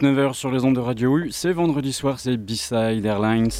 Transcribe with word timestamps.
19h 0.00 0.34
sur 0.34 0.52
les 0.52 0.64
ondes 0.64 0.76
de 0.76 0.80
Radio 0.80 1.18
U, 1.18 1.30
c'est 1.32 1.50
vendredi 1.50 1.92
soir, 1.92 2.20
c'est 2.20 2.36
B-Side 2.36 3.04
Airlines. 3.04 3.50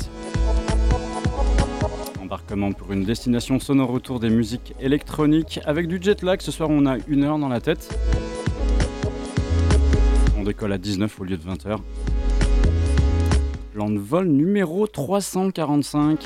Embarquement 2.23 2.71
pour 2.71 2.93
une 2.93 3.03
destination 3.03 3.59
sonore 3.59 3.91
autour 3.91 4.21
des 4.21 4.31
musiques 4.31 4.73
électroniques 4.79 5.59
avec 5.65 5.89
du 5.89 5.99
jet 6.01 6.23
lag. 6.23 6.41
Ce 6.41 6.53
soir, 6.53 6.69
on 6.71 6.87
a 6.87 6.97
une 7.09 7.25
heure 7.25 7.41
dans 7.41 7.49
la 7.49 7.61
tête. 7.61 7.93
On 10.39 10.45
décolle 10.45 10.73
à 10.73 10.79
19 10.79 11.21
au 11.21 11.25
lieu 11.25 11.37
de 11.37 11.43
20h. 11.43 11.79
Plan 13.73 13.91
de 13.91 13.99
vol 13.99 14.29
numéro 14.29 14.87
345. 14.87 16.25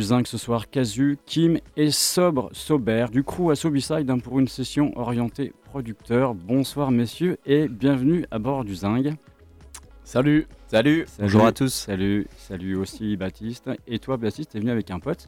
Du 0.00 0.06
Zinc 0.06 0.26
ce 0.26 0.38
soir, 0.38 0.70
Casu, 0.70 1.18
Kim 1.26 1.58
et 1.76 1.90
Sobre, 1.90 2.48
Sober, 2.52 3.08
du 3.12 3.22
crew 3.22 3.50
à 3.50 3.54
Sobiside 3.54 4.08
hein, 4.08 4.18
pour 4.18 4.38
une 4.38 4.48
session 4.48 4.96
orientée 4.96 5.52
producteur. 5.64 6.34
Bonsoir 6.34 6.90
messieurs 6.90 7.36
et 7.44 7.68
bienvenue 7.68 8.24
à 8.30 8.38
bord 8.38 8.64
du 8.64 8.74
Zinc. 8.74 9.08
Salut. 10.02 10.46
Salut. 10.68 11.04
Bonjour 11.18 11.44
à 11.44 11.52
tous. 11.52 11.68
Salut, 11.68 12.26
salut 12.38 12.76
aussi 12.76 13.18
Baptiste. 13.18 13.68
Et 13.86 13.98
toi 13.98 14.16
Baptiste, 14.16 14.52
t'es 14.52 14.60
venu 14.60 14.70
avec 14.70 14.90
un 14.90 15.00
pote? 15.00 15.26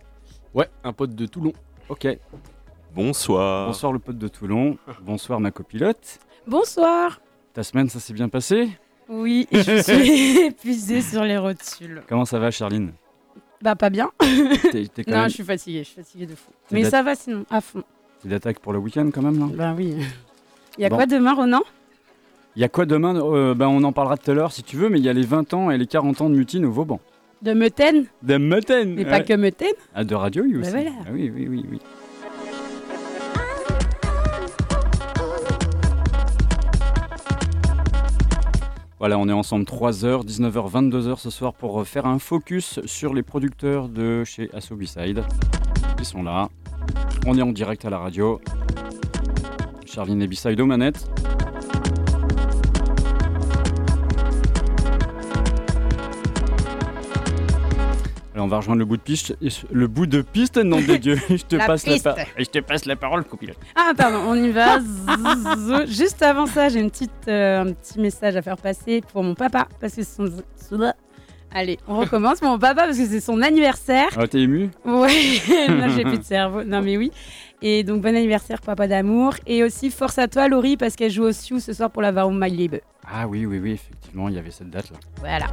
Ouais, 0.55 0.71
un 0.85 0.95
pote 0.95 1.15
de 1.15 1.27
Toulon. 1.27 1.53
Ok. 1.91 2.09
Bonsoir. 2.95 3.67
Bonsoir 3.67 3.93
le 3.93 3.99
pote 3.99 4.17
de 4.17 4.29
Toulon. 4.29 4.79
Bonsoir 5.03 5.39
ma 5.39 5.51
copilote. 5.51 6.19
Bonsoir. 6.47 7.21
Ta 7.53 7.63
semaine, 7.63 7.91
ça 7.91 8.01
s'est 8.01 8.15
bien 8.15 8.31
passé 8.31 8.71
Oui, 9.07 9.47
je 9.53 9.83
suis 9.83 10.47
épuisée 10.47 11.03
sur 11.03 11.25
les 11.25 11.37
rotules. 11.37 12.03
Comment 12.09 12.25
ça 12.25 12.39
va 12.39 12.51
Charline? 12.51 12.93
Bah 13.63 13.77
pas 13.77 13.91
bien. 13.91 14.11
T'es- 14.19 14.87
t'es 14.89 15.05
quand 15.05 15.11
non, 15.13 15.17
même- 15.19 15.29
je 15.29 15.35
suis 15.35 15.45
fatiguée, 15.45 15.79
je 15.85 15.89
suis 15.89 15.97
fatiguée 16.03 16.27
de 16.27 16.35
fou. 16.35 16.51
T'es 16.69 16.75
Mais 16.75 16.83
dat- 16.83 16.91
ça 16.91 17.03
va 17.03 17.15
sinon, 17.15 17.45
à 17.51 17.61
fond. 17.61 17.83
T'es 18.23 18.29
d'attaque 18.29 18.59
pour 18.59 18.73
le 18.73 18.79
week-end 18.79 19.09
quand 19.15 19.23
même 19.23 19.39
là? 19.39 19.47
Bah 19.55 19.75
oui. 19.77 19.95
Il 20.79 20.83
y 20.83 20.85
a 20.85 20.89
Bon. 20.89 20.97
quoi 20.97 21.07
demain, 21.07 21.35
Ronan? 21.35 21.61
Il 22.57 22.63
y 22.63 22.65
a 22.65 22.69
quoi 22.69 22.85
demain? 22.87 23.15
Euh, 23.17 23.55
ben, 23.55 23.69
On 23.69 23.83
en 23.85 23.93
parlera 23.93 24.17
tout 24.17 24.31
à 24.31 24.35
l'heure 24.35 24.53
si 24.53 24.63
tu 24.63 24.77
veux, 24.77 24.89
mais 24.89 24.99
il 24.99 25.05
y 25.05 25.09
a 25.09 25.13
les 25.13 25.23
20 25.25 25.55
ans 25.55 25.71
et 25.71 25.79
les 25.79 25.87
40 25.87 26.21
ans 26.21 26.29
de 26.31 26.35
Mutine 26.35 26.65
au 26.67 26.71
Vauban. 26.71 27.01
De 27.41 27.55
Meuten? 27.55 28.07
De 28.23 28.37
Meuten 28.37 28.95
Mais 28.95 29.05
pas 29.05 29.21
que 29.21 29.33
Meuten 29.35 29.73
Ah, 29.95 30.05
de 30.05 30.15
Radio 30.15 30.45
U 30.45 30.55
Bah 30.55 30.61
aussi. 30.61 30.71
voilà. 30.71 30.91
Ah 31.07 31.11
oui, 31.13 31.33
oui, 31.35 31.47
oui, 31.49 31.65
oui. 31.71 31.81
Voilà, 39.03 39.19
on 39.19 39.29
est 39.29 39.33
ensemble 39.33 39.65
3h, 39.65 40.25
19h, 40.25 40.71
22h 40.71 41.19
ce 41.19 41.29
soir 41.29 41.55
pour 41.55 41.81
euh, 41.81 41.85
faire 41.85 42.07
un 42.07 42.21
focus 42.21 42.79
sur 42.85 43.15
les 43.15 43.25
producteurs 43.25 43.89
de 43.89 44.23
chez 44.23 44.49
Asso 44.55 44.77
B-Side. 44.77 45.25
Ils 45.99 46.05
sont 46.05 46.23
là. 46.23 46.49
On 47.27 47.37
est 47.37 47.43
en 47.43 47.51
direct 47.51 47.85
à 47.85 47.91
la 47.91 47.99
radio. 47.99 48.41
Charline 49.87 50.23
et 50.23 50.29
B-Side 50.29 50.61
aux 50.61 50.67
manettes. 50.67 51.11
On 58.43 58.49
va 58.49 58.59
rejoindre 58.59 58.79
le 58.81 58.85
bout 58.85 58.97
de 58.97 59.03
piste. 59.03 59.37
Le 59.73 59.87
bout 59.87 60.07
de 60.07 60.23
piste, 60.23 60.57
nom 60.59 60.81
de 60.81 60.97
Dieu. 60.97 61.17
Je 61.31 61.37
te 61.37 61.57
La 61.57 61.67
passe 61.67 61.85
piste. 61.85 62.05
la 62.05 62.13
parole. 62.15 62.33
Je 62.39 62.45
te 62.45 62.59
passe 62.61 62.85
la 62.87 62.97
parole, 62.97 63.25
copilote. 63.25 63.57
Ah 63.75 63.93
pardon, 63.97 64.19
on 64.27 64.35
y 64.35 64.51
va. 64.51 64.79
Juste 65.87 66.23
avant 66.23 66.47
ça, 66.47 66.69
j'ai 66.69 66.81
une 66.81 66.91
petite, 66.91 67.11
euh, 67.29 67.63
un 67.63 67.73
petit 67.73 68.01
message 68.01 68.37
à 68.37 68.43
faire 68.43 68.57
passer 68.57 69.03
pour 69.13 69.23
mon 69.23 69.35
papa 69.35 69.69
parce 69.81 69.95
que 69.95 70.03
c'est 70.03 70.17
son. 70.17 70.93
Allez, 71.55 71.79
on 71.87 71.99
recommence. 71.99 72.41
Mon 72.41 72.59
papa 72.59 72.87
parce 72.87 72.97
que 72.97 73.05
c'est 73.07 73.21
son 73.21 73.43
anniversaire. 73.43 74.09
Ah, 74.17 74.27
t'es 74.27 74.41
ému 74.41 74.71
Ouais, 74.85 75.41
non, 75.69 75.89
j'ai 75.95 76.03
plus 76.05 76.19
de 76.19 76.25
cerveau. 76.25 76.65
Non, 76.65 76.81
mais 76.81 76.97
oui. 76.97 77.13
Et 77.61 77.85
donc, 77.85 78.01
bon 78.01 78.17
anniversaire, 78.17 78.61
papa 78.61 78.89
d'amour. 78.89 79.35
Et 79.47 79.63
aussi, 79.63 79.91
force 79.91 80.19
à 80.19 80.29
toi, 80.29 80.49
Laurie, 80.49 80.77
parce 80.77 80.97
qu'elle 80.97 81.11
joue 81.13 81.25
au 81.25 81.33
Sioux 81.33 81.61
ce 81.61 81.73
soir 81.75 81.91
pour 81.91 82.03
la 82.03 82.11
Varum 82.11 82.39
My. 82.43 82.71
Ah 83.07 83.29
oui, 83.29 83.45
oui, 83.47 83.59
oui, 83.63 83.73
effectivement, 83.73 84.29
il 84.29 84.35
y 84.35 84.39
avait 84.39 84.51
cette 84.51 84.71
date-là. 84.71 84.97
Voilà. 85.21 85.47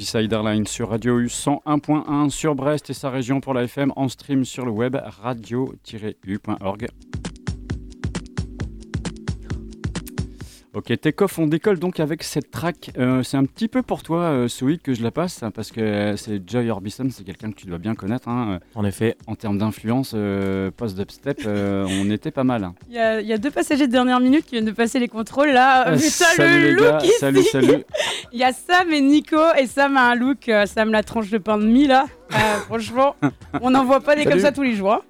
B-Side 0.00 0.66
sur 0.66 0.88
Radio 0.88 1.18
U 1.18 1.26
101.1 1.26 2.30
sur 2.30 2.54
Brest 2.54 2.88
et 2.88 2.94
sa 2.94 3.10
région 3.10 3.42
pour 3.42 3.52
la 3.52 3.64
FM 3.64 3.92
en 3.96 4.08
stream 4.08 4.46
sur 4.46 4.64
le 4.64 4.70
web 4.70 4.96
radio-u.org. 4.96 6.86
Ok, 10.72 10.92
Take-Off, 11.00 11.36
on 11.40 11.48
décolle 11.48 11.80
donc 11.80 11.98
avec 11.98 12.22
cette 12.22 12.52
track. 12.52 12.92
Euh, 12.96 13.24
c'est 13.24 13.36
un 13.36 13.44
petit 13.44 13.66
peu 13.66 13.82
pour 13.82 14.04
toi, 14.04 14.20
euh, 14.20 14.46
Soui, 14.46 14.78
que 14.78 14.94
je 14.94 15.02
la 15.02 15.10
passe, 15.10 15.42
parce 15.52 15.72
que 15.72 15.80
euh, 15.80 16.16
c'est 16.16 16.48
Joy 16.48 16.70
Orbison, 16.70 17.08
c'est 17.10 17.24
quelqu'un 17.24 17.50
que 17.50 17.56
tu 17.56 17.66
dois 17.66 17.78
bien 17.78 17.96
connaître. 17.96 18.28
hein, 18.28 18.60
En 18.76 18.84
effet. 18.84 19.16
en 19.26 19.34
termes 19.34 19.58
d'influence, 19.58 20.12
euh, 20.14 20.70
post-dubstep, 20.70 21.40
euh, 21.44 21.84
on 22.00 22.08
était 22.12 22.30
pas 22.30 22.44
mal. 22.44 22.62
hein. 22.62 22.74
Il 22.88 22.94
y, 22.94 22.98
a, 23.00 23.20
il 23.20 23.26
y 23.26 23.32
a 23.32 23.38
deux 23.38 23.50
passagers 23.50 23.88
de 23.88 23.92
dernière 23.92 24.20
minute 24.20 24.44
qui 24.44 24.52
viennent 24.52 24.64
de 24.64 24.70
passer 24.70 25.00
les 25.00 25.08
contrôles 25.08 25.50
là. 25.50 25.88
Euh, 25.88 25.96
Putain, 25.96 26.08
salut 26.08 26.60
le 26.62 26.66
les 26.68 26.72
look 26.74 26.82
gars, 26.84 26.98
ici. 27.02 27.12
salut, 27.18 27.42
salut. 27.42 27.84
Il 28.32 28.38
y 28.38 28.44
a 28.44 28.52
Sam 28.52 28.92
et 28.92 29.00
Nico 29.00 29.40
et 29.58 29.66
Sam 29.66 29.96
a 29.96 30.02
un 30.10 30.14
look, 30.14 30.48
Sam 30.66 30.92
la 30.92 31.02
tranche 31.02 31.30
de 31.30 31.38
pain 31.38 31.58
de 31.58 31.64
mie 31.66 31.88
là. 31.88 32.06
Euh, 32.32 32.36
franchement, 32.66 33.16
on 33.60 33.70
n'en 33.70 33.84
voit 33.84 34.00
pas 34.02 34.14
des 34.14 34.24
comme 34.24 34.38
ça 34.38 34.52
tous 34.52 34.62
les 34.62 34.76
jours. 34.76 34.92
hein. 34.94 35.00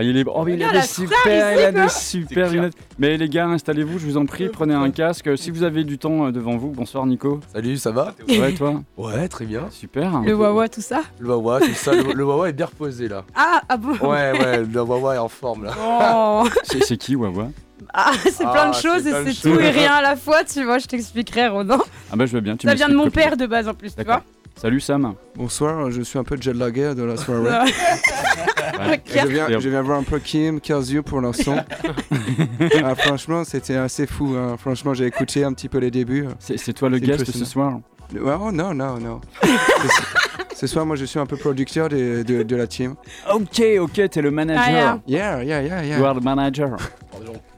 Ah, 0.00 0.02
il 0.04 0.16
est... 0.16 0.24
Oh, 0.32 0.44
mais 0.44 0.54
il 0.54 0.62
a 0.62 0.70
des 0.70 0.82
super, 0.82 1.52
il 1.58 1.58
a 1.64 1.72
des 1.72 1.88
super 1.88 2.48
lunettes. 2.52 2.74
Mais 3.00 3.16
les 3.16 3.28
gars, 3.28 3.46
installez-vous, 3.48 3.98
je 3.98 4.06
vous 4.06 4.16
en 4.16 4.26
prie, 4.26 4.48
prenez 4.48 4.72
un 4.72 4.92
casque. 4.92 5.36
Si 5.36 5.50
vous 5.50 5.64
avez 5.64 5.82
du 5.82 5.98
temps 5.98 6.26
euh, 6.26 6.30
devant 6.30 6.56
vous, 6.56 6.68
bonsoir 6.70 7.04
Nico. 7.04 7.40
Salut, 7.52 7.76
ça 7.78 7.90
va 7.90 8.14
Ouais, 8.28 8.52
toi? 8.52 8.80
Ouais, 8.96 9.26
très 9.26 9.44
bien. 9.44 9.62
Super. 9.72 10.20
Le 10.20 10.36
wawa, 10.36 10.68
tout 10.68 10.82
ça? 10.82 11.00
Le 11.18 11.30
Wawa, 11.30 11.58
tout 11.62 11.74
ça. 11.74 11.94
Le, 11.96 12.12
le 12.12 12.24
Wawa 12.24 12.48
est 12.48 12.52
bien 12.52 12.66
reposé 12.66 13.08
là. 13.08 13.24
Ah, 13.34 13.60
ah 13.68 13.76
bon? 13.76 13.90
Ouais, 14.08 14.30
ouais, 14.38 14.62
le 14.64 14.80
Wawa 14.82 15.16
est 15.16 15.18
en 15.18 15.28
forme 15.28 15.64
là. 15.64 15.72
Oh. 15.84 16.44
C'est 16.62 16.84
c'est 16.84 16.96
qui, 16.96 17.16
Wawa? 17.16 17.48
Ah, 17.92 18.12
c'est 18.24 18.44
Ah, 18.44 18.52
plein 18.52 18.70
de 18.70 18.74
c'est 18.76 18.82
choses 18.88 19.04
et 19.04 19.32
c'est 19.32 19.50
tout 19.50 19.58
et 19.58 19.70
rien 19.70 19.94
à 19.94 20.02
la 20.02 20.14
fois, 20.14 20.44
tu 20.44 20.62
vois, 20.62 20.78
je 20.78 20.86
t'expliquerai, 20.86 21.48
Rodin. 21.48 21.78
Ah, 22.12 22.16
bah 22.16 22.24
je 22.26 22.32
veux 22.34 22.40
bien. 22.40 22.56
Tu 22.56 22.68
Ça 22.68 22.74
vient 22.74 22.88
de 22.88 22.94
mon 22.94 23.10
père 23.10 23.36
de 23.36 23.46
base 23.46 23.66
en 23.66 23.74
plus, 23.74 23.90
tu 23.90 23.96
D'accord. 23.96 24.20
vois. 24.22 24.24
Salut 24.60 24.80
Sam. 24.80 25.14
Bonsoir, 25.36 25.90
je 25.90 26.02
suis 26.02 26.18
un 26.18 26.24
peu 26.24 26.36
jetlagué 26.40 26.94
de 26.94 27.02
la 27.04 27.16
soirée. 27.16 27.66
Ouais. 28.78 29.00
Je, 29.06 29.26
viens, 29.26 29.48
je 29.58 29.68
viens 29.70 29.82
voir 29.82 29.98
un 29.98 30.02
peu 30.04 30.18
Kim, 30.20 30.60
15 30.60 30.92
yeux 30.92 31.02
pour 31.02 31.20
l'instant. 31.20 31.56
Ah, 32.84 32.94
franchement, 32.94 33.42
c'était 33.42 33.74
assez 33.76 34.06
fou. 34.06 34.34
hein. 34.36 34.56
Franchement, 34.58 34.94
j'ai 34.94 35.06
écouté 35.06 35.42
un 35.42 35.52
petit 35.52 35.68
peu 35.68 35.78
les 35.78 35.90
débuts. 35.90 36.26
C'est 36.38 36.58
c'est 36.58 36.72
toi 36.74 36.88
le 36.88 36.98
C'est 36.98 37.06
guest 37.06 37.24
ce 37.32 37.44
soir 37.44 37.80
Oh 38.20 38.52
non, 38.52 38.74
non, 38.74 38.98
non. 39.00 39.20
Ce- 39.42 40.56
Ce 40.56 40.66
soir, 40.66 40.84
moi, 40.86 40.96
je 40.96 41.06
suis 41.06 41.18
un 41.18 41.26
peu 41.26 41.36
producteur 41.36 41.88
de, 41.88 42.22
de, 42.22 42.42
de 42.42 42.56
la 42.56 42.66
team. 42.66 42.94
Ok, 43.32 43.62
ok, 43.80 44.10
t'es 44.10 44.22
le 44.22 44.30
manager. 44.30 44.64
Ah, 44.66 44.70
yeah. 44.70 45.00
Yeah, 45.06 45.42
yeah, 45.42 45.62
yeah, 45.62 45.84
yeah. 45.84 45.98
You 45.98 46.04
are 46.04 46.14
the 46.14 46.22
manager. 46.22 46.76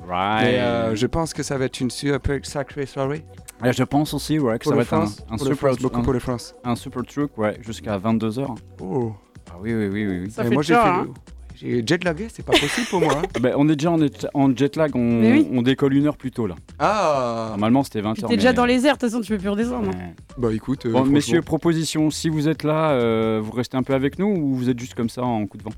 Right. 0.09 0.47
Et 0.55 0.61
euh, 0.61 0.95
je 0.95 1.07
pense 1.07 1.35
que 1.35 1.43
ça 1.43 1.59
va 1.59 1.67
être 1.67 1.81
une 1.81 1.91
super 1.91 2.21
sacrée 2.45 2.87
soirée. 2.87 3.25
Je 3.63 3.83
pense 3.85 4.15
aussi 4.15 4.39
ouais, 4.39 4.59
que 4.59 4.65
Pour 4.65 4.73
ça 4.73 4.77
va 4.77 4.83
être 4.83 4.95
un, 4.95 5.07
super, 5.39 5.57
France, 5.57 5.79
beaucoup 5.79 6.01
un, 6.01 6.03
pour 6.03 6.13
le 6.13 6.19
France. 6.19 6.55
un 6.65 6.77
super 6.77 7.03
truc, 7.05 7.37
ouais, 7.39 7.59
jusqu'à 7.63 7.99
22h. 7.99 8.47
Oh. 8.81 9.13
Ah 9.51 9.57
oui, 9.61 9.75
oui, 9.75 9.89
oui, 9.89 10.07
oui. 10.07 10.19
oui. 10.25 10.31
Ça 10.31 10.45
fait 10.45 10.51
moi, 10.51 10.63
j'ai 10.63 10.75
hein. 10.75 11.09
J'ai 11.57 11.87
jetlagué, 11.87 12.29
c'est 12.33 12.43
pas 12.45 12.53
possible 12.53 12.87
pour 12.89 13.01
moi. 13.03 13.13
hein. 13.19 13.23
Bah, 13.41 13.51
on 13.57 13.69
est 13.69 13.77
déjà 13.77 13.91
en, 13.91 13.99
jet- 13.99 14.27
en 14.33 14.57
jet 14.57 14.77
lag, 14.77 14.93
on, 14.97 15.21
Mais 15.21 15.33
oui. 15.33 15.49
on 15.53 15.61
décolle 15.61 15.93
une 15.93 16.07
heure 16.07 16.17
plus 16.17 16.31
tôt 16.31 16.47
là. 16.47 16.55
Ah 16.79 17.49
Normalement 17.51 17.83
c'était 17.83 18.01
20h. 18.01 18.15
Puis 18.15 18.23
t'es 18.23 18.37
déjà 18.37 18.55
dans 18.55 18.65
les 18.65 18.87
airs, 18.87 18.95
de 18.97 19.01
toute 19.01 19.11
façon, 19.11 19.21
tu 19.21 19.33
peux 19.33 19.39
plus 19.39 19.51
redescendre. 19.51 19.91
hein. 19.91 20.13
Bah 20.39 20.49
écoute, 20.55 20.87
euh, 20.87 20.91
Bon, 20.93 20.99
franchement, 20.99 21.13
messieurs, 21.13 21.43
proposition, 21.43 22.09
si 22.11 22.31
vous 22.31 22.49
êtes 22.49 22.63
là, 22.63 22.93
euh, 22.93 23.41
vous 23.43 23.53
restez 23.53 23.77
un 23.77 23.83
peu 23.83 23.93
avec 23.93 24.19
nous 24.19 24.29
ou 24.29 24.55
vous 24.55 24.71
êtes 24.71 24.79
juste 24.79 24.95
comme 24.95 25.11
ça 25.11 25.23
en 25.23 25.47
coup 25.47 25.59
de 25.59 25.65
vent? 25.65 25.73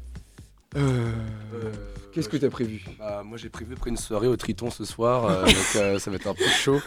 Euh, 0.77 1.11
Qu'est-ce 2.13 2.29
que 2.29 2.37
t'as 2.37 2.51
prévu? 2.51 2.85
Bah, 2.99 3.23
moi 3.25 3.39
j'ai 3.39 3.49
prévu 3.49 3.73
après 3.75 3.91
une 3.91 3.97
soirée 3.97 4.29
au 4.29 4.37
Triton 4.37 4.71
ce 4.71 4.85
soir, 4.85 5.25
euh, 5.25 5.45
donc 5.47 5.77
euh, 5.77 5.99
ça 5.99 6.11
va 6.11 6.17
être 6.17 6.27
un 6.27 6.35
peu 6.35 6.45
chaud. 6.45 6.81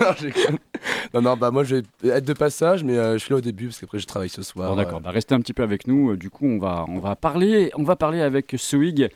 non, 1.14 1.20
non, 1.22 1.36
bah 1.36 1.50
moi 1.50 1.62
je 1.62 1.76
vais 1.76 2.08
être 2.08 2.24
de 2.24 2.32
passage, 2.32 2.82
mais 2.82 2.96
euh, 2.96 3.14
je 3.14 3.18
suis 3.18 3.30
là 3.30 3.38
au 3.38 3.42
début 3.42 3.66
parce 3.66 3.78
qu'après 3.78 3.98
je 3.98 4.06
travaille 4.06 4.30
ce 4.30 4.42
soir. 4.42 4.70
Bon 4.70 4.76
d'accord, 4.76 4.98
euh. 4.98 5.02
bah, 5.02 5.10
restez 5.10 5.34
un 5.34 5.40
petit 5.40 5.52
peu 5.52 5.62
avec 5.62 5.86
nous. 5.86 6.16
Du 6.16 6.30
coup, 6.30 6.46
on 6.46 6.58
va, 6.58 6.86
on 6.88 7.00
va 7.00 7.16
parler, 7.16 7.70
on 7.74 7.82
va 7.82 7.96
parler 7.96 8.22
avec 8.22 8.54
Swig, 8.56 9.10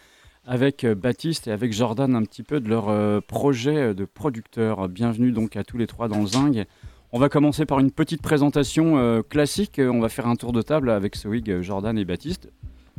avec 0.47 0.85
euh, 0.85 0.95
Baptiste 0.95 1.49
et 1.49 1.51
avec 1.51 1.73
Jordan 1.73 2.15
un 2.15 2.23
petit 2.23 2.43
peu 2.43 2.61
de 2.61 2.69
leur 2.69 2.89
euh, 2.89 3.21
projet 3.21 3.95
de 3.95 4.05
producteur. 4.05 4.89
Bienvenue 4.89 5.33
donc 5.33 5.57
à 5.57 5.65
tous 5.65 5.77
les 5.77 5.87
trois 5.87 6.09
dans 6.09 6.21
le 6.21 6.27
Zing. 6.27 6.65
On 7.13 7.19
va 7.19 7.29
commencer 7.29 7.67
par 7.67 7.81
une 7.81 7.91
petite 7.91 8.23
présentation 8.23 8.97
euh, 8.97 9.23
classique. 9.23 9.81
On 9.83 10.01
va 10.01 10.09
faire 10.09 10.27
un 10.27 10.37
tour 10.37 10.53
de 10.53 10.63
table 10.63 10.91
avec 10.91 11.17
Swig, 11.17 11.61
Jordan 11.63 11.99
et 11.99 12.05
Baptiste. 12.05 12.49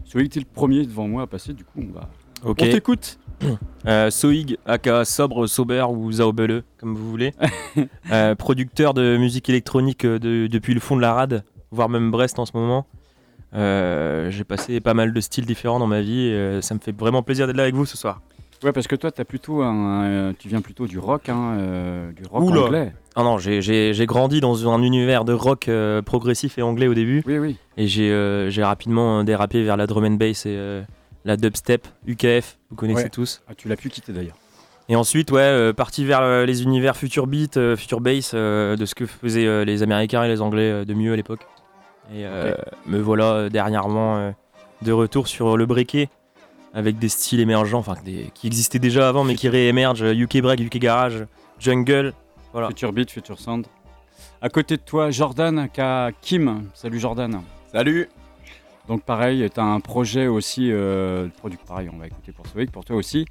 Swig, 0.06 0.30
t'es 0.30 0.40
le 0.40 0.46
premier 0.46 0.86
devant 0.86 1.08
moi 1.08 1.24
à 1.24 1.28
passer. 1.28 1.54
Du 1.54 1.64
coup, 1.64 1.82
on 1.82 1.94
va. 1.94 2.10
Ok. 2.44 2.60
On 2.62 2.70
t'écoute. 2.70 3.18
Euh, 3.86 4.10
Soig, 4.10 4.58
aka 4.66 5.06
Sobre, 5.06 5.48
Sober 5.48 5.86
ou 5.90 6.12
Zaobele, 6.12 6.64
comme 6.80 6.96
vous 6.96 7.10
voulez. 7.10 7.34
Euh, 8.12 8.36
producteur 8.36 8.94
de 8.94 9.16
musique 9.16 9.48
électronique 9.50 10.04
euh, 10.06 10.18
de- 10.20 10.48
depuis 10.48 10.74
le 10.74 10.80
fond 10.82 10.96
de 10.98 11.02
la 11.02 11.14
rade, 11.14 11.44
voire 11.72 11.88
même 11.88 12.10
Brest 12.12 12.38
en 12.40 12.46
ce 12.46 12.52
moment. 12.58 12.86
Euh, 13.54 14.30
J'ai 14.32 14.44
passé 14.44 14.80
pas 14.82 14.94
mal 14.94 15.14
de 15.14 15.22
styles 15.22 15.46
différents 15.46 15.80
dans 15.80 15.88
ma 15.88 16.02
vie 16.02 16.24
et 16.28 16.62
ça 16.62 16.74
me 16.74 16.80
fait 16.80 16.92
vraiment 16.98 17.22
plaisir 17.24 17.48
d'être 17.48 17.56
là 17.56 17.64
avec 17.64 17.76
vous 17.76 17.86
ce 17.86 17.96
soir. 17.96 18.22
Ouais, 18.64 18.72
parce 18.74 18.88
que 18.88 18.96
toi, 18.96 19.12
as 19.16 19.24
plutôt 19.26 19.62
un, 19.62 20.34
tu 20.38 20.50
viens 20.50 20.62
plutôt 20.62 20.88
du 20.88 20.98
rock, 21.00 21.30
hein, 21.30 21.58
du 22.16 22.24
rock 22.30 22.44
Oula. 22.44 22.62
anglais. 22.64 22.94
Ah 23.16 23.24
non, 23.24 23.38
j'ai- 23.38 23.94
grandi 24.08 24.42
dans 24.42 24.68
un 24.70 24.82
univers 24.82 25.24
de 25.26 25.34
rock 25.34 25.70
progressif 26.06 26.58
et 26.58 26.62
anglais 26.64 26.88
au 26.88 26.94
début 26.96 27.24
Oui, 27.28 27.38
oui. 27.38 27.56
et 27.78 27.88
j'ai 27.88 28.64
rapidement 28.64 29.24
dérapé 29.24 29.64
vers 29.64 29.78
la 29.78 29.86
drum 29.88 30.04
and 30.06 30.12
bass 30.18 30.46
et 30.48 30.82
la 31.28 31.38
dubstep, 31.38 31.88
UKF, 32.08 32.58
vous 32.72 32.76
connaissez 32.76 33.04
Ouais. 33.04 33.10
tous. 33.10 33.42
Ah, 33.48 33.54
tu 33.56 33.68
l'as 33.68 33.76
pu 33.76 33.90
quitter 33.90 34.14
d'ailleurs. 34.14 34.38
Et 34.90 34.96
ensuite, 34.96 35.30
ouais, 35.32 35.42
euh, 35.42 35.74
parti 35.74 36.06
vers 36.06 36.22
euh, 36.22 36.46
les 36.46 36.64
univers 36.64 36.96
future 36.96 37.28
beat, 37.28 37.58
euh, 37.58 37.76
future 37.76 38.00
bass, 38.00 38.32
euh, 38.34 38.78
de 38.78 38.86
ce 38.86 38.96
que 38.96 39.06
faisaient 39.06 39.46
euh, 39.46 39.66
les 39.66 39.84
Américains 39.84 40.24
et 40.24 40.30
les 40.30 40.42
Anglais 40.42 40.72
euh, 40.72 40.86
de 40.86 40.94
mieux 40.94 41.12
à 41.12 41.16
l'époque. 41.18 41.42
Et 42.14 42.26
euh, 42.26 42.54
me 42.86 43.00
voilà 43.00 43.34
euh, 43.34 43.50
dernièrement 43.50 44.18
euh, 44.18 44.32
de 44.82 44.94
retour 44.94 45.28
sur 45.28 45.58
le 45.58 45.66
breaké 45.66 46.08
avec 46.74 46.98
des 47.00 47.10
styles 47.10 47.42
émergents, 47.42 47.80
enfin 47.80 47.96
qui 48.34 48.48
existaient 48.48 48.80
déjà 48.80 49.10
avant 49.10 49.26
mais 49.26 49.36
qui 49.36 49.50
réémergent, 49.50 50.04
UK 50.04 50.42
break, 50.42 50.62
UK 50.62 50.78
garage, 50.78 51.26
jungle. 51.60 52.14
Voilà. 52.54 52.70
Future 52.70 52.94
Beat, 52.94 53.12
Future 53.12 53.40
Sound. 53.40 53.66
À 54.42 54.48
côté 54.50 54.78
de 54.78 54.82
toi, 54.82 55.12
Jordan, 55.12 55.68
qu'a 55.74 56.12
Kim. 56.22 56.64
Salut 56.74 57.00
Jordan. 57.00 57.42
Salut 57.74 58.08
Donc 58.88 59.04
pareil, 59.04 59.50
tu 59.54 59.60
as 59.60 59.64
un 59.64 59.80
projet 59.80 60.28
aussi, 60.28 60.70
euh, 60.72 61.28
produit 61.38 61.60
pareil, 61.68 61.90
on 61.94 61.98
va 61.98 62.08
écouter 62.08 62.32
pour 62.32 62.48
Soic, 62.48 62.68
pour 62.72 62.86
toi 62.86 62.96
aussi. 62.96 63.26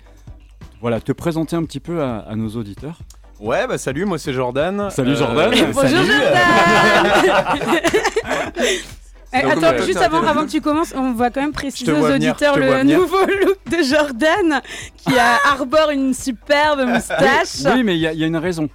Voilà, 0.80 1.00
te 1.00 1.12
présenter 1.12 1.56
un 1.56 1.64
petit 1.64 1.80
peu 1.80 2.02
à, 2.02 2.18
à 2.18 2.36
nos 2.36 2.48
auditeurs. 2.50 2.98
Ouais, 3.40 3.66
bah 3.66 3.78
salut, 3.78 4.04
moi 4.04 4.18
c'est 4.18 4.32
Jordan. 4.32 4.88
Salut, 4.90 5.16
Jordan. 5.16 5.50
Bonjour 5.50 5.80
salut. 5.82 5.96
Jordan 5.96 6.32
Eh, 9.32 9.38
Attends, 9.38 9.62
euh, 9.64 9.84
juste 9.84 9.98
avant, 10.00 10.22
avant 10.22 10.46
que 10.46 10.50
tu 10.50 10.60
commences, 10.60 10.94
on 10.96 11.12
va 11.12 11.30
quand 11.30 11.40
même 11.42 11.52
préciser 11.52 11.92
aux 11.92 12.10
auditeurs 12.10 12.58
le 12.58 12.84
nouveau 12.84 13.18
look 13.44 13.58
de 13.70 13.82
Jordan 13.82 14.62
qui 14.96 15.18
a, 15.18 15.36
arbore 15.52 15.90
une 15.90 16.14
superbe 16.14 16.86
moustache. 16.86 17.64
Oui, 17.74 17.82
mais 17.82 17.96
il 17.96 17.98
y, 17.98 18.16
y 18.18 18.24
a 18.24 18.26
une 18.26 18.36
raison. 18.36 18.68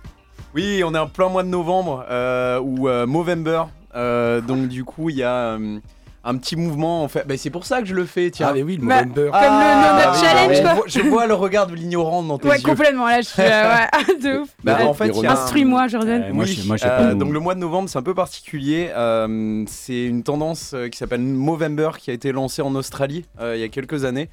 Oui, 0.53 0.83
on 0.85 0.93
est 0.93 0.99
en 0.99 1.07
plein 1.07 1.29
mois 1.29 1.43
de 1.43 1.47
novembre 1.47 2.05
euh, 2.09 2.59
ou 2.59 2.89
euh, 2.89 3.07
Movember. 3.07 3.63
Euh, 3.95 4.41
donc 4.41 4.67
du 4.67 4.83
coup, 4.83 5.09
il 5.09 5.15
y 5.15 5.23
a 5.23 5.53
euh, 5.57 5.79
un 6.23 6.37
petit 6.37 6.55
mouvement 6.55 7.03
en 7.03 7.07
fait. 7.07 7.25
Bah, 7.27 7.35
c'est 7.37 7.49
pour 7.49 7.65
ça 7.65 7.81
que 7.81 7.87
je 7.87 7.95
le 7.95 8.05
fais, 8.05 8.29
tiens. 8.31 8.47
Ah, 8.49 8.53
mais 8.53 8.61
oui, 8.63 8.77
le 8.77 8.85
Bah, 8.87 9.03
Movember. 9.03 9.31
Comme 9.31 9.41
le 9.41 10.03
Donut 10.03 10.11
oui, 10.13 10.19
Challenge, 10.27 10.55
je 10.55 10.61
quoi. 10.61 10.73
vois- 10.75 10.83
Je 10.87 10.99
vois 11.01 11.27
le 11.27 11.33
regard 11.33 11.67
de 11.67 11.73
l'ignorant 11.75 12.21
dans 12.23 12.37
tes 12.37 12.47
Ouais, 12.47 12.57
yeux. 12.57 12.63
complètement. 12.63 13.07
Là, 13.07 13.21
je 13.21 13.27
suis. 13.27 13.41
euh, 13.41 13.73
ouais, 13.75 14.15
de 14.21 14.39
ouf. 14.41 14.49
Bah, 14.63 14.77
Ouais. 14.77 14.83
en 14.83 14.93
fait, 14.93 15.09
un- 15.09 15.29
Instruis-moi, 15.31 15.87
Jordan. 15.87 16.21
Euh, 16.29 16.33
moi, 16.33 16.45
Oui, 16.45 16.51
je- 16.61 16.67
moi, 16.67 16.75
euh, 16.83 16.97
pas 16.97 17.05
de 17.05 17.13
donc 17.15 17.31
le 17.33 17.39
mois 17.39 17.55
de 17.55 17.59
novembre, 17.59 17.89
c'est 17.89 17.97
un 17.97 18.03
peu 18.03 18.13
particulier. 18.13 18.89
Euh, 18.95 19.63
c'est 19.67 20.03
une 20.05 20.21
tendance 20.23 20.71
euh, 20.75 20.89
qui 20.89 20.97
s'appelle 20.97 21.21
Movember 21.21 21.91
qui 21.97 22.11
a 22.11 22.13
été 22.13 22.31
lancée 22.31 22.61
en 22.61 22.75
Australie 22.75 23.25
euh, 23.39 23.55
il 23.55 23.61
y 23.61 23.63
a 23.63 23.69
quelques 23.69 24.05
années. 24.05 24.29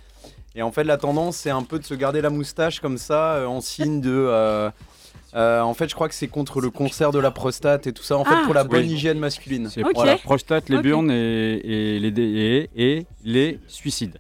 Et 0.55 0.63
en 0.63 0.73
fait, 0.73 0.85
la 0.85 0.97
tendance, 0.97 1.37
c'est 1.37 1.51
un 1.51 1.63
peu 1.63 1.79
de 1.79 1.85
se 1.85 1.95
garder 1.95 2.21
la 2.21 2.31
moustache 2.31 2.81
comme 2.81 2.99
ça, 2.99 3.33
euh, 3.35 3.47
en 3.47 3.61
signe 3.61 4.01
de. 4.01 4.11
Euh, 5.35 5.61
en 5.61 5.75
fait, 5.75 5.89
je 5.89 5.95
crois 5.95 6.09
que 6.09 6.15
c'est 6.15 6.29
contre 6.29 6.61
le 6.61 6.71
cancer 6.71 7.11
de 7.13 7.19
la 7.19 7.31
prostate 7.31 7.87
et 7.87 7.93
tout 7.93 8.03
ça. 8.03 8.17
En 8.17 8.25
fait, 8.25 8.35
Ah. 8.35 8.43
pour 8.45 8.55
la 8.55 8.65
bonne 8.65 8.85
Oui. 8.87 8.93
hygiène 8.93 9.19
masculine. 9.19 9.69
C'est 9.69 9.83
pour 9.83 10.05
la 10.05 10.17
prostate, 10.17 10.69
les 10.69 10.81
burnes 10.81 11.11
et, 11.11 11.61
et 11.65 11.99
les, 12.01 12.11
dé- 12.11 12.69
et, 12.77 12.97
et 12.99 13.07
les 13.25 13.59
suicides. 13.69 14.19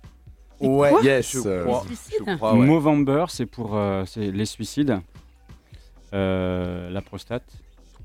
Ouais, 0.60 0.90
Quoi 0.90 1.02
yes, 1.02 1.32
je 1.32 1.38
Euh, 1.48 1.64
crois. 1.64 1.84
Suicide 1.86 2.24
Je 2.28 2.34
crois, 2.36 2.52
ouais. 2.54 2.66
Movember, 2.66 3.24
c'est 3.28 3.46
pour 3.46 3.76
euh, 3.76 4.02
c'est 4.06 4.30
les 4.32 4.44
suicides, 4.44 4.98
euh, 6.14 6.90
la 6.90 7.00
prostate 7.02 7.44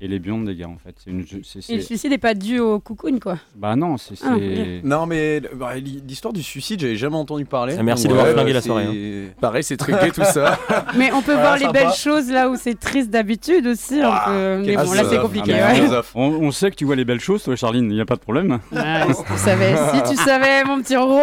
et 0.00 0.08
les 0.08 0.18
burnes, 0.18 0.46
les 0.48 0.56
gars, 0.56 0.68
en 0.68 0.76
fait. 0.76 0.94
C'est 1.02 1.10
une, 1.10 1.20
Et 1.68 1.76
le 1.76 1.82
suicide 1.82 2.10
n'est 2.10 2.18
pas 2.18 2.34
dû 2.34 2.58
au 2.58 2.78
cocoon, 2.80 3.18
quoi. 3.20 3.36
Bah 3.56 3.76
non, 3.76 3.96
c'est. 3.96 4.14
Ah, 4.24 4.34
Non, 4.82 5.06
mais 5.06 5.40
bah, 5.54 5.74
l'histoire 5.76 6.32
du 6.32 6.42
suicide, 6.42 6.80
j'avais 6.80 6.96
jamais 6.96 7.16
entendu 7.16 7.44
parler. 7.44 7.76
Ah, 7.78 7.82
merci 7.82 8.08
d'avoir 8.08 8.26
flingué 8.28 8.52
la 8.52 8.60
soirée, 8.60 8.84
hein. 8.86 9.32
Pareil, 9.40 9.62
c'est 9.64 9.76
truqué 9.76 10.10
tout 10.10 10.24
ça. 10.24 10.58
Mais 10.96 11.10
on 11.12 11.22
peut 11.22 11.32
Voilà, 11.32 11.40
voir 11.42 11.54
les 11.58 11.64
sympa. 11.66 11.72
belles 11.84 11.92
choses 11.94 12.30
là 12.30 12.48
où 12.50 12.56
c'est 12.56 12.78
triste 12.78 13.10
d'habitude 13.10 13.66
aussi. 13.66 14.00
on 14.04 14.30
peut- 14.30 14.62
Mais 14.66 14.76
bon, 14.76 14.92
là, 14.92 15.02
c'est 15.08 15.18
compliqué. 15.18 15.54
Ah, 15.58 15.72
ouais. 15.72 16.00
On, 16.14 16.22
on 16.22 16.50
sait 16.50 16.70
que 16.70 16.76
tu 16.76 16.84
vois 16.84 16.96
les 16.96 17.04
belles 17.04 17.20
choses, 17.20 17.42
toi, 17.42 17.56
Charline, 17.56 17.90
il 17.90 17.94
n'y 17.94 18.00
a 18.00 18.04
pas 18.06 18.16
de 18.16 18.20
problème. 18.20 18.58
Ah, 18.76 19.06
si 19.12 19.22
tu 19.24 19.38
savais, 19.38 19.74
si 19.94 20.10
tu 20.14 20.16
savais, 20.22 20.64
mon 20.64 20.80
petit 20.82 20.96
Roro. 20.96 21.20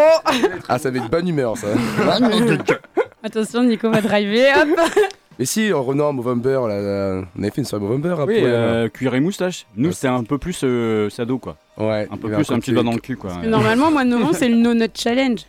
Ah, 0.67 0.79
ça 0.79 0.89
va 0.91 0.97
être 0.97 1.09
bonne 1.09 1.27
humeur 1.27 1.57
ça. 1.57 1.67
Attention, 3.23 3.63
Nico 3.63 3.89
va 3.91 4.01
driver. 4.01 4.53
Hop. 4.57 4.79
Mais 5.41 5.45
si, 5.45 5.73
en 5.73 5.81
revenant 5.81 6.09
à 6.09 6.11
Movember, 6.11 6.59
là, 6.67 6.79
là, 6.79 7.21
on 7.35 7.41
avait 7.41 7.49
fait 7.49 7.61
une 7.61 7.65
soirée 7.65 7.83
Movember 7.83 8.13
Oui, 8.27 8.37
après. 8.37 8.43
euh, 8.45 8.89
cuir 8.89 9.15
et 9.15 9.19
moustache. 9.19 9.65
Nous, 9.75 9.87
Ouais, 9.87 9.91
c'était 9.95 10.07
un 10.07 10.23
peu 10.23 10.37
plus 10.37 10.61
euh, 10.63 11.09
sado, 11.09 11.39
quoi. 11.39 11.57
Ouais. 11.79 12.07
Un 12.11 12.17
peu 12.17 12.27
il 12.29 12.35
plus 12.35 12.51
un 12.51 12.59
petit 12.59 12.71
doigt 12.71 12.83
dans 12.83 12.91
le 12.91 12.99
cul, 12.99 13.15
quoi. 13.17 13.31
Parce 13.31 13.41
que 13.41 13.47
Normalement, 13.49 13.89
mois 13.89 14.03
de 14.03 14.09
novembre, 14.09 14.35
c'est 14.35 14.49
le 14.49 14.57
No 14.57 14.75
Nut 14.75 14.91
Challenge. 14.93 15.39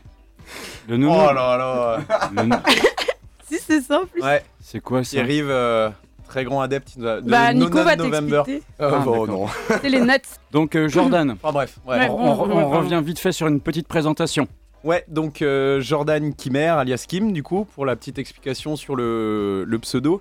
Le 0.88 0.96
nounou. 0.96 1.12
Oh 1.12 1.30
là 1.34 1.58
là 1.58 1.98
le 2.32 2.48
Si, 3.50 3.58
c'est 3.58 3.82
ça 3.82 4.00
en 4.00 4.06
plus. 4.06 4.22
Ouais, 4.22 4.42
C'est 4.62 4.80
quoi 4.80 5.04
ça 5.04 5.10
Thierry, 5.10 5.42
euh, 5.42 5.90
très 6.26 6.44
grand 6.44 6.62
adepte 6.62 6.98
de 6.98 7.20
bah, 7.26 7.52
Nico 7.52 7.76
No 7.76 7.84
va 7.84 7.94
November. 7.96 8.42
t'expliquer. 8.46 8.62
Ah, 8.78 8.98
bon, 9.04 9.26
non. 9.26 9.46
C'est 9.82 9.90
les 9.90 10.00
nuts. 10.00 10.08
Donc, 10.52 10.74
euh, 10.74 10.88
Jordan, 10.88 11.32
Enfin 11.32 11.52
bref, 11.52 11.76
ouais. 11.86 11.98
Ouais. 11.98 12.08
on, 12.08 12.34
revient 12.70 13.02
vite 13.04 13.18
fait 13.18 13.32
sur 13.32 13.46
une 13.46 13.60
petite 13.60 13.88
présentation. 13.88 14.48
Ouais, 14.84 15.04
donc 15.06 15.42
euh, 15.42 15.80
Jordan 15.80 16.34
Kimmer, 16.34 16.66
alias 16.66 17.04
Kim, 17.06 17.32
du 17.32 17.44
coup, 17.44 17.64
pour 17.64 17.86
la 17.86 17.94
petite 17.94 18.18
explication 18.18 18.74
sur 18.74 18.96
le, 18.96 19.64
le 19.64 19.78
pseudo. 19.78 20.20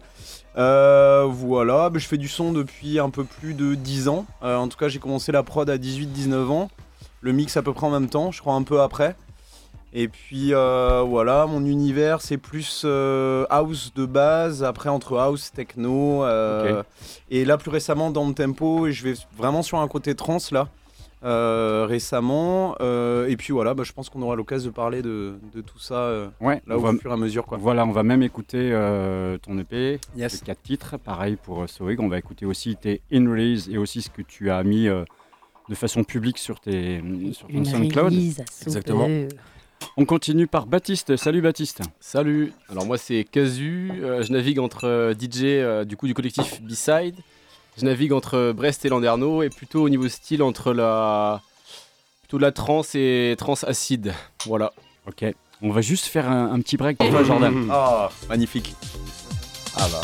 Euh, 0.55 1.25
voilà, 1.27 1.89
bah, 1.89 1.97
je 1.97 2.07
fais 2.07 2.17
du 2.17 2.27
son 2.27 2.51
depuis 2.51 2.99
un 2.99 3.09
peu 3.09 3.23
plus 3.23 3.55
de 3.55 3.73
10 3.73 4.07
ans. 4.07 4.25
Euh, 4.43 4.55
en 4.57 4.67
tout 4.67 4.77
cas, 4.77 4.87
j'ai 4.87 4.99
commencé 4.99 5.31
la 5.31 5.41
prod 5.41 5.67
à 5.67 5.77
18-19 5.77 6.49
ans. 6.49 6.69
Le 7.21 7.31
mix 7.31 7.57
à 7.57 7.63
peu 7.63 7.73
près 7.73 7.87
en 7.87 7.91
même 7.91 8.09
temps, 8.09 8.31
je 8.31 8.39
crois 8.39 8.53
un 8.53 8.61
peu 8.63 8.81
après. 8.81 9.15
Et 9.93 10.07
puis 10.07 10.53
voilà, 10.53 11.45
mon 11.47 11.65
univers 11.65 12.21
c'est 12.21 12.37
plus 12.37 12.85
house 13.49 13.91
de 13.93 14.05
base, 14.05 14.63
après 14.63 14.89
entre 14.89 15.17
house, 15.17 15.51
techno. 15.51 16.23
Et 17.29 17.45
là, 17.45 17.57
plus 17.57 17.71
récemment, 17.71 18.09
dans 18.09 18.27
le 18.27 18.33
tempo, 18.33 18.89
je 18.89 19.03
vais 19.03 19.13
vraiment 19.37 19.63
sur 19.63 19.79
un 19.79 19.87
côté 19.87 20.15
trans 20.15 20.37
là. 20.51 20.69
Euh, 21.23 21.85
récemment 21.87 22.75
Euh, 22.81 23.27
et 23.27 23.37
puis 23.37 23.53
voilà 23.53 23.73
bah, 23.73 23.83
je 23.83 23.91
pense 23.93 24.09
qu'on 24.09 24.21
aura 24.21 24.35
l'occasion 24.35 24.69
de 24.71 24.75
parler 24.75 25.01
de, 25.01 25.35
de 25.53 25.61
tout 25.61 25.77
ça 25.79 25.95
euh, 25.95 26.27
Ouais, 26.39 26.61
là 26.67 26.75
on 26.75 26.79
au 26.79 26.81
va, 26.81 26.93
fur 26.93 27.11
et 27.11 27.13
à 27.13 27.17
mesure 27.17 27.45
quoi 27.45 27.57
voilà, 27.57 27.85
on 27.85 27.91
va 27.91 28.03
même 28.03 28.23
écouter 28.23 28.69
euh, 28.71 29.37
ton 29.37 29.57
EP, 29.59 29.99
Yes. 30.15 30.33
les 30.33 30.39
quatre 30.45 30.61
titres. 30.63 30.97
Pareil 30.97 31.37
pour 31.41 31.67
Soeg, 31.69 31.99
on 31.99 32.07
va 32.07 32.17
écouter 32.17 32.45
aussi 32.45 32.75
tes 32.75 33.01
in-release 33.11 33.69
et 33.69 33.77
aussi 33.77 34.01
ce 34.01 34.09
que 34.09 34.21
tu 34.21 34.49
as 34.49 34.63
mis 34.63 34.87
euh, 34.87 35.03
de 35.69 35.75
façon 35.75 36.03
publique 36.03 36.37
sur, 36.37 36.59
tes, 36.59 37.01
sur 37.33 37.47
ton 37.47 37.63
SoundCloud. 37.63 38.13
Exactement. 38.65 39.07
On 39.97 40.05
continue 40.05 40.47
par 40.47 40.65
Baptiste. 40.67 41.15
Salut 41.17 41.41
Baptiste. 41.41 41.81
Salut, 41.99 42.53
alors 42.69 42.85
moi 42.85 42.97
c'est 42.97 43.23
Kazu, 43.23 43.91
euh, 44.01 44.21
je 44.23 44.31
navigue 44.31 44.59
entre 44.59 44.85
euh, 44.87 45.13
DJ 45.13 45.43
euh, 45.45 45.83
du 45.85 45.97
coup 45.97 46.07
du 46.07 46.13
collectif 46.13 46.61
B-Side, 46.61 47.15
je 47.77 47.85
navigue 47.85 48.13
entre 48.13 48.51
Brest 48.55 48.85
et 48.85 48.89
Landerneau 48.89 49.43
et 49.43 49.49
plutôt 49.49 49.83
au 49.83 49.89
niveau 49.89 50.07
style 50.09 50.43
entre 50.43 50.73
la 50.73 51.41
plutôt 52.21 52.37
la 52.37 52.51
trance 52.51 52.95
et 52.95 53.35
trance 53.37 53.63
acide. 53.63 54.13
Voilà. 54.45 54.71
Ok. 55.07 55.25
On 55.61 55.71
va 55.71 55.81
juste 55.81 56.05
faire 56.05 56.29
un, 56.29 56.51
un 56.53 56.59
petit 56.59 56.77
break 56.77 56.97
pour 56.97 57.09
toi, 57.09 57.23
Jordan. 57.25 57.67
Ah, 57.71 58.09
magnifique 58.29 58.75
Ah 59.77 59.87
bah. 59.91 60.01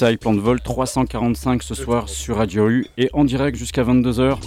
Plan 0.00 0.34
de 0.34 0.40
Vol 0.40 0.60
345 0.60 1.62
ce 1.62 1.74
soir 1.76 2.08
sur 2.08 2.38
Radio 2.38 2.68
U 2.68 2.86
et 2.98 3.10
en 3.12 3.24
direct 3.24 3.56
jusqu'à 3.56 3.84
22h. 3.84 4.38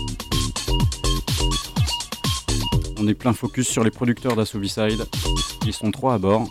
On 2.99 3.07
est 3.07 3.13
plein 3.13 3.31
focus 3.31 3.65
sur 3.65 3.81
les 3.85 3.89
producteurs 3.89 4.35
d'Assaut 4.35 4.59
B-Side. 4.59 5.05
Ils 5.65 5.71
sont 5.71 5.91
trois 5.91 6.15
à 6.15 6.17
bord. 6.17 6.49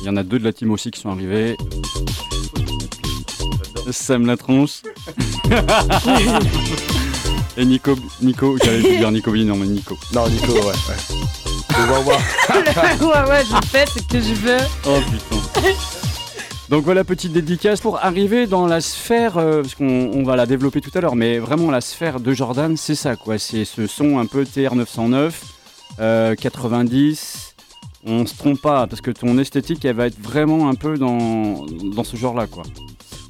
Il 0.00 0.06
y 0.06 0.08
en 0.08 0.16
a 0.16 0.22
deux 0.22 0.38
de 0.38 0.44
la 0.44 0.54
team 0.54 0.70
aussi 0.70 0.90
qui 0.90 0.98
sont 1.00 1.10
arrivés. 1.10 1.54
Sam 3.90 4.24
la 4.24 4.38
tronche. 4.38 4.80
et 7.58 7.64
Nico, 7.66 7.94
Nico, 8.22 8.56
j'allais 8.64 8.96
dire 8.96 9.10
Nico 9.10 9.36
non 9.36 9.56
mais 9.56 9.66
Nico. 9.66 9.98
Non, 10.14 10.26
Nico, 10.30 10.52
ouais. 10.52 10.60
ouais. 10.60 10.72
Le 11.76 11.90
Wawa. 11.90 12.16
ouais, 12.54 13.30
ouais, 13.30 13.44
je 13.44 13.68
fais 13.68 13.84
ce 13.86 14.00
que 14.02 14.18
je 14.18 14.32
veux. 14.32 14.60
Oh 14.86 15.00
putain. 15.10 15.70
Donc 16.70 16.84
voilà, 16.84 17.04
petite 17.04 17.32
dédicace 17.32 17.80
pour 17.80 18.02
arriver 18.02 18.46
dans 18.46 18.66
la 18.66 18.80
sphère, 18.80 19.36
euh, 19.36 19.60
parce 19.60 19.74
qu'on 19.74 20.10
on 20.14 20.22
va 20.22 20.34
la 20.34 20.46
développer 20.46 20.80
tout 20.80 20.90
à 20.94 21.00
l'heure, 21.00 21.14
mais 21.14 21.38
vraiment 21.38 21.70
la 21.70 21.82
sphère 21.82 22.20
de 22.20 22.32
Jordan, 22.32 22.76
c'est 22.76 22.94
ça 22.94 23.16
quoi. 23.16 23.38
C'est 23.38 23.66
ce 23.66 23.86
son 23.86 24.18
un 24.18 24.24
peu 24.24 24.44
TR909, 24.44 25.32
euh, 26.00 26.34
90. 26.34 27.54
On 28.06 28.26
se 28.26 28.36
trompe 28.36 28.60
pas, 28.60 28.86
parce 28.86 29.02
que 29.02 29.10
ton 29.10 29.36
esthétique, 29.38 29.84
elle 29.84 29.96
va 29.96 30.06
être 30.06 30.18
vraiment 30.18 30.68
un 30.70 30.74
peu 30.74 30.96
dans, 30.96 31.66
dans 31.94 32.04
ce 32.04 32.16
genre-là 32.16 32.46
quoi. 32.46 32.64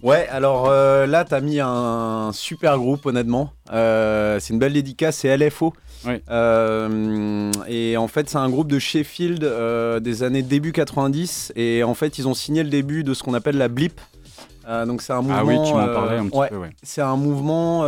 Ouais, 0.04 0.28
alors 0.28 0.66
euh, 0.68 1.06
là, 1.06 1.24
t'as 1.24 1.40
mis 1.40 1.60
un 1.60 2.30
super 2.34 2.76
groupe, 2.76 3.06
honnêtement. 3.06 3.54
Euh, 3.72 4.38
c'est 4.38 4.52
une 4.52 4.58
belle 4.58 4.74
dédicace, 4.74 5.16
c'est 5.16 5.34
LFO. 5.34 5.72
Euh, 6.30 7.50
et 7.66 7.96
en 7.96 8.06
fait, 8.06 8.28
c'est 8.28 8.36
un 8.36 8.50
groupe 8.50 8.68
de 8.68 8.78
Sheffield 8.78 9.42
des 10.02 10.22
années 10.22 10.42
début 10.42 10.72
90. 10.72 11.54
Et 11.56 11.82
en 11.84 11.94
fait, 11.94 12.18
ils 12.18 12.28
ont 12.28 12.34
signé 12.34 12.62
le 12.62 12.68
début 12.68 13.02
de 13.02 13.14
ce 13.14 13.22
qu'on 13.22 13.32
appelle 13.32 13.56
la 13.56 13.68
blip. 13.68 13.98
Donc, 14.86 15.00
c'est 15.00 15.14
un 15.14 15.22
mouvement. 15.22 15.38
Ah 15.38 15.44
oui, 15.44 15.56
tu 15.66 15.72
m'en 15.72 15.86
parlais 15.86 16.18
un 16.18 16.26
petit 16.26 16.36
ouais, 16.36 16.48
peu, 16.48 16.56
ouais. 16.58 16.70
C'est 16.82 17.00
un 17.00 17.16
mouvement 17.16 17.80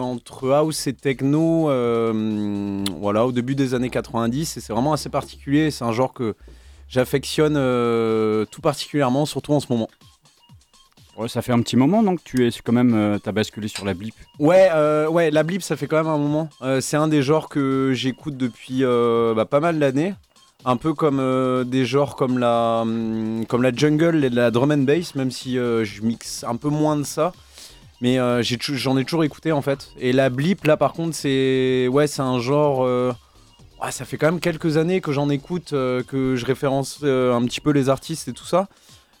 entre 0.00 0.50
house 0.52 0.86
et 0.86 0.94
techno, 0.94 1.64
voilà, 2.98 3.26
au 3.26 3.32
début 3.32 3.54
des 3.54 3.74
années 3.74 3.90
90. 3.90 4.56
Et 4.56 4.60
c'est 4.60 4.72
vraiment 4.72 4.94
assez 4.94 5.10
particulier. 5.10 5.70
C'est 5.70 5.84
un 5.84 5.92
genre 5.92 6.14
que 6.14 6.34
j'affectionne 6.88 7.56
tout 8.50 8.62
particulièrement, 8.62 9.26
surtout 9.26 9.52
en 9.52 9.60
ce 9.60 9.66
moment. 9.68 9.90
Ouais, 11.18 11.28
ça 11.28 11.40
fait 11.40 11.52
un 11.52 11.62
petit 11.62 11.76
moment 11.76 12.02
donc 12.02 12.22
tu 12.24 12.46
es 12.46 12.50
quand 12.62 12.72
même, 12.72 12.94
euh, 12.94 13.18
t'as 13.18 13.32
basculé 13.32 13.68
sur 13.68 13.86
la 13.86 13.94
blip. 13.94 14.14
Ouais, 14.38 14.68
euh, 14.74 15.08
ouais, 15.08 15.30
la 15.30 15.44
blip, 15.44 15.62
ça 15.62 15.76
fait 15.76 15.86
quand 15.86 15.96
même 15.96 16.08
un 16.08 16.18
moment. 16.18 16.50
Euh, 16.60 16.82
c'est 16.82 16.98
un 16.98 17.08
des 17.08 17.22
genres 17.22 17.48
que 17.48 17.92
j'écoute 17.94 18.36
depuis 18.36 18.82
bah, 18.82 19.46
pas 19.46 19.60
mal 19.60 19.78
d'années. 19.78 20.14
Un 20.64 20.76
peu 20.76 20.94
comme 20.94 21.22
des 21.64 21.86
genres 21.86 22.16
comme 22.16 22.38
la, 22.38 22.80
hum, 22.82 23.44
comme 23.46 23.62
la 23.62 23.72
jungle 23.72 24.24
et 24.24 24.30
la 24.30 24.50
drum 24.50 24.72
and 24.72 24.78
bass, 24.78 25.14
même 25.14 25.30
si 25.30 25.54
je 25.54 26.02
mixe 26.02 26.44
un 26.44 26.56
peu 26.56 26.68
moins 26.68 26.96
de 26.96 27.04
ça. 27.04 27.32
Mais 28.02 28.18
j'en 28.58 28.98
ai 28.98 29.04
toujours 29.04 29.24
écouté 29.24 29.52
en 29.52 29.62
fait. 29.62 29.90
Et 29.98 30.12
la 30.12 30.28
blip, 30.28 30.64
là 30.64 30.76
par 30.76 30.92
contre, 30.92 31.14
c'est 31.14 31.88
ouais, 31.88 32.08
c'est 32.08 32.22
un 32.22 32.40
genre. 32.40 32.80
ouais, 32.80 33.90
ça 33.90 34.04
fait 34.04 34.18
quand 34.18 34.26
même 34.26 34.40
quelques 34.40 34.76
années 34.76 35.00
que 35.00 35.12
j'en 35.12 35.30
écoute, 35.30 35.70
que 35.70 36.34
je 36.36 36.44
référence 36.44 36.98
un 37.04 37.42
petit 37.44 37.60
peu 37.60 37.70
les 37.70 37.88
artistes 37.88 38.28
et 38.28 38.32
tout 38.32 38.44
ça. 38.46 38.68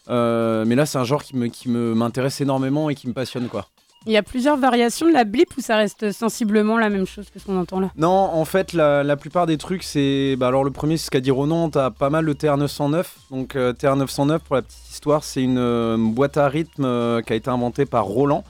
Euh, 0.08 0.64
mais 0.66 0.74
là, 0.74 0.86
c'est 0.86 0.98
un 0.98 1.04
genre 1.04 1.22
qui 1.22 1.36
me, 1.36 1.48
qui 1.48 1.68
me 1.68 1.94
m'intéresse 1.94 2.40
énormément 2.40 2.90
et 2.90 2.94
qui 2.94 3.08
me 3.08 3.12
passionne 3.12 3.48
quoi. 3.48 3.66
Il 4.08 4.12
y 4.12 4.16
a 4.16 4.22
plusieurs 4.22 4.56
variations 4.56 5.08
de 5.08 5.12
la 5.12 5.24
blip 5.24 5.48
ou 5.58 5.60
ça 5.60 5.76
reste 5.76 6.12
sensiblement 6.12 6.78
la 6.78 6.90
même 6.90 7.06
chose 7.06 7.28
que 7.28 7.40
ce 7.40 7.46
qu'on 7.46 7.58
entend 7.58 7.80
là? 7.80 7.90
Non, 7.96 8.08
en 8.08 8.44
fait, 8.44 8.72
la, 8.72 9.02
la 9.02 9.16
plupart 9.16 9.46
des 9.46 9.58
trucs, 9.58 9.82
c'est. 9.82 10.36
Bah, 10.36 10.46
alors, 10.46 10.62
le 10.62 10.70
premier, 10.70 10.96
c'est 10.96 11.06
ce 11.06 11.10
qu'a 11.10 11.20
dit 11.20 11.32
Ronan, 11.32 11.70
t'as 11.70 11.90
pas 11.90 12.08
mal 12.08 12.24
de 12.24 12.32
TR909. 12.32 13.04
Donc, 13.32 13.56
euh, 13.56 13.72
TR909, 13.72 14.38
pour 14.38 14.54
la 14.54 14.62
petite 14.62 14.90
histoire, 14.90 15.24
c'est 15.24 15.42
une 15.42 15.58
euh, 15.58 15.96
boîte 15.98 16.36
à 16.36 16.46
rythme 16.46 16.84
euh, 16.84 17.20
qui 17.20 17.32
a 17.32 17.36
été 17.36 17.50
inventée 17.50 17.84
par 17.84 18.04
Roland. 18.04 18.44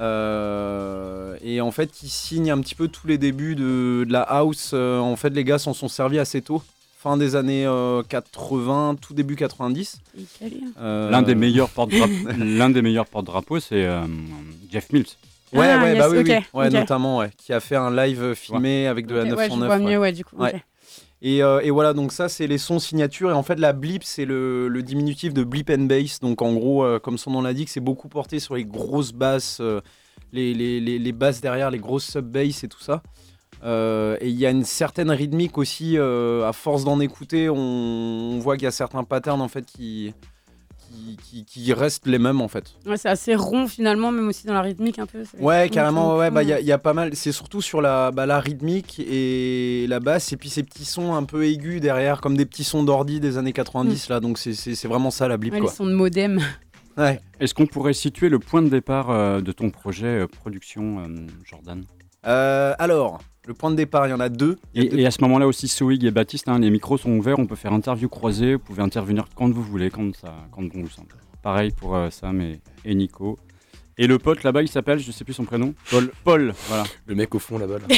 Et 0.00 1.60
en 1.60 1.70
fait, 1.72 1.92
qui 1.92 2.08
signe 2.08 2.50
un 2.50 2.60
petit 2.60 2.74
peu 2.74 2.88
tous 2.88 3.06
les 3.06 3.18
débuts 3.18 3.54
de, 3.54 4.04
de 4.06 4.12
la 4.12 4.22
house. 4.22 4.72
En 4.72 5.16
fait, 5.16 5.30
les 5.30 5.44
gars 5.44 5.58
s'en 5.58 5.74
sont 5.74 5.88
servis 5.88 6.18
assez 6.18 6.40
tôt. 6.40 6.62
Fin 6.98 7.16
des 7.16 7.36
années 7.36 7.66
euh, 7.66 8.02
80, 8.08 8.96
tout 9.00 9.14
début 9.14 9.36
90. 9.36 9.98
Italien. 10.18 10.56
Euh, 10.80 11.10
L'un 11.10 11.22
des 11.22 11.34
meilleurs 11.34 11.68
porte-drapeaux, 11.68 12.12
l'un 12.38 12.70
des 12.70 12.82
meilleurs 12.82 13.06
porte-drapeaux, 13.06 13.60
c'est 13.60 13.84
euh, 13.84 14.00
Jeff 14.72 14.90
Mills. 14.92 15.04
Ouais, 15.52 15.68
Ah, 15.70 15.82
ouais, 15.82 15.90
yes, 15.94 15.98
bah 15.98 16.08
oui, 16.10 16.18
oui. 16.26 16.34
Ouais, 16.54 16.70
notamment, 16.70 17.18
ouais. 17.18 17.30
Qui 17.36 17.52
a 17.52 17.60
fait 17.60 17.76
un 17.76 17.94
live 17.94 18.34
filmé 18.34 18.86
avec 18.88 19.06
de 19.06 19.14
la 19.14 19.22
Ok, 19.24 19.38
ouais, 19.38 19.44
je 19.44 19.50
909. 19.54 19.66
vois 19.66 19.78
mieux, 19.78 19.98
ouais, 19.98 20.12
du 20.12 20.24
coup. 20.24 20.36
Et, 21.22 21.42
euh, 21.42 21.60
et 21.62 21.70
voilà, 21.70 21.92
donc 21.94 22.12
ça, 22.12 22.28
c'est 22.28 22.46
les 22.46 22.58
sons 22.58 22.78
signatures. 22.78 23.30
Et 23.30 23.34
en 23.34 23.42
fait, 23.42 23.58
la 23.58 23.72
blip, 23.72 24.02
c'est 24.04 24.24
le, 24.24 24.68
le 24.68 24.82
diminutif 24.82 25.32
de 25.32 25.44
blip 25.44 25.70
and 25.70 25.84
bass. 25.84 26.20
Donc 26.20 26.42
en 26.42 26.52
gros, 26.54 26.84
euh, 26.84 26.98
comme 26.98 27.16
son 27.18 27.30
nom 27.30 27.42
l'indique, 27.42 27.68
c'est 27.68 27.80
beaucoup 27.80 28.08
porté 28.08 28.38
sur 28.40 28.54
les 28.54 28.64
grosses 28.64 29.12
basses, 29.12 29.58
euh, 29.60 29.80
les, 30.32 30.52
les, 30.52 30.78
les, 30.80 30.98
les 30.98 31.12
basses 31.12 31.40
derrière, 31.40 31.70
les 31.70 31.78
grosses 31.78 32.10
sub-bass 32.10 32.64
et 32.64 32.68
tout 32.68 32.80
ça. 32.82 33.02
Euh, 33.64 34.16
et 34.20 34.28
il 34.28 34.36
y 34.36 34.46
a 34.46 34.50
une 34.50 34.64
certaine 34.64 35.10
rythmique 35.10 35.58
aussi, 35.58 35.96
euh, 35.98 36.46
à 36.48 36.52
force 36.52 36.84
d'en 36.84 37.00
écouter, 37.00 37.48
on, 37.48 37.56
on 37.56 38.38
voit 38.38 38.56
qu'il 38.56 38.64
y 38.64 38.68
a 38.68 38.70
certains 38.72 39.02
patterns 39.04 39.40
en 39.40 39.48
fait 39.48 39.64
qui, 39.64 40.12
qui, 40.88 41.16
qui, 41.16 41.44
qui, 41.44 41.62
qui 41.64 41.72
restent 41.72 42.06
les 42.06 42.18
mêmes 42.18 42.40
en 42.40 42.48
fait. 42.48 42.74
Ouais, 42.86 42.96
c'est 42.96 43.08
assez 43.08 43.34
rond 43.34 43.66
finalement, 43.66 44.12
même 44.12 44.28
aussi 44.28 44.46
dans 44.46 44.52
la 44.54 44.62
rythmique 44.62 44.98
un 44.98 45.06
peu. 45.06 45.24
Ouais, 45.40 45.68
carrément, 45.70 46.16
ouais, 46.16 46.30
bah 46.30 46.42
il 46.42 46.48
y, 46.48 46.52
a- 46.52 46.56
Ouais. 46.56 46.64
y 46.64 46.72
a 46.72 46.78
pas 46.78 46.92
mal. 46.92 47.14
C'est 47.14 47.32
surtout 47.32 47.60
sur 47.62 47.80
la, 47.80 48.10
bah, 48.12 48.26
la 48.26 48.38
rythmique 48.40 49.00
et 49.00 49.86
la 49.88 50.00
basse, 50.00 50.32
et 50.32 50.36
puis 50.36 50.48
ces 50.50 50.62
petits 50.62 50.84
sons 50.84 51.14
un 51.14 51.24
peu 51.24 51.44
aigus 51.46 51.80
derrière, 51.80 52.20
comme 52.20 52.36
des 52.36 52.46
petits 52.46 52.64
sons 52.64 52.84
d'ordi 52.84 53.20
des 53.20 53.38
années 53.38 53.52
90 53.54 54.08
là. 54.10 54.20
Donc 54.20 54.38
c'est- 54.38 54.86
vraiment 54.86 55.10
ça 55.10 55.26
la 55.28 55.38
blip 55.38 55.54
Ouais, 55.54 55.60
quoi. 55.60 55.70
les 55.70 55.76
sons 55.76 55.86
de 55.86 55.94
modem. 55.94 56.40
Ouais. 56.98 57.20
Est-ce 57.40 57.52
qu'on 57.52 57.66
pourrait 57.66 57.92
situer 57.92 58.30
le 58.30 58.38
point 58.38 58.62
de 58.62 58.70
départ 58.70 59.10
euh, 59.10 59.42
de 59.42 59.52
ton 59.52 59.68
projet 59.68 60.06
euh, 60.06 60.26
production, 60.26 61.00
euh, 61.00 61.26
Jordan? 61.44 61.84
Euh, 62.26 62.72
alors, 62.78 63.20
le 63.46 63.54
point 63.54 63.70
de 63.70 63.76
départ, 63.76 64.06
il 64.06 64.10
y 64.10 64.12
en 64.12 64.20
a 64.20 64.28
deux. 64.28 64.58
Il 64.74 64.82
y 64.82 64.86
a 64.86 64.90
deux- 64.90 64.98
et, 64.98 65.06
à 65.06 65.10
ce 65.10 65.20
moment-là 65.22 65.46
aussi, 65.46 65.68
Soig 65.68 66.02
et 66.04 66.10
Baptiste, 66.10 66.48
hein, 66.48 66.58
les 66.58 66.70
micros 66.70 66.98
sont 66.98 67.10
ouverts, 67.12 67.38
on 67.38 67.46
peut 67.46 67.54
faire 67.56 67.72
interview 67.72 68.08
croisée, 68.08 68.54
vous 68.54 68.58
pouvez 68.60 68.82
intervenir 68.82 69.24
quand 69.34 69.48
vous 69.50 69.62
voulez, 69.62 69.90
quand, 69.90 70.14
ça, 70.16 70.34
quand 70.50 70.62
bon 70.62 70.82
vous 70.82 70.90
semble. 70.90 71.08
Pareil 71.42 71.70
pour 71.70 71.94
euh, 71.96 72.10
Sam 72.10 72.40
et, 72.40 72.60
et 72.84 72.94
Nico. 72.94 73.38
Et 73.98 74.06
le 74.06 74.18
pote 74.18 74.42
là-bas, 74.42 74.60
il 74.62 74.68
s'appelle, 74.68 74.98
je 74.98 75.10
sais 75.12 75.24
plus 75.24 75.32
son 75.32 75.44
prénom, 75.44 75.72
Paul. 75.90 76.10
Paul, 76.24 76.52
voilà. 76.68 76.84
Le 77.06 77.14
mec 77.14 77.34
au 77.34 77.38
fond 77.38 77.56
là-bas. 77.56 77.78
là. 77.78 77.86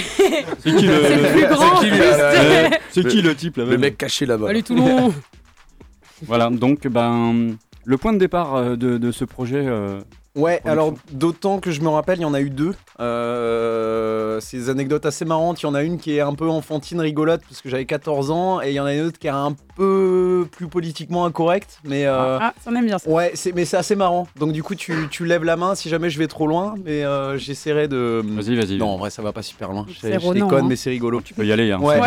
C'est 0.59 0.77
qui 0.77 0.87
le, 0.87 1.03
C'est 1.03 1.17
le 1.17 1.33
plus 1.33 1.47
grand, 1.49 1.77
C'est 1.81 1.87
qui, 1.87 1.87
en 1.87 1.91
lui, 1.91 1.91
plus. 1.91 1.99
là, 1.99 2.17
là, 2.35 2.71
là 2.71 2.79
c'est 2.91 3.09
qui 3.09 3.23
le 3.23 3.35
type 3.35 3.57
là-bas 3.57 3.71
Le 3.73 3.79
mec 3.79 3.97
caché 3.99 4.27
là-bas. 4.27 4.49
Allez, 4.51 4.63
Toulon 4.63 5.13
Voilà, 6.23 6.51
donc 6.51 6.87
ben, 6.87 7.57
le 7.85 7.97
point 7.97 8.13
de 8.13 8.19
départ 8.19 8.55
euh, 8.55 8.77
de, 8.77 8.99
de 8.99 9.11
ce 9.13 9.25
projet. 9.25 9.65
euh, 9.67 10.01
Ouais, 10.39 10.61
alors 10.65 10.95
d'autant 11.13 11.59
que 11.59 11.71
je 11.71 11.81
me 11.81 11.89
rappelle, 11.89 12.19
il 12.19 12.23
y 12.23 12.25
en 12.25 12.33
a 12.35 12.41
eu 12.41 12.49
deux. 12.51 12.75
Euh, 13.01 14.41
ces 14.41 14.71
anecdotes 14.71 15.05
assez 15.07 15.25
marrantes. 15.25 15.61
Il 15.63 15.67
y 15.67 15.69
en 15.69 15.75
a 15.75 15.83
une 15.83 15.99
qui 15.99 16.17
est 16.17 16.21
un 16.21 16.35
peu 16.35 16.49
enfantine, 16.49 17.01
rigolote, 17.01 17.41
parce 17.49 17.61
que 17.61 17.69
j'avais 17.69 17.85
14 17.85 18.31
ans, 18.31 18.61
et 18.63 18.69
il 18.71 18.75
y 18.75 18.81
en 18.81 18.85
a 18.87 18.95
une 18.95 19.07
autre 19.07 19.19
qui 19.19 19.27
est 19.27 19.31
un 19.31 19.55
peu 19.77 20.47
plus 20.51 20.69
politiquement 20.69 21.25
incorrecte. 21.25 21.79
Mais 21.85 22.07
euh, 22.07 22.39
Ah, 22.41 22.55
ça 22.63 22.71
on 22.73 22.77
aime 22.77 22.87
bien 22.87 22.99
ça. 22.99 23.11
ouais, 23.11 23.33
c'est, 23.35 23.53
mais 23.55 23.65
c'est 23.65 23.77
assez 23.77 23.97
marrant. 23.97 24.27
Donc 24.39 24.53
du 24.53 24.63
coup, 24.63 24.75
tu, 24.75 25.09
tu 25.11 25.25
lèves 25.25 25.45
la 25.45 25.57
main 25.57 25.75
si 25.75 25.89
jamais 25.89 26.11
je 26.11 26.19
vais 26.19 26.29
trop 26.29 26.47
loin, 26.47 26.75
mais 26.85 27.05
euh, 27.05 27.37
j'essaierai 27.39 27.89
de. 27.89 28.23
Vas-y, 28.25 28.57
vas-y. 28.57 28.79
Non, 28.79 28.91
en 28.91 28.97
vrai, 28.99 29.11
ça 29.11 29.23
va 29.23 29.33
pas 29.33 29.43
super 29.43 29.71
loin. 29.73 29.87
Je, 29.89 29.95
C'est 30.01 30.15
je 30.15 30.19
Ronan, 30.19 30.47
déconne, 30.47 30.65
hein. 30.65 30.69
mais 30.69 30.77
c'est 30.77 30.91
rigolo. 30.91 31.21
Tu 31.21 31.35
peux 31.35 31.45
y 31.47 31.53
aller. 31.53 31.73
Hein. 31.73 31.81
Ouais. 31.81 31.99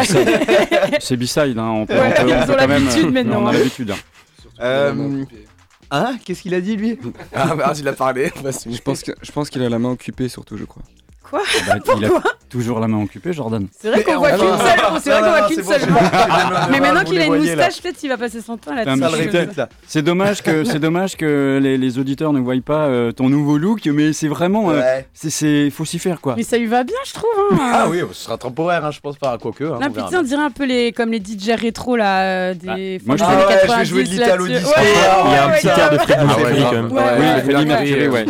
C'est 1.00 1.18
B-side, 1.18 1.58
hein, 1.58 1.70
on 1.70 1.86
peut, 1.86 1.94
Ouais, 1.96 2.14
on 2.20 2.22
peut- 2.24 2.30
ils 2.30 2.34
on 2.34 2.42
ont 2.44 2.46
peut 2.46 2.56
quand 2.58 2.68
même. 2.68 2.84
l'habitude 2.86 3.06
euh, 3.08 3.12
maintenant, 3.12 3.42
On 3.44 3.48
a 3.48 3.50
hein. 3.50 3.54
l'habitude. 3.54 3.94
Hein. 5.92 6.18
Qu'est-ce 6.26 6.42
qu'il 6.42 6.54
a 6.54 6.62
dit 6.62 6.76
lui? 6.76 6.98
Ah, 7.34 7.56
bah, 7.56 7.74
il 7.78 7.88
a 7.88 7.94
parlé. 7.94 8.32
Je 8.44 8.80
pense 8.82 9.04
que- 9.04 9.12
je 9.22 9.32
pense 9.32 9.50
qu'il 9.50 9.62
a 9.62 9.70
la 9.70 9.80
main 9.80 9.90
occupée 9.92 10.30
surtout, 10.30 10.58
je 10.58 10.66
crois. 10.66 10.84
Quoi? 11.24 11.42
Bah, 11.68 11.76
il 11.98 12.06
a 12.06 12.10
toujours 12.52 12.80
la 12.80 12.88
main 12.88 13.02
occupée, 13.02 13.34
Jordan. 13.34 13.68
C'est 13.80 13.90
vrai 13.90 14.04
qu'on 14.04 14.18
voit 14.18 14.32
qu'une 14.32 14.40
seule, 14.40 14.80
c'est 15.02 15.10
vrai 15.12 15.22
qu'on 15.22 15.30
voit 15.30 15.48
qu'une 15.48 15.64
seule 15.64 15.82
Mais 16.70 16.80
maintenant 16.80 17.04
qu'il 17.04 17.20
a 17.20 17.26
une 17.26 17.38
moustache, 17.38 17.82
peut-être 17.82 18.04
il 18.04 18.10
va 18.10 18.18
passer 18.18 18.42
son 18.42 18.58
temps 18.58 18.76
là-dessus. 18.76 19.50
C'est 19.88 20.02
dommage 20.02 20.44
que 20.44 20.64
c'est 20.64 20.80
dommage 20.80 21.16
que 21.16 21.60
les, 21.62 21.98
auditeurs 21.98 22.32
ne 22.34 22.40
voient 22.40 22.54
pas 22.66 22.88
euh, 22.88 23.12
ton 23.12 23.30
nouveau 23.30 23.58
look, 23.58 23.86
mais 23.86 24.14
c'est 24.14 24.28
vraiment, 24.28 24.72
euh, 24.72 24.82
c'est 25.14 25.70
faut 25.70 25.86
s'y 25.86 26.00
faire 26.00 26.22
quoi. 26.22 26.36
Mais 26.38 26.44
ça 26.44 26.58
lui 26.58 26.68
va 26.68 26.84
bien, 26.84 26.98
je 27.06 27.14
trouve. 27.14 27.30
hein. 27.54 27.72
Ah 27.74 27.88
oui, 27.90 28.00
ce 28.12 28.24
sera 28.26 28.38
temporaire, 28.38 28.86
hein, 28.86 28.92
je 28.92 29.00
pense 29.00 29.18
pas 29.18 29.32
à 29.32 29.38
quoi 29.38 29.52
que. 29.52 29.64
Hein, 29.64 29.80
Là, 29.80 29.90
putain, 29.90 30.20
on 30.20 30.24
dirait 30.24 30.44
un 30.44 30.52
peu 30.52 30.66
les, 30.66 30.92
comme 30.92 31.12
les 31.12 31.20
DJ 31.20 31.52
rétro 31.58 31.96
là, 31.96 32.22
euh, 32.24 32.54
Ah, 32.68 32.76
des 32.76 33.02
moi, 33.06 33.16
je 33.18 33.24
Ah 33.24 33.60
je 33.70 33.78
vais 33.78 33.86
jouer 33.86 34.04
de 34.04 34.10
90 34.10 34.12
l'Italo 34.12 34.48
disco. 34.48 34.72
Il 34.78 35.32
y 35.32 35.36
a 35.36 35.46
un 35.46 35.50
petit 35.52 35.68
air 35.68 35.90
de 35.90 35.98
grave. 35.98 36.64
quand 36.64 36.72
même. 36.74 36.92
Oui, 36.92 37.66
Mercury, 37.66 38.08
ouais. 38.08 38.26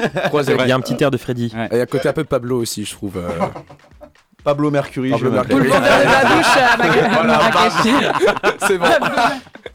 Il 0.64 0.68
y 0.68 0.72
a 0.72 0.76
un 0.76 0.82
petit 0.82 1.04
air 1.04 1.12
de 1.12 1.18
Freddy. 1.18 1.52
Et 1.56 1.76
il 1.76 1.78
y 1.78 1.82
a 1.82 1.86
côté 1.86 2.10
un 2.10 2.14
peu 2.14 2.24
Pablo 2.24 2.62
aussi, 2.62 2.86
je 2.86 2.94
trouve. 2.94 3.22
euh. 4.42 4.44
Pablo 4.44 4.72
Mercury, 4.72 5.12
Pablo 5.12 5.30
je 5.30 5.36
m'appelle. 5.36 5.58
Mercury. 5.58 5.70
Pour 5.72 5.82
le 5.82 5.88
verre 5.88 6.00
de 6.00 6.06
la 6.06 6.36
douche 6.36 6.58
à 6.58 6.78
Maga- 6.78 8.60
à. 8.60 8.68
C'est 8.68 8.78
bon, 8.78 8.86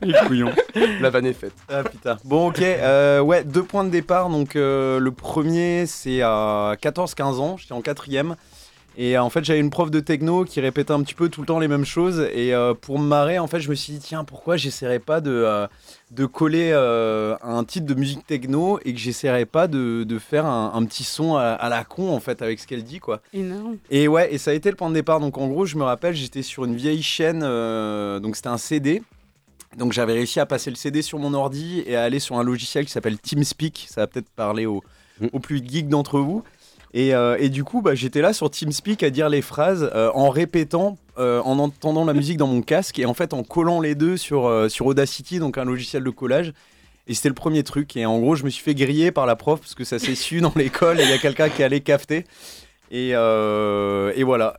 Les 0.02 0.12
couillons. 0.26 0.52
la 1.00 1.10
vanne 1.10 1.26
est 1.26 1.32
faite. 1.32 1.54
Ah 1.68 1.82
putain. 1.84 2.16
Bon 2.24 2.48
ok, 2.48 2.60
euh, 2.60 3.20
ouais, 3.20 3.44
deux 3.44 3.62
points 3.62 3.84
de 3.84 3.90
départ. 3.90 4.28
Donc 4.28 4.56
euh, 4.56 4.98
le 4.98 5.10
premier 5.10 5.86
c'est 5.86 6.20
à 6.22 6.74
14-15 6.82 7.22
ans, 7.40 7.56
j'étais 7.56 7.72
en 7.72 7.80
quatrième. 7.82 8.36
Et 8.98 9.16
euh, 9.16 9.22
en 9.22 9.28
fait 9.30 9.44
j'avais 9.44 9.60
une 9.60 9.70
prof 9.70 9.90
de 9.90 10.00
techno 10.00 10.44
qui 10.44 10.60
répétait 10.60 10.92
un 10.92 11.02
petit 11.02 11.14
peu 11.14 11.28
tout 11.28 11.40
le 11.42 11.46
temps 11.46 11.58
les 11.58 11.68
mêmes 11.68 11.84
choses. 11.84 12.26
Et 12.32 12.54
euh, 12.54 12.74
pour 12.74 12.98
me 12.98 13.06
marrer, 13.06 13.38
en 13.38 13.46
fait 13.46 13.60
je 13.60 13.68
me 13.70 13.74
suis 13.74 13.92
dit 13.94 13.98
tiens 14.00 14.24
pourquoi 14.24 14.56
j'essaierais 14.56 14.98
pas 15.00 15.20
de, 15.20 15.30
euh, 15.30 15.66
de 16.12 16.24
coller 16.24 16.70
euh, 16.72 17.36
un 17.42 17.64
titre 17.64 17.86
de 17.86 17.94
musique 17.94 18.24
techno 18.26 18.78
et 18.84 18.92
que 18.92 18.98
j'essaierais 18.98 19.44
pas 19.46 19.66
de, 19.66 20.04
de 20.04 20.18
faire 20.18 20.46
un, 20.46 20.72
un 20.74 20.84
petit 20.84 21.02
son 21.04 21.36
à, 21.36 21.42
à 21.42 21.68
la 21.68 21.82
con 21.84 22.10
en 22.14 22.20
fait 22.20 22.42
avec 22.42 22.60
ce 22.60 22.66
qu'elle 22.66 22.84
dit 22.84 23.00
quoi. 23.00 23.20
Énorme. 23.32 23.76
Et 23.90 24.06
ouais, 24.06 24.32
et 24.32 24.38
ça 24.38 24.52
a 24.52 24.54
été 24.54 24.70
le 24.70 24.76
point 24.76 24.88
de 24.88 24.94
départ. 24.94 25.18
Donc 25.20 25.36
en 25.38 25.48
gros, 25.48 25.66
je 25.66 25.76
me 25.76 25.82
rappelle, 25.82 26.14
j'étais 26.14 26.42
sur 26.42 26.64
une 26.64 26.76
vieille 26.76 27.02
chaîne, 27.02 27.42
euh, 27.42 28.20
donc 28.20 28.36
c'était 28.36 28.48
un 28.48 28.58
CD. 28.58 29.02
Donc 29.76 29.92
j'avais 29.92 30.12
réussi 30.12 30.38
à 30.40 30.46
passer 30.46 30.70
le 30.70 30.76
CD 30.76 31.02
sur 31.02 31.18
mon 31.18 31.34
ordi 31.34 31.82
et 31.86 31.96
à 31.96 32.04
aller 32.04 32.20
sur 32.20 32.38
un 32.38 32.42
logiciel 32.44 32.86
qui 32.86 32.92
s'appelle 32.92 33.18
TeamSpeak. 33.18 33.86
Ça 33.90 34.02
va 34.02 34.06
peut-être 34.06 34.30
parler 34.30 34.64
aux, 34.66 34.82
Mm. 35.18 35.26
aux 35.32 35.40
plus 35.40 35.62
geeks 35.66 35.88
d'entre 35.88 36.20
vous. 36.20 36.42
Et, 36.92 37.14
euh, 37.14 37.36
et 37.40 37.48
du 37.48 37.64
coup, 37.64 37.80
bah, 37.82 37.94
j'étais 37.94 38.20
là 38.20 38.32
sur 38.34 38.50
TeamSpeak 38.50 39.02
à 39.02 39.08
dire 39.10 39.28
les 39.30 39.40
phrases 39.42 39.90
euh, 39.94 40.10
en 40.14 40.28
répétant, 40.28 40.98
euh, 41.18 41.40
en 41.42 41.58
entendant 41.58 42.04
la 42.04 42.12
musique 42.12 42.36
dans 42.36 42.46
mon 42.46 42.62
casque 42.62 42.98
et 42.98 43.06
en 43.06 43.14
fait 43.14 43.32
en 43.32 43.42
collant 43.42 43.80
les 43.80 43.94
deux 43.94 44.16
sur, 44.16 44.46
euh, 44.46 44.68
sur 44.68 44.86
Audacity, 44.86 45.38
donc 45.38 45.58
un 45.58 45.64
logiciel 45.64 46.04
de 46.04 46.10
collage. 46.10 46.52
Et 47.08 47.14
c'était 47.14 47.28
le 47.28 47.34
premier 47.34 47.62
truc. 47.62 47.96
Et 47.96 48.04
en 48.04 48.18
gros, 48.18 48.34
je 48.34 48.44
me 48.44 48.50
suis 48.50 48.62
fait 48.62 48.74
griller 48.74 49.12
par 49.12 49.26
la 49.26 49.36
prof 49.36 49.60
parce 49.60 49.74
que 49.74 49.84
ça 49.84 49.98
s'est 49.98 50.14
su 50.14 50.40
dans 50.40 50.52
l'école 50.56 51.00
et 51.00 51.04
il 51.04 51.10
y 51.10 51.12
a 51.12 51.18
quelqu'un 51.18 51.48
qui 51.48 51.62
allait 51.62 51.80
cafeter. 51.80 52.24
Et, 52.90 53.10
euh, 53.14 54.12
et 54.14 54.24
voilà. 54.24 54.56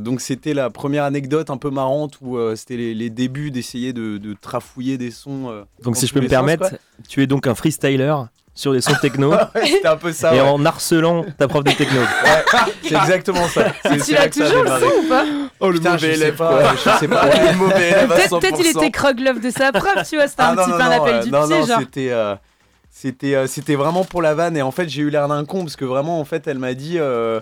Donc 0.00 0.20
c'était 0.20 0.54
la 0.54 0.70
première 0.70 1.04
anecdote 1.04 1.50
un 1.50 1.56
peu 1.56 1.70
marrante 1.70 2.18
où 2.20 2.38
c'était 2.56 2.76
les, 2.76 2.94
les 2.94 3.10
débuts 3.10 3.50
d'essayer 3.50 3.92
de, 3.92 4.18
de 4.18 4.34
trafouiller 4.40 4.98
des 4.98 5.10
sons. 5.10 5.64
Donc 5.82 5.96
si 5.96 6.06
je 6.06 6.12
peux 6.12 6.20
me 6.20 6.24
sens, 6.24 6.30
permettre, 6.30 6.68
quoi. 6.68 6.78
tu 7.08 7.22
es 7.22 7.26
donc 7.26 7.46
un 7.46 7.54
freestyler 7.54 8.14
sur 8.54 8.72
des 8.72 8.80
sons 8.80 8.94
techno 9.00 9.30
Ouais, 9.54 9.66
c'était 9.66 9.88
un 9.88 9.96
peu 9.96 10.12
ça. 10.12 10.34
et 10.34 10.40
ouais. 10.40 10.48
en 10.48 10.64
harcelant 10.64 11.24
ta 11.36 11.48
prof 11.48 11.64
de 11.64 11.72
techno. 11.72 12.00
C'est 12.82 12.94
exactement 12.94 13.48
ça. 13.48 13.72
Tu 14.04 14.12
l'as 14.14 14.28
toujours 14.28 14.62
le 14.62 14.68
son 14.70 15.04
ou 15.04 15.08
pas 15.08 15.24
Oh, 15.60 15.68
le 15.70 15.78
Putain, 15.78 15.92
mauvais 15.92 15.98
je 16.08 16.12
sais 16.14 16.20
élève, 16.20 16.36
quoi. 16.36 16.60
je 16.74 16.90
sais 17.00 17.08
pas. 17.08 17.26
Le 17.26 17.56
mauvais 17.56 17.88
élève 17.90 18.12
à 18.12 18.16
Peut-être 18.16 18.60
il 18.60 18.66
100%. 18.66 18.78
était 18.78 18.90
croque-love 18.90 19.40
de 19.40 19.50
sa 19.50 19.72
prof, 19.72 20.08
tu 20.08 20.16
vois, 20.16 20.28
c'était 20.28 20.42
Ah 20.42 20.50
un 20.50 20.54
non, 20.54 20.62
petit 20.64 20.70
peu 20.72 20.80
un 20.82 20.90
appel 20.90 21.14
euh, 21.14 21.22
du 21.22 21.30
non, 21.30 21.46
pied, 21.46 21.58
non, 21.60 21.66
genre. 21.66 21.78
C'était, 21.80 22.10
euh, 22.10 22.34
c'était, 22.90 23.34
euh, 23.34 23.46
c'était 23.46 23.74
vraiment 23.74 24.04
pour 24.04 24.22
la 24.22 24.34
vanne. 24.34 24.56
Et 24.56 24.62
en 24.62 24.70
fait, 24.70 24.88
j'ai 24.88 25.02
eu 25.02 25.10
l'air 25.10 25.26
d'un 25.28 25.44
con 25.44 25.60
parce 25.62 25.76
que 25.76 25.84
vraiment, 25.84 26.20
en 26.20 26.24
fait, 26.24 26.46
elle 26.46 26.58
m'a 26.58 26.74
dit. 26.74 26.98
euh, 26.98 27.40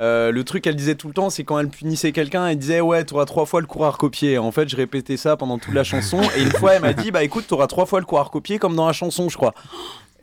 euh, 0.00 0.32
le 0.32 0.42
truc 0.42 0.64
qu'elle 0.64 0.74
disait 0.74 0.94
tout 0.94 1.06
le 1.08 1.12
temps, 1.14 1.28
c'est 1.30 1.44
quand 1.44 1.58
elle 1.58 1.68
punissait 1.68 2.12
quelqu'un, 2.12 2.46
elle 2.48 2.58
disait 2.58 2.80
ouais, 2.80 3.04
t'auras 3.04 3.26
trois 3.26 3.44
fois 3.46 3.60
le 3.60 3.66
cours 3.66 3.84
à 3.84 3.90
recopier. 3.90 4.38
En 4.38 4.50
fait, 4.50 4.68
je 4.68 4.74
répétais 4.76 5.16
ça 5.18 5.36
pendant 5.36 5.58
toute 5.58 5.74
la 5.74 5.84
chanson. 5.84 6.20
Et 6.36 6.42
une 6.42 6.50
fois, 6.50 6.72
elle 6.74 6.82
m'a 6.82 6.92
dit 6.94 7.10
bah 7.10 7.22
écoute, 7.22 7.44
t'auras 7.46 7.66
trois 7.66 7.84
fois 7.86 8.00
le 8.00 8.06
cours 8.06 8.18
à 8.18 8.22
recopier 8.24 8.58
comme 8.58 8.74
dans 8.74 8.86
la 8.86 8.92
chanson, 8.94 9.28
je 9.28 9.36
crois. 9.36 9.54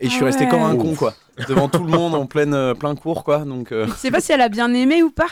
Et 0.02 0.08
je 0.08 0.12
suis 0.12 0.22
Ah 0.22 0.26
resté 0.26 0.48
comme 0.48 0.62
un 0.62 0.76
con, 0.76 0.96
quoi. 0.96 1.14
Devant 1.48 1.68
tout 1.68 1.84
le 1.84 1.90
monde 1.92 2.16
en 2.16 2.26
pleine, 2.26 2.54
euh, 2.54 2.74
plein 2.74 2.96
cours, 2.96 3.24
quoi. 3.24 3.40
Donc, 3.40 3.72
euh, 3.72 3.86
Je 3.88 3.94
sais 3.94 4.12
pas 4.12 4.22
si 4.22 4.32
elle 4.32 4.42
a 4.42 4.50
bien 4.50 4.74
aimé 4.74 5.04
ou 5.04 5.10
pas. 5.12 5.28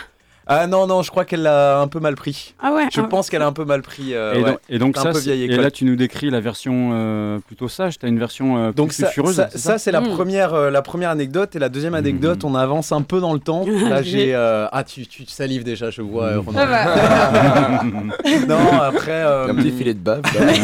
Ah 0.49 0.65
non, 0.65 0.87
non, 0.87 1.01
je 1.01 1.11
crois 1.11 1.25
qu'elle 1.25 1.41
l'a 1.41 1.79
un 1.81 1.87
peu 1.89 1.99
mal 1.99 2.15
pris. 2.15 2.55
Ah 2.61 2.71
ouais. 2.73 2.83
Je 2.93 3.01
ah. 3.01 3.03
pense 3.03 3.29
qu'elle 3.29 3.41
a 3.41 3.47
un 3.47 3.51
peu 3.51 3.65
mal 3.65 3.81
pris. 3.81 4.13
euh, 4.13 4.33
et, 4.33 4.37
ouais. 4.43 4.51
donc, 4.51 4.59
et 4.69 4.79
donc 4.79 4.97
ça, 4.97 5.09
peu 5.11 5.13
c'est- 5.19 5.33
vieille 5.33 5.43
et 5.43 5.57
là 5.57 5.69
tu 5.71 5.83
nous 5.83 5.95
décris 5.97 6.29
la 6.29 6.39
version 6.39 6.91
euh, 6.93 7.39
plutôt 7.39 7.67
sage. 7.67 7.99
T'as 7.99 8.07
une 8.07 8.17
version 8.17 8.57
euh, 8.57 8.71
Donc 8.71 8.89
plus 8.89 8.95
ça, 9.01 9.07
sulfureuse. 9.07 9.35
ça, 9.35 9.49
c'est 9.51 9.57
ça, 9.57 9.77
c'est 9.77 9.91
la 9.91 9.99
Mm. 10.01 10.07
première, 10.13 10.53
euh, 10.53 10.69
la 10.69 10.81
première 10.81 11.09
anecdote 11.09 11.55
et 11.55 11.59
la 11.59 11.67
deuxième 11.69 11.95
anecdote, 11.95 12.43
on 12.45 12.55
avance 12.55 12.91
un 12.93 13.01
peu 13.01 13.19
dans 13.19 13.33
le 13.33 13.39
temps. 13.39 13.65
Là 13.89 14.01
j'ai 14.01 14.33
euh, 14.35 14.67
ah 14.71 14.83
tu, 14.85 15.05
tu 15.05 15.25
salives 15.25 15.63
déjà, 15.65 15.89
je 15.89 16.01
vois. 16.01 16.41
bah, 16.41 16.53
non 18.47 18.79
après 18.81 19.11
euh, 19.23 19.49
Un 19.49 19.55
petit 19.55 19.71
filet 19.71 19.93
de 19.93 19.99
bave. 19.99 20.21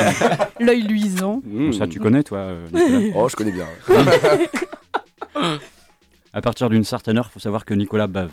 L'œil 0.62 0.84
luisant. 0.84 1.42
Mmh, 1.46 1.74
Ça 1.74 1.88
tu 1.88 2.00
connais 2.00 2.24
toi. 2.24 2.38
euh, 2.40 2.66
Nicolas. 2.72 3.12
Oh, 3.16 3.28
je 3.28 3.36
connais 3.36 3.52
bien. 3.52 3.66
à 6.34 6.42
partir 6.42 6.70
d'une 6.70 6.84
certaine 6.84 7.18
heure, 7.18 7.30
faut 7.32 7.40
savoir 7.40 7.66
que 7.66 7.74
Nicolas 7.74 8.08
bave. 8.08 8.30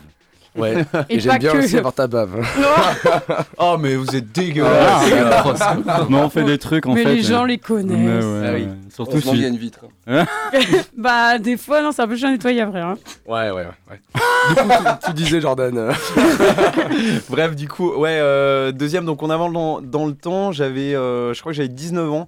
Ouais. 0.55 0.83
Et, 1.09 1.19
j'aime 1.19 1.37
bien 1.37 1.53
que. 1.53 1.57
aussi 1.59 1.77
avoir 1.77 1.93
ta 1.93 2.07
bave. 2.07 2.35
Oh 3.57 3.77
mais 3.79 3.95
vous 3.95 4.15
êtes 4.15 4.31
dégueulasse. 4.33 5.03
Ah, 5.61 6.05
Mais 6.09 6.17
on 6.17 6.29
fait 6.29 6.43
des 6.43 6.57
trucs 6.57 6.85
en 6.87 6.93
Mais 6.93 7.03
fait. 7.03 7.15
les 7.15 7.21
gens 7.23 7.43
euh, 7.43 7.47
les 7.47 7.57
connaissent. 7.57 8.25
ouais, 8.25 8.47
Ah 8.47 8.53
oui. 8.55 8.67
Surtout 8.93 9.21
si. 9.21 9.29
il 9.29 9.41
y 9.41 9.45
a 9.45 9.47
une 9.47 9.57
vitre. 9.57 9.79
Bah, 10.97 11.37
des 11.39 11.55
fois, 11.57 11.81
non, 11.81 11.91
c'est 11.91 12.01
un 12.01 12.07
peu 12.07 12.15
chiant 12.17 12.27
à 12.27 12.31
nettoyer 12.31 12.61
après. 12.61 12.81
Hein. 12.81 12.95
Ouais, 13.27 13.49
ouais, 13.51 13.65
ouais. 13.89 13.99
Du 14.49 14.55
coup, 14.55 14.69
tu, 15.03 15.07
tu 15.07 15.13
disais, 15.13 15.39
Jordan. 15.41 15.77
euh, 15.77 15.93
Bref 17.29 17.55
du 17.55 17.67
coup 17.67 17.91
ouais 17.93 18.17
euh, 18.19 18.71
deuxième 18.71 19.05
donc 19.05 19.21
on 19.23 19.29
avance 19.29 19.53
dans, 19.53 19.81
dans 19.81 20.05
le 20.05 20.13
temps. 20.13 20.51
J'avais 20.51 20.93
euh, 20.95 21.33
je 21.33 21.39
crois 21.39 21.51
que 21.51 21.55
j'avais 21.57 21.69
19 21.69 22.11
ans. 22.11 22.27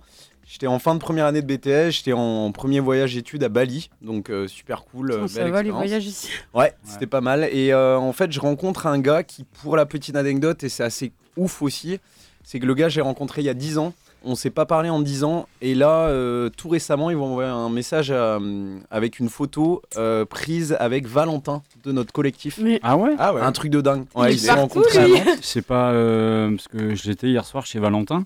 J'étais 0.53 0.67
en 0.67 0.77
fin 0.77 0.93
de 0.93 0.99
première 0.99 1.25
année 1.25 1.41
de 1.41 1.47
BTS, 1.47 1.89
j'étais 1.89 2.13
en 2.13 2.51
premier 2.51 2.79
voyage 2.79 3.17
études 3.17 3.43
à 3.43 3.49
Bali, 3.49 3.89
donc 4.03 4.29
euh, 4.29 4.47
super 4.47 4.83
cool. 4.85 5.11
euh, 5.11 5.27
ça 5.27 5.41
belle 5.41 5.51
va 5.51 5.63
les 5.63 5.71
voyages 5.71 6.05
ici. 6.05 6.29
Ouais, 6.53 6.75
c'était 6.83 7.07
pas 7.07 7.21
mal. 7.21 7.49
Et 7.51 7.73
euh, 7.73 7.97
en 7.97 8.13
fait, 8.13 8.31
je 8.31 8.39
rencontre 8.39 8.85
un 8.85 8.99
gars 8.99 9.23
qui, 9.23 9.45
pour 9.45 9.75
la 9.75 9.87
petite 9.87 10.15
anecdote, 10.15 10.63
et 10.63 10.69
c'est 10.69 10.83
assez 10.83 11.11
ouf 11.37 11.63
aussi, 11.63 11.99
c'est 12.43 12.59
que 12.59 12.67
le 12.67 12.75
gars, 12.75 12.87
j'ai 12.87 13.01
rencontré 13.01 13.41
il 13.41 13.45
y 13.45 13.49
a 13.49 13.55
10 13.55 13.79
ans. 13.79 13.93
On 14.25 14.35
s'est 14.35 14.51
pas 14.51 14.67
parlé 14.67 14.89
en 14.91 15.01
10 15.01 15.23
ans. 15.23 15.47
Et 15.63 15.73
là, 15.73 16.07
euh, 16.09 16.49
tout 16.55 16.69
récemment, 16.69 17.09
ils 17.09 17.17
vont 17.17 17.31
envoyer 17.31 17.49
un 17.49 17.69
message 17.69 18.09
euh, 18.11 18.77
avec 18.91 19.17
une 19.17 19.29
photo 19.29 19.81
euh, 19.97 20.23
prise 20.23 20.77
avec 20.79 21.07
Valentin 21.07 21.63
de 21.83 21.91
notre 21.91 22.13
collectif. 22.13 22.59
Mais 22.61 22.79
Ah 22.83 22.95
ouais? 22.95 23.15
Ah 23.17 23.33
ouais. 23.33 23.41
Un 23.41 23.51
truc 23.53 23.71
de 23.71 23.81
dingue. 23.81 24.05
Il 24.15 24.21
Ouais, 24.21 24.29
est 24.29 24.35
ils 24.35 24.39
se 24.39 24.47
sont 24.49 24.53
partout, 24.53 24.79
rencontrés 24.81 25.07
lui. 25.07 25.17
avant. 25.19 25.31
C'est 25.41 25.63
pas 25.65 25.89
euh, 25.93 26.51
parce 26.51 26.67
que 26.67 26.93
j'étais 26.93 27.29
hier 27.29 27.43
soir 27.43 27.65
chez 27.65 27.79
Valentin. 27.79 28.23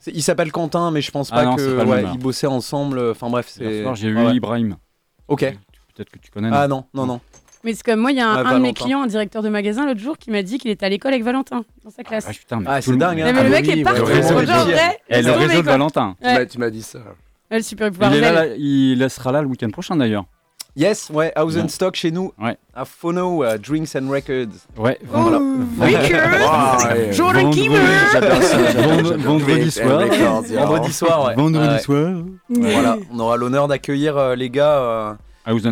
C'est- 0.00 0.12
Il 0.12 0.22
s'appelle 0.22 0.52
Quentin, 0.52 0.90
mais 0.90 1.00
je 1.00 1.10
pense 1.10 1.30
Ah 1.32 1.36
pas 1.36 1.44
non, 1.44 1.56
c'est 1.56 1.64
que 1.64 1.76
pas 1.76 1.84
le 1.84 1.88
ouais, 1.90 1.96
même, 1.96 2.04
alors. 2.06 2.16
ils 2.16 2.22
bossaient 2.22 2.46
ensemble. 2.46 2.98
Enfin 3.10 3.28
bref, 3.30 3.52
Hier 3.58 3.70
c'est. 3.70 3.82
soir, 3.82 3.94
j'ai 3.96 4.08
eu 4.08 4.16
Ouais. 4.16 4.34
Ibrahim. 4.36 4.76
Ok. 5.26 5.40
Peut-être 5.94 6.10
que 6.10 6.18
tu 6.18 6.30
connais. 6.30 6.48
Ah 6.52 6.68
non, 6.68 6.84
non, 6.94 7.06
non. 7.06 7.20
Mais 7.64 7.74
c'est 7.74 7.82
comme 7.82 7.98
moi, 7.98 8.12
il 8.12 8.18
y 8.18 8.20
a 8.20 8.28
un, 8.28 8.44
Ouais, 8.44 8.50
un 8.50 8.58
de 8.58 8.62
mes 8.62 8.72
clients, 8.72 9.02
un 9.02 9.08
directeur 9.08 9.42
de 9.42 9.48
magasin, 9.48 9.84
l'autre 9.84 9.98
jour, 10.00 10.16
qui 10.16 10.30
m'a 10.30 10.42
dit 10.42 10.58
qu'il 10.58 10.70
était 10.70 10.86
à 10.86 10.88
l'école 10.88 11.12
avec 11.12 11.24
Valentin, 11.24 11.64
dans 11.84 11.90
sa 11.90 12.04
classe. 12.04 12.24
Ah 12.28 12.32
putain, 12.32 12.60
mais 12.60 12.66
Ah, 12.68 12.80
c'est 12.80 12.92
le- 12.92 12.96
dingue. 12.98 13.16
Mais 13.16 13.22
hein. 13.24 13.32
le 13.32 13.38
Ah 13.40 13.42
mec 13.48 13.64
oui, 13.66 13.80
est 13.80 13.82
partout, 13.82 14.02
ouais, 14.02 14.22
c'est 14.22 14.32
ouais, 14.34 14.46
le 15.22 15.32
réseau 15.32 15.62
de. 15.62 15.66
Valentin. 15.66 16.14
Tu 16.20 16.24
m'as- 16.26 16.34
Ouais. 16.36 16.46
Tu 16.46 16.58
m'as 16.58 16.70
dit 16.70 16.82
ça. 16.82 17.00
Ouais, 17.50 17.56
le 17.56 17.62
super 17.62 17.88
Il, 17.88 17.92
pouvoir 17.92 18.12
est 18.14 18.20
là, 18.20 18.28
rebelle. 18.30 18.50
là, 18.50 18.54
il 19.04 19.10
sera 19.10 19.32
là 19.32 19.42
le 19.42 19.48
week-end 19.48 19.70
prochain 19.70 19.96
d'ailleurs. 19.96 20.24
Yes, 20.78 21.10
ouais, 21.12 21.32
House 21.34 21.56
and. 21.56 21.66
Stock 21.66 21.96
chez 21.96 22.12
nous. 22.12 22.32
Ouais. 22.40 22.56
À 22.72 22.84
Phono, 22.84 23.42
euh, 23.42 23.58
Drinks 23.58 23.96
and 23.96 24.08
Records. 24.08 24.54
Ouais, 24.76 24.96
Oh, 25.12 25.18
Weekend 25.80 26.22
ouais. 26.92 27.12
Jordan 27.12 27.52
j'adore. 28.12 29.18
vendredi 29.18 29.70
soir. 29.72 30.02
Vendredi 30.08 30.92
soir, 30.92 31.26
ouais. 31.26 31.34
Vendredi 31.34 31.68
Ouais. 31.68 31.78
soir. 31.80 32.12
Voilà, 32.48 32.96
on 33.12 33.18
aura 33.18 33.36
l'honneur 33.36 33.66
d'accueillir 33.66 34.16
euh, 34.16 34.36
les 34.36 34.50
gars 34.50 34.78
euh, 34.78 35.14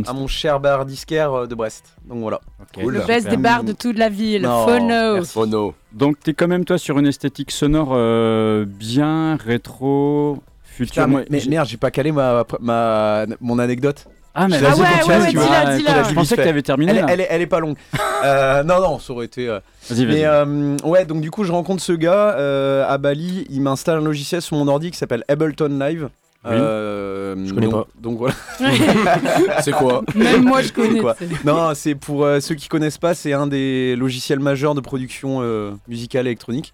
à 0.07 0.12
mon 0.12 0.27
cher 0.27 0.59
bar 0.59 0.85
disquaire 0.85 1.47
de 1.47 1.55
Brest. 1.55 1.95
Donc 2.09 2.19
voilà. 2.19 2.40
Cool. 2.75 2.95
Le 2.95 3.01
super. 3.01 3.16
best 3.16 3.29
des 3.29 3.37
bars 3.37 3.62
de 3.62 3.73
toute 3.73 3.99
la 3.99 4.09
ville. 4.09 4.42
Phono. 4.42 5.23
Phono. 5.25 5.75
Donc 5.92 6.19
t'es 6.19 6.35
quand 6.35 6.49
même 6.49 6.64
toi 6.64 6.79
sur 6.79 6.99
une 6.99 7.07
esthétique 7.07 7.53
sonore 7.53 7.90
euh, 7.92 8.64
bien 8.66 9.37
rétro 9.37 10.38
futur. 10.64 11.05
Putain, 11.07 11.25
mais, 11.31 11.42
merde, 11.49 11.69
j'ai 11.69 11.77
pas 11.77 11.90
calé 11.92 12.11
ma, 12.11 12.45
ma, 12.61 13.25
mon 13.40 13.59
anecdote. 13.61 14.05
Ah 14.37 14.49
mais 14.49 14.59
dis 14.59 14.64
ouais, 14.64 14.70
continue, 14.70 15.09
ouais, 15.09 15.18
ouais, 15.18 15.29
dis-la, 15.31 15.62
Ah, 15.66 15.77
dis-la. 15.77 16.03
Je 16.05 16.14
pensais 16.14 16.37
que 16.37 16.42
t'avais 16.42 16.62
terminé. 16.62 16.92
Elle, 16.92 17.05
elle 17.09 17.20
est, 17.20 17.27
elle 17.31 17.42
est 17.42 17.46
pas 17.46 17.59
longue. 17.61 17.77
Euh, 18.25 18.62
non, 18.62 18.81
non, 18.81 18.99
ça 18.99 19.12
aurait 19.12 19.27
été. 19.27 19.49
euh, 19.49 19.59
Vas-y, 19.90 20.05
vas-y. 20.05 20.16
Mais 20.16 20.25
euh, 20.27 20.77
ouais, 20.85 21.05
donc 21.07 21.20
du 21.22 21.31
coup, 21.31 21.42
je 21.44 21.53
rencontre 21.53 21.83
ce 21.83 21.92
gars 21.92 22.35
euh, 22.37 22.85
à 22.88 22.99
Bali. 22.99 23.46
Il 23.51 23.62
m'installe 23.62 23.99
un 23.99 24.05
logiciel 24.05 24.42
sur 24.42 24.57
mon 24.57 24.68
ordi 24.68 24.90
qui 24.90 24.99
s'appelle 24.99 25.25
Ableton 25.29 25.79
Live. 25.81 26.09
Oui. 26.44 26.53
Euh, 26.55 27.35
Je 27.44 27.53
connais 27.53 27.66
donc, 27.66 27.87
donc 28.01 28.18
voilà. 28.18 28.35
C'est 29.62 29.72
quoi 29.72 30.03
Même 30.14 30.44
moi, 30.44 30.62
je 30.62 30.72
connais. 30.72 31.01
Quoi. 31.01 31.16
Non, 31.44 31.72
c'est 31.75 31.94
pour 31.96 32.25
euh, 32.25 32.38
ceux 32.40 32.55
qui 32.55 32.68
connaissent 32.68 32.99
pas, 32.99 33.14
c'est 33.14 33.33
un 33.33 33.46
des 33.49 33.96
logiciels 33.96 34.38
majeurs 34.38 34.75
de 34.77 34.81
production 34.81 35.38
euh, 35.40 35.72
musicale 35.88 36.27
électronique, 36.27 36.72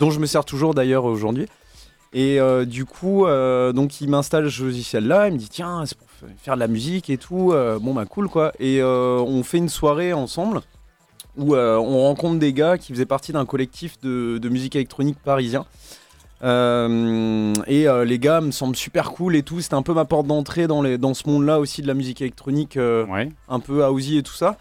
dont 0.00 0.10
je 0.10 0.18
me 0.18 0.26
sers 0.26 0.44
toujours 0.44 0.74
d'ailleurs 0.74 1.04
aujourd'hui. 1.04 1.46
Et 2.12 2.40
euh, 2.40 2.64
du 2.64 2.84
coup, 2.84 3.26
euh, 3.26 3.72
donc 3.72 4.00
il 4.00 4.10
m'installe 4.10 4.50
ce 4.50 4.62
logiciel-là, 4.64 5.28
il 5.28 5.34
me 5.34 5.38
dit 5.38 5.48
tiens, 5.48 5.82
c'est 5.86 5.96
pour 5.96 6.06
faire 6.38 6.54
de 6.54 6.60
la 6.60 6.68
musique 6.68 7.10
et 7.10 7.18
tout. 7.18 7.52
Euh, 7.52 7.78
bon 7.78 7.94
bah 7.94 8.04
cool 8.06 8.28
quoi. 8.28 8.52
Et 8.58 8.80
euh, 8.80 9.18
on 9.18 9.42
fait 9.42 9.58
une 9.58 9.68
soirée 9.68 10.12
ensemble 10.12 10.60
où 11.36 11.54
euh, 11.54 11.76
on 11.76 12.02
rencontre 12.02 12.38
des 12.38 12.52
gars 12.52 12.76
qui 12.78 12.92
faisaient 12.92 13.06
partie 13.06 13.32
d'un 13.32 13.46
collectif 13.46 13.98
de, 14.00 14.38
de 14.38 14.48
musique 14.48 14.76
électronique 14.76 15.18
parisien. 15.24 15.64
Euh, 16.44 17.52
et 17.66 17.86
euh, 17.88 18.04
les 18.04 18.18
gars 18.18 18.40
me 18.40 18.50
semblent 18.50 18.76
super 18.76 19.12
cool 19.12 19.36
et 19.36 19.42
tout. 19.42 19.60
C'était 19.60 19.74
un 19.74 19.82
peu 19.82 19.94
ma 19.94 20.04
porte 20.04 20.26
d'entrée 20.26 20.66
dans, 20.66 20.82
les- 20.82 20.98
dans 20.98 21.14
ce 21.14 21.28
monde-là 21.28 21.60
aussi 21.60 21.82
de 21.82 21.86
la 21.86 21.94
musique 21.94 22.20
électronique. 22.20 22.76
euh, 22.76 23.06
Ouais. 23.06 23.28
un 23.48 23.60
peu 23.60 23.84
housey 23.86 24.16
et 24.16 24.22
tout 24.22 24.32
ça. 24.34 24.56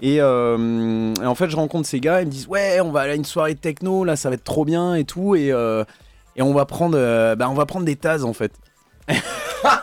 Et, 0.00 0.16
et 0.18 0.22
en 0.22 1.34
fait, 1.34 1.50
je 1.50 1.56
rencontre 1.56 1.88
ces 1.88 1.98
gars, 1.98 2.20
ils 2.22 2.26
me 2.26 2.30
disent 2.30 2.46
Ouais, 2.46 2.80
on 2.80 2.92
va 2.92 3.00
aller 3.00 3.12
à 3.12 3.16
une 3.16 3.24
soirée 3.24 3.54
de 3.54 3.58
techno, 3.58 4.04
là, 4.04 4.14
ça 4.14 4.28
va 4.28 4.36
être 4.36 4.44
trop 4.44 4.64
bien 4.64 4.94
et 4.94 5.02
tout. 5.04 5.34
Et, 5.34 5.48
et 5.48 6.42
on, 6.42 6.54
va 6.54 6.64
prendre, 6.66 6.96
bah, 7.34 7.50
on 7.50 7.54
va 7.54 7.66
prendre 7.66 7.84
des 7.84 7.96
tasses 7.96 8.22
en 8.22 8.32
fait. 8.32 8.52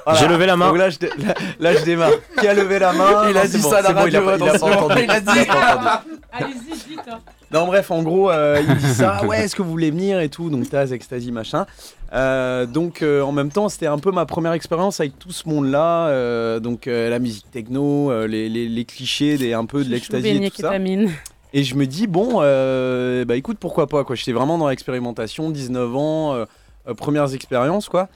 Voilà. 0.05 0.19
J'ai 0.19 0.27
levé 0.27 0.45
la 0.45 0.55
main. 0.55 0.69
Donc 0.69 0.77
là, 0.77 0.89
je, 0.89 0.97
dé- 0.99 1.09
là, 1.17 1.33
là, 1.59 1.73
je 1.75 1.83
démarre. 1.83 2.11
Qui 2.39 2.47
a 2.47 2.53
levé 2.53 2.79
la 2.79 2.93
main 2.93 3.29
Il 3.29 3.38
a 3.38 3.41
Non, 3.43 3.45
dit 3.45 3.51
c'est 3.51 3.61
bon, 3.61 3.69
ça 3.69 3.77
à 3.77 3.81
la 3.81 3.88
c'est 3.89 3.93
bon, 3.93 4.07
il 4.07 4.15
a 4.15 4.21
radio, 4.21 4.21
pas- 4.21 4.38
il 4.38 4.43
a 4.43 4.51
pas 4.51 4.55
attention. 4.55 4.85
entendu. 4.85 5.01
Il 5.03 5.11
a 5.11 5.19
dit. 5.19 5.31
Il 5.35 5.41
a 5.41 5.45
pas 5.45 5.73
entendu. 5.75 6.19
Allez-y, 6.31 6.89
vite. 6.89 6.99
hein. 7.11 7.19
Non, 7.51 7.67
bref, 7.67 7.91
en 7.91 8.01
gros, 8.03 8.31
euh, 8.31 8.61
il 8.67 8.75
dit 8.77 8.93
ça. 8.93 9.23
Ouais, 9.25 9.43
est-ce 9.45 9.55
que 9.55 9.61
vous 9.61 9.69
voulez 9.71 9.91
venir 9.91 10.19
et 10.19 10.29
tout 10.29 10.49
Donc, 10.49 10.69
Taz, 10.69 10.93
Ecstasy, 10.93 11.31
machin. 11.31 11.65
Euh, 12.13 12.65
donc, 12.65 13.01
euh, 13.01 13.21
en 13.21 13.31
même 13.31 13.51
temps, 13.51 13.67
c'était 13.69 13.88
un 13.88 13.97
peu 13.99 14.11
ma 14.11 14.25
première 14.25 14.53
expérience 14.53 14.99
avec 14.99 15.17
tout 15.19 15.31
ce 15.31 15.47
monde-là. 15.49 16.07
euh, 16.07 16.59
donc, 16.59 16.88
euh, 16.88 17.09
la 17.09 17.19
musique 17.19 17.49
techno, 17.51 18.11
euh, 18.11 18.27
les, 18.27 18.47
les- 18.49 18.69
les 18.69 18.85
clichés, 18.85 19.38
des, 19.38 19.53
un 19.53 19.65
peu 19.65 19.79
de 19.79 19.83
Chouchou, 19.83 19.93
l'ecstasy 19.93 20.27
et 20.27 20.33
beignet, 20.33 20.49
tout 20.49 20.61
ça. 20.61 20.69
kétamine. 20.69 21.11
Et 21.53 21.63
je 21.63 21.75
me 21.75 21.85
dis, 21.85 22.07
bon, 22.07 22.39
euh, 22.41 23.23
bah 23.25 23.35
écoute, 23.35 23.57
pourquoi 23.59 23.88
pas, 23.88 24.03
quoi. 24.03 24.15
J'étais 24.15 24.33
vraiment 24.33 24.57
dans 24.57 24.67
l'expérimentation, 24.67 25.49
19 25.49 25.95
ans, 25.95 26.33
euh, 26.33 26.45
euh, 26.88 26.93
premières 26.93 27.34
expériences, 27.34 27.89
quoi. 27.89 28.10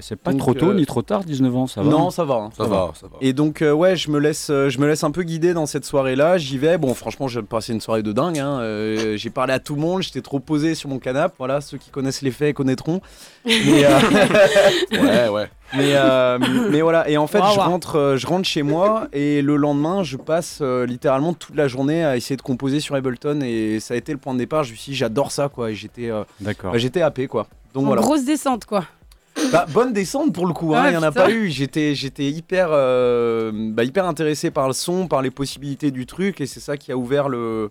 C'est 0.00 0.16
pas 0.16 0.30
Donc, 0.32 0.40
trop 0.40 0.54
tôt 0.54 0.70
euh, 0.70 0.74
ni 0.74 0.86
trop 0.86 1.02
tard, 1.02 1.24
19 1.24 1.56
ans, 1.56 1.66
ça 1.66 1.82
va. 1.82 1.90
non, 1.90 2.10
ça 2.10 2.24
va. 2.24 2.34
hein, 2.34 2.50
Ça 2.56 2.64
va, 2.64 2.92
ça 2.94 3.06
va. 3.06 3.16
Et 3.20 3.32
donc, 3.32 3.62
euh, 3.62 3.72
ouais, 3.72 3.96
je 3.96 4.10
me, 4.10 4.18
laisse, 4.18 4.48
euh, 4.50 4.68
je 4.70 4.78
me 4.78 4.86
laisse 4.86 5.04
un 5.04 5.10
peu 5.10 5.22
guider 5.22 5.54
dans 5.54 5.66
cette 5.66 5.84
soirée-là. 5.84 6.38
J'y 6.38 6.58
vais. 6.58 6.78
Bon, 6.78 6.94
franchement, 6.94 7.28
j'ai 7.28 7.42
passé 7.42 7.72
une 7.72 7.80
soirée 7.80 8.02
de 8.02 8.12
dingue. 8.12 8.38
hein. 8.38 8.58
Euh, 8.60 9.16
j'ai 9.16 9.30
parlé 9.30 9.52
à 9.52 9.58
tout 9.60 9.74
le 9.74 9.80
monde. 9.80 10.02
J'étais 10.02 10.22
trop 10.22 10.40
posé 10.40 10.74
sur 10.74 10.88
mon 10.88 10.98
canapé. 10.98 11.34
Voilà, 11.38 11.60
ceux 11.60 11.78
qui 11.78 11.90
connaissent 11.90 12.22
les 12.22 12.30
faits 12.30 12.54
connaîtront. 12.54 13.00
Mais, 13.46 13.84
euh, 13.84 13.88
Ouais, 14.92 15.28
ouais. 15.28 15.50
mais, 15.74 15.92
euh, 15.94 16.38
mais 16.70 16.80
voilà. 16.80 17.08
Et 17.08 17.16
en 17.16 17.26
fait, 17.26 17.38
je, 17.54 17.58
rentre, 17.58 18.14
je 18.16 18.26
rentre 18.26 18.48
chez 18.48 18.62
moi. 18.62 19.08
Et 19.12 19.42
le 19.42 19.56
lendemain, 19.56 20.02
je 20.02 20.16
passe 20.16 20.58
euh, 20.62 20.86
littéralement 20.86 21.34
toute 21.34 21.54
la 21.56 21.68
journée 21.68 22.04
à 22.04 22.16
essayer 22.16 22.36
de 22.36 22.42
composer 22.42 22.80
sur 22.80 22.94
Ableton. 22.94 23.40
Et 23.42 23.80
ça 23.80 23.94
a 23.94 23.96
été 23.96 24.12
le 24.12 24.18
point 24.18 24.32
de 24.34 24.38
départ. 24.38 24.64
Je 24.64 24.72
me 24.72 24.76
suis 24.76 24.92
dit, 24.92 24.96
j'adore 24.96 25.30
ça, 25.32 25.48
quoi. 25.48 25.70
Et 25.70 25.74
j'étais 25.74 26.10
euh, 26.10 26.24
D'accord. 26.40 26.72
bah, 26.72 26.78
j'étais 26.78 27.02
happé, 27.02 27.26
quoi. 27.26 27.46
Donc 27.78 27.84
En 27.84 27.86
voilà. 27.88 28.02
grosse 28.02 28.24
descente, 28.24 28.64
quoi. 28.64 28.84
Bah, 29.52 29.66
bonne 29.72 29.92
descente 29.92 30.32
pour 30.32 30.46
le 30.46 30.52
coup, 30.52 30.74
hein, 30.74 30.86
il 30.86 30.90
n'y 30.90 30.96
en 30.96 31.02
a 31.04 31.10
putain. 31.12 31.24
pas 31.26 31.30
eu. 31.30 31.48
J'étais, 31.48 31.94
j'étais 31.94 32.24
hyper, 32.24 32.68
euh, 32.72 33.52
bah, 33.72 33.84
hyper 33.84 34.04
intéressé 34.04 34.50
par 34.50 34.66
le 34.66 34.72
son, 34.72 35.06
par 35.06 35.22
les 35.22 35.30
possibilités 35.30 35.90
du 35.92 36.06
truc, 36.06 36.40
et 36.40 36.46
c'est 36.46 36.58
ça 36.60 36.76
qui 36.76 36.90
a 36.90 36.96
ouvert 36.96 37.28
le, 37.28 37.70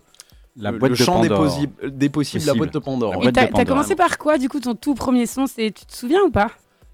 La 0.56 0.70
le- 0.70 0.78
boîte 0.78 0.92
le 0.92 0.96
de 0.96 1.02
champ 1.02 1.20
des, 1.20 1.28
Pandore. 1.28 1.44
possibles, 1.44 1.72
des 1.96 2.08
possibles, 2.08 2.44
la 2.46 2.52
Possible. 2.52 2.58
boîte 2.58 2.74
de 2.74 2.78
Pandore. 2.78 3.10
La. 3.12 3.18
Et 3.18 3.20
boîte 3.20 3.34
de 3.34 3.40
t'as 3.40 3.46
t'as 3.48 3.52
Pandore. 3.52 3.66
commencé 3.66 3.96
par 3.96 4.16
quoi, 4.16 4.38
du 4.38 4.48
coup, 4.48 4.60
ton 4.60 4.74
tout 4.74 4.94
premier 4.94 5.26
son 5.26 5.46
c'est... 5.46 5.70
Tu 5.70 5.84
te 5.84 5.94
souviens 5.94 6.22
ou 6.22 6.30
pas? 6.30 6.50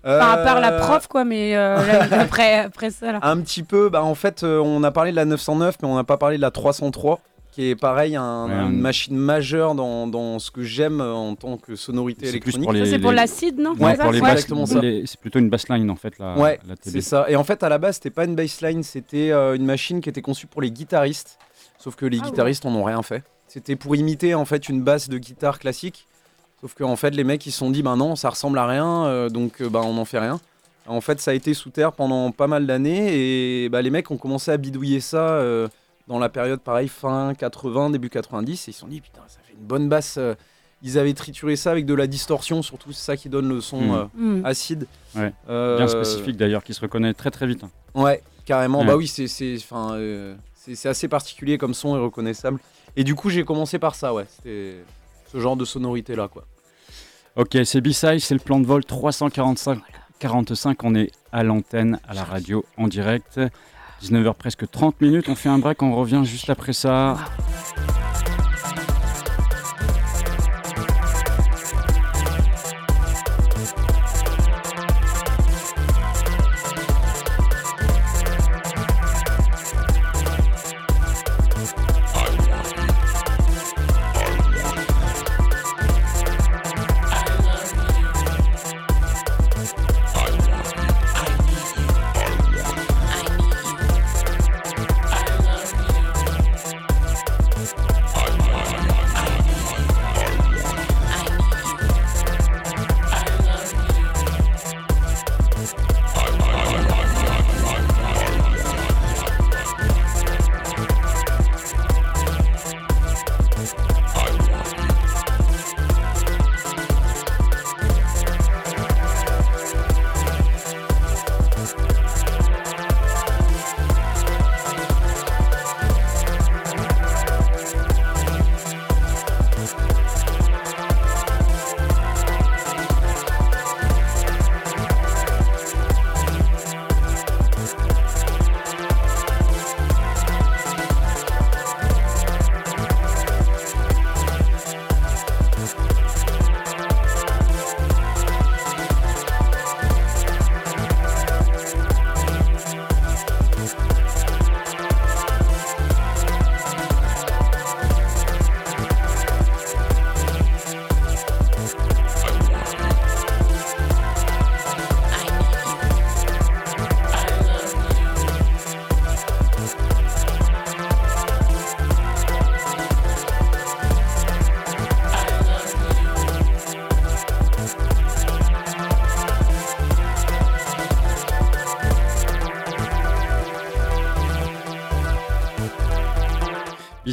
Enfin, 0.07 0.33
à 0.33 0.37
part 0.39 0.61
la 0.61 0.73
Euh, 0.73 0.81
prof, 0.81 1.07
quoi, 1.07 1.25
mais 1.25 1.55
euh, 1.57 1.77
là, 2.09 2.09
après, 2.23 2.59
après 2.59 2.91
ça, 2.91 3.13
là. 3.13 3.21
Un 3.23 3.39
petit 3.41 3.63
peu, 3.63 3.89
bah, 3.91 4.03
en 4.03 4.17
fait, 4.17 4.43
on 4.43 4.83
a 4.83 4.91
parlé 4.91 5.13
de 5.13 5.17
la 5.17 5.25
909, 5.25 5.77
mais 5.83 5.89
on 5.89 5.95
n'a 5.95 6.05
pas 6.05 6.17
parlé 6.17 6.37
de 6.37 6.43
la 6.43 6.51
303, 6.51 7.21
qui 7.55 7.71
est 7.71 7.77
pareil, 7.77 8.17
un- 8.17 8.47
Ouais, 8.47 8.53
une 8.53 8.59
un- 8.59 8.69
machine 8.69 9.17
majeure 9.17 9.75
dans, 9.77 10.07
dans 10.09 10.39
ce 10.41 10.51
que 10.51 10.63
j'aime 10.63 11.01
euh, 11.01 11.13
en 11.13 11.35
tant 11.37 11.57
que 11.57 11.77
sonorité 11.77 12.27
C'est 12.27 12.41
plus 12.41 12.51
électronique. 12.57 12.65
pour 12.65 12.73
les- 12.73 12.85
Ça, 12.85 12.91
c'est 12.91 12.99
pour 12.99 13.11
les- 13.13 13.17
l'acide, 13.17 13.59
non 13.59 13.71
Ouais, 13.79 13.97
pour 13.97 14.11
les 14.11 14.21
Ouais, 14.21 14.27
basses- 14.27 14.33
exactement 14.33 14.67
ça. 14.67 14.81
les- 14.81 15.07
C'est 15.07 15.21
plutôt 15.21 15.39
une 15.39 15.49
bassline 15.51 15.89
en 15.91 15.95
fait, 15.97 16.19
la, 16.19 16.37
Ouais, 16.37 16.59
c'est 16.83 17.01
ça. 17.01 17.27
Et 17.29 17.37
en 17.37 17.45
fait, 17.45 17.63
à 17.63 17.69
la 17.69 17.79
base, 17.79 17.95
c'était 17.97 18.11
pas 18.11 18.25
une 18.25 18.35
bassline, 18.35 18.83
c'était 18.83 19.31
euh, 19.31 19.55
une 19.55 19.65
machine 19.65 20.01
qui 20.01 20.09
était 20.09 20.23
conçue 20.23 20.47
pour 20.49 20.63
les 20.63 20.71
guitaristes. 20.73 21.39
Sauf 21.79 21.95
que 21.95 22.07
les 22.07 22.19
Ah 22.19 22.25
ouais. 22.25 22.31
guitaristes 22.31 22.67
en 22.67 22.75
ont 22.75 22.85
rien 22.85 23.03
fait. 23.03 23.23
C'était 23.47 23.77
pour 23.77 23.95
imiter 23.95 24.35
en 24.35 24.45
fait 24.45 24.69
une 24.69 24.83
basse 24.83 25.09
de 25.09 25.19
guitare 25.19 25.59
classique. 25.61 26.07
Sauf 26.61 26.75
que 26.75 26.83
en 26.83 26.97
fait, 26.97 27.11
les 27.11 27.25
mecs 27.25 27.45
ils 27.47 27.53
se 27.53 27.59
sont 27.59 27.71
dit, 27.71 27.83
ben 27.83 27.97
non, 27.97 28.17
ça 28.17 28.31
ressemble 28.31 28.59
à 28.59 28.67
rien, 28.67 29.05
euh, 29.05 29.29
donc 29.29 29.63
bah, 29.63 29.83
on 29.85 29.93
n'en 29.95 30.05
fait 30.05 30.19
rien. 30.19 30.41
En 30.87 31.01
fait, 31.01 31.21
ça 31.21 31.31
a 31.31 31.35
été 31.35 31.55
sous 31.55 31.71
terre 31.71 31.93
pendant 31.93 32.31
pas 32.31 32.47
mal 32.47 32.67
d'années 32.67 33.65
et 33.65 33.69
bah, 33.69 33.81
les 33.81 33.91
mecs 33.91 34.11
ont 34.11 34.17
commencé 34.17 34.51
à 34.51 34.57
bidouiller 34.57 35.01
ça 35.01 35.29
euh, 35.29 35.69
dans 36.09 36.19
la 36.19 36.29
période 36.29 36.61
pareil 36.61 36.89
fin 36.89 37.35
80, 37.35 37.91
début 37.91 38.11
90 38.11 38.69
et 38.69 38.71
ils 38.71 38.75
se 38.75 38.81
sont 38.81 38.89
dit, 38.89 39.01
putain, 39.01 39.23
ça 39.29 39.39
fait 39.47 39.53
une 39.55 39.67
bonne 39.67 39.89
basse. 39.89 40.17
euh. 40.19 40.35
Ils 40.87 40.99
avaient 40.99 41.15
trituré 41.15 41.57
ça 41.57 41.71
avec 41.71 41.87
de 41.87 41.95
la 41.95 42.07
distorsion, 42.07 42.61
surtout 42.61 42.93
c'est 42.93 43.05
ça 43.05 43.17
qui 43.17 43.31
donne 43.31 43.49
le 43.49 43.63
son 43.63 43.81
Mm. 43.81 43.95
euh, 43.95 44.05
Hmm. 44.41 44.45
acide. 44.45 44.87
Ouais. 45.15 45.33
Euh, 45.49 45.79
Bien 45.79 45.89
spécifique 45.89 46.37
d'ailleurs, 46.37 46.63
qui 46.63 46.75
se 46.75 46.81
reconnaît 46.83 47.15
très 47.15 47.31
très 47.31 47.47
vite. 47.47 47.65
hein. 47.65 47.71
Ouais, 47.95 48.23
carrément. 48.45 48.81
Ouais. 48.81 48.87
Bah 48.87 48.97
oui, 48.97 49.07
c'est 49.07 49.27
c'est 49.27 49.55
enfin 49.57 49.95
euh, 49.95 50.35
c'est 50.55 50.75
c'est 50.75 50.91
assez 50.91 51.09
particulier 51.09 51.57
comme 51.57 51.73
son 51.73 51.97
et 51.97 52.01
reconnaissable. 52.01 52.61
Et 52.97 53.05
du 53.05 53.15
coup, 53.15 53.31
j'ai 53.31 53.45
commencé 53.45 53.79
par 53.79 53.95
ça, 53.95 54.13
ouais. 54.13 54.27
C'était 54.29 54.75
ce 55.33 55.41
genre 55.41 55.57
de 55.57 55.65
sonorité 55.65 56.15
là, 56.17 56.29
quoi. 56.29 56.45
Ok, 57.37 57.57
c'est 57.65 57.81
B-Side, 57.81 58.21
c'est 58.21 58.35
le 58.35 58.41
plan 58.41 58.61
de 58.61 58.67
vol 58.67 58.85
345. 58.85 59.79
45, 60.21 60.85
on 60.85 60.95
est 60.95 61.11
à 61.33 61.43
l'antenne, 61.45 61.99
à 62.07 62.15
la 62.15 62.25
radio, 62.25 62.65
en 62.77 62.89
direct. 62.89 63.41
19h 64.03 64.35
presque 64.35 64.71
30 64.71 65.01
minutes, 65.01 65.29
on 65.29 65.35
fait 65.35 65.49
un 65.49 65.59
break, 65.59 65.83
on 65.83 65.95
revient 65.95 66.23
juste 66.25 66.51
après 66.51 66.73
ça. 66.73 67.17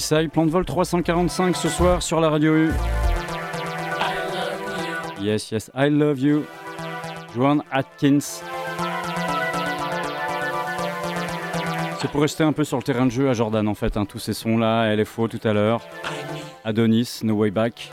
B-Side, 0.02 0.32
plan 0.32 0.48
de 0.48 0.52
vol 0.52 0.66
345 0.66 1.56
ce 1.56 1.70
soir 1.70 2.02
sur 2.02 2.20
la 2.20 2.32
radio 2.32 2.56
U. 2.56 2.72
Yes, 5.22 5.52
yes, 5.52 5.70
I 5.76 5.90
love 5.92 6.20
you. 6.20 6.44
Joan 7.36 7.62
Atkins. 7.72 8.42
C'est 12.00 12.10
pour 12.10 12.22
rester 12.24 12.44
un 12.44 12.52
peu 12.52 12.64
sur 12.64 12.78
le 12.78 12.84
terrain 12.84 13.06
de 13.06 13.12
jeu 13.12 13.30
à 13.30 13.34
Jordan 13.34 13.68
en 13.68 13.76
fait, 13.76 13.96
hein, 13.96 14.06
tous 14.06 14.18
ces 14.18 14.34
sons-là, 14.34 14.96
LFO 14.96 15.28
tout 15.28 15.40
à 15.48 15.54
l'heure, 15.54 15.82
Adonis, 16.66 17.20
No 17.22 17.36
Way 17.36 17.52
Back. 17.52 17.92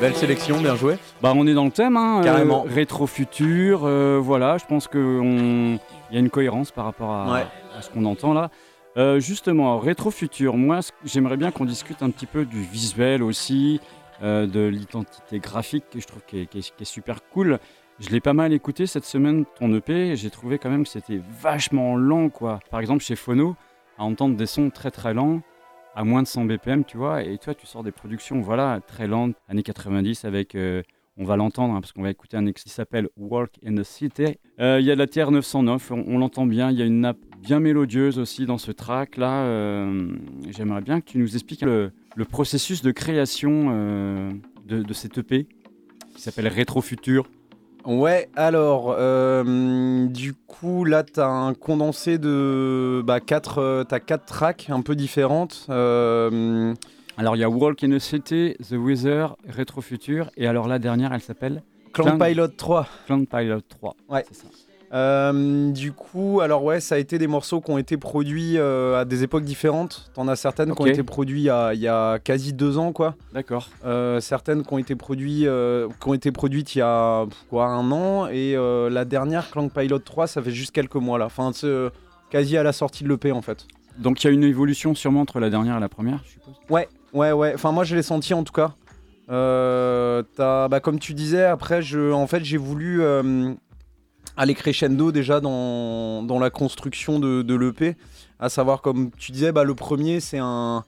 Belle 0.00 0.16
sélection, 0.16 0.58
bien 0.60 0.74
joué. 0.74 0.98
Bah 1.22 1.32
on 1.36 1.46
est 1.46 1.54
dans 1.54 1.64
le 1.64 1.70
thème, 1.70 1.96
hein, 1.96 2.18
euh, 2.20 2.24
Carrément. 2.24 2.64
rétro-futur, 2.68 3.82
euh, 3.84 4.18
voilà, 4.20 4.58
je 4.58 4.64
pense 4.64 4.88
qu'il 4.88 5.78
y 6.10 6.16
a 6.16 6.18
une 6.18 6.30
cohérence 6.30 6.72
par 6.72 6.86
rapport 6.86 7.12
à, 7.12 7.32
Ouais. 7.32 7.46
à 7.78 7.82
ce 7.82 7.90
qu'on 7.90 8.04
entend 8.04 8.32
là. 8.34 8.50
Euh, 8.98 9.20
justement, 9.20 9.78
rétro-futur, 9.78 10.56
moi 10.56 10.80
j'aimerais 11.04 11.36
bien 11.36 11.52
qu'on 11.52 11.64
discute 11.64 12.02
un 12.02 12.10
petit 12.10 12.26
peu 12.26 12.44
du 12.44 12.60
visuel 12.60 13.22
aussi, 13.22 13.80
euh, 14.24 14.48
de 14.48 14.66
l'identité 14.66 15.38
graphique 15.38 15.84
que 15.88 16.00
je 16.00 16.06
trouve 16.08 16.22
qui 16.26 16.40
est 16.40 16.84
super 16.84 17.22
cool. 17.28 17.60
Je 18.00 18.10
l'ai 18.10 18.20
pas 18.20 18.32
mal 18.32 18.52
écouté 18.52 18.88
cette 18.88 19.04
semaine, 19.04 19.44
ton 19.56 19.72
EP, 19.72 19.92
et 19.92 20.16
j'ai 20.16 20.30
trouvé 20.30 20.58
quand 20.58 20.68
même 20.68 20.82
que 20.82 20.88
c'était 20.88 21.20
vachement 21.40 21.96
lent 21.96 22.28
quoi. 22.28 22.58
Par 22.72 22.80
exemple 22.80 23.04
chez 23.04 23.14
Phono, 23.14 23.54
à 23.98 24.02
entendre 24.02 24.36
des 24.36 24.46
sons 24.46 24.68
très 24.68 24.90
très 24.90 25.14
lents, 25.14 25.42
à 25.94 26.02
moins 26.02 26.22
de 26.24 26.26
100 26.26 26.46
BPM, 26.46 26.84
tu 26.84 26.96
vois, 26.96 27.22
et 27.22 27.38
toi 27.38 27.54
tu 27.54 27.66
sors 27.66 27.84
des 27.84 27.92
productions 27.92 28.40
voilà 28.40 28.80
très 28.84 29.06
lentes, 29.06 29.36
années 29.48 29.62
90 29.62 30.24
avec, 30.24 30.56
euh, 30.56 30.82
on 31.18 31.24
va 31.24 31.36
l'entendre 31.36 31.74
hein, 31.74 31.80
parce 31.80 31.92
qu'on 31.92 32.02
va 32.02 32.10
écouter 32.10 32.36
un 32.36 32.46
ex 32.46 32.62
qui 32.62 32.70
s'appelle 32.70 33.08
Walk 33.16 33.50
in 33.66 33.74
the 33.74 33.82
City. 33.82 34.38
Euh, 34.60 34.78
Il 34.80 34.86
y 34.86 34.90
a 34.90 34.94
de 34.94 34.98
la 35.00 35.06
TR 35.06 35.30
909, 35.30 35.90
on, 35.90 36.04
on 36.06 36.18
l'entend 36.18 36.46
bien, 36.46 36.70
il 36.70 36.78
y 36.78 36.82
a 36.82 36.84
une 36.84 37.00
nappe 37.00 37.18
bien 37.42 37.60
mélodieuse 37.60 38.18
aussi 38.18 38.46
dans 38.46 38.58
ce 38.58 38.70
track 38.72 39.16
là. 39.16 39.42
euh, 39.44 40.12
J'aimerais 40.50 40.80
bien 40.80 41.00
que 41.00 41.06
tu 41.10 41.18
nous 41.18 41.34
expliques 41.34 41.62
le, 41.62 41.92
processus 42.30 42.82
de 42.82 42.90
création 42.90 43.68
euh, 43.70 44.30
de, 44.66 44.82
de 44.82 44.92
cet 44.92 45.18
EP 45.18 45.46
qui 46.14 46.22
s'appelle 46.22 46.48
Rétro 46.48 46.80
Futur. 46.80 47.26
Ouais, 47.84 48.28
alors, 48.34 48.96
du 50.10 50.34
coup, 50.34 50.84
là, 50.84 51.04
t'as 51.04 51.28
un 51.28 51.54
condensé 51.54 52.18
de. 52.18 53.02
Bah, 53.06 53.20
4 53.20 53.84
t'as 53.88 54.00
quatre 54.00 54.26
tracks 54.26 54.66
un 54.68 54.82
peu 54.82 54.94
différentes. 54.94 55.64
Alors 57.18 57.34
il 57.34 57.40
y 57.40 57.44
a 57.44 57.50
Walk 57.50 57.82
in 57.82 57.90
the 57.90 57.98
City, 57.98 58.54
The 58.62 58.74
Wither, 58.74 59.34
Rétro 59.48 59.80
Futur, 59.80 60.30
et 60.36 60.46
alors 60.46 60.68
la 60.68 60.78
dernière 60.78 61.12
elle 61.12 61.20
s'appelle 61.20 61.64
Clan 61.92 62.16
Pilot 62.16 62.46
3. 62.46 62.86
Clan 63.06 63.24
Pilot 63.24 63.60
3. 63.68 63.96
Ouais. 64.08 64.24
C'est 64.28 64.42
ça. 64.42 64.46
Euh, 64.94 65.72
du 65.72 65.90
coup, 65.92 66.40
alors 66.40 66.62
ouais, 66.62 66.78
ça 66.78 66.94
a 66.94 66.98
été 66.98 67.18
des 67.18 67.26
morceaux 67.26 67.60
qui 67.60 67.72
ont 67.72 67.76
été 67.76 67.96
produits 67.96 68.56
euh, 68.56 69.00
à 69.00 69.04
des 69.04 69.24
époques 69.24 69.42
différentes. 69.42 70.12
T'en 70.14 70.28
as 70.28 70.36
certaines 70.36 70.72
qui 70.76 70.80
ont 70.80 70.86
été 70.86 71.02
produits 71.02 71.40
il 71.40 71.44
y 71.44 71.50
a, 71.50 71.74
il 71.74 71.80
y 71.80 71.88
a 71.88 72.20
quasi 72.20 72.52
deux 72.52 72.78
ans, 72.78 72.92
quoi. 72.92 73.16
D'accord. 73.34 73.68
Euh, 73.84 74.20
certaines 74.20 74.62
qui 74.62 74.72
ont 74.72 74.78
été 74.78 74.94
produits, 74.94 75.40
qui 75.40 76.08
ont 76.08 76.14
été 76.14 76.30
produites 76.30 76.76
il 76.76 76.78
y 76.78 76.82
a 76.82 77.26
quoi 77.50 77.66
un 77.66 77.90
an 77.90 78.28
et 78.28 78.54
la 78.54 79.04
dernière 79.04 79.50
Clank 79.50 79.72
Pilot 79.72 79.98
3, 79.98 80.28
ça 80.28 80.40
fait 80.40 80.52
juste 80.52 80.70
quelques 80.70 80.94
mois 80.94 81.18
là. 81.18 81.26
Enfin, 81.26 81.50
c'est, 81.52 81.88
quasi 82.30 82.56
à 82.56 82.62
la 82.62 82.72
sortie 82.72 83.02
de 83.02 83.08
l'EP 83.08 83.32
en 83.32 83.42
fait. 83.42 83.66
Donc 83.98 84.22
il 84.22 84.28
y 84.28 84.30
a 84.30 84.32
une 84.32 84.44
évolution 84.44 84.94
sûrement 84.94 85.22
entre 85.22 85.40
la 85.40 85.50
dernière 85.50 85.76
et 85.76 85.80
la 85.80 85.88
première, 85.88 86.20
je 86.24 86.30
suppose. 86.30 86.54
Ouais, 86.70 86.88
ouais, 87.12 87.32
ouais. 87.32 87.52
Enfin, 87.54 87.72
moi, 87.72 87.84
je 87.84 87.94
l'ai 87.96 88.02
senti 88.02 88.34
en 88.34 88.44
tout 88.44 88.52
cas. 88.52 88.74
Euh, 89.30 90.22
bah, 90.38 90.80
comme 90.80 90.98
tu 90.98 91.14
disais, 91.14 91.44
après, 91.44 91.82
je, 91.82 92.12
en 92.12 92.26
fait, 92.26 92.44
j'ai 92.44 92.56
voulu 92.56 93.02
euh, 93.02 93.52
aller 94.36 94.54
crescendo 94.54 95.12
déjà 95.12 95.40
dans, 95.40 96.22
dans 96.22 96.38
la 96.38 96.50
construction 96.50 97.18
de, 97.18 97.42
de 97.42 97.54
l'EP. 97.54 97.96
À 98.40 98.48
savoir, 98.48 98.82
comme 98.82 99.10
tu 99.18 99.32
disais, 99.32 99.52
bah, 99.52 99.64
le 99.64 99.74
premier, 99.74 100.20
c'est 100.20 100.38
un. 100.40 100.84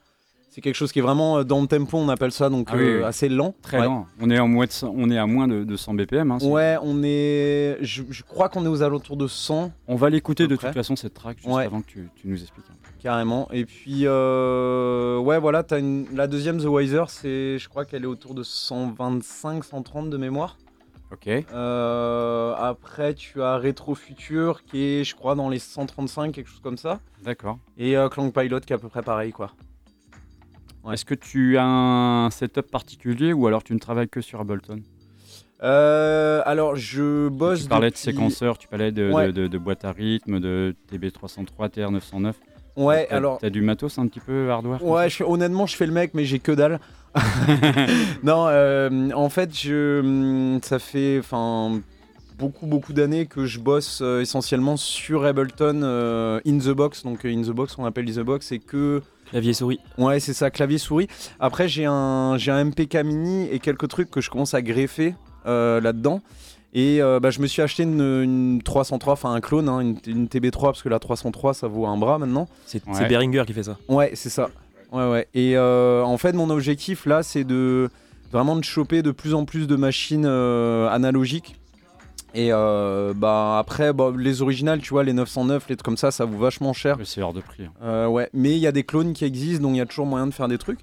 C'est 0.53 0.61
quelque 0.63 0.75
chose 0.75 0.91
qui 0.91 0.99
est 0.99 1.03
vraiment 1.03 1.39
euh, 1.39 1.45
dans 1.45 1.61
le 1.61 1.69
tempo, 1.69 1.97
on 1.97 2.09
appelle 2.09 2.33
ça, 2.33 2.49
donc 2.51 2.67
Ah 2.73 2.77
oui, 2.77 2.83
euh, 2.83 2.99
oui. 2.99 3.05
assez 3.05 3.29
lent. 3.29 3.55
Très 3.63 3.79
Ouais. 3.79 3.85
lent. 3.85 4.07
On 4.21 4.31
est, 4.31 4.39
en 4.41 4.49
moins 4.49 4.67
de 4.67 4.73
100 4.73 4.93
on 4.97 5.09
est 5.09 5.17
à 5.17 5.25
moins 5.25 5.47
de, 5.47 5.63
de 5.63 5.77
100 5.77 5.95
BPM. 5.95 6.33
hein, 6.33 6.39
Ouais, 6.43 6.77
on 6.83 7.05
est. 7.05 7.79
Je, 7.83 8.03
je 8.11 8.23
crois 8.25 8.49
qu'on 8.49 8.65
est 8.65 8.69
aux 8.69 8.83
alentours 8.83 9.17
de 9.17 9.29
100. 9.29 9.71
On 9.87 9.95
va 9.95 10.11
l'écouter 10.11 10.49
de 10.49 10.57
toute 10.57 10.73
façon 10.73 10.97
cette 10.97 11.15
track 11.15 11.37
juste 11.39 11.49
Ouais. 11.49 11.65
avant 11.67 11.83
que 11.83 11.87
tu, 11.87 12.09
tu 12.17 12.27
nous 12.27 12.41
expliques. 12.41 12.67
peu. 12.67 12.73
Carrément. 13.01 13.49
Et 13.51 13.65
puis, 13.65 14.03
euh, 14.05 15.19
ouais, 15.19 15.39
voilà, 15.39 15.65
as 15.71 15.79
une... 15.79 16.07
la 16.15 16.27
deuxième, 16.27 16.59
The 16.61 16.67
Wiser, 16.67 17.05
c'est, 17.09 17.59
je 17.59 17.69
crois 17.69 17.85
qu'elle 17.85 18.03
est 18.05 18.07
autour 18.07 18.35
de 18.35 18.43
125, 18.43 19.65
130 19.65 20.11
de 20.11 20.17
mémoire. 20.17 20.59
Ok. 21.13 21.27
Euh, 21.27 22.55
après, 22.57 23.15
tu 23.15 23.43
as 23.43 23.57
Retro 23.59 23.95
Future 23.95 24.63
qui 24.65 24.83
est, 24.85 25.05
je 25.05 25.17
crois, 25.17 25.35
dans 25.35 25.49
les 25.49 25.59
135, 25.59 26.33
quelque 26.33 26.49
chose 26.49 26.61
comme 26.63 26.77
ça. 26.79 27.01
D'accord. 27.25 27.59
Et 27.79 27.97
euh, 27.97 28.09
Clank 28.09 28.33
Pilot 28.33 28.61
qui 28.61 28.73
est 28.73 28.77
à 28.77 28.79
peu 28.79 28.89
près 28.89 29.03
pareil, 29.03 29.33
quoi. 29.33 29.51
Ouais. 30.85 30.95
Est-ce 30.95 31.05
que 31.05 31.15
tu 31.15 31.59
as 31.59 31.65
un 31.67 32.31
setup 32.31 32.71
particulier 32.71 33.33
ou 33.33 33.47
alors 33.47 33.63
tu 33.65 33.75
ne 33.75 33.79
travailles 33.79 34.09
que 34.09 34.21
sur 34.21 34.41
Ableton? 34.41 34.81
Euh, 35.63 36.43
alors, 36.47 36.77
je 36.77 37.29
bosse. 37.29 37.63
Tu 37.65 37.69
parlais 37.69 37.91
de 37.91 37.97
séquenceurs, 37.97 38.57
tu 38.57 38.69
parlais 38.69 38.93
de, 38.93 39.11
Ouais. 39.11 39.27
de, 39.27 39.33
de, 39.33 39.47
de 39.49 39.59
boîte 39.59 39.85
à 39.85 39.93
rythme, 39.93 40.39
de 40.41 40.75
TB303, 40.93 41.69
TR909. 41.71 42.33
Ouais, 42.77 43.07
T'as- 43.09 43.17
alors. 43.17 43.39
T'as 43.39 43.51
du 43.51 43.61
matos 43.63 43.99
un 43.99 44.07
petit 44.07 44.21
peu 44.21 44.51
hardware 44.51 44.85
Ouais, 44.85 45.09
je- 45.11 45.25
honnêtement, 45.25 45.67
je 45.67 45.77
fais 45.77 45.87
le 45.87 45.93
mec, 45.93 46.13
mais 46.15 46.25
j'ai 46.25 46.39
que 46.39 46.53
dalle. 46.53 46.79
non, 48.23 48.47
euh, 48.49 49.11
en 49.15 49.29
fait, 49.29 49.55
je, 49.57 50.01
hum, 50.01 50.61
ça 50.63 50.79
fait 50.79 51.19
enfin 51.19 51.81
beaucoup 52.39 52.67
beaucoup 52.67 52.93
d'années 52.95 53.27
que 53.27 53.45
je 53.45 53.59
bosse 53.59 54.01
euh, 54.03 54.21
essentiellement 54.23 54.77
sur 54.79 55.25
Ableton 55.27 55.81
euh, 55.83 56.41
in 56.47 56.59
the 56.59 56.71
box. 56.71 57.03
Donc 57.05 57.25
in 57.25 57.43
the 57.43 57.51
box, 57.51 57.77
on 57.79 57.85
appelle 57.85 58.09
in 58.09 58.13
the 58.13 58.25
box, 58.25 58.47
c'est 58.47 58.59
que 58.59 59.03
Clavier 59.31 59.53
souris. 59.53 59.79
Ouais, 59.99 60.19
c'est 60.19 60.33
ça, 60.33 60.51
clavier 60.51 60.79
souris. 60.79 61.07
Après, 61.39 61.69
j'ai 61.69 61.85
un, 61.87 62.37
j'ai 62.37 62.51
un 62.51 62.65
MPK 62.65 62.97
mini 63.05 63.49
et 63.53 63.61
quelques 63.61 63.87
trucs 63.89 64.11
que 64.11 64.21
je 64.21 64.29
commence 64.31 64.55
à 64.55 64.63
greffer 64.63 65.15
euh, 65.47 65.81
là-dedans. 65.81 66.21
Et 66.73 67.03
euh, 67.03 67.19
bah, 67.19 67.31
je 67.31 67.41
me 67.41 67.47
suis 67.49 67.63
acheté 67.63 67.83
une, 67.83 68.01
une 68.01 68.63
303, 68.63 69.15
enfin 69.15 69.33
un 69.33 69.41
clone, 69.41 69.69
hein, 69.69 69.81
une, 69.81 69.97
une 70.07 70.27
TB3, 70.27 70.61
parce 70.67 70.83
que 70.83 70.89
la 70.89 70.99
303, 71.01 71.53
ça 71.55 71.67
vaut 71.67 71.87
un 71.87 71.97
bras 71.97 72.19
maintenant. 72.19 72.49
C'est 72.67 72.87
Ouais. 72.87 73.09
Behringer 73.09 73.43
qui 73.47 73.53
fait 73.53 73.65
ça. 73.65 73.77
Ouais, 73.89 74.13
c'est 74.15 74.31
ça. 74.31 74.51
Ouais, 74.93 75.09
ouais. 75.11 75.27
Et 75.35 75.57
euh, 75.57 76.03
en 76.05 76.17
fait, 76.17 76.33
mon 76.33 76.49
objectif 76.51 77.07
là, 77.07 77.23
c'est 77.25 77.45
de 77.45 77.91
vraiment 78.33 78.55
de 78.57 78.63
choper 78.65 79.03
de 79.03 79.11
plus 79.11 79.35
en 79.35 79.45
plus 79.45 79.67
de 79.67 79.75
machines 79.77 80.27
euh, 80.27 80.89
analogiques. 80.89 81.57
Et 82.33 82.51
euh, 82.53 83.13
bah 83.17 83.59
après, 83.59 83.93
bah, 83.93 84.13
les 84.17 84.41
originales, 84.41 84.81
tu 84.81 84.91
vois, 84.91 85.03
les 85.03 85.13
909, 85.13 85.69
les 85.69 85.75
trucs 85.77 85.85
comme 85.85 85.97
ça, 85.97 86.13
ça 86.13 86.25
vaut 86.25 86.39
vachement 86.39 86.73
cher. 86.73 86.97
Ouais, 86.99 87.05
C'est 87.05 87.21
hors 87.23 87.33
de 87.33 87.41
prix. 87.41 87.65
hein. 87.65 87.73
Euh, 87.83 88.07
ouais, 88.07 88.29
mais 88.33 88.51
il 88.53 88.59
y 88.59 88.69
a 88.69 88.73
des 88.73 88.85
clones 88.85 89.13
qui 89.15 89.25
existent, 89.25 89.63
donc 89.65 89.75
il 89.75 89.79
y 89.79 89.81
a 89.81 89.87
toujours 89.87 90.07
moyen 90.07 90.29
de 90.29 90.33
faire 90.33 90.47
des 90.47 90.59
trucs. 90.59 90.79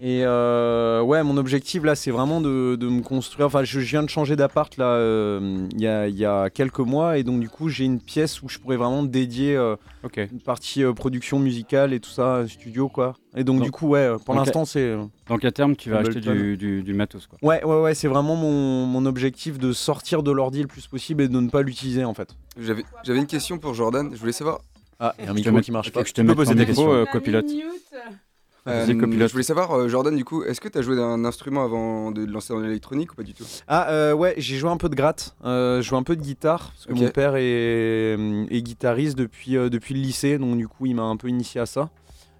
Et 0.00 0.22
euh, 0.24 1.00
ouais, 1.02 1.22
mon 1.22 1.36
objectif 1.36 1.82
là, 1.84 1.94
c'est 1.94 2.10
vraiment 2.10 2.40
de, 2.40 2.76
de 2.76 2.88
me 2.88 3.00
construire. 3.00 3.46
Enfin, 3.46 3.64
je, 3.64 3.80
je 3.80 3.86
viens 3.86 4.02
de 4.02 4.10
changer 4.10 4.36
d'appart 4.36 4.76
là, 4.76 4.86
euh, 4.86 5.66
il 5.72 5.80
y, 5.80 5.86
a, 5.86 6.08
il 6.08 6.16
y 6.16 6.24
a 6.24 6.50
quelques 6.50 6.80
mois, 6.80 7.16
et 7.16 7.22
donc 7.22 7.40
du 7.40 7.48
coup, 7.48 7.68
j'ai 7.68 7.84
une 7.84 8.00
pièce 8.00 8.42
où 8.42 8.48
je 8.48 8.58
pourrais 8.58 8.76
vraiment 8.76 9.02
dédier 9.02 9.56
euh, 9.56 9.76
une 10.32 10.40
partie 10.40 10.82
euh, 10.84 10.92
production 10.92 11.38
musicale 11.38 11.92
et 11.92 12.00
tout 12.00 12.10
ça, 12.10 12.46
studio 12.48 12.88
quoi. 12.88 13.14
Et 13.36 13.44
donc, 13.44 13.56
Donc- 13.58 13.64
du 13.66 13.70
coup, 13.70 13.88
ouais, 13.88 14.10
pour 14.26 14.34
l'instant, 14.34 14.64
c'est. 14.64 14.94
Donc 15.28 15.44
à 15.44 15.52
terme, 15.52 15.74
tu 15.76 15.90
vas 15.90 15.98
acheter 15.98 16.20
du, 16.20 16.56
du, 16.56 16.82
du 16.82 16.92
matos. 16.94 17.26
Quoi. 17.26 17.38
Ouais, 17.42 17.64
ouais, 17.64 17.80
ouais, 17.80 17.94
c'est 17.94 18.08
vraiment 18.08 18.36
mon, 18.36 18.86
mon 18.86 19.06
objectif 19.06 19.58
de 19.58 19.72
sortir 19.72 20.22
de 20.22 20.30
l'ordi 20.32 20.60
le 20.60 20.68
plus 20.68 20.86
possible 20.86 21.22
et 21.22 21.28
de 21.28 21.40
ne 21.40 21.48
pas 21.48 21.62
l'utiliser 21.62 22.04
en 22.04 22.14
fait. 22.14 22.28
J'avais 22.60 22.84
j'avais 23.04 23.20
une 23.20 23.26
question 23.26 23.58
pour 23.58 23.74
Jordan. 23.74 24.10
Je 24.12 24.18
voulais 24.18 24.32
savoir. 24.32 24.60
Ah, 25.00 25.14
il 25.18 25.24
y 25.24 25.28
a 25.28 25.30
un 25.30 25.34
micro 25.34 25.60
qui 25.60 25.72
marche 25.72 25.90
pas. 25.92 26.02
Je 26.04 26.12
te 26.12 26.20
peux 26.20 26.26
mets 26.28 26.34
poser 26.34 26.54
des 26.54 26.66
micro, 26.66 26.84
questions. 26.86 26.92
euh, 26.92 27.04
copilote. 27.06 27.46
Euh, 28.68 28.86
je 28.86 29.32
voulais 29.32 29.42
savoir, 29.42 29.72
euh, 29.72 29.88
Jordan, 29.88 30.14
du 30.16 30.24
coup, 30.24 30.42
est-ce 30.44 30.60
que 30.60 30.68
tu 30.68 30.78
as 30.78 30.82
joué 30.82 30.96
d'un 30.96 31.24
instrument 31.24 31.64
avant 31.64 32.10
de 32.10 32.24
lancer 32.24 32.52
dans 32.54 32.60
l'électronique 32.60 33.12
ou 33.12 33.14
pas 33.16 33.22
du 33.22 33.34
tout? 33.34 33.44
Ah 33.68 33.90
euh, 33.90 34.12
ouais, 34.12 34.34
j'ai 34.38 34.56
joué 34.56 34.70
un 34.70 34.76
peu 34.76 34.88
de 34.88 34.94
gratte, 34.94 35.36
euh, 35.44 35.82
je 35.82 35.88
joue 35.88 35.96
un 35.96 36.02
peu 36.02 36.16
de 36.16 36.22
guitare, 36.22 36.72
parce 36.72 36.86
que 36.86 36.92
mon 36.94 37.08
père 37.10 37.34
est, 37.36 38.16
est 38.50 38.62
guitariste 38.62 39.16
depuis, 39.18 39.56
euh, 39.56 39.68
depuis 39.68 39.94
le 39.94 40.00
lycée, 40.00 40.38
donc 40.38 40.56
du 40.56 40.68
coup 40.68 40.86
il 40.86 40.94
m'a 40.94 41.02
un 41.02 41.16
peu 41.16 41.28
initié 41.28 41.60
à 41.60 41.66
ça. 41.66 41.90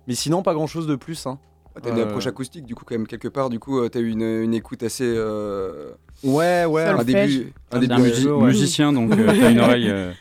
Mais 0.06 0.14
sinon 0.14 0.42
pas 0.42 0.54
grand 0.54 0.66
chose 0.66 0.86
de 0.86 0.96
plus. 0.96 1.26
Hein. 1.26 1.38
Ah, 1.76 1.80
T'as 1.82 1.90
une 1.90 1.98
approche 2.00 2.26
acoustique, 2.28 2.64
du 2.66 2.76
coup, 2.76 2.84
quand 2.86 2.94
même, 2.94 3.06
quelque 3.08 3.26
part. 3.26 3.50
Du 3.50 3.58
coup, 3.58 3.80
euh, 3.80 3.88
t'as 3.88 3.98
eu 3.98 4.08
une, 4.10 4.22
une 4.22 4.54
écoute 4.54 4.84
assez. 4.84 5.02
euh, 5.04 5.90
Ouais, 6.22 6.64
ouais. 6.66 6.84
Un 6.84 7.02
début. 7.02 7.52
Un 7.72 7.80
début 7.80 7.92
un 7.94 7.98
musi- 7.98 8.28
ouais. 8.30 8.46
musicien, 8.46 8.92
donc 8.92 9.10
euh, 9.12 9.26
t'as 9.26 9.50
une 9.50 9.58
oreille, 9.58 9.90
euh, 9.90 10.12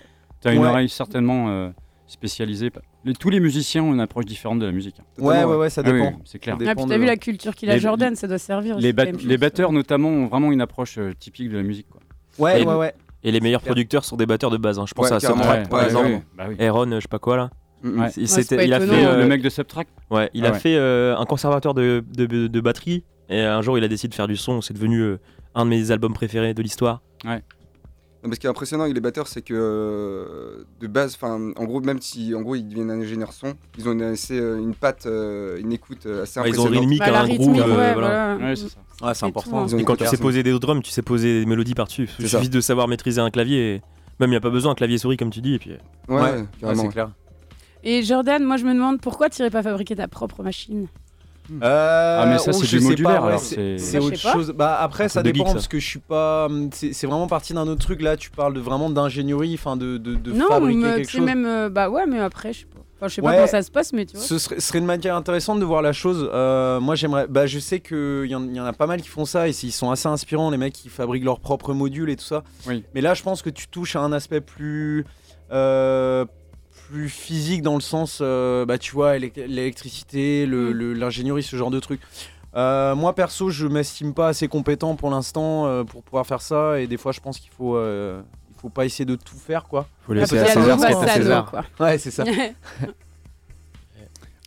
t'as 0.42 0.52
une 0.54 0.62
Ouais. 0.62 0.68
oreille 0.68 0.90
certainement 0.90 1.72
euh, 2.14 2.18
spécialisée. 2.18 2.72
Les- 3.06 3.14
tous 3.14 3.30
les 3.30 3.40
musiciens 3.40 3.84
ont 3.84 3.94
une 3.94 4.00
approche 4.00 4.26
différente 4.26 4.60
de 4.60 4.66
la 4.66 4.72
musique. 4.72 4.96
hein. 5.00 5.04
Ouais, 5.18 5.44
ouais, 5.44 5.56
ouais, 5.56 5.70
ça 5.70 5.82
Ah 5.86 5.90
oui, 5.92 6.02
dépend. 6.02 6.20
c'est 6.26 6.40
clair. 6.40 6.56
Ça 6.56 6.62
Ah, 6.62 6.66
dépend 6.70 6.82
puis 6.84 6.90
t'as 6.90 6.96
de- 6.96 7.02
vu 7.02 7.06
la 7.08 7.18
culture 7.18 7.56
qu'il 7.56 7.70
a 7.70 7.74
Les- 7.76 7.80
Jordan, 7.80 8.16
ça 8.16 8.28
doit 8.28 8.38
servir. 8.38 8.78
Les, 8.78 8.94
bat- 8.94 9.06
batteurs 9.40 9.72
notamment 9.72 10.10
ont 10.10 10.28
vraiment 10.28 10.52
une 10.52 10.62
approche 10.62 10.98
euh, 10.98 11.12
typique 11.20 11.50
de 11.50 11.58
la 11.58 11.64
musique. 11.64 11.88
Quoi. 11.90 12.02
Ouais, 12.40 12.62
Et- 12.62 12.66
ouais, 12.66 12.76
ouais. 12.76 12.94
Et 13.26 13.32
les 13.32 13.40
meilleurs 13.40 13.62
Clair. 13.62 13.74
producteurs 13.74 14.04
sont 14.06 14.18
des 14.18 14.26
batteurs 14.26 14.50
de 14.52 14.58
base. 14.58 14.80
hein. 14.80 14.86
Je 14.88 14.94
pense 14.94 15.10
Ouais, 15.10 15.16
à. 15.16 15.20
Subtract 15.20 15.70
par 15.70 15.80
ouais, 15.80 15.86
exemple. 15.86 16.06
ouais. 16.08 16.24
Bah 16.38 16.46
oui. 16.50 16.56
Aaron, 16.66 16.92
euh, 16.92 16.96
je 16.96 17.02
sais 17.02 17.08
pas 17.08 17.20
quoi 17.20 17.38
là. 17.38 17.50
Mm, 17.82 18.00
Ouais. 18.02 18.08
mm. 18.08 18.12
Il, 18.18 18.28
c'est 18.28 18.42
c'était- 18.44 18.56
pas 18.58 18.64
il 18.66 18.74
a 18.74 18.80
fait, 18.80 18.86
Le- 18.86 19.08
euh, 19.08 19.18
le 19.18 19.26
mec 19.28 19.42
de 19.42 19.50
Subtract 19.50 19.90
ouais, 20.12 20.30
il 20.34 20.46
Ah 20.46 20.50
a 20.50 20.52
ouais. 20.52 20.60
fait 20.60 20.76
euh, 20.76 21.16
un 21.18 21.26
conservateur 21.26 21.74
de, 21.74 22.04
de, 22.16 22.26
de- 22.26 22.48
de 22.48 22.62
batterie 22.62 23.04
et 23.30 23.40
un 23.42 23.62
jour 23.62 23.78
il 23.78 23.84
a 23.84 23.88
décidé 23.88 24.10
de 24.10 24.16
faire 24.16 24.28
du 24.28 24.36
son. 24.38 24.62
C'est 24.62 24.74
devenu 24.74 25.00
euh, 25.02 25.20
un 25.56 25.64
de 25.66 25.70
mes 25.70 25.92
albums 25.92 26.14
préférés 26.14 26.54
de 26.54 26.62
l'histoire. 26.62 27.02
Non, 28.24 28.30
mais 28.30 28.36
ce 28.36 28.40
qui 28.40 28.48
est 28.48 28.50
impressionnant 28.50 28.84
avec 28.84 28.96
les 28.96 29.02
batteurs, 29.02 29.28
c'est 29.28 29.42
que 29.42 29.54
euh, 29.54 30.64
de 30.80 30.88
base, 30.88 31.16
enfin, 31.16 31.52
en 31.58 31.64
gros, 31.66 31.82
même 31.82 32.00
si 32.00 32.34
en 32.34 32.42
gros 32.42 32.56
ils 32.56 32.64
deviennent 32.68 32.90
ingénieurs 32.90 33.34
son, 33.34 33.54
ils 33.78 33.90
ont 33.90 33.92
une, 33.92 34.02
assez, 34.04 34.40
euh, 34.40 34.60
une 34.60 34.74
patte, 34.76 35.06
euh, 35.08 35.58
une 35.60 35.74
écoute 35.74 36.06
assez 36.06 36.40
Ouais, 36.40 36.50
ils 36.50 36.60
ont 36.62 36.64
impressionnante. 36.68 36.80
rythmique, 36.80 37.00
Bah, 37.00 37.20
un 37.22 37.28
groove. 37.28 37.58
euh, 37.60 37.62
ouais, 37.62 37.94
voilà. 37.94 38.36
voilà. 38.36 38.38
Ouais, 38.38 38.56
c'est 38.56 38.70
ça. 38.70 38.78
Ouais, 39.06 39.14
c'est 39.14 39.26
Et 39.26 39.30
important. 39.30 39.68
tout, 39.68 39.76
hein. 39.76 39.78
Et 39.80 39.84
quand 39.84 39.98
tu 39.98 40.06
sais 40.06 40.16
poser 40.18 40.42
des 40.42 40.58
drums, 40.58 40.82
tu 40.82 40.92
sais 40.92 41.02
poser 41.02 41.42
des 41.42 41.46
mélodies 41.46 41.74
par-dessus. 41.76 42.10
Il 42.20 42.30
suffit 42.30 42.48
de 42.50 42.62
savoir 42.62 42.88
maîtriser 42.88 43.20
un 43.20 43.30
clavier. 43.30 43.76
Et... 43.76 43.82
Même 44.22 44.30
il 44.30 44.34
n'y 44.34 44.38
a 44.38 44.42
pas 44.42 44.52
besoin 44.52 44.72
un 44.72 44.76
clavier 44.76 44.98
souris 44.98 45.18
comme 45.18 45.32
tu 45.32 45.42
dis. 45.42 45.56
Et 45.56 45.60
puis... 45.60 45.72
Ouais, 46.08 46.46
c'est 46.62 46.88
clair. 46.90 47.12
Et 47.84 48.04
Jordan, 48.04 48.42
moi 48.42 48.56
je 48.56 48.64
me 48.64 48.74
demande 48.74 49.02
pourquoi 49.02 49.30
tu 49.30 49.42
n'irais 49.42 49.52
pas 49.52 49.64
fabriquer 49.64 49.98
ta 49.98 50.08
propre 50.08 50.42
machine? 50.44 50.88
Euh, 51.62 52.20
Ah, 52.22 52.26
mais 52.28 52.38
ça, 52.38 52.52
oh, 52.54 52.64
c'est 52.64 52.78
du 52.78 52.84
modulaire, 52.84 53.22
pas, 53.22 53.36
ouais, 53.36 53.78
c'est 53.78 54.00
autre 54.00 54.18
chose. 54.18 54.54
Bah 54.56 54.78
après, 54.80 55.10
ça 55.10 55.22
dépend 55.24 55.40
geek, 55.40 55.48
ça. 55.48 55.54
parce 55.54 55.68
que 55.68 55.80
je 55.80 55.86
suis 55.88 56.00
pas. 56.00 56.48
C'est 56.72 56.94
c'est 56.94 57.08
vraiment 57.08 57.28
parti 57.28 57.54
d'un 57.54 57.68
autre 57.68 57.82
truc. 57.82 58.02
Là, 58.02 58.16
tu 58.18 58.30
parles 58.32 58.54
de 58.54 58.60
vraiment 58.62 58.90
d'ingénierie, 58.90 59.56
enfin 59.56 59.76
de, 59.76 59.98
de, 59.98 60.16
de 60.16 60.32
Non, 60.32 60.48
fabriquer 60.48 60.78
mais 60.80 60.96
quelque 60.96 61.06
c'est 61.12 61.18
chose. 61.18 61.26
même. 61.26 61.46
euh, 61.46 61.70
bah 61.70 61.90
ouais, 61.90 62.06
mais 62.08 62.20
après, 62.20 62.54
je 62.54 62.60
sais 62.60 62.66
pas. 62.66 62.80
Enfin, 62.96 63.08
je 63.10 63.16
sais 63.16 63.22
pas 63.22 63.34
comment 63.34 63.48
ça 63.48 63.62
se 63.62 63.72
passe, 63.72 63.92
mais 63.92 64.06
tu 64.06 64.16
vois. 64.16 64.26
Ce 64.26 64.38
serait, 64.38 64.60
serait 64.62 64.80
une 64.80 64.86
manière 64.86 65.16
intéressante 65.18 65.60
de 65.60 65.66
voir 65.66 65.82
la 65.82 65.92
chose. 65.92 66.30
Euh, 66.34 66.80
moi, 66.80 66.96
j'aimerais. 66.96 67.28
Bah, 67.28 67.46
je 67.46 67.60
sais 67.60 67.82
qu'il 67.82 68.26
y, 68.28 68.36
en- 68.36 68.44
il 68.46 68.56
y 68.56 68.60
en 68.62 68.66
a 68.66 68.72
pas 68.72 68.88
mal 68.88 69.02
qui 69.02 69.10
font 69.10 69.26
ça 69.26 69.50
et 69.50 69.52
ils 69.52 69.72
sont 69.74 69.92
assez 69.92 70.08
inspirants, 70.08 70.50
les 70.50 70.58
mecs 70.58 70.72
qui 70.74 70.88
fabriquent 70.88 71.26
leurs 71.26 71.42
propres 71.42 71.74
modules 71.74 72.10
et 72.10 72.16
tout 72.16 72.24
ça. 72.24 72.44
Oui. 72.68 72.86
Mais 72.96 73.02
là, 73.02 73.14
je 73.14 73.24
pense 73.24 73.42
que 73.42 73.50
tu 73.50 73.68
touches 73.68 73.98
à 73.98 74.00
un 74.00 74.14
aspect 74.14 74.40
plus. 74.42 75.06
euh, 75.52 76.24
plus 76.90 77.10
physique 77.10 77.62
dans 77.62 77.76
le 77.76 77.82
sens, 77.82 78.20
euh, 78.22 78.66
bah, 78.66 78.78
tu 78.78 78.92
vois, 78.94 79.18
élec- 79.18 79.36
l'électricité, 79.48 80.46
le- 80.46 80.74
Mm. 80.74 80.94
l'ingénierie, 81.00 81.44
ce 81.44 81.56
genre 81.56 81.72
de 81.72 81.80
truc. 81.80 82.00
Euh, 82.56 82.94
moi, 82.96 83.14
perso, 83.16 83.50
je 83.50 83.66
m'estime 83.68 84.14
pas 84.14 84.28
assez 84.28 84.48
compétent 84.48 84.96
pour 84.96 85.10
l'instant 85.10 85.66
euh, 85.66 85.84
pour 85.84 86.04
pouvoir 86.04 86.26
faire 86.28 86.42
ça 86.42 86.80
et 86.80 86.86
des 86.88 86.98
fois, 86.98 87.12
je 87.12 87.20
pense 87.20 87.40
qu'il 87.40 87.52
faut. 87.52 87.76
euh, 87.76 88.22
il 88.52 88.60
faut 88.62 88.70
pas 88.70 88.86
essayer 88.86 89.04
de 89.06 89.16
tout 89.16 89.36
faire, 89.36 89.66
quoi. 89.66 89.88
Faut 90.06 90.14
laisser 90.14 90.38
à 90.40 90.44
a 90.44 90.46
César 90.46 90.80
ce 90.80 90.86
qui 90.86 90.92
est 90.92 90.96
à 90.96 91.00
passado, 91.00 91.22
César. 91.22 91.52
quoi. 91.52 91.66
Ouais, 91.80 91.98
c'est 91.98 92.12
ça. 92.12 92.24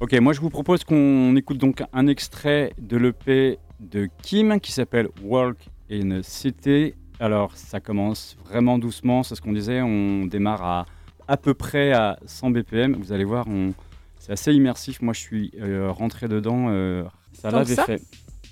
Ok, 0.01 0.12
moi 0.20 0.35
je 0.35 0.40
vous 0.42 0.51
propose 0.51 0.85
qu'on 0.85 1.35
écoute 1.37 1.57
donc 1.57 1.83
un 1.94 2.07
extrait 2.07 2.75
de 2.79 2.99
l'EP 2.99 3.59
de 3.81 4.09
Kim 4.22 4.61
qui 4.61 4.70
s'appelle 4.72 5.09
Walk 5.22 5.57
in 5.90 6.11
a 6.11 6.22
City. 6.22 6.92
Alors 7.18 7.57
ça 7.57 7.81
commence 7.81 8.37
vraiment 8.44 8.79
doucement, 8.79 9.22
c'est 9.22 9.35
ce 9.35 9.40
qu'on 9.40 9.53
disait, 9.55 9.81
on 9.81 10.27
démarre 10.27 10.62
à 10.62 10.87
à 11.29 11.37
peu 11.37 11.55
près 11.55 11.93
à 11.93 12.19
100 12.27 12.51
BPM. 12.51 12.97
Vous 12.97 13.12
allez 13.12 13.25
voir, 13.25 13.47
on... 13.49 13.73
c'est 14.19 14.33
assez 14.33 14.53
immersif. 14.53 15.01
Moi 15.03 15.15
je 15.15 15.21
suis 15.21 15.53
euh, 15.61 15.91
rentré 15.91 16.29
dedans, 16.29 16.67
euh, 16.69 17.05
ça 17.33 17.51
l'avait 17.51 17.77
fait. 17.77 18.03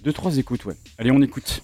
Deux, 0.03 0.13
trois 0.13 0.37
écoutes, 0.37 0.65
ouais. 0.67 0.75
Allez, 0.99 1.11
on 1.11 1.23
écoute. 1.23 1.63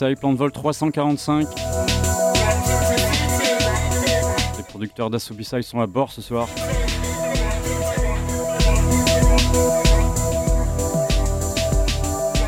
Plan 0.00 0.32
de 0.32 0.38
vol 0.38 0.50
345. 0.50 1.46
Les 4.56 4.62
producteurs 4.66 5.10
B-Side 5.10 5.62
sont 5.62 5.78
à 5.80 5.86
bord 5.86 6.10
ce 6.10 6.22
soir. 6.22 6.48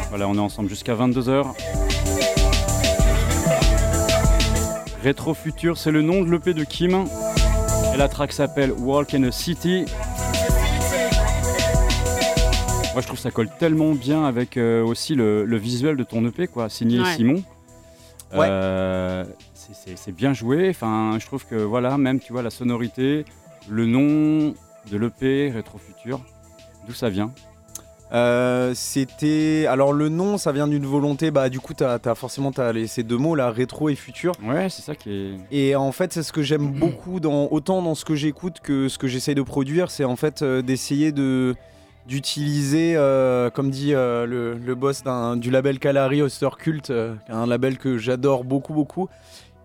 Voilà, 0.08 0.28
on 0.28 0.34
est 0.34 0.38
ensemble 0.38 0.70
jusqu'à 0.70 0.94
22h. 0.94 1.44
Rétro 5.02 5.34
Future, 5.34 5.76
c'est 5.76 5.90
le 5.90 6.00
nom 6.00 6.22
de 6.22 6.30
l'EP 6.30 6.54
de 6.54 6.64
Kim. 6.64 7.04
Et 7.92 7.98
la 7.98 8.08
track 8.08 8.32
s'appelle 8.32 8.72
Walk 8.72 9.12
in 9.12 9.24
a 9.24 9.30
City. 9.30 9.84
Moi, 12.92 13.00
je 13.00 13.06
trouve 13.06 13.16
que 13.18 13.22
ça 13.22 13.30
colle 13.30 13.48
tellement 13.58 13.92
bien 13.92 14.24
avec 14.24 14.56
euh, 14.58 14.82
aussi 14.84 15.14
le, 15.14 15.44
le 15.46 15.56
visuel 15.56 15.96
de 15.96 16.04
ton 16.04 16.24
EP, 16.26 16.46
quoi, 16.46 16.68
signé 16.68 17.00
Ouais. 17.00 17.14
Simon. 17.14 17.42
Ouais. 18.34 18.46
Euh, 18.50 19.24
c'est- 19.54 20.12
bien 20.12 20.34
joué. 20.34 20.68
Enfin, 20.70 21.16
je 21.18 21.24
trouve 21.26 21.46
que 21.46 21.54
voilà, 21.54 21.96
même 21.96 22.20
tu 22.20 22.32
vois 22.32 22.42
la 22.42 22.50
sonorité, 22.50 23.24
le 23.68 23.86
nom 23.86 24.54
de 24.90 24.96
l'EP 24.98 25.50
Rétro 25.54 25.78
Future, 25.78 26.20
d'où 26.86 26.92
ça 26.92 27.08
vient? 27.08 27.32
Euh, 28.12 28.72
C'était. 28.74 29.64
Alors, 29.70 29.94
le 29.94 30.10
nom, 30.10 30.36
ça 30.36 30.52
vient 30.52 30.68
d'une 30.68 30.84
volonté. 30.84 31.30
Bah, 31.30 31.48
du 31.48 31.60
coup, 31.60 31.72
t'as 31.72 31.98
as 32.04 32.14
forcément 32.14 32.52
t'as 32.52 32.72
les- 32.72 32.86
ces 32.86 33.02
deux 33.02 33.16
mots 33.16 33.34
là, 33.34 33.50
rétro 33.50 33.88
et 33.88 33.94
futur. 33.94 34.32
Ouais, 34.44 34.68
c'est 34.68 34.82
ça 34.82 34.94
qui 34.94 35.10
est. 35.10 35.36
Et 35.50 35.76
en 35.76 35.92
fait, 35.92 36.12
c'est 36.12 36.22
ce 36.22 36.32
que 36.32 36.42
j'aime 36.42 36.68
beaucoup, 36.78 37.20
dans, 37.20 37.48
autant 37.50 37.80
dans 37.80 37.94
ce 37.94 38.04
que 38.04 38.14
j'écoute 38.14 38.58
que 38.62 38.88
ce 38.90 38.98
que 38.98 39.06
j'essaye 39.08 39.34
de 39.34 39.40
produire, 39.42 39.90
c'est 39.90 40.04
en 40.04 40.16
fait 40.16 40.42
euh, 40.42 40.60
d'essayer 40.60 41.10
de 41.12 41.54
d'utiliser, 42.06 42.94
euh, 42.96 43.50
comme 43.50 43.70
dit 43.70 43.94
euh, 43.94 44.26
le, 44.26 44.74
boss 44.74 45.02
du 45.36 45.50
label 45.50 45.78
Calari 45.78 46.22
Oster 46.22 46.48
Cult, 46.58 46.90
euh, 46.90 47.14
un 47.28 47.46
label 47.46 47.78
que 47.78 47.98
j'adore 47.98 48.44
beaucoup, 48.44 48.74
beaucoup, 48.74 49.08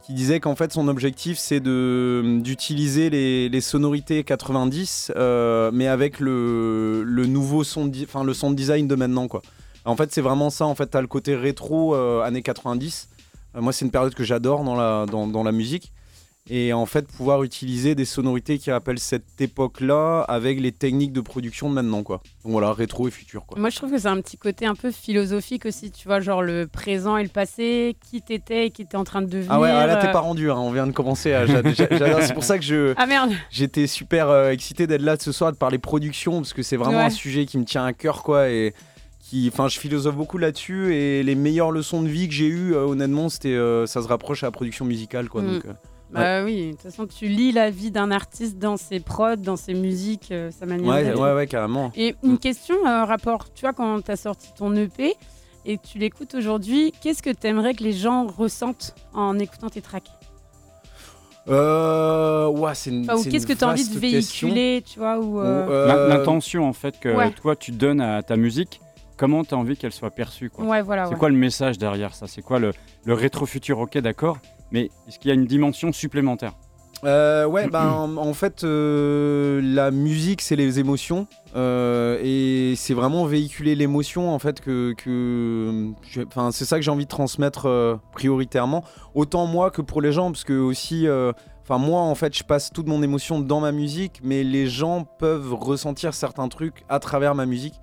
qui 0.04 0.14
disait 0.14 0.40
qu'en 0.40 0.56
fait 0.56 0.72
son 0.72 0.88
objectif 0.88 1.38
c'est 1.38 1.60
d'utiliser 1.60 3.10
les, 3.10 3.62
sonorités 3.62 4.24
90, 4.24 5.12
euh, 5.16 5.72
mais 5.74 5.88
avec 5.88 6.20
le, 6.20 7.04
nouveau 7.28 7.64
son, 7.64 7.88
design 7.88 8.88
de 8.88 8.96
maintenant, 8.96 9.28
quoi. 9.28 9.42
En 9.86 9.96
fait, 9.96 10.12
c'est 10.12 10.22
vraiment 10.22 10.50
ça. 10.50 10.66
En 10.66 10.76
fait, 10.76 10.88
t'as 10.88 11.00
le 11.00 11.08
côté 11.08 11.34
rétro 11.34 11.96
années 11.96 12.42
90. 12.42 13.08
Euh, 13.56 13.62
moi, 13.62 13.74
c'est 13.74 13.86
une 13.86 13.92
période 13.92 14.14
que 14.14 14.24
j'adore 14.24 14.64
dans 14.64 15.44
la 15.44 15.52
musique. 15.52 15.92
Et 16.50 16.72
en 16.74 16.86
fait, 16.86 17.08
pouvoir 17.08 17.44
utiliser 17.44 17.94
des 17.96 18.06
sonorités 18.06 18.58
qui 18.58 18.72
rappellent 18.72 19.00
cette 19.00 19.40
époque-là 19.40 20.22
avec 20.22 20.60
les 20.62 20.72
techniques 20.72 21.12
de 21.12 21.22
production 21.22 21.70
de 21.70 21.76
maintenant, 21.76 22.04
quoi. 22.04 22.22
Donc 22.44 22.54
voilà, 22.54 22.72
rétro 22.74 23.08
et 23.08 23.12
futur, 23.12 23.46
quoi. 23.46 23.60
Moi, 23.60 23.70
je 23.70 23.76
trouve 23.76 23.92
que 23.92 23.98
c'est 23.98 24.08
un 24.08 24.22
petit 24.22 24.38
côté 24.38 24.66
un 24.66 24.76
peu 24.76 24.92
philosophique 24.92 25.66
aussi, 25.66 25.92
tu 25.92 26.08
vois, 26.08 26.20
genre 26.22 26.42
le 26.42 26.68
présent 26.68 27.18
et 27.18 27.24
le 27.24 27.30
passé, 27.30 27.96
qui 28.10 28.22
t'étais 28.22 28.68
et 28.68 28.72
qui 28.72 28.86
t'es 28.86 28.96
en 28.98 29.04
train 29.04 29.22
de 29.22 29.28
devenir. 29.28 29.52
Ah 29.52 29.60
ouais, 29.60 29.70
ah 29.70 29.86
là 29.88 29.98
t'es 29.98 30.08
euh. 30.08 30.12
pas 30.12 30.20
rendu, 30.22 30.50
hein, 30.50 30.56
on 30.58 30.72
vient 30.72 30.88
de 30.88 30.92
commencer. 30.94 31.34
à- 31.34 31.46
C'est 32.22 32.34
pour 32.34 32.44
ça 32.44 32.58
que 32.58 32.64
je. 32.64 32.94
Ah 32.98 33.06
merde 33.06 33.32
J'étais 33.52 33.88
super 33.88 34.30
euh, 34.30 34.52
excité 34.52 34.88
d'être 34.88 35.02
là 35.02 35.18
ce 35.20 35.32
soir, 35.32 35.52
de 35.52 35.58
parler 35.58 35.78
production, 35.80 36.38
parce 36.38 36.54
que 36.54 36.64
c'est 36.64 36.78
vraiment 36.78 36.98
Ouais. 37.00 37.04
un 37.06 37.10
sujet 37.10 37.46
qui 37.46 37.58
me 37.58 37.66
tient 37.66 37.86
à 37.86 37.94
cœur, 37.94 38.24
quoi. 38.24 38.50
Et 38.50 38.74
qui, 39.20 39.50
enfin, 39.52 39.68
je 39.68 39.78
philosophe 39.78 40.16
beaucoup 40.16 40.38
là-dessus. 40.38 40.96
Et 40.96 41.22
les 41.24 41.36
meilleures 41.36 41.72
leçons 41.72 42.02
de 42.02 42.08
vie 42.08 42.28
que 42.30 42.34
j'ai 42.34 42.48
eues, 42.48 42.74
euh, 42.74 42.86
honnêtement, 42.86 43.28
c'était, 43.28 43.50
euh, 43.50 43.86
ça 43.86 44.02
se 44.02 44.08
rapproche 44.08 44.44
à 44.44 44.48
la 44.48 44.52
production 44.52 44.86
musicale, 44.86 45.28
quoi. 45.28 45.42
Mm. 45.42 45.48
Donc, 45.48 45.64
Bah 46.10 46.44
oui, 46.44 46.68
de 46.68 46.72
toute 46.72 46.82
façon, 46.84 47.06
tu 47.06 47.28
lis 47.28 47.52
la 47.52 47.70
vie 47.70 47.92
d'un 47.92 48.12
artiste 48.12 48.58
dans 48.58 48.78
ses 48.78 49.00
prods, 49.02 49.36
dans 49.36 49.58
ses 49.58 49.74
musiques, 49.74 50.32
euh, 50.32 50.52
sa 50.52 50.66
manière 50.66 50.88
ouais, 50.94 51.04
d'être. 51.04 51.20
ouais, 51.20 51.34
ouais, 51.34 51.48
carrément. 51.48 51.92
Et 51.96 52.16
une 52.24 52.38
question, 52.38 52.76
euh, 52.88 53.04
rapport, 53.04 53.52
tu 53.54 53.62
vois, 53.62 53.74
quand 53.74 54.02
tu 54.02 54.12
as 54.12 54.16
sorti 54.16 54.48
ton 54.58 54.74
EP 54.76 55.16
et 55.66 55.78
tu 55.78 55.98
l'écoutes 55.98 56.34
aujourd'hui, 56.36 56.94
qu'est-ce 57.02 57.22
que 57.22 57.30
tu 57.30 57.46
aimerais 57.48 57.74
que 57.74 57.84
les 57.84 57.92
gens 57.92 58.26
ressentent 58.26 58.96
en 59.14 59.38
écoutant 59.38 59.70
tes 59.70 59.82
tracks? 59.82 60.10
Euh, 61.50 62.48
ouais, 62.48 62.74
c'est 62.76 62.90
une. 62.90 63.04
Enfin, 63.04 63.16
Ou 63.16 63.24
c'est 63.24 63.30
qu'est-ce 63.30 63.46
une 63.48 63.54
que 63.54 63.58
tu 63.60 63.64
as 63.64 63.70
envie 63.70 63.88
de 63.88 64.00
question. 64.00 64.48
véhiculer, 64.50 64.84
tu 64.86 65.00
vois 65.00 65.18
ou, 65.20 65.40
euh, 65.40 65.66
Ou, 65.68 65.72
euh, 65.72 65.88
L'in- 65.88 66.08
L'intention 66.18 66.68
en 66.68 66.74
fait 66.74 67.00
que 67.00 67.10
Ouais. 67.10 67.32
toi 67.32 67.56
tu 67.56 67.72
donnes 67.72 68.02
à 68.02 68.22
ta 68.22 68.36
musique, 68.36 68.82
comment 69.16 69.44
tu 69.46 69.54
as 69.54 69.58
envie 69.58 69.78
qu'elle 69.78 69.94
soit 69.94 70.12
perçue 70.12 70.50
quoi? 70.50 70.66
Ouais, 70.66 70.82
voilà, 70.82 71.06
C'est 71.06 71.14
ouais. 71.14 71.18
quoi 71.20 71.30
le 71.30 71.36
message 71.38 71.78
derrière 71.78 72.14
ça? 72.14 72.28
C'est 72.28 72.42
quoi 72.42 72.60
le, 72.60 72.72
le 73.06 73.14
rétro-futur 73.14 73.80
Ok, 73.80 73.98
d'accord, 74.00 74.38
mais 74.72 74.90
est-ce 75.08 75.20
qu'il 75.20 75.30
y 75.30 75.32
a 75.32 75.36
une 75.36 75.46
dimension 75.46 75.92
supplémentaire 75.92 76.54
Euh, 77.04 77.46
ouais, 77.46 77.68
ben 77.72 77.88
en, 77.88 78.18
en 78.18 78.34
fait, 78.34 78.64
euh, 78.64 79.62
la 79.64 79.92
musique, 79.92 80.42
c'est 80.42 80.56
les 80.56 80.80
émotions. 80.80 81.28
euh, 81.56 82.20
et 82.24 82.74
c'est 82.76 82.94
vraiment 82.94 83.26
véhiculer 83.26 83.76
l'émotion, 83.76 84.34
en 84.34 84.40
fait, 84.40 84.60
que. 84.62 84.94
que 84.98 85.92
Enfin, 86.28 86.52
c'est 86.52 86.66
ça 86.66 86.78
que 86.78 86.82
j'ai 86.84 86.92
envie 86.92 87.06
de 87.06 87.10
transmettre 87.10 88.00
prioritairement. 88.14 88.84
Autant 89.16 89.46
moi 89.46 89.72
que 89.72 89.82
pour 89.82 90.02
les 90.02 90.12
gens, 90.12 90.32
parce 90.32 90.44
que 90.44 90.58
aussi. 90.60 91.08
Enfin, 91.64 91.78
moi, 91.80 92.00
en 92.02 92.16
fait, 92.16 92.34
je 92.36 92.44
passe 92.44 92.72
toute 92.72 92.88
mon 92.88 93.04
émotion 93.04 93.40
dans 93.42 93.60
ma 93.60 93.72
musique, 93.74 94.22
mais 94.24 94.44
les 94.44 94.68
gens 94.68 95.04
peuvent 95.04 95.54
ressentir 95.54 96.14
certains 96.14 96.48
trucs 96.48 96.86
à 96.88 97.00
travers 97.00 97.36
ma 97.36 97.46
musique. 97.46 97.76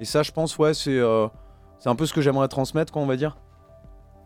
Et 0.00 0.04
ça, 0.04 0.22
je 0.22 0.30
pense, 0.32 0.56
ouais, 0.58 0.74
c'est 0.74 1.00
c'est 1.78 1.88
un 1.88 1.96
peu 1.96 2.06
ce 2.06 2.12
que 2.14 2.20
j'aimerais 2.20 2.46
transmettre, 2.48 2.92
quoi, 2.92 3.02
on 3.02 3.06
va 3.06 3.16
dire. 3.16 3.36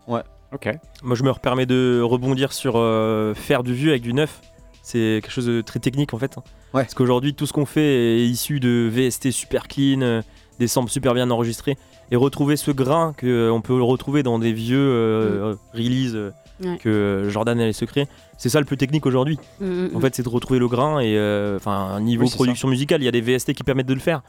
Ouais. 0.06 0.22
Ok. 0.52 0.68
Moi, 1.02 1.16
je 1.16 1.22
me 1.22 1.32
permets 1.34 1.66
de 1.66 2.00
rebondir 2.02 2.52
sur 2.52 2.74
euh, 2.76 3.34
faire 3.34 3.62
du 3.62 3.74
vieux 3.74 3.90
avec 3.90 4.02
du 4.02 4.12
neuf. 4.12 4.40
C'est 4.82 5.20
quelque 5.22 5.32
chose 5.32 5.46
de 5.46 5.60
très 5.62 5.80
technique 5.80 6.14
en 6.14 6.18
fait. 6.18 6.38
hein. 6.38 6.42
Parce 6.72 6.94
qu'aujourd'hui, 6.94 7.34
tout 7.34 7.46
ce 7.46 7.52
qu'on 7.52 7.66
fait 7.66 8.18
est 8.20 8.26
issu 8.26 8.60
de 8.60 8.88
VST 8.92 9.30
super 9.32 9.66
clean, 9.66 10.00
euh, 10.02 10.22
des 10.58 10.68
samples 10.68 10.90
super 10.90 11.14
bien 11.14 11.30
enregistrés. 11.30 11.76
Et 12.12 12.16
retrouver 12.16 12.56
ce 12.56 12.70
grain 12.70 13.12
qu'on 13.18 13.60
peut 13.64 13.76
le 13.76 13.82
retrouver 13.82 14.22
dans 14.22 14.38
des 14.38 14.52
vieux 14.52 14.78
euh, 14.78 15.54
releases 15.74 16.14
euh, 16.14 16.30
Ouais. 16.64 16.78
que 16.78 16.88
euh, 16.88 17.28
Jordan 17.28 17.60
et 17.60 17.66
les 17.66 17.74
secrets, 17.74 18.06
c'est 18.38 18.48
ça 18.48 18.60
le 18.60 18.64
plus 18.64 18.78
technique 18.78 19.04
aujourd'hui. 19.04 19.38
Mm, 19.60 19.66
mm, 19.66 19.90
En 19.94 19.98
mm. 19.98 20.00
fait, 20.00 20.14
c'est 20.14 20.22
de 20.22 20.28
retrouver 20.30 20.58
le 20.58 20.68
grain 20.68 21.00
et 21.00 21.14
euh, 21.18 21.56
enfin, 21.56 22.00
niveau 22.00 22.24
Oui, 22.24 22.30
production 22.30 22.66
musicale, 22.68 23.02
il 23.02 23.04
y 23.04 23.08
a 23.08 23.10
des 23.10 23.20
VST 23.20 23.52
qui 23.52 23.62
permettent 23.62 23.86
de 23.88 23.92
le 23.92 24.00
faire. 24.00 24.22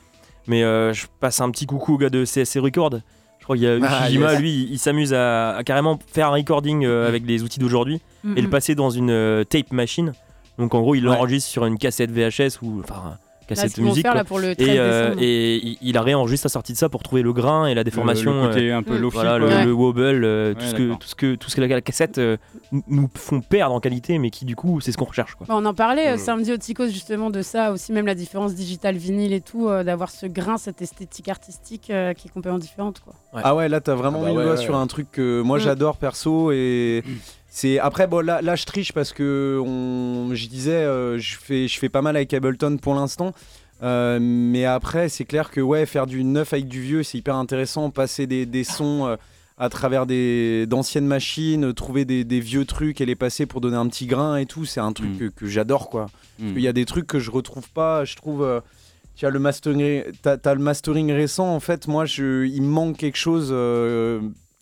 Mais 0.46 0.62
euh, 0.64 0.92
je 0.92 1.06
passe 1.22 1.40
un 1.40 1.50
petit 1.52 1.66
coucou 1.66 1.94
au 1.94 1.98
gars 1.98 2.10
de 2.10 2.26
CSC 2.26 2.60
Record. 2.60 2.96
Crois 3.48 3.56
qu'il 3.56 3.64
y 3.66 3.70
a 3.70 3.78
Ah, 3.82 4.02
Ushijima, 4.04 4.34
yes. 4.34 4.42
lui, 4.42 4.68
il, 4.70 4.78
s'amuse 4.78 5.14
à, 5.14 5.56
à 5.56 5.64
carrément 5.64 5.98
faire 6.12 6.28
un 6.28 6.32
recording 6.32 6.84
euh, 6.86 7.08
avec 7.08 7.26
les 7.26 7.44
outils 7.44 7.60
d'aujourd'hui 7.60 8.02
Mm, 8.26 8.38
et 8.38 8.42
le 8.42 8.48
mm. 8.48 8.52
passer 8.52 8.76
dans 8.76 8.90
une 8.90 9.10
euh, 9.10 9.44
tape 9.46 9.72
machine. 9.72 10.12
Donc 10.58 10.74
en 10.76 10.82
gros, 10.82 10.96
il 10.96 11.08
Ouais. 11.08 11.16
l'enregistre 11.16 11.50
sur 11.50 11.66
une 11.66 11.78
cassette 11.78 12.12
VHS 12.12 12.62
ou 12.62 12.82
enfin 12.84 13.18
cassette 13.48 13.78
musique. 13.80 14.02
faire, 14.06 14.16
là, 14.16 14.24
pour 14.24 14.40
le 14.40 14.56
13 14.56 14.68
et, 14.68 14.80
euh, 14.80 15.16
et 15.20 15.78
il, 15.82 15.98
a 15.98 16.02
réenregistré 16.02 16.48
la 16.48 16.52
sortie 16.52 16.74
de 16.74 16.78
ça 16.78 16.90
pour 16.90 17.02
trouver 17.04 17.22
le 17.22 17.34
grain 17.34 17.66
et 17.68 17.74
la 17.74 17.84
déformation. 17.84 18.44
le 18.44 18.48
côté 18.50 18.72
euh, 18.72 18.78
un 18.78 18.84
peu 18.84 18.98
voilà, 19.08 19.40
quoi. 19.40 19.60
le, 19.62 19.66
le 19.66 19.72
wobble, 19.74 20.24
euh, 20.26 20.54
tout, 20.54 20.66
ce 20.66 20.74
que, 20.76 20.94
tout 20.96 21.08
ce 21.08 21.16
que 21.16 21.36
tout 21.36 21.50
ce 21.50 21.56
que 21.56 21.62
la, 21.62 21.68
la 21.68 21.82
cassette 21.82 22.18
euh, 22.18 22.38
nous 22.88 23.10
font 23.16 23.42
perdre 23.42 23.74
en 23.76 23.80
qualité, 23.80 24.18
mais 24.20 24.30
qui 24.30 24.46
du 24.46 24.56
coup, 24.56 24.82
c'est 24.82 24.92
ce 24.92 24.98
qu'on 24.98 25.06
recherche. 25.06 25.36
Quoi. 25.36 25.46
Bah, 25.48 25.56
on 25.58 25.66
en 25.66 25.74
parlait 25.74 26.10
euh, 26.10 26.16
Mm. 26.16 26.20
samedi 26.20 26.54
au 26.54 26.58
Ticos 26.58 26.88
justement 26.88 27.30
de 27.30 27.42
ça, 27.42 27.72
aussi 27.72 27.92
même 27.92 28.06
la 28.06 28.16
différence 28.16 28.54
digital 28.56 28.96
vinyle 28.98 29.34
et 29.34 29.42
tout, 29.42 29.68
euh, 29.70 29.84
d'avoir 29.84 30.10
ce 30.10 30.26
grain, 30.26 30.58
cette 30.58 30.82
esthétique 30.82 31.30
artistique 31.30 31.90
euh, 31.90 32.14
qui 32.14 32.28
est 32.28 32.32
complètement 32.32 32.60
différente. 32.60 33.00
Quoi. 33.00 33.14
Ah 33.34 33.56
ouais, 33.56 33.70
là 33.70 33.80
t'as 33.82 33.96
vraiment 33.96 34.20
Ah 34.22 34.26
bah 34.26 34.30
mis 34.30 34.34
le 34.34 34.40
ouais, 34.40 34.46
doigt 34.46 34.56
ouais. 34.56 34.62
sur 34.64 34.76
un 34.76 34.88
truc 34.88 35.12
que 35.12 35.42
moi 35.42 35.58
Mm. 35.58 35.62
j'adore 35.62 35.98
perso 35.98 36.52
et 36.52 37.04
c'est 37.58 37.80
après 37.80 38.06
bon 38.06 38.24
là, 38.24 38.42
là 38.44 38.56
je 38.56 38.66
triche 38.66 38.92
parce 38.94 39.14
que 39.14 39.60
on, 39.66 40.36
je 40.36 40.48
disais 40.48 40.74
euh, 40.74 41.18
je 41.18 41.38
fais 41.38 41.68
je 41.68 41.80
fais 41.80 41.90
pas 41.90 42.04
mal 42.04 42.16
avec 42.16 42.32
Ableton 42.34 42.78
pour 42.78 42.94
l'instant. 42.94 43.34
Euh, 43.84 44.20
mais 44.22 44.66
après 44.66 45.10
c'est 45.10 45.26
clair 45.26 45.50
que 45.50 45.62
ouais 45.62 45.86
faire 45.88 46.06
du 46.08 46.24
neuf 46.24 46.54
avec 46.54 46.68
du 46.68 46.82
vieux 46.82 47.04
c'est 47.04 47.18
hyper 47.20 47.36
intéressant 47.36 47.90
passer 47.92 48.26
des, 48.28 48.46
des 48.46 48.64
sons 48.64 49.06
euh, 49.08 49.16
à 49.60 49.70
travers 49.70 50.06
des 50.08 50.66
d'anciennes 50.68 51.06
machines 51.08 51.74
trouver 51.74 52.04
des, 52.06 52.24
des 52.24 52.40
vieux 52.40 52.66
trucs 52.66 53.02
et 53.02 53.06
les 53.06 53.16
passer 53.16 53.46
pour 53.46 53.60
donner 53.62 53.78
un 53.78 53.88
petit 53.88 54.06
grain 54.08 54.38
et 54.38 54.46
tout 54.48 54.66
c'est 54.66 54.80
un 54.80 54.94
truc 54.94 55.10
Mm. 55.12 55.18
que, 55.18 55.26
que 55.26 55.48
j'adore 55.48 55.90
quoi 55.90 56.08
Mm. 56.40 56.54
il 56.56 56.62
y 56.62 56.68
a 56.68 56.74
des 56.74 56.86
trucs 56.86 57.08
que 57.08 57.20
je 57.20 57.32
retrouve 57.32 57.70
pas 57.72 58.04
je 58.06 58.16
trouve 58.16 58.44
euh, 58.44 58.62
tu 59.16 59.26
as 59.26 59.32
le 59.32 59.40
mastering, 59.40 60.04
t'as, 60.22 60.38
t'as 60.38 60.54
le 60.54 60.62
mastering 60.62 61.12
récent 61.12 61.48
en 61.56 61.60
fait. 61.60 61.88
Moi, 61.88 62.06
je, 62.06 62.46
il 62.46 62.62
me 62.62 62.68
manque 62.68 62.98
quelque 62.98 63.18
chose 63.18 63.48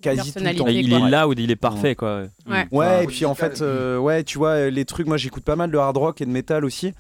quasi 0.06 0.34
tout 0.34 0.40
le 0.44 0.56
temps. 0.56 0.68
Il 0.68 0.94
est 0.94 1.10
là 1.10 1.28
où 1.28 1.34
il 1.34 1.52
est 1.52 1.56
parfait. 1.56 1.96
Quoi. 1.96 2.24
Ouais. 2.50 2.68
Ouais, 2.72 3.04
et 3.04 3.08
puis 3.08 3.26
en 3.26 3.36
fait, 3.36 3.62
euh, 3.62 3.98
ouais, 3.98 4.24
tu 4.24 4.38
vois, 4.38 4.70
les 4.70 4.86
trucs, 4.86 5.08
moi 5.08 5.18
j'écoute 5.18 5.44
pas 5.44 5.56
mal 5.56 5.72
de 5.72 5.78
hard 5.78 5.98
rock 5.98 6.22
et 6.22 6.26
de 6.26 6.32
métal 6.32 6.64
aussi. 6.66 6.94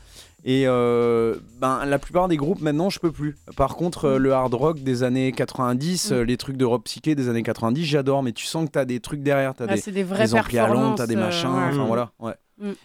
Et 0.47 0.65
euh, 0.67 1.35
ben, 1.59 1.85
la 1.85 1.97
plupart 1.97 2.27
des 2.27 2.37
groupes 2.37 2.61
maintenant, 2.61 2.91
je 2.91 2.99
peux 2.99 3.11
plus. 3.11 3.35
Par 3.57 3.75
contre, 3.75 4.05
euh, 4.05 4.17
le 4.19 4.31
hard 4.31 4.53
rock 4.53 4.79
des 4.83 5.01
années 5.01 5.31
90, 5.31 6.11
Mm. 6.11 6.13
euh, 6.13 6.23
les 6.23 6.37
trucs 6.37 6.55
de 6.57 6.65
rock 6.65 6.83
psyché 6.83 7.15
des 7.15 7.29
années 7.29 7.41
90, 7.41 7.83
j'adore. 7.83 8.21
Mais 8.21 8.31
tu 8.31 8.45
sens 8.45 8.65
que 8.67 8.71
t'as 8.71 8.85
des 8.85 8.99
trucs 8.99 9.23
derrière, 9.23 9.55
t'as 9.55 9.65
Ah, 9.67 9.75
des, 9.75 9.91
des 9.91 10.03
vraies 10.03 10.25
des 10.25 10.35
amplis 10.35 10.59
à 10.59 10.67
l'ombre, 10.67 10.95
t'as 10.97 11.07
des 11.07 11.15
machins. 11.15 11.49
euh, 11.49 11.69
Enfin 11.69 11.79
ouais. 11.81 11.87
voilà, 11.87 12.11
ouais. 12.19 12.33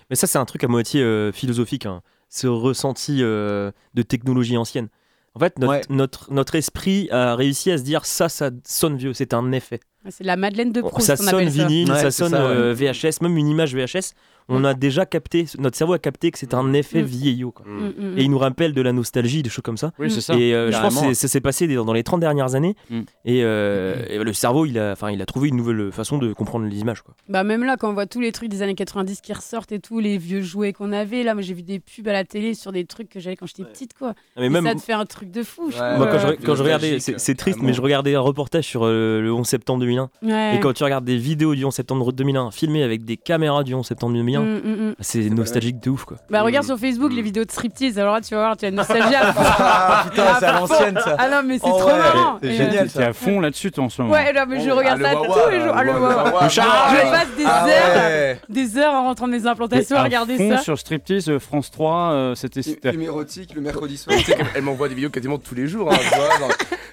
Mais 0.09 0.17
ça, 0.17 0.27
c'est 0.27 0.39
un 0.39 0.47
truc 0.47 0.65
à 0.65 0.69
moitié 0.69 1.03
euh, 1.03 1.33
philosophique, 1.33 1.85
hein. 1.85 2.01
ce 2.31 2.47
ressenti 2.47 3.19
euh, 3.21 3.71
de 3.95 4.01
technologie 4.03 4.57
ancienne. 4.57 4.89
En 5.37 5.39
fait, 5.41 5.59
notre, 5.59 5.73
Ouais. 5.73 5.81
notre, 5.91 6.33
notre 6.33 6.55
esprit 6.57 7.09
a 7.11 7.37
réussi 7.37 7.71
à 7.71 7.79
se 7.79 7.83
dire 7.85 8.05
ça, 8.05 8.29
ça 8.29 8.51
sonne 8.67 8.97
vieux, 8.97 9.13
c'est 9.15 9.33
un 9.33 9.53
effet. 9.53 9.79
C'est 10.09 10.25
la 10.25 10.37
Madeleine 10.37 10.73
de 10.73 10.81
Proust. 10.81 11.07
ça 11.07 11.17
sonne 11.17 11.29
appelle 11.29 11.53
ça. 11.53 11.67
vinyle, 11.67 11.91
Ouais, 11.91 11.99
ça 12.01 12.11
sonne 12.11 12.31
ça, 12.31 12.45
ouais. 12.45 12.51
euh, 12.57 12.75
VHS, 12.75 13.21
même 13.23 13.37
une 13.37 13.47
image 13.49 13.75
VHS. 13.75 14.15
On 14.51 14.65
a 14.65 14.75
déjà 14.75 15.07
capté, 15.07 15.47
notre 15.59 15.77
cerveau 15.77 15.93
a 15.95 15.99
capté 15.99 16.31
que 16.31 16.39
c'est 16.39 16.55
un 16.55 16.73
effet 16.73 17.03
Mm. 17.03 17.07
vieillot. 17.07 17.51
quoi. 17.53 17.65
Mm, 17.67 17.87
mm, 18.15 18.19
Et 18.19 18.23
il 18.25 18.31
nous 18.31 18.39
rappelle 18.39 18.75
de 18.75 18.83
la 18.83 18.93
nostalgie, 18.93 19.43
des 19.43 19.51
choses 19.51 19.63
comme 19.63 19.77
ça. 19.77 19.93
Oui, 19.99 20.11
c'est 20.11 20.21
ça. 20.21 20.35
Et 20.35 20.55
euh, 20.55 20.71
je 20.73 20.79
pense 20.81 21.01
que 21.01 21.15
ça 21.15 21.29
s'est 21.29 21.41
passé 21.41 21.67
dans 21.69 21.93
les 21.93 22.03
30 22.03 22.21
dernières 22.21 22.55
années. 22.55 22.75
Mm. 22.91 23.01
Et, 23.25 23.45
euh, 23.45 24.05
et 24.09 24.19
le 24.19 24.33
cerveau, 24.33 24.67
il 24.67 24.79
a, 24.79 24.93
enfin, 24.93 25.11
il 25.11 25.23
a 25.23 25.27
trouvé 25.27 25.49
une 25.49 25.57
nouvelle 25.57 25.93
façon 25.93 26.19
de 26.19 26.33
comprendre 26.33 26.67
les 26.67 26.79
images. 26.81 27.03
Quoi. 27.03 27.15
Bah 27.29 27.45
même 27.45 27.65
là, 27.65 27.77
quand 27.79 27.89
on 27.91 27.95
voit 27.95 28.07
tous 28.07 28.21
les 28.21 28.33
trucs 28.33 28.49
des 28.49 28.63
années 28.63 28.75
90 28.75 29.21
qui 29.21 29.33
ressortent 29.33 29.73
et 29.73 29.79
tous 29.81 30.01
les 30.01 30.19
vieux 30.19 30.41
jouets 30.43 30.73
qu'on 30.73 30.93
avait, 30.93 31.23
là, 31.23 31.35
moi 31.35 31.43
j'ai 31.43 31.55
vu 31.55 31.63
des 31.63 31.79
pubs 31.81 32.09
à 32.09 32.13
la 32.13 32.25
télé 32.25 32.55
sur 32.55 32.73
des 32.73 32.85
trucs 32.85 33.09
que 33.09 33.21
j'avais 33.21 33.37
quand 33.37 33.47
j'étais 33.47 33.65
petite, 33.65 33.95
quoi. 33.97 34.15
Ah, 34.37 34.41
mais 34.41 34.47
Et 34.47 34.49
même- 34.49 34.65
ça 34.67 34.75
te 34.75 34.81
fait 34.81 34.93
un 34.93 35.07
truc 35.07 35.31
de 35.31 35.43
fou. 35.43 35.69
Ouais, 35.69 35.97
Moi, 35.97 36.07
quand 36.09 36.19
je, 36.19 36.45
quand 36.45 36.55
je 36.57 36.63
regardais, 36.63 36.99
c'est 37.01 37.19
c'est 37.21 37.35
triste, 37.35 37.57
carrément. 37.59 37.69
mais 37.69 37.73
je 37.75 37.81
regardais 37.83 38.15
un 38.15 38.21
reportage 38.21 38.65
sur 38.65 38.83
euh, 38.85 39.21
le 39.21 39.33
11 39.33 39.47
septembre 39.47 39.81
2001. 39.81 40.11
Ouais. 40.23 40.57
Et 40.57 40.61
quand 40.61 40.73
tu 40.73 40.83
regardes 40.85 41.05
des 41.05 41.17
vidéos 41.17 41.55
du 41.55 41.65
11 41.65 41.75
septembre 41.75 42.13
2001 42.13 42.51
filmées 42.51 42.83
avec 42.83 43.05
des 43.05 43.17
caméras 43.17 43.63
du 43.65 43.75
11 43.75 43.87
septembre 43.87 44.15
2001, 44.15 44.40
Mm, 44.43 44.61
mm, 44.65 44.89
mm. 44.91 44.95
c'est 45.01 45.31
nostalgique 45.31 45.81
de 45.83 45.91
ouf 45.91 46.05
quoi. 46.05 46.17
Bah 46.31 46.43
regarde 46.43 46.67
sur 46.67 46.79
Facebook 46.79 47.13
les 47.13 47.23
vidéos 47.23 47.45
de 47.45 47.51
striptease, 47.51 47.99
alors 47.99 48.15
là 48.15 48.21
tu 48.21 48.35
vas 48.35 48.41
voir, 48.41 48.57
tu 48.57 48.65
as 48.65 48.69
une 48.69 48.75
nostalgie 48.77 49.15
à 49.15 49.33
fond. 49.33 49.41
Ah 49.59 50.05
putain, 50.11 50.25
c'est 50.39 50.45
à 50.47 50.53
l'ancienne 50.61 50.99
ça. 51.05 51.17
Ah 51.19 51.29
non 51.31 51.43
mais 51.45 51.59
c'est 51.59 51.65
Oh 51.67 51.79
trop 51.79 51.91
ouais, 51.91 51.99
marrant. 51.99 52.39
c'est 52.43 52.53
génial. 52.53 52.91
T'es 52.91 53.03
à 53.03 53.13
fond 53.13 53.41
là-dessus 53.41 53.71
toi 53.71 53.85
en 53.85 53.89
ce 53.89 54.01
euh, 54.01 54.05
moment. 54.05 54.17
Ouais, 54.17 54.33
non 54.33 54.43
mais 54.49 54.61
je 54.61 54.71
Oh, 54.71 54.77
regarde 54.77 55.03
ah, 55.05 55.11
ça 55.13 55.17
tous 55.17 55.51
les 55.51 55.61
jours. 55.61 55.73
Ah, 55.77 55.85
le 55.85 55.93
Wawa. 55.93 56.25
Wawa. 56.25 56.49
Je 56.49 56.61
passe 56.61 57.27
des 57.37 57.45
Ah 57.47 57.67
heures, 57.67 58.37
des 58.49 58.79
heures 58.79 58.95
en 58.95 59.05
rentrant 59.05 59.27
de 59.27 59.33
mes 59.33 59.47
implantations 59.47 59.97
à 59.97 60.03
regarder 60.05 60.37
ça. 60.51 60.59
sur 60.59 60.79
Striptease, 60.79 61.29
euh, 61.29 61.39
France 61.39 61.71
3, 61.71 62.11
euh, 62.13 62.35
c'était 62.35 62.63
Film 62.63 63.03
érotique 63.03 63.55
le 63.55 63.61
mercredi 63.61 63.97
soir. 63.97 64.17
Qu'elle 64.53 64.63
m'envoie 64.63 64.89
des 64.89 64.95
vidéos 64.95 65.11
quasiment 65.11 65.39
tous 65.39 65.55
les 65.55 65.67
jours. 65.67 65.93
Hein, 65.93 65.97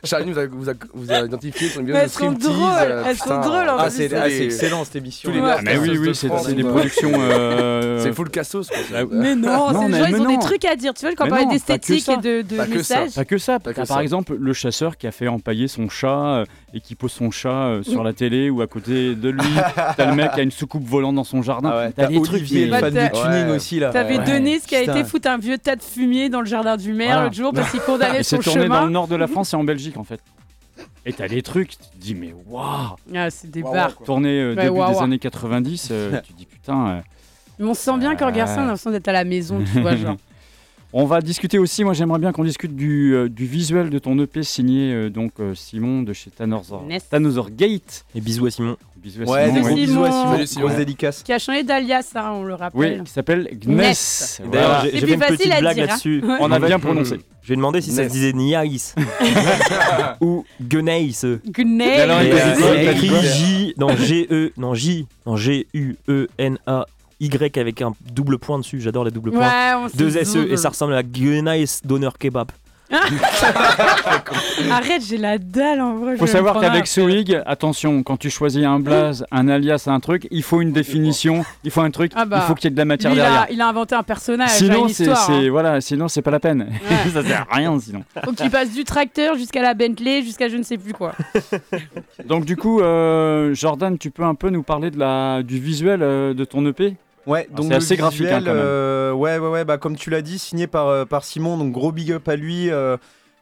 Charlie 0.04 0.32
vous 0.32 0.40
a, 0.40 0.46
vous, 0.48 0.70
a, 0.70 0.74
vous 0.94 1.12
a 1.12 1.20
identifié 1.22 1.70
sur 1.70 1.82
une 1.82 1.88
vidéo 1.88 1.98
de 2.00 2.04
elles 2.04 2.10
sont 2.10 2.26
striptease. 2.36 2.48
drôles, 2.48 2.72
euh, 2.92 3.04
elles 3.08 3.18
sont 3.18 3.40
drôles, 3.40 3.70
en 3.70 3.78
Ah, 3.80 3.90
c'est- 3.90 4.14
ah, 4.14 4.30
c'est 4.30 4.46
excellent 4.46 4.84
cette 4.86 4.96
émission. 4.98 5.30
Tous 5.30 5.36
les 5.36 5.42
Ouais. 5.42 5.50
mecs. 5.50 5.58
Ah, 5.60 5.62
mais 5.66 5.78
oui, 5.78 5.98
oui, 5.98 6.16
c'est 6.16 6.54
des 6.56 6.64
productions. 6.64 7.12
Euh, 7.38 8.04
C'est 8.04 8.14
full 8.14 8.30
cassos. 8.30 8.68
quoi. 8.70 9.06
Mais 9.12 9.36
non, 9.36 9.72
Non, 9.72 9.82
ces 9.84 9.88
mais- 9.90 10.00
gens 10.00 10.06
ils 10.08 10.16
ont 10.22 10.28
des 10.28 10.34
non. 10.36 10.40
trucs 10.40 10.66
à 10.66 10.76
dire. 10.76 10.94
Tu 10.94 11.06
vois, 11.06 11.16
quand 11.16 11.26
on 11.26 11.30
parlait 11.30 11.46
non, 11.46 11.52
d'esthétique 11.52 12.10
et 12.10 12.18
de, 12.18 12.42
de 12.42 12.58
Pas 12.58 12.66
que 12.66 12.82
ça. 12.84 13.00
messages. 13.02 13.16
Pas 13.16 13.26
que 13.26 13.38
ça. 13.38 13.60
Pas 13.60 13.72
que 13.72 13.76
T'as 13.78 13.86
ça. 13.86 13.94
par 13.96 14.02
exemple 14.02 14.36
le 14.36 14.54
chasseur 14.54 14.98
qui 14.98 15.08
a 15.08 15.12
fait 15.12 15.28
empailler 15.28 15.68
son 15.68 15.90
chat 15.90 16.08
euh, 16.40 16.46
et 16.74 16.82
qui 16.82 16.96
pose 16.96 17.12
son 17.12 17.32
chat 17.32 17.50
euh, 17.50 17.84
sur 17.84 18.04
la 18.04 18.14
télé 18.14 18.50
ou 18.50 18.62
à 18.62 18.68
côté 18.68 19.16
de 19.16 19.30
lui. 19.30 19.42
T'as 19.98 20.06
le 20.10 20.16
mec 20.16 20.32
qui 20.34 20.40
a 20.40 20.44
une 20.44 20.52
soucoupe 20.52 20.84
volante 20.86 21.16
dans 21.16 21.24
son 21.24 21.42
jardin. 21.42 21.70
Ah 21.74 21.78
ouais, 21.86 21.92
T'as 21.96 22.08
des 22.08 22.22
trucs 22.22 22.34
Olivier, 22.42 22.68
fan 22.70 22.82
t'as- 22.94 23.10
de 23.10 23.16
tuning 23.16 23.50
Ouais. 23.50 23.56
aussi 23.56 23.80
là. 23.80 23.90
T'avais 23.92 24.18
Ouais. 24.20 24.26
Denis 24.26 24.60
qui 24.62 24.76
a 24.76 24.82
été 24.82 25.04
foutre 25.04 25.30
un 25.30 25.38
vieux 25.38 25.58
tas 25.58 25.76
de 25.76 25.82
fumier 25.84 26.30
dans 26.30 26.42
le 26.42 26.48
jardin 26.48 26.78
du 26.78 26.94
maire 26.94 27.08
Voilà. 27.08 27.24
l'autre 27.26 27.36
jour 27.36 27.54
parce 27.54 27.72
qu'il 27.72 27.80
condamnait 27.82 28.20
Et 28.20 28.24
son 28.24 28.38
c'est 28.38 28.44
tourné 28.44 28.68
dans 28.68 28.76
le 28.76 28.80
chemin. 28.82 28.90
nord 28.90 29.08
de 29.08 29.16
la 29.16 29.28
France 29.28 29.54
et 29.54 29.56
en 29.58 29.64
Belgique 29.64 29.98
en 29.98 30.04
fait. 30.04 30.20
Et 31.06 31.14
t'as 31.14 31.28
des 31.30 31.42
trucs, 31.42 31.70
tu 31.70 31.78
te 31.78 31.84
dis 31.98 32.14
mais 32.16 32.34
waouh 32.48 32.96
Ah, 33.16 33.30
c'est 33.30 33.50
des 33.50 33.64
barres. 33.64 33.96
quoi. 33.96 34.06
Tourné 34.06 34.30
euh, 34.42 34.56
Ouais, 34.56 34.64
début 34.70 34.80
des 34.94 35.02
années 35.02 35.20
90, 35.20 35.88
euh, 35.92 36.20
tu 36.26 36.34
te 36.34 36.38
dis 36.38 36.46
putain. 36.46 36.88
euh, 36.88 37.00
Mais 37.60 37.66
on 37.66 37.74
sent 37.74 37.98
bien 38.00 38.16
qu'en 38.16 38.32
garçon, 38.32 38.56
on 38.58 38.62
a 38.64 38.66
l'impression 38.66 38.92
d'être 38.92 39.08
à 39.08 39.14
la 39.14 39.24
maison, 39.24 39.64
tu 39.64 39.82
vois, 39.82 39.96
genre. 39.96 40.16
On 40.94 41.06
va 41.06 41.20
discuter 41.20 41.60
aussi, 41.60 41.84
moi 41.84 41.92
j'aimerais 41.94 42.18
bien 42.18 42.32
qu'on 42.32 42.46
discute 42.46 42.74
du, 42.74 43.14
euh, 43.14 43.28
du 43.28 43.46
visuel 43.46 43.90
de 43.90 44.00
ton 44.00 44.18
EP 44.20 44.42
signé 44.42 44.94
euh, 44.94 45.10
donc 45.10 45.34
euh, 45.42 45.54
Simon 45.54 46.02
de 46.02 46.14
chez. 46.14 46.32
Thanazor 46.32 47.52
Gate. 47.52 48.06
Et 48.16 48.22
bisous 48.22 48.46
à 48.46 48.52
Simon. 48.52 48.78
Bisous 48.96 49.24
à 49.24 49.26
Ouais, 49.26 49.46
Simon, 49.48 49.54
des 49.56 49.62
gros 49.62 49.70
ouais. 49.76 49.82
bisous 49.82 50.04
à 50.06 50.46
Simon. 50.46 50.78
Dédicace. 50.78 51.24
Qui 51.24 51.34
a 51.34 51.40
changé 51.40 51.64
d'alias, 51.64 52.10
hein, 52.16 52.32
on 52.36 52.44
le 52.44 52.54
Oui, 52.54 52.60
rappelle. 52.60 53.04
qui 53.04 53.12
s'appelle 53.12 53.50
Gness. 53.62 54.42
D'ailleurs, 54.50 54.82
C'est 54.84 54.92
j'ai- 54.92 55.00
j'ai 55.00 55.00
plus 55.02 55.08
fait 55.08 55.14
une 55.16 55.20
facile 55.22 55.38
petite 55.50 55.60
blague 55.60 55.80
hein. 55.82 55.86
là-dessus. 55.88 56.24
Ouais. 56.26 56.38
On 56.40 56.52
a 56.54 56.60
bien 56.60 56.80
prononcé. 56.80 57.20
Je 57.42 57.48
lui 57.48 57.54
ai 57.54 57.58
demandé 57.58 57.82
si 57.82 57.92
ça 57.92 58.06
se 58.08 58.10
disait 58.10 58.32
Niaïs 58.32 58.96
ou 60.22 60.46
Guneis. 60.62 61.12
Gness. 61.48 62.00
Alors, 62.00 62.22
il 62.24 62.32
a 62.32 62.56
il 62.82 62.88
a 62.90 62.94
dit 62.94 63.06
écrit 63.06 63.10
quoi 63.10 63.22
J, 63.22 63.74
non 63.78 63.96
G-E, 63.96 64.54
non 64.58 64.74
J, 64.74 65.06
non 65.26 65.36
G-U-E-N-A-Y 67.20 67.58
avec 67.58 67.82
un 67.82 67.94
double 68.14 68.38
point 68.38 68.60
dessus. 68.60 68.80
J'adore 68.82 69.04
les 69.06 69.12
doubles 69.12 69.32
points. 69.32 69.42
Ouais, 69.42 69.90
Deux 69.96 70.10
se 70.12 70.38
double. 70.38 70.52
et 70.52 70.58
ça 70.58 70.70
ressemble 70.70 70.94
à 70.94 71.04
Guneis 71.04 71.66
Donner 71.84 72.10
Kebab. 72.20 72.52
Arrête, 74.72 75.04
j'ai 75.06 75.18
la 75.18 75.38
dalle 75.38 75.82
en 75.82 75.96
vrai. 75.98 76.16
Faut 76.18 76.26
savoir 76.28 76.60
qu'avec 76.62 76.88
Soig, 76.88 77.44
attention, 77.46 78.02
quand 78.04 78.18
tu 78.18 78.30
choisis 78.30 78.64
un 78.66 78.80
blaze, 78.80 79.26
un 79.32 79.48
alias, 79.50 79.84
un 79.88 80.00
truc, 80.00 80.28
il 80.32 80.44
faut 80.44 80.62
une 80.62 80.72
définition, 80.72 81.44
il 81.64 81.72
faut 81.72 81.82
un 81.82 81.92
truc, 81.92 82.12
Ah 82.16 82.26
bah, 82.26 82.40
il 82.42 82.48
faut 82.48 82.56
qu'il 82.56 82.66
y 82.66 82.68
ait 82.68 82.72
de 82.72 82.78
la 82.78 82.86
matière 82.86 83.12
Lui, 83.12 83.18
il, 83.20 83.22
derrière. 83.24 83.42
a, 83.42 83.52
il 83.52 83.62
a 83.62 83.68
inventé 83.68 83.96
un 83.96 84.04
personnage, 84.04 84.52
Sinon, 84.52 84.84
une 84.88 84.94
c'est 84.94 85.04
histoire. 85.04 85.26
c'est- 85.26 85.34
hein. 85.34 85.50
voilà, 85.52 85.82
sinon 85.82 86.08
c'est 86.08 86.22
pas 86.22 86.32
la 86.32 86.40
peine. 86.40 86.62
Ouais. 86.90 87.10
ça 87.14 87.24
sert 87.24 87.46
à 87.50 87.56
rien 87.56 87.78
sinon. 87.80 88.04
Faut 88.24 88.32
qu'il 88.32 88.50
passe 88.50 88.72
du 88.72 88.84
tracteur 88.84 89.36
jusqu'à 89.36 89.62
la 89.62 89.74
Bentley, 89.74 90.22
jusqu'à 90.24 90.48
je 90.50 90.58
ne 90.58 90.64
sais 90.64 90.78
plus 90.78 90.94
quoi. 90.94 91.14
Donc 92.26 92.46
du 92.46 92.56
coup, 92.56 92.80
euh, 92.82 93.54
Jordan, 93.54 93.98
tu 93.98 94.12
peux 94.12 94.24
un 94.24 94.36
peu 94.36 94.50
nous 94.50 94.64
parler 94.64 94.92
de 94.92 95.00
la 95.00 95.44
du 95.44 95.60
visuel 95.60 96.02
euh, 96.02 96.34
de 96.34 96.46
ton 96.46 96.66
EP 96.66 96.96
Ouais, 97.28 97.48
donc 97.52 97.68
c'est 97.68 97.76
assez 97.76 97.96
graphique, 97.98 98.22
hein, 98.22 98.26
visuel, 98.40 98.44
quand 98.46 98.54
même. 98.54 98.64
euh, 98.66 99.12
ouais, 99.12 99.38
ouais, 99.38 99.50
ouais, 99.50 99.66
bah 99.66 99.78
comme 99.78 99.96
tu 99.98 100.10
l'as 100.10 100.22
dit, 100.22 100.40
signé 100.40 100.66
par, 100.66 100.88
euh, 100.88 101.06
par 101.06 101.24
Simon, 101.24 101.58
donc 101.58 101.72
gros 101.74 101.92
big 101.92 102.12
up 102.14 102.28
à 102.28 102.36
lui. 102.36 102.70
euh, 102.72 102.98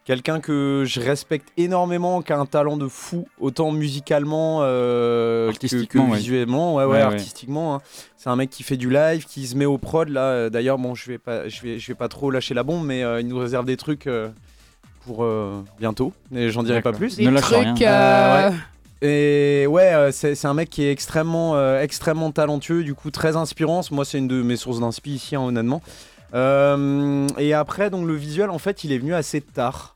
Quelqu'un 0.05 0.39
que 0.39 0.83
je 0.85 0.99
respecte 0.99 1.47
énormément, 1.57 2.21
qui 2.21 2.31
a 2.31 2.37
un 2.37 2.45
talent 2.45 2.77
de 2.77 2.87
fou, 2.87 3.27
autant 3.39 3.71
musicalement 3.71 4.59
euh, 4.61 5.47
que- 5.47 5.53
que, 5.53 5.55
Artistiquement, 5.55 6.09
ouais. 6.09 6.17
visuellement, 6.17 6.75
ouais, 6.75 6.83
ouais, 6.83 6.91
Ouais, 6.91 6.97
ouais. 6.97 7.03
artistiquement. 7.03 7.73
hein. 7.75 7.81
C'est 8.15 8.29
un 8.29 8.35
mec 8.35 8.51
qui 8.51 8.61
fait 8.61 8.77
du 8.77 8.91
live, 8.91 9.25
qui 9.25 9.47
se 9.47 9.55
met 9.55 9.65
au 9.65 9.79
prod 9.79 10.07
là. 10.09 10.21
euh, 10.21 10.49
D'ailleurs, 10.51 10.77
bon, 10.77 10.93
je 10.93 11.07
vais 11.07 11.17
pas, 11.17 11.47
je 11.49 11.59
vais, 11.63 11.79
je 11.79 11.87
vais 11.87 11.95
pas 11.95 12.07
trop 12.07 12.29
lâcher 12.29 12.53
la 12.53 12.61
bombe, 12.61 12.85
mais 12.85 13.03
euh, 13.03 13.19
il 13.19 13.27
nous 13.27 13.39
réserve 13.39 13.65
des 13.65 13.77
trucs 13.77 14.05
euh, 14.05 14.29
pour 15.07 15.23
euh, 15.23 15.63
bientôt. 15.79 16.13
Et 16.35 16.49
j'en 16.51 16.61
dirai 16.61 16.83
pas 16.83 16.91
plus. 16.93 17.17
Ne 17.17 17.31
lâche 17.31 17.45
rien. 17.45 17.73
Et 19.01 19.67
ouais, 19.67 19.93
euh, 19.93 20.11
c'est 20.11 20.45
un 20.45 20.53
mec 20.53 20.69
qui 20.69 20.83
est 20.83 20.91
extrêmement, 20.91 21.55
euh, 21.55 21.81
extrêmement 21.81 22.31
talentueux, 22.31 22.83
du 22.83 22.95
coup 22.95 23.11
très 23.11 23.35
inspirant. 23.35 23.81
Moi, 23.91 24.05
c'est 24.05 24.17
une 24.17 24.27
de 24.27 24.41
mes 24.41 24.55
sources 24.55 24.79
d'inspi 24.79 25.11
ici, 25.15 25.35
hein, 25.35 25.41
honnêtement. 25.41 25.81
Euh, 26.33 27.27
et 27.37 27.53
après, 27.53 27.89
donc 27.89 28.07
le 28.07 28.15
visuel, 28.15 28.49
en 28.49 28.57
fait, 28.57 28.83
il 28.83 28.91
est 28.91 28.97
venu 28.97 29.13
assez 29.13 29.41
tard. 29.41 29.93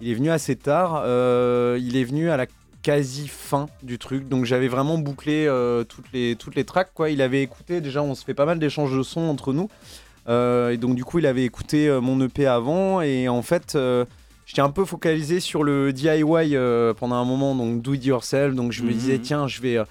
Il 0.00 0.10
est 0.10 0.14
venu 0.14 0.30
assez 0.30 0.56
tard. 0.56 1.04
il 1.06 1.96
est 1.96 2.04
venu 2.04 2.30
à 2.30 2.36
la 2.36 2.46
quasi 2.82 3.28
fin 3.28 3.68
du 3.84 3.98
truc. 3.98 4.28
Donc 4.28 4.44
j'avais 4.44 4.66
vraiment 4.66 4.98
bouclé 4.98 5.46
toutes 5.88 6.10
les 6.12 6.34
toutes 6.34 6.56
les 6.56 6.64
tracks. 6.64 6.90
Quoi. 6.92 7.10
Il 7.10 7.22
avait 7.22 7.42
écouté. 7.42 7.80
Déjà, 7.80 8.02
on 8.02 8.16
se 8.16 8.24
fait 8.24 8.34
pas 8.34 8.44
mal 8.44 8.58
d'échanges 8.58 8.96
de 8.96 9.02
sons 9.04 9.20
entre 9.20 9.52
nous. 9.52 9.68
Et 10.28 10.76
donc 10.76 10.96
du 10.96 11.04
coup, 11.04 11.20
il 11.20 11.26
avait 11.26 11.44
écouté 11.44 11.88
mon 12.02 12.20
EP 12.20 12.46
avant. 12.46 13.00
Et 13.00 13.28
en 13.28 13.42
fait. 13.42 13.78
J'étais 14.52 14.60
un 14.60 14.68
peu 14.70 14.84
focalisé 14.84 15.40
sur 15.40 15.64
le 15.64 15.94
DIY 15.94 16.22
euh, 16.56 16.92
pendant 16.92 17.14
un 17.14 17.24
moment, 17.24 17.54
donc 17.54 17.80
do 17.80 17.94
it 17.94 18.04
yourself. 18.04 18.54
Donc 18.54 18.70
je 18.70 18.82
me 18.82 18.88
Mhm. 18.90 18.94
disais, 18.94 19.18
tiens, 19.18 19.48
je 19.48 19.62
vais, 19.62 19.78
euh, 19.78 19.84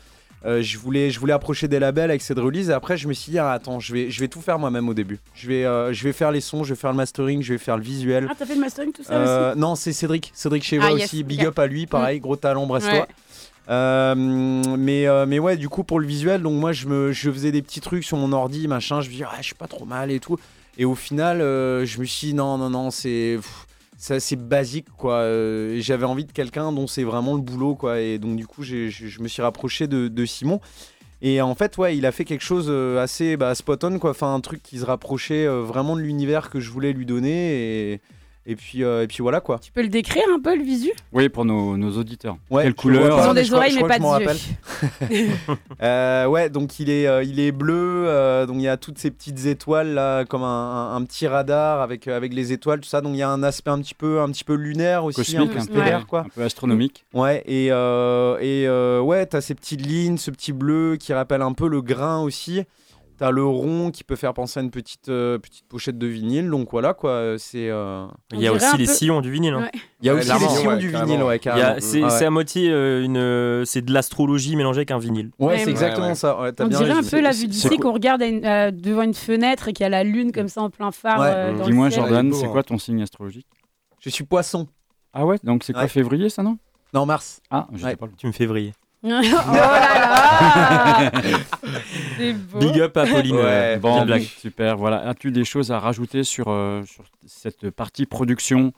euh, 0.46 0.62
je 0.62 0.78
voulais, 0.78 1.10
je 1.10 1.20
voulais 1.20 1.34
approcher 1.34 1.68
des 1.68 1.80
labels 1.80 2.12
avec 2.12 2.22
cette 2.22 2.38
release. 2.38 2.70
Et 2.70 2.74
après, 2.74 2.96
je 2.96 3.08
me 3.08 3.14
suis 3.14 3.32
dit, 3.32 3.40
ah, 3.40 3.54
attends, 3.54 3.80
je 3.80 3.92
vais, 3.92 4.12
je 4.12 4.20
vais 4.20 4.28
tout 4.28 4.40
faire 4.40 4.60
moi-même 4.60 4.88
au 4.88 4.94
début. 4.94 5.18
Je 5.34 5.48
vais, 5.48 5.66
euh, 5.66 5.94
je 5.94 6.04
vais 6.04 6.14
faire 6.14 6.30
les 6.32 6.42
sons, 6.42 6.64
je 6.64 6.76
vais 6.76 6.80
faire 6.80 6.92
le 6.92 6.98
mastering, 6.98 7.42
je 7.42 7.54
vais 7.54 7.58
faire 7.58 7.76
le 7.76 7.82
visuel. 7.82 8.28
Ah, 8.30 8.36
t'as 8.38 8.46
fait 8.46 8.54
le 8.54 8.62
mastering 8.62 8.92
tout 8.92 9.02
ça 9.02 9.14
Euh, 9.16 9.50
aussi 9.54 9.60
non, 9.60 9.74
c'est 9.74 9.94
Cédric, 9.94 10.30
Cédric 10.36 10.64
Cheva 10.64 10.90
Ah, 10.90 10.92
yes, 10.92 11.06
aussi. 11.06 11.24
Big 11.24 11.44
up 11.44 11.58
à 11.58 11.66
lui, 11.66 11.88
pareil, 11.88 12.20
gros 12.20 12.36
talent 12.36 12.68
brestois. 12.68 12.92
Ouais. 12.94 13.08
Euh, 13.70 14.14
mais, 14.16 15.08
euh, 15.08 15.26
mais 15.26 15.40
ouais, 15.40 15.58
du 15.58 15.70
coup, 15.70 15.84
pour 15.84 16.00
le 16.00 16.06
visuel, 16.06 16.44
donc 16.44 16.54
moi, 16.60 16.72
je, 16.72 16.86
me, 16.88 17.12
je 17.12 17.32
faisais 17.32 17.52
des 17.52 17.64
petits 17.64 17.82
trucs 17.82 18.04
sur 18.04 18.18
mon 18.18 18.32
ordi, 18.32 18.68
machin. 18.68 19.02
Je 19.02 19.10
me 19.10 19.16
dis, 19.16 19.24
ah, 19.24 19.32
je 19.40 19.46
suis 19.46 19.56
pas 19.56 19.68
trop 19.68 19.86
mal 19.86 20.12
et 20.12 20.20
tout. 20.20 20.38
Et 20.78 20.86
au 20.86 20.94
final, 20.94 21.42
euh, 21.42 21.84
je 21.84 22.00
me 22.00 22.06
suis 22.06 22.28
dit, 22.28 22.34
non, 22.36 22.60
non, 22.60 22.70
non, 22.70 22.92
c'est. 22.92 23.38
pff, 23.38 23.66
C'est 24.04 24.16
assez 24.16 24.36
basique, 24.36 24.88
quoi. 24.98 25.18
Euh, 25.18 25.78
J'avais 25.80 26.06
envie 26.08 26.26
de 26.26 26.32
quelqu'un 26.32 26.72
dont 26.72 26.88
c'est 26.88 27.04
vraiment 27.04 27.36
le 27.36 27.42
boulot, 27.42 27.76
quoi. 27.76 28.00
Et 28.00 28.18
donc, 28.18 28.36
du 28.36 28.48
coup, 28.48 28.64
j'ai- 28.64 28.90
je 28.90 29.06
je 29.06 29.22
me 29.22 29.28
suis 29.28 29.44
rapproché 29.44 29.86
de, 29.86 30.08
de 30.08 30.26
Simon. 30.26 30.60
Et 31.22 31.40
en 31.40 31.54
fait, 31.54 31.78
ouais, 31.78 31.96
il 31.96 32.08
a 32.08 32.12
fait 32.12 32.26
quelque 32.26 32.42
chose 32.44 32.66
euh, 32.68 33.00
assez 33.00 33.38
bah, 33.38 33.54
spot 33.54 33.84
on, 33.84 34.00
quoi. 34.00 34.10
Enfin, 34.10 34.34
un 34.34 34.40
truc 34.42 34.64
qui 34.64 34.80
se 34.80 34.86
rapprochait 34.86 35.46
euh, 35.46 35.62
vraiment 35.62 35.96
de 35.96 36.02
l'univers 36.02 36.50
que 36.50 36.60
je 36.60 36.72
voulais 36.72 36.94
lui 36.94 37.06
donner. 37.06 37.92
Et, 37.94 38.02
et, 38.46 38.56
puis, 38.56 38.84
euh, 38.84 39.04
et 39.04 39.08
puis 39.08 39.18
voilà, 39.22 39.40
quoi. 39.42 39.60
Tu 39.60 39.72
peux 39.72 39.82
le 39.82 39.88
décrire 39.88 40.24
un 40.34 40.40
peu 40.40 40.56
le 40.56 40.64
visu? 40.64 40.92
Oui, 41.14 41.30
pour 41.30 41.46
nos, 41.46 41.78
nos 41.78 41.98
auditeurs. 41.98 42.38
Ouais, 42.50 42.64
Quelle 42.64 42.74
couleur 42.74 43.20
Ils 43.24 43.30
ont 43.30 43.34
des 43.34 43.54
oreilles 43.54 43.76
mais 43.76 43.88
pas 43.88 44.00
de 44.00 44.04
yeux. 45.14 45.30
Euh, 45.82 46.26
ouais, 46.28 46.50
donc 46.50 46.80
il 46.80 46.90
est, 46.90 47.08
euh, 47.08 47.24
il 47.24 47.40
est 47.40 47.52
bleu, 47.52 48.06
euh, 48.08 48.46
donc 48.46 48.58
il 48.58 48.62
y 48.64 48.68
a 48.68 48.78
toutes 48.78 49.00
ces 49.00 49.10
petites 49.12 49.46
étoiles 49.46 49.94
là, 49.94 50.26
comme 50.26 50.44
un, 50.44 50.46
un- 50.92 50.96
un 50.96 51.04
petit 51.06 51.28
radar 51.28 51.82
avec, 51.82 52.08
euh, 52.08 52.16
avec 52.16 52.34
les 52.34 52.54
étoiles, 52.54 52.80
tout 52.82 52.90
ça. 52.90 53.02
Donc 53.02 53.14
il 53.14 53.18
y 53.18 53.24
a 53.24 53.30
un 53.30 53.42
aspect 53.44 53.72
un 53.72 53.80
petit 53.82 53.96
peu, 53.96 54.22
un 54.22 54.30
petit 54.30 54.44
peu 54.44 54.54
lunaire 54.54 55.04
aussi, 55.06 55.16
Cosmique, 55.16 55.40
un 55.42 55.46
peu 55.54 55.60
un 55.60 55.66
peu, 55.66 55.74
stellaire, 55.74 56.08
quoi. 56.08 56.20
un 56.22 56.30
peu 56.30 56.44
astronomique. 56.44 57.06
Ouais, 57.14 57.44
et, 57.48 57.72
euh, 57.72 58.38
et 58.40 58.68
euh, 58.68 59.00
ouais, 59.02 59.26
t'as 59.26 59.42
ces 59.42 59.56
petites 59.56 59.86
lignes, 59.86 60.18
ce 60.18 60.30
petit 60.32 60.54
bleu 60.54 60.98
qui 61.00 61.14
rappelle 61.14 61.42
un 61.42 61.54
peu 61.54 61.68
le 61.68 61.82
grain 61.82 62.22
aussi. 62.22 62.64
T'as 63.22 63.30
le 63.30 63.46
rond 63.46 63.92
qui 63.92 64.04
peut 64.04 64.16
faire 64.16 64.34
penser 64.34 64.60
à 64.60 64.64
une 64.64 64.72
petite, 64.72 65.08
euh, 65.10 65.38
petite 65.38 65.68
pochette 65.68 66.00
de 66.00 66.08
vinyle. 66.08 66.50
Donc 66.50 66.70
voilà, 66.72 66.96
quoi. 66.96 67.36
C'est. 67.38 67.70
euh, 67.70 68.08
Il 68.34 68.40
y 68.42 68.48
a 68.48 68.52
aussi 68.52 68.78
les 68.78 68.88
peu- 68.88 68.92
sillons 68.94 69.22
du 69.22 69.30
vinyle. 69.30 69.54
hein. 69.54 69.62
Ouais. 69.62 69.82
Il 70.02 70.08
y 70.08 70.10
a 70.10 70.16
aussi 70.16 70.28
les 70.28 70.40
sillons 70.50 70.72
ouais, 70.72 70.78
du 70.80 70.92
carrément. 70.92 71.06
vinyle, 71.12 71.24
ouais, 71.26 71.36
Il 71.38 71.46
y 71.46 71.50
a- 71.50 71.54
carrément. 71.54 71.76
C'est 71.82 72.02
Ouais, 72.04 72.10
c'est 72.10 72.16
ouais. 72.22 72.26
à 72.26 72.30
moitié 72.32 72.72
euh, 72.72 73.04
une, 73.04 73.18
euh, 73.18 73.64
c'est 73.64 73.84
de 73.84 73.94
l'astrologie 73.94 74.56
mélangée 74.56 74.80
avec 74.80 74.90
un 74.90 74.98
vinyle. 74.98 75.30
Ouais, 75.38 75.50
Ouais, 75.50 75.58
c'est 75.60 75.70
exactement 75.70 76.06
Ouais, 76.08 76.12
ouais. 76.14 76.16
ça. 76.16 76.36
On 76.36 76.68
bien 76.68 76.80
dirait 76.80 76.92
un 76.94 77.04
peu 77.04 77.22
la 77.22 77.30
vue 77.32 77.46
d'ici 77.46 77.78
qu'on 77.78 77.94
regarde 77.94 78.24
une- 78.24 78.44
euh, 78.44 78.72
devant 78.72 79.04
une 79.04 79.14
fenêtre 79.14 79.68
et 79.68 79.74
qu'il 79.74 79.84
y 79.84 79.86
a 79.86 79.90
la 79.90 80.04
lune 80.04 80.32
comme 80.32 80.48
ça 80.48 80.64
en 80.64 80.72
plein 80.72 80.92
phare. 80.92 81.20
Ouais. 81.20 81.28
euh, 81.28 81.52
dans 81.54 81.60
le 81.60 81.66
Dis-moi, 81.66 81.92
ciel. 81.92 82.02
Jordan, 82.02 82.34
c'est 82.34 82.48
quoi 82.48 82.64
ton 82.64 82.80
signe 82.80 83.04
astrologique? 83.04 83.46
Je 84.00 84.10
suis 84.10 84.24
poisson. 84.24 84.68
Ah 85.14 85.28
ouais, 85.28 85.38
donc 85.44 85.64
c'est 85.64 85.74
quoi 85.74 85.88
février 85.88 86.30
ça 86.30 86.42
non? 86.42 86.58
Non, 86.92 87.06
Mars. 87.06 87.40
Ah, 87.52 87.68
je 87.72 87.88
pas. 87.96 88.08
Tu 88.18 88.26
me 88.26 88.32
fais 88.32 88.48
vriller. 88.48 88.74
oh 89.04 89.08
là 89.10 89.22
là 91.12 91.12
beau. 92.52 92.60
Big 92.60 92.80
up 92.80 92.96
à 92.98 93.06
Pauline. 93.08 93.36
Ouais, 93.36 93.78
Bon, 93.78 94.06
blague. 94.06 94.22
super. 94.22 94.78
Voilà. 94.78 95.08
As-tu 95.08 95.32
des 95.32 95.44
choses 95.44 95.72
à 95.72 95.80
rajouter 95.80 96.24
sur, 96.24 96.46
euh, 96.50 96.84
sur 96.86 97.04
cette 97.26 97.70
partie 97.72 98.06
production? 98.06 98.74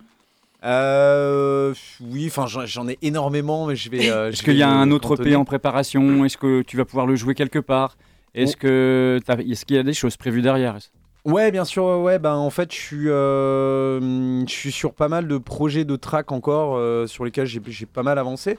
Euh, 0.63 1.73
oui, 2.01 2.27
enfin 2.27 2.45
j'en- 2.47 2.87
ai 2.87 2.97
énormément, 3.01 3.65
mais 3.67 3.75
je 3.75 3.89
vais. 3.89 4.09
euh, 4.09 4.29
Est-ce 4.29 4.43
qu'il 4.43 4.55
y 4.55 4.63
a 4.63 4.69
un 4.69 4.91
autre. 4.91 5.19
EP 5.21 5.35
en 5.35 5.43
préparation? 5.43 6.23
Est-ce 6.23 6.37
que 6.37 6.61
tu 6.61 6.77
vas 6.77 6.85
pouvoir 6.85 7.05
le 7.05 7.15
jouer 7.15 7.35
quelque 7.35 7.59
part? 7.59 7.97
Est-ce 8.33 8.55
que 8.55 9.19
t'as- 9.25 9.35
est-ce 9.37 9.65
qu'il 9.65 9.75
y 9.75 9.79
a 9.79 9.83
des 9.83 9.93
choses 9.93 10.15
prévues 10.17 10.41
derrière? 10.41 10.77
Ouais, 11.25 11.51
bien 11.51 11.63
sûr. 11.65 11.83
ouais, 12.01 12.17
ben 12.19 12.33
en 12.35 12.49
fait, 12.49 12.71
je 12.73 12.77
suis, 12.79 13.09
euh, 13.09 14.45
je 14.45 14.51
suis 14.53 14.71
sur 14.71 14.93
pas 14.93 15.07
mal 15.09 15.27
de 15.27 15.37
projets 15.37 15.85
de 15.85 15.95
track 15.95 16.31
encore 16.31 16.75
euh, 16.77 17.07
sur 17.07 17.23
lesquels 17.25 17.45
j'ai 17.45 17.61
j'ai 17.67 17.85
pas 17.85 18.03
mal 18.03 18.17
avancé. 18.17 18.57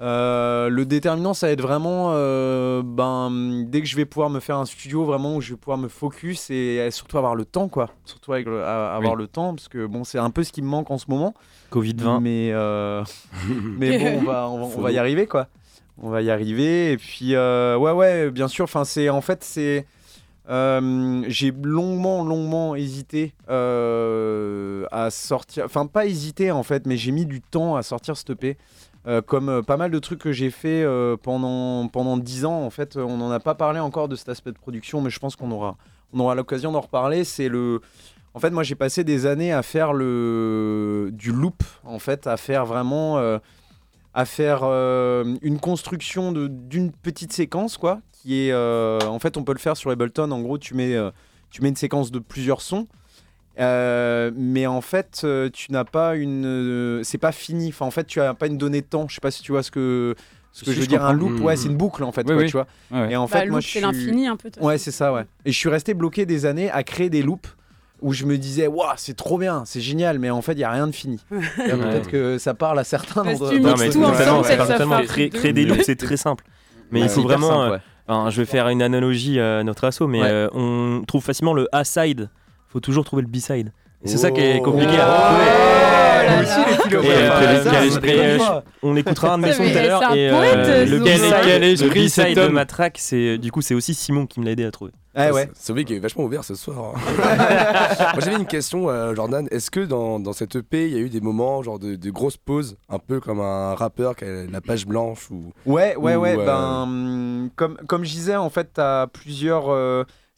Euh, 0.00 0.68
le 0.68 0.86
déterminant, 0.86 1.34
ça 1.34 1.48
va 1.48 1.52
être 1.52 1.60
vraiment, 1.60 2.10
euh, 2.12 2.82
ben, 2.84 3.64
dès 3.66 3.80
que 3.80 3.86
je 3.88 3.96
vais 3.96 4.04
pouvoir 4.04 4.30
me 4.30 4.38
faire 4.38 4.56
un 4.56 4.64
studio 4.64 5.04
vraiment 5.04 5.34
où 5.36 5.40
je 5.40 5.50
vais 5.54 5.56
pouvoir 5.56 5.76
me 5.78 5.88
focus 5.88 6.50
et 6.50 6.78
euh, 6.80 6.90
surtout 6.92 7.18
avoir 7.18 7.34
le 7.34 7.44
temps, 7.44 7.68
quoi. 7.68 7.90
Surtout 8.04 8.32
avec 8.32 8.46
le- 8.46 8.62
à- 8.62 8.94
avoir 8.94 9.14
Oui. 9.14 9.18
le 9.22 9.26
temps, 9.26 9.54
parce 9.56 9.66
que 9.68 9.86
bon, 9.86 10.04
c'est 10.04 10.18
un 10.18 10.30
peu 10.30 10.44
ce 10.44 10.52
qui 10.52 10.62
me 10.62 10.68
manque 10.68 10.90
en 10.92 10.98
ce 10.98 11.06
moment. 11.08 11.34
Covid-20. 11.72 12.20
Mais, 12.20 12.50
euh, 12.52 13.02
mais 13.78 13.98
bon, 13.98 14.20
on 14.20 14.24
va, 14.24 14.48
on 14.48 14.58
va, 14.68 14.74
on 14.76 14.80
va 14.80 14.92
y 14.92 14.98
arriver, 14.98 15.26
quoi. 15.26 15.48
On 16.00 16.10
va 16.10 16.22
y 16.22 16.30
arriver. 16.30 16.92
Et 16.92 16.96
puis, 16.96 17.36
ouais, 17.36 17.76
ouais, 17.92 18.30
bien 18.30 18.46
sûr. 18.46 18.64
Enfin, 18.64 18.84
c'est 18.84 19.08
en 19.08 19.20
fait, 19.20 19.42
c'est. 19.42 19.84
euh, 20.48 21.24
j'ai 21.26 21.50
longuement, 21.50 22.22
longuement 22.24 22.76
hésité 22.76 23.34
euh, 23.50 24.86
à 24.92 25.10
sortir. 25.10 25.64
Enfin, 25.64 25.86
pas 25.86 26.06
hésité 26.06 26.50
en 26.52 26.62
fait, 26.62 26.86
mais 26.86 26.96
j'ai 26.96 27.10
mis 27.10 27.26
du 27.26 27.40
temps 27.40 27.74
à 27.76 27.82
sortir 27.82 28.16
ce 28.16 28.22
EP. 28.32 28.56
Euh, 29.06 29.22
comme 29.22 29.48
euh, 29.48 29.62
pas 29.62 29.76
mal 29.76 29.92
de 29.92 29.98
trucs 30.00 30.18
que 30.18 30.32
j'ai 30.32 30.50
fait 30.50 30.82
euh, 30.82 31.16
pendant 31.16 31.86
pendant 31.86 32.16
10 32.16 32.44
ans 32.44 32.64
en 32.64 32.70
fait 32.70 32.96
on 32.96 33.16
n'en 33.16 33.30
a 33.30 33.38
pas 33.38 33.54
parlé 33.54 33.78
encore 33.78 34.08
de 34.08 34.16
cet 34.16 34.28
aspect 34.28 34.50
de 34.50 34.58
production 34.58 35.00
mais 35.00 35.08
je 35.08 35.20
pense 35.20 35.36
qu'on 35.36 35.52
aura 35.52 35.76
on 36.12 36.18
aura 36.18 36.34
l'occasion 36.34 36.72
d'en 36.72 36.80
reparler. 36.80 37.22
C'est 37.22 37.48
le 37.48 37.80
en 38.34 38.40
fait 38.40 38.50
moi 38.50 38.64
j'ai 38.64 38.74
passé 38.74 39.04
des 39.04 39.26
années 39.26 39.52
à 39.52 39.62
faire 39.62 39.92
le 39.92 41.10
du 41.12 41.30
loop 41.30 41.62
en 41.84 42.00
fait 42.00 42.26
à 42.26 42.36
faire 42.36 42.66
vraiment 42.66 43.18
à 44.14 44.24
faire 44.24 44.64
une 44.64 45.58
construction 45.60 46.32
d'une 46.32 46.90
petite 46.90 47.32
séquence 47.32 47.78
quoi 47.78 48.00
qui 48.10 48.48
est 48.48 48.54
en 48.54 49.18
fait 49.20 49.36
on 49.36 49.44
peut 49.44 49.52
le 49.52 49.58
faire 49.60 49.76
sur 49.76 49.90
Ableton. 49.92 50.30
En 50.32 50.40
gros 50.40 50.58
tu 50.58 50.74
mets 50.74 50.96
tu 51.50 51.62
mets 51.62 51.68
une 51.68 51.76
séquence 51.76 52.10
de 52.10 52.18
plusieurs 52.18 52.62
sons 52.62 52.88
euh, 53.60 54.30
mais 54.36 54.66
en 54.66 54.80
fait, 54.80 55.22
euh, 55.24 55.48
tu 55.52 55.72
n'as 55.72 55.84
pas 55.84 56.16
une. 56.16 56.44
euh, 56.46 57.00
c'est 57.02 57.18
pas 57.18 57.32
fini. 57.32 57.68
Enfin, 57.68 57.86
en 57.86 57.90
fait, 57.90 58.04
tu 58.06 58.20
as 58.20 58.34
pas 58.34 58.46
une 58.46 58.58
donnée 58.58 58.80
de 58.80 58.86
temps. 58.86 59.06
Je 59.08 59.14
sais 59.14 59.20
pas 59.20 59.30
si 59.30 59.42
tu 59.42 59.52
vois 59.52 59.62
ce 59.62 59.70
que 59.70 60.14
Ce 60.52 60.60
que 60.64 60.70
Si, 60.70 60.72
je 60.72 60.76
veux 60.78 60.84
je 60.84 60.88
dire, 60.88 61.04
un 61.04 61.12
loop, 61.12 61.40
ouais, 61.40 61.54
Mm. 61.54 61.56
c'est 61.56 61.68
une 61.68 61.76
boucle 61.76 62.02
en 62.02 62.10
fait, 62.10 62.22
Oui, 62.22 62.32
quoi, 62.34 62.36
oui. 62.42 62.46
tu 62.46 62.52
vois. 62.52 62.66
Ouais, 62.90 63.00
ouais. 63.06 63.12
Et 63.12 63.16
en 63.16 63.26
Bah, 63.26 63.38
fait, 63.38 63.44
loop, 63.44 63.50
moi, 63.52 63.60
c'est 63.60 63.66
je 63.66 63.70
suis- 63.70 63.80
l'infini, 63.80 64.26
un 64.26 64.36
peu. 64.36 64.50
Ouais, 64.60 64.78
c'est 64.78 64.90
ça, 64.90 65.12
ouais. 65.12 65.24
Et 65.44 65.52
je 65.52 65.56
suis 65.56 65.68
resté 65.68 65.92
bloqué 65.94 66.24
des 66.26 66.46
années 66.46 66.70
à 66.70 66.82
créer 66.82 67.10
des 67.10 67.22
loops 67.22 67.54
où 68.00 68.12
je 68.12 68.24
me 68.24 68.38
disais, 68.38 68.66
waouh, 68.66 68.88
c'est 68.96 69.14
trop 69.16 69.38
bien, 69.38 69.62
c'est 69.66 69.80
génial, 69.80 70.18
mais 70.18 70.30
en 70.30 70.40
fait, 70.42 70.52
il 70.52 70.60
y 70.60 70.64
a 70.64 70.70
rien 70.70 70.86
de 70.86 70.92
fini. 70.94 71.20
Peut-être 71.30 72.08
que 72.10 72.38
ça 72.38 72.54
parle 72.54 72.78
à 72.78 72.84
certains. 72.84 73.22
Parce 73.24 73.38
dans- 73.40 73.50
tu 73.50 73.60
mixes 73.60 73.82
ce- 73.82 73.92
tout 73.92 74.02
ensemble, 74.04 74.44
ça 74.44 74.66
fait 74.78 75.04
Créer, 75.06 75.30
créer 75.30 75.52
des 75.52 75.64
loops, 75.64 75.82
c'est 75.84 75.96
très 75.96 76.16
simple. 76.16 76.44
Mais 76.90 77.00
Ouais, 77.00 77.06
il 77.06 77.10
faut 77.10 77.22
vraiment. 77.22 77.48
simple, 77.48 77.60
euh, 77.60 77.70
ouais. 77.72 77.80
enfin, 78.08 78.30
je 78.30 78.40
vais 78.40 78.46
faire 78.46 78.68
une 78.68 78.82
analogie 78.82 79.38
à 79.38 79.62
notre 79.62 79.84
assaut, 79.84 80.06
mais 80.08 80.22
Ouais. 80.22 80.28
euh, 80.30 80.48
on 80.54 81.02
trouve 81.06 81.22
facilement 81.22 81.52
le 81.52 81.68
A-side. 81.72 82.30
Faut 82.68 82.80
toujours 82.80 83.04
trouver 83.04 83.22
le 83.22 83.28
B-side. 83.28 83.72
Et 84.04 84.08
c'est 84.08 84.18
ça 84.18 84.30
qui 84.30 84.40
est 84.40 84.58
Oh. 84.60 84.64
compliqué 84.70 84.92
Oh 84.96 85.00
à 85.00 85.04
trouver. 85.28 86.48
euh, 86.94 87.64
euh, 88.14 88.38
fois. 88.38 88.64
on 88.82 88.96
écoutera 88.96 89.34
un 89.34 89.38
de 89.38 89.42
mes 89.44 89.52
sons 89.52 89.64
tout 89.72 89.76
à 89.78 89.82
l'heure. 89.82 90.02
Et 90.14 90.30
euh, 90.30 90.84
le. 90.86 90.98
B-side 91.88 92.36
de 92.36 92.48
ma 92.48 92.64
track, 92.66 92.96
c'est 92.98 93.38
du 93.38 93.50
coup 93.50 93.60
c'est 93.62 93.74
aussi 93.74 93.94
Simon 93.94 94.26
qui 94.26 94.40
me 94.40 94.44
l'a 94.44 94.52
aidé 94.52 94.64
à 94.64 94.70
trouver. 94.70 94.92
Ouais, 95.16 95.32
ouais. 95.32 95.50
C'est 95.54 95.72
vrai 95.72 95.82
qu'il 95.84 95.96
est 95.96 96.00
vachement 96.00 96.22
ouvert 96.24 96.44
ce 96.44 96.54
soir. 96.54 96.94
hein. 96.94 97.00
Moi 98.14 98.20
j'avais 98.20 98.36
une 98.36 98.46
question, 98.46 98.88
euh, 98.88 99.16
Jordan. 99.16 99.48
Est-ce 99.50 99.68
que 99.70 99.80
dans, 99.80 100.20
dans 100.20 100.32
cette 100.32 100.54
EP, 100.54 100.86
il 100.86 100.92
y 100.92 100.96
a 100.96 101.00
eu 101.00 101.08
des 101.08 101.20
moments, 101.20 101.60
genre 101.64 101.80
de, 101.80 101.96
de 101.96 102.10
grosses 102.10 102.36
pauses, 102.36 102.76
un 102.88 103.00
peu 103.00 103.18
comme 103.18 103.40
un 103.40 103.74
rappeur 103.74 104.14
qui 104.14 104.24
a 104.24 104.44
la 104.48 104.60
page 104.60 104.86
blanche 104.86 105.28
ou 105.32 105.52
Ouais, 105.66 105.96
ouais, 105.96 106.14
Ou, 106.14 106.20
ouais. 106.20 106.36
euh, 106.38 106.46
Ben, 106.46 107.48
comme, 107.56 107.78
comme 107.88 108.04
je 108.04 108.10
disais, 108.12 108.36
en 108.36 108.50
fait, 108.50 108.68
t'as 108.74 109.08
plusieurs. 109.08 109.70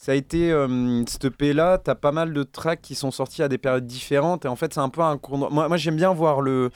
Euh, 0.00 0.04
ça 0.04 0.12
a 0.12 0.14
été. 0.14 0.54
hum, 0.54 1.04
cette 1.06 1.26
EP-là, 1.26 1.78
t'as 1.78 1.94
pas 1.94 2.12
mal 2.12 2.32
de 2.32 2.42
tracks 2.42 2.80
qui 2.80 2.94
sont 2.94 3.10
sortis 3.10 3.42
à 3.42 3.48
des 3.48 3.58
périodes 3.58 3.86
différentes. 3.86 4.44
Et 4.44 4.48
en 4.48 4.56
fait, 4.56 4.72
c'est 4.74 4.80
un 4.80 4.88
peu 4.88 5.02
un. 5.02 5.18
Moi, 5.30 5.68
moi 5.68 5.76
j'aime 5.76 5.96
bien 5.96 6.12
voir 6.12 6.40
le. 6.40 6.70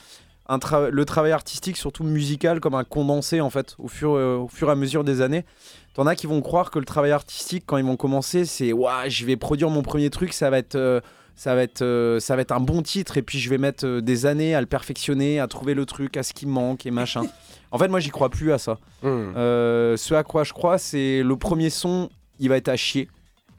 Un 0.46 0.58
tra- 0.58 0.90
le 0.90 1.04
travail 1.06 1.32
artistique, 1.32 1.78
surtout 1.78 2.04
musical, 2.04 2.60
comme 2.60 2.74
un 2.74 2.84
condensé 2.84 3.40
en 3.40 3.48
fait, 3.48 3.76
au 3.78 3.88
fur, 3.88 4.12
euh, 4.12 4.36
au 4.36 4.48
fur 4.48 4.68
et 4.68 4.72
à 4.72 4.74
mesure 4.74 5.02
des 5.02 5.22
années. 5.22 5.46
T'en 5.94 6.06
as 6.06 6.14
qui 6.16 6.26
vont 6.26 6.42
croire 6.42 6.70
que 6.70 6.78
le 6.78 6.84
travail 6.84 7.12
artistique, 7.12 7.64
quand 7.64 7.78
ils 7.78 7.84
vont 7.86 7.96
commencer, 7.96 8.44
c'est 8.44 8.74
Ouah, 8.74 9.08
je 9.08 9.24
vais 9.24 9.36
produire 9.36 9.70
mon 9.70 9.80
premier 9.80 10.10
truc, 10.10 10.34
ça 10.34 10.50
va 10.50 10.58
être, 10.58 10.74
euh, 10.74 11.00
ça 11.34 11.54
va 11.54 11.62
être, 11.62 11.80
euh, 11.80 12.20
ça 12.20 12.36
va 12.36 12.42
être 12.42 12.52
un 12.52 12.60
bon 12.60 12.82
titre, 12.82 13.16
et 13.16 13.22
puis 13.22 13.38
je 13.38 13.48
vais 13.48 13.56
mettre 13.56 13.86
euh, 13.86 14.00
des 14.02 14.26
années 14.26 14.54
à 14.54 14.60
le 14.60 14.66
perfectionner, 14.66 15.40
à 15.40 15.46
trouver 15.46 15.72
le 15.72 15.86
truc, 15.86 16.18
à 16.18 16.22
ce 16.22 16.34
qui 16.34 16.44
manque 16.44 16.84
et 16.84 16.90
machin. 16.90 17.22
en 17.70 17.78
fait, 17.78 17.88
moi, 17.88 18.00
j'y 18.00 18.10
crois 18.10 18.28
plus 18.28 18.52
à 18.52 18.58
ça. 18.58 18.74
Hmm. 19.02 19.32
Euh, 19.36 19.96
ce 19.96 20.12
à 20.12 20.24
quoi 20.24 20.44
je 20.44 20.52
crois, 20.52 20.76
c'est 20.76 21.22
le 21.22 21.36
premier 21.36 21.70
son, 21.70 22.10
il 22.38 22.48
va 22.48 22.56
être 22.56 22.68
à 22.68 22.76
chier. 22.76 23.08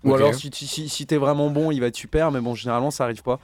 Ou 0.04 0.14
alors, 0.14 0.36
si, 0.36 0.50
si, 0.54 0.88
si 0.90 1.06
t'es 1.08 1.18
vraiment 1.18 1.50
bon, 1.50 1.72
il 1.72 1.80
va 1.80 1.88
être 1.88 1.96
super, 1.96 2.32
mais 2.32 2.40
bon, 2.40 2.54
généralement, 2.54 2.92
ça 2.92 3.06
arrive 3.06 3.24
pas. 3.24 3.40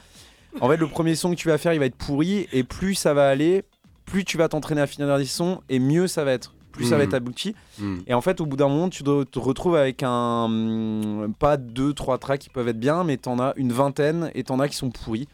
En 0.59 0.67
fait, 0.69 0.77
le 0.77 0.87
premier 0.87 1.15
son 1.15 1.31
que 1.31 1.35
tu 1.35 1.47
vas 1.47 1.57
faire, 1.57 1.73
il 1.73 1.79
va 1.79 1.85
être 1.85 1.95
pourri, 1.95 2.47
et 2.51 2.63
plus 2.63 2.93
ça 2.93 3.13
va 3.13 3.27
aller, 3.29 3.63
plus 4.05 4.25
tu 4.25 4.37
vas 4.37 4.47
t'entraîner 4.47 4.81
à 4.81 4.87
finir 4.87 5.17
des 5.17 5.25
sons, 5.25 5.61
et 5.69 5.79
mieux 5.79 6.07
ça 6.07 6.23
va 6.23 6.33
être. 6.33 6.53
Plus 6.71 6.85
ça 6.85 6.91
va 6.91 7.03
Mhm. 7.03 7.09
être 7.09 7.13
abouti. 7.15 7.55
Hmm. 7.79 7.97
Et 8.07 8.13
en 8.13 8.21
fait, 8.21 8.39
au 8.39 8.45
bout 8.45 8.55
d'un 8.55 8.69
moment, 8.69 8.89
tu 8.89 9.03
te 9.03 9.39
retrouves 9.39 9.75
avec 9.75 10.03
un. 10.03 10.45
hum, 10.45 11.33
Pas 11.37 11.57
deux, 11.57 11.93
trois 11.93 12.17
tracks 12.17 12.39
qui 12.39 12.49
peuvent 12.49 12.67
être 12.69 12.79
bien, 12.79 13.03
mais 13.03 13.17
t'en 13.17 13.39
as 13.39 13.53
une 13.57 13.73
vingtaine, 13.73 14.31
et 14.35 14.43
t'en 14.43 14.59
as 14.59 14.67
qui 14.69 14.75
sont 14.77 14.89
pourris. 14.89 15.27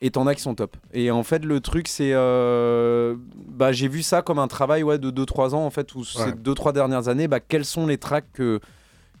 Et 0.00 0.10
t'en 0.10 0.26
as 0.28 0.36
qui 0.36 0.42
sont 0.42 0.54
top. 0.54 0.76
Et 0.92 1.10
en 1.10 1.24
fait, 1.24 1.44
le 1.44 1.60
truc, 1.60 1.88
c'est. 1.88 2.12
euh, 2.12 3.16
bah, 3.48 3.72
j'ai 3.72 3.88
vu 3.88 4.02
ça 4.02 4.22
comme 4.22 4.38
un 4.38 4.46
travail 4.46 4.82
ouais, 4.84 4.98
de 4.98 5.10
2-3 5.10 5.54
ans, 5.54 5.64
en 5.66 5.70
fait, 5.70 5.94
où 5.96 6.04
ces 6.04 6.20
Ouais. 6.20 6.32
2-3 6.32 6.72
dernières 6.72 7.08
années, 7.08 7.26
bah, 7.26 7.40
quels 7.40 7.64
sont 7.64 7.86
les 7.86 7.98
tracks 7.98 8.26
que, 8.32 8.60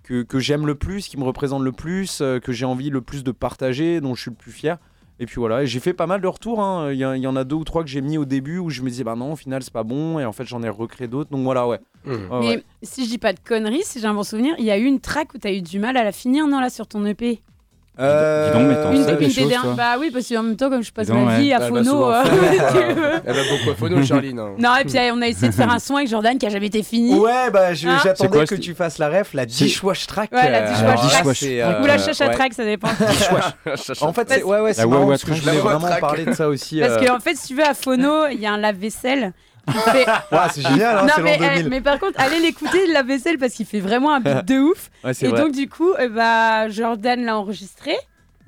que, 0.08 0.22
que 0.22 0.38
j'aime 0.38 0.66
le 0.66 0.74
plus, 0.74 1.06
qui 1.08 1.18
me 1.18 1.24
représentent 1.24 1.62
le 1.62 1.72
plus, 1.72 2.20
euh, 2.22 2.40
que 2.40 2.52
j'ai 2.52 2.64
envie 2.64 2.88
le 2.90 3.00
plus 3.02 3.22
de 3.24 3.30
partager, 3.32 4.00
dont 4.00 4.14
je 4.14 4.22
suis 4.22 4.30
le 4.30 4.36
plus 4.36 4.52
fier. 4.52 4.78
Et 5.20 5.26
puis 5.26 5.36
voilà, 5.36 5.64
j'ai 5.64 5.80
fait 5.80 5.92
pas 5.94 6.06
mal 6.06 6.20
de 6.20 6.26
retours. 6.28 6.60
hein. 6.62 6.92
Il 6.92 6.98
y, 6.98 7.04
a- 7.04 7.16
il 7.16 7.22
y 7.22 7.26
en 7.26 7.34
a 7.36 7.42
deux 7.44 7.56
ou 7.56 7.64
trois 7.64 7.82
que 7.82 7.90
j'ai 7.90 8.00
mis 8.00 8.16
au 8.18 8.24
début 8.24 8.58
où 8.58 8.70
je 8.70 8.82
me 8.82 8.88
disais, 8.88 9.02
bah 9.04 9.16
non, 9.16 9.32
au 9.32 9.36
final, 9.36 9.62
c'est 9.64 9.72
pas 9.72 9.82
bon. 9.82 10.18
Et 10.20 10.24
en 10.24 10.32
fait, 10.32 10.44
j'en 10.44 10.62
ai 10.62 10.68
recréé 10.68 11.08
d'autres. 11.08 11.30
Donc 11.30 11.42
voilà, 11.42 11.66
ouais. 11.66 11.80
Ouais, 12.06 12.16
Mais 12.30 12.46
ouais. 12.48 12.64
si 12.82 13.04
je 13.04 13.10
dis 13.10 13.18
pas 13.18 13.32
de 13.32 13.40
conneries, 13.40 13.82
si 13.82 14.00
j'ai 14.00 14.06
un 14.06 14.14
bon 14.14 14.22
souvenir, 14.22 14.54
il 14.58 14.64
y 14.64 14.70
a 14.70 14.78
eu 14.78 14.84
une 14.84 15.00
track 15.00 15.34
où 15.34 15.38
t'as 15.38 15.52
eu 15.52 15.60
du 15.60 15.78
mal 15.80 15.96
à 15.96 16.04
la 16.04 16.12
finir, 16.12 16.46
non, 16.46 16.60
là, 16.60 16.70
sur 16.70 16.86
ton 16.86 17.04
EP 17.04 17.42
Euh, 18.00 18.52
Dis 18.52 18.58
donc, 18.58 18.68
mais 18.68 18.96
Une 18.96 19.08
une 19.10 19.16
des 19.16 19.24
choses, 19.28 19.34
dernières. 19.48 19.62
toi. 19.62 19.74
Bah 19.76 19.96
oui, 19.98 20.10
parce 20.12 20.28
qu'en 20.28 20.42
même 20.44 20.56
temps, 20.56 20.70
comme 20.70 20.82
je 20.84 20.92
passe 20.92 21.08
donc, 21.08 21.24
ma 21.24 21.32
ouais. 21.36 21.40
vie 21.42 21.52
à 21.52 21.56
Elle 21.56 21.62
va 21.62 21.68
Phono. 21.68 21.84
souvent 21.84 22.12
euh, 22.12 22.22
veux. 22.94 23.12
Elle 23.26 23.34
va 23.34 23.42
beaucoup 23.50 23.70
à 23.70 23.74
Phono, 23.74 24.02
Charline. 24.04 24.38
hein. 24.38 24.50
Non, 24.58 24.76
et 24.80 24.84
puis 24.84 24.96
on 25.12 25.20
a 25.20 25.26
essayé 25.26 25.48
de 25.48 25.54
faire 25.54 25.70
un 25.72 25.78
son 25.80 25.96
avec 25.96 26.08
Jordan 26.08 26.38
qui 26.38 26.46
a 26.46 26.48
jamais 26.48 26.66
été 26.66 26.82
fini. 26.84 27.14
Ouais, 27.18 27.50
bah 27.52 27.68
Hein 27.70 27.74
j'attendais 27.74 28.28
quoi, 28.30 28.44
que 28.46 28.54
c'est- 28.54 28.60
tu 28.60 28.74
fasses 28.74 28.98
la 28.98 29.08
ref, 29.08 29.34
la 29.34 29.46
dishwash 29.46 30.06
track. 30.06 30.30
Ouais, 30.32 30.48
la 30.50 30.58
euh, 30.58 30.72
dishwash 30.72 31.10
track. 31.10 31.36
c'est, 31.36 31.64
Ou 31.64 31.86
la 31.86 31.94
euh, 31.94 31.98
chacha 31.98 32.28
ouais. 32.28 32.34
track, 32.34 32.54
ça 32.54 32.64
dépend. 32.64 32.88
En 34.00 34.12
fait, 34.12 34.26
c'est 34.28 34.42
ouais, 34.42 34.60
ouais, 34.60 34.72
c'est 34.74 34.82
La 34.82 34.86
marrant 34.86 35.08
parce 35.08 35.24
que 35.24 35.34
je 35.34 35.40
voulais 35.42 35.56
vraiment 35.58 35.88
parler 36.00 36.24
de 36.24 36.32
ça 36.34 36.48
aussi. 36.48 36.80
Parce 36.80 37.02
euh. 37.02 37.06
qu'en 37.06 37.18
fait, 37.20 37.34
si 37.36 37.48
tu 37.48 37.54
veux, 37.54 37.64
à 37.66 37.74
Phono, 37.74 38.26
il 38.30 38.40
y 38.40 38.46
a 38.46 38.52
un 38.52 38.58
lave-vaisselle. 38.58 39.32
Fait- 39.72 40.06
Ouais, 40.32 40.38
c'est 40.52 40.62
génial, 40.62 40.98
hein, 40.98 41.02
non, 41.02 41.08
c'est 41.14 41.20
l'an 41.22 41.24
mais, 41.24 41.38
eh, 41.40 41.56
2000. 41.62 41.68
mais 41.70 41.80
par 41.80 41.98
contre, 41.98 42.20
allez 42.20 42.40
l'écouter, 42.40 42.86
le 42.86 42.92
lave-vaisselle, 42.92 43.38
parce 43.38 43.52
qu'il 43.54 43.66
fait 43.66 43.80
vraiment 43.80 44.12
un 44.14 44.20
beat 44.20 44.44
de 44.46 44.58
ouf. 44.70 44.90
Ouais, 45.04 45.14
c'est 45.14 45.26
Et 45.26 45.28
vrai. 45.28 45.40
donc, 45.40 45.52
du 45.52 45.68
coup, 45.68 45.90
eh 45.98 46.08
bah, 46.08 46.68
Jordan 46.68 47.24
l'a 47.24 47.36
enregistré. 47.38 47.92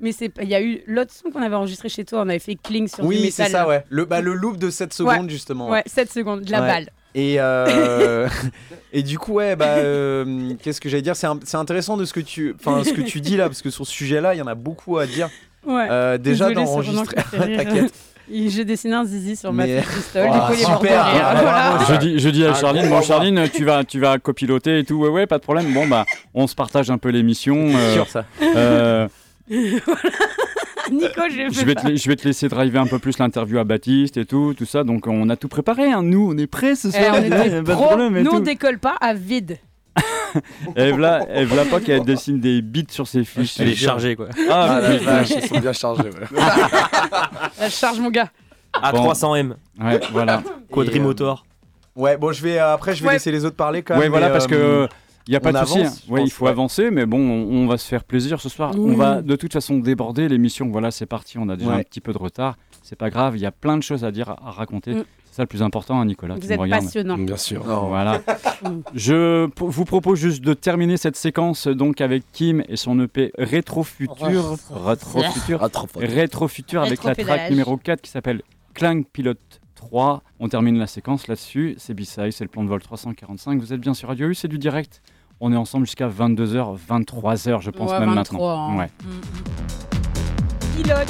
Mais 0.03 0.11
c'est 0.13 0.31
il 0.41 0.49
y 0.49 0.55
a 0.55 0.61
eu 0.63 0.81
l'autre 0.87 1.11
son 1.13 1.29
qu'on 1.29 1.43
avait 1.43 1.53
enregistré 1.55 1.87
chez 1.87 2.03
toi. 2.05 2.21
On 2.21 2.29
avait 2.29 2.39
fait 2.39 2.55
Kling 2.55 2.87
sur 2.87 3.03
du 3.03 3.07
Oui, 3.09 3.21
métal. 3.21 3.45
c'est 3.45 3.51
ça, 3.51 3.67
ouais. 3.67 3.83
Le, 3.89 4.05
bah, 4.05 4.19
le 4.19 4.33
loop 4.33 4.57
de 4.57 4.71
7 4.71 4.93
secondes, 4.95 5.29
justement. 5.29 5.69
Ouais, 5.69 5.83
7 5.85 6.11
secondes, 6.11 6.41
de 6.41 6.51
la 6.51 6.61
Ouais. 6.61 6.67
balle. 6.67 6.87
Et, 7.13 7.35
euh, 7.39 8.27
et 8.93 9.03
du 9.03 9.19
coup, 9.19 9.33
ouais, 9.33 9.55
bah, 9.55 9.65
euh, 9.77 10.53
qu'est-ce 10.63 10.81
que 10.81 10.89
j'allais 10.89 11.03
dire 11.03 11.15
C'est 11.15 11.27
un- 11.27 11.39
c'est 11.43 11.57
intéressant 11.57 11.97
de 11.97 12.05
ce 12.05 12.13
que 12.13 12.19
tu, 12.19 12.55
enfin, 12.59 12.83
ce 12.83 12.93
que 12.93 13.01
tu 13.01 13.21
dis 13.21 13.37
là, 13.37 13.45
parce 13.47 13.61
que 13.61 13.69
sur 13.69 13.85
ce 13.85 13.91
sujet-là, 13.91 14.33
il 14.33 14.37
y 14.39 14.41
en 14.41 14.47
a 14.47 14.55
beaucoup 14.55 14.97
à 14.97 15.05
dire. 15.05 15.29
Ouais. 15.67 15.87
Euh, 15.91 16.17
déjà 16.17 16.47
Désolée, 16.47 16.65
c'est 16.65 16.71
Ronan 16.73 16.91
d'enregistrer. 17.03 17.15
qui 17.29 17.35
me 17.35 17.41
fait 17.41 17.45
rire. 17.45 17.57
T'inquiète. 17.63 17.93
J'ai 18.49 18.65
dessiné 18.65 18.93
un 18.95 19.05
zizi 19.05 19.35
sur 19.35 19.51
ma 19.53 19.65
Mais- 19.65 19.81
fiche 19.81 19.95
pistole. 19.95 20.27
Oh, 20.29 20.33
du 20.33 20.39
coup, 20.39 20.71
super. 20.73 21.03
Ah, 21.05 21.35
Voilà. 21.41 21.79
Je 21.89 21.95
dis, 22.05 22.19
je 22.19 22.29
dis 22.29 22.45
à 22.45 22.51
Ah, 22.51 22.53
Charline, 22.59 22.89
bon. 22.89 23.01
Charline, 23.01 23.49
tu 23.53 23.63
vas, 23.65 23.83
tu 23.83 23.99
vas 23.99 24.17
copiloter 24.19 24.79
et 24.79 24.83
tout, 24.83 24.95
ouais 24.95 25.09
ouais, 25.09 25.27
pas 25.27 25.37
de 25.37 25.43
problème. 25.43 25.73
Bon 25.73 25.87
bah, 25.87 26.05
on 26.33 26.47
se 26.47 26.55
partage 26.55 26.89
un 26.89 26.97
peu 26.97 27.09
l'émission. 27.09 27.69
C'est 27.71 27.75
euh, 27.77 27.93
sûr, 27.93 28.07
ça. 28.07 28.25
euh, 28.55 29.07
Nico, 30.91 31.21
je 31.29 31.53
je 31.53 31.65
vais, 31.65 31.75
te, 31.75 31.95
je 31.95 32.07
vais 32.09 32.15
te 32.15 32.27
laisser 32.27 32.49
driver 32.49 32.81
un 32.81 32.87
peu 32.87 32.99
plus 32.99 33.17
l'interview 33.17 33.59
à 33.59 33.63
Baptiste 33.63 34.17
et 34.17 34.25
tout, 34.25 34.53
tout 34.57 34.65
ça. 34.65 34.83
Donc 34.83 35.07
on 35.07 35.29
a 35.29 35.35
tout 35.37 35.47
préparé, 35.47 35.91
hein. 35.91 36.01
nous 36.03 36.31
on 36.33 36.37
est 36.37 36.47
prêts 36.47 36.75
ce 36.75 36.87
Eh, 36.89 36.91
soir. 36.91 37.13
on 37.13 37.23
est 37.23 37.47
et 38.19 38.23
Nous, 38.23 38.31
on 38.31 38.39
décolle 38.39 38.79
pas 38.79 38.95
à 38.99 39.13
vide. 39.13 39.57
Et 40.75 40.91
voilà, 40.91 41.25
et 41.35 41.45
voilà 41.45 41.65
pas 41.65 41.79
qu'elle 41.79 42.03
dessine 42.03 42.39
des 42.39 42.61
bits 42.61 42.85
sur 42.89 43.07
ses 43.07 43.23
fiches. 43.23 43.59
Elle 43.59 43.69
est 43.69 43.75
chargée 43.75 44.15
quoi. 44.15 44.27
Ah, 44.49 44.77
Ah 44.77 44.81
la 44.81 44.97
vache, 44.97 45.29
ils 45.35 45.47
sont 45.47 45.59
bien 45.59 45.73
chargés. 45.73 46.03
ouais. 46.03 46.27
La 47.59 47.69
charge, 47.69 47.99
mon 47.99 48.09
gars. 48.09 48.29
À 48.73 48.91
Bon. 48.91 49.11
300M, 49.11 49.53
Ouais, 49.81 49.99
voilà. 50.11 50.43
quadrimotor. 50.71 51.45
Ouais, 51.95 52.17
bon, 52.17 52.31
je 52.31 52.41
vais 52.41 52.57
euh, 52.57 52.73
après, 52.73 52.95
je 52.95 53.01
vais 53.01 53.07
Ouais. 53.09 53.13
laisser 53.15 53.31
les 53.31 53.43
autres 53.45 53.55
parler 53.57 53.81
quand 53.83 53.95
même. 53.95 54.03
Ouais, 54.03 54.09
voilà, 54.09 54.29
parce 54.29 54.45
euh, 54.51 54.87
que 54.87 54.93
il 55.27 55.33
y 55.33 55.35
a 55.35 55.39
pas 55.39 55.49
on 55.49 55.61
de 55.61 55.65
souci. 55.67 55.83
hein. 55.83 55.91
Ouais, 56.09 56.23
il 56.23 56.31
faut 56.31 56.45
ouais. 56.45 56.51
avancer, 56.51 56.89
mais 56.89 57.05
bon, 57.05 57.19
on, 57.19 57.63
on 57.63 57.67
va 57.67 57.77
se 57.77 57.87
faire 57.87 58.03
plaisir 58.03 58.39
ce 58.39 58.47
soir. 58.49 58.71
On 58.77 58.93
va 58.95 59.21
de 59.21 59.35
toute 59.35 59.51
façon 59.53 59.77
déborder 59.77 60.27
l'émission. 60.29 60.67
Voilà, 60.71 60.89
c'est 60.91 61.05
parti. 61.05 61.37
On 61.37 61.49
a 61.49 61.55
déjà 61.57 61.69
Ouais. 61.71 61.75
un 61.75 61.83
petit 61.83 61.99
peu 62.01 62.13
de 62.13 62.17
retard. 62.17 62.55
C'est 62.81 62.97
pas 62.97 63.09
grave. 63.09 63.35
Il 63.37 63.41
y 63.41 63.45
a 63.45 63.51
plein 63.51 63.77
de 63.77 63.83
choses 63.83 64.03
à 64.05 64.11
dire, 64.11 64.29
à 64.29 64.51
raconter. 64.51 64.95
Mm. 64.95 65.03
C'est 65.31 65.37
ça 65.37 65.43
le 65.43 65.47
plus 65.47 65.63
important, 65.63 65.97
hein, 65.99 66.05
Nicolas. 66.05 66.35
Vous 66.35 66.51
êtes 66.51 66.59
regardes. 66.59 66.83
passionnant. 66.83 67.17
Bien 67.17 67.37
sûr. 67.37 67.63
Voilà. 67.63 68.19
Je 68.93 69.47
vous 69.57 69.85
propose 69.85 70.19
juste 70.19 70.43
de 70.43 70.53
terminer 70.53 70.97
cette 70.97 71.15
séquence 71.15 71.67
donc 71.67 72.01
avec 72.01 72.23
Kim 72.33 72.61
et 72.67 72.75
son 72.75 72.99
EP 72.99 73.31
Rétro 73.37 73.83
Futur. 73.83 74.57
Rétro 74.69 75.21
Futur. 75.23 75.63
Ah, 75.63 75.69
trop 75.69 75.87
fort. 75.87 76.01
Rétro 76.01 76.47
Futur 76.49 76.81
avec 76.83 77.01
la 77.05 77.15
track 77.15 77.49
numéro 77.49 77.77
4 77.77 78.01
qui 78.01 78.11
s'appelle 78.11 78.41
Clang 78.73 79.03
Pilot 79.05 79.35
3. 79.75 80.21
On 80.41 80.49
termine 80.49 80.77
la 80.77 80.87
séquence 80.87 81.27
là-dessus. 81.27 81.75
C'est 81.77 81.93
B-Side, 81.93 82.31
c'est 82.33 82.43
le 82.43 82.49
plan 82.49 82.63
de 82.65 82.67
vol 82.69 82.81
345. 82.81 83.57
Vous 83.59 83.71
êtes 83.71 83.79
bien 83.79 83.93
sur 83.93 84.09
Radio 84.09 84.27
U, 84.27 84.35
c'est 84.35 84.49
du 84.49 84.57
direct. 84.59 85.01
On 85.39 85.53
est 85.53 85.57
ensemble 85.57 85.85
jusqu'à 85.85 86.09
22h, 86.09 86.77
23h, 86.77 87.61
je 87.61 87.71
pense 87.71 87.89
Ouais, 87.89 87.99
même 88.01 88.13
23, 88.13 88.13
maintenant. 88.13 88.69
hein. 88.69 88.77
Ouais. 88.77 88.89
Mm, 89.03 89.09
mm. 90.77 90.83
Pilote. 90.83 91.07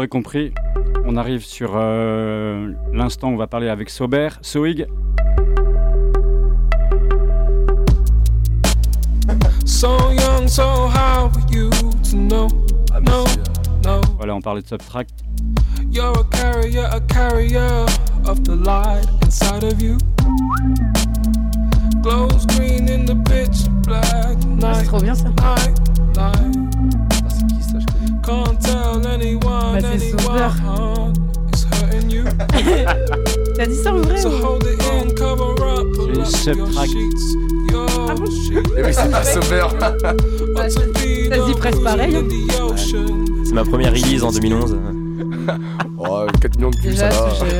L'aurez 0.00 0.08
compris, 0.08 0.54
on 1.04 1.14
arrive 1.18 1.44
sur 1.44 1.72
euh, 1.74 2.72
l'instant 2.90 3.28
où 3.28 3.34
on 3.34 3.36
va 3.36 3.46
parler 3.46 3.68
avec 3.68 3.90
Sober. 3.90 4.30
Soig, 4.40 4.86
So 9.66 10.10
young, 10.12 10.48
so 10.48 10.62
how 10.88 11.28
are 11.28 11.32
you 11.52 11.68
to 12.10 12.16
know? 12.16 12.48
No, 13.02 13.24
no. 13.84 14.00
voilà, 14.16 14.34
on 14.34 14.40
parlait 14.40 14.62
de 14.62 14.66
Subtract. 14.68 15.10
You're 15.92 16.18
a 16.18 16.24
carrier, 16.30 16.80
a 16.90 17.00
carrier 17.00 17.84
of 18.26 18.42
the 18.44 18.56
light 18.56 19.06
inside 19.22 19.64
of 19.64 19.82
you. 19.82 19.98
Glows 22.02 22.46
green 22.56 22.88
in 22.88 23.04
the 23.04 23.16
pitch 23.28 23.68
black 23.82 24.06
Ah, 24.14 24.46
night. 24.46 24.76
c'est 24.80 24.86
trop 24.86 25.00
bien 25.00 25.14
ça. 25.14 25.28
Night, 25.28 25.78
night. 26.16 26.56
c'est 27.28 27.46
qui 27.48 27.62
ça, 27.62 27.78
je 27.78 27.86
connais 27.86 28.10
Can't 28.22 28.58
tell 28.60 28.69
anyone, 28.69 28.69
Bah, 29.18 29.78
c'est 29.98 30.10
Sauveur. 30.10 30.54
T'as 33.56 33.66
dit 33.66 33.74
ça 33.76 33.92
en 33.92 33.96
vrai 33.98 34.16
So 34.20 34.28
ou- 34.28 34.46
hold 34.46 34.62
it 34.64 34.80
in, 34.82 35.10
cover 35.14 35.54
up, 35.62 35.86
pull 35.94 36.24
C'est 36.26 36.50
up 36.50 36.56
your 36.58 36.66
Subtract. 36.68 36.90
sheets. 36.92 37.72
Your 37.72 37.88
sheets. 38.30 38.70
Eh 38.78 38.82
oui, 38.84 38.92
c'est 38.92 39.10
pas 39.10 39.24
sauveur. 39.24 39.74
Bah, 40.54 40.68
ça, 40.68 40.80
se 40.80 41.46
dit 41.46 41.54
presque 41.58 41.82
pareil. 41.82 42.16
hein. 42.16 42.74
C'est 43.44 43.52
ma 43.52 43.64
première 43.64 43.90
release 43.92 44.22
en 44.22 44.30
2011. 44.30 44.76
Oh, 45.98 46.24
4 46.40 46.56
millions 46.56 46.70
de 46.70 46.76
vues, 46.78 46.96
ça 46.96 47.08
Déjà, 47.08 47.20
va. 47.22 47.30
ce 47.34 47.44
jeu. 47.44 47.50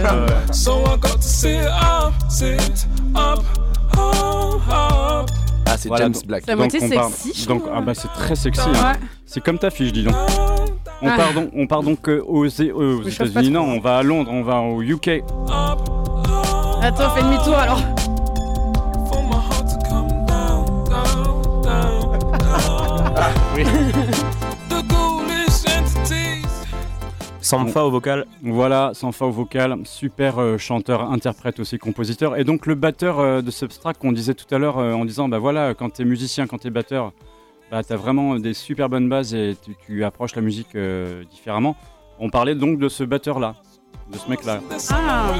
So 0.52 0.72
I 0.86 0.98
got 0.98 1.16
to 1.16 1.22
sit 1.22 1.60
up, 1.60 2.14
sit 2.30 2.86
up, 3.14 3.40
up, 3.96 4.60
up. 4.70 5.30
Ah, 5.66 5.76
c'est 5.76 5.88
Voilà, 5.88 6.04
James 6.04 6.12
donc- 6.14 6.26
Black. 6.26 6.48
À 6.48 6.56
moitié 6.56 6.80
sexy, 6.80 7.32
je 7.42 7.46
donc, 7.46 7.60
trouve. 7.62 7.72
ah 7.76 7.80
bah 7.82 7.92
c'est 7.94 8.08
très 8.08 8.34
sexy. 8.34 8.60
hein. 8.62 8.72
Ouais. 8.72 8.98
C'est 9.26 9.42
comme 9.42 9.58
ta 9.58 9.70
fiche, 9.70 9.92
dis 9.92 10.02
donc. 10.04 10.14
On 11.02 11.08
Ah. 11.08 11.16
part 11.16 11.32
donc, 11.34 11.50
on 11.54 11.66
part 11.66 11.82
donc 11.82 12.08
euh, 12.08 12.22
aux, 12.26 12.44
euh, 12.44 12.98
aux 12.98 13.02
États-Unis. 13.02 13.50
Non, 13.50 13.62
on 13.62 13.80
va 13.80 13.98
à 13.98 14.02
Londres, 14.02 14.30
on 14.32 14.42
va 14.42 14.60
au 14.60 14.82
UK. 14.82 15.22
Attends, 16.82 17.10
fais 17.10 17.22
demi-tour 17.22 17.54
alors. 17.56 17.78
For 19.08 19.22
my 19.22 19.36
heart 19.36 19.66
to 19.68 19.88
come 19.88 20.08
down, 20.26 20.64
down, 20.84 21.62
down, 21.62 22.34
down. 23.14 23.60
The 24.68 24.82
ghoulish 24.88 25.64
entities. 25.66 26.46
Sampha 27.40 27.84
au 27.84 27.90
vocal. 27.90 28.26
Voilà, 28.42 28.90
sans 28.94 29.12
fa 29.12 29.24
au 29.26 29.30
vocal, 29.30 29.76
super 29.84 30.38
euh, 30.40 30.58
chanteur, 30.58 31.10
interprète 31.10 31.60
aussi, 31.60 31.78
compositeur. 31.78 32.36
Et 32.36 32.44
donc 32.44 32.66
le 32.66 32.74
batteur 32.74 33.18
euh, 33.20 33.40
de 33.42 33.50
Substract 33.50 34.00
qu'on 34.00 34.12
disait 34.12 34.34
tout 34.34 34.52
à 34.54 34.58
l'heure 34.58 34.78
euh, 34.78 34.92
en 34.92 35.04
disant, 35.06 35.28
bah 35.28 35.38
voilà, 35.38 35.72
quand 35.74 35.90
t'es 35.94 36.04
musicien, 36.04 36.46
quand 36.46 36.58
t'es 36.58 36.70
batteur, 36.70 37.12
bah 37.70 37.82
t'as 37.84 37.96
vraiment 37.96 38.36
des 38.38 38.54
super 38.54 38.88
bonnes 38.88 39.08
bases 39.08 39.34
et 39.34 39.56
tu, 39.62 39.74
tu 39.86 40.04
approches 40.04 40.34
la 40.34 40.42
musique 40.42 40.74
euh, 40.74 41.24
différemment. 41.30 41.76
On 42.18 42.28
parlait 42.30 42.54
donc 42.54 42.78
de 42.78 42.88
ce 42.88 43.04
batteur-là, 43.04 43.56
de 44.12 44.18
ce 44.18 44.28
mec-là. 44.28 44.60
Ah. 44.90 45.34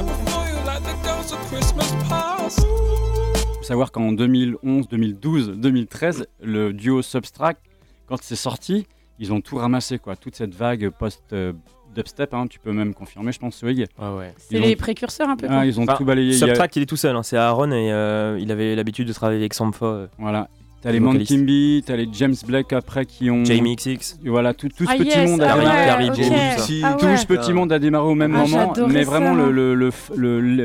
Savoir 3.63 3.93
qu'en 3.93 4.13
2011, 4.13 4.89
2012, 4.89 5.53
2013, 5.57 6.27
le 6.43 6.73
duo 6.73 7.03
Substract, 7.03 7.61
quand 8.07 8.17
c'est 8.23 8.35
sorti, 8.37 8.87
ils 9.19 9.33
ont 9.33 9.41
tout 9.41 9.57
ramassé, 9.57 9.99
quoi. 9.99 10.17
Toute 10.17 10.35
cette 10.35 10.55
vague 10.55 10.89
post-dubstep, 10.91 12.35
hein, 12.35 12.47
tu 12.49 12.59
peux 12.59 12.73
même 12.73 12.95
confirmer, 12.95 13.31
je 13.33 13.39
pense, 13.39 13.57
Swig. 13.57 13.87
Ouais, 13.99 14.09
ouais. 14.19 14.35
C'est 14.39 14.59
les 14.59 14.73
ont- 14.73 14.77
précurseurs 14.77 15.29
un 15.29 15.37
peu. 15.37 15.47
Ah, 15.49 15.67
ils 15.67 15.79
ont 15.79 15.85
Enfin, 15.85 15.95
tout 15.97 16.05
balayé. 16.05 16.35
Il 16.35 16.51
a- 16.51 16.55
est 16.65 16.87
tout 16.87 16.97
seul. 16.97 17.15
hein, 17.15 17.23
C'est 17.23 17.37
Aaron 17.37 17.71
et 17.71 17.93
euh, 17.93 18.39
il 18.41 18.51
avait 18.51 18.75
l'habitude 18.75 19.07
de 19.07 19.13
travailler 19.13 19.39
avec 19.41 19.55
Sampha. 19.55 19.87
euh, 19.87 20.07
Voilà. 20.19 20.49
T'as 20.83 20.93
Les. 20.93 21.01
Mankimbi, 21.01 21.83
t'as 21.85 21.97
les 21.97 22.09
James 22.13 22.35
Blake 22.47 22.73
après 22.73 23.05
qui 23.05 23.31
ont. 23.31 23.45
Jamie 23.45 23.77
XX. 23.77 24.17
Voilà, 24.25 24.55
tout, 24.55 24.69
tout 24.69 24.85
ce 24.87 24.91
Ah, 24.91 24.97
petit 24.97 25.09
yes, 25.09 25.29
monde 25.31 25.43
a 25.43 25.57
ouais. 25.59 26.11
James, 26.15 26.83
Ah 26.85 26.95
Tout 26.99 27.07
ce 27.17 27.27
petit 27.27 27.53
monde 27.53 27.71
a 27.73 27.79
démarré 27.79 28.07
au 28.07 28.15
même 28.15 28.35
Ah, 28.35 28.47
moment, 28.47 28.73
mais 28.89 29.03
vraiment 29.05 29.35
le, 29.35 29.51
le, 29.53 29.75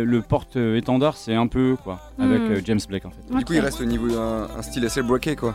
le, 0.05 0.21
porte-étendard, 0.21 1.17
c'est 1.17 1.33
un 1.35 1.47
peu 1.47 1.75
quoi, 1.83 1.99
avec 2.17 2.41
Hmm. 2.41 2.51
euh, 2.51 2.61
James 2.63 2.79
Blake 2.87 3.05
en 3.05 3.09
fait. 3.11 3.35
Du 3.35 3.43
coup, 3.43 3.53
il 3.53 3.59
reste 3.59 3.81
au 3.81 3.85
niveau 3.85 4.07
d'un 4.07 4.47
un 4.57 4.61
style 4.61 4.85
assez 4.85 5.01
breaké, 5.01 5.35
quoi. 5.35 5.53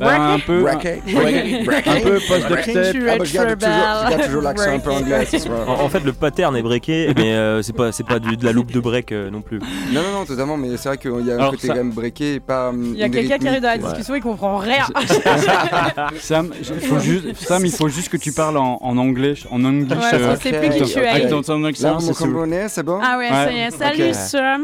Un 0.00 0.38
peu, 0.38 0.68
un, 0.68 0.76
peu 0.76 2.18
post-dubstep. 2.28 2.96
Ah, 3.08 3.18
bah, 3.18 3.24
je 3.24 3.34
garde 3.34 4.24
toujours, 4.24 4.42
l'accent 4.42 4.70
un 4.70 4.78
peu 4.78 4.90
anglais 4.90 5.24
ce 5.26 5.38
soir. 5.38 5.68
En, 5.68 5.88
fait, 5.88 6.00
le 6.00 6.12
pattern 6.12 6.56
est 6.56 6.62
breaké, 6.62 7.12
mais 7.16 7.34
euh, 7.34 7.62
c'est 7.62 7.72
pas, 7.74 7.92
c'est 7.92 8.06
pas 8.06 8.18
de 8.18 8.44
la 8.44 8.52
loupe 8.52 8.70
de 8.70 8.80
break 8.80 9.12
euh, 9.12 9.30
non 9.30 9.42
plus. 9.42 9.58
Non, 9.92 10.02
non, 10.02 10.20
non, 10.20 10.24
totalement, 10.24 10.56
mais 10.56 10.76
c'est 10.76 10.88
vrai 10.88 10.98
qu'il 10.98 11.26
y 11.26 11.30
a 11.30 11.44
un 11.44 11.50
côté 11.50 11.68
quand 11.68 11.74
même 11.74 11.90
breaké 11.90 12.34
et 12.34 12.40
pas. 12.40 12.70
hum, 12.70 12.92
Il 12.94 13.00
y 13.00 13.02
a 13.02 13.08
quelqu'un 13.08 13.38
qui 13.38 13.48
arrive 13.48 13.60
dans 13.60 13.68
la 13.68 13.78
discussion, 13.78 14.14
il 14.14 14.22
comprend 14.22 14.58
rien. 14.58 14.84
Sam, 16.18 16.50
il 16.58 16.80
faut 16.80 16.98
juste, 16.98 17.34
Sam, 17.36 17.66
il 17.66 17.72
faut 17.72 17.88
juste 17.88 18.08
que 18.08 18.16
tu 18.16 18.32
parles 18.32 18.56
en, 18.56 18.78
anglais, 18.96 19.34
en 19.50 19.64
anglais. 19.64 19.96
Ouais, 19.96 20.18
qu'on 20.18 20.40
sait 20.40 20.52
plus 20.52 20.70
qui 20.70 20.92
tu 20.92 20.98
es. 21.00 21.28
C'est 22.02 22.68
c'est 22.68 22.82
bon 22.82 22.98
Ah 23.02 23.18
ouais, 23.18 23.28
ça 23.28 23.52
y 23.52 23.58
est. 23.58 23.70
Salut. 23.70 24.14
Sam. 24.14 24.62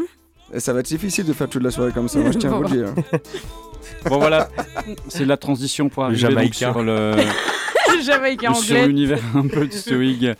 Et 0.53 0.59
Ça 0.59 0.73
va 0.73 0.79
être 0.79 0.87
difficile 0.87 1.25
de 1.25 1.33
faire 1.33 1.47
toute 1.47 1.61
la 1.63 1.71
soirée 1.71 1.91
comme 1.91 2.07
ça, 2.09 2.19
moi 2.19 2.31
je 2.31 2.37
tiens 2.39 2.51
à 2.51 2.55
vous 2.57 2.63
le 2.63 2.69
dire. 2.69 2.87
Bon 4.05 4.17
voilà, 4.19 4.49
c'est 5.07 5.25
la 5.25 5.37
transition 5.37 5.89
pour 5.89 6.05
arriver 6.05 6.33
donc 6.33 6.53
sur 6.53 6.81
le 6.83 7.15
Jamaïcain 8.03 8.53
sur 8.53 8.87
l'univers 8.87 9.19
un 9.35 9.47
peu 9.47 9.67
de 9.67 9.73
Stoig. 9.73 10.35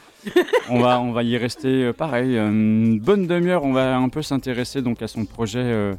On 0.69 0.79
va 0.79 0.99
on 0.99 1.11
va 1.11 1.23
y 1.23 1.37
rester 1.37 1.85
euh, 1.85 1.93
pareil 1.93 2.37
euh, 2.37 2.49
une 2.49 2.99
bonne 2.99 3.27
demi-heure. 3.27 3.63
On 3.63 3.73
va 3.73 3.97
un 3.97 4.09
peu 4.09 4.21
s'intéresser 4.21 4.81
donc 4.81 5.01
à 5.01 5.07
son 5.07 5.25
projet 5.25 5.59
euh, 5.61 5.95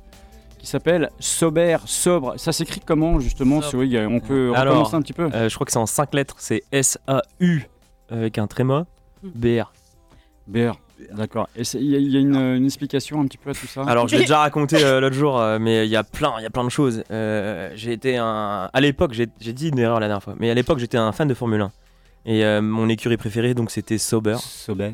qui 0.58 0.66
s'appelle 0.66 1.10
Sober 1.18 1.78
Sobre. 1.86 2.34
Ça 2.38 2.52
s'écrit 2.52 2.80
comment 2.84 3.18
justement 3.18 3.62
Stoig 3.62 3.94
On 4.08 4.20
peut 4.20 4.52
Alors, 4.54 4.74
recommencer 4.74 4.96
un 4.96 5.02
petit 5.02 5.12
peu. 5.12 5.28
Euh, 5.34 5.48
je 5.48 5.54
crois 5.54 5.64
que 5.64 5.72
c'est 5.72 5.78
en 5.78 5.86
5 5.86 6.14
lettres. 6.14 6.36
C'est 6.38 6.62
S-A-U 6.70 7.62
avec 8.10 8.38
un 8.38 8.46
tréma. 8.46 8.86
B-R. 9.22 9.72
BR. 10.46 10.78
D'accord. 11.12 11.48
Et 11.56 11.62
il 11.74 11.84
y, 11.90 11.94
a- 11.96 11.98
il 11.98 12.08
y 12.10 12.16
a 12.16 12.20
une, 12.20 12.34
une 12.36 12.64
explication 12.64 13.20
un 13.20 13.26
petit 13.26 13.38
peu 13.38 13.50
à 13.50 13.54
tout 13.54 13.66
ça. 13.66 13.82
Alors 13.84 14.08
je 14.08 14.14
l'ai 14.16 14.22
déjà 14.22 14.38
raconté 14.46 14.84
euh, 14.84 15.00
l'autre 15.00 15.14
jour, 15.16 15.38
euh, 15.38 15.58
mais 15.58 15.86
il 15.86 15.90
y 15.90 15.96
a 15.96 16.04
plein, 16.04 16.34
il 16.38 16.42
y 16.42 16.46
a 16.46 16.50
plein 16.50 16.64
de 16.64 16.68
choses. 16.70 17.02
Euh, 17.10 17.70
j'ai 17.74 17.92
été 17.92 18.16
un, 18.16 18.70
à 18.72 18.80
l'époque, 18.80 19.12
j'ai 19.12 19.52
dit 19.52 19.68
une 19.68 19.78
erreur 19.78 20.00
la 20.00 20.06
dernière 20.08 20.22
fois, 20.22 20.34
mais 20.38 20.50
à 20.50 20.54
l'époque 20.54 20.78
j'étais 20.78 20.98
un 20.98 21.12
fan 21.12 21.28
de 21.28 21.34
Formule 21.34 21.60
1 21.62 21.72
et 22.26 22.44
euh, 22.44 22.60
mon 22.60 22.88
écurie 22.88 23.16
préférée 23.16 23.54
donc 23.54 23.70
c'était 23.70 23.96
Sauber 23.98 24.36
Sober. 24.38 24.92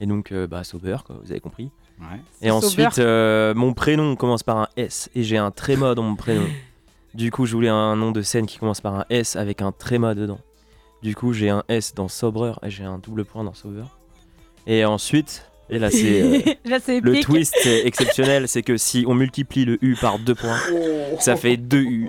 et 0.00 0.06
donc 0.06 0.32
euh, 0.32 0.46
bah 0.46 0.64
Sauber 0.64 0.96
quoi, 1.06 1.16
vous 1.22 1.30
avez 1.30 1.40
compris. 1.40 1.70
Ouais. 2.00 2.20
Et 2.42 2.50
ensuite 2.50 2.92
Sauber. 2.94 3.06
euh, 3.06 3.54
mon 3.54 3.72
prénom 3.74 4.16
commence 4.16 4.42
par 4.42 4.56
un 4.58 4.68
S 4.76 5.10
et 5.14 5.22
j'ai 5.22 5.36
un 5.36 5.50
tréma 5.50 5.94
dans 5.94 6.02
mon 6.02 6.16
prénom. 6.16 6.46
Du 7.14 7.30
coup 7.30 7.46
je 7.46 7.54
voulais 7.54 7.68
un 7.68 7.94
nom 7.94 8.10
de 8.10 8.22
scène 8.22 8.44
qui 8.46 8.58
commence 8.58 8.80
par 8.80 8.94
un 8.96 9.04
S 9.08 9.36
avec 9.36 9.62
un 9.62 9.70
tréma 9.70 10.16
dedans. 10.16 10.40
Du 11.02 11.14
coup 11.14 11.32
j'ai 11.32 11.48
un 11.48 11.62
S 11.68 11.94
dans 11.94 12.08
Sober 12.08 12.54
et 12.64 12.70
j'ai 12.70 12.82
un 12.82 12.98
double 12.98 13.24
point 13.24 13.44
dans 13.44 13.54
Sauber. 13.54 13.84
Et 14.66 14.84
ensuite, 14.84 15.50
et 15.70 15.78
là 15.78 15.90
c'est 15.90 16.22
euh, 16.22 16.38
le 17.02 17.20
twist 17.20 17.54
exceptionnel, 17.84 18.48
c'est 18.48 18.62
que 18.62 18.76
si 18.76 19.04
on 19.08 19.14
multiplie 19.14 19.64
le 19.64 19.78
U 19.82 19.96
par 20.00 20.18
deux 20.18 20.34
points, 20.34 20.58
ça 21.20 21.36
fait 21.36 21.56
deux 21.56 21.80
U. 21.82 22.08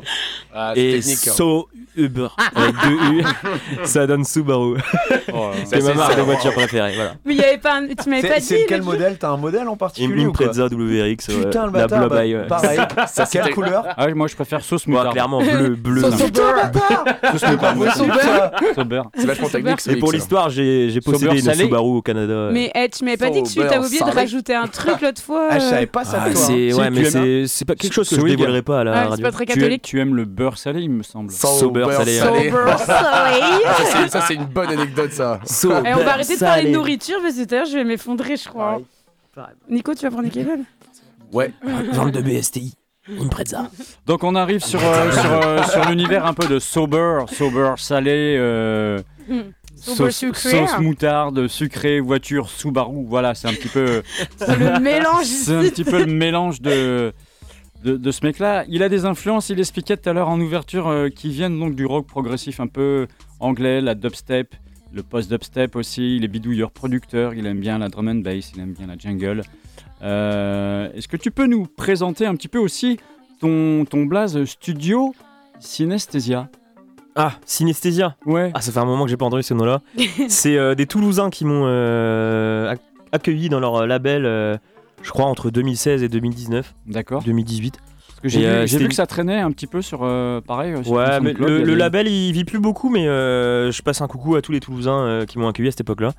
Ah, 0.54 0.74
Et 0.76 0.98
hein. 0.98 1.02
So 1.02 1.68
Uber 1.98 2.28
avec 2.56 2.76
deux 2.84 3.20
U, 3.20 3.24
ça 3.86 4.06
donne 4.08 4.26
Subaru. 4.26 4.78
Oh, 5.34 5.52
C'est 5.66 5.82
ma 5.82 5.94
marque 5.94 6.12
ça. 6.12 6.18
de 6.18 6.24
voiture 6.24 6.54
préférée. 6.54 6.94
Voilà. 6.96 7.14
Mais 7.26 7.36
y 7.36 7.44
avait 7.44 7.58
pas 7.58 7.78
un... 7.78 7.88
Tu 7.88 8.10
m'avais 8.10 8.28
pas 8.28 8.40
dit. 8.40 8.46
c'est 8.46 8.62
lequel 8.64 8.80
le- 8.80 8.86
modèle? 8.86 9.18
T'as 9.18 9.30
un 9.30 9.38
modèle 9.38 9.68
en 9.68 9.72
Une, 9.72 9.78
particulier 9.78 10.22
une 10.24 10.34
quoi? 10.34 10.48
Preza 10.48 10.66
WRX, 10.66 11.28
Putain, 11.28 11.68
le 11.68 11.72
la 11.74 11.88
bâtard, 11.88 12.00
Blue 12.02 12.10
bah, 12.10 12.16
ouais. 12.24 12.48
pareil. 12.48 12.80
C'est 13.08 13.30
quelle 13.30 13.54
couleur? 13.54 13.86
Ah, 13.96 14.14
moi 14.14 14.28
je 14.28 14.36
préfère 14.36 14.62
sauce 14.62 14.88
moutarde. 14.88 15.14
clairement 15.14 15.42
bleu, 15.42 15.70
bleu. 15.76 16.02
Sauce. 16.02 16.18
Sauber. 16.20 16.42
Sauce 17.32 17.50
moutarde. 17.50 17.78
moi 17.78 17.88
aussi. 17.88 18.00
Sober. 18.76 19.02
C'est 19.18 19.26
vachement 19.26 19.50
technique. 19.50 19.82
ce 19.82 19.92
Et 19.92 19.96
pour 19.96 20.12
l'histoire, 20.12 20.50
j'ai 20.50 21.00
possédé 21.04 21.40
une. 21.40 21.54
Subaru 21.54 21.98
au 21.98 22.02
Canada. 22.02 22.50
Mais 22.52 22.72
eh, 22.76 22.90
tu 22.90 23.06
m'avais 23.06 23.18
pas 23.18 23.30
dit 23.30 23.44
que 23.54 23.62
tu 23.62 23.68
t'avais 23.68 23.86
oublié 23.86 24.00
de 24.02 24.12
rajouter 24.16 24.56
un 24.56 24.68
truc 24.68 25.02
l'autre 25.02 25.22
fois. 25.22 25.48
Ah, 25.52 25.60
je 25.60 25.66
euh. 25.66 25.70
savais 25.70 25.86
pas 25.86 26.04
ça 26.06 26.24
Ah, 26.26 26.32
toi. 26.32 26.42
hein. 26.50 26.74
ouais, 26.74 26.90
mais 26.90 27.06
c'est 27.10 27.48
c'est 27.48 27.66
pas 27.66 27.76
quelque 27.76 27.94
chose 27.94 28.10
que 28.10 28.16
je 28.16 28.22
dévoilerai 28.22 28.62
pas 28.62 28.82
à 28.82 28.84
la 28.84 29.10
radio. 29.10 29.26
pas 29.26 29.32
très 29.32 29.46
Tu, 29.46 29.52
aimes- 29.54 29.58
catholique. 29.60 29.82
tu 29.84 30.00
aimes 30.00 30.16
le 30.16 30.26
beurre 30.26 30.58
salé, 30.58 30.82
il 30.82 30.90
me 30.90 31.04
semble. 31.04 31.32
Sauber 31.32 31.86
salé. 31.92 32.18
salé. 32.20 32.50
Sober 32.50 32.78
salé. 32.78 33.40
Ça, 33.66 33.84
c'est- 33.86 34.08
Ça, 34.10 34.22
c'est 34.28 34.36
une 34.36 34.46
bonne 34.46 34.70
anecdote, 34.70 35.12
ça. 35.12 35.40
Et 35.86 35.94
on 35.94 35.98
va 36.04 36.14
arrêter 36.14 36.36
de 36.36 36.40
parler 36.40 36.64
de 36.66 36.70
nourriture 36.76 37.18
parce 37.22 37.36
que 37.36 37.56
l'heure 37.56 37.66
je 37.66 37.74
vais 37.78 37.84
m'effondrer, 37.84 38.36
je 38.38 38.48
crois. 38.50 38.82
Nico, 39.70 39.94
tu 39.94 40.04
vas 40.04 40.12
prendre 40.12 40.30
kebabs? 40.30 40.62
Ouais. 41.34 41.52
Vente 41.92 42.12
de 42.12 42.22
BSTI. 42.22 42.74
Une 43.08 43.30
Preza. 43.30 43.70
Donc 44.08 44.24
on 44.24 44.34
arrive 44.34 44.64
sur, 44.64 44.80
euh, 44.84 45.12
sur, 45.12 45.32
euh, 45.32 45.62
sur 45.64 45.86
l'univers 45.90 46.26
un 46.26 46.34
peu 46.34 46.48
de 46.48 46.58
sober, 46.58 47.26
sober 47.32 47.74
salé, 47.78 48.36
euh, 48.40 49.00
Sober 49.28 49.44
sauce, 49.86 50.26
sauce 50.34 50.80
moutarde, 50.80 51.48
sucré, 51.48 52.00
voiture, 52.00 52.50
Subaru. 52.50 53.06
Voilà, 53.08 53.36
c'est 53.36 53.48
un 53.48 53.54
petit 53.54 53.68
peu, 53.68 54.02
le 54.48 54.80
mélange 54.80 55.26
c'est 55.26 55.54
un 55.56 55.62
petit 55.64 55.84
peu 55.84 56.00
le 56.04 56.12
mélange 56.12 56.62
de, 56.62 57.14
de, 57.84 57.98
de 57.98 58.12
ce 58.12 58.26
mec-là. 58.26 58.66
Il 58.68 58.84
a 58.84 58.90
des 58.90 59.06
influences, 59.06 59.50
il 59.50 59.60
expliquait 59.60 59.98
tout 59.98 60.10
à 60.10 60.14
l'heure 60.14 60.30
en 60.30 60.40
ouverture, 60.40 60.88
euh, 60.88 61.10
qui 61.10 61.30
viennent 61.30 61.60
donc 61.60 61.76
du 61.76 61.86
rock 61.86 62.08
progressif 62.08 62.60
un 62.60 62.68
peu 62.68 63.08
anglais, 63.40 63.82
la 63.82 63.96
dubstep, 63.96 64.56
le 64.94 65.04
post-dubstep 65.04 65.76
aussi. 65.76 66.18
Il 66.18 66.24
est 66.24 66.28
bidouilleur 66.30 66.72
producteur, 66.72 67.34
il 67.34 67.46
aime 67.46 67.60
bien 67.60 67.78
la 67.78 67.90
drum 67.90 68.08
and 68.08 68.16
bass, 68.16 68.52
il 68.56 68.62
aime 68.62 68.74
bien 68.74 68.88
la 68.88 68.98
jungle. 68.98 69.44
Euh, 70.02 70.92
Est-ce 70.94 71.08
que 71.08 71.18
tu 71.18 71.32
peux 71.32 71.48
nous 71.48 71.66
présenter 71.66 72.26
un 72.26 72.36
petit 72.36 72.48
peu 72.48 72.60
aussi 72.60 73.00
ton, 73.40 73.86
ton 73.86 74.06
blaze 74.06 74.44
studio 74.46 75.14
Synesthesia? 75.60 76.50
Ah, 77.16 77.34
Synesthésia 77.46 78.16
Ouais. 78.26 78.52
Ah, 78.54 78.62
ça 78.62 78.72
fait 78.72 78.80
un 78.80 78.86
moment 78.86 79.06
que 79.06 79.10
j'ai 79.10 79.18
pas 79.18 79.26
entendu 79.26 79.44
ce 79.44 79.54
nom-là. 79.54 79.82
c'est 80.28 80.58
euh, 80.58 80.76
des 80.76 80.86
Toulousains 80.86 81.30
qui 81.30 81.46
m'ont 81.46 81.64
euh, 81.66 82.74
ac- 82.74 82.80
accueilli 83.14 83.48
dans 83.50 83.60
leur 83.62 83.88
label, 83.88 84.26
euh, 84.26 84.58
je 85.02 85.12
crois, 85.12 85.26
entre 85.26 85.50
2016 85.50 86.04
et 86.04 86.10
2019. 86.10 86.74
D'accord. 86.88 87.24
2018. 87.24 87.78
Parce 88.08 88.20
que 88.22 88.28
j'ai 88.30 88.40
vu, 88.40 88.46
euh, 88.46 88.88
que 88.90 88.94
ça 88.94 89.06
traînait 89.08 89.40
un 89.40 89.52
petit 89.52 89.68
peu 89.68 89.82
sur. 89.82 90.00
euh, 90.04 90.42
pareil. 90.42 90.74
sur 90.84 90.92
Ouais, 90.94 91.20
mais 91.22 91.34
le, 91.34 91.74
label 91.76 92.08
il 92.08 92.32
vit 92.34 92.44
plus 92.46 92.60
beaucoup, 92.60 92.90
mais 92.90 93.08
euh, 93.08 93.72
je 93.72 93.82
passe 93.82 94.02
un 94.02 94.08
coucou 94.08 94.36
à 94.36 94.42
tous 94.42 94.52
les 94.52 94.60
Toulousains 94.60 95.06
euh, 95.06 95.26
qui 95.26 95.38
m'ont 95.40 95.48
accueilli 95.48 95.68
à 95.70 95.72
cette 95.72 95.82
époque-là. 95.82 96.12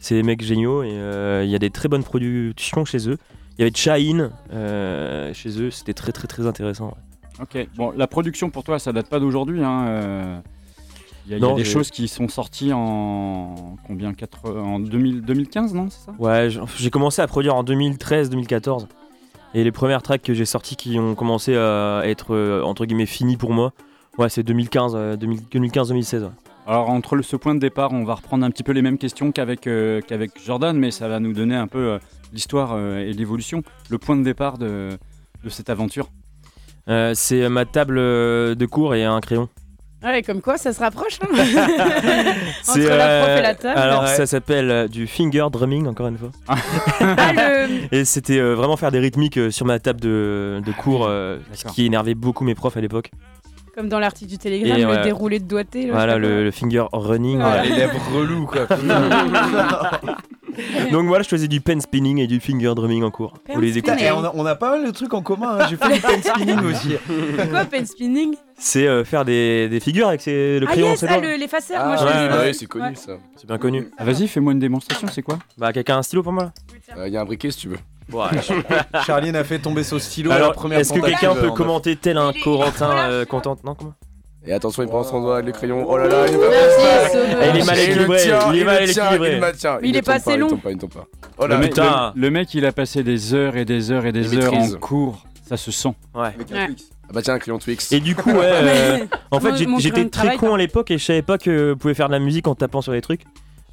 C'est 0.00 0.14
des 0.14 0.22
mecs 0.22 0.42
géniaux 0.42 0.82
et 0.82 0.90
euh, 0.92 1.42
il 1.44 1.50
y 1.50 1.54
a 1.54 1.58
des 1.58 1.68
très 1.70 1.88
bonnes 1.88 2.04
productions 2.04 2.84
chez 2.86 3.08
eux. 3.10 3.18
Il 3.58 3.60
y 3.60 3.62
avait 3.64 3.72
Chahin 3.76 4.30
euh, 4.54 5.34
chez 5.34 5.60
eux, 5.60 5.70
c'était 5.70 5.92
très 5.92 6.12
très 6.12 6.26
très 6.28 6.46
intéressant. 6.46 6.96
Ok, 7.42 7.68
bon, 7.76 7.92
la 7.96 8.06
production 8.06 8.50
pour 8.50 8.64
toi, 8.64 8.78
ça 8.78 8.92
date 8.92 9.08
pas 9.08 9.18
d'aujourd'hui. 9.20 9.62
hein, 9.64 9.86
euh, 9.88 10.40
Il 11.26 11.32
y 11.32 11.34
a, 11.34 11.38
y 11.38 11.54
des 11.54 11.64
choses 11.64 11.90
qui 11.90 12.06
sont 12.08 12.28
sorties 12.28 12.72
en 12.72 13.76
combien 13.86 14.12
4, 14.12 14.50
En 14.50 14.78
2000 14.78 15.22
2015, 15.22 15.74
non 15.74 15.88
C'est 15.90 16.06
ça? 16.06 16.12
Ouais, 16.18 16.48
j'ai 16.76 16.90
commencé 16.90 17.22
à 17.22 17.26
produire 17.26 17.54
en 17.56 17.62
2013-2014. 17.64 18.86
Et 19.54 19.64
les 19.64 19.72
premières 19.72 20.02
tracks 20.02 20.22
que 20.22 20.32
j'ai 20.34 20.44
sorties 20.44 20.76
qui 20.76 20.98
ont 20.98 21.14
commencé 21.14 21.56
à 21.56 22.02
être 22.04 22.34
euh, 22.34 22.62
entre 22.62 22.84
guillemets 22.86 23.06
finies 23.06 23.36
pour 23.36 23.52
moi, 23.52 23.72
ouais, 24.18 24.28
c'est 24.28 24.42
2015, 24.44 24.92
euh, 24.94 25.16
2000 25.16 25.40
2015-2016. 25.52 26.22
ouais. 26.22 26.28
Alors 26.66 26.88
entre 26.90 27.16
le- 27.16 27.22
ce 27.24 27.34
point 27.36 27.54
de 27.54 27.58
départ, 27.60 27.92
on 27.92 28.04
va 28.04 28.14
reprendre 28.14 28.44
un 28.44 28.50
petit 28.50 28.62
peu 28.62 28.70
les 28.72 28.82
mêmes 28.82 28.98
questions 28.98 29.32
qu'avec 29.32 29.66
euh, 29.66 30.00
qu'avec 30.02 30.30
Jordan, 30.44 30.76
mais 30.78 30.90
ça 30.92 31.08
va 31.08 31.18
nous 31.18 31.32
donner 31.32 31.56
un 31.56 31.66
peu 31.66 31.78
euh, 31.78 31.98
l'histoire 32.32 32.72
euh, 32.74 32.98
et 33.00 33.12
l'évolution, 33.12 33.62
le 33.88 33.98
point 33.98 34.16
de 34.16 34.22
départ 34.22 34.56
de, 34.56 34.90
de 35.42 35.48
cette 35.48 35.68
aventure. 35.70 36.10
Euh, 36.88 37.12
c'est 37.14 37.48
ma 37.48 37.64
table 37.64 37.98
euh, 37.98 38.54
de 38.54 38.66
cours 38.66 38.94
et 38.94 39.04
un 39.04 39.20
crayon. 39.20 39.48
Ouais, 40.02 40.22
comme 40.22 40.40
quoi, 40.40 40.56
ça 40.56 40.72
se 40.72 40.80
rapproche. 40.80 41.18
hein. 41.22 41.26
Entre 41.34 41.44
C'est, 42.62 42.88
la 42.88 43.20
prof 43.20 43.28
et 43.28 43.38
euh, 43.38 43.42
la 43.42 43.54
table. 43.54 43.78
Alors 43.78 44.08
ça 44.08 44.24
s'appelle 44.26 44.70
euh, 44.70 44.88
du 44.88 45.06
finger 45.06 45.46
drumming 45.52 45.86
encore 45.86 46.06
une 46.08 46.16
fois. 46.16 46.30
Ah, 46.48 46.54
le- 47.34 47.68
Et 47.94 48.04
c'était 48.06 48.38
euh, 48.38 48.54
vraiment 48.54 48.78
faire 48.78 48.90
des 48.90 48.98
rythmiques 48.98 49.36
euh, 49.36 49.50
sur 49.50 49.66
ma 49.66 49.78
table 49.78 50.00
de, 50.00 50.62
de 50.64 50.72
cours, 50.72 51.04
euh, 51.06 51.36
ce 51.52 51.66
qui 51.66 51.84
énervait 51.84 52.14
beaucoup 52.14 52.44
mes 52.44 52.54
profs 52.54 52.78
à 52.78 52.80
l'époque. 52.80 53.10
Comme 53.76 53.88
dans 53.90 53.98
l'article 54.00 54.30
du 54.30 54.38
Télégramme, 54.38 54.78
Et 54.78 54.82
le 54.84 54.88
ouais. 54.88 55.02
déroulé 55.02 55.38
de 55.38 55.44
doigté. 55.44 55.86
là, 55.86 55.92
Voilà 55.92 56.16
le, 56.18 56.44
le 56.44 56.50
finger 56.50 56.84
running. 56.92 57.36
Voilà. 57.38 57.60
Ah, 57.60 57.64
les 57.66 57.76
lèvres 57.76 58.00
reloues, 58.16 58.46
quoi. 58.46 58.66
Donc 60.92 61.06
voilà, 61.06 61.22
je 61.22 61.28
faisais 61.28 61.48
du 61.48 61.60
pen 61.60 61.80
spinning 61.80 62.18
et 62.18 62.26
du 62.26 62.40
finger 62.40 62.72
drumming 62.74 63.02
en 63.02 63.10
cours. 63.10 63.34
Pen 63.44 63.54
Vous 63.56 63.60
les 63.60 63.78
écoutez 63.78 64.04
Et 64.04 64.10
on, 64.10 64.24
a, 64.24 64.32
on 64.34 64.44
a 64.46 64.54
pas 64.54 64.70
mal 64.70 64.84
de 64.86 64.90
trucs 64.90 65.12
en 65.14 65.22
commun. 65.22 65.58
hein. 65.60 65.66
J'ai 65.70 65.76
fait 65.76 65.92
du 65.94 66.00
pen 66.00 66.22
spinning 66.22 66.60
aussi. 66.64 66.92
C'est 67.38 67.48
quoi 67.50 67.64
pen 67.64 67.86
spinning? 67.86 68.34
C'est 68.58 68.86
euh, 68.86 69.04
faire 69.04 69.24
des, 69.24 69.68
des 69.68 69.80
figures 69.80 70.08
avec 70.08 70.20
ses- 70.20 70.58
le 70.60 70.66
Ah 70.68 70.72
crayon. 70.72 70.88
yes, 70.90 71.04
ah, 71.08 71.14
bon. 71.14 71.20
le- 71.22 71.36
les 71.36 71.48
faceurs. 71.48 71.80
Ah, 71.82 71.86
moi 71.86 71.96
je 71.96 72.04
ouais, 72.04 72.38
ouais, 72.46 72.52
c'est 72.52 72.66
connu 72.66 72.84
Ouais. 72.88 72.94
ça. 72.94 73.12
C'est 73.36 73.46
bien 73.46 73.58
connu. 73.58 73.88
Ah, 73.98 74.04
Vas-y, 74.04 74.28
fais-moi 74.28 74.52
une 74.52 74.58
démonstration, 74.58 75.08
c'est 75.08 75.22
quoi? 75.22 75.38
Bah 75.56 75.72
quelqu'un 75.72 75.96
a 75.96 75.98
un 75.98 76.02
stylo 76.02 76.22
pour 76.22 76.32
moi 76.32 76.52
Il 77.06 77.12
y 77.12 77.16
a 77.16 77.20
un 77.20 77.24
briquet 77.24 77.50
si 77.50 77.58
tu 77.58 77.68
veux. 77.68 77.78
Charline 79.06 79.36
a 79.36 79.44
fait 79.44 79.58
tomber 79.60 79.84
son 79.84 79.98
stylo 79.98 80.30
à 80.30 80.38
la 80.38 80.44
Alors, 80.46 80.72
est-ce 80.72 80.92
que 80.92 81.00
quelqu'un 81.00 81.30
euh, 81.36 81.40
peut 81.40 81.48
en 81.50 81.54
commenter 81.54 81.96
tel 81.96 82.18
un 82.18 82.32
Corentin 82.32 82.90
euh, 83.08 83.24
contente 83.24 83.62
Non 83.64 83.74
comment? 83.74 83.94
Et 84.46 84.52
attention, 84.54 84.82
il 84.82 84.88
prend 84.88 85.02
son 85.04 85.20
doigt 85.20 85.34
avec 85.34 85.46
le 85.46 85.52
crayon. 85.52 85.84
Oh 85.88 85.98
là 85.98 86.08
là, 86.08 86.26
il 86.26 86.36
va 86.36 86.48
Merci, 86.48 87.12
Sauveur. 87.12 87.54
Il 87.54 87.60
est 87.60 87.64
mal 87.66 87.78
équilibré, 87.78 88.18
tient, 88.22 88.52
il 88.52 88.58
est 88.60 88.64
mal 88.64 88.82
équilibré. 88.90 89.40
Il 89.82 89.96
est 89.96 90.02
pas 90.02 90.18
tombe 90.18 90.28
assez 90.28 90.36
long. 90.38 90.46
Il 90.46 90.50
tombe 90.50 90.60
pas, 90.62 90.70
il 90.70 90.78
tombe 90.78 90.92
pas. 90.94 91.06
Oh 91.38 91.46
le, 91.46 91.48
là, 91.56 92.12
le- 92.14 92.20
le 92.20 92.30
mec, 92.30 92.54
il 92.54 92.64
a 92.64 92.72
passé 92.72 93.02
des 93.02 93.34
heures 93.34 93.56
et 93.56 93.64
des 93.66 93.90
heures 93.90 94.06
et 94.06 94.12
des 94.12 94.32
Il 94.32 94.40
heures 94.42 94.52
maîtrise. 94.52 94.74
en 94.76 94.78
cours. 94.78 95.24
Ça 95.46 95.56
se 95.58 95.70
sent. 95.70 95.94
Ouais. 96.14 96.28
Avec 96.28 96.52
un 96.52 96.54
Ouais. 96.54 96.66
Twix. 96.68 96.84
Ah 97.08 97.12
bah 97.12 97.22
tiens, 97.22 97.34
un 97.34 97.38
crayon 97.38 97.58
Twix. 97.58 97.92
Et 97.92 98.00
du 98.00 98.14
coup, 98.14 98.30
ouais, 98.30 98.38
euh, 98.44 98.98
en 99.30 99.40
fait, 99.40 99.56
j'étais 99.78 100.08
très 100.08 100.36
con 100.36 100.54
à 100.54 100.58
l'époque 100.58 100.90
et 100.90 100.96
je 100.98 101.04
savais 101.04 101.22
pas 101.22 101.38
que 101.38 101.72
vous 101.72 101.76
pouvez 101.76 101.94
faire 101.94 102.06
de 102.06 102.12
la 102.12 102.18
musique 102.20 102.46
en 102.46 102.54
tapant 102.54 102.80
sur 102.82 102.92
les 102.92 103.00
trucs. 103.02 103.22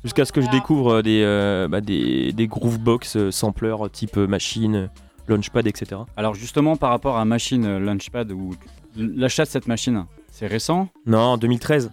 Jusqu'à 0.03 0.25
ce 0.25 0.31
que 0.31 0.41
je 0.41 0.49
découvre 0.49 0.95
euh, 0.95 1.01
des, 1.01 1.21
euh, 1.23 1.67
bah, 1.67 1.81
des, 1.81 2.31
des 2.33 2.47
groovebox 2.47 3.15
euh, 3.15 3.31
sampleurs 3.31 3.89
type 3.89 4.17
euh, 4.17 4.27
machine, 4.27 4.75
euh, 4.75 4.87
launchpad, 5.27 5.65
etc. 5.67 6.01
Alors 6.17 6.33
justement, 6.35 6.75
par 6.77 6.89
rapport 6.89 7.17
à 7.17 7.25
Machine 7.25 7.77
Launchpad, 7.77 8.31
ou 8.31 8.53
l'achat 8.95 9.43
de 9.43 9.49
cette 9.49 9.67
machine, 9.67 10.05
c'est 10.37 10.47
récent 10.47 10.87
Non, 11.05 11.37
2013. 11.37 11.89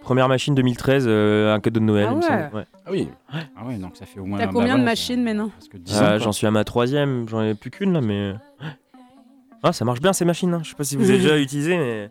Première 0.00 0.28
machine 0.28 0.54
2013, 0.54 1.04
euh, 1.06 1.54
un 1.54 1.60
cadeau 1.60 1.78
de 1.78 1.84
Noël. 1.84 2.06
Ah 2.08 2.12
il 2.12 2.16
me 2.16 2.22
ouais. 2.22 2.28
semble, 2.28 2.56
ouais. 2.56 2.64
Ah 2.86 2.88
oui. 2.90 3.08
Ah 3.32 3.66
ouais, 3.66 3.76
donc 3.76 3.96
ça 3.96 4.04
fait 4.06 4.18
au 4.18 4.24
moins... 4.24 4.38
T'as 4.38 4.46
bah 4.46 4.52
combien 4.54 4.76
de 4.78 4.82
machines 4.82 5.22
maintenant 5.22 5.50
Parce 5.56 5.68
que 5.68 5.76
10 5.76 5.94
Euh, 5.94 6.00
ans, 6.00 6.08
quoi. 6.08 6.18
j'en 6.18 6.32
suis 6.32 6.46
à 6.46 6.50
ma 6.50 6.64
troisième, 6.64 7.28
j'en 7.28 7.42
ai 7.42 7.54
plus 7.54 7.70
qu'une 7.70 7.92
là, 7.92 8.00
mais. 8.00 8.32
Ah, 9.62 9.72
ça 9.72 9.84
marche 9.84 10.00
bien 10.00 10.12
ces 10.12 10.24
machines. 10.24 10.52
hein. 10.54 10.60
Je 10.64 10.70
sais 10.70 10.74
pas 10.74 10.82
si 10.84 10.96
vous 10.96 11.08
avez 11.08 11.18
déjà 11.18 11.38
utilisé, 11.38 11.76
mais. 11.76 12.10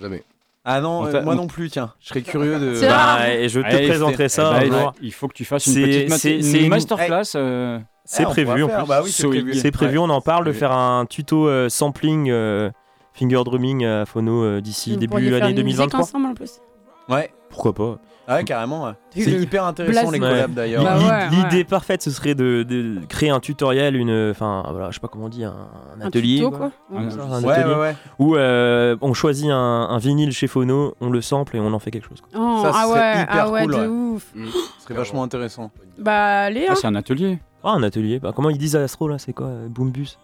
Jamais. 0.00 0.24
Ah 0.64 0.80
non, 0.80 1.00
On 1.02 1.06
euh, 1.06 1.22
moi 1.22 1.34
on- 1.34 1.36
non 1.36 1.46
plus, 1.46 1.70
tiens. 1.70 1.92
Je 2.00 2.08
serais 2.08 2.22
curieux 2.22 2.58
de. 2.58 2.80
Bah, 2.80 3.30
et 3.32 3.48
je 3.48 3.60
te 3.60 3.66
Allez, 3.66 3.88
présenterai 3.88 4.28
ça 4.28 4.60
eh 4.64 4.70
ben, 4.70 4.80
jour. 4.80 4.94
Il 5.02 5.12
faut 5.12 5.28
que 5.28 5.34
tu 5.34 5.44
fasses 5.44 5.66
une 5.66 5.74
petite 5.74 6.08
mat- 6.08 6.18
c'est- 6.18 6.36
une 6.36 6.42
c'est 6.42 6.60
une- 6.62 6.68
masterclass. 6.68 7.32
euh, 7.36 7.78
C'est 8.04 8.22
Eh, 8.22 8.26
on 8.26 8.30
prévu 8.30 8.46
pourra 8.48 8.64
en 8.64 8.68
faire, 8.68 8.78
plus. 8.78 8.88
Bah 8.88 9.00
oui, 9.04 9.10
c'est 9.12 9.26
prévu. 9.28 9.54
C'est 9.54 9.70
prévu, 9.70 9.98
on 9.98 10.08
en 10.10 10.20
parle 10.20 10.44
de 10.44 10.52
faire 10.52 10.72
un 10.72 11.06
tuto 11.06 11.46
euh, 11.48 11.68
sampling 11.68 12.30
euh, 12.30 12.70
finger 13.12 13.42
drumming 13.44 13.84
à 13.84 14.06
Phono 14.06 14.42
euh, 14.44 14.60
d'ici 14.60 14.96
début 14.96 15.16
année 15.16 15.26
une 15.50 15.62
musique 15.64 15.78
2023. 15.78 16.00
ensemble 16.00 16.26
en 16.26 16.34
plus. 16.34 16.60
Ouais. 17.08 17.30
Pourquoi 17.50 17.74
pas 17.74 17.98
Ah 18.28 18.36
ouais, 18.36 18.44
carrément. 18.44 18.84
ouais. 18.84 18.92
C'est 19.10 19.26
le 19.30 19.42
hyper 19.42 19.64
intéressant 19.66 20.08
blases. 20.08 20.12
les 20.14 20.20
Ouais. 20.20 20.28
collabs 20.30 20.54
d'ailleurs. 20.54 20.84
Bah 20.84 20.96
ouais, 20.98 21.28
L'idée 21.36 21.56
ouais. 21.58 21.64
parfaite, 21.64 22.00
ce 22.00 22.10
serait 22.10 22.34
de, 22.34 22.62
de 22.62 23.00
créer 23.08 23.28
un 23.28 23.40
tutoriel, 23.40 23.94
une, 23.94 24.30
enfin 24.30 24.64
voilà, 24.70 24.88
je 24.88 24.94
sais 24.94 25.00
pas 25.00 25.08
comment 25.08 25.26
on 25.26 25.28
dit, 25.28 25.44
un, 25.44 25.50
un 25.50 26.00
Un 26.02 26.06
atelier, 26.06 26.36
tuto, 26.38 26.50
quoi. 26.50 26.58
quoi. 26.90 26.98
un- 26.98 27.02
un 27.18 27.42
Ouais, 27.42 27.52
atelier 27.52 27.74
ouais, 27.74 27.80
ouais. 27.80 27.96
où 28.18 28.36
euh, 28.36 28.96
on 29.02 29.12
choisit 29.12 29.50
un, 29.50 29.56
un 29.90 29.98
vinyle 29.98 30.32
chez 30.32 30.46
Phono, 30.46 30.94
on 31.02 31.10
le 31.10 31.20
sample 31.20 31.56
et 31.58 31.60
on 31.60 31.74
en 31.74 31.78
fait 31.78 31.90
quelque 31.90 32.08
chose. 32.08 32.22
quoi. 32.22 32.30
Oh, 32.40 32.62
Ça, 32.62 32.70
ah 32.74 32.88
ouais, 32.88 33.22
hyper 33.22 33.28
ah 33.46 33.50
ouais, 33.50 33.62
cool, 33.64 33.72
de 33.74 33.78
ouais. 33.80 33.86
ouf. 33.86 34.32
Ce 34.78 34.84
serait 34.84 34.94
vachement 34.94 35.22
intéressant. 35.24 35.70
Bah 35.98 36.44
allez, 36.44 36.64
Ah, 36.68 36.72
hein. 36.72 36.76
c'est 36.80 36.86
un 36.86 36.94
atelier. 36.94 37.38
Ah, 37.64 37.72
un 37.72 37.82
atelier. 37.82 38.18
Bah, 38.18 38.32
comment 38.34 38.48
ils 38.48 38.56
disent 38.58 38.76
à 38.76 38.80
Astro 38.82 39.08
là 39.08 39.18
C'est 39.18 39.34
quoi 39.34 39.48
euh, 39.48 39.68
Boombus? 39.68 40.16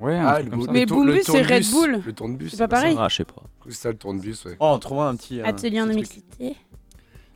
Ouais, 0.00 0.14
un 0.16 0.26
Ah, 0.26 0.32
truc 0.34 0.44
le 0.46 0.50
comme 0.52 0.62
ça. 0.66 0.72
Mais 0.72 0.86
Boombus, 0.86 1.22
c'est 1.24 1.42
Red. 1.42 1.64
Bull. 1.72 2.00
Le 2.06 2.12
tournebus. 2.12 2.50
C'est 2.50 2.56
pas 2.58 2.68
pareil. 2.68 2.96
Ah, 2.98 3.08
je 3.08 3.16
sais 3.16 3.24
pas. 3.24 3.42
C'est 3.68 3.74
ça 3.74 3.90
le 3.90 3.96
tournebus, 3.96 4.34
ouais. 4.46 4.56
Oh, 4.60 4.70
on 4.74 4.78
trouvera 4.78 5.08
un 5.08 5.16
petit. 5.16 5.40
euh, 5.40 5.44
Atelier 5.44 5.80
en 5.80 5.86
mixité. 5.86 6.54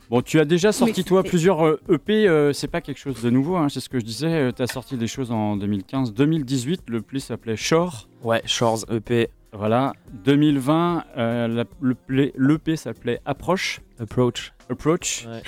Bon, 0.09 0.21
tu 0.21 0.39
as 0.39 0.45
déjà 0.45 0.71
sorti 0.71 0.99
Mais 1.01 1.03
toi 1.03 1.23
plusieurs 1.23 1.65
euh, 1.65 1.79
EP, 1.89 2.27
euh, 2.27 2.53
c'est 2.53 2.67
pas 2.67 2.81
quelque 2.81 2.97
chose 2.99 3.21
de 3.21 3.29
nouveau, 3.29 3.55
hein, 3.55 3.67
c'est 3.69 3.79
ce 3.79 3.89
que 3.89 3.99
je 3.99 4.05
disais, 4.05 4.51
tu 4.53 4.61
as 4.61 4.67
sorti 4.67 4.95
des 4.97 5.07
choses 5.07 5.31
en 5.31 5.55
2015, 5.55 6.13
2018, 6.13 6.81
le 6.89 7.01
plus 7.01 7.19
s'appelait 7.21 7.55
Shore, 7.55 8.07
Ouais, 8.23 8.41
Shores 8.45 8.85
E 8.91 8.97
EP 8.97 9.29
voilà, 9.53 9.93
2020, 10.25 11.03
euh, 11.17 11.47
la- 11.47 11.63
le 11.81 11.95
l'EP 12.37 12.75
s'appelait 12.75 13.21
Approche, 13.25 13.81
Approach. 13.99 14.51
Approach, 14.69 15.25
Ouais. 15.25 15.41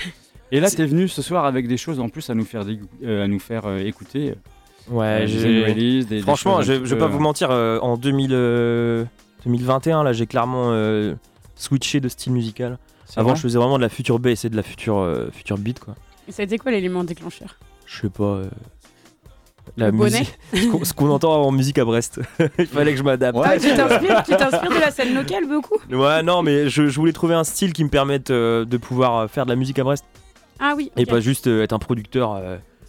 et 0.52 0.60
là 0.60 0.72
tu 0.72 0.82
es 0.82 0.86
venu 0.86 1.08
ce 1.10 1.22
soir 1.22 1.46
avec 1.46 1.68
des 1.68 1.78
choses 1.78 2.00
en 2.00 2.10
plus 2.10 2.28
à 2.30 2.34
nous 2.34 2.46
faire, 2.46 2.64
euh, 3.04 3.24
à 3.24 3.28
nous 3.28 3.40
faire 3.40 3.66
euh, 3.66 3.80
écouter, 3.80 4.36
Ouais, 4.90 5.26
euh, 5.28 6.04
des 6.04 6.22
Franchement, 6.22 6.62
je, 6.62 6.74
vais 6.74 6.98
pas 6.98 7.08
vous 7.08 7.20
mentir, 7.20 7.50
euh, 7.52 7.80
en 7.80 7.98
2000, 7.98 8.30
euh, 8.34 9.04
2021, 9.46 10.04
là, 10.04 10.14
j'ai 10.14 10.28
clairement 10.28 10.70
euh, 10.72 11.16
switché 11.56 12.00
de 12.00 12.08
style 12.10 12.34
musical. 12.34 12.78
Avant, 13.16 13.36
je 13.36 13.42
faisais 13.42 13.58
vraiment 13.58 13.78
de 13.78 13.82
la 13.84 13.90
future 13.90 14.20
bass 14.20 14.46
et 14.46 14.50
de 14.50 14.56
la 14.56 14.64
future, 14.64 14.98
euh, 14.98 15.30
future 15.32 15.58
beat, 15.58 15.80
quoi. 15.80 15.96
Et 16.28 16.32
ça 16.32 16.42
a 16.42 16.46
été 16.46 16.58
quoi 16.58 16.72
l'élément 16.72 17.04
déclencheur? 17.04 17.58
Je 17.86 18.02
sais 18.02 18.10
pas. 18.10 18.24
euh, 18.24 18.46
la 19.78 19.88
Le 19.88 19.92
musique. 19.94 20.38
ce 20.54 20.68
qu'on- 20.68 20.84
ce 20.84 20.94
qu'on 20.94 21.10
entend 21.10 21.44
en 21.44 21.52
musique 21.52 21.78
à 21.78 21.86
Brest. 21.86 22.20
Il 22.60 22.66
fallait 22.68 22.92
que 22.92 22.98
je 22.98 23.04
m'adapte. 23.04 23.38
Ah, 23.44 23.58
Tu 23.58 23.74
t'inspires 23.74 24.24
tu 24.28 24.36
t'inspires 24.36 24.70
de 24.72 24.80
la 24.80 24.92
scène 24.92 25.14
locale 25.16 25.48
beaucoup? 25.48 25.78
Ouais, 25.92 26.22
non, 26.24 26.44
mais 26.44 26.70
je, 26.70 26.88
je 26.88 26.96
voulais 27.00 27.14
trouver 27.14 27.36
un 27.36 27.44
style 27.44 27.74
qui 27.74 27.84
me 27.84 27.90
permette 27.90 28.30
euh, 28.32 28.66
de 28.66 28.78
pouvoir 28.78 29.30
faire 29.30 29.46
de 29.46 29.50
la 29.52 29.56
musique 29.56 29.80
à 29.80 29.84
Brest 29.84 30.06
Ah 30.60 30.74
oui. 30.76 30.92
et 30.98 31.06
pas 31.06 31.20
juste 31.20 31.48
euh, 31.48 31.64
être 31.64 31.74
un 31.74 31.80
producteur. 31.80 32.36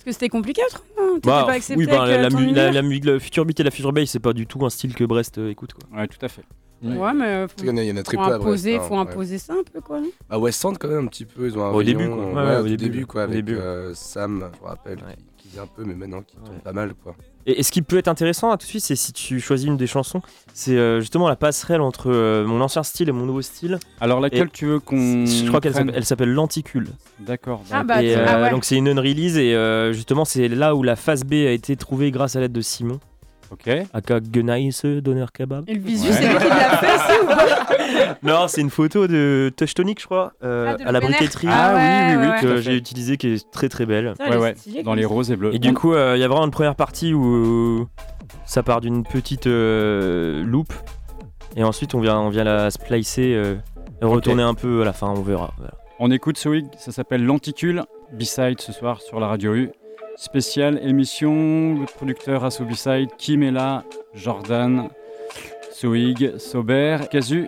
Parce 0.07 0.19
que 0.19 0.21
c'était 0.21 0.29
compliqué 0.29 0.63
autrement. 0.65 1.15
T'étais 1.17 1.29
bah, 1.29 1.45
pas 1.49 1.53
accepté 1.55 1.81
oui, 1.81 1.87
bah, 1.87 2.03
avec, 2.03 2.15
la, 2.15 2.19
euh, 2.21 2.23
la 2.23 2.29
ton 2.31 2.87
mu- 2.87 3.01
la, 3.01 3.19
future 3.19 3.45
beat 3.45 3.59
et 3.59 3.65
la 3.65 3.73
future 3.73 3.93
bass, 3.93 4.09
c'est 4.09 4.21
pas 4.21 4.33
du 4.33 4.47
tout 4.47 4.65
un 4.65 4.71
style 4.71 4.95
que 4.95 5.03
Brest 5.03 5.39
euh, 5.39 5.51
écoute. 5.51 5.73
Quoi. 5.75 5.99
Ouais, 5.99 6.07
tout 6.07 6.25
à 6.25 6.29
fait. 6.29 6.43
Ouais, 6.81 7.13
mais 7.13 7.25
euh, 7.25 7.49
faut, 7.49 7.55
Il 7.59 7.67
y 7.67 7.71
en 7.71 7.77
a, 7.77 7.83
il 7.83 7.89
y 7.89 7.93
en 7.93 7.97
a 7.97 8.05
très 8.05 8.17
faut 8.17 8.23
peu 8.23 8.29
à 8.33 8.39
Brest, 8.39 8.43
imposer, 8.47 8.77
hein, 8.77 8.81
faut 8.83 8.95
ouais. 8.95 9.01
imposer 9.01 9.39
ça 9.39 9.55
un 9.55 9.65
peu 9.65 9.81
quoi. 9.81 9.99
non 10.01 10.11
À 10.31 10.39
West 10.39 10.65
End, 10.65 10.75
quand 10.79 10.87
même, 10.87 11.07
un 11.07 11.09
petit 11.09 11.25
peu. 11.25 11.47
Ils 11.49 11.59
ont 11.59 11.65
un 11.65 11.73
Au 11.73 11.83
début, 11.83 12.07
quoi. 12.07 12.25
Ouais, 12.25 12.35
ouais, 12.35 12.57
au 12.59 12.61
au 12.61 12.63
début, 12.69 12.77
début, 12.77 13.07
quoi. 13.07 13.23
au 13.23 13.25
Avec 13.25 13.35
début. 13.45 13.59
euh, 13.59 13.95
Sam, 13.95 14.49
je 14.55 14.63
me 14.63 14.69
rappelle, 14.69 14.99
Ouais. 14.99 15.17
qui, 15.39 15.49
qui 15.49 15.59
un 15.59 15.67
peu, 15.67 15.83
mais 15.85 15.95
maintenant, 15.95 16.23
qui 16.23 16.37
tourne 16.37 16.61
pas 16.61 16.73
mal, 16.73 16.95
quoi. 17.03 17.17
Et, 17.47 17.61
et 17.61 17.63
ce 17.63 17.71
qui 17.71 17.81
peut 17.83 17.97
être 17.99 18.09
intéressant 18.09 18.51
à 18.51 18.57
tout 18.57 18.65
de 18.65 18.69
suite, 18.71 18.83
c'est 18.83 18.97
si 18.97 19.13
tu 19.13 19.39
choisis 19.41 19.67
une 19.67 19.77
des 19.77 19.87
chansons, 19.87 20.21
c'est 20.53 20.77
euh, 20.77 21.01
justement 21.01 21.29
la 21.29 21.37
passerelle 21.37 21.81
entre 21.81 22.11
euh, 22.11 22.45
mon 22.45 22.61
ancien 22.61 22.83
style 22.83 23.09
et 23.09 23.13
mon 23.13 23.25
nouveau 23.25 23.43
style. 23.43 23.79
Alors 24.01 24.21
laquelle 24.21 24.49
Et- 24.49 24.51
tu 24.53 24.67
veux 24.67 24.81
qu'on... 24.81 25.25
Je 25.27 25.47
crois 25.47 25.61
qu'elle 25.61 25.75
s'appelle- 25.75 25.95
elle 25.97 26.05
s'appelle 26.05 26.33
Lenticule. 26.33 26.89
D'accord. 27.21 27.63
Ah, 27.71 27.85
bah, 27.85 28.03
Et, 28.03 28.17
euh, 28.17 28.25
ah 28.29 28.43
ouais. 28.43 28.51
Donc 28.51 28.65
c'est 28.65 28.77
une 28.77 28.89
unrelease 28.89 29.39
et 29.39 29.55
euh, 29.55 29.93
justement 29.93 30.25
c'est 30.25 30.49
là 30.49 30.75
où 30.75 30.83
la 30.83 30.97
phase 30.97 31.25
B 31.25 31.35
a 31.35 31.53
été 31.53 31.77
trouvée 31.77 32.11
grâce 32.11 32.35
à 32.37 32.41
l'aide 32.41 32.53
de 32.53 32.61
Simon, 32.61 32.99
Ok. 33.53 33.71
aka 33.95 34.19
Donner 34.21 35.27
Kebab. 35.33 35.65
Et 35.69 35.75
le 35.75 35.81
visu, 35.81 36.09
Ouais. 36.09 36.15
c'est 36.15 36.29
lui 36.29 36.39
qui 36.39 36.49
l'a 36.49 36.79
fait 36.79 36.87
aussi 36.95 37.21
ou 37.23 37.27
pas 37.27 37.76
Non, 38.23 38.49
c'est 38.49 38.61
une 38.61 38.71
photo 38.71 39.07
de 39.07 39.53
Touch 39.57 39.75
Tonic, 39.75 40.01
je 40.01 40.07
crois, 40.07 40.33
euh, 40.43 40.73
Ah, 40.75 40.77
de 40.77 40.89
à 40.89 40.93
la 40.93 41.01
briqueterie 41.01 41.49
Ah, 41.51 41.75
oui, 41.75 42.17
oui, 42.19 42.27
oui, 42.35 42.41
que 42.41 42.61
j'ai 42.61 42.77
utilisé 42.77 43.17
qui 43.17 43.29
est 43.29 43.51
très 43.51 43.69
très 43.69 43.87
belle. 43.87 44.15
Ça, 44.17 44.39
Ouais, 44.39 44.55
dans 44.85 44.95
les 44.95 45.05
roses 45.05 45.31
et 45.31 45.37
bleus. 45.37 45.55
Et 45.55 45.59
du 45.59 45.73
coup, 45.73 45.95
euh, 45.95 46.17
il 46.17 46.21
y 46.21 46.25
a 46.25 46.29
vraiment 46.29 46.45
une 46.45 46.51
première 46.51 46.75
partie 46.77 47.15
où 47.15 47.87
ça 48.45 48.63
part 48.63 48.81
d'une 48.81 49.03
petite 49.05 49.47
euh, 49.47 50.43
loop 50.45 50.73
et 51.57 51.65
ensuite 51.65 51.95
on 51.95 52.01
vient, 52.01 52.19
on 52.19 52.29
vient 52.29 52.45
la 52.45 52.71
splicer 52.71 53.35
euh, 53.35 53.55
retourner 54.03 54.43
un 54.43 54.55
peu 54.55 54.83
à 54.83 54.85
la 54.85 54.93
fin, 54.93 55.09
on 55.09 55.23
verra. 55.23 55.53
voilà. 55.57 55.73
On 55.99 56.11
écoute 56.11 56.37
ce 56.37 56.49
week, 56.51 56.67
ça 56.77 56.93
s'appelle 56.93 57.25
L'Anticule, 57.25 57.83
B-Side 58.13 58.61
ce 58.61 58.73
soir 58.73 59.01
sur 59.01 59.19
la 59.21 59.29
radio 59.29 59.55
U. 59.55 59.71
Spéciale 60.17 60.79
émission, 60.83 61.79
le 61.81 61.87
producteur 61.87 62.45
Asso 62.45 62.63
B-Side, 62.65 63.11
Kim 63.19 63.43
est 63.43 63.51
là, 63.51 63.85
Jordan, 64.15 64.89
Soig, 65.79 66.39
Sauber, 66.39 67.07
Casu. 67.07 67.47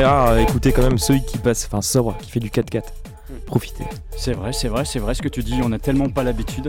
Très 0.00 0.02
très 0.02 0.04
rare 0.04 0.28
à 0.32 0.40
écouter 0.40 0.72
quand 0.72 0.82
même 0.82 0.98
ceux 0.98 1.18
qui 1.18 1.38
passent, 1.38 1.66
enfin 1.66 1.82
sobre, 1.82 2.16
qui 2.18 2.30
fait 2.30 2.40
du 2.40 2.48
4x4. 2.50 2.82
Profitez. 3.46 3.84
C'est 4.16 4.32
vrai, 4.32 4.52
c'est 4.52 4.68
vrai, 4.68 4.84
c'est 4.84 4.98
vrai 4.98 5.14
ce 5.14 5.22
que 5.22 5.28
tu 5.28 5.42
dis, 5.42 5.60
on 5.62 5.72
a 5.72 5.78
tellement 5.78 6.08
pas 6.08 6.22
l'habitude. 6.24 6.68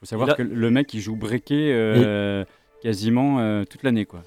Faut 0.00 0.06
savoir 0.06 0.28
Là- 0.28 0.34
que 0.34 0.42
le 0.42 0.70
mec 0.70 0.92
il 0.94 1.00
joue 1.00 1.14
breaké 1.16 1.72
euh, 1.72 2.44
quasiment 2.82 3.38
euh, 3.40 3.64
toute 3.64 3.82
l'année 3.82 4.04
quoi. 4.06 4.22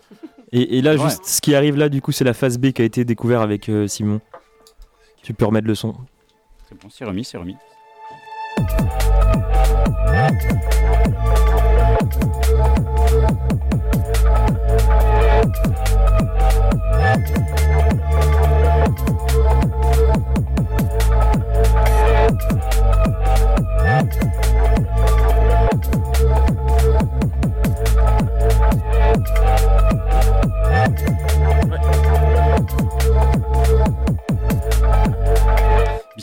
Et, 0.52 0.78
et 0.78 0.82
là, 0.82 0.94
Ouais. 0.96 1.00
juste 1.10 1.26
ce 1.26 1.42
qui 1.42 1.56
arrive 1.56 1.76
là, 1.76 1.90
du 1.90 2.02
coup, 2.02 2.12
c'est 2.12 2.24
la 2.24 2.34
phase 2.34 2.58
B 2.58 2.72
qui 2.72 2.82
a 2.82 2.86
été 2.86 3.04
découverte 3.04 3.44
avec 3.44 3.68
euh, 3.70 3.88
Simon. 3.88 4.22
Tu 5.24 5.34
peux 5.34 5.46
remettre 5.46 5.68
le 5.68 5.76
son. 5.76 5.96
C'est 6.70 6.80
bon, 6.80 6.88
c'est 6.90 7.04
remis, 7.06 7.26
c'est 7.26 7.38
remis. 7.38 7.56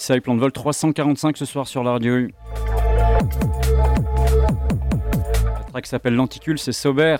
B-Side 0.03 0.23
plan 0.23 0.35
de 0.35 0.41
vol 0.41 0.51
345 0.51 1.37
ce 1.37 1.45
soir 1.45 1.69
sur 1.69 1.85
la 1.85 1.93
radio. 1.93 2.27
La 5.45 5.65
track 5.71 5.87
s'appelle 5.87 6.17
L'Anticule, 6.17 6.59
c'est 6.59 6.73
Sauber. 6.73 7.19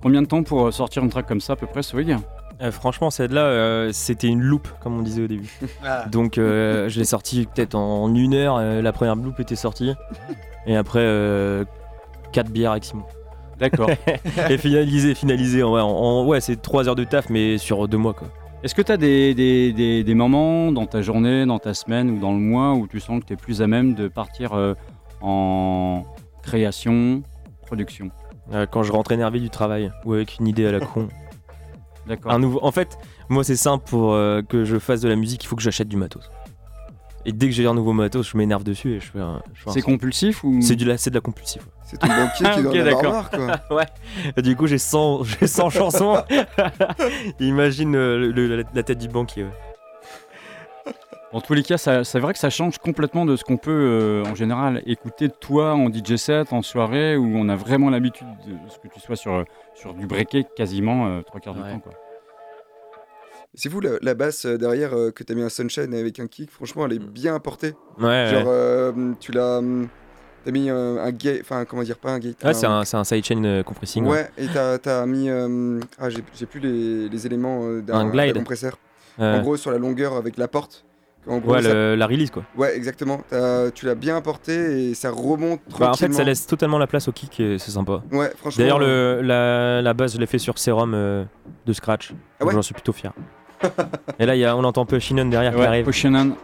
Combien 0.00 0.22
de 0.22 0.28
temps 0.28 0.44
pour 0.44 0.72
sortir 0.72 1.02
une 1.02 1.10
track 1.10 1.26
comme 1.26 1.40
ça 1.40 1.54
à 1.54 1.56
peu 1.56 1.66
près, 1.66 1.82
Swig 1.82 2.16
Euh, 2.62 2.70
franchement, 2.70 3.10
celle-là, 3.10 3.40
euh, 3.44 3.90
c'était 3.92 4.28
une 4.28 4.40
loupe, 4.40 4.68
comme 4.80 4.96
on 4.98 5.02
disait 5.02 5.22
au 5.22 5.26
début. 5.26 5.50
Ah. 5.84 6.04
Donc, 6.10 6.38
euh, 6.38 6.88
je 6.88 6.98
l'ai 6.98 7.04
sortie 7.04 7.46
peut-être 7.52 7.74
en 7.74 8.14
une 8.14 8.34
heure. 8.34 8.56
euh, 8.58 8.80
la 8.82 8.92
première 8.92 9.16
loupe 9.16 9.40
était 9.40 9.56
sortie. 9.56 9.92
Et 10.66 10.76
après, 10.76 11.00
euh, 11.00 11.64
4 12.32 12.50
bières 12.50 12.70
avec 12.72 12.84
Simon. 12.84 13.02
D'accord. 13.58 13.90
Et 14.50 14.58
finalisé, 14.58 15.14
finalisé. 15.14 15.62
En, 15.64 15.72
ouais, 15.72 15.80
en- 15.80 15.88
en- 15.88 16.24
ouais, 16.26 16.40
c'est 16.40 16.60
3 16.60 16.88
heures 16.88 16.94
de 16.94 17.04
taf, 17.04 17.30
mais 17.30 17.58
sur 17.58 17.88
2 17.88 17.96
mois, 17.98 18.14
quoi. 18.14 18.28
Est-ce 18.62 18.76
que 18.76 18.82
tu 18.82 18.92
as 18.92 18.96
des, 18.96 19.34
des- 19.34 19.72
des- 19.72 20.04
des 20.04 20.14
moments 20.14 20.70
dans 20.70 20.86
ta 20.86 21.02
journée, 21.02 21.44
dans 21.46 21.58
ta 21.58 21.74
semaine 21.74 22.10
ou 22.10 22.20
dans 22.20 22.30
le 22.32 22.38
mois 22.38 22.74
où 22.74 22.86
tu 22.86 23.00
sens 23.00 23.20
que 23.20 23.26
tu 23.26 23.32
es 23.32 23.36
plus 23.36 23.60
à 23.60 23.66
même 23.66 23.94
de 23.94 24.06
partir 24.06 24.52
euh, 24.52 24.74
en 25.20 26.04
création, 26.42 27.22
production? 27.66 28.10
Euh, 28.52 28.66
quand 28.70 28.82
je 28.84 28.92
rentre 28.92 29.10
énervé 29.12 29.40
du 29.40 29.50
travail 29.50 29.90
ou 30.04 30.12
avec 30.14 30.36
une 30.38 30.46
idée 30.46 30.66
à 30.66 30.72
la 30.72 30.80
con. 30.80 31.08
D'accord. 32.06 32.32
Un 32.32 32.38
nouveau... 32.38 32.58
En 32.62 32.72
fait, 32.72 32.98
moi, 33.28 33.44
c'est 33.44 33.56
simple 33.56 33.84
pour 33.88 34.12
euh, 34.14 34.42
que 34.42 34.64
je 34.64 34.78
fasse 34.78 35.00
de 35.00 35.08
la 35.08 35.16
musique, 35.16 35.44
il 35.44 35.46
faut 35.46 35.56
que 35.56 35.62
j'achète 35.62 35.88
du 35.88 35.96
matos. 35.96 36.28
Et 37.24 37.30
dès 37.32 37.46
que 37.46 37.52
j'ai 37.54 37.66
un 37.66 37.74
nouveau 37.74 37.92
matos, 37.92 38.28
je 38.32 38.36
m'énerve 38.36 38.64
dessus 38.64 38.94
et 38.96 39.00
je 39.00 39.06
fais 39.12 39.20
un. 39.20 39.40
je 39.54 39.62
fais 39.62 39.70
un 39.70 39.72
C'est 39.74 39.80
son. 39.80 39.92
compulsif 39.92 40.42
ou 40.42 40.60
C'est 40.60 40.74
de 40.74 40.84
la, 40.84 40.98
c'est 40.98 41.10
de 41.10 41.14
la 41.14 41.20
compulsif. 41.20 41.62
C'est 41.84 41.96
ton 41.98 42.08
banquier 42.08 42.50
qui 42.50 42.62
doit 42.62 42.72
Ok, 42.72 42.76
en 42.76 42.80
avoir 42.80 43.30
d'accord. 43.30 43.40
marre, 43.46 43.62
quoi. 43.68 43.76
ouais. 43.76 43.86
Et 44.36 44.42
du 44.42 44.56
coup, 44.56 44.66
j'ai 44.66 44.78
100, 44.78 45.22
j'ai 45.40 45.46
100 45.46 45.70
chansons. 45.70 46.16
Imagine 47.38 47.94
euh, 47.94 48.18
le- 48.18 48.30
le- 48.32 48.56
la, 48.56 48.62
la 48.74 48.82
tête 48.82 48.98
du 48.98 49.08
banquier. 49.08 49.44
ouais. 49.44 49.50
En 51.32 51.40
tous 51.40 51.54
les 51.54 51.62
cas, 51.62 51.78
c'est 51.78 52.18
vrai 52.18 52.34
que 52.34 52.38
ça 52.38 52.50
change 52.50 52.76
complètement 52.78 53.24
de 53.24 53.36
ce 53.36 53.44
qu'on 53.44 53.56
peut 53.56 53.70
euh, 53.70 54.22
en 54.30 54.34
général 54.34 54.82
écouter 54.84 55.28
de 55.28 55.32
toi 55.32 55.72
en 55.72 55.90
DJ 55.90 56.16
set, 56.16 56.52
en 56.52 56.60
soirée, 56.60 57.16
où 57.16 57.24
on 57.36 57.48
a 57.48 57.56
vraiment 57.56 57.88
l'habitude 57.88 58.26
de 58.46 58.52
ce 58.68 58.78
que 58.78 58.88
tu 58.92 59.00
sois 59.00 59.16
sur, 59.16 59.44
sur 59.74 59.94
du 59.94 60.06
breaké 60.06 60.44
quasiment 60.56 61.06
euh, 61.06 61.22
trois 61.22 61.40
quarts 61.40 61.54
du 61.54 61.62
Ouais. 61.62 61.70
temps. 61.72 61.78
Quoi. 61.80 61.92
C'est 63.54 63.70
fou, 63.70 63.80
la, 63.80 63.92
la 64.02 64.12
basse 64.14 64.44
euh, 64.44 64.58
derrière 64.58 64.92
euh, 64.94 65.10
que 65.10 65.24
t'as 65.24 65.34
mis 65.34 65.42
un 65.42 65.48
sunshine 65.48 65.94
avec 65.94 66.20
un 66.20 66.26
kick, 66.26 66.50
franchement, 66.50 66.84
elle 66.86 66.94
est 66.94 66.98
bien 66.98 67.34
apportée. 67.34 67.74
Ouais, 67.98 68.28
Genre, 68.30 68.42
ouais. 68.42 68.48
euh, 68.48 69.12
tu 69.20 69.32
l'as. 69.32 69.58
hum, 69.58 69.88
T'as 70.44 70.50
mis 70.50 70.68
euh, 70.70 71.00
un 71.00 71.12
gate, 71.12 71.38
enfin, 71.42 71.64
comment 71.64 71.84
dire, 71.84 71.96
pas 71.98 72.10
un 72.10 72.18
gate. 72.18 72.42
Ouais, 72.42 72.52
c'est 72.52 72.66
un, 72.66 72.84
c'est 72.84 72.96
un 72.96 73.04
sidechain 73.04 73.44
euh, 73.44 73.62
compressing. 73.62 74.04
Ouais, 74.04 74.28
et 74.36 74.48
t'as 74.52 74.76
t'as 74.78 75.06
mis. 75.06 75.30
euh, 75.30 75.78
ah, 76.00 76.10
j'ai 76.10 76.20
plus 76.46 76.58
les, 76.60 77.08
les 77.08 77.26
éléments 77.26 77.60
euh, 77.62 77.80
d'un 77.80 77.94
Un 78.00 78.10
glide. 78.10 78.34
d'un 78.34 78.40
compresseur. 78.40 78.76
Euh, 79.20 79.38
En 79.38 79.42
gros, 79.42 79.56
sur 79.56 79.70
la 79.70 79.78
longueur 79.78 80.14
avec 80.14 80.36
la 80.38 80.48
porte. 80.48 80.84
En 81.28 81.38
gros, 81.38 81.52
ouais, 81.52 81.62
ça- 81.62 81.72
le- 81.72 81.94
la 81.94 82.06
release 82.06 82.30
quoi. 82.30 82.42
ouais, 82.56 82.76
exactement. 82.76 83.20
Tu 83.74 83.86
l'as 83.86 83.94
bien 83.94 84.16
apporté 84.16 84.90
et 84.90 84.94
ça 84.94 85.10
remonte 85.10 85.60
Bah, 85.78 85.90
en 85.90 85.94
fait, 85.94 86.12
ça 86.12 86.24
laisse 86.24 86.46
totalement 86.46 86.78
la 86.78 86.86
place 86.86 87.06
au 87.08 87.12
kick 87.12 87.38
et 87.40 87.58
c'est 87.58 87.70
sympa. 87.70 88.02
Ouais, 88.10 88.30
franchement. 88.36 88.62
D'ailleurs, 88.62 88.78
euh, 88.82 89.20
le, 89.20 89.22
la, 89.22 89.82
la 89.82 89.94
base, 89.94 90.14
je 90.14 90.18
l'ai 90.18 90.26
fait 90.26 90.38
sur 90.38 90.58
Serum 90.58 90.94
euh, 90.94 91.24
de 91.66 91.72
Scratch. 91.72 92.12
Ah 92.40 92.44
ouais 92.44 92.52
J'en 92.52 92.62
suis 92.62 92.74
plutôt 92.74 92.92
fier. 92.92 93.12
et 94.18 94.26
là, 94.26 94.34
il 94.34 94.40
y 94.40 94.44
a, 94.44 94.56
on 94.56 94.64
entend 94.64 94.84
Pushinon 94.84 95.26
derrière 95.26 95.54
qui 95.54 95.60
arrive. 95.62 95.88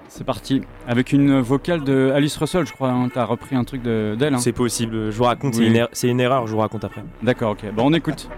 C'est 0.08 0.22
parti. 0.24 0.62
Avec 0.86 1.12
une 1.12 1.40
vocale 1.40 1.82
de 1.82 2.12
Alice 2.14 2.36
Russell, 2.36 2.64
je 2.64 2.72
crois. 2.72 2.90
hein. 2.90 3.08
T'as 3.12 3.24
repris 3.24 3.56
un 3.56 3.64
truc 3.64 3.82
de- 3.82 4.14
d'elle. 4.16 4.34
hein. 4.34 4.38
C'est 4.38 4.52
possible, 4.52 5.10
je 5.10 5.16
vous 5.18 5.24
raconte, 5.24 5.54
c'est 5.54 5.62
Oui. 5.62 5.66
une, 5.66 5.76
er- 5.76 5.88
c'est 5.92 6.06
une 6.08 6.20
erreur, 6.20 6.46
je 6.46 6.52
vous 6.52 6.60
raconte 6.60 6.84
après. 6.84 7.02
D'accord, 7.24 7.50
ok. 7.52 7.72
Bon, 7.74 7.86
on 7.86 7.92
écoute. 7.92 8.28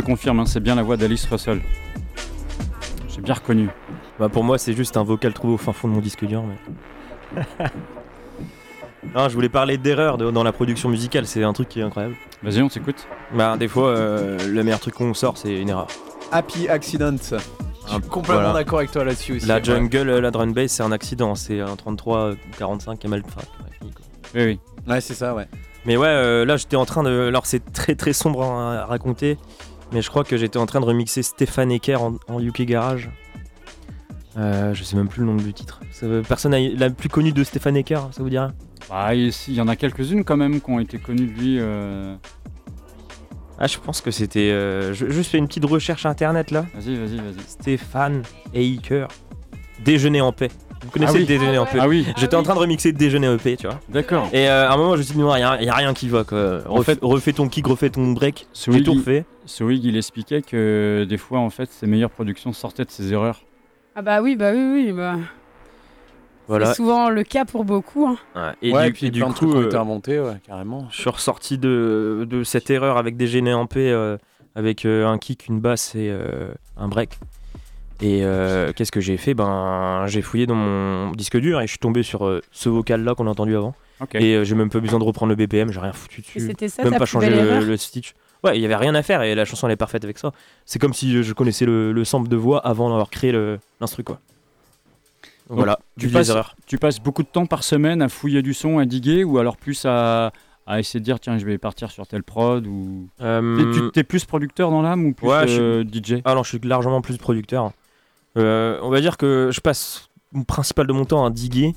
Te 0.00 0.06
confirme, 0.06 0.40
hein, 0.40 0.46
c'est 0.46 0.60
bien 0.60 0.76
la 0.76 0.82
voix 0.82 0.96
d'Alice 0.96 1.26
Russell. 1.26 1.60
J'ai 3.08 3.20
bien 3.20 3.34
reconnu. 3.34 3.68
Bah 4.18 4.28
pour 4.28 4.44
moi 4.44 4.58
c'est 4.58 4.72
juste 4.72 4.96
un 4.96 5.02
vocal 5.02 5.32
trouvé 5.32 5.54
au 5.54 5.56
fin 5.56 5.72
fond 5.72 5.88
de 5.88 5.94
mon 5.94 6.00
disque 6.00 6.24
dur. 6.24 6.42
Mais... 6.44 7.42
non, 9.14 9.28
je 9.28 9.34
voulais 9.34 9.48
parler 9.48 9.76
d'erreur 9.76 10.18
de- 10.18 10.30
dans 10.30 10.42
la 10.44 10.52
production 10.52 10.88
musicale, 10.88 11.26
c'est 11.26 11.42
un 11.42 11.52
truc 11.52 11.68
qui 11.68 11.80
est 11.80 11.82
incroyable. 11.82 12.14
Vas-y, 12.42 12.62
on 12.62 12.68
t'écoute. 12.68 13.06
Bah 13.34 13.56
des 13.56 13.68
fois, 13.68 13.88
euh, 13.88 14.38
le 14.48 14.62
meilleur 14.62 14.80
truc 14.80 14.94
qu'on 14.94 15.14
sort 15.14 15.36
c'est 15.36 15.60
une 15.60 15.68
erreur. 15.68 15.88
Happy 16.30 16.68
Accident. 16.68 17.16
Je 17.16 17.38
suis 17.92 18.00
complètement 18.02 18.34
Voilà. 18.42 18.52
d'accord 18.52 18.78
avec 18.78 18.90
toi 18.92 19.04
là-dessus 19.04 19.36
aussi. 19.36 19.46
La 19.46 19.62
jungle, 19.62 20.18
la 20.18 20.30
drum 20.30 20.52
bass 20.52 20.72
c'est 20.72 20.82
un 20.82 20.92
accident, 20.92 21.34
c'est 21.34 21.60
un 21.60 21.74
33-45 21.74 22.98
qui 22.98 23.06
a 23.06 23.10
mal 23.10 23.22
enfin, 23.26 23.40
fini, 23.80 23.92
quoi. 23.92 24.04
Oui, 24.34 24.42
oui. 24.44 24.60
Ouais, 24.86 25.00
c'est 25.00 25.14
ça, 25.14 25.34
ouais. 25.34 25.46
Mais 25.86 25.96
ouais, 25.96 26.06
euh, 26.08 26.44
là 26.44 26.56
j'étais 26.56 26.76
en 26.76 26.84
train 26.84 27.02
de. 27.02 27.28
Alors 27.28 27.46
c'est 27.46 27.72
très 27.72 27.94
très 27.94 28.12
sombre 28.12 28.42
à 28.42 28.84
raconter, 28.84 29.38
mais 29.92 30.02
je 30.02 30.10
crois 30.10 30.24
que 30.24 30.36
j'étais 30.36 30.58
en 30.58 30.66
train 30.66 30.80
de 30.80 30.84
remixer 30.86 31.22
Stéphane 31.22 31.70
Ecker 31.72 31.96
en, 32.02 32.14
en 32.28 32.40
UK 32.40 32.62
Garage. 32.62 33.10
Euh, 34.36 34.72
je 34.74 34.84
sais 34.84 34.96
même 34.96 35.08
plus 35.08 35.20
le 35.20 35.26
nom 35.26 35.34
du 35.36 35.52
titre. 35.52 35.80
Personne 36.28 36.54
la 36.54 36.90
plus 36.90 37.08
connue 37.08 37.32
de 37.32 37.42
Stéphane 37.42 37.76
Ecker, 37.76 38.00
ça 38.12 38.22
vous 38.22 38.30
dirait? 38.30 38.50
Bah, 38.88 39.14
il 39.14 39.32
y 39.48 39.60
en 39.60 39.68
a 39.68 39.74
quelques-unes 39.76 40.24
quand 40.24 40.36
même 40.36 40.60
qui 40.60 40.70
ont 40.70 40.78
été 40.80 40.98
connues 40.98 41.26
de 41.26 41.32
lui. 41.40 41.56
euh. 41.58 42.14
Ah, 43.58 43.66
je 43.66 43.78
pense 43.78 44.00
que 44.00 44.10
c'était. 44.12 44.50
euh, 44.52 44.94
je, 44.94 45.10
je 45.10 45.22
fais 45.22 45.38
une 45.38 45.48
petite 45.48 45.64
recherche 45.64 46.06
internet 46.06 46.52
là. 46.52 46.64
Vas-y, 46.74 46.94
vas-y, 46.94 47.16
vas-y. 47.16 47.40
Stéphane 47.48 48.22
Eicher. 48.54 49.06
Déjeuner 49.84 50.20
en 50.20 50.32
paix. 50.32 50.50
Vous 50.82 50.90
connaissez 50.90 51.12
Ah 51.12 51.14
oui. 51.14 51.20
le 51.20 51.26
déjeuner 51.26 51.56
Ah 51.56 51.62
en 51.62 51.66
paix 51.66 51.78
Ah 51.80 51.88
oui, 51.88 52.06
J'étais 52.16 52.36
en 52.36 52.42
train 52.42 52.54
de 52.54 52.58
remixer 52.60 52.92
déjeuner 52.92 53.28
en 53.28 53.36
paix, 53.36 53.56
tu 53.56 53.66
vois. 53.66 53.80
d'accord. 53.88 54.28
Et 54.32 54.48
euh, 54.48 54.68
à 54.68 54.72
un 54.72 54.76
moment, 54.76 54.92
je 54.94 54.98
me 54.98 55.02
suis 55.02 55.14
dit, 55.14 55.20
non, 55.20 55.34
il 55.34 55.38
n'y 55.38 55.44
a, 55.44 55.62
y 55.62 55.68
a 55.68 55.74
rien 55.74 55.92
qui 55.94 56.08
va 56.08 56.24
quoi. 56.24 56.60
En 56.68 56.74
Refais, 56.74 56.94
fait- 56.94 57.00
refais 57.02 57.32
ton 57.32 57.48
kick, 57.48 57.66
refais 57.66 57.90
ton 57.90 58.12
break. 58.12 58.46
J'ai 58.54 58.60
Swig, 58.72 58.84
tout 58.84 58.92
refait. 58.94 59.24
Swig, 59.46 59.84
il 59.84 59.96
expliquait 59.96 60.42
que 60.42 61.06
des 61.08 61.16
fois, 61.18 61.38
en 61.40 61.50
fait, 61.50 61.70
ses 61.70 61.86
meilleures 61.86 62.10
productions 62.10 62.52
sortaient 62.52 62.84
de 62.84 62.90
ses 62.90 63.12
erreurs. 63.12 63.42
Ah 63.96 64.02
bah 64.02 64.22
oui, 64.22 64.36
bah 64.36 64.52
oui, 64.54 64.70
oui. 64.86 64.92
Bah. 64.92 65.16
Voilà. 66.46 66.66
C'est 66.66 66.74
souvent 66.76 67.10
le 67.10 67.24
cas 67.24 67.44
pour 67.44 67.64
beaucoup. 67.64 68.06
hein. 68.06 68.16
Ouais, 68.34 68.52
Et 68.62 68.72
ouais, 68.72 68.82
du, 68.84 68.88
et 68.88 68.92
puis 68.92 69.06
et 69.06 69.10
du 69.10 69.20
plein 69.20 69.28
de 69.30 69.34
trucs 69.34 69.50
coup, 69.50 69.56
euh, 69.58 69.74
inventés, 69.78 70.18
ouais, 70.18 70.36
carrément. 70.46 70.86
je 70.90 70.98
suis 71.00 71.10
ressorti 71.10 71.58
de, 71.58 72.26
de 72.28 72.42
cette 72.42 72.70
erreur 72.70 72.96
avec 72.96 73.16
déjeuner 73.18 73.52
en 73.52 73.66
paix, 73.66 73.90
euh, 73.90 74.16
avec 74.54 74.86
euh, 74.86 75.06
un 75.06 75.18
kick, 75.18 75.46
une 75.48 75.60
basse 75.60 75.94
et 75.94 76.08
euh, 76.10 76.48
un 76.78 76.88
break. 76.88 77.18
Et 78.00 78.20
euh, 78.22 78.72
qu'est-ce 78.72 78.92
que 78.92 79.00
j'ai 79.00 79.16
fait? 79.16 79.34
Ben, 79.34 80.04
j'ai 80.06 80.22
fouillé 80.22 80.46
dans 80.46 80.54
mon 80.54 81.10
disque 81.12 81.36
dur 81.36 81.60
et 81.60 81.66
je 81.66 81.70
suis 81.70 81.78
tombé 81.78 82.02
sur 82.02 82.26
euh, 82.26 82.40
ce 82.52 82.68
vocal 82.68 83.02
là 83.02 83.14
qu'on 83.14 83.26
a 83.26 83.30
entendu 83.30 83.56
avant. 83.56 83.74
Et 84.14 84.34
euh, 84.36 84.44
j'ai 84.44 84.54
même 84.54 84.70
pas 84.70 84.78
besoin 84.78 85.00
de 85.00 85.04
reprendre 85.04 85.30
le 85.30 85.36
BPM, 85.36 85.72
j'ai 85.72 85.80
rien 85.80 85.92
foutu 85.92 86.20
Et 86.20 86.38
dessus. 86.38 86.46
c'était 86.46 86.68
ça 86.68 86.84
même 86.84 86.96
pas 86.96 87.06
changé 87.06 87.28
le, 87.30 87.76
stitch. 87.76 88.14
Ouais, 88.44 88.56
il 88.56 88.62
y 88.62 88.64
avait 88.64 88.76
rien 88.76 88.94
à 88.94 89.02
faire 89.02 89.22
et 89.22 89.34
la 89.34 89.44
chanson 89.44 89.66
elle 89.66 89.72
est 89.72 89.76
parfaite 89.76 90.04
avec 90.04 90.16
ça. 90.18 90.30
C'est 90.64 90.78
comme 90.78 90.92
si 90.94 91.24
je 91.24 91.32
connaissais 91.32 91.66
le, 91.66 91.90
le 91.90 92.04
sample 92.04 92.28
de 92.28 92.36
voix 92.36 92.64
avant 92.64 92.88
d'avoir 92.88 93.10
créé 93.10 93.32
l'instru 93.80 94.04
quoi. 94.04 94.20
Donc 95.48 95.56
Donc, 95.56 95.58
voilà, 95.58 95.78
tu 95.98 96.08
passes- 96.08 96.28
erreurs. 96.28 96.54
Tu 96.66 96.78
passes 96.78 97.00
beaucoup 97.00 97.22
de 97.24 97.28
temps 97.28 97.46
par 97.46 97.64
semaine 97.64 98.00
à 98.02 98.08
fouiller 98.08 98.42
du 98.42 98.54
son, 98.54 98.78
à 98.78 98.84
diguer, 98.84 99.24
ou 99.24 99.38
alors 99.38 99.56
plus 99.56 99.84
à, 99.86 100.30
à 100.66 100.78
essayer 100.78 101.00
de 101.00 101.04
dire, 101.04 101.18
tiens, 101.18 101.38
je 101.38 101.46
vais 101.46 101.56
partir 101.58 101.90
sur 101.90 102.06
telle 102.06 102.22
prod, 102.22 102.66
ou... 102.66 103.08
Euh, 103.22 103.56
T'es- 103.56 103.80
Tu 103.80 103.90
t'es 103.92 104.04
plus 104.04 104.26
producteur 104.26 104.70
dans 104.70 104.82
l'âme 104.82 105.06
ou 105.06 105.14
plus 105.14 105.26
Ouais, 105.26 105.48
je 105.48 105.60
euh, 105.60 105.84
DJ 105.84 106.20
Ah 106.26 106.34
non, 106.34 106.42
je 106.42 106.50
suis 106.50 106.58
largement 106.62 107.00
plus 107.00 107.16
producteur. 107.16 107.72
Euh, 108.38 108.78
on 108.82 108.88
va 108.90 109.00
dire 109.00 109.16
que 109.16 109.50
je 109.52 109.60
passe 109.60 110.08
le 110.34 110.44
principal 110.44 110.86
de 110.86 110.92
mon 110.92 111.04
temps 111.04 111.24
à 111.24 111.30
diguer 111.30 111.74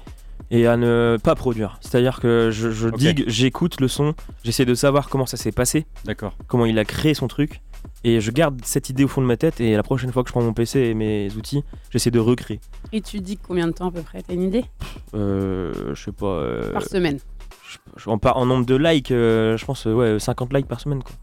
et 0.52 0.68
à 0.68 0.78
ne 0.78 1.18
pas 1.24 1.36
produire. 1.36 1.78
C'est-à-dire 1.82 2.20
que 2.20 2.50
je, 2.52 2.90
digue, 2.90 3.24
j'écoute 3.28 3.80
le 3.80 3.88
son, 3.88 4.14
j'essaie 4.44 4.66
de 4.66 4.76
savoir 4.76 5.10
comment 5.10 5.26
ça 5.26 5.38
s'est 5.38 5.52
passé, 5.54 5.86
D'accord. 6.06 6.36
comment 6.48 6.66
il 6.66 6.78
a 6.78 6.84
créé 6.86 7.14
son 7.14 7.28
truc, 7.28 7.62
et 8.04 8.20
je 8.20 8.32
garde 8.32 8.60
cette 8.64 8.90
idée 8.90 9.04
au 9.06 9.08
fond 9.08 9.22
de 9.22 9.28
ma 9.28 9.38
tête. 9.38 9.62
Et 9.62 9.76
la 9.76 9.84
prochaine 9.84 10.12
fois 10.12 10.24
que 10.24 10.30
je 10.30 10.34
prends 10.34 10.42
mon 10.42 10.54
PC 10.54 10.80
et 10.80 10.94
mes 10.94 11.30
outils, 11.38 11.64
j'essaie 11.90 12.12
de 12.12 12.20
recréer. 12.20 12.60
Et 12.92 13.02
tu 13.02 13.20
dis 13.22 13.38
combien 13.38 13.68
de 13.68 13.72
temps 13.72 13.88
à 13.88 13.92
peu 13.92 14.02
près? 14.02 14.22
T'as 14.24 14.34
une 14.34 14.42
idée? 14.44 14.66
Euh, 15.16 15.94
je 15.94 16.04
sais 16.04 16.12
pas. 16.12 16.26
euh, 16.26 16.74
Par 16.74 16.84
semaine. 16.84 17.20
je- 17.70 17.78
je- 17.96 18.10
en, 18.10 18.18
par- 18.18 18.36
en 18.38 18.46
nombre 18.46 18.66
de 18.66 18.76
likes, 18.76 19.12
euh, 19.12 19.56
je 19.58 19.66
pense 19.66 19.86
ouais 19.86 20.20
50 20.20 20.52
likes 20.54 20.68
par 20.68 20.82
semaine 20.82 21.02
quoi. 21.02 21.16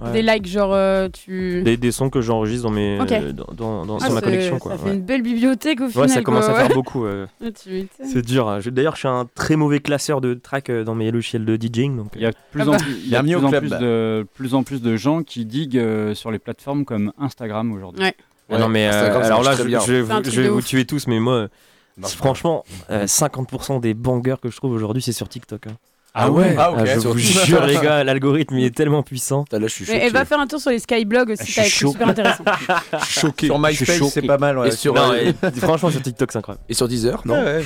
Ouais. 0.00 0.12
Des 0.12 0.22
likes, 0.22 0.46
genre 0.46 0.72
euh, 0.74 1.08
tu. 1.08 1.62
Des, 1.62 1.76
des 1.76 1.92
sons 1.92 2.10
que 2.10 2.20
j'enregistre 2.20 2.64
dans 2.64 2.70
mes 2.70 2.98
euh, 3.00 3.32
dans, 3.32 3.46
dans- 3.54 3.86
dans- 3.86 3.98
Ah, 3.98 4.04
sur 4.06 4.12
ma 4.14 4.20
collection 4.20 4.58
quoi. 4.58 4.72
Ça 4.72 4.78
fait 4.78 4.88
ouais. 4.90 4.94
une 4.94 5.02
belle 5.02 5.22
bibliothèque 5.22 5.80
au 5.80 5.88
final. 5.88 6.08
Ouais, 6.08 6.12
ça 6.14 6.22
commence 6.22 6.44
quoi, 6.46 6.54
à 6.58 6.64
faire 6.66 6.74
beaucoup. 6.74 7.04
euh. 7.06 7.26
Ah. 7.42 7.46
C'est 8.04 8.22
dur. 8.22 8.48
hein. 8.48 8.60
Je- 8.60 8.70
D'ailleurs, 8.70 8.94
je 8.94 9.00
suis 9.00 9.08
un 9.08 9.28
très 9.34 9.56
mauvais 9.56 9.80
classeur 9.80 10.20
de 10.20 10.34
tracks 10.34 10.68
euh, 10.70 10.84
dans 10.84 10.94
mes 10.94 11.10
logiciels 11.10 11.44
de 11.44 11.56
DJing. 11.56 11.96
Donc, 11.96 12.08
Il 12.16 12.22
y 12.22 12.26
a 12.26 12.32
plus, 12.50 12.62
Ah 12.62 12.68
en, 12.68 12.70
bah. 12.72 12.76
plus, 12.78 12.92
il 13.04 13.08
y 13.10 13.16
a 13.16 13.22
plus 13.22 13.34
au 13.36 13.44
en 13.44 13.50
plus 13.50 13.70
de, 13.70 14.26
plus 14.34 14.54
en 14.54 14.62
plus 14.62 14.82
de 14.82 14.96
gens 14.96 15.22
qui 15.22 15.44
diguent 15.44 15.78
euh, 15.78 16.14
sur 16.14 16.30
les 16.30 16.38
plateformes 16.38 16.84
comme 16.84 17.12
Instagram 17.18 17.72
aujourd'hui. 17.72 18.02
Ouais. 18.02 18.14
Ah 18.50 18.58
non, 18.58 18.68
mais 18.68 18.88
euh, 18.88 19.22
alors 19.24 19.42
là, 19.42 19.54
je, 19.54 19.62
je 19.62 20.30
je 20.30 20.40
vais 20.42 20.48
vous 20.48 20.60
tuer 20.60 20.84
tous, 20.84 21.06
mais 21.06 21.18
moi, 21.20 21.48
franchement, 22.02 22.64
euh, 22.90 23.06
50% 23.06 23.80
des 23.80 23.94
bangers 23.94 24.36
que 24.42 24.50
je 24.50 24.56
trouve 24.56 24.72
aujourd'hui, 24.72 25.00
c'est 25.02 25.12
sur 25.12 25.28
TikTok. 25.28 25.68
hein. 25.68 25.76
Ah 26.14 26.30
ouais 26.30 26.54
Ah. 26.58 26.72
Ah, 26.76 26.84
je 26.84 26.98
vous 26.98 27.16
jure, 27.18 27.64
les 27.64 27.76
gars, 27.76 28.04
l'algorithme 28.04 28.58
il 28.58 28.64
est 28.64 28.74
tellement 28.74 29.02
puissant. 29.02 29.44
Là, 29.50 29.58
je 29.62 29.66
suis 29.68 29.84
choqué. 29.86 29.98
elle 29.98 30.12
va 30.12 30.24
faire 30.26 30.40
un 30.40 30.46
tour 30.46 30.60
sur 30.60 30.70
les 30.70 30.78
Skyblogs 30.78 31.28
Je 31.28 31.32
aussi, 31.32 31.44
suis 31.44 31.52
ça 31.54 31.60
va 31.62 31.66
être 31.66 31.72
chaud. 31.72 31.92
super 31.92 32.08
intéressant. 32.08 32.44
choqué. 33.08 33.46
Sur 33.46 33.56
Je 33.56 33.66
MySpace, 33.68 33.98
choqué. 33.98 34.10
c'est 34.10 34.22
pas 34.22 34.38
mal, 34.38 34.58
ouais. 34.58 34.68
Et 34.68 34.72
sur, 34.72 34.94
Non, 34.94 35.12
euh, 35.12 35.32
et- 35.42 35.50
franchement, 35.60 35.90
sur 35.90 36.02
TikTok, 36.02 36.30
c'est 36.32 36.38
incroyable. 36.38 36.64
et 36.68 36.74
sur 36.74 36.86
Deezer, 36.88 37.22
non 37.24 37.34
Ouais, 37.42 37.62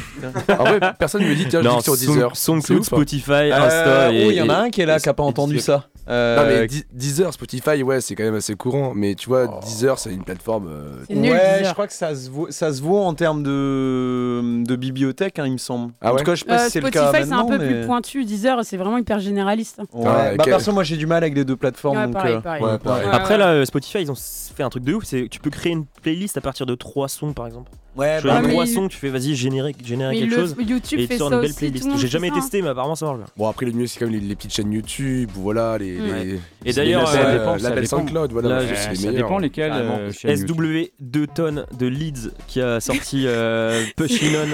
ouais. 0.49 0.55
En 0.59 0.65
vrai, 0.65 0.81
personne 0.99 1.23
ne 1.23 1.29
me 1.29 1.35
dit, 1.35 1.47
tiens, 1.49 1.61
je 1.63 1.67
non, 1.69 1.79
dis 1.79 1.83
sur 1.85 1.97
Deezer. 1.97 2.37
C'est 2.37 2.45
SoundCloud, 2.45 2.79
hein. 2.81 2.85
Spotify, 2.85 3.31
Euh, 3.33 3.57
Insta. 3.67 4.13
et, 4.13 4.27
oh, 4.27 4.31
il 4.31 4.37
y 4.37 4.41
en 4.43 4.49
a 4.49 4.53
et- 4.65 4.67
un 4.67 4.71
qui 4.71 4.81
est 4.81 4.87
là 4.87 4.97
et- 4.99 5.01
qui 5.01 5.09
a 5.09 5.15
pas 5.15 5.25
et 5.25 5.27
entendu 5.27 5.59
ça. 5.59 5.87
Euh, 6.09 6.37
Non, 6.37 6.43
mais 6.47 6.67
Di- 6.69 6.85
Deezer, 6.93 7.33
Spotify, 7.33 7.83
ouais, 7.83 8.01
c'est 8.01 8.15
quand 8.15 8.23
même 8.23 8.37
assez 8.37 8.55
courant. 8.55 8.93
Mais 8.95 9.17
tu 9.17 9.29
vois, 9.29 9.47
Oh. 9.51 9.61
Deezer, 9.67 9.99
c'est 9.99 10.13
une 10.13 10.23
plateforme. 10.23 10.69
euh, 10.69 11.03
C'est 11.09 11.15
nul, 11.17 11.33
ouais, 11.33 11.39
Deezer. 11.59 11.65
je 11.69 11.73
crois 11.73 11.89
que 11.89 11.93
ça 11.93 12.15
se 12.15 12.31
vaut, 12.31 12.47
ça 12.51 12.73
se 12.73 12.81
vaut 12.81 12.99
en 12.99 13.13
termes 13.15 13.43
de, 13.43 14.63
de 14.65 14.77
bibliothèque, 14.77 15.41
hein, 15.41 15.47
il 15.47 15.55
me 15.55 15.59
semble. 15.59 15.93
Ah 16.01 16.11
en 16.11 16.15
ouais 16.15 16.19
tout 16.21 16.27
cas, 16.27 16.35
je 16.37 16.41
sais 16.43 16.47
pas 16.47 16.61
Euh, 16.61 16.65
si 16.67 16.71
c'est 16.71 16.81
le 16.81 16.87
Spotify, 16.87 17.13
cas 17.13 17.25
c'est 17.25 17.33
un 17.33 17.45
peu 17.45 17.59
mais- 17.59 17.67
plus 17.67 17.87
pointu. 17.87 18.25
Deezer, 18.25 18.36
c'est 18.63 18.77
vraiment 18.77 18.99
hyper 18.99 19.19
généraliste. 19.21 19.81
Ouais. 19.93 20.05
Ah, 20.07 20.33
bah, 20.37 20.45
perso, 20.45 20.73
moi 20.73 20.83
j'ai 20.85 20.97
du 20.97 21.07
mal 21.07 21.23
avec 21.23 21.35
les 21.35 21.45
deux 21.45 21.57
plateformes. 21.57 21.97
Ouais, 21.99 22.05
donc, 22.05 22.13
pareil, 22.15 22.35
euh, 22.35 22.41
pareil. 22.41 22.63
ouais, 22.63 22.79
pareil. 22.79 23.09
Après, 23.11 23.37
là, 23.39 23.49
euh, 23.49 23.65
Spotify, 23.65 23.99
ils 24.03 24.11
ont 24.11 24.15
s- 24.15 24.53
fait 24.57 24.63
un 24.63 24.69
truc 24.71 24.85
de 24.85 24.95
ouf. 24.95 25.05
C'est 25.05 25.29
tu 25.31 25.41
peux 25.41 25.51
créer 25.51 25.73
une 25.73 25.87
playlist 26.03 26.37
à 26.37 26.41
partir 26.41 26.67
de 26.67 26.75
trois 26.75 27.09
sons, 27.09 27.33
par 27.33 27.47
exemple. 27.47 27.71
Ouais, 27.97 28.19
Tu 28.21 28.27
bah, 28.27 28.37
as 28.37 28.43
mais 28.43 28.51
trois 28.51 28.67
il- 28.67 28.75
sons, 28.75 28.89
tu 28.89 28.99
fais 28.99 29.09
vas-y, 29.09 29.35
générer, 29.35 29.75
générer 29.83 30.13
Mais 30.13 30.21
quelque 30.21 30.35
le- 30.35 30.37
chose. 30.49 30.57
YouTube 30.69 30.99
et 31.01 31.07
te 31.07 31.13
fait 31.15 31.19
sort 31.19 31.31
ça 31.31 31.37
une 31.37 31.41
belle 31.41 31.51
aussi. 31.51 31.59
tout 31.59 31.65
le 31.65 31.71
playlist. 31.71 31.87
monde 31.89 31.97
J'ai 31.99 32.07
fait 32.07 32.13
jamais 32.13 32.29
ça. 32.29 32.35
testé, 32.35 32.61
mais 32.61 32.69
apparemment 32.69 32.95
ça 32.95 33.07
marche 33.07 33.17
bien. 33.19 33.27
Bon, 33.39 33.49
après, 33.49 33.65
le 33.65 33.73
mieux, 33.73 33.87
c'est 33.87 33.99
quand 33.99 34.05
même 34.05 34.15
les, 34.15 34.21
les 34.21 34.35
petites 34.37 34.53
chaînes 34.53 34.71
YouTube, 34.71 35.31
voilà, 35.35 35.79
les. 35.79 35.97
Les- 35.97 36.41
Et 36.67 36.73
d'ailleurs, 36.75 37.11
les 37.11 37.19
euh, 37.19 37.23
labels, 37.23 37.33
ça 37.33 37.39
dépend, 37.39 37.55
euh, 37.55 37.59
ça 37.59 37.69
labels 37.71 37.85
dépend. 37.85 37.97
SoundCloud, 37.97 38.33
voilà. 38.33 38.49
Là, 38.51 38.61
c'est 38.61 38.67
je- 38.67 38.91
les 38.91 38.97
ça 38.97 39.07
meilleurs. 39.09 39.15
dépend 39.29 39.39
lesquels. 39.39 39.71
Carrément. 39.71 39.97
euh, 39.99 40.13
chaînes 40.13 40.39
YouTube. 40.39 40.57
SW 40.63 40.91
2 41.01 41.27
tonnes 41.27 41.65
de 41.79 41.87
Leeds 41.87 42.31
qui 42.49 42.61
a 42.61 42.81
sorti 42.81 43.23
euh, 43.27 43.83
Pushinon. 43.97 44.47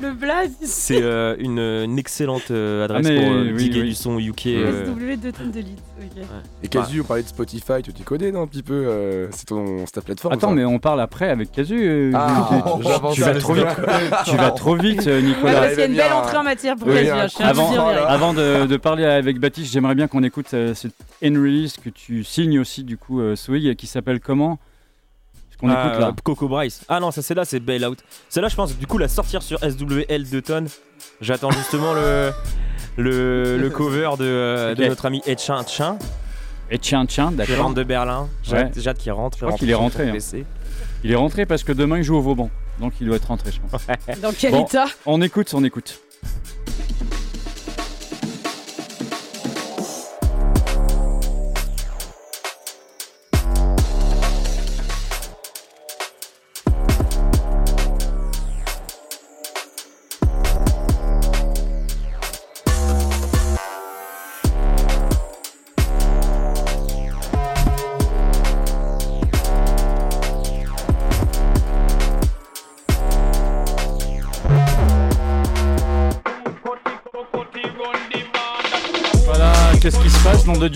Le 0.00 0.12
blaze. 0.12 0.52
C'est 0.62 1.02
euh, 1.02 1.36
une, 1.38 1.58
une 1.58 1.98
excellente 1.98 2.50
euh, 2.50 2.84
adresse 2.84 3.06
Ah, 3.06 3.10
mais 3.12 3.20
pour 3.22 3.32
euh, 3.34 3.50
oui, 3.54 3.64
diguer 3.64 3.82
oui. 3.82 3.88
du 3.90 3.94
son 3.94 4.18
UK. 4.18 4.46
euh, 4.46 4.86
SW 4.86 5.16
2 5.20 5.32
tonnes 5.32 5.50
de 5.50 5.58
litres. 5.60 5.82
ok. 6.00 6.22
Et 6.62 6.68
Casu, 6.68 7.00
on 7.00 7.04
parlait 7.04 7.22
de 7.22 7.28
Spotify, 7.28 7.82
tu 7.82 7.92
t'y 7.92 8.02
connais, 8.02 8.32
non, 8.32 8.42
un 8.42 8.46
petit 8.46 8.62
peu 8.62 8.72
euh, 8.86 9.28
C'est 9.32 9.46
ta 9.92 10.00
plateforme. 10.00 10.34
Attends, 10.34 10.48
ça 10.48 10.54
mais 10.54 10.64
on 10.64 10.78
parle 10.78 11.00
après 11.00 11.28
avec 11.28 11.52
Casu. 11.52 11.78
euh, 11.82 12.12
Ah, 12.14 12.64
tu- 12.78 13.14
tu, 13.14 13.20
vas 13.22 13.34
trop 13.34 13.52
vite. 13.54 13.66
tu 14.24 14.36
vas 14.36 14.50
trop 14.52 14.74
vite, 14.76 15.06
euh, 15.06 15.20
Ouais, 15.20 15.26
Nicolas. 15.26 15.52
parce 15.60 15.70
qu'il 15.74 15.80
y 15.80 15.82
a 15.82 15.86
une 15.86 15.96
belle 15.96 16.12
entrée 16.12 16.36
en 16.38 16.42
matière 16.44 16.76
pour 16.76 16.88
Casu. 16.88 17.10
hein, 17.10 17.26
Avant, 17.40 17.76
avant 17.88 18.34
de, 18.34 18.66
de 18.66 18.76
parler 18.76 19.04
avec 19.04 19.38
Baptiste, 19.38 19.72
j'aimerais 19.72 19.94
bien 19.94 20.08
qu'on 20.08 20.22
écoute 20.22 20.46
euh, 20.54 20.74
cette 20.74 20.94
N-Release 21.22 21.76
que 21.76 21.90
tu 21.90 22.24
signes 22.24 22.58
aussi, 22.58 22.84
du 22.84 22.96
coup, 22.96 23.20
euh, 23.20 23.36
Swig, 23.36 23.74
qui 23.76 23.86
s'appelle 23.86 24.20
comment? 24.20 24.58
Qu'on 25.60 25.68
ah, 25.70 25.86
écoute 25.86 26.00
là. 26.00 26.08
euh, 26.08 26.12
Coco 26.24 26.48
Bryce. 26.48 26.82
Ah 26.88 26.98
non, 27.00 27.10
ça 27.10 27.22
c'est 27.22 27.34
là, 27.34 27.44
c'est 27.44 27.60
Bailout. 27.60 27.96
Celle-là, 28.28 28.48
je 28.48 28.56
pense, 28.56 28.76
du 28.76 28.86
coup, 28.86 28.98
la 28.98 29.08
sortir 29.08 29.42
sur 29.42 29.58
SWL 29.60 30.28
2 30.30 30.42
tonnes. 30.42 30.68
J'attends 31.20 31.50
justement 31.50 31.92
le, 31.94 32.30
le, 32.96 33.56
le 33.58 33.70
cover 33.70 34.10
de, 34.18 34.24
euh, 34.24 34.74
de 34.74 34.84
notre 34.86 35.06
ami 35.06 35.22
Etchin 35.26 35.62
Tchin, 35.64 35.98
Et 36.70 36.78
tiens, 36.78 37.06
tiens, 37.06 37.30
qui 37.30 37.36
d'accord. 37.36 37.64
rentre 37.64 37.74
de 37.74 37.82
Berlin. 37.84 38.28
J'ai 38.42 38.56
Ouais. 38.56 38.70
qu'il 38.70 39.12
rentre. 39.12 39.38
crois 39.38 39.52
qu'il 39.52 39.70
est 39.70 39.74
rentré, 39.74 40.08
hein. 40.10 40.16
Il 41.02 41.10
est 41.12 41.16
rentré 41.16 41.46
parce 41.46 41.62
que 41.64 41.72
demain 41.72 41.98
il 41.98 42.04
joue 42.04 42.16
au 42.16 42.20
Vauban. 42.20 42.50
Donc 42.78 42.94
il 43.00 43.06
doit 43.06 43.16
être 43.16 43.28
rentré, 43.28 43.50
je 43.52 43.60
pense. 43.60 43.82
Dans 44.20 44.32
quel 44.32 44.52
Bon. 44.52 44.64
état? 44.64 44.86
On 45.06 45.20
écoute, 45.22 45.50
on 45.54 45.64
écoute. 45.64 45.98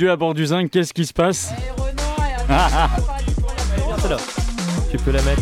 Dieu 0.05 0.11
à 0.11 0.17
bord 0.17 0.35
du 0.35 0.45
zinc, 0.45 0.71
qu'est-ce 0.71 0.93
qui 0.93 1.07
se 1.07 1.15
passe 1.15 1.49
Ah, 2.51 2.91
celle-là. 4.03 4.19
Tu 4.91 4.99
peux 4.99 5.13
la 5.13 5.23
mettre. 5.23 5.41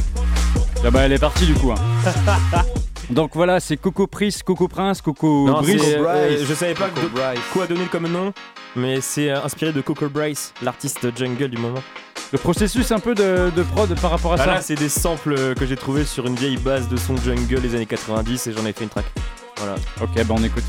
Ah 0.86 0.90
bah 0.93 1.01
elle 1.01 1.12
est 1.14 1.18
partie 1.18 1.47
du 1.47 1.55
coup. 1.55 1.72
hein. 1.72 2.12
Donc 3.10 3.32
voilà, 3.34 3.59
c'est 3.59 3.76
Coco 3.76 4.06
Prince, 4.06 4.40
Coco 4.44 4.68
Prince, 4.68 5.02
Coco 5.02 5.48
Non, 5.48 5.62
Brice. 5.62 5.82
euh, 5.84 6.44
je 6.48 6.55
savais 6.55 6.74
pas 6.74 6.90
que- 6.90 7.52
quoi 7.52 7.66
donner 7.66 7.86
comme 7.86 8.06
nom, 8.06 8.32
mais 8.76 9.01
c'est 9.01 9.32
euh, 9.32 9.43
inspiré 9.43 9.72
de 9.72 9.80
Coco 9.80 10.09
Bryce, 10.09 10.55
l'artiste 10.62 11.09
jungle 11.18 11.48
du 11.48 11.59
moment. 11.59 11.82
Le 12.32 12.39
processus 12.39 12.93
un 12.93 13.01
peu 13.01 13.16
de, 13.16 13.51
de 13.56 13.62
prod 13.64 13.93
par 14.01 14.12
rapport 14.12 14.34
à 14.34 14.36
Ah 14.36 14.44
ça. 14.44 14.47
là, 14.47 14.60
c'est 14.60 14.76
des 14.76 14.89
samples 14.89 15.34
euh, 15.36 15.55
que 15.56 15.66
j'ai 15.66 15.76
trouvé 15.76 16.05
sur 16.05 16.24
une 16.28 16.36
vieille 16.36 16.56
base 16.56 16.86
de 16.89 16.97
son 16.97 17.16
jungle 17.16 17.60
des 17.60 17.74
années 17.74 17.84
90 17.86 18.47
et 18.47 18.52
j'en 18.52 18.64
ai 18.64 18.72
fait 18.72 18.84
une 18.84 18.90
track. 18.90 19.06
Voilà. 19.56 19.74
Ok, 20.01 20.24
bah 20.24 20.34
on 20.39 20.44
écoute. 20.44 20.62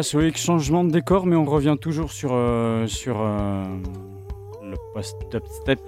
Voilà, 0.00 0.08
Soïc, 0.08 0.38
changement 0.38 0.82
de 0.82 0.90
décor, 0.90 1.26
mais 1.26 1.36
on 1.36 1.44
revient 1.44 1.76
toujours 1.78 2.10
sur, 2.10 2.30
euh, 2.32 2.86
sur 2.86 3.20
euh, 3.20 3.64
le 4.64 4.74
post-dubstep, 4.94 5.78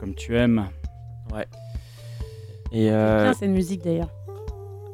comme 0.00 0.14
tu 0.14 0.34
aimes. 0.38 0.68
Ouais. 1.34 1.44
Et 2.72 2.90
euh, 2.90 3.24
Bien 3.24 3.34
cette 3.34 3.50
musique 3.50 3.84
d'ailleurs. 3.84 4.08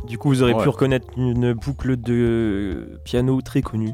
du 0.08 0.18
coup, 0.18 0.30
vous 0.30 0.42
aurez 0.42 0.54
Ouais. 0.54 0.62
pu 0.64 0.68
reconnaître 0.70 1.06
une 1.16 1.52
boucle 1.52 1.96
de 1.96 2.98
piano 3.04 3.40
très 3.42 3.62
connue. 3.62 3.92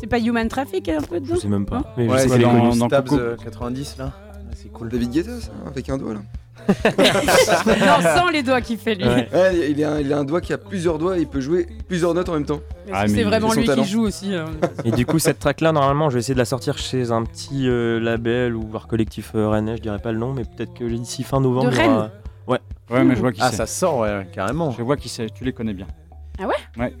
C'est 0.00 0.08
pas 0.08 0.18
Human 0.18 0.48
Traffic 0.48 0.88
un 0.88 1.00
peu 1.00 1.20
dedans 1.20 1.36
Je 1.36 1.40
sais 1.42 1.48
même 1.48 1.64
pas. 1.66 1.78
Non 1.78 1.84
Mais 1.96 2.06
je 2.06 2.10
Ouais, 2.10 2.18
sais 2.18 2.22
c'est 2.24 2.30
qu'elle 2.30 2.40
est 2.40 2.44
dans, 2.44 2.60
connue. 2.68 2.78
dans 2.80 2.88
Stabs 2.88 3.08
Coco. 3.08 3.20
euh, 3.20 3.36
90 3.36 3.98
là. 3.98 4.12
C'est 4.56 4.72
cool. 4.72 4.88
David 4.88 5.10
Guetta, 5.12 5.40
ça, 5.40 5.52
avec 5.64 5.88
un 5.90 5.96
doigt 5.96 6.14
là. 6.14 6.20
Non, 7.66 8.00
sans 8.16 8.28
les 8.28 8.42
doigts 8.42 8.60
qu'il 8.60 8.78
fait 8.78 8.94
lui. 8.94 9.04
Ouais. 9.04 9.28
Ouais, 9.32 9.70
il, 9.70 9.82
a 9.84 9.92
un, 9.92 10.00
il 10.00 10.12
a 10.12 10.18
un 10.18 10.24
doigt 10.24 10.40
qui 10.40 10.52
a 10.52 10.58
plusieurs 10.58 10.98
doigts 10.98 11.16
et 11.18 11.20
il 11.22 11.26
peut 11.28 11.40
jouer 11.40 11.66
plusieurs 11.88 12.14
notes 12.14 12.28
en 12.28 12.32
même 12.34 12.44
temps. 12.46 12.60
Ah, 12.92 13.06
c'est 13.08 13.22
vraiment 13.24 13.52
lui 13.52 13.64
talent. 13.66 13.82
qui 13.82 13.88
joue 13.88 14.02
aussi. 14.02 14.34
hein. 14.34 14.46
Et 14.84 14.90
du 14.90 15.06
coup, 15.06 15.18
cette 15.18 15.38
track 15.38 15.60
là, 15.60 15.72
normalement, 15.72 16.08
je 16.10 16.14
vais 16.14 16.20
essayer 16.20 16.34
de 16.34 16.38
la 16.38 16.44
sortir 16.44 16.78
chez 16.78 17.10
un 17.10 17.24
petit 17.24 17.68
euh, 17.68 17.98
label 18.00 18.54
ou 18.56 18.62
voire 18.68 18.86
collectif 18.88 19.32
euh, 19.34 19.48
rennais, 19.48 19.76
je 19.76 19.82
dirais 19.82 19.98
pas 19.98 20.12
le 20.12 20.18
nom, 20.18 20.32
mais 20.32 20.42
peut-être 20.44 20.74
que 20.74 20.84
d'ici 20.84 21.22
fin 21.22 21.40
novembre. 21.40 21.70
De 21.70 21.76
aura- 21.76 21.82
Rennes 22.02 22.10
Ouais. 22.46 22.58
Ouais, 22.90 23.02
mais 23.04 23.16
je 23.16 23.20
vois 23.20 23.32
qui 23.32 23.40
Ah, 23.42 23.50
ça 23.50 23.66
sort, 23.66 23.98
ouais, 23.98 24.28
carrément. 24.32 24.70
Je 24.70 24.82
vois 24.82 24.96
qui 24.96 25.08
c'est, 25.08 25.28
tu 25.34 25.44
les 25.44 25.52
connais 25.52 25.74
bien. 25.74 25.86
Ah 26.40 26.46
ouais? 26.46 26.54
Ouais. 26.78 26.94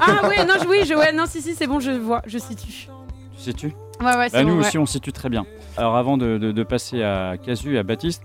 Ah 0.00 0.28
ouais, 0.28 0.44
non, 0.44 0.54
je- 0.62 0.66
oui, 0.68 0.78
je, 0.86 0.94
ouais, 0.94 1.12
non, 1.12 1.24
si, 1.26 1.40
si, 1.40 1.54
c'est 1.54 1.66
bon, 1.68 1.78
je 1.80 1.92
vois, 1.92 2.22
je 2.26 2.38
situe. 2.38 2.88
Tu 3.36 3.42
sais-tu 3.42 3.66
Ouais, 4.00 4.14
ouais, 4.16 4.28
c'est 4.28 4.36
Bah, 4.38 4.44
nous 4.44 4.54
bon. 4.56 4.60
aussi, 4.60 4.76
on 4.76 4.84
situe 4.86 5.12
très 5.12 5.28
bien. 5.30 5.46
Alors, 5.76 5.96
avant 5.96 6.16
de, 6.18 6.36
de- 6.38 6.52
de 6.52 6.62
passer 6.64 7.02
à 7.02 7.34
Casu 7.42 7.76
et 7.76 7.78
à 7.78 7.82
Baptiste, 7.82 8.22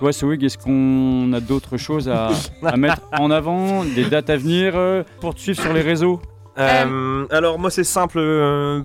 toi, 0.00 0.12
Soig, 0.12 0.42
est-ce 0.42 0.56
qu'on 0.58 1.32
a 1.34 1.40
d'autres 1.40 1.76
choses 1.76 2.08
à, 2.08 2.30
à 2.64 2.76
mettre 2.76 3.02
en 3.12 3.30
avant 3.30 3.84
Des 3.84 4.04
dates 4.06 4.30
à 4.30 4.36
venir 4.38 4.72
euh, 4.74 5.02
pour 5.20 5.34
te 5.34 5.40
suivre 5.40 5.60
sur 5.60 5.72
les 5.74 5.82
réseaux? 5.82 6.20
Euh, 6.58 7.26
alors, 7.30 7.58
moi, 7.58 7.70
c'est 7.70 7.84
simple. 7.84 8.18
euh, 8.18 8.80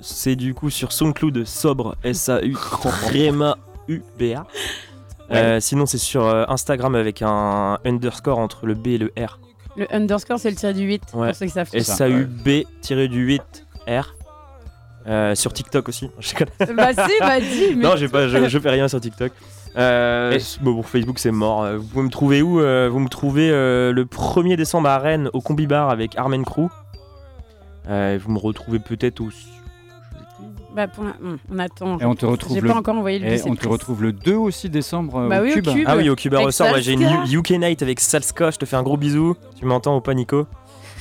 c'est 0.00 0.36
du 0.36 0.54
coup 0.54 0.70
sur 0.70 0.92
SoundCloud 0.92 1.44
sobre 1.44 1.96
S-A-U 2.04 2.56
U-B-A. 3.88 4.46
Sinon, 5.60 5.86
c'est 5.86 5.98
sur 5.98 6.24
euh, 6.26 6.44
Instagram 6.48 6.94
avec 6.94 7.22
un 7.22 7.78
underscore 7.84 8.38
entre 8.38 8.66
le 8.66 8.74
B 8.74 8.86
et 8.88 8.98
le 8.98 9.12
R. 9.18 9.40
Le 9.76 9.92
underscore, 9.94 10.38
c'est 10.38 10.50
le 10.50 10.56
tiré 10.56 10.74
du 10.74 10.82
8, 10.82 11.02
Ouais. 11.14 11.26
pour 11.28 11.36
ceux 11.36 11.46
qui 11.46 11.52
savent. 11.52 11.68
S-A-U-B-du-8-R. 11.72 14.14
Euh, 15.06 15.34
sur 15.34 15.52
TikTok 15.52 15.88
aussi. 15.88 16.10
Bah 16.76 16.90
si, 16.92 17.12
bah 17.20 17.40
dis. 17.40 17.74
mais- 17.74 17.82
Non, 17.82 17.96
j'ai 17.96 18.08
pas, 18.08 18.28
je, 18.28 18.48
je 18.48 18.58
fais 18.58 18.68
rien 18.70 18.86
sur 18.86 19.00
TikTok. 19.00 19.32
Euh, 19.76 20.38
bon, 20.62 20.72
bon, 20.72 20.82
Facebook 20.82 21.18
c'est 21.18 21.30
mort. 21.30 21.62
Euh, 21.62 21.76
Vous 21.78 21.84
pouvez 21.86 22.04
me 22.04 22.10
trouver 22.10 22.42
où 22.42 22.60
Euh, 22.60 22.88
Vous 22.90 22.98
me 22.98 23.08
trouvez 23.08 23.50
euh, 23.50 23.92
le 23.92 24.04
1er 24.04 24.56
décembre 24.56 24.88
à 24.88 24.98
Rennes 24.98 25.30
au 25.32 25.40
Combi 25.40 25.66
Bar 25.66 25.90
avec 25.90 26.16
Armen 26.16 26.44
Crew. 26.44 26.68
Euh, 27.88 28.18
vous 28.22 28.32
me 28.32 28.38
retrouvez 28.38 28.78
peut-être 28.78 29.20
au. 29.20 29.28
Bah 30.74 30.86
pour 30.86 31.02
la- 31.02 31.14
on 31.50 31.58
attend. 31.58 31.98
Et 31.98 32.04
on 32.04 32.14
te 32.14 32.24
retrouve 32.26 32.54
J'ai 32.54 32.60
le... 32.60 32.68
pas 32.68 32.76
encore 32.76 32.94
envoyé 32.94 33.18
le 33.18 33.26
et 33.26 33.42
on 33.44 33.56
te 33.56 33.66
retrouve 33.66 34.02
le 34.02 34.12
2 34.12 34.36
aussi 34.36 34.68
décembre 34.70 35.26
Bah 35.28 35.40
au 35.40 35.44
oui, 35.44 35.50
au 35.50 35.54
Cube. 35.54 35.64
Cube. 35.68 35.84
Ah 35.88 35.96
oui, 35.96 36.08
au 36.08 36.14
Cuba 36.14 36.38
ressort, 36.38 36.72
ouais, 36.72 36.80
j'ai 36.80 36.92
une 36.92 37.08
UK 37.32 37.50
Night 37.50 37.82
avec 37.82 37.98
Salska, 37.98 38.52
je 38.52 38.58
te 38.58 38.64
fais 38.66 38.76
un 38.76 38.84
gros 38.84 38.96
bisou. 38.96 39.34
Tu 39.58 39.64
m'entends 39.64 39.96
ou 39.96 40.00
pas, 40.00 40.14
Nico? 40.14 40.46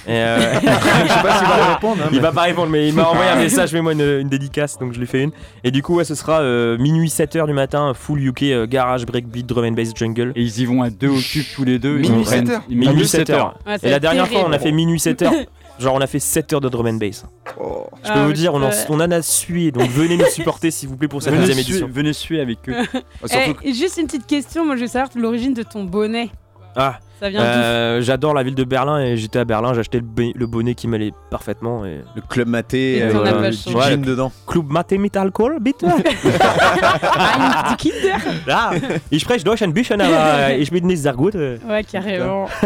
Et 0.07 0.11
euh, 0.11 0.53
Je 0.59 0.59
sais 0.59 1.21
pas 1.21 1.37
s'il 1.39 1.47
va 1.47 1.73
répondre. 1.73 2.03
hein, 2.05 2.09
Il 2.11 2.19
va 2.21 2.31
pas 2.31 2.41
répondre, 2.43 2.69
mais 2.69 2.87
il 2.87 2.93
m'a 2.95 3.03
envoyé 3.09 3.29
un 3.29 3.35
message, 3.35 3.69
fais-moi 3.71 3.93
une, 3.93 4.01
une 4.21 4.29
dédicace, 4.29 4.77
donc 4.79 4.93
je 4.93 4.99
lui 4.99 5.07
fais 5.07 5.23
une. 5.23 5.31
Et 5.63 5.71
du 5.71 5.81
coup, 5.83 5.95
ouais, 5.95 6.03
ce 6.05 6.15
sera 6.15 6.39
euh, 6.41 6.77
minuit 6.77 7.09
7h 7.09 7.45
du 7.47 7.53
matin, 7.53 7.93
full 7.93 8.21
UK, 8.23 8.43
euh, 8.43 8.67
garage, 8.67 9.05
breakbeat, 9.05 9.45
drum 9.45 9.65
and 9.65 9.71
bass, 9.71 9.89
jungle. 9.95 10.31
Et 10.35 10.41
ils 10.41 10.59
y 10.61 10.65
vont 10.65 10.81
à 10.81 10.89
deux 10.89 11.09
au 11.09 11.19
Cube 11.19 11.43
tous 11.55 11.63
les 11.65 11.79
deux. 11.79 11.97
Minuit 11.97 12.19
Ils 12.21 12.25
prennent- 12.25 12.45
7 12.47 12.55
heures. 12.55 12.63
Minuit 12.69 13.07
7 13.07 13.29
heures. 13.29 13.59
Ouais, 13.67 13.77
ça 13.77 13.87
Et 13.87 13.89
va 13.89 13.95
la 13.95 13.99
dernière 13.99 14.27
fois, 14.27 14.45
on 14.47 14.51
a 14.51 14.59
fait 14.59 14.71
minuit 14.71 14.99
7h. 14.99 15.45
Genre, 15.79 15.95
on 15.95 16.01
a 16.01 16.07
fait 16.07 16.19
7 16.19 16.51
heures 16.51 16.59
de 16.61 16.67
drum 16.67 16.87
and 16.87 16.93
bass. 16.95 17.25
Oh. 17.57 17.85
Je 18.03 18.09
peux 18.11 18.19
Ah, 18.19 18.25
vous 18.25 18.33
dire, 18.33 18.53
on 18.53 18.61
en, 18.61 18.69
on 18.89 18.99
en 18.99 19.11
a 19.11 19.21
sué, 19.21 19.71
donc 19.71 19.89
venez 19.89 20.17
nous 20.17 20.25
supporter 20.25 20.71
s'il 20.71 20.89
vous 20.89 20.97
plaît 20.97 21.07
pour 21.07 21.21
cette 21.23 21.31
Venez 21.33 21.45
deuxième 21.45 21.59
édition. 21.59 21.89
venez 21.89 22.11
suer 22.11 22.41
avec 22.41 22.57
eux. 22.67 22.73
Bah, 22.93 23.27
Eh, 23.63 23.73
juste 23.73 23.97
une 23.97 24.07
petite 24.07 24.27
question, 24.27 24.65
moi 24.65 24.75
je 24.75 24.81
veux 24.81 24.87
savoir 24.87 25.09
l'origine 25.15 25.53
de 25.53 25.63
ton 25.63 25.85
bonnet. 25.85 26.31
Ah, 26.75 26.99
Ça 27.19 27.29
vient 27.29 27.41
euh, 27.41 28.01
j'adore 28.01 28.33
la 28.33 28.43
ville 28.43 28.55
de 28.55 28.63
Berlin 28.63 28.99
et 28.99 29.17
j'étais 29.17 29.39
à 29.39 29.45
Berlin, 29.45 29.73
j'ai 29.73 29.81
acheté 29.81 29.99
le, 29.99 30.45
bonnet 30.45 30.75
qui 30.75 30.87
m'allait 30.87 31.11
parfaitement. 31.29 31.85
Et... 31.85 32.01
Le 32.15 32.21
club 32.21 32.47
maté, 32.47 32.97
Et 32.97 33.03
euh, 33.03 33.11
pas 33.11 33.49
du 33.49 33.75
Ouais. 33.75 33.97
dedans. 33.97 34.31
Club 34.47 34.69
Mathe 34.69 34.93
mit 34.93 35.11
Alkohol, 35.15 35.57
bitte. 35.59 35.85
Ah, 35.85 37.75
die 37.79 37.89
Kinder 37.89 38.17
Ah, 38.49 38.71
ich 39.11 39.21
spreche 39.21 39.43
Deutsch 39.43 39.61
ein 39.61 39.73
bisschen, 39.73 39.99
aber 40.01 40.55
ich 40.55 40.71
bin 40.71 40.87
nicht 40.87 41.01
sehr 41.01 41.13
gut. 41.13 41.35
Ouais, 41.35 41.83
carrément. 41.83 42.47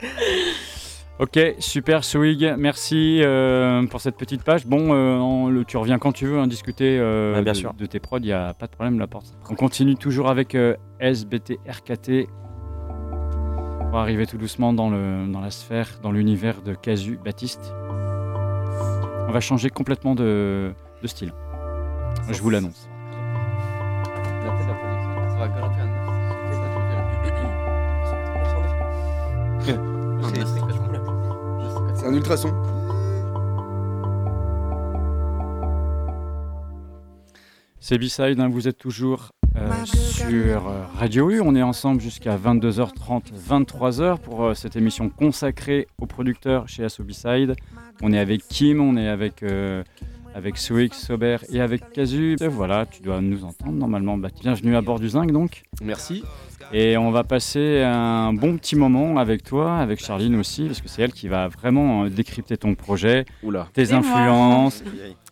Ok, 1.18 1.36
super 1.58 2.04
Swig, 2.04 2.54
merci 2.58 3.20
euh, 3.24 3.84
pour 3.88 4.00
cette 4.00 4.16
petite 4.16 4.44
page. 4.44 4.66
Bon, 4.66 4.92
euh, 4.94 5.50
le- 5.50 5.64
tu 5.64 5.76
reviens 5.76 5.98
quand 5.98 6.12
tu 6.12 6.26
veux 6.26 6.38
hein, 6.38 6.46
discuter 6.46 6.96
euh, 7.00 7.34
Ouais, 7.34 7.42
bien 7.42 7.54
de, 7.54 7.56
sûr. 7.58 7.74
de 7.74 7.86
tes 7.86 7.98
prods, 7.98 8.18
il 8.18 8.26
n'y 8.26 8.32
a 8.32 8.54
pas 8.54 8.66
de 8.66 8.70
problème, 8.70 9.00
la 9.00 9.08
porte. 9.08 9.26
On 9.50 9.56
continue 9.56 9.96
toujours 9.96 10.30
avec 10.30 10.54
euh, 10.54 10.76
SBT-RKT. 11.00 12.28
On 13.80 13.90
va 13.90 13.98
arriver 13.98 14.26
tout 14.26 14.38
doucement 14.38 14.72
dans, 14.72 14.90
le, 14.90 15.26
dans 15.26 15.40
la 15.40 15.50
sphère, 15.50 15.88
dans 16.04 16.12
l'univers 16.12 16.62
de 16.62 16.74
Casu 16.74 17.18
Baptiste. 17.24 17.72
On 19.26 19.32
va 19.32 19.40
changer 19.40 19.70
complètement 19.70 20.14
de, 20.14 20.70
de 21.02 21.06
style. 21.08 21.32
Je 22.30 22.40
vous 22.40 22.50
l'annonce. 22.50 22.88
C'est 31.98 32.06
un 32.06 32.14
ultrason. 32.14 32.52
C'est 37.80 37.98
B-Side, 37.98 38.38
hein, 38.38 38.48
vous 38.48 38.68
êtes 38.68 38.78
toujours 38.78 39.30
euh, 39.56 39.70
sur 39.84 40.68
euh, 40.68 40.84
Radio 40.96 41.30
U. 41.30 41.40
On 41.40 41.54
est 41.54 41.62
ensemble 41.62 42.00
jusqu'à 42.00 42.36
22h30, 42.36 43.22
23h 43.48 44.18
pour 44.18 44.44
euh, 44.44 44.54
cette 44.54 44.76
émission 44.76 45.08
consacrée 45.08 45.88
aux 46.00 46.06
producteurs 46.06 46.68
chez 46.68 46.84
Asobicide. 46.84 47.56
On 48.02 48.12
est 48.12 48.18
avec 48.18 48.46
Kim, 48.46 48.80
on 48.80 48.96
est 48.96 49.08
avec, 49.08 49.42
euh, 49.42 49.82
avec 50.34 50.58
Soix, 50.58 50.92
Sober 50.92 51.38
et 51.50 51.60
avec 51.60 51.90
Casu. 51.90 52.36
Et 52.40 52.48
voilà, 52.48 52.86
tu 52.86 53.02
dois 53.02 53.20
nous 53.20 53.44
entendre 53.44 53.72
normalement. 53.72 54.18
Bah, 54.18 54.28
bienvenue 54.40 54.76
à 54.76 54.82
bord 54.82 55.00
du 55.00 55.08
Zinc 55.08 55.32
donc. 55.32 55.62
Merci. 55.82 56.22
Et 56.72 56.96
on 56.96 57.10
va 57.10 57.24
passer 57.24 57.82
un 57.82 58.32
bon 58.32 58.56
petit 58.56 58.76
moment 58.76 59.16
avec 59.18 59.42
toi, 59.42 59.78
avec 59.78 60.00
Charline 60.04 60.36
aussi, 60.36 60.64
parce 60.66 60.80
que 60.80 60.88
c'est 60.88 61.02
elle 61.02 61.12
qui 61.12 61.28
va 61.28 61.48
vraiment 61.48 62.04
euh, 62.04 62.08
décrypter 62.10 62.56
ton 62.56 62.74
projet, 62.74 63.24
Oula. 63.42 63.68
tes 63.72 63.92
influences, 63.92 64.82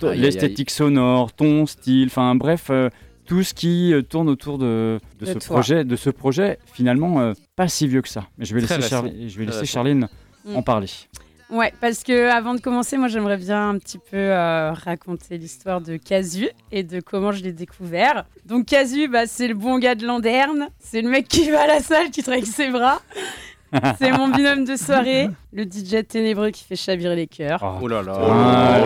l'esthétique 0.02 0.70
sonore, 0.70 1.32
ton 1.32 1.66
style, 1.66 2.06
enfin 2.06 2.34
bref, 2.34 2.66
euh, 2.70 2.90
tout 3.26 3.42
ce 3.42 3.54
qui 3.54 3.92
euh, 3.92 4.02
tourne 4.02 4.28
autour 4.28 4.56
de, 4.58 4.98
ce 5.22 5.32
toi. 5.32 5.40
projet, 5.56 5.84
de 5.84 5.96
ce 5.96 6.10
projet 6.10 6.58
finalement 6.72 7.20
euh, 7.20 7.32
pas 7.56 7.68
si 7.68 7.86
vieux 7.88 8.02
que 8.02 8.08
ça. 8.08 8.24
Mais 8.38 8.44
je 8.44 8.54
vais 8.54 8.62
Très 8.62 8.76
laisser. 8.76 8.88
Charli- 8.94 9.28
je 9.28 9.38
vais 9.38 9.46
laisser. 9.46 9.66
Charline 9.66 10.08
Mm. 10.48 10.54
en 10.56 10.62
parler. 10.62 10.86
Ouais, 11.48 11.72
parce 11.80 12.02
que 12.02 12.28
avant 12.28 12.54
de 12.54 12.60
commencer, 12.60 12.96
moi 12.96 13.06
j'aimerais 13.06 13.36
bien 13.36 13.68
un 13.68 13.78
petit 13.78 13.98
peu 13.98 14.16
euh, 14.16 14.72
raconter 14.72 15.38
l'histoire 15.38 15.80
de 15.80 15.96
Casu 15.96 16.48
et 16.72 16.82
de 16.82 17.00
comment 17.00 17.30
je 17.30 17.44
l'ai 17.44 17.52
découvert. 17.52 18.24
Donc 18.46 18.66
Casu, 18.66 19.06
bah, 19.06 19.26
c'est 19.26 19.46
le 19.46 19.54
bon 19.54 19.78
gars 19.78 19.94
de 19.94 20.04
Landerne, 20.04 20.68
c'est 20.80 21.02
le 21.02 21.08
mec 21.08 21.28
qui 21.28 21.48
va 21.50 21.62
à 21.62 21.66
la 21.68 21.80
salle, 21.80 22.10
qui 22.10 22.24
traîne 22.24 22.44
ses 22.44 22.70
bras. 22.70 23.00
C'est 23.98 24.12
mon 24.12 24.28
binôme 24.28 24.64
de 24.64 24.76
soirée, 24.76 25.28
le 25.52 25.64
DJ 25.64 26.06
ténébreux 26.06 26.50
qui 26.50 26.64
fait 26.64 26.76
chavirer 26.76 27.16
les 27.16 27.26
cœurs. 27.26 27.60
Oh, 27.62 27.78
Oh 27.82 27.88
là 27.88 28.02
là. 28.02 28.12
Ah. 28.18 28.78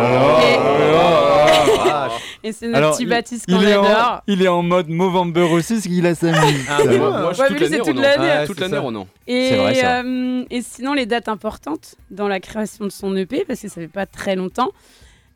Et- 0.42 0.56
Oh 0.58 0.78
là 0.78 0.92
là. 0.92 2.08
Et 2.42 2.52
c'est 2.52 2.68
notre 2.68 2.96
petit 2.96 3.04
Baptiste 3.06 3.44
qu'on 3.46 3.60
est, 3.60 3.76
en, 3.76 3.84
adore. 3.84 4.22
il 4.26 4.42
est 4.42 4.48
en 4.48 4.62
mode 4.62 4.88
Movember 4.88 5.42
aussi, 5.42 5.74
parce 5.74 5.86
qu'il 5.86 6.06
a 6.06 6.14
sa 6.14 6.28
musique. 6.32 6.66
Ah, 6.70 6.78
moi, 6.84 7.34
c'est 7.34 7.50
l'année 7.60 7.78
toute 7.78 7.96
l'année. 7.98 8.30
Ah, 8.30 8.46
toute 8.46 8.56
c'est 8.58 8.68
l'année 8.68 9.06
C'est 9.26 9.56
vrai, 9.56 9.74
ça. 9.74 10.00
euh, 10.02 10.44
et 10.50 10.62
sinon, 10.62 10.94
les 10.94 11.04
dates 11.04 11.28
importantes 11.28 11.96
dans 12.10 12.28
la 12.28 12.40
création 12.40 12.86
de 12.86 12.90
son 12.90 13.14
EP, 13.16 13.44
parce 13.46 13.60
que 13.60 13.68
ça 13.68 13.74
fait 13.74 13.88
pas 13.88 14.06
très 14.06 14.36
longtemps, 14.36 14.70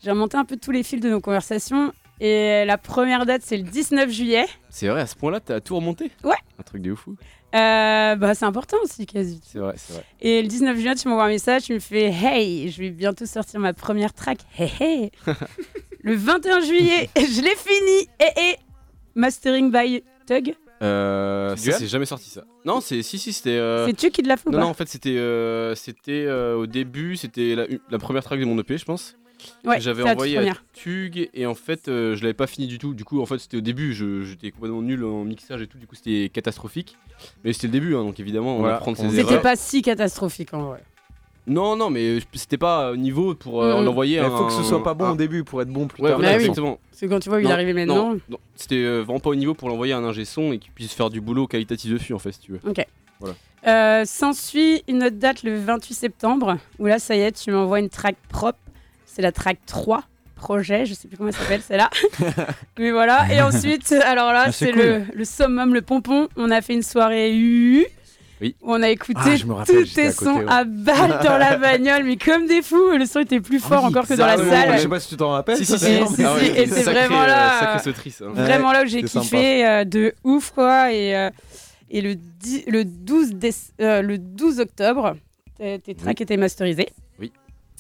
j'ai 0.03 0.11
remonté 0.11 0.39
un 0.39 0.45
peu 0.47 0.57
tous 0.57 0.71
les 0.71 0.83
fils 0.83 1.01
de 1.01 1.11
nos 1.11 1.21
conversations. 1.21 1.93
Et 2.27 2.65
la 2.65 2.79
première 2.79 3.27
date, 3.27 3.43
c'est 3.45 3.59
le 3.59 3.65
19 3.65 4.09
juillet. 4.11 4.47
C'est 4.71 4.89
vrai, 4.89 5.03
à 5.03 5.07
ce 5.07 5.15
point-là, 5.15 5.41
t'as 5.41 5.61
tout 5.61 5.77
remonté? 5.77 6.11
Ouais. 6.23 6.37
Un 6.59 6.63
truc 6.63 6.81
de 6.81 6.95
fou. 6.95 7.17
Euh, 7.55 8.17
bah, 8.17 8.35
c'est 8.35 8.47
important 8.47 8.79
aussi, 8.83 9.05
quasi. 9.05 9.43
C'est 9.45 9.59
vrai, 9.59 9.75
c'est 9.77 9.93
vrai. 9.93 10.05
Et 10.23 10.41
le 10.41 10.49
19 10.49 10.75
juillet, 10.79 10.95
tu 10.95 11.07
m'envoies 11.09 11.25
un 11.25 11.29
message, 11.29 11.65
tu 11.65 11.75
me 11.75 11.81
fais 11.81 12.05
Hey, 12.11 12.71
je 12.71 12.79
vais 12.81 12.89
bientôt 12.89 13.27
sortir 13.27 13.61
ma 13.61 13.75
première 13.75 14.15
track. 14.15 14.39
Hey, 14.59 14.73
hey. 14.81 15.11
le 16.01 16.15
21 16.15 16.61
juillet, 16.61 17.11
je 17.15 17.43
l'ai 17.43 17.57
fini. 17.57 18.09
Et, 18.21 18.41
et 18.53 18.57
mastering 19.15 19.71
by 19.71 20.03
Tug. 20.27 20.55
Euh, 20.83 21.55
C'est 21.57 21.73
ça, 21.73 21.79
c'est 21.79 21.87
jamais 21.89 22.07
sorti 22.07 22.31
ça. 22.31 22.45
Non, 22.65 22.81
c'est 22.81 23.03
si 23.03 23.19
si 23.19 23.35
c'était. 23.35 23.51
euh, 23.51 23.87
C'est 23.87 23.93
tu 23.93 24.11
qui 24.11 24.23
te 24.23 24.29
l'a 24.29 24.39
fait 24.39 24.49
ou 24.49 24.53
Non 24.53 24.61
non, 24.61 24.67
en 24.69 24.75
fait 24.75 24.89
c'était 24.89 25.17
euh, 25.19 25.75
c'était 25.75 26.25
euh, 26.27 26.57
au 26.57 26.67
début, 26.67 27.17
c'était 27.17 27.55
la, 27.55 27.67
la 27.91 27.99
première 27.99 28.25
track 28.25 28.41
de 28.41 28.45
mon 28.47 28.59
EP, 28.59 28.77
je 28.79 28.85
pense. 28.87 29.17
Ouais, 29.65 29.81
j'avais 29.81 30.03
envoyé 30.03 30.39
à. 30.49 30.55
Tug 30.73 31.29
et 31.33 31.47
en 31.47 31.55
fait 31.55 31.89
euh, 31.89 32.15
je 32.17 32.23
l'avais 32.23 32.35
pas 32.35 32.47
fini 32.47 32.67
du 32.67 32.79
tout. 32.79 32.95
Du 32.95 33.05
coup 33.05 33.21
en 33.21 33.27
fait 33.27 33.39
c'était 33.39 33.57
au 33.57 33.61
début, 33.63 33.95
je- 33.95 34.23
j'étais 34.23 34.51
complètement 34.51 34.83
nul 34.83 35.05
en 35.05 35.25
mixage 35.25 35.63
et 35.63 35.67
tout. 35.67 35.79
Du 35.79 35.87
coup 35.87 35.95
c'était 35.95 36.31
catastrophique. 36.33 36.97
Mais 37.45 37.53
c'était 37.53 37.69
le 37.69 37.73
début, 37.73 37.95
hein, 37.95 38.03
donc 38.05 38.19
évidemment 38.21 38.57
on 38.57 38.61
Voilà, 38.61 38.75
va 38.75 38.81
prendre 38.81 38.97
ses 38.97 39.05
erreurs. 39.19 39.29
C'était 39.31 39.43
pas 39.43 39.57
si 39.57 39.83
catastrophique 39.83 40.53
en 40.55 40.63
vrai. 40.65 40.83
Non 41.47 41.77
non, 41.77 41.91
mais 41.91 42.19
c'était 42.33 42.57
pas 42.57 42.93
au 42.93 42.97
niveau 42.97 43.35
pour 43.35 43.63
euh, 43.63 43.83
l'envoyer. 43.85 44.17
Il 44.17 44.21
un- 44.25 44.31
faut 44.31 44.47
que 44.47 44.53
ce 44.53 44.63
soit 44.63 44.83
pas 44.83 44.95
bon 44.95 45.05
un- 45.07 45.13
au 45.13 45.17
début 45.17 45.45
pour 45.45 45.61
être 45.61 45.69
bon 45.69 45.87
plus 45.87 46.03
Ouais, 46.03 46.09
tard. 46.11 46.19
voilà, 46.19 46.33
oui. 46.37 46.43
exactement. 46.45 46.79
C'est 46.91 47.07
quand 47.07 47.21
tu 47.21 47.29
vois 47.29 47.43
est 47.43 47.51
arrivé 47.51 47.73
maintenant. 47.75 48.15
Non, 48.15 48.21
non, 48.31 48.39
c'était 48.57 48.77
euh, 48.83 49.03
vraiment 49.03 49.21
pas 49.21 49.29
au 49.31 49.35
niveau 49.35 49.53
pour 49.53 49.69
l'envoyer 49.69 49.93
à 49.93 49.99
un 49.99 50.05
ingé 50.05 50.25
son 50.25 50.53
et 50.53 50.59
qu'il 50.59 50.73
puisse 50.73 50.93
faire 50.95 51.11
du 51.11 51.21
boulot 51.21 51.47
qualitatif 51.47 51.93
dessus 51.93 52.15
en 52.15 52.19
fait 52.19 52.33
si 52.33 52.41
tu 52.41 52.53
veux. 52.53 52.61
Euh, 53.67 54.05
S'ensuit 54.05 54.83
une 54.89 55.03
autre 55.05 55.17
date 55.17 55.43
le 55.43 55.59
28 55.59 55.95
septembre, 55.95 56.59
où 56.79 56.85
là, 56.87 56.99
ça 56.99 57.17
y 57.17 57.21
est, 57.21 57.33
tu 57.33 57.51
m'envoies 57.51 57.81
une 57.81 57.89
track 57.89 58.17
propre. 58.29 58.59
C'est 59.07 59.23
la 59.23 59.33
track 59.33 59.59
3, 59.67 60.03
projet, 60.37 60.87
je 60.87 60.95
sais 60.95 61.07
plus 61.09 61.17
comment 61.17 61.29
elle 61.31 61.35
s'appelle, 61.37 61.63
celle-là. 61.63 61.89
Mais 62.79 62.91
voilà, 62.93 63.33
et 63.33 63.41
ensuite, 63.41 63.93
alors 63.93 64.33
là, 64.33 64.45
Ah, 64.47 64.53
c'est 64.53 64.73
cool. 64.73 64.83
le, 64.83 65.03
le 65.15 65.25
summum, 65.25 65.73
le 65.75 65.83
pompon. 65.83 66.29
On 66.37 66.51
a 66.51 66.61
fait 66.61 66.75
une 66.75 66.83
soirée. 66.83 67.31
Oui. 68.41 68.57
Où 68.63 68.73
on 68.75 68.83
a 68.83 68.89
écouté 68.91 69.21
Ah, 69.25 69.65
tous 69.65 69.95
tes 69.95 70.11
sons 70.11 70.39
ouais. 70.41 70.45
à 70.49 70.65
balle 70.65 71.21
dans 71.23 71.39
la 71.39 71.57
bagnole, 71.59 72.03
mais 72.03 72.17
comme 72.17 72.47
des 72.47 72.63
fous. 72.63 72.91
Le 72.99 73.07
son 73.07 73.21
était 73.21 73.41
plus 73.41 73.61
fort 73.61 73.83
Oui, 73.85 73.89
encore 73.91 74.09
que 74.09 74.15
dans 74.15 74.27
la 74.27 74.37
salle. 74.37 74.71
ouais, 74.71 74.77
Je 74.77 74.83
sais 74.83 74.89
pas 74.89 74.99
si 75.01 75.09
tu 75.11 75.17
t'en 75.17 75.31
rappelles. 75.31 75.57
Si, 75.57 75.65
si, 75.65 75.79
si, 75.79 75.87
Ah 76.25 76.35
ouais, 76.35 76.63
et 76.63 76.67
c'est 76.67 76.83
vraiment 76.83 77.23
euh, 77.23 77.27
là- 77.29 77.75
hein. 77.77 77.81
Vraiment 78.35 78.73
là 78.73 78.83
où 78.83 78.87
j'ai 78.87 79.05
kiffé 79.05 79.65
euh, 79.67 79.85
de 79.85 80.13
ouf 80.25 80.51
quoi 80.51 80.93
et, 80.93 81.17
euh, 81.17 81.31
et 81.91 82.01
le, 82.03 82.17
10 82.17 82.65
le, 82.67 82.85
12 82.85 83.35
déce- 83.35 83.71
euh, 83.81 84.03
le 84.03 84.19
12 84.19 84.59
octobre 84.59 85.17
tes 85.57 85.79
tes 85.79 85.95
tracks 85.95 86.21
étaient 86.21 86.37
masterisés 86.37 86.89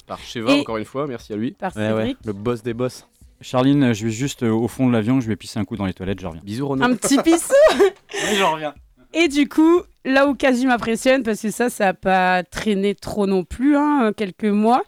Par 0.07 0.19
Sheva 0.21 0.55
Et- 0.55 0.61
encore 0.61 0.77
une 0.77 0.85
fois, 0.85 1.07
merci 1.07 1.33
à 1.33 1.37
lui. 1.37 1.53
par 1.53 1.75
Ouais, 1.77 1.83
ouais, 1.93 1.99
Cédric 1.99 2.19
le 2.27 2.33
boss 2.33 2.63
des 2.63 2.75
boss. 2.75 3.07
Charline, 3.41 3.93
je 3.93 4.05
vais 4.07 4.11
juste 4.11 4.43
euh, 4.43 4.51
au 4.51 4.69
fond 4.69 4.87
de 4.89 4.93
l'avion, 4.93 5.21
je 5.21 5.29
vais 5.29 5.37
pisser 5.37 5.59
un 5.59 5.65
coup 5.65 5.77
dans 5.77 5.87
les 5.87 5.93
toilettes, 5.95 6.21
je 6.21 6.27
reviens. 6.27 6.41
Bisous 6.45 6.67
Ronan. 6.69 6.85
un 6.87 6.95
petit 6.95 7.19
pissou 7.23 7.53
Oui, 7.79 8.37
je 8.37 8.43
reviens. 8.43 8.75
et 9.13 9.29
du 9.29 9.49
coup 9.49 9.83
là 10.05 10.27
où 10.27 10.35
Casu 10.35 10.67
m'impressionne 10.67 11.23
parce 11.23 11.41
que 11.43 11.51
ça 11.51 11.69
ça 11.71 11.89
a 11.89 11.95
pas 11.95 12.43
traîné 12.43 12.95
trop 12.95 13.27
non 13.27 13.45
plus 13.45 13.77
hein, 13.77 14.13
quelques 14.17 14.45
mois 14.45 14.83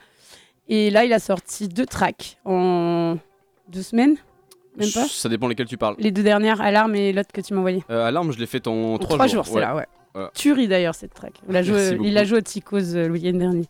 et 0.69 0.89
là 0.91 1.05
il 1.05 1.13
a 1.13 1.19
sorti 1.19 1.67
deux 1.67 1.85
tracks 1.85 2.37
en 2.45 3.17
deux 3.69 3.81
semaines 3.83 4.15
même 4.77 4.91
pas 4.91 5.05
Ça 5.07 5.27
dépend 5.29 5.47
lesquels 5.47 5.65
tu 5.67 5.77
parles. 5.77 5.95
les 5.99 6.11
deux 6.11 6.23
dernières 6.23 6.61
alarme 6.61 6.93
et 6.95 7.11
l'autre 7.13 7.31
que 7.33 7.41
tu 7.41 7.53
m'as 7.53 7.59
envoyé 7.59 7.83
Euh, 7.89 8.05
Alarme, 8.05 8.31
je 8.31 8.37
l'ai 8.39 8.45
fait 8.45 8.67
en 8.67 8.93
En 8.93 8.97
3 8.99 9.15
trois 9.17 9.27
jours. 9.27 9.43
jours, 9.43 9.47
c'est 9.47 9.53
ouais. 9.55 9.61
là 9.61 9.75
ouais 9.75 9.85
Voilà. 10.13 10.31
tuerie 10.35 10.67
d'ailleurs 10.67 10.93
cette 10.95 11.13
track 11.13 11.33
il 11.49 11.55
a 11.55 11.63
joué, 11.63 11.91
beaucoup. 11.93 12.05
il 12.05 12.17
a 12.17 12.23
joué 12.23 12.37
au 12.37 12.41
Ticos 12.41 12.95
euh, 12.95 13.07
le 13.07 13.11
week-end 13.13 13.37
dernier 13.37 13.65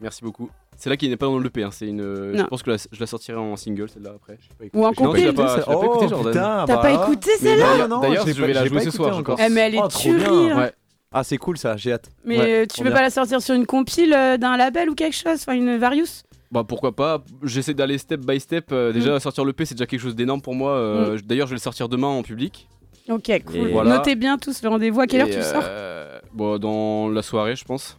Merci 0.00 0.22
beaucoup. 0.22 0.48
C'est 0.80 0.88
là 0.88 0.96
qui 0.96 1.08
n'est 1.08 1.16
pas 1.16 1.26
dans 1.26 1.38
l'EP, 1.40 1.62
hein. 1.64 1.70
c'est 1.72 1.86
une. 1.88 2.00
Je 2.32 2.38
Non. 2.38 2.44
pense 2.46 2.62
que 2.62 2.70
la- 2.70 2.76
je 2.76 3.00
la 3.00 3.06
sortirai 3.06 3.36
en 3.36 3.56
single 3.56 3.88
celle-là 3.90 4.12
après. 4.14 4.38
ou 4.72 4.86
en 4.86 4.92
compil 4.92 5.34
pas, 5.34 5.54
tu 5.56 5.58
l'as 5.58 5.64
pas 5.66 5.72
écouté 5.84 6.04
Oh, 6.04 6.08
Jordan. 6.08 6.32
putain, 6.32 6.64
T'as 6.66 6.76
bah 6.76 6.82
pas 6.82 6.92
écouté 6.92 7.30
celle-là 7.40 7.88
d'ailleurs- 8.00 8.26
je 8.26 8.32
je 8.32 8.44
vais 8.44 8.52
la 8.52 8.64
jouer 8.64 8.78
ce 8.78 8.82
écouté 8.84 8.90
soir, 8.96 9.12
je 9.14 9.18
encore. 9.20 9.38
Eh, 9.44 9.48
mais 9.48 9.60
elle 9.62 9.74
est 9.74 9.80
Oh, 9.82 9.88
tuerie. 9.88 10.52
Ouais. 10.54 10.72
Ah, 11.10 11.24
c'est 11.24 11.36
cool 11.36 11.58
ça, 11.58 11.76
j'ai 11.76 11.92
hâte. 11.94 12.10
Mais 12.24 12.38
Ouais, 12.38 12.52
euh, 12.62 12.66
tu 12.72 12.82
bien. 12.82 12.92
pas 12.92 13.02
la 13.02 13.10
sortir 13.10 13.42
sur 13.42 13.54
une 13.56 13.66
compile 13.66 14.12
euh, 14.14 14.36
d'un 14.36 14.56
label 14.56 14.88
ou 14.90 14.94
quelque 14.94 15.16
chose 15.16 15.40
Enfin, 15.40 15.54
une 15.54 15.78
Various? 15.78 16.22
Bah 16.52 16.62
pourquoi 16.66 16.94
pas, 16.94 17.24
j'essaie 17.42 17.74
d'aller 17.74 17.98
step 17.98 18.20
by 18.20 18.38
step. 18.38 18.66
euh, 18.72 18.92
déjà, 18.92 19.18
sortir 19.18 19.44
l'EP, 19.44 19.64
c'est 19.66 19.74
déjà 19.74 19.86
quelque 19.86 20.00
chose 20.00 20.14
d'énorme 20.14 20.40
pour 20.42 20.54
moi. 20.54 20.72
euh, 20.72 21.18
D'ailleurs, 21.24 21.46
je 21.48 21.52
vais 21.52 21.56
le 21.56 21.60
sortir 21.60 21.88
demain 21.88 22.06
en 22.08 22.22
public. 22.22 22.68
Ok, 23.10 23.30
cool. 23.46 23.70
Voilà. 23.72 23.96
Notez 23.96 24.14
bien 24.14 24.38
tous 24.38 24.62
le 24.62 24.68
rendez-vous. 24.68 25.00
À 25.00 25.06
quelle 25.06 25.22
heure 25.22 25.28
tu 25.30 25.36
le 25.36 25.42
sors? 25.42 25.62
euh, 25.64 26.18
Bon, 26.34 26.58
dans 26.58 27.08
la 27.08 27.22
soirée, 27.22 27.56
je 27.56 27.64
pense. 27.64 27.98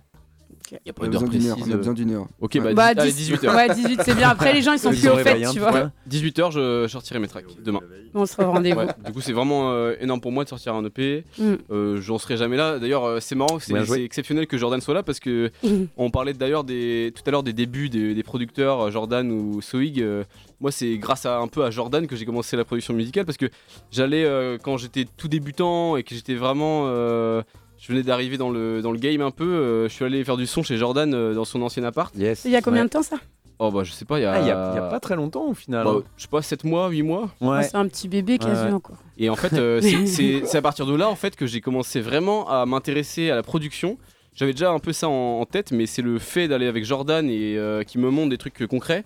Ok. 0.72 0.80
Y 0.86 0.90
a 0.90 0.94
On 0.98 1.02
pas 1.02 1.08
d'heure 1.08 1.24
précise. 1.26 1.54
On 1.68 1.72
a 1.72 1.76
besoin 1.78 1.94
d'une 1.94 2.12
heure. 2.12 2.28
Ok, 2.40 2.52
Ouais. 2.56 2.62
bah, 2.62 2.74
Bah, 2.74 2.94
dix- 2.94 3.02
allez, 3.02 3.12
10 3.12 3.32
18h. 3.32 3.56
Ouais, 3.56 3.74
18, 3.74 4.02
c'est 4.04 4.16
bien. 4.16 4.30
Après, 4.30 4.54
les 4.54 4.62
gens, 4.62 4.74
ils 4.74 4.80
sont 4.80 4.92
Ils 4.92 5.00
plus 5.00 5.10
au 5.10 5.18
fait, 5.18 5.42
tu 5.52 5.60
vois. 5.60 5.72
peu. 5.72 5.90
18h, 6.08 6.52
je 6.52 6.88
sortirai 6.88 7.20
mes 7.20 7.28
tracks 7.28 7.46
demain. 7.64 7.80
On 8.14 8.26
se 8.26 8.42
rendez-vous. 8.42 8.80
Ouais, 8.80 8.88
du 9.06 9.12
coup, 9.12 9.22
c'est 9.22 9.34
vraiment 9.34 9.72
euh, 9.72 9.96
énorme 10.00 10.20
pour 10.22 10.32
moi 10.32 10.44
de 10.44 10.50
sortir 10.50 10.74
un 10.76 10.84
EP. 10.86 11.24
Mm. 11.38 11.54
Euh, 11.72 12.02
J'en 12.02 12.18
serai 12.18 12.38
jamais 12.38 12.58
là. 12.58 12.80
D'ailleurs, 12.80 13.06
euh, 13.06 13.20
c'est 13.20 13.36
marrant, 13.36 13.60
c'est 13.60 14.04
exceptionnel 14.04 14.48
que 14.48 14.58
Jordan 14.58 14.82
soit 14.82 14.94
là 14.94 15.04
parce 15.04 15.20
que 15.20 15.52
on 15.98 16.10
parlait 16.10 16.34
d'ailleurs 16.34 16.64
des, 16.64 17.14
tout 17.16 17.22
à 17.28 17.32
l'heure 17.32 17.44
des 17.44 17.54
débuts 17.54 17.90
des, 17.90 18.14
des 18.16 18.24
producteurs, 18.24 18.90
Jordan 18.92 19.32
ou 19.32 19.62
Soig. 19.62 20.00
euh, 20.00 20.24
moi, 20.60 20.72
c'est 20.72 20.98
grâce 20.98 21.26
à 21.26 21.38
un 21.40 21.48
peu 21.48 21.64
à 21.64 21.72
Jordan 21.72 22.06
que 22.08 22.16
j'ai 22.16 22.26
commencé 22.26 22.58
la 22.58 22.66
production 22.66 22.94
musicale 22.94 23.26
parce 23.26 23.38
que 23.38 23.46
j'allais 23.92 24.26
euh, 24.26 24.58
quand 24.62 24.78
j'étais 24.78 25.06
tout 25.18 25.28
débutant 25.28 25.96
et 25.96 26.04
que 26.04 26.14
j'étais 26.16 26.36
vraiment. 26.36 26.86
Je 27.80 27.88
venais 27.88 28.04
d'arriver 28.04 28.38
dans 28.38 28.50
le, 28.50 28.82
dans 28.82 28.92
le 28.92 29.00
game 29.00 29.22
un 29.22 29.32
peu. 29.32 29.46
euh, 29.46 29.88
je 29.90 29.94
suis 29.94 30.06
allé 30.06 30.24
faire 30.24 30.38
du 30.38 30.46
son 30.46 30.64
chez 30.64 30.78
Jordan 30.78 31.14
euh, 31.14 31.34
dans 31.34 31.46
son 31.46 31.62
ancien 31.62 31.84
appart. 31.84 32.14
Yes. 32.16 32.44
Il 32.46 32.52
y 32.52 32.56
a 32.56 32.62
combien 32.62 32.82
Ouais. 32.82 32.88
de 32.88 32.92
temps 32.92 33.04
ça? 33.04 33.18
Oh 33.62 33.72
bah 33.72 33.84
je 33.84 33.92
sais 33.92 34.06
pas, 34.06 34.20
il 34.20 34.24
y 34.24 34.26
a. 34.26 34.32
Ah, 34.34 34.40
il 34.40 34.48
y 34.48 34.52
a, 34.52 34.72
il 34.74 34.76
y 34.76 34.80
a 34.80 34.88
pas 34.88 35.00
très 35.02 35.16
longtemps 35.18 35.48
au 35.48 35.54
final. 35.54 35.84
bah, 35.84 35.92
hein. 35.98 36.04
je 36.16 36.22
sais 36.22 36.28
pas, 36.30 36.42
7 36.42 36.64
mois, 36.64 36.88
8 36.90 37.04
mois. 37.04 37.30
Ouais. 37.42 37.64
C'est 37.64 37.76
un 37.76 37.88
petit 37.90 38.08
bébé 38.08 38.38
quasi 38.38 38.64
ouais. 38.66 38.72
encore. 38.72 38.96
Et 39.18 39.30
en 39.30 39.36
fait, 39.36 39.52
euh, 39.54 39.82
c'est- 40.06 40.56
à 40.56 40.62
partir 40.62 40.86
de 40.86 40.96
là 40.96 41.10
en 41.10 41.16
fait 41.16 41.36
que 41.36 41.46
j'ai 41.46 41.60
commencé 41.60 42.00
vraiment 42.00 42.50
à 42.50 42.66
m'intéresser 42.66 43.30
à 43.32 43.36
la 43.36 43.44
production. 43.44 43.98
J'avais 44.34 44.54
déjà 44.54 44.72
un 44.72 44.80
peu 44.80 44.94
ça 44.94 45.10
en, 45.10 45.42
en 45.42 45.46
tête, 45.46 45.72
mais 45.74 45.86
c'est 45.88 46.02
le 46.02 46.20
fait 46.20 46.48
d'aller 46.48 46.68
avec 46.68 46.86
Jordan 46.86 47.30
et 47.30 47.58
euh, 47.58 47.84
qui 47.84 47.98
me 47.98 48.10
montre 48.10 48.30
des 48.30 48.38
trucs 48.38 48.66
concrets 48.68 49.04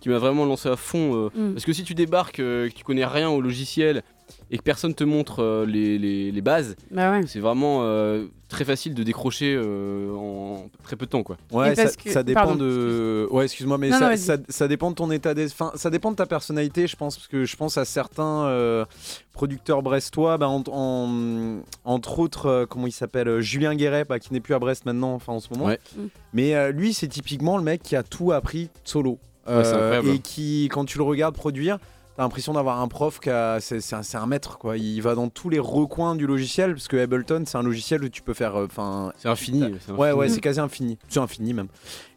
qui 0.00 0.08
m'a 0.08 0.16
vraiment 0.16 0.46
lancé 0.46 0.70
à 0.70 0.76
fond. 0.76 1.14
euh, 1.14 1.28
Mm. 1.34 1.52
Parce 1.52 1.66
que 1.66 1.74
si 1.74 1.84
tu 1.84 1.92
débarques, 1.92 2.40
euh, 2.40 2.70
que 2.70 2.74
tu 2.74 2.84
connais 2.84 3.04
rien 3.04 3.28
au 3.28 3.42
logiciel 3.42 4.02
et 4.50 4.58
que 4.58 4.62
personne 4.62 4.94
te 4.94 5.04
montre 5.04 5.40
euh, 5.42 5.64
les, 5.66 5.98
les- 5.98 6.32
les 6.32 6.40
bases, 6.40 6.76
Bah 6.90 7.12
ouais. 7.12 7.20
c'est 7.26 7.38
vraiment 7.40 7.80
euh, 7.84 8.26
très 8.48 8.64
facile 8.64 8.94
de 8.94 9.02
décrocher 9.04 9.54
euh, 9.56 10.12
en 10.14 10.68
très 10.82 10.96
peu 10.96 11.06
de 11.06 11.10
temps 11.10 11.22
quoi. 11.22 11.36
Ouais, 11.52 11.74
ça, 11.76 11.84
parce 11.84 11.96
que- 11.96 12.10
ça 12.10 12.22
dépend 12.24 12.40
pardon, 12.40 12.56
de. 12.56 13.28
Ouais, 13.30 13.44
excuse-moi, 13.44 13.78
mais 13.78 13.90
Non, 13.90 13.98
ça, 13.98 14.16
ça, 14.16 14.36
ça 14.48 14.66
dépend 14.68 14.90
de 14.90 14.96
ton 14.96 15.10
état 15.12 15.34
d'esprit. 15.34 15.64
Enfin, 15.66 15.76
ça 15.76 15.88
dépend 15.90 16.10
de 16.10 16.16
ta 16.16 16.26
personnalité, 16.26 16.86
je 16.88 16.96
pense, 16.96 17.16
parce 17.16 17.28
que 17.28 17.44
je 17.44 17.56
pense 17.56 17.78
à 17.78 17.84
certains 17.84 18.44
euh, 18.46 18.84
producteurs 19.32 19.82
brestois, 19.82 20.36
bah, 20.36 20.48
en- 20.48 20.64
en- 20.72 21.60
entre 21.84 22.18
autres, 22.18 22.46
euh, 22.46 22.66
comment 22.66 22.86
il 22.86 22.92
s'appelle 22.92 23.40
Julien 23.40 23.74
Guéret, 23.76 24.04
bah, 24.04 24.18
qui 24.18 24.32
n'est 24.32 24.40
plus 24.40 24.54
à 24.54 24.58
Brest 24.58 24.84
maintenant, 24.84 25.14
enfin 25.14 25.32
en 25.32 25.40
ce 25.40 25.48
moment. 25.52 25.66
Ouais. 25.66 25.78
Mm. 25.96 26.00
Mais 26.32 26.54
euh, 26.54 26.72
lui, 26.72 26.92
c'est 26.92 27.08
typiquement 27.08 27.56
le 27.56 27.62
mec 27.62 27.82
qui 27.82 27.94
a 27.96 28.02
tout 28.02 28.32
appris 28.32 28.68
solo. 28.84 29.18
Ouais, 29.46 29.54
Euh, 29.64 30.02
et 30.14 30.18
qui, 30.18 30.68
quand 30.70 30.84
tu 30.84 30.98
le 30.98 31.04
regardes 31.04 31.34
produire, 31.34 31.78
t'as 32.20 32.24
l'impression 32.24 32.52
d'avoir 32.52 32.80
un 32.82 32.88
prof 32.88 33.18
qui 33.18 33.30
a- 33.30 33.60
c'est 33.60 33.94
un, 33.94 34.02
un 34.12 34.26
maître 34.26 34.58
quoi. 34.58 34.76
Il 34.76 35.00
va 35.00 35.14
dans 35.14 35.30
tous 35.30 35.48
les 35.48 35.58
recoins 35.58 36.14
du 36.14 36.26
logiciel 36.26 36.74
parce 36.74 36.86
que 36.86 36.98
Ableton 36.98 37.44
c'est 37.46 37.56
un 37.56 37.62
logiciel 37.62 38.04
où 38.04 38.10
tu 38.10 38.20
peux 38.20 38.34
faire. 38.34 38.56
euh, 38.56 38.66
Enfin, 38.66 39.10
C'est 39.16 39.28
infini. 39.30 39.62
Ouais, 39.96 40.12
ouais, 40.12 40.28
c'est 40.28 40.42
quasi 40.42 40.60
infini. 40.60 40.98
C'est 41.08 41.18
infini 41.20 41.54
même. 41.54 41.68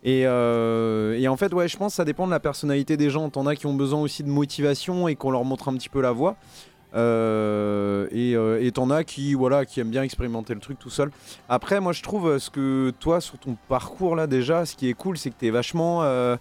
Et, 0.04 0.24
euh, 0.28 1.18
et 1.18 1.30
en 1.30 1.38
fait, 1.38 1.54
ouais, 1.54 1.70
je 1.70 1.78
pense 1.78 1.94
que 1.94 1.96
ça 1.96 2.04
dépend 2.04 2.26
de 2.26 2.32
la 2.32 2.42
personnalité 2.42 2.98
des 2.98 3.10
gens. 3.10 3.30
T'en 3.30 3.48
as 3.48 3.56
qui 3.56 3.66
ont 3.66 3.74
besoin 3.76 4.02
aussi 4.02 4.24
de 4.24 4.28
motivation 4.30 5.08
et 5.08 5.16
qu'on 5.16 5.32
leur 5.32 5.46
montre 5.46 5.70
un 5.70 5.74
petit 5.78 5.88
peu 5.88 6.02
la 6.02 6.12
voie. 6.12 6.36
Euh, 6.96 8.08
et 8.12 8.36
euh, 8.36 8.70
t'en 8.72 8.90
as 8.90 9.06
qui, 9.06 9.34
voilà, 9.36 9.66
qui 9.66 9.80
aiment 9.80 9.90
bien 9.90 10.04
expérimenter 10.04 10.54
le 10.54 10.60
truc 10.60 10.78
tout 10.80 10.90
seul. 10.90 11.12
Après, 11.48 11.80
moi, 11.80 11.94
je 11.94 12.04
trouve 12.04 12.38
ce 12.40 12.50
que 12.50 12.92
toi, 13.00 13.22
sur 13.22 13.38
ton 13.40 13.56
parcours 13.70 14.18
là, 14.18 14.28
déjà, 14.28 14.66
ce 14.66 14.76
qui 14.76 14.90
est 14.90 14.94
cool, 14.94 15.18
c'est 15.18 15.30
que 15.30 15.36
t'es 15.40 15.50
vachement. 15.50 16.04
euh, 16.04 16.36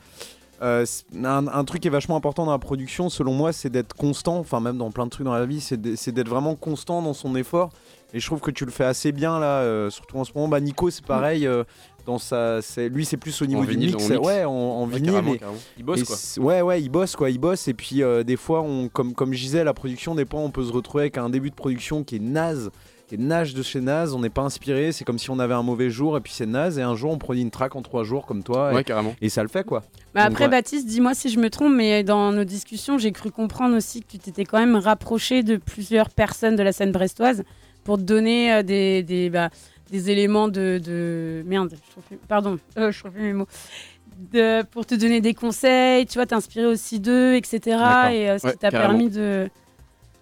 euh, 0.63 0.85
un, 1.25 1.47
un 1.49 1.65
truc 1.65 1.83
qui 1.83 1.89
est 1.89 1.91
vachement 1.91 2.17
important 2.17 2.45
dans 2.47 2.53
la 2.53 2.59
production, 2.59 3.09
selon 3.09 3.33
moi, 3.33 3.53
c'est 3.53 3.71
d'être 3.71 3.95
constant. 3.95 4.39
Enfin, 4.39 4.61
même 4.61 4.79
dans 4.79 4.91
plein 4.91 5.05
de 5.07 5.11
trucs 5.11 5.25
dans 5.27 5.33
la 5.35 5.47
vie, 5.47 5.61
c'est 5.61 5.77
d'être 6.13 6.29
vraiment 6.29 6.55
constant 6.55 7.03
dans 7.03 7.15
son 7.15 7.35
effort. 7.37 7.71
Et 8.15 8.21
je 8.21 8.27
trouve 8.27 8.41
que 8.41 8.51
tu 8.51 8.65
le 8.65 8.71
fais 8.71 8.85
assez 8.85 9.11
bien 9.11 9.39
là, 9.41 9.61
euh, 9.61 9.89
surtout 9.91 10.19
en 10.19 10.25
ce 10.25 10.33
moment. 10.35 10.49
Bah, 10.49 10.61
Nico, 10.61 10.91
c'est 10.91 11.05
pareil. 11.05 11.47
euh, 11.47 11.65
dans 12.05 12.19
sa, 12.19 12.61
c'est- 12.63 12.89
lui, 12.89 13.05
c'est 13.05 13.17
plus 13.17 13.41
au 13.43 13.47
niveau 13.47 13.61
En 13.61 13.65
du 13.65 13.71
vinyle, 13.71 13.95
mix. 13.95 14.09
Ouais, 14.11 14.45
en, 14.45 14.51
en 14.51 14.87
Ouais, 14.89 14.97
vinyle. 14.97 15.13
carrément, 15.13 15.35
et- 15.35 15.39
carrément. 15.39 15.59
Il 15.79 15.85
bosse, 15.85 16.01
et 16.01 16.05
quoi. 16.05 16.45
Ouais, 16.45 16.61
ouais, 16.63 16.83
il 16.83 16.89
bosse 16.89 17.15
quoi, 17.15 17.31
il 17.31 17.39
bosse. 17.39 17.69
Et 17.69 17.75
puis 17.75 18.03
euh, 18.03 18.25
des 18.25 18.37
fois, 18.37 18.61
on, 18.63 18.89
comme, 18.89 19.15
comme 19.15 19.33
je 19.33 19.41
disais, 19.41 19.63
la 19.63 19.73
production, 19.73 20.17
des 20.17 20.27
fois, 20.27 20.41
on 20.41 20.51
peut 20.51 20.65
se 20.65 20.73
retrouver 20.73 21.03
avec 21.05 21.17
un 21.17 21.31
début 21.31 21.51
de 21.51 21.55
production 21.55 22.03
qui 22.03 22.17
est 22.17 22.19
naze, 22.19 22.71
nage 23.19 23.55
de 23.55 23.63
chez 23.63 23.81
naze. 23.81 24.15
On 24.15 24.21
n'est 24.21 24.31
pas 24.31 24.43
inspiré. 24.43 24.93
C'est 24.93 25.05
comme 25.05 25.19
si 25.19 25.31
on 25.31 25.39
avait 25.39 25.55
un 25.55 25.63
mauvais 25.63 25.91
jour 25.91 26.17
et 26.17 26.21
puis 26.21 26.33
c'est 26.33 26.47
naze. 26.47 26.79
Et 26.79 26.83
un 26.83 26.95
jour, 26.95 27.11
on 27.13 27.19
produit 27.19 27.43
une 27.43 27.51
track 27.51 27.77
en 27.77 27.83
trois 27.83 28.05
jours 28.05 28.27
comme 28.27 28.43
toi. 28.43 28.73
Ouais, 28.73 28.81
et, 28.81 28.85
carrément. 28.85 29.15
Et 29.21 29.29
ça 29.29 29.43
le 29.43 29.49
fait 29.49 29.65
quoi. 29.65 29.83
Bah 30.15 30.23
Donc, 30.25 30.33
après, 30.33 30.45
ouais. 30.45 30.51
Baptiste, 30.51 30.87
dis-moi 30.87 31.15
si 31.15 31.29
je 31.31 31.39
me 31.41 31.49
trompe, 31.51 31.73
mais 31.75 32.03
dans 32.05 32.33
nos 32.33 32.45
discussions, 32.45 32.99
j'ai 32.99 33.13
cru 33.13 33.31
comprendre 33.31 33.77
aussi 33.77 34.03
que 34.03 34.07
tu 34.13 34.19
t'étais 34.19 34.45
quand 34.45 34.59
même 34.59 34.77
rapproché 34.77 35.43
de 35.43 35.57
plusieurs 35.57 36.11
personnes 36.11 36.57
de 36.57 36.63
la 36.63 36.73
scène 36.73 36.93
brestoise 36.93 37.43
pour 37.85 37.97
te 37.99 38.03
donner 38.03 38.53
euh, 38.53 38.63
des, 38.63 39.03
des, 39.03 39.31
bah, 39.31 39.51
des 39.91 40.11
éléments 40.11 40.49
de, 40.49 40.81
de- 40.85 41.43
Merde, 41.47 41.71
je 41.75 41.91
trouve 41.91 42.05
plus- 42.05 42.19
pardon, 42.29 42.59
euh, 42.79 42.93
je 42.93 42.99
trouve 43.01 43.13
plus 43.13 43.23
mes 43.23 43.33
mots. 43.33 43.47
De- 44.33 44.63
pour 44.63 44.87
te 44.87 44.95
donner 44.95 45.21
des 45.21 45.35
conseils, 45.35 46.07
tu 46.07 46.15
vois, 46.19 46.27
t'inspirer 46.27 46.67
aussi 46.67 47.01
d'eux, 47.01 47.35
etc. 47.35 47.59
Et 48.13 48.31
euh, 48.31 48.39
ce 48.39 48.47
Ouais, 48.47 48.53
qui 48.53 48.59
t'a 48.59 48.71
permis 48.71 49.11
de. 49.11 49.49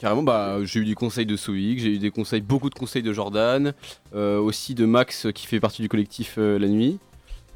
Carrément, 0.00 0.22
bah, 0.22 0.56
j'ai 0.64 0.80
eu 0.80 0.84
des 0.86 0.94
conseils 0.94 1.26
de 1.26 1.36
Soïc, 1.36 1.78
j'ai 1.78 1.90
eu 1.94 1.98
des 1.98 2.10
conseils, 2.10 2.40
beaucoup 2.40 2.70
de 2.70 2.74
conseils 2.74 3.02
de 3.02 3.12
Jordan, 3.12 3.74
euh, 4.14 4.38
aussi 4.40 4.74
de 4.74 4.86
Max 4.86 5.26
euh, 5.26 5.30
qui 5.30 5.46
fait 5.46 5.60
partie 5.60 5.82
du 5.82 5.88
collectif 5.90 6.36
euh, 6.38 6.58
La 6.58 6.68
Nuit. 6.68 6.98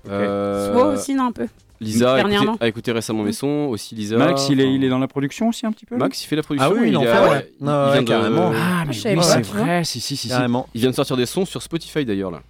Euh, 0.08 0.72
Soit 0.72 0.86
aussi, 0.88 1.14
non, 1.14 1.26
un 1.28 1.32
peu. 1.32 1.46
Lisa 1.80 2.14
a 2.14 2.18
écouté, 2.20 2.30
Dernièrement. 2.34 2.58
a 2.60 2.68
écouté 2.68 2.92
récemment 2.92 3.22
mes 3.22 3.32
sons, 3.32 3.68
aussi 3.70 3.94
Lisa. 3.94 4.16
Max, 4.18 4.48
il 4.50 4.60
est, 4.60 4.72
il 4.72 4.84
est 4.84 4.88
dans 4.90 4.98
la 4.98 5.08
production 5.08 5.48
aussi 5.48 5.64
un 5.66 5.72
petit 5.72 5.86
peu 5.86 5.96
Max, 5.96 6.22
il 6.22 6.26
fait 6.26 6.36
la 6.36 6.42
production. 6.42 6.70
Ah 6.70 6.78
oui, 6.78 6.88
il 6.90 6.96
en 6.96 7.02
a- 7.02 7.06
fait, 7.06 7.28
ouais. 7.30 7.50
il 7.60 7.68
Ah 7.68 7.86
ouais, 7.86 7.92
vient 7.94 8.02
de- 8.02 8.08
carrément. 8.08 8.52
Ah, 8.54 8.84
mais 8.86 8.92
je 8.92 9.00
savais 9.00 9.14
oui, 9.14 9.20
pas, 9.20 9.26
c'est 9.26 9.42
vrai, 9.46 9.84
si, 9.84 10.00
si, 10.00 10.16
si. 10.16 10.24
si. 10.24 10.28
Carrément. 10.28 10.68
Il 10.74 10.82
vient 10.82 10.90
de 10.90 10.94
sortir 10.94 11.16
des 11.16 11.26
sons 11.26 11.46
sur 11.46 11.62
Spotify 11.62 12.04
d'ailleurs 12.04 12.30
là. 12.30 12.42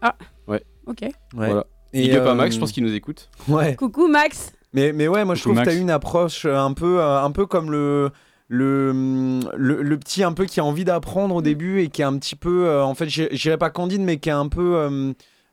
Ah. 0.00 0.16
Ouais. 0.48 0.62
Ok. 0.86 1.02
Ouais. 1.02 1.12
Voilà. 1.34 1.66
Et, 1.92 2.10
à 2.16 2.22
euh, 2.22 2.34
Max, 2.34 2.54
je 2.54 2.60
pense 2.60 2.72
qu'il 2.72 2.82
nous 2.84 2.94
écoute. 2.94 3.28
Ouais. 3.48 3.76
Coucou 3.76 4.08
Max. 4.08 4.52
Mais, 4.72 4.92
mais 4.92 5.06
ouais, 5.08 5.24
moi 5.26 5.34
je 5.34 5.42
trouve 5.42 5.52
que 5.52 5.58
Max. 5.58 5.68
t'as 5.70 5.76
eu 5.76 5.80
une 5.80 5.90
approche 5.90 6.46
un 6.46 6.72
peu, 6.72 7.02
un 7.02 7.30
peu 7.30 7.44
comme 7.46 7.70
le, 7.70 8.10
le, 8.54 9.40
le, 9.56 9.82
le 9.82 9.98
petit 9.98 10.22
un 10.22 10.32
peu 10.32 10.44
qui 10.44 10.60
a 10.60 10.64
envie 10.64 10.84
d'apprendre 10.84 11.34
au 11.34 11.40
début 11.42 11.80
et 11.80 11.88
qui 11.88 12.02
est 12.02 12.04
un 12.04 12.18
petit 12.18 12.36
peu, 12.36 12.66
euh, 12.66 12.84
en 12.84 12.94
fait, 12.94 13.06
j'i- 13.08 13.28
j'irais 13.32 13.56
pas 13.56 13.70
candide, 13.70 14.02
mais 14.02 14.18
qui 14.18 14.28
est 14.28 14.32
un 14.32 14.48
peu, 14.48 14.74
euh, 14.76 15.12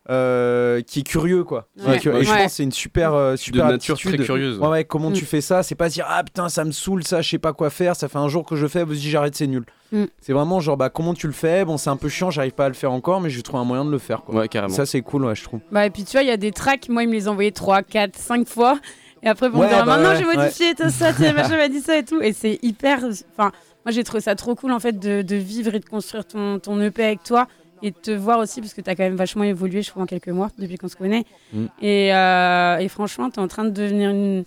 euh, 0.09 0.81
qui 0.81 0.99
est 0.99 1.03
curieux 1.03 1.43
quoi. 1.43 1.67
Ouais. 1.85 1.95
Et 1.97 1.99
je 1.99 2.09
Ouais. 2.09 2.23
pense 2.25 2.45
que 2.45 2.49
c'est 2.49 2.63
une 2.63 2.71
super, 2.71 3.13
euh, 3.13 3.35
super 3.35 3.67
nature 3.67 3.93
attitude. 3.93 4.15
très 4.15 4.25
curieuse. 4.25 4.57
Ouais, 4.59 4.67
ouais, 4.67 4.83
comment 4.83 5.11
Mm. 5.11 5.13
tu 5.13 5.25
fais 5.25 5.39
ça? 5.39 5.61
C'est 5.63 5.75
pas 5.75 5.89
se 5.89 5.93
dire 5.95 6.05
ah 6.09 6.23
putain 6.23 6.49
ça 6.49 6.65
me 6.65 6.71
saoule 6.71 7.03
ça, 7.03 7.21
je 7.21 7.29
sais 7.29 7.37
pas 7.37 7.53
quoi 7.53 7.69
faire, 7.69 7.95
ça 7.95 8.07
fait 8.07 8.17
un 8.17 8.27
jour 8.27 8.43
que 8.45 8.55
je 8.55 8.65
fais, 8.67 8.83
vas-y 8.83 8.97
j'arrête, 8.97 9.35
c'est 9.35 9.47
nul. 9.47 9.63
Mm. 9.91 10.05
C'est 10.19 10.33
vraiment 10.33 10.59
genre 10.59 10.77
bah 10.77 10.89
comment 10.89 11.13
tu 11.13 11.27
le 11.27 11.33
fais? 11.33 11.63
Bon 11.63 11.77
c'est 11.77 11.89
un 11.91 11.97
peu 11.97 12.09
chiant, 12.09 12.31
j'arrive 12.31 12.53
pas 12.53 12.65
à 12.65 12.69
le 12.69 12.73
faire 12.75 12.91
encore, 12.91 13.21
mais 13.21 13.29
je 13.29 13.39
trouve 13.41 13.59
un 13.59 13.65
moyen 13.65 13.85
de 13.85 13.91
le 13.91 13.97
faire 13.99 14.23
quoi. 14.23 14.35
Ouais, 14.35 14.47
carrément. 14.47 14.73
Ça 14.73 14.85
c'est 14.87 15.01
cool 15.01 15.25
ouais 15.25 15.35
je 15.35 15.43
trouve. 15.43 15.59
Bah, 15.71 15.85
et 15.85 15.89
puis 15.91 16.03
tu 16.03 16.13
vois, 16.13 16.23
il 16.23 16.27
y 16.27 16.31
a 16.31 16.37
des 16.37 16.51
tracks, 16.51 16.89
moi, 16.89 17.03
il 17.03 17.09
me 17.09 17.13
les 17.13 17.27
envoyait 17.27 17.51
3, 17.51 17.83
4, 17.83 18.15
5 18.17 18.47
fois. 18.47 18.79
Et 19.23 19.27
après, 19.27 19.49
pour 19.49 19.59
Ouais, 19.59 19.69
bah 19.69 19.83
maintenant 19.85 20.15
j'ai 20.15 20.25
modifié, 20.25 20.73
t'as 20.75 20.89
ça, 20.89 21.11
machin 21.33 21.57
m'a 21.57 21.67
dit 21.67 21.81
ça 21.81 21.97
et 21.97 22.03
tout. 22.03 22.21
Et 22.21 22.33
c'est 22.33 22.59
hyper. 22.61 22.99
Enfin, 23.03 23.51
moi, 23.85 23.91
j'ai 23.91 24.03
trouvé 24.03 24.21
ça 24.21 24.35
trop 24.35 24.55
cool, 24.55 24.71
en 24.71 24.79
fait, 24.79 24.99
de, 24.99 25.21
de 25.21 25.35
vivre 25.35 25.73
et 25.75 25.79
de 25.79 25.85
construire 25.85 26.25
ton, 26.25 26.59
ton 26.59 26.79
EP 26.81 27.03
avec 27.03 27.23
toi. 27.23 27.47
Et 27.81 27.91
de 27.91 27.95
te 27.95 28.11
voir 28.11 28.39
aussi, 28.39 28.59
parce 28.59 28.73
que 28.73 28.81
t'as 28.81 28.93
quand 28.93 29.03
même 29.03 29.15
vachement 29.15 29.45
évolué, 29.45 29.81
je 29.81 29.89
trouve, 29.89 30.03
en 30.03 30.05
quelques 30.05 30.27
mois, 30.27 30.49
depuis 30.57 30.77
qu'on 30.77 30.89
se 30.89 30.97
connaît. 30.97 31.23
Mm. 31.53 31.65
Et, 31.81 32.13
euh, 32.13 32.77
et 32.77 32.89
franchement, 32.89 33.29
t'es 33.29 33.39
en 33.39 33.47
train 33.47 33.63
de 33.63 33.69
devenir 33.69 34.09
une, 34.09 34.43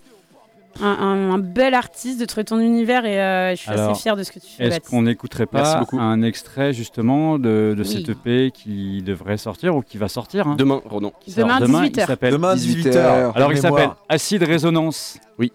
un, 0.80 0.86
un- 0.86 1.30
un 1.32 1.38
bel 1.38 1.74
artiste, 1.74 2.20
de 2.20 2.24
trouver 2.24 2.44
ton 2.44 2.58
univers. 2.60 3.04
Et 3.04 3.20
euh, 3.20 3.50
je 3.50 3.56
suis 3.56 3.70
Alors, 3.70 3.90
assez 3.90 4.00
fière 4.02 4.16
de 4.16 4.22
ce 4.22 4.32
que 4.32 4.38
tu 4.38 4.46
fais, 4.46 4.64
Est-ce 4.64 4.80
qu'on 4.80 5.02
n'écouterait 5.02 5.46
pas 5.46 5.82
un 5.92 6.22
extrait 6.22 6.72
justement 6.72 7.38
de, 7.38 7.74
de 7.76 7.82
Oui. 7.82 7.84
cette 7.88 8.08
EP 8.08 8.50
qui 8.52 9.02
devrait 9.02 9.36
sortir 9.36 9.76
ou 9.76 9.82
qui 9.82 9.98
va 9.98 10.08
sortir 10.08 10.46
hein? 10.48 10.56
Demain, 10.58 10.80
sort 10.82 11.00
Demain, 11.36 11.60
demain, 11.60 11.80
18 11.82 11.92
il 11.96 12.00
heures. 12.00 12.06
s'appelle 12.06 12.32
Demain 12.32 12.54
18 12.54 12.86
18h. 12.88 12.96
heures. 12.96 13.36
Alors 13.36 13.52
il 13.52 13.58
s'appelle 13.58 13.90
Acide 14.08 14.42
Résonance. 14.42 15.18
Oui. 15.38 15.52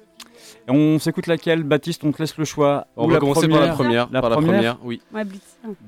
Et 0.67 0.71
on 0.71 0.99
s'écoute 0.99 1.27
laquelle? 1.27 1.63
Baptiste, 1.63 2.03
on 2.03 2.11
te 2.11 2.21
laisse 2.21 2.37
le 2.37 2.43
choix. 2.43 2.87
On 2.97 3.07
va 3.07 3.19
commencer 3.19 3.47
par 3.47 3.61
la 3.61 3.69
première. 3.69 4.09
La 4.11 4.19
par 4.21 4.29
la 4.29 4.35
première 4.37 4.77
oui. 4.83 5.01
Ouais. 5.13 5.23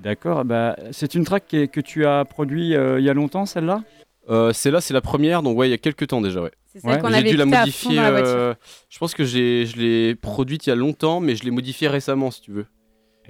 D'accord, 0.02 0.46
bah, 0.46 0.76
c'est 0.92 1.16
une 1.16 1.24
track 1.26 1.44
que 1.72 1.82
tu 1.82 2.06
as 2.06 2.24
produit 2.26 2.76
euh, 2.76 3.00
il 3.00 3.06
y 3.06 3.10
a 3.10 3.14
longtemps 3.14 3.46
celle-là? 3.46 3.82
Euh, 4.30 4.52
c'est 4.54 4.70
là, 4.72 4.80
c'est 4.82 4.94
la 4.94 5.02
première, 5.02 5.42
donc 5.42 5.58
ouais, 5.58 5.68
il 5.68 5.72
y 5.72 5.74
a 5.74 5.78
quelques 5.78 6.08
temps 6.08 6.22
déjà, 6.22 6.42
ouais. 6.42 6.52
C'est 6.68 6.86
Ouais. 6.86 7.00
qu'on 7.00 7.10
J'ai 7.10 7.16
avait 7.16 7.30
dû 7.32 7.36
la 7.38 7.44
écoutée 7.46 7.56
à 7.58 7.60
fond 7.62 7.66
modifier. 7.66 7.96
dans 7.96 8.02
la 8.04 8.12
voiture. 8.12 8.30
euh, 8.30 8.54
je 8.90 9.00
pense 9.00 9.14
que 9.16 9.24
j'ai, 9.24 9.66
je 9.66 9.78
l'ai 9.78 10.16
produite 10.16 10.68
il 10.68 10.70
y 10.70 10.74
a 10.74 10.76
longtemps, 10.76 11.20
mais 11.20 11.36
je 11.36 11.44
l'ai 11.44 11.52
modifiée 11.52 11.88
récemment, 11.88 12.30
si 12.30 12.42
tu 12.42 12.52
veux. 12.52 12.66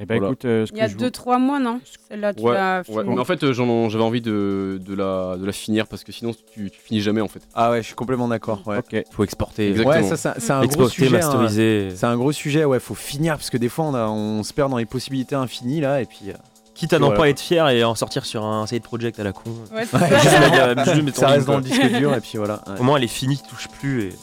Eh 0.01 0.05
ben 0.05 0.15
Voilà. 0.17 0.27
écoute, 0.31 0.45
euh, 0.45 0.65
ce 0.65 0.71
Il 0.71 0.77
y 0.77 0.81
a 0.81 0.85
que 0.85 0.91
je 0.91 0.95
vous- 0.97 1.01
2-3 1.03 1.39
mois, 1.39 1.59
non? 1.59 1.81
Celle-là, 2.09 2.33
tu 2.33 2.41
Ouais, 2.41 2.53
l'as 2.53 2.83
Ouais, 2.89 3.03
mais 3.05 3.19
en 3.19 3.25
fait, 3.25 3.43
euh, 3.43 3.51
j'en- 3.51 3.89
j'avais 3.89 4.03
envie 4.03 4.21
de, 4.21 4.79
de, 4.81 4.93
la, 4.95 5.35
de 5.37 5.45
la 5.45 5.51
finir 5.51 5.87
parce 5.87 6.05
que 6.05 6.13
sinon, 6.13 6.31
tu, 6.53 6.69
tu 6.71 6.79
finis 6.79 7.01
jamais 7.01 7.19
en 7.19 7.27
fait. 7.27 7.41
Ah 7.53 7.71
ouais, 7.71 7.81
je 7.81 7.87
suis 7.87 7.95
complètement 7.95 8.29
d'accord. 8.29 8.61
Ouais. 8.65 8.77
Ok. 8.77 9.03
Faut 9.11 9.25
exporter, 9.25 9.69
Exactement. 9.71 9.95
Ouais, 9.95 10.03
ça, 10.03 10.15
ça- 10.15 10.35
c'est 10.37 10.51
un 10.53 10.59
gros 10.61 10.65
exporter, 10.85 10.93
sujet. 11.05 11.07
hein. 11.17 11.19
masteriser. 11.19 11.89
C'est 11.95 12.05
un 12.05 12.15
gros 12.15 12.31
sujet, 12.31 12.63
ouais, 12.63 12.79
faut 12.79 12.95
finir 12.95 13.33
parce 13.35 13.49
que 13.49 13.57
des 13.57 13.67
fois 13.67 13.85
on, 13.85 13.93
a- 13.93 14.07
on 14.07 14.41
se 14.43 14.53
perd 14.53 14.69
dans 14.71 14.77
les 14.77 14.85
possibilités 14.85 15.35
infinies 15.35 15.81
là 15.81 16.01
et 16.01 16.05
puis. 16.05 16.31
Euh, 16.79 16.81
Quitte 16.81 16.93
à 16.93 16.99
n'en 16.99 17.07
Voilà. 17.07 17.21
pas 17.21 17.29
être 17.29 17.39
fier 17.39 17.67
et 17.69 17.83
en 17.83 17.95
sortir 17.95 18.25
sur 18.25 18.43
un 18.45 18.65
side 18.67 18.83
project 18.83 19.19
à 19.19 19.23
la 19.23 19.33
con. 19.33 19.51
Ouais, 19.73 19.85
ça. 19.91 19.99
Mettre 19.99 21.17
ça 21.17 21.27
en 21.27 21.31
reste 21.31 21.47
dans 21.47 21.57
le 21.57 21.63
disque 21.63 21.85
dur 21.97 22.13
et 22.13 22.21
puis 22.21 22.37
voilà. 22.37 22.61
ouais. 22.67 22.79
Au 22.79 22.83
moins 22.83 22.97
elle 22.97 23.03
est 23.03 23.07
finie, 23.07 23.39
touche 23.49 23.67
plus. 23.67 24.03
Et... 24.03 24.15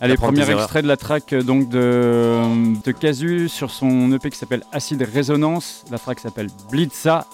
Allez, 0.00 0.16
premier 0.16 0.48
extrait 0.50 0.82
de 0.82 0.88
la 0.88 0.96
track 0.96 1.32
euh, 1.32 1.42
donc 1.42 1.68
de, 1.68 2.40
de 2.84 2.92
Casu 2.92 3.48
sur 3.48 3.70
son 3.70 4.12
EP 4.12 4.30
qui 4.30 4.38
s'appelle 4.38 4.62
Acide 4.72 5.02
Résonance. 5.02 5.84
La 5.90 5.98
track 5.98 6.20
s'appelle 6.20 6.48
Blitza. 6.70 7.26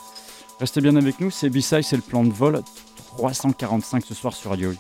Restez 0.61 0.81
bien 0.81 0.95
avec 0.97 1.21
nous, 1.21 1.31
c'est 1.31 1.49
B-Side, 1.51 1.83
c'est 1.83 1.97
le 1.97 2.03
plan 2.03 2.25
de 2.25 2.33
vol. 2.33 2.61
345 3.17 4.05
ce 4.07 4.15
soir 4.15 4.33
sur 4.35 4.51
Radio. 4.51 4.73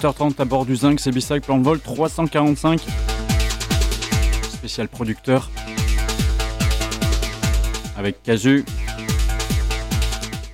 20h30 0.00 0.40
à 0.40 0.44
bord 0.46 0.64
du 0.64 0.76
Zinc, 0.76 0.98
c'est 0.98 1.10
B-Side 1.10 1.42
plan 1.42 1.58
de 1.58 1.62
vol 1.62 1.78
345. 1.78 2.80
Spécial 4.50 4.88
producteur. 4.88 5.50
Avec 7.98 8.22
Kazu, 8.22 8.64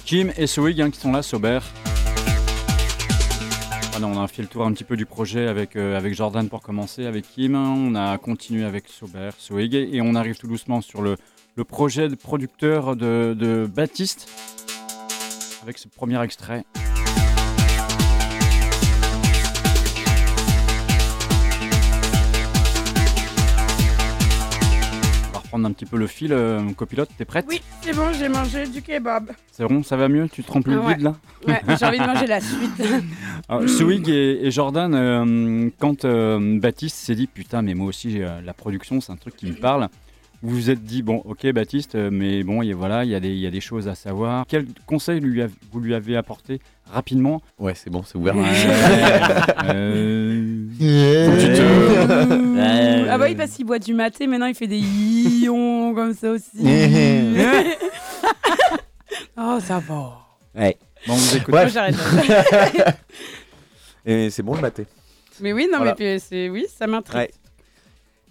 Kim 0.05 0.33
et 0.37 0.49
Swig 0.49 0.81
hein, 0.81 0.91
qui 0.91 0.99
sont 0.99 1.13
là, 1.13 1.23
Sober. 1.23 1.61
Voilà, 3.93 4.09
on 4.09 4.21
a 4.21 4.27
fait 4.27 4.43
le 4.43 4.49
tour 4.49 4.67
un 4.67 4.73
petit 4.73 4.83
peu 4.83 4.97
du 4.97 5.07
projet 5.07 5.47
avec, 5.47 5.77
euh, 5.77 5.97
avec 5.97 6.13
Jordan 6.13 6.49
pour 6.49 6.61
commencer, 6.61 7.07
avec 7.07 7.31
Kim. 7.31 7.55
On 7.55 7.95
a 7.95 8.19
continué 8.19 8.65
avec 8.65 8.89
Sober, 8.89 9.31
Swig 9.39 9.77
et 9.77 10.01
on 10.03 10.17
arrive 10.17 10.37
tout 10.39 10.49
doucement 10.49 10.81
sur 10.81 11.03
le, 11.03 11.15
le 11.55 11.63
projet 11.63 12.09
de 12.09 12.17
producteur 12.17 12.97
de 12.97 13.71
Baptiste 13.73 14.29
avec 15.63 15.79
ce 15.79 15.87
premier 15.87 16.21
extrait. 16.21 16.65
Reprendre 25.57 25.67
un 25.69 25.73
petit 25.73 25.87
peu 25.87 25.97
le 25.97 26.07
fil, 26.07 26.33
euh, 26.33 26.61
copilote, 26.77 27.09
t'es 27.17 27.25
prête? 27.25 27.47
Oui, 27.49 27.61
c'est 27.81 27.95
bon, 27.95 28.13
j'ai 28.13 28.29
mangé 28.29 28.67
du 28.67 28.83
kebab. 28.83 29.31
C'est 29.51 29.67
bon, 29.67 29.83
ça 29.83 29.97
va 29.97 30.09
mieux? 30.09 30.29
Tu 30.29 30.43
te 30.43 30.53
remplis 30.53 30.75
Ah 30.75 30.89
le 30.89 30.95
vide 30.95 31.03
là? 31.03 31.17
Ouais, 31.47 31.61
j'ai 31.79 31.87
envie 31.87 31.99
de 31.99 32.05
manger 32.07 32.27
la 32.27 32.41
suite. 32.41 32.83
Alors, 33.49 33.69
Swig 33.69 34.09
et, 34.09 34.47
et 34.47 34.51
Jordan, 34.51 34.95
euh, 34.95 35.71
quand 35.79 36.05
euh, 36.05 36.59
Baptiste 36.61 36.97
s'est 36.97 37.15
dit 37.15 37.27
putain, 37.27 37.63
mais 37.63 37.75
moi 37.75 37.87
aussi 37.87 38.19
la 38.19 38.53
production 38.53 39.01
c'est 39.01 39.13
un 39.13 39.17
truc 39.17 39.37
qui 39.37 39.47
me 39.47 39.55
parle, 39.55 39.89
vous 40.43 40.55
vous 40.55 40.71
êtes 40.71 40.83
dit 40.83 41.03
bon, 41.03 41.23
ok 41.25 41.47
Baptiste, 41.53 41.95
euh, 41.95 42.11
mais 42.13 42.43
bon, 42.43 42.63
et 42.63 42.73
voilà, 42.73 43.05
il 43.05 43.11
y, 43.11 43.15
a 43.15 43.21
des- 43.21 43.31
il 43.33 43.39
y 43.41 43.47
a 43.47 43.51
des 43.51 43.61
choses 43.61 43.89
à 43.89 43.95
savoir. 43.95 44.45
Quel 44.49 44.67
conseil 44.87 45.21
lui 45.21 45.43
av- 45.43 45.51
vous 45.73 45.81
lui 45.81 45.95
avez 45.95 46.17
apporté 46.17 46.61
rapidement? 46.93 47.41
Ouais, 47.59 47.75
c'est 47.75 47.91
bon, 47.91 48.03
c'est 48.05 48.17
ouvert. 48.17 48.37
Ouais, 48.37 48.45
euh, 49.75 50.67
tu 50.79 51.49
te- 51.49 53.09
Ah 53.11 53.19
bah 53.19 53.27
oui, 53.29 53.35
parce 53.35 53.53
qu'il 53.53 53.67
boit 53.67 53.79
du 53.79 53.95
maté, 53.95 54.27
maintenant 54.27 54.47
il 54.47 54.55
fait 54.55 54.67
des 54.67 54.79
ions 54.81 55.95
comme 55.95 56.15
ça 56.15 56.31
aussi. 56.31 56.47
oh, 59.39 59.59
ça 59.61 59.79
va. 59.81 60.19
Ouais. 60.55 60.77
Bon, 61.07 61.15
on 61.15 61.17
vous 61.17 61.37
écoute. 61.37 61.49
Moi, 61.55 61.67
j'arrête. 61.69 61.95
Et 64.05 64.31
c'est 64.31 64.43
bon 64.43 64.55
le 64.55 64.61
maté? 64.61 64.87
Mais 65.41 65.53
oui, 65.53 65.69
non, 65.71 65.79
Voilà. 65.79 65.95
mais 65.99 66.17
puis, 66.17 66.21
c'est 66.27 66.49
oui, 66.49 66.67
ça 66.75 66.87
m'intrigue. 66.87 67.21
Ouais. 67.21 67.31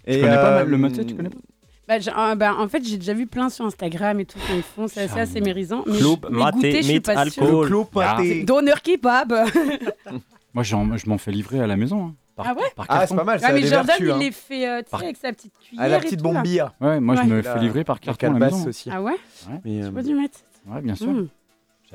Tu 0.08 0.20
connais 0.20 0.36
pas 0.36 0.64
le 0.64 0.76
maté, 0.78 1.04
tu 1.04 1.14
connais 1.14 1.30
pas? 1.30 1.38
Bah, 1.88 1.94
ah, 2.14 2.34
bah, 2.34 2.56
en 2.58 2.66
fait, 2.68 2.84
j'ai 2.84 2.96
déjà 2.96 3.14
vu 3.14 3.26
plein 3.28 3.48
sur 3.48 3.64
Instagram 3.64 4.18
et 4.20 4.24
tout 4.24 4.38
quand 4.46 4.54
ils 4.54 4.62
font, 4.62 4.88
c'est 4.88 5.02
assez, 5.02 5.20
assez 5.20 5.40
mérisant. 5.40 5.84
Mais, 5.86 5.98
Club, 5.98 6.26
mais 6.30 6.38
maté, 6.38 6.56
goûter, 6.56 6.82
je 6.82 6.88
suis 6.88 7.00
pas 7.00 7.12
alcool. 7.18 7.30
sûre. 7.48 7.62
Le 7.62 7.68
club 7.68 7.86
maté. 7.94 8.42
Donneur 8.44 8.82
kebab. 8.82 9.32
Moi 10.54 10.62
j'en- 10.62 10.96
je 10.96 11.08
m'en 11.08 11.18
fais 11.18 11.30
livrer 11.32 11.60
à 11.60 11.66
la 11.66 11.76
maison. 11.76 12.06
hein, 12.06 12.14
par, 12.34 12.46
Ah 12.48 12.54
ouais? 12.54 12.60
par 12.74 12.86
Ah, 12.88 12.94
carton. 12.98 13.06
c'est 13.10 13.16
pas 13.16 13.24
mal, 13.24 13.40
ça 13.40 13.46
Ah, 13.46 13.50
a 13.50 13.52
mais 13.54 13.60
des 13.60 13.66
Jordan, 13.68 13.86
vertus, 13.86 14.06
il 14.06 14.10
hein. 14.10 14.18
les 14.18 14.30
fait 14.32 14.68
euh, 14.68 14.78
tu 14.78 14.84
sais, 14.84 14.90
Par- 14.90 15.02
avec 15.02 15.16
sa 15.16 15.32
petite 15.32 15.52
cuillère. 15.58 15.84
À 15.84 15.88
la 15.88 15.96
et 15.98 16.00
petite 16.00 16.18
tout, 16.20 16.24
là. 16.26 16.32
bombilla. 16.32 16.74
Ouais, 16.80 17.00
moi 17.00 17.14
je 17.16 17.20
Ouais. 17.20 17.26
me 17.26 17.40
La- 17.42 17.54
fais 17.54 17.60
livrer 17.60 17.84
par 17.84 17.96
la 17.96 18.00
carton 18.00 18.26
à 18.26 18.30
la 18.30 18.38
maison. 18.46 18.56
calebasse 18.56 18.66
aussi. 18.68 18.90
Ah 18.92 19.02
ouais? 19.02 19.16
Mais, 19.64 19.80
Tu 19.80 19.82
euh, 19.84 19.90
peux 19.90 20.02
du 20.02 20.14
mettre 20.14 20.38
Ouais, 20.66 20.80
bien 20.82 20.94
sûr. 20.96 21.06
Mm. 21.12 21.28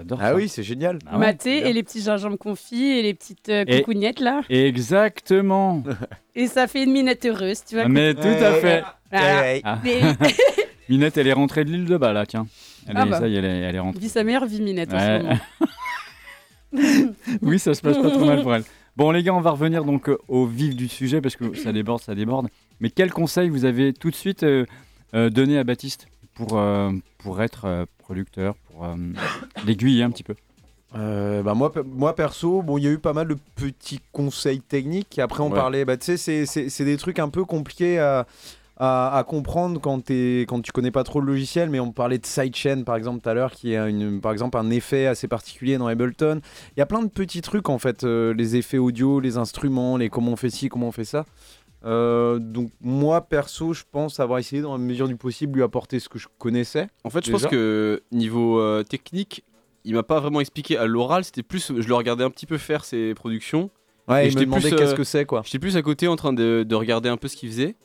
J'adore 0.02 0.19
Ah 0.22 0.30
ça. 0.30 0.36
oui, 0.36 0.49
c'est 0.49 0.64
génial. 0.64 0.98
Ah 1.06 1.14
ouais. 1.14 1.19
Maté 1.28 1.69
et 1.69 1.73
les 1.73 1.84
petits 1.84 2.02
gingembre 2.02 2.38
confits 2.38 2.84
et 2.86 3.02
les 3.03 3.14
petites 3.14 3.49
euh, 3.49 3.64
Et- 3.68 3.80
coucougnettes 3.84 4.19
là. 4.19 4.41
Exactement. 4.49 5.84
Et 6.36 6.48
ça 6.48 6.68
fait 6.68 6.84
une 6.84 6.91
minette 6.94 7.26
heureuse, 7.26 7.61
tu 7.68 7.76
vois. 7.76 7.84
Ah, 7.86 7.90
mais 7.90 8.14
tout 8.14 8.22
à 8.28 8.53
fait. 8.53 8.84
Ah. 9.11 9.80
Mais- 9.84 10.02
Minette, 10.90 11.18
elle 11.18 11.28
est 11.28 11.34
rentrée 11.34 11.64
de 11.65 11.69
l'île 11.72 11.86
de 11.86 11.98
bas 11.98 12.11
là, 12.14 12.26
tiens. 12.26 12.48
Elle 12.88 12.95
Ah 12.98 13.06
est, 13.06 13.10
bah. 13.10 13.19
ça 13.19 13.28
y 13.28 13.36
est, 13.36 13.40
elle 13.40 13.45
est, 13.45 13.60
elle 13.60 13.76
est 13.76 13.80
rentrée. 13.80 13.99
Vit 14.02 14.10
sa 14.10 14.23
meilleure 14.23 14.45
vie, 14.45 14.61
Minette, 14.61 14.94
en 14.94 14.99
ce 14.99 15.03
Ouais. 15.06 15.19
moment. 15.19 15.38
oui, 17.41 17.60
ça 17.60 17.73
se 17.73 17.82
passe 17.82 17.98
pas 17.98 18.10
trop 18.10 18.26
mal 18.26 18.41
pour 18.41 18.56
elle. 18.56 18.64
Bon, 18.98 19.11
les 19.11 19.23
gars, 19.23 19.34
on 19.34 19.41
va 19.41 19.52
revenir 19.52 19.84
donc 19.86 20.10
euh, 20.10 20.18
au 20.28 20.45
vif 20.45 20.76
du 20.76 20.88
sujet 20.88 21.22
parce 21.22 21.36
que 21.36 21.53
ça 21.56 21.72
déborde, 21.72 22.02
ça 22.02 22.15
déborde. 22.15 22.48
Mais 22.80 22.90
quel 22.90 23.11
conseil 23.11 23.49
vous 23.49 23.65
avez 23.65 23.94
tout 23.94 24.10
de 24.10 24.15
suite 24.15 24.44
euh, 24.44 24.65
euh, 25.14 25.30
donné 25.30 25.57
à 25.57 25.64
Baptiste 25.64 26.07
pour, 26.34 26.57
euh, 26.57 26.91
pour 27.19 27.41
être 27.41 27.65
euh, 27.65 27.86
producteur, 27.99 28.56
pour 28.81 28.89
euh, 28.89 28.95
l'aiguiller 29.65 30.03
un 30.03 30.11
petit 30.11 30.23
peu 30.23 30.35
Euh, 30.93 31.41
bah 31.41 31.53
moi, 31.53 31.71
moi 31.85 32.13
perso, 32.17 32.61
bon, 32.61 32.77
il 32.77 32.83
y 32.83 32.87
a 32.87 32.91
eu 32.91 32.97
pas 32.97 33.13
mal 33.13 33.27
de 33.29 33.37
petits 33.55 34.01
conseils 34.11 34.59
techniques. 34.59 35.19
Après, 35.19 35.41
on 35.41 35.49
Ouais. 35.49 35.55
parlait, 35.55 35.85
bah, 35.85 35.95
tu 35.95 36.17
sais, 36.17 36.45
c'est- 36.45 36.83
des 36.83 36.97
trucs 36.97 37.17
un 37.19 37.29
peu 37.29 37.45
compliqués 37.45 37.97
à, 37.97 38.25
à, 38.77 39.17
à 39.17 39.23
comprendre 39.23 39.79
quand, 39.79 40.03
t'es- 40.03 40.41
quand 40.49 40.61
tu 40.61 40.73
connais 40.73 40.91
pas 40.91 41.05
trop 41.05 41.21
le 41.21 41.27
logiciel. 41.27 41.69
Mais 41.69 41.79
on 41.79 41.93
parlait 41.93 42.17
de 42.17 42.25
sidechain, 42.25 42.83
par 42.83 42.97
exemple, 42.97 43.21
tout 43.21 43.29
à 43.29 43.33
l'heure, 43.33 43.51
qui 43.53 43.71
est 43.73 43.89
une, 43.89 44.19
par 44.19 44.33
exemple 44.33 44.57
un 44.57 44.69
effet 44.69 45.05
assez 45.07 45.29
particulier 45.29 45.77
dans 45.77 45.87
Ableton. 45.87 46.41
Il 46.75 46.79
y 46.79 46.83
a 46.83 46.85
plein 46.85 47.03
de 47.03 47.07
petits 47.09 47.41
trucs, 47.41 47.69
en 47.69 47.77
fait, 47.79 48.03
euh, 48.03 48.33
les 48.33 48.57
effets 48.57 48.77
audio, 48.79 49.21
les 49.21 49.37
instruments, 49.37 49.95
les 49.95 50.09
comment 50.09 50.31
on 50.33 50.35
fait 50.35 50.49
ci, 50.49 50.67
comment 50.67 50.89
on 50.89 50.91
fait 50.91 51.05
ça. 51.05 51.25
Euh, 51.83 52.37
donc 52.37 52.71
moi 52.79 53.21
perso 53.21 53.73
je 53.73 53.83
pense 53.91 54.19
avoir 54.19 54.37
essayé 54.37 54.61
dans 54.61 54.73
la 54.73 54.77
mesure 54.77 55.07
du 55.07 55.15
possible 55.15 55.55
lui 55.57 55.63
apporter 55.63 55.99
ce 55.99 56.09
que 56.09 56.19
je 56.19 56.27
connaissais. 56.37 56.87
En 57.03 57.09
fait, 57.09 57.25
je 57.25 57.31
déjà. 57.31 57.39
pense 57.39 57.51
que 57.51 58.03
niveau 58.11 58.59
euh, 58.59 58.83
technique, 58.83 59.43
il 59.83 59.95
m'a 59.95 60.03
pas 60.03 60.19
vraiment 60.19 60.41
expliqué 60.41 60.77
à 60.77 60.85
l'oral. 60.85 61.23
C'était 61.23 61.43
plus, 61.43 61.71
je 61.75 61.87
le 61.87 61.95
regardais 61.95 62.23
un 62.23 62.29
petit 62.29 62.45
peu 62.45 62.57
faire 62.57 62.85
ses 62.85 63.13
productions. 63.15 63.71
Ouais, 64.07 64.25
Et 64.25 64.29
il 64.29 64.35
me 64.35 64.41
demandait 64.41 64.69
plus, 64.69 64.77
qu'est-ce 64.77 64.93
euh, 64.93 64.97
que 64.97 65.03
c'est 65.03 65.25
quoi. 65.25 65.41
J'étais 65.45 65.59
plus 65.59 65.77
à 65.77 65.81
côté 65.81 66.07
en 66.07 66.15
train 66.15 66.33
de, 66.33 66.63
de 66.67 66.75
regarder 66.75 67.09
un 67.09 67.17
peu 67.17 67.27
ce 67.27 67.35
qu'il 67.35 67.49
faisait. 67.49 67.75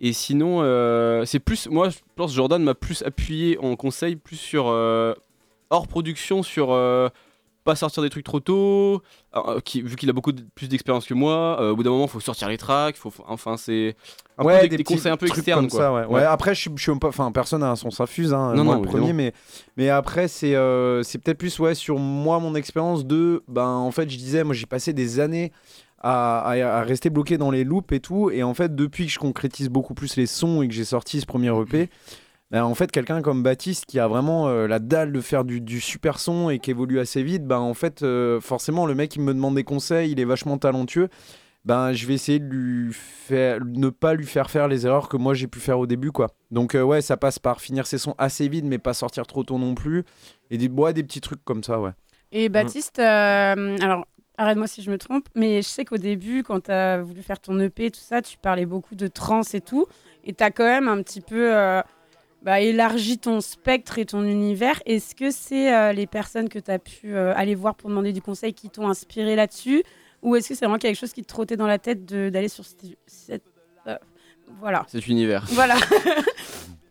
Et 0.00 0.14
sinon, 0.14 0.62
euh, 0.62 1.24
c'est 1.26 1.40
plus, 1.40 1.68
moi, 1.68 1.90
je 1.90 1.98
pense 2.16 2.32
Jordan 2.34 2.62
m'a 2.62 2.74
plus 2.74 3.02
appuyé 3.02 3.58
en 3.58 3.76
conseil, 3.76 4.16
plus 4.16 4.36
sur 4.36 4.68
euh, 4.68 5.12
hors 5.68 5.86
production, 5.86 6.42
sur 6.42 6.72
euh, 6.72 7.10
pas 7.64 7.74
sortir 7.76 8.02
des 8.02 8.10
trucs 8.10 8.24
trop 8.24 8.40
tôt. 8.40 9.02
euh, 9.36 9.60
qui, 9.60 9.82
vu 9.82 9.94
qu'il 9.96 10.08
a 10.10 10.12
beaucoup 10.12 10.32
de- 10.32 10.42
plus 10.54 10.66
d'expérience 10.68 11.06
que 11.06 11.14
moi, 11.14 11.58
euh, 11.60 11.70
au 11.70 11.76
bout 11.76 11.82
d'un 11.82 11.90
moment, 11.90 12.06
il 12.06 12.10
faut 12.10 12.18
sortir 12.20 12.48
les 12.48 12.56
tracks. 12.58 12.96
Faut, 12.96 13.12
enfin, 13.28 13.56
c'est 13.56 13.94
un 14.38 14.44
peu 14.62 14.68
des, 14.68 14.76
des, 14.78 14.82
conseils 14.84 15.12
un 15.12 15.16
peu 15.16 15.26
externes. 15.26 15.60
comme 15.60 15.70
quoi. 15.70 15.80
ça, 15.80 15.92
ouais. 15.92 16.04
Ouais, 16.06 16.24
après, 16.24 16.54
je 16.54 16.60
suis, 16.62 16.70
je 16.74 16.82
suis 16.82 16.92
enfin, 17.02 17.30
personne 17.32 17.60
n'a 17.60 17.70
un 17.70 17.76
son 17.76 17.90
s'infuse, 17.90 18.32
hein, 18.34 18.54
Non, 18.54 18.64
moi 18.64 18.74
non, 18.76 18.82
le 18.82 18.88
premier, 18.88 19.12
mais, 19.12 19.32
mais 19.76 19.88
après, 19.88 20.26
c'est, 20.26 20.54
euh, 20.56 21.02
c'est 21.02 21.18
peut-être 21.18 21.38
plus, 21.38 21.58
ouais, 21.60 21.74
sur 21.74 21.98
moi, 21.98 22.38
mon 22.40 22.54
expérience 22.54 23.04
de, 23.06 23.42
ben, 23.46 23.66
en 23.68 23.90
fait, 23.92 24.10
je 24.10 24.16
disais, 24.18 24.42
moi, 24.42 24.54
j'ai 24.54 24.66
passé 24.66 24.92
des 24.92 25.20
années 25.20 25.52
à, 26.02 26.40
à- 26.40 26.78
à 26.78 26.82
rester 26.82 27.10
bloqué 27.10 27.36
dans 27.38 27.50
les 27.50 27.62
loops 27.62 27.92
et 27.92 28.00
tout, 28.00 28.30
et 28.30 28.42
en 28.42 28.54
fait, 28.54 28.74
depuis 28.74 29.06
que 29.06 29.12
je 29.12 29.18
concrétise 29.18 29.68
beaucoup 29.68 29.94
plus 29.94 30.16
les 30.16 30.26
sons 30.26 30.62
et 30.62 30.66
que 30.68 30.74
j'ai 30.74 30.84
sorti 30.86 31.20
ce 31.20 31.26
premier 31.26 31.52
EP. 31.60 31.88
Ben, 32.50 32.64
en 32.64 32.74
fait, 32.74 32.90
quelqu'un 32.90 33.22
comme 33.22 33.42
Baptiste 33.42 33.86
qui 33.86 33.98
a 33.98 34.08
vraiment 34.08 34.48
euh, 34.48 34.66
la 34.66 34.78
dalle 34.78 35.12
de 35.12 35.20
faire 35.20 35.44
du, 35.44 35.60
du 35.60 35.80
super 35.80 36.18
son 36.18 36.50
et 36.50 36.58
qui 36.58 36.70
évolue 36.70 36.98
assez 36.98 37.22
vite, 37.22 37.44
ben, 37.44 37.58
en 37.58 37.74
fait, 37.74 38.02
euh, 38.02 38.40
forcément, 38.40 38.86
le 38.86 38.94
mec, 38.94 39.14
il 39.16 39.22
me 39.22 39.34
demande 39.34 39.54
des 39.54 39.64
conseils, 39.64 40.12
il 40.12 40.20
est 40.20 40.24
vachement 40.24 40.58
talentueux 40.58 41.08
ben 41.64 41.92
je 41.92 42.06
vais 42.06 42.14
essayer 42.14 42.38
de 42.38 42.46
lui 42.46 42.92
faire 42.92 43.58
ne 43.62 43.90
pas 43.90 44.14
lui 44.14 44.26
faire 44.26 44.50
faire 44.50 44.68
les 44.68 44.86
erreurs 44.86 45.08
que 45.08 45.16
moi 45.16 45.34
j'ai 45.34 45.46
pu 45.46 45.60
faire 45.60 45.78
au 45.78 45.86
début 45.86 46.10
quoi. 46.10 46.28
Donc 46.50 46.74
euh, 46.74 46.82
ouais, 46.82 47.02
ça 47.02 47.16
passe 47.16 47.38
par 47.38 47.60
finir 47.60 47.86
ses 47.86 47.98
sons 47.98 48.14
assez 48.18 48.48
vite 48.48 48.64
mais 48.64 48.78
pas 48.78 48.94
sortir 48.94 49.26
trop 49.26 49.44
tôt 49.44 49.58
non 49.58 49.74
plus 49.74 50.04
et 50.50 50.56
des 50.56 50.68
ouais, 50.68 50.94
des 50.94 51.02
petits 51.02 51.20
trucs 51.20 51.44
comme 51.44 51.62
ça 51.62 51.78
ouais. 51.78 51.90
Et 52.32 52.48
Baptiste, 52.48 52.98
euh, 52.98 53.76
alors 53.82 54.06
arrête-moi 54.38 54.68
si 54.68 54.82
je 54.82 54.90
me 54.90 54.98
trompe, 54.98 55.26
mais 55.34 55.62
je 55.62 55.68
sais 55.68 55.84
qu'au 55.84 55.98
début, 55.98 56.44
quand 56.44 56.60
tu 56.60 56.70
as 56.70 57.02
voulu 57.02 57.22
faire 57.22 57.40
ton 57.40 57.58
EP 57.58 57.86
et 57.86 57.90
tout 57.90 58.00
ça, 58.00 58.22
tu 58.22 58.38
parlais 58.38 58.66
beaucoup 58.66 58.94
de 58.94 59.08
trance 59.08 59.52
et 59.54 59.60
tout, 59.60 59.86
et 60.22 60.32
tu 60.32 60.44
as 60.44 60.52
quand 60.52 60.64
même 60.64 60.86
un 60.86 61.02
petit 61.02 61.20
peu 61.20 61.52
bah, 62.42 62.60
élargi 62.60 63.18
ton 63.18 63.40
spectre 63.40 63.98
et 63.98 64.06
ton 64.06 64.22
univers. 64.24 64.80
Est-ce 64.86 65.14
que 65.14 65.30
c'est 65.30 65.74
euh, 65.74 65.92
les 65.92 66.06
personnes 66.06 66.48
que 66.48 66.58
tu 66.58 66.70
as 66.70 66.78
pu 66.78 67.14
euh, 67.14 67.32
aller 67.36 67.54
voir 67.54 67.74
pour 67.74 67.90
demander 67.90 68.12
du 68.12 68.22
conseil 68.22 68.54
qui 68.54 68.70
t'ont 68.70 68.88
inspiré 68.88 69.36
là-dessus? 69.36 69.82
Ou 70.22 70.36
est-ce 70.36 70.48
que 70.50 70.54
c'est 70.54 70.64
vraiment 70.64 70.78
quelque 70.78 70.96
chose 70.98 71.12
qui 71.12 71.22
te 71.22 71.28
trottait 71.28 71.56
dans 71.56 71.66
la 71.66 71.78
tête 71.78 72.04
d'aller 72.06 72.48
sur 72.48 72.64
cette... 72.64 72.84
cette- 73.06 73.42
euh, 73.86 73.96
voilà. 74.60 74.84
Cet 74.88 75.06
univers. 75.06 75.44
Voilà. 75.50 75.76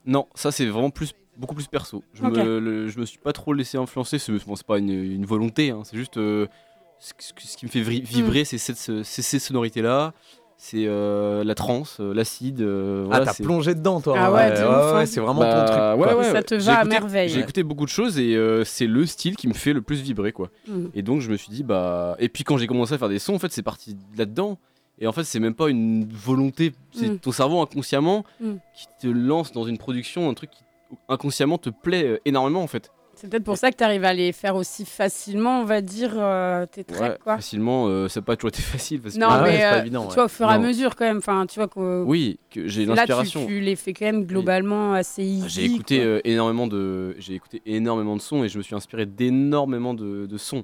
Non, 0.05 0.27
ça 0.33 0.51
c'est 0.51 0.65
vraiment 0.65 0.89
plus, 0.89 1.11
beaucoup 1.37 1.53
plus 1.53 1.67
perso. 1.67 2.03
Je, 2.13 2.23
Ok. 2.23 2.35
me, 2.37 2.59
le- 2.59 2.87
je 2.87 2.99
me 2.99 3.05
suis 3.05 3.19
pas 3.19 3.33
trop 3.33 3.53
laissé 3.53 3.77
influencer. 3.77 4.17
C'est 4.17 4.31
bon, 4.45 4.55
c'est 4.55 4.65
pas 4.65 4.79
une, 4.79 4.89
une 4.89 5.25
volonté, 5.25 5.69
hein, 5.69 5.81
c'est 5.83 5.97
juste 5.97 6.15
ce, 6.15 7.13
qui 7.55 7.65
me 7.65 7.69
fait 7.69 7.81
vibrer, 7.81 8.43
c'est 8.45 8.57
cette- 8.57 9.03
ces 9.03 9.39
sonorités-là. 9.39 10.13
C'est 10.61 10.87
euh, 10.87 11.41
la 11.45 11.55
trance, 11.55 11.97
euh, 12.01 12.13
l'acide. 12.13 12.59
euh, 12.59 13.05
voilà, 13.07 13.25
t'as 13.27 13.31
c'est- 13.31 13.43
plongé 13.43 13.75
dedans, 13.75 14.01
toi, 14.01 14.15
Ah 14.19 14.29
ouais, 14.29 14.49
de 14.49 14.55
ouf, 14.57 14.61
hein. 14.93 15.05
c'est 15.05 15.21
vraiment 15.21 15.39
ton 15.39 15.47
Bah, 15.47 15.63
truc. 15.95 16.01
ouais, 16.05 16.11
quoi. 16.13 16.17
ouais, 16.21 16.31
Ça 16.33 16.43
te 16.43 16.59
j'ai 16.59 16.65
va 16.65 16.79
à 16.79 16.81
écouté- 16.81 16.89
merveille. 16.99 17.29
J'ai 17.29 17.39
écouté 17.39 17.63
beaucoup 17.63 17.85
de 17.85 17.89
choses 17.89 18.19
et 18.19 18.35
euh, 18.35 18.65
c'est 18.65 18.85
le 18.85 19.05
style 19.05 19.37
qui 19.37 19.47
me 19.47 19.53
fait 19.53 19.71
le 19.71 19.81
plus 19.81 20.01
vibrer, 20.01 20.33
quoi. 20.33 20.49
Mhm. 20.67 20.91
Et 20.93 21.01
donc 21.01 21.21
je 21.21 21.31
me 21.31 21.37
suis 21.37 21.49
dit 21.49 21.63
bah 21.63 22.17
et 22.19 22.27
puis 22.27 22.43
quand 22.43 22.57
j'ai 22.57 22.67
commencé 22.67 22.93
à 22.93 22.97
faire 22.97 23.07
des 23.07 23.19
sons, 23.19 23.35
en 23.35 23.39
fait 23.39 23.53
c'est 23.53 23.63
parti 23.63 23.95
là-dedans. 24.17 24.57
Et 24.99 25.07
en 25.07 25.13
fait 25.13 25.23
c'est 25.23 25.39
même 25.39 25.53
pas 25.55 25.69
une 25.69 26.05
volonté, 26.11 26.73
c'est 26.91 27.07
Mhm. 27.07 27.19
ton 27.19 27.31
cerveau 27.31 27.61
inconsciemment 27.61 28.25
Mhm. 28.41 28.59
qui 28.75 28.85
te 29.01 29.07
lance 29.07 29.53
dans 29.53 29.63
une 29.63 29.77
production, 29.77 30.29
un 30.29 30.33
truc 30.33 30.49
qui 30.51 30.63
inconsciemment 31.07 31.57
te 31.57 31.69
plaît 31.69 32.19
énormément 32.25 32.61
en 32.61 32.67
fait. 32.67 32.91
C'est 33.19 33.27
peut-être 33.27 33.43
pour 33.43 33.57
ça 33.57 33.69
que 33.69 33.75
tu 33.75 33.83
arrives 33.83 34.05
à 34.05 34.13
les 34.13 34.31
faire 34.31 34.55
aussi 34.55 34.85
facilement, 34.85 35.59
on 35.59 35.65
va 35.65 35.81
dire, 35.81 36.11
euh, 36.15 36.65
tes 36.65 36.85
Ouais, 36.97 37.17
quoi. 37.21 37.35
facilement, 37.35 37.87
euh, 37.87 38.07
ça 38.07 38.21
n'a 38.21 38.25
pas 38.25 38.37
toujours 38.37 38.47
été 38.49 38.61
facile 38.61 39.01
parce 39.01 39.15
Non, 39.15 39.27
que 39.27 39.43
mais 39.43 39.59
c'est 39.59 39.69
pas 39.69 39.75
euh, 39.77 39.81
évident, 39.81 40.07
tu 40.07 40.15
vois, 40.15 40.25
au 40.25 40.27
fur 40.29 40.49
et 40.49 40.53
à 40.53 40.57
Non. 40.57 40.67
mesure, 40.67 40.95
quand 40.95 41.03
même. 41.03 41.17
Enfin, 41.17 41.45
tu 41.45 41.59
vois 41.59 41.67
que 41.67 42.03
oui, 42.03 42.39
que 42.49 42.67
j'ai 42.69 42.85
là, 42.85 42.93
tu, 42.93 42.97
l'inspiration. 42.97 43.45
tu 43.45 43.59
les 43.59 43.75
fais 43.75 43.91
quand 43.91 44.05
même 44.05 44.23
globalement 44.25 44.93
assez 44.93 45.23
easy. 45.23 45.49
J'ai 45.49 45.65
écouté 45.65 46.01
euh, 46.01 46.21
énormément 46.23 46.65
de 46.67 47.13
j'ai 47.19 47.33
écouté 47.33 47.61
énormément 47.65 48.15
de 48.15 48.21
sons 48.21 48.45
et 48.45 48.49
je 48.49 48.57
me 48.57 48.63
suis 48.63 48.75
inspiré 48.75 49.05
d'énormément 49.05 49.93
de, 49.93 50.25
de 50.25 50.37
sons. 50.37 50.63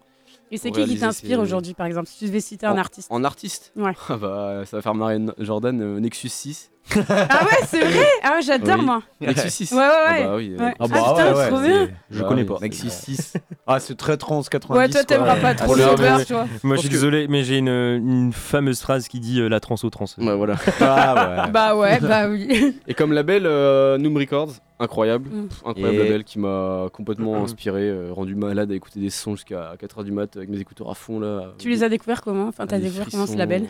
Et 0.49 0.57
c'est 0.57 0.72
qui 0.72 0.86
qui 0.86 0.98
t'inspire 0.98 1.38
ces- 1.38 1.44
aujourd'hui, 1.44 1.73
par 1.73 1.88
exemple? 1.88 2.07
Si 2.07 2.19
tu 2.19 2.26
devais 2.26 2.40
citer 2.40 2.65
un 2.65 2.77
artiste. 2.77 3.11
En 3.11 3.23
artiste? 3.26 3.73
Ouais. 3.76 3.91
Ah 4.10 4.15
bah, 4.15 4.61
ça 4.65 4.77
va 4.77 4.82
faire 4.82 4.95
marrer 4.95 5.19
Jordan, 5.40 5.82
euh, 5.82 5.99
Nexus 5.99 6.30
6. 6.30 6.72
Ah 6.93 7.43
ouais, 7.43 7.65
c'est 7.67 7.79
vrai 7.83 8.05
Ah 8.23 8.33
ouais, 8.35 8.41
j'adore 8.41 8.77
Oui. 8.79 8.85
moi. 8.85 9.01
Nexus 9.19 9.49
6. 9.49 9.71
Ouais, 9.71 9.77
ouais, 9.79 9.85
Ah 9.87 10.11
ouais. 10.13 10.23
bah 10.25 10.35
oui, 10.35 10.55
Ouais. 10.57 10.63
euh, 10.65 10.71
Ah, 10.79 10.85
putain, 10.85 11.47
trop 11.49 11.59
bien. 11.61 11.89
Je 12.11 12.21
Bah 12.21 12.27
connais 12.29 12.43
pas. 12.45 12.55
c'est- 12.59 12.63
Nexus 12.65 12.89
6. 12.89 13.33
Ah, 13.65 13.79
c'est 13.79 13.95
très 13.97 14.17
trans 14.17 14.41
90. 14.43 14.77
Ouais, 14.79 14.89
toi, 14.89 15.03
t'aimeras 15.03 15.35
pas 15.37 15.55
trop 15.55 15.73
Ah, 15.73 15.77
le 15.77 15.83
c'est- 15.83 15.93
Uber, 15.93 16.13
mais- 16.17 16.25
tu 16.25 16.33
vois. 16.33 16.45
Moi, 16.63 16.75
je 16.75 16.81
suis 16.81 16.89
que- 16.89 16.93
désolé, 16.93 17.27
mais 17.27 17.43
j'ai 17.43 17.57
une, 17.57 17.69
une 17.69 18.31
fameuse 18.33 18.79
phrase 18.81 19.07
qui 19.07 19.19
dit 19.19 19.39
euh, 19.41 19.47
la 19.47 19.59
trans 19.59 19.75
au 19.81 19.89
trans. 19.89 20.05
Bah 20.19 20.35
voilà. 20.35 20.55
Ah 20.81 21.45
ouais. 21.45 21.51
Bah 21.51 21.75
ouais, 21.75 21.99
bah 21.99 22.27
oui. 22.29 22.79
Et 22.87 22.93
comme 22.93 23.13
label, 23.13 23.43
euh, 23.45 23.97
Noom 23.97 24.17
Records, 24.17 24.51
incroyable. 24.79 25.29
Mm. 25.29 25.47
Pff, 25.47 25.63
incroyable 25.65 25.95
Et- 25.95 26.03
label 26.03 26.23
qui 26.23 26.37
m'a 26.39 26.85
complètement 26.93 27.43
inspiré, 27.43 27.81
euh, 27.89 28.11
rendu 28.13 28.35
malade 28.35 28.71
à 28.71 28.75
écouter 28.75 28.99
des 28.99 29.09
sons 29.09 29.35
jusqu'à 29.35 29.73
4h 29.79 30.03
du 30.03 30.11
mat 30.11 30.35
avec 30.37 30.49
mes 30.49 30.59
écouteurs 30.59 30.89
à 30.89 30.93
fond 30.95 31.19
là. 31.19 31.53
Tu 31.57 31.69
les 31.69 31.83
as 31.83 31.89
découverts 31.89 32.21
comment? 32.21 32.47
Enfin, 32.47 32.67
t'as 32.67 32.77
découvert 32.77 33.07
comment 33.09 33.25
ce 33.25 33.35
label 33.37 33.67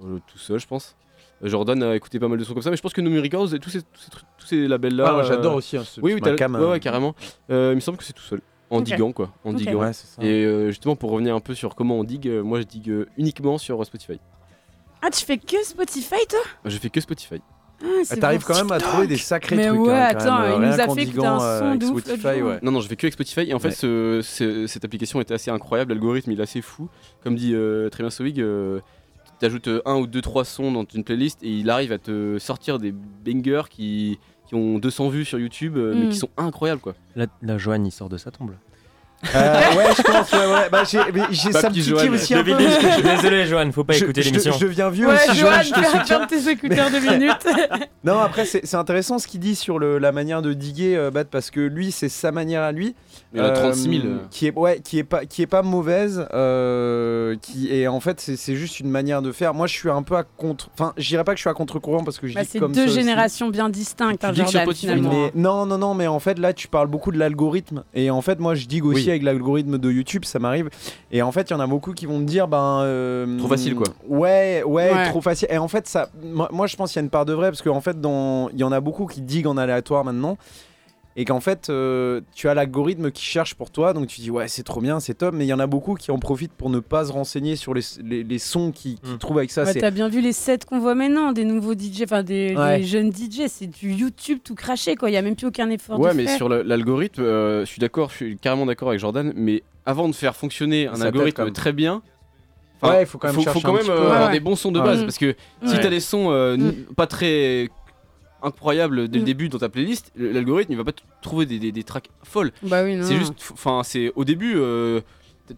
Tout 0.00 0.38
seul, 0.38 0.58
je 0.58 0.66
pense. 0.66 0.96
Euh, 1.44 1.48
Jordan 1.48 1.82
a 1.82 1.94
écouté 1.96 2.18
pas 2.18 2.28
mal 2.28 2.38
de 2.38 2.44
sons 2.44 2.52
comme 2.54 2.62
ça, 2.62 2.70
mais 2.70 2.76
je 2.76 2.82
pense 2.82 2.92
que 2.92 3.00
Noom 3.00 3.18
Records 3.20 3.54
et 3.54 3.58
tous 3.58 3.70
ces, 3.70 3.82
tous 3.82 4.00
ces, 4.00 4.10
trucs- 4.10 4.24
tous 4.38 4.46
ces 4.46 4.68
labels-là. 4.68 5.06
Ah, 5.08 5.12
moi, 5.12 5.22
j'adore 5.24 5.54
euh, 5.54 5.56
aussi, 5.56 5.76
hein, 5.76 5.82
ce- 5.84 6.00
oui, 6.00 6.14
oui, 6.14 6.20
t'as- 6.20 6.34
cam, 6.34 6.54
ouais, 6.54 6.60
euh. 6.60 6.70
ouais, 6.72 6.80
carrément. 6.80 7.14
Euh, 7.50 7.70
il 7.72 7.76
me 7.76 7.80
semble 7.80 7.98
que 7.98 8.04
c'est 8.04 8.12
tout 8.12 8.22
seul. 8.22 8.40
En 8.70 8.78
Ok. 8.78 8.84
diguant, 8.84 9.12
quoi. 9.12 9.30
En 9.44 9.50
Ok. 9.50 9.56
diguant. 9.56 9.80
Ouais, 9.80 9.92
ça. 9.92 10.22
Et 10.22 10.44
euh, 10.44 10.68
justement, 10.68 10.96
pour 10.96 11.10
revenir 11.10 11.34
un 11.34 11.40
peu 11.40 11.54
sur 11.54 11.74
comment 11.74 11.98
on 11.98 12.04
digue, 12.04 12.26
euh, 12.28 12.42
moi 12.42 12.58
je 12.60 12.64
digue 12.66 12.88
euh, 12.90 13.06
uniquement 13.18 13.58
sur 13.58 13.84
Spotify. 13.84 14.18
Ah, 15.02 15.10
tu 15.10 15.24
fais 15.24 15.36
que 15.36 15.62
Spotify, 15.64 16.26
toi? 16.28 16.38
Je 16.64 16.78
fais 16.78 16.88
que 16.88 17.00
Spotify. 17.00 17.42
Ah, 17.84 17.86
c'est 18.04 18.20
T'arrives 18.20 18.40
bon. 18.46 18.46
quand 18.54 18.54
même 18.62 18.70
à 18.70 18.78
trouver 18.78 19.08
des 19.08 19.16
sacrés 19.16 19.56
Mais 19.56 19.66
trucs. 19.66 19.80
ouais, 19.80 19.92
hein, 19.92 20.08
quand 20.12 20.18
attends, 20.20 20.40
même, 20.42 20.62
il 20.62 20.68
nous 20.68 20.72
a 20.74 20.76
fait 20.76 20.82
écouter 20.84 21.04
diguant, 21.06 21.40
un 21.40 21.42
euh, 21.42 21.58
son 21.58 21.74
de 21.74 21.84
ouf 21.86 22.24
ouais. 22.24 22.58
Non, 22.62 22.70
non, 22.70 22.80
je 22.80 22.86
fais 22.86 22.94
que 22.94 23.04
avec 23.06 23.14
Spotify. 23.14 23.40
Et 23.50 23.54
en 23.54 23.58
fait, 23.58 23.68
Ouais. 23.68 23.74
ce- 23.74 24.20
ce- 24.22 24.66
cette 24.68 24.84
application 24.84 25.20
était 25.20 25.34
assez 25.34 25.50
incroyable. 25.50 25.92
L'algorithme, 25.92 26.30
il 26.30 26.38
est 26.38 26.42
assez 26.44 26.62
fou. 26.62 26.88
Comme 27.24 27.34
dit 27.34 27.52
euh, 27.54 27.88
très 27.90 28.04
bien 28.04 28.10
Soig, 28.10 28.38
euh, 28.38 28.78
tu 29.42 29.46
ajoutes 29.46 29.68
un 29.84 29.96
ou 29.96 30.06
deux, 30.06 30.20
trois 30.22 30.44
sons 30.44 30.70
dans 30.70 30.84
une 30.94 31.02
playlist 31.02 31.42
et 31.42 31.50
il 31.50 31.68
arrive 31.68 31.90
à 31.92 31.98
te 31.98 32.38
sortir 32.38 32.78
des 32.78 32.92
bangers 32.92 33.64
qui, 33.68 34.18
qui 34.46 34.54
ont 34.54 34.78
200 34.78 35.08
vues 35.08 35.24
sur 35.24 35.38
YouTube, 35.40 35.76
euh, 35.76 35.94
mais 35.96 36.06
Mm. 36.06 36.08
qui 36.10 36.16
sont 36.16 36.30
incroyables, 36.36 36.80
quoi. 36.80 36.94
La, 37.16 37.26
la 37.42 37.58
Joanne, 37.58 37.84
il 37.86 37.90
sort 37.90 38.08
de 38.08 38.16
sa 38.18 38.30
tombe. 38.30 38.52
Euh, 39.34 39.76
ouais, 39.76 39.84
je 39.96 40.02
pense, 40.02 40.32
ouais, 40.32 40.38
ouais. 40.38 40.68
Bah, 40.70 40.82
j'ai 40.84 40.98
Pas 41.52 41.60
ça 41.60 41.68
petit 41.70 41.78
me 41.78 41.84
titille 41.96 42.08
aussi 42.10 42.34
un 42.34 42.42
peu. 42.42 42.56
Je 42.58 42.88
suis 42.94 43.02
désolé, 43.02 43.46
Joanne, 43.46 43.72
faut 43.72 43.84
pas 43.84 43.92
Je- 43.92 44.02
écouter 44.04 44.22
je- 44.22 44.30
l'émission. 44.30 44.52
Je 44.52 44.66
deviens 44.66 44.90
vieux 44.90 45.06
Ouais, 45.06 45.14
aussi, 45.14 45.38
Joanne, 45.38 45.62
Joanne, 45.64 45.64
je 45.64 45.70
te 45.90 45.98
soutiens. 45.98 46.26
tes 46.26 46.48
écouteurs 46.50 46.90
de 46.90 46.98
minutes. 46.98 47.46
Non, 48.04 48.18
après, 48.18 48.44
c'est 48.46 48.66
c'est 48.66 48.76
intéressant 48.76 49.20
ce 49.20 49.28
qu'il 49.28 49.38
dit 49.38 49.54
sur 49.54 49.78
le- 49.78 49.98
la 49.98 50.10
manière 50.10 50.42
de 50.42 50.52
diguer, 50.54 50.96
euh, 50.96 51.12
Bat, 51.12 51.24
parce 51.26 51.50
que 51.52 51.60
lui, 51.60 51.92
c'est 51.92 52.08
sa 52.08 52.32
manière 52.32 52.62
à 52.62 52.72
lui. 52.72 52.96
Il 53.32 53.38
y 53.38 53.40
en 53.40 53.44
a 53.46 53.50
36 53.50 53.82
000. 54.00 54.06
euh, 54.06 54.18
qui 54.30 54.48
est 54.48 54.54
ouais 54.56 54.80
qui 54.82 54.98
est 54.98 55.04
pas 55.04 55.24
qui 55.24 55.40
est 55.42 55.46
pas 55.46 55.62
mauvaise 55.62 56.26
euh, 56.34 57.36
qui 57.40 57.72
est 57.72 57.86
en 57.86 58.00
fait 58.00 58.20
c'est 58.20 58.36
c'est 58.36 58.56
juste 58.56 58.78
une 58.80 58.90
manière 58.90 59.22
de 59.22 59.32
faire 59.32 59.54
moi 59.54 59.66
je 59.66 59.72
suis 59.74 59.88
un 59.88 60.02
peu 60.02 60.16
à 60.16 60.22
contre 60.24 60.68
enfin 60.74 60.92
je 60.98 61.08
dirais 61.08 61.24
pas 61.24 61.32
que 61.32 61.38
je 61.38 61.42
suis 61.42 61.48
à 61.48 61.54
contre 61.54 61.78
courant 61.78 62.04
parce 62.04 62.18
que 62.18 62.26
je 62.26 62.34
Bah, 62.34 62.42
dis 62.42 62.48
c'est 62.52 62.58
comme 62.58 62.72
deux 62.72 62.82
ça 62.82 62.86
aussi. 62.86 62.94
générations 63.00 63.48
bien 63.48 63.68
distinctes, 63.70 64.22
hein, 64.24 64.32
Jordan, 64.34 64.74
finalement. 64.74 65.10
Mais 65.10 65.32
non, 65.34 65.64
non, 65.64 65.78
non, 65.78 65.94
mais 65.94 66.06
en 66.08 66.18
fait, 66.20 66.38
là, 66.38 66.52
tu 66.52 66.68
parles 66.68 66.88
beaucoup 66.88 67.10
de 67.12 67.18
l'algorithme. 67.18 67.84
Et 67.94 68.10
en 68.10 68.20
fait, 68.20 68.38
moi, 68.40 68.54
je 68.54 68.66
digue 68.66 68.84
aussi. 68.84 69.10
Avec 69.12 69.22
l'algorithme 69.22 69.78
de 69.78 69.90
YouTube, 69.90 70.24
ça 70.24 70.38
m'arrive. 70.38 70.68
Et 71.10 71.22
en 71.22 71.32
fait, 71.32 71.50
il 71.50 71.52
y 71.52 71.54
en 71.56 71.60
a 71.60 71.66
beaucoup 71.66 71.92
qui 71.92 72.06
vont 72.06 72.18
me 72.18 72.24
dire, 72.24 72.48
ben. 72.48 72.80
euh, 72.82 73.38
Trop 73.38 73.48
facile, 73.48 73.74
quoi. 73.74 73.86
Ouais, 74.08 74.62
ouais, 74.66 74.92
Ouais. 74.92 75.08
trop 75.08 75.20
facile. 75.20 75.48
Et 75.50 75.58
en 75.58 75.68
fait, 75.68 75.86
ça, 75.86 76.08
moi, 76.22 76.48
moi, 76.52 76.66
je 76.66 76.76
pense 76.76 76.92
qu'il 76.92 77.00
y 77.00 77.02
a 77.02 77.04
une 77.04 77.10
part 77.10 77.24
de 77.24 77.32
vrai, 77.32 77.48
parce 77.50 77.62
qu'en 77.62 77.80
fait, 77.80 77.96
il 78.02 78.58
y 78.58 78.64
en 78.64 78.72
a 78.72 78.80
beaucoup 78.80 79.06
qui 79.06 79.20
diguent 79.20 79.46
en 79.48 79.56
aléatoire 79.56 80.04
maintenant. 80.04 80.36
Et 81.14 81.26
qu'en 81.26 81.40
fait, 81.40 81.68
euh, 81.68 82.22
tu 82.34 82.48
as 82.48 82.54
l'algorithme 82.54 83.10
qui 83.10 83.22
cherche 83.24 83.54
pour 83.54 83.70
toi, 83.70 83.92
donc 83.92 84.06
tu 84.06 84.22
dis 84.22 84.30
ouais, 84.30 84.48
c'est 84.48 84.62
trop 84.62 84.80
bien, 84.80 84.98
c'est 84.98 85.12
top, 85.12 85.34
mais 85.34 85.44
il 85.44 85.48
y 85.48 85.52
en 85.52 85.58
a 85.58 85.66
beaucoup 85.66 85.94
qui 85.94 86.10
en 86.10 86.18
profitent 86.18 86.54
pour 86.54 86.70
ne 86.70 86.80
pas 86.80 87.04
se 87.04 87.12
renseigner 87.12 87.54
sur 87.56 87.74
les, 87.74 87.82
les, 88.02 88.24
les 88.24 88.38
sons 88.38 88.72
qu'ils 88.72 88.98
qu'ils 88.98 89.14
Mm. 89.14 89.18
trouvent 89.18 89.36
avec 89.38 89.50
ça. 89.50 89.64
Ouais, 89.64 89.74
T'as 89.74 89.90
bien 89.90 90.08
vu 90.08 90.22
les 90.22 90.32
sets 90.32 90.60
qu'on 90.66 90.78
voit 90.80 90.94
maintenant, 90.94 91.32
des 91.32 91.44
nouveaux 91.44 91.74
DJ, 91.74 92.02
enfin 92.04 92.22
des, 92.22 92.56
Ouais. 92.56 92.78
des 92.78 92.84
jeunes 92.84 93.12
DJ, 93.12 93.42
c'est 93.48 93.66
du 93.66 93.92
YouTube 93.92 94.38
tout 94.42 94.54
craché 94.54 94.96
quoi. 94.96 95.10
Il 95.10 95.12
y 95.12 95.16
a 95.18 95.22
même 95.22 95.36
plus 95.36 95.48
aucun 95.48 95.68
effort 95.68 96.00
Ouais, 96.00 96.12
de 96.12 96.16
mais 96.16 96.26
sur 96.36 96.48
l'algorithme, 96.48 97.22
euh, 97.22 97.60
je 97.60 97.66
suis 97.66 97.80
d'accord, 97.80 98.08
je 98.08 98.14
suis 98.16 98.36
carrément 98.38 98.64
d'accord 98.64 98.88
avec 98.88 99.00
Jordan, 99.00 99.32
mais 99.36 99.62
avant 99.84 100.08
de 100.08 100.14
faire 100.14 100.34
fonctionner 100.34 100.86
un 100.86 100.96
Ça 100.96 101.04
algorithme 101.04 101.50
très 101.52 101.72
bien, 101.74 102.02
Ouais, 102.82 103.02
il 103.02 103.06
faut 103.06 103.16
quand 103.18 103.28
même 103.28 103.36
faut, 103.36 103.42
chercher 103.42 103.60
faut 103.60 103.68
un 103.68 103.70
quand 103.72 103.78
petit 103.78 103.88
même 103.90 103.96
peu. 103.96 104.02
euh, 104.02 104.08
Ouais, 104.08 104.14
avoir 104.16 104.30
des 104.30 104.40
bons 104.40 104.56
sons 104.56 104.72
de 104.72 104.80
Ouais. 104.80 104.84
base, 104.86 105.02
parce 105.02 105.16
que 105.18 105.36
si 105.66 105.78
t'as 105.78 105.88
des 105.90 106.00
sons 106.00 106.32
euh, 106.32 106.56
Mm. 106.56 106.72
pas 106.96 107.06
très 107.06 107.68
incroyables 108.42 109.08
dès 109.08 109.18
Mm. 109.18 109.20
le 109.20 109.26
début 109.26 109.48
dans 109.48 109.58
ta 109.58 109.68
playlist, 109.68 110.12
l'algorithme 110.16 110.72
il 110.72 110.76
va 110.78 110.84
pas 110.84 110.92
trouver 111.22 111.46
des, 111.46 111.58
des, 111.58 111.72
des 111.72 111.82
tracks 111.84 112.08
folles. 112.22 112.52
Bah 112.62 112.82
oui, 112.84 112.96
non. 112.96 113.04
C'est 113.04 113.16
juste, 113.16 113.34
enfin, 113.52 113.82
c'est 113.84 114.12
au 114.16 114.24
début, 114.24 114.54
euh, 114.56 115.00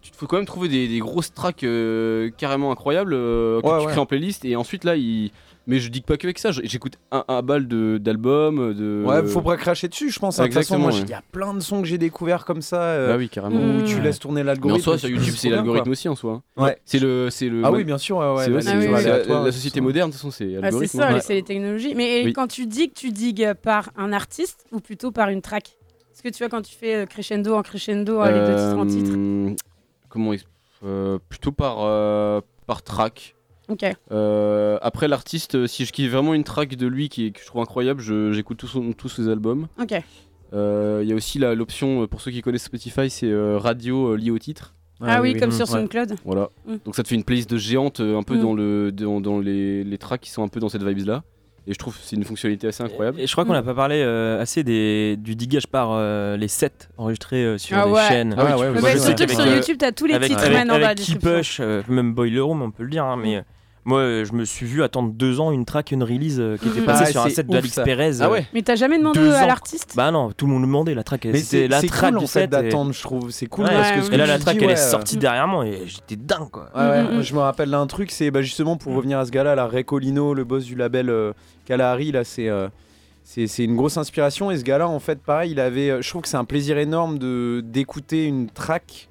tu 0.03 0.11
faut 0.17 0.27
quand 0.27 0.37
même 0.37 0.47
trouver 0.47 0.69
des, 0.69 0.89
des 0.89 0.99
grosses 0.99 1.33
tracks 1.35 1.63
euh, 1.65 2.31
carrément 2.37 2.73
incroyables 2.73 3.15
euh, 3.15 3.61
que 3.61 3.67
Ouais, 3.67 3.79
tu 3.81 3.85
ouais. 3.87 3.93
crées 3.93 4.01
en 4.01 4.07
playlist, 4.07 4.45
et 4.45 4.57
ensuite 4.57 4.85
là, 4.85 4.97
il. 4.97 5.31
Mais 5.67 5.79
je 5.79 5.89
dis 5.89 6.03
pas 6.03 6.19
que 6.19 6.27
avec 6.27 6.39
ça, 6.39 6.51
j'écoute 6.53 6.99
un, 7.11 7.25
un 7.27 7.41
balle 7.41 7.67
de- 7.67 7.97
d'albums, 7.99 8.75
de. 8.75 9.03
Ouais, 9.07 9.27
faut 9.27 9.41
pas 9.41 9.57
cracher 9.57 9.89
dessus, 9.89 10.11
je 10.11 10.19
pense. 10.19 10.39
hein. 10.39 10.43
De 10.43 10.49
toute 10.49 10.55
façon, 10.57 10.75
Exactement, 10.75 10.95
ouais. 10.95 11.07
il 11.07 11.11
y 11.11 11.15
a 11.15 11.23
plein 11.33 11.55
de 11.55 11.61
sons 11.61 11.81
que 11.81 11.89
j'ai 11.89 11.97
découverts 11.97 12.45
comme 12.45 12.61
ça. 12.61 12.83
euh, 12.83 13.09
Bah 13.09 13.17
oui, 13.17 13.31
carrément. 13.31 13.57
où 13.61 13.81
Mm. 13.81 13.85
tu 13.85 14.01
laisses 14.03 14.19
tourner 14.19 14.43
Mais 14.43 14.51
en 14.51 14.53
l'algorithme. 14.53 14.83
soi, 14.85 14.99
sur 14.99 15.09
YouTube, 15.09 15.35
c'est 15.37 15.49
l'algorithme 15.49 15.91
aussi 15.91 16.09
en 16.09 16.15
soi. 16.15 16.43
Ouais. 16.59 16.77
C'est 16.85 16.99
le, 16.99 17.29
c'est 17.31 17.49
le. 17.49 17.63
Ah 17.65 17.73
oui, 17.73 17.85
bien 17.85 17.97
sûr, 17.97 18.19
ouais, 18.19 18.25
ouais, 18.27 18.47
oui, 18.49 18.55
oui. 18.57 18.63
c'est 18.63 19.27
la, 19.29 19.53
société 19.53 19.81
moderne, 19.81 20.11
de 20.11 20.13
toute 20.15 20.21
façon, 20.21 20.31
c'est 20.31 20.45
Ah, 20.45 20.49
c'est 20.57 20.61
l'algorithme. 20.61 20.99
ça, 20.99 21.09
hein. 21.09 21.21
c'est 21.21 21.35
les 21.35 21.43
technologies. 21.43 21.95
Mais 21.95 22.23
Oui. 22.27 22.33
quand 22.35 22.47
tu 22.47 22.67
digues, 22.67 22.93
tu 22.95 23.11
digues 23.11 23.55
par 23.55 23.91
un 23.97 24.13
artiste 24.13 24.67
ou 24.71 24.81
plutôt 24.81 25.13
par 25.13 25.31
une 25.31 25.41
track? 25.41 25.79
Parce 26.11 26.21
que 26.23 26.29
tu 26.29 26.39
vois, 26.45 26.49
quand 26.51 26.63
tu 26.63 26.75
fais 26.77 26.95
euh, 26.95 27.07
crescendo 27.07 27.55
en 27.55 27.63
crescendo, 27.63 28.21
euh, 28.21 28.27
les 28.31 28.47
deux 28.53 28.57
titres 28.57 28.79
en 28.79 28.87
titre? 28.87 29.11
Euh, 29.17 29.55
Comment 30.11 30.33
euh, 30.85 31.19
Plutôt 31.29 31.53
par, 31.53 31.79
euh, 31.81 32.41
par 32.67 32.83
track. 32.83 33.34
Euh, 34.13 34.79
après 34.83 35.09
l'artiste, 35.09 35.55
euh, 35.55 35.67
si 35.67 35.85
je 35.85 35.93
kiffe 35.93 36.11
vraiment 36.11 36.35
une 36.35 36.45
track 36.45 36.77
de 36.77 36.87
lui 36.87 37.09
qui 37.09 37.33
que 37.33 37.41
je 37.41 37.47
trouve 37.47 37.63
incroyable, 37.63 38.01
je- 38.01 38.33
j'écoute 38.33 38.65
tous 38.97 39.09
ses 39.09 39.29
albums. 39.29 39.67
Euh, 40.53 41.01
Il 41.03 41.09
y 41.09 41.13
a 41.13 41.17
aussi 41.17 41.39
la- 41.39 41.55
l'option, 41.55 42.07
pour 42.07 42.21
ceux 42.21 42.31
qui 42.31 42.41
connaissent 42.43 42.65
Spotify, 42.65 43.11
c'est 43.11 43.27
euh, 43.27 43.59
radio 43.59 44.13
euh, 44.13 44.17
lié 44.17 44.31
au 44.31 44.39
titre. 44.39 44.75
Ah, 45.01 45.21
oui, 45.21 45.35
comme 45.37 45.49
mm, 45.49 45.53
sur 45.53 45.67
ouais. 45.67 45.81
SoundCloud. 45.81 46.15
Voilà. 46.25 46.49
Mm. 46.67 46.75
Donc 46.85 46.95
ça 46.95 47.03
te 47.03 47.09
fait 47.09 47.17
une 47.17 47.25
playlist 47.25 47.51
de 47.51 47.57
géante 47.57 47.99
euh, 48.01 48.17
un 48.17 48.23
peu 48.23 48.37
Mm. 48.37 48.41
dans, 48.41 48.55
le, 48.55 48.93
dans, 48.93 49.21
dans 49.21 49.39
les, 49.41 49.83
les 49.83 49.99
tracks 49.99 50.21
qui 50.21 50.31
sont 50.31 50.43
un 50.45 50.49
peu 50.49 50.61
dans 50.61 50.69
cette 50.69 50.83
vibes 50.85 51.07
là. 51.07 51.25
Et 51.67 51.73
je 51.73 51.79
trouve 51.79 51.95
que 51.97 52.01
c'est 52.05 52.15
une 52.15 52.25
fonctionnalité 52.25 52.69
assez 52.69 52.83
incroyable. 52.85 53.19
Et 53.21 53.27
je 53.27 53.33
crois 53.33 53.45
qu'on 53.45 53.51
Mm. 53.51 53.55
n'a 53.55 53.63
pas 53.63 53.75
parlé 53.75 53.97
euh, 53.97 54.41
assez 54.41 54.63
des, 54.63 55.17
du 55.19 55.35
digage 55.35 55.67
par 55.67 55.89
euh, 55.93 56.37
les 56.37 56.47
sets 56.49 56.71
enregistrés 56.97 57.45
euh, 57.45 57.59
sur 57.59 57.77
Ah 57.77 57.87
des 57.87 57.91
ouais. 57.91 58.07
chaînes. 58.09 58.35
Ah 58.39 58.57
ouais, 58.57 58.69
ouais, 58.69 58.81
bah, 58.81 58.93
sais 58.93 58.99
surtout 58.99 59.27
que 59.27 59.35
sur 59.35 59.47
YouTube, 59.47 59.77
t'as 59.79 59.91
tous 59.93 60.07
les 60.07 60.15
avec, 60.15 60.29
titres 60.29 60.45
avec, 60.45 60.59
en 60.63 60.67
bas 60.79 60.89
avec 60.89 60.99
Key. 61.01 61.17
Push, 61.19 61.59
euh, 61.61 61.83
même 61.89 62.15
Boiler 62.15 62.41
Room, 62.41 62.63
on 62.63 62.71
peut 62.71 62.85
le 62.85 62.91
dire, 62.91 63.05
hein, 63.05 63.17
mais 63.21 63.43
moi 63.85 64.01
euh, 64.01 64.25
je 64.25 64.33
me 64.33 64.45
suis 64.45 64.65
vu 64.67 64.83
attendre 64.83 65.13
deux 65.13 65.41
ans 65.41 65.51
une 65.53 65.65
track, 65.65 65.93
une 65.93 66.03
release 66.03 66.39
euh, 66.41 66.57
qui 66.57 66.69
était 66.69 66.81
Mhm. 66.81 66.87
passée 66.87 67.05
Ah, 67.07 67.11
sur 67.11 67.21
un 67.21 67.25
c'est 67.29 67.35
set 67.37 67.47
de 67.47 67.53
ouf, 67.53 67.59
Alex 67.59 67.75
ça. 67.75 67.83
Perez. 67.83 68.11
Ah 68.21 68.25
euh, 68.27 68.31
ouais 68.31 68.47
Mais 68.55 68.63
t'as 68.63 68.77
jamais 68.77 68.99
demandé 68.99 69.19
Deux 69.21 69.33
à 69.33 69.47
l'artiste? 69.47 69.93
Bah 69.97 70.11
non, 70.11 70.33
tout 70.33 70.47
le 70.47 70.53
monde 70.53 70.63
me 70.63 70.67
demandait 70.67 70.95
la 70.95 71.03
track. 71.03 71.25
Mais 71.27 71.35
C'était 71.39 71.45
c'est 71.63 71.69
la 71.69 71.81
c'est 71.81 71.87
track 71.89 72.11
cool 72.11 72.19
du 72.19 72.25
en 72.25 72.29
fait 72.29 72.41
set. 72.41 72.45
et- 72.45 72.47
d'attendre, 72.49 72.93
je 72.93 73.03
trouve. 73.03 73.31
C'est 73.31 73.47
cool 73.47 73.65
Ouais, 73.67 73.71
parce 73.73 73.91
que 73.91 73.97
ouais, 73.97 74.01
ce 74.01 74.05
ouais. 74.07 74.11
que 74.11 74.15
Et 74.15 74.19
là, 74.19 74.25
tu 74.25 74.31
la 74.31 74.39
dis, 74.39 74.45
track, 74.45 74.57
elle 74.61 74.67
ouais, 74.67 74.73
est 74.73 74.77
sortie 74.77 75.17
derrière 75.17 75.47
moi 75.49 75.67
et 75.67 75.83
j'étais 75.87 76.17
dingue 76.17 76.51
quoi. 76.51 76.71
Ouais, 76.75 76.81
ouais. 76.83 77.03
Mm, 77.05 77.19
mm. 77.19 77.23
Je 77.23 77.35
me 77.35 77.41
rappelle 77.41 77.71
d'un 77.71 77.87
truc, 77.87 78.11
c'est 78.11 78.31
bah, 78.31 78.43
justement 78.43 78.77
pour 78.77 78.95
revenir 78.95 79.19
à 79.19 79.27
ce 79.27 79.31
gars-là, 79.31 79.55
la 79.55 79.67
Recolino, 79.67 80.35
le 80.35 80.45
boss 80.45 80.65
du 80.65 80.75
label 80.75 81.11
euh, 81.11 81.33
Kalahari, 81.67 82.13
là, 82.13 82.25
c'est 82.25 82.49
euh, 82.49 82.69
c'est 83.23 83.47
c'est 83.47 83.65
une 83.65 83.77
grosse 83.77 83.97
inspiration. 83.97 84.51
Et 84.51 84.57
ce 84.59 84.65
gars-là, 84.65 84.89
en 84.89 84.99
fait, 85.01 85.19
pareil, 85.23 85.53
il 85.53 85.61
avait. 85.61 86.03
Je 86.03 86.09
trouve 86.09 86.23
que 86.23 86.29
c'est 86.29 86.37
un 86.37 86.45
plaisir 86.45 86.79
énorme 86.79 87.19
de 87.19 87.63
d'écouter 87.65 88.25
une 88.27 88.49
track 88.51 89.09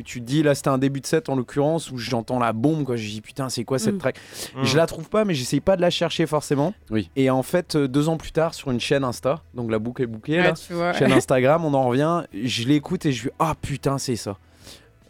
où 0.00 0.02
tu 0.02 0.20
te 0.20 0.24
dis, 0.26 0.42
là, 0.42 0.54
c'était 0.54 0.68
un 0.68 0.78
début 0.78 1.00
de 1.00 1.06
set 1.06 1.28
en 1.28 1.36
l'occurrence, 1.36 1.90
où 1.90 1.98
j'entends 1.98 2.38
la 2.38 2.52
bombe, 2.52 2.84
quoi. 2.84 2.96
Je 2.96 3.06
dis, 3.08 3.20
putain, 3.20 3.48
c'est 3.48 3.64
quoi 3.64 3.78
cette 3.78 3.94
Mm. 3.94 3.98
track 3.98 4.16
Mm. 4.56 4.64
Je 4.64 4.76
la 4.76 4.86
trouve 4.86 5.08
pas, 5.08 5.24
mais 5.24 5.34
j'essaye 5.34 5.60
pas 5.60 5.76
de 5.76 5.80
la 5.82 5.90
chercher 5.90 6.26
forcément. 6.26 6.74
Oui. 6.90 7.10
Et 7.16 7.30
en 7.30 7.42
fait, 7.42 7.76
euh, 7.76 7.86
deux 7.86 8.08
ans 8.08 8.16
plus 8.16 8.32
tard, 8.32 8.54
sur 8.54 8.70
une 8.70 8.80
chaîne 8.80 9.04
Insta, 9.04 9.42
donc 9.54 9.70
la 9.70 9.78
boucle 9.78 10.02
est 10.02 10.06
bouclée, 10.06 10.38
Ouais, 10.38 10.42
là, 10.44 10.52
tu 10.52 10.72
vois. 10.72 10.92
chaîne 10.92 11.12
Instagram, 11.12 11.64
on 11.64 11.74
en 11.74 11.84
revient, 11.86 12.22
je 12.32 12.64
l'écoute 12.66 13.06
et 13.06 13.12
je 13.12 13.24
dis, 13.24 13.28
ah 13.38 13.54
putain, 13.60 13.98
c'est 13.98 14.16
ça. 14.16 14.36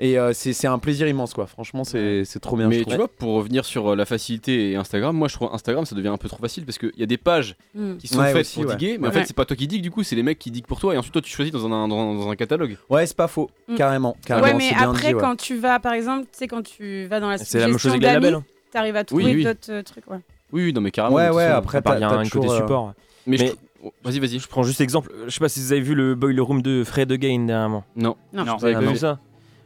Et 0.02 0.18
euh, 0.18 0.32
c'est 0.32 0.55
c'est 0.55 0.66
un 0.66 0.78
plaisir 0.78 1.06
immense, 1.06 1.35
quoi. 1.35 1.47
Franchement, 1.47 1.85
c'est 1.85 2.24
c'est 2.24 2.40
trop 2.40 2.56
bien. 2.56 2.68
Mais 2.68 2.78
je 2.78 2.85
tu 2.85 2.97
vois, 2.97 3.06
pour 3.06 3.35
revenir 3.35 3.66
sur 3.66 3.89
euh, 3.93 3.94
la 3.97 4.06
facilité 4.06 4.70
et 4.70 4.77
Instagram, 4.77 5.14
moi 5.14 5.28
je 5.28 5.35
trouve 5.35 5.51
Instagram 5.52 5.85
ça 5.85 5.94
devient 5.94 6.09
un 6.09 6.16
peu 6.16 6.28
trop 6.28 6.39
facile 6.39 6.64
parce 6.64 6.78
qu'il 6.78 6.93
y 6.97 7.02
a 7.02 7.06
des 7.06 7.18
pages 7.18 7.55
Mm. 7.74 7.97
qui 7.98 8.09
sont 8.09 8.18
Ouais, 8.18 8.32
faites 8.32 8.40
aussi, 8.40 8.60
pour 8.60 8.70
ouais. 8.70 8.77
diguer, 8.77 8.98
mais 8.98 9.09
en 9.09 9.12
fait 9.12 9.27
c'est 9.27 9.36
pas 9.36 9.44
toi 9.44 9.56
qui 9.56 9.66
digues 9.68 9.82
du 9.82 9.90
coup, 9.90 10.02
c'est 10.02 10.16
les 10.16 10.22
mecs 10.22 10.39
qui 10.39 10.51
diguent 10.51 10.64
pour 10.66 10.81
toi 10.81 10.94
et 10.94 10.97
ensuite 10.98 11.12
toi 11.12 11.20
tu 11.22 11.31
choisis 11.31 11.52
dans 11.52 11.66
un, 11.66 11.86
dans, 11.86 12.14
dans 12.14 12.31
un 12.31 12.35
catalogue. 12.36 12.78
Ouais, 12.89 13.05
c'est 13.06 13.16
pas 13.16 13.28
faux, 13.28 13.51
Mm. 13.68 13.74
carrément. 13.77 14.16
carrément 14.24 14.47
Ouais, 14.48 14.55
mais 14.55 14.72
après, 14.74 15.09
dit, 15.09 15.14
ouais. 15.14 15.20
quand 15.20 15.36
tu 15.36 15.56
vas, 15.59 15.78
par 15.81 15.93
exemple, 15.93 16.22
tu 16.32 16.39
sais, 16.39 16.48
quand 16.48 16.62
tu 16.62 17.05
vas 17.06 17.20
dans 17.20 17.28
la 17.28 17.36
C'est 17.39 17.59
la 17.60 17.68
même 17.68 17.77
chose 17.78 17.93
avec 17.93 18.02
les 18.02 18.09
labels. 18.12 18.35
hein. 18.35 18.44
t'arrives 18.72 18.97
à 18.97 19.01
Oui, 19.01 19.05
trouver 19.05 19.35
oui. 19.35 19.44
d'autres 19.44 19.70
euh, 19.70 19.82
trucs. 19.82 20.10
Ouais. 20.10 20.20
Oui, 20.52 20.64
oui, 20.64 20.72
non 20.72 20.81
mais 20.81 20.90
carrément. 20.90 21.16
Ouais, 21.16 21.28
ouais, 21.28 21.44
façon. 21.44 21.59
après, 21.59 21.81
il 21.97 22.01
y 22.01 22.05
a 22.05 22.10
un 22.10 22.24
côté 22.27 22.48
support. 22.48 22.94
Mais, 23.27 23.36
je 23.36 23.44
Mais- 23.44 23.52
oh, 23.85 23.93
vas-y, 24.02 24.18
vas-y. 24.18 24.39
Je 24.39 24.48
prends 24.48 24.62
juste 24.62 24.81
exemple. 24.81 25.12
Je 25.27 25.31
sais 25.31 25.40
pas 25.40 25.48
si 25.51 25.60
vous 25.60 25.72
avez 25.72 25.81
vu 25.82 25.94
le 25.94 26.14
Boiler 26.14 26.40
Room 26.40 26.62
de 26.62 26.85
Fred 26.85 27.12
Again 27.12 27.44
dernièrement. 27.47 27.85
Non. 27.97 28.16
Non. 28.32 28.44
Non. 28.47 28.56
Vous 28.56 28.64
avez 28.64 28.74
pas 28.74 28.81
non. 28.81 28.93
vu 28.93 28.97
ça 28.97 29.18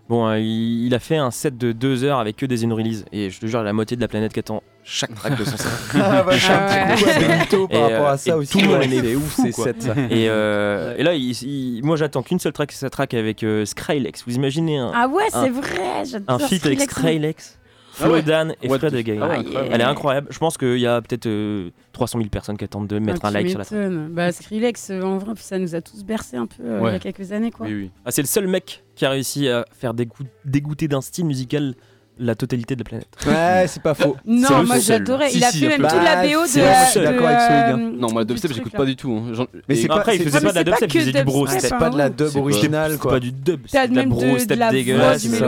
Bon, 0.09 0.27
euh, 0.29 0.39
il, 0.39 0.87
il 0.87 0.95
a 0.95 0.99
fait 0.99 1.17
un 1.17 1.31
set 1.31 1.57
de 1.57 1.73
deux 1.73 2.05
heures 2.05 2.19
avec 2.19 2.37
que 2.37 2.45
des 2.47 2.65
in-release. 2.65 3.05
Et 3.13 3.31
je 3.31 3.41
te 3.41 3.47
jure, 3.47 3.63
la 3.63 3.73
moitié 3.73 3.97
de 3.97 4.03
la 4.03 4.09
planète 4.09 4.33
qui 4.35 4.41
attend 4.41 4.63
chaque 4.83 5.15
track 5.15 5.39
de 5.39 5.45
son 5.45 5.57
set. 5.57 5.67
Ah, 5.95 6.23
bah, 6.23 6.33
coup 6.37 7.09
à 7.09 7.19
Benito 7.21 7.69
par 7.69 7.79
Et, 7.91 7.95
rapport 7.95 8.09
à 8.09 8.19
ça 8.19 8.31
et 8.31 8.35
aussi, 8.35 8.53
Tout 8.53 8.59
le 8.61 8.69
monde 8.69 8.83
fou, 8.83 9.17
ouf, 9.43 9.47
ces 9.47 9.53
sets. 9.53 9.91
Et, 10.11 10.29
euh, 10.29 10.95
et 10.99 11.03
là, 11.03 11.15
il- 11.15 11.31
il- 11.33 11.81
moi 11.85 11.97
j'attends 11.97 12.23
qu'une 12.23 12.39
seule 12.39 12.53
track, 12.53 12.73
c'est 12.73 12.81
sa 12.81 12.91
track 12.91 13.15
avec 13.15 13.43
euh, 13.43 13.65
Skrillex. 13.65 14.25
Vous 14.27 14.35
imaginez 14.35 14.77
un, 14.77 14.93
Ah 14.95 15.09
ouais, 15.09 15.25
c'est 15.31 15.49
vrai, 15.49 16.05
j'adore 16.05 16.37
un 16.37 16.39
feat 16.39 16.67
avec 16.67 16.81
Skrillex. 16.83 16.95
Skrillex, 17.01 17.59
Ah 18.01 18.11
ouais. 18.11 18.21
Flodan 18.23 18.49
et 18.61 18.69
Fred 18.69 18.93
the- 18.93 18.97
Again. 18.97 19.19
Ah 19.23 19.29
ouais, 19.29 19.37
incroyable. 19.39 19.69
Elle 19.75 19.81
est 19.81 19.85
incroyable. 19.85 20.27
Je 20.31 20.39
pense 20.39 20.59
qu'il 20.59 20.79
y 20.79 20.87
a 20.87 21.01
peut-être 21.01 21.27
euh, 21.27 21.71
300 21.93 22.19
000 22.19 22.29
personnes 22.29 22.59
qui 22.59 22.65
attendent 22.65 22.89
de 22.89 22.99
mettre 22.99 23.21
Ah, 23.25 23.29
un 23.29 23.31
like 23.31 23.49
sur 23.49 23.59
la 23.59 23.65
track. 23.65 23.79
m'étonnes. 23.79 24.09
Bah, 24.11 24.33
Skrillex, 24.33 24.91
euh, 24.91 25.01
en 25.01 25.17
vrai, 25.17 25.33
ça 25.37 25.59
nous 25.59 25.75
a 25.75 25.81
tous 25.81 26.05
bercé 26.05 26.37
un 26.37 26.47
peu 26.47 26.63
euh, 26.63 26.81
il 26.89 26.93
y 26.93 26.97
a 26.97 26.99
quelques 26.99 27.33
années, 27.33 27.51
quoi. 27.53 27.67
Ah, 28.05 28.11
c'est 28.11 28.21
le 28.23 28.27
seul 28.29 28.49
mec 28.49 28.84
qui 28.95 29.05
a 29.05 29.11
réussi 29.11 29.49
à 29.49 29.65
faire 29.73 29.95
dégoût- 29.95 30.27
dégoûter 30.45 30.89
d'un 30.89 31.01
style 31.01 31.25
musical 31.27 31.75
la 32.17 32.37
totalité 32.37 32.77
de 32.77 32.81
la 32.81 32.85
planète. 32.85 33.09
Ouais, 33.27 33.65
c'est 33.67 33.83
pas 33.83 33.93
faux. 33.95 34.15
Non, 34.25 34.47
C'est 34.49 34.63
moi, 34.65 34.79
j'adorais. 34.79 35.33
Il 35.35 35.43
a 35.43 35.51
fait 35.51 35.67
même 35.67 35.83
toute 35.83 35.91
la 36.05 36.23
BO 36.23 36.43
de. 36.45 36.47
c'est- 36.47 36.61
moi, 36.63 36.71
je 36.85 36.91
suis 36.91 37.01
de, 37.01 37.05
d'accord 37.07 37.27
avec 37.27 37.41
ce 37.41 37.45
euh, 37.53 37.71
gars. 37.71 37.77
Non, 37.77 38.13
moi, 38.13 38.21
la 38.21 38.25
dubstep, 38.25 38.53
j'écoute 38.53 38.73
pas 38.73 38.85
du 38.85 38.95
tout. 38.95 39.11
hein. 39.13 39.47
Mais 39.69 39.75
c'est 39.75 39.89
pas- 39.89 39.97
Après, 39.97 40.15
il 40.15 40.19
c'est- 40.19 40.25
faisait 40.27 40.41
pas 40.41 40.41
de 40.41 40.47
la 40.47 40.53
c'est 40.53 40.65
pas 40.65 40.71
dubstep, 40.71 40.95
il 40.95 41.01
faisait 41.01 41.13
du 41.13 41.25
bro 41.25 41.47
step. 41.49 41.73
hein. 41.73 41.79
pas 41.79 41.91
de 41.91 41.99
la 41.99 42.11
dub 42.11 42.29
C'est 42.29 42.39
originale, 42.39 42.93
c'est 42.93 42.99
quoi. 42.99 43.11
pas 43.13 43.21
du 43.21 43.33
dub, 43.33 43.61
c'est 43.67 43.89
de 43.89 43.97
la 43.97 44.07
bro 44.07 44.39
step 44.39 44.71
dégueulasse. 44.71 45.23
c'est 45.23 45.41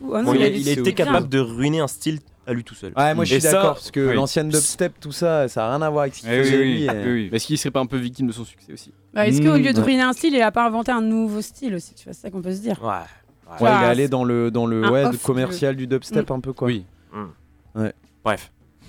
Bon, 0.00 0.32
il, 0.34 0.64
c'est 0.64 0.92
capable 0.94 1.28
de 1.28 1.40
ruiner 1.40 1.80
un 1.80 1.88
style 1.88 2.20
à 2.48 2.52
lui 2.54 2.64
tout 2.64 2.74
seul. 2.74 2.92
Ouais, 2.96 3.14
moi 3.14 3.24
je 3.24 3.32
suis 3.34 3.40
ça- 3.42 3.52
d'accord, 3.52 3.74
parce 3.74 3.90
que 3.90 4.08
oui. 4.08 4.14
l'ancienne 4.14 4.48
dubstep, 4.48 4.98
tout 5.00 5.12
ça, 5.12 5.46
ça 5.48 5.66
a 5.66 5.70
rien 5.70 5.82
à 5.82 5.90
voir 5.90 6.02
avec 6.02 6.14
ce 6.14 6.20
qu'il 6.20 6.30
Eh 6.32 6.38
oui, 6.38 6.44
faisait 6.44 6.56
oui, 6.58 6.64
lui. 6.64 6.76
oui, 6.78 6.84
et- 6.84 7.04
oui, 7.04 7.12
oui. 7.12 7.28
Mais 7.30 7.36
est-ce 7.36 7.46
qu'il 7.46 7.58
serait 7.58 7.70
pas 7.70 7.80
un 7.80 7.86
peu 7.86 7.98
victime 7.98 8.26
de 8.26 8.32
son 8.32 8.44
succès 8.44 8.72
aussi? 8.72 8.92
Bah, 9.14 9.26
Est-ce 9.26 9.40
qu'au 9.42 9.56
lieu 9.56 9.72
de 9.72 9.78
Ouais. 9.78 9.84
ruiner 9.84 10.02
un 10.02 10.12
style, 10.12 10.34
il 10.34 10.42
a 10.42 10.50
pas 10.50 10.66
inventé 10.66 10.90
un 10.90 11.00
nouveau 11.02 11.40
style 11.42 11.74
aussi? 11.74 11.94
Tu 11.94 12.04
vois, 12.04 12.12
c'est 12.14 12.22
ça 12.22 12.30
qu'on 12.30 12.42
peut 12.42 12.52
se 12.54 12.60
dire. 12.60 12.82
Ouais. 12.82 12.88
Ouais, 13.60 13.70
il 13.70 13.84
est 13.84 13.86
allé 13.86 14.08
dans 14.08 14.24
le, 14.24 14.50
dans 14.50 14.66
le 14.66 14.90
ouais, 14.90 15.04
commercial 15.22 15.74
du 15.76 15.86
dubstep 15.86 16.30
un 16.30 16.40
peu 16.40 16.52
quoi. 16.52 16.66
Oui. 16.68 16.84
Ouais. 17.74 17.92
Bref. 18.24 18.50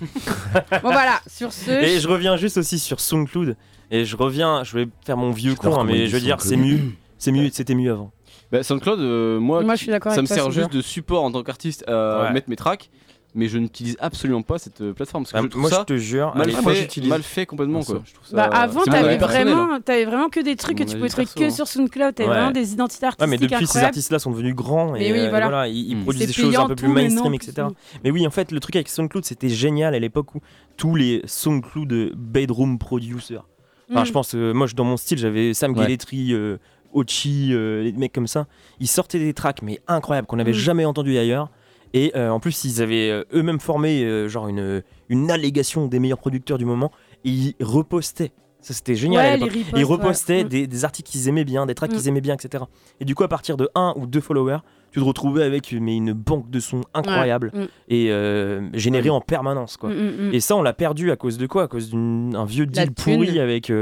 Bon, 0.82 0.90
voilà, 0.90 1.20
sur 1.26 1.52
ce. 1.52 1.70
Et 1.70 2.00
je 2.00 2.08
reviens 2.08 2.36
juste 2.36 2.56
aussi 2.56 2.78
sur 2.78 3.00
SoundCloud. 3.00 3.56
Et 3.90 4.04
je 4.04 4.16
reviens, 4.16 4.64
je 4.64 4.76
vais 4.78 4.88
faire 5.04 5.16
mon 5.16 5.30
vieux 5.30 5.54
con, 5.54 5.78
hein, 5.78 5.84
mais 5.84 6.06
je 6.06 6.12
veux 6.14 6.20
dire, 6.22 6.40
c'est 6.40 6.56
mieux. 6.56 6.78
C'est 7.18 7.32
mieux, 7.32 7.50
c'était 7.52 7.74
mieux 7.74 7.92
avant. 7.92 8.12
Bah, 8.50 8.62
SoundCloud, 8.62 8.98
euh, 9.00 9.38
moi, 9.38 9.62
Moi, 9.62 9.74
je 9.74 9.82
suis 9.82 9.90
d'accord 9.90 10.12
ça 10.14 10.22
me 10.22 10.26
toi, 10.26 10.36
sert 10.36 10.50
juste 10.50 10.72
de 10.72 10.80
support 10.82 11.22
en 11.22 11.30
tant 11.30 11.42
qu'artiste 11.42 11.84
à 11.86 12.22
Ouais. 12.24 12.32
mettre 12.32 12.48
mes 12.50 12.56
tracks, 12.56 12.90
mais 13.34 13.48
je 13.48 13.58
n'utilise 13.58 13.96
absolument 14.00 14.42
pas 14.42 14.58
cette 14.58 14.80
euh, 14.80 14.92
plateforme 14.92 15.24
parce 15.24 15.32
que 15.32 15.38
Bah, 15.46 15.48
je 15.52 15.58
moi, 15.58 15.70
ça 15.70 15.78
je 15.88 15.94
te 15.94 15.96
jure, 15.96 16.34
mal, 16.34 16.42
allez, 16.50 16.52
fait, 16.88 17.00
mal 17.06 17.22
fait 17.22 17.46
complètement 17.46 17.82
quoi. 17.82 18.02
Je 18.04 18.14
trouve 18.14 18.26
ça- 18.26 18.36
Bah, 18.36 18.44
avant, 18.52 18.82
t'avais 18.84 19.18
personnel, 19.18 19.48
hein. 19.48 19.54
vraiment, 19.54 19.80
t'avais 19.80 20.04
vraiment 20.04 20.28
que 20.28 20.40
des 20.40 20.56
trucs 20.56 20.78
que 20.78 20.82
tu 20.84 20.96
pouvais 20.96 21.08
trouver 21.08 21.26
que 21.26 21.44
hein. 21.44 21.50
sur 21.50 21.66
SoundCloud. 21.68 22.14
T'avais 22.14 22.28
Ouais. 22.28 22.34
vraiment 22.34 22.50
des 22.50 22.72
identités 22.72 23.04
Ouais, 23.06 23.08
artistiques 23.08 23.40
mais 23.40 23.46
depuis 23.48 23.66
ces 23.66 23.78
artistes-là 23.78 24.18
sont 24.18 24.30
devenus 24.32 24.54
grands 24.54 24.94
et 24.96 25.12
oui, 25.12 25.18
euh, 25.20 25.28
voilà. 25.30 25.48
voilà, 25.48 25.68
ils, 25.68 25.90
ils 25.90 25.96
Mm. 25.96 26.02
produisent 26.02 26.26
des 26.26 26.32
choses 26.32 26.56
un 26.56 26.66
peu 26.66 26.74
plus 26.76 26.88
mainstream, 26.88 27.30
non, 27.30 27.32
etc. 27.32 27.52
plus. 27.68 27.98
Mais 28.04 28.10
oui, 28.10 28.26
en 28.26 28.30
fait, 28.30 28.50
le 28.52 28.60
truc 28.60 28.76
avec 28.76 28.88
SoundCloud, 28.88 29.24
c'était 29.24 29.48
génial 29.48 29.94
à 29.94 29.98
l'époque 29.98 30.34
où 30.34 30.40
tous 30.76 30.96
les 30.96 31.22
SoundCloud 31.26 32.12
bedroom 32.16 32.78
producers. 32.78 33.44
Enfin, 33.90 34.02
Mm. 34.02 34.06
je 34.06 34.12
pense, 34.12 34.34
euh, 34.34 34.52
moi, 34.52 34.66
je- 34.66 34.74
dans 34.74 34.84
mon 34.84 34.96
style, 34.96 35.18
j'avais 35.18 35.54
Sam 35.54 35.76
Ouais. 35.76 35.96
Euh, 36.32 36.58
Ochi, 36.92 37.50
euh, 37.52 37.84
les 37.84 37.92
mecs 37.92 38.12
comme 38.12 38.26
ça. 38.26 38.46
Ils 38.80 38.88
sortaient 38.88 39.20
des 39.20 39.32
tracks, 39.32 39.62
mais 39.62 39.78
incroyables, 39.86 40.26
qu'on 40.26 40.36
n'avait 40.36 40.50
Mm. 40.50 40.54
jamais 40.54 40.84
entendu 40.84 41.16
ailleurs. 41.18 41.48
Et 41.92 42.12
euh, 42.16 42.30
en 42.30 42.38
plus, 42.40 42.64
ils 42.64 42.80
avaient 42.82 43.10
euh, 43.10 43.24
eux-mêmes 43.34 43.60
formé 43.60 44.04
euh, 44.04 44.28
genre 44.28 44.48
une, 44.48 44.82
une 45.08 45.30
allégation 45.30 45.86
des 45.86 45.98
meilleurs 45.98 46.18
producteurs 46.18 46.56
du 46.58 46.64
moment. 46.64 46.92
Et 47.24 47.30
ils 47.30 47.54
repostaient. 47.60 48.32
Ça, 48.60 48.74
c'était 48.74 48.94
génial. 48.94 49.24
à 49.24 49.36
l'époque. 49.36 49.56
ils 49.74 49.84
repostaient 49.84 50.38
ouais. 50.38 50.44
Mm. 50.44 50.48
des, 50.48 50.66
des 50.66 50.84
articles 50.84 51.10
qu'ils 51.10 51.28
aimaient 51.28 51.44
bien, 51.44 51.64
des 51.66 51.74
tracks 51.74 51.90
Mm. 51.90 51.96
qu'ils 51.96 52.08
aimaient 52.08 52.20
bien, 52.20 52.34
etc. 52.34 52.64
Et 53.00 53.04
du 53.04 53.14
coup, 53.14 53.24
à 53.24 53.28
partir 53.28 53.56
de 53.56 53.68
un 53.74 53.94
ou 53.96 54.06
deux 54.06 54.20
followers, 54.20 54.58
tu 54.92 55.00
te 55.00 55.04
retrouvais 55.04 55.42
avec 55.44 55.72
mais 55.72 55.96
une 55.96 56.12
banque 56.12 56.50
de 56.50 56.60
sons 56.60 56.82
incroyable 56.94 57.50
Mm. 57.54 57.64
et 57.88 58.10
euh, 58.12 58.68
générée 58.74 59.10
en 59.10 59.20
permanence. 59.22 59.76
Quoi. 59.78 59.90
Et 60.32 60.40
ça, 60.40 60.56
on 60.56 60.62
l'a 60.62 60.74
perdu 60.74 61.10
à 61.10 61.16
cause 61.16 61.38
de 61.38 61.46
quoi? 61.46 61.62
À 61.64 61.68
cause 61.68 61.90
d'un 61.90 62.44
vieux 62.44 62.66
deal 62.66 62.92
pourri 62.92 63.40
avec 63.40 63.72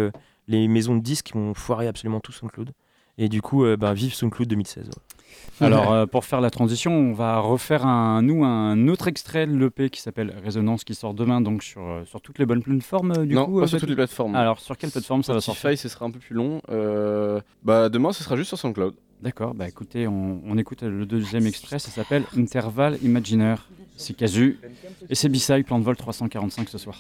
les 0.48 0.68
maisons 0.68 0.94
de 0.96 1.02
disques 1.02 1.26
qui 1.26 1.36
ont 1.36 1.54
foiré 1.54 1.88
absolument 1.88 2.20
tout 2.20 2.32
SoundCloud. 2.32 2.70
Et 3.18 3.28
du 3.28 3.42
coup, 3.42 3.64
bah, 3.76 3.92
vive 3.94 4.14
SoundCloud 4.14 4.48
2016. 4.48 4.90
Ouais. 5.60 5.66
Alors, 5.66 5.92
euh, 5.92 6.06
pour 6.06 6.24
faire 6.24 6.40
la 6.40 6.50
transition, 6.50 6.92
on 6.92 7.12
va 7.12 7.38
refaire 7.40 7.86
un, 7.86 8.22
nous 8.22 8.44
un 8.44 8.88
autre 8.88 9.08
extrait 9.08 9.46
de 9.46 9.56
l'EP 9.56 9.90
qui 9.90 10.00
s'appelle 10.00 10.34
Résonance 10.44 10.84
qui 10.84 10.94
sort 10.94 11.14
demain 11.14 11.40
donc 11.40 11.62
sur, 11.62 11.82
euh, 11.82 12.04
sur 12.04 12.20
toutes 12.20 12.38
les 12.38 12.46
bonnes 12.46 12.62
plateformes 12.62 13.12
euh, 13.12 13.26
du 13.26 13.34
non, 13.34 13.46
coup. 13.46 13.58
pas 13.58 13.64
euh, 13.64 13.66
sur 13.66 13.80
toutes 13.80 13.88
les 13.88 13.94
plateformes. 13.96 14.34
Alors, 14.34 14.60
sur 14.60 14.76
quelle 14.76 14.90
plateforme 14.90 15.22
ça 15.22 15.32
va 15.34 15.40
Spotify, 15.40 15.60
sortir 15.62 15.78
ce 15.78 15.88
sera 15.88 16.06
un 16.06 16.10
peu 16.10 16.18
plus 16.18 16.34
long. 16.34 16.60
Euh, 16.70 17.40
Bah 17.62 17.88
demain, 17.88 18.12
ce 18.12 18.22
sera 18.24 18.36
juste 18.36 18.48
sur 18.48 18.58
SoundCloud. 18.58 18.94
D'accord, 19.20 19.52
bah 19.54 19.66
écoutez, 19.66 20.06
on, 20.06 20.40
on 20.46 20.56
écoute 20.58 20.82
le 20.82 21.04
deuxième 21.04 21.44
extrait, 21.46 21.80
ça 21.80 21.90
s'appelle 21.90 22.22
Intervalle 22.36 22.98
imaginaire. 23.02 23.68
C'est 23.96 24.14
Casu 24.14 24.60
et 25.10 25.16
c'est 25.16 25.28
B-Side, 25.28 25.64
plan 25.64 25.80
de 25.80 25.84
vol 25.84 25.96
345 25.96 26.68
ce 26.68 26.78
soir. 26.78 26.96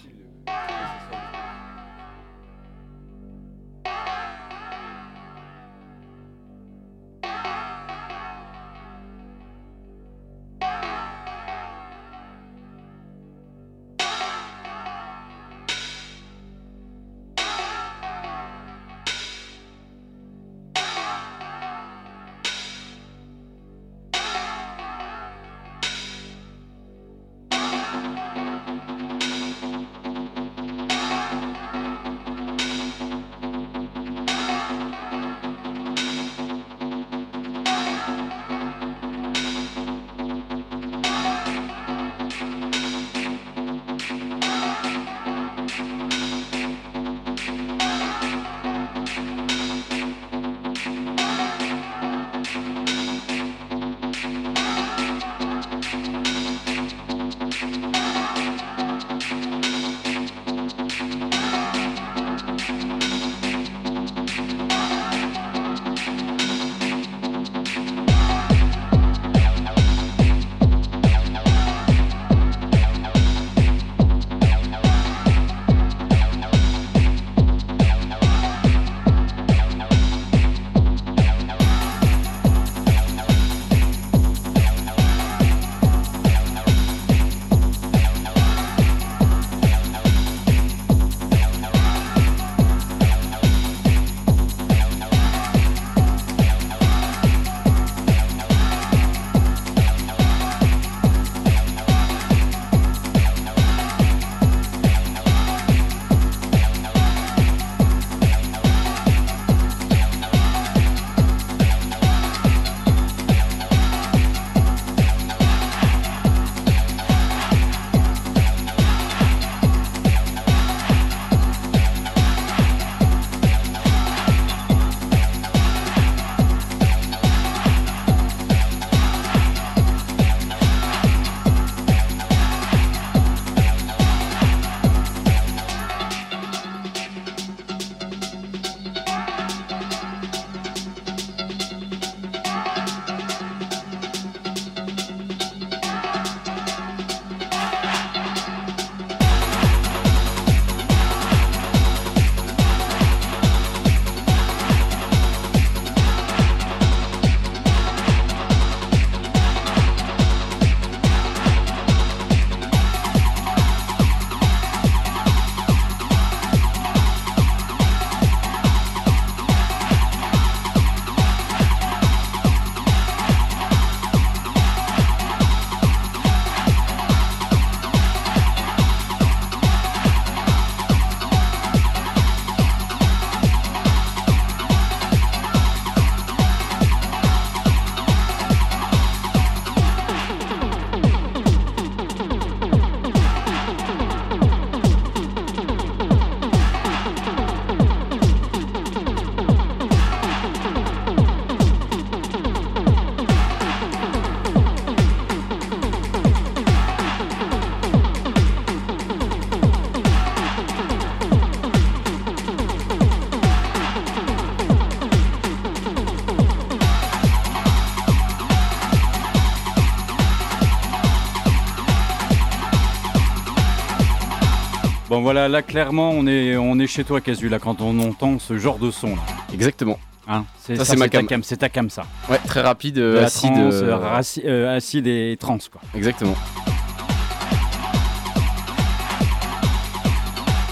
Voilà, 225.28 225.46
là 225.46 225.60
clairement 225.60 226.08
on 226.12 226.26
est, 226.26 226.56
on 226.56 226.78
est 226.78 226.86
chez 226.86 227.04
toi 227.04 227.20
Casu 227.20 227.50
là 227.50 227.58
quand 227.58 227.82
on 227.82 227.98
entend 228.00 228.38
ce 228.38 228.56
genre 228.56 228.78
de 228.78 228.90
son 228.90 229.08
là. 229.08 229.20
Exactement. 229.52 229.98
Hein, 230.26 230.46
c'est 230.58 230.74
Ça, 230.76 230.86
ça, 230.86 230.92
c'est 230.92 230.98
ma 230.98 231.06
ta 231.10 231.22
cam. 231.22 231.42
c'est 231.42 231.58
ta 231.58 231.68
cam 231.68 231.90
ça. 231.90 232.04
Ouais, 232.30 232.38
très 232.46 232.62
rapide, 232.62 232.96
euh, 232.96 233.22
acide. 233.26 233.52
euh, 233.58 233.70
euh, 233.90 233.96
raci- 233.98 234.40
euh, 234.46 234.74
acide 234.74 235.06
et 235.06 235.36
trans 235.38 235.58
quoi. 235.70 235.82
Exactement. 235.94 236.34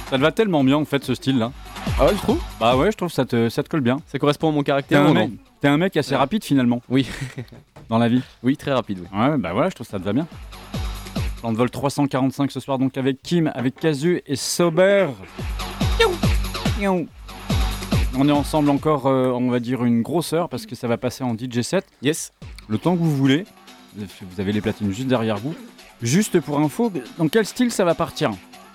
Ça 0.09 0.17
te 0.17 0.23
va 0.23 0.33
tellement 0.33 0.65
bien 0.65 0.77
en 0.79 0.87
fait 0.87 1.05
ce 1.05 1.15
style 1.15 1.37
là. 1.39 1.53
Ah 2.01 2.07
ouais, 2.07 2.13
tu 2.13 2.21
trouves 2.21 2.41
Bah 2.59 2.79
ouais, 2.79 2.91
je 2.91 2.97
trouve 2.97 3.09
que 3.11 3.15
ça 3.15 3.27
te, 3.27 3.51
ça 3.51 3.63
te 3.63 3.69
colle 3.69 3.83
bien. 3.83 3.99
Ça 4.07 4.19
correspond 4.19 4.49
à 4.49 4.53
mon 4.53 4.61
T'es 4.61 4.65
caractère 4.69 5.03
un, 5.03 5.11
ou 5.11 5.13
mec, 5.13 5.31
t'es 5.61 5.69
un 5.69 5.77
mec 5.77 5.95
assez 5.99 6.17
rapide 6.17 6.43
finalement. 6.45 6.81
Oui. 6.89 7.07
Dans 7.91 7.99
la 7.99 8.09
vie. 8.09 8.23
Oui, 8.43 8.57
très 8.57 8.73
rapide. 8.73 9.01
Oui. 9.03 9.19
Ouais, 9.19 9.37
bah 9.37 9.53
voilà, 9.53 9.69
je 9.69 9.75
trouve 9.75 9.87
que 9.87 9.91
ça 9.91 9.99
te 9.99 10.05
va 10.05 10.15
bien. 10.15 10.27
Plan 11.41 11.53
de 11.53 11.57
vol 11.57 11.71
345 11.71 12.51
ce 12.51 12.61
soir 12.61 12.79
donc 12.79 12.97
avec 12.97 13.23
Kim, 13.23 13.51
avec 13.55 13.75
Kazu 13.75 14.23
et 14.27 14.37
Sober. 14.37 15.09
On 18.19 18.29
est 18.29 18.33
ensemble 18.33 18.71
encore, 18.71 19.07
euh, 19.07 19.31
on 19.31 19.51
va 19.51 19.61
dire, 19.61 19.85
une 19.85 20.03
grosse 20.03 20.33
heure 20.33 20.49
parce 20.49 20.65
que 20.65 20.75
ça 20.75 20.89
va 20.89 20.97
passer 20.97 21.23
en 21.25 21.35
DJ 21.35 21.61
set. 21.61 21.85
Yes. 22.03 22.33
Le 22.69 22.79
temps 22.79 22.95
que 22.95 23.01
vous 23.01 23.15
voulez. 23.15 23.45
Vous 23.97 24.41
avez 24.41 24.53
les 24.53 24.61
platines 24.61 24.93
juste 24.93 25.09
derrière 25.09 25.37
vous. 25.37 25.55
Juste 26.03 26.41
pour 26.41 26.59
info, 26.59 26.93
dans 27.19 27.29
quel 27.29 27.47
style 27.47 27.71
ça 27.71 27.85
va 27.85 27.95
partir? 27.95 28.31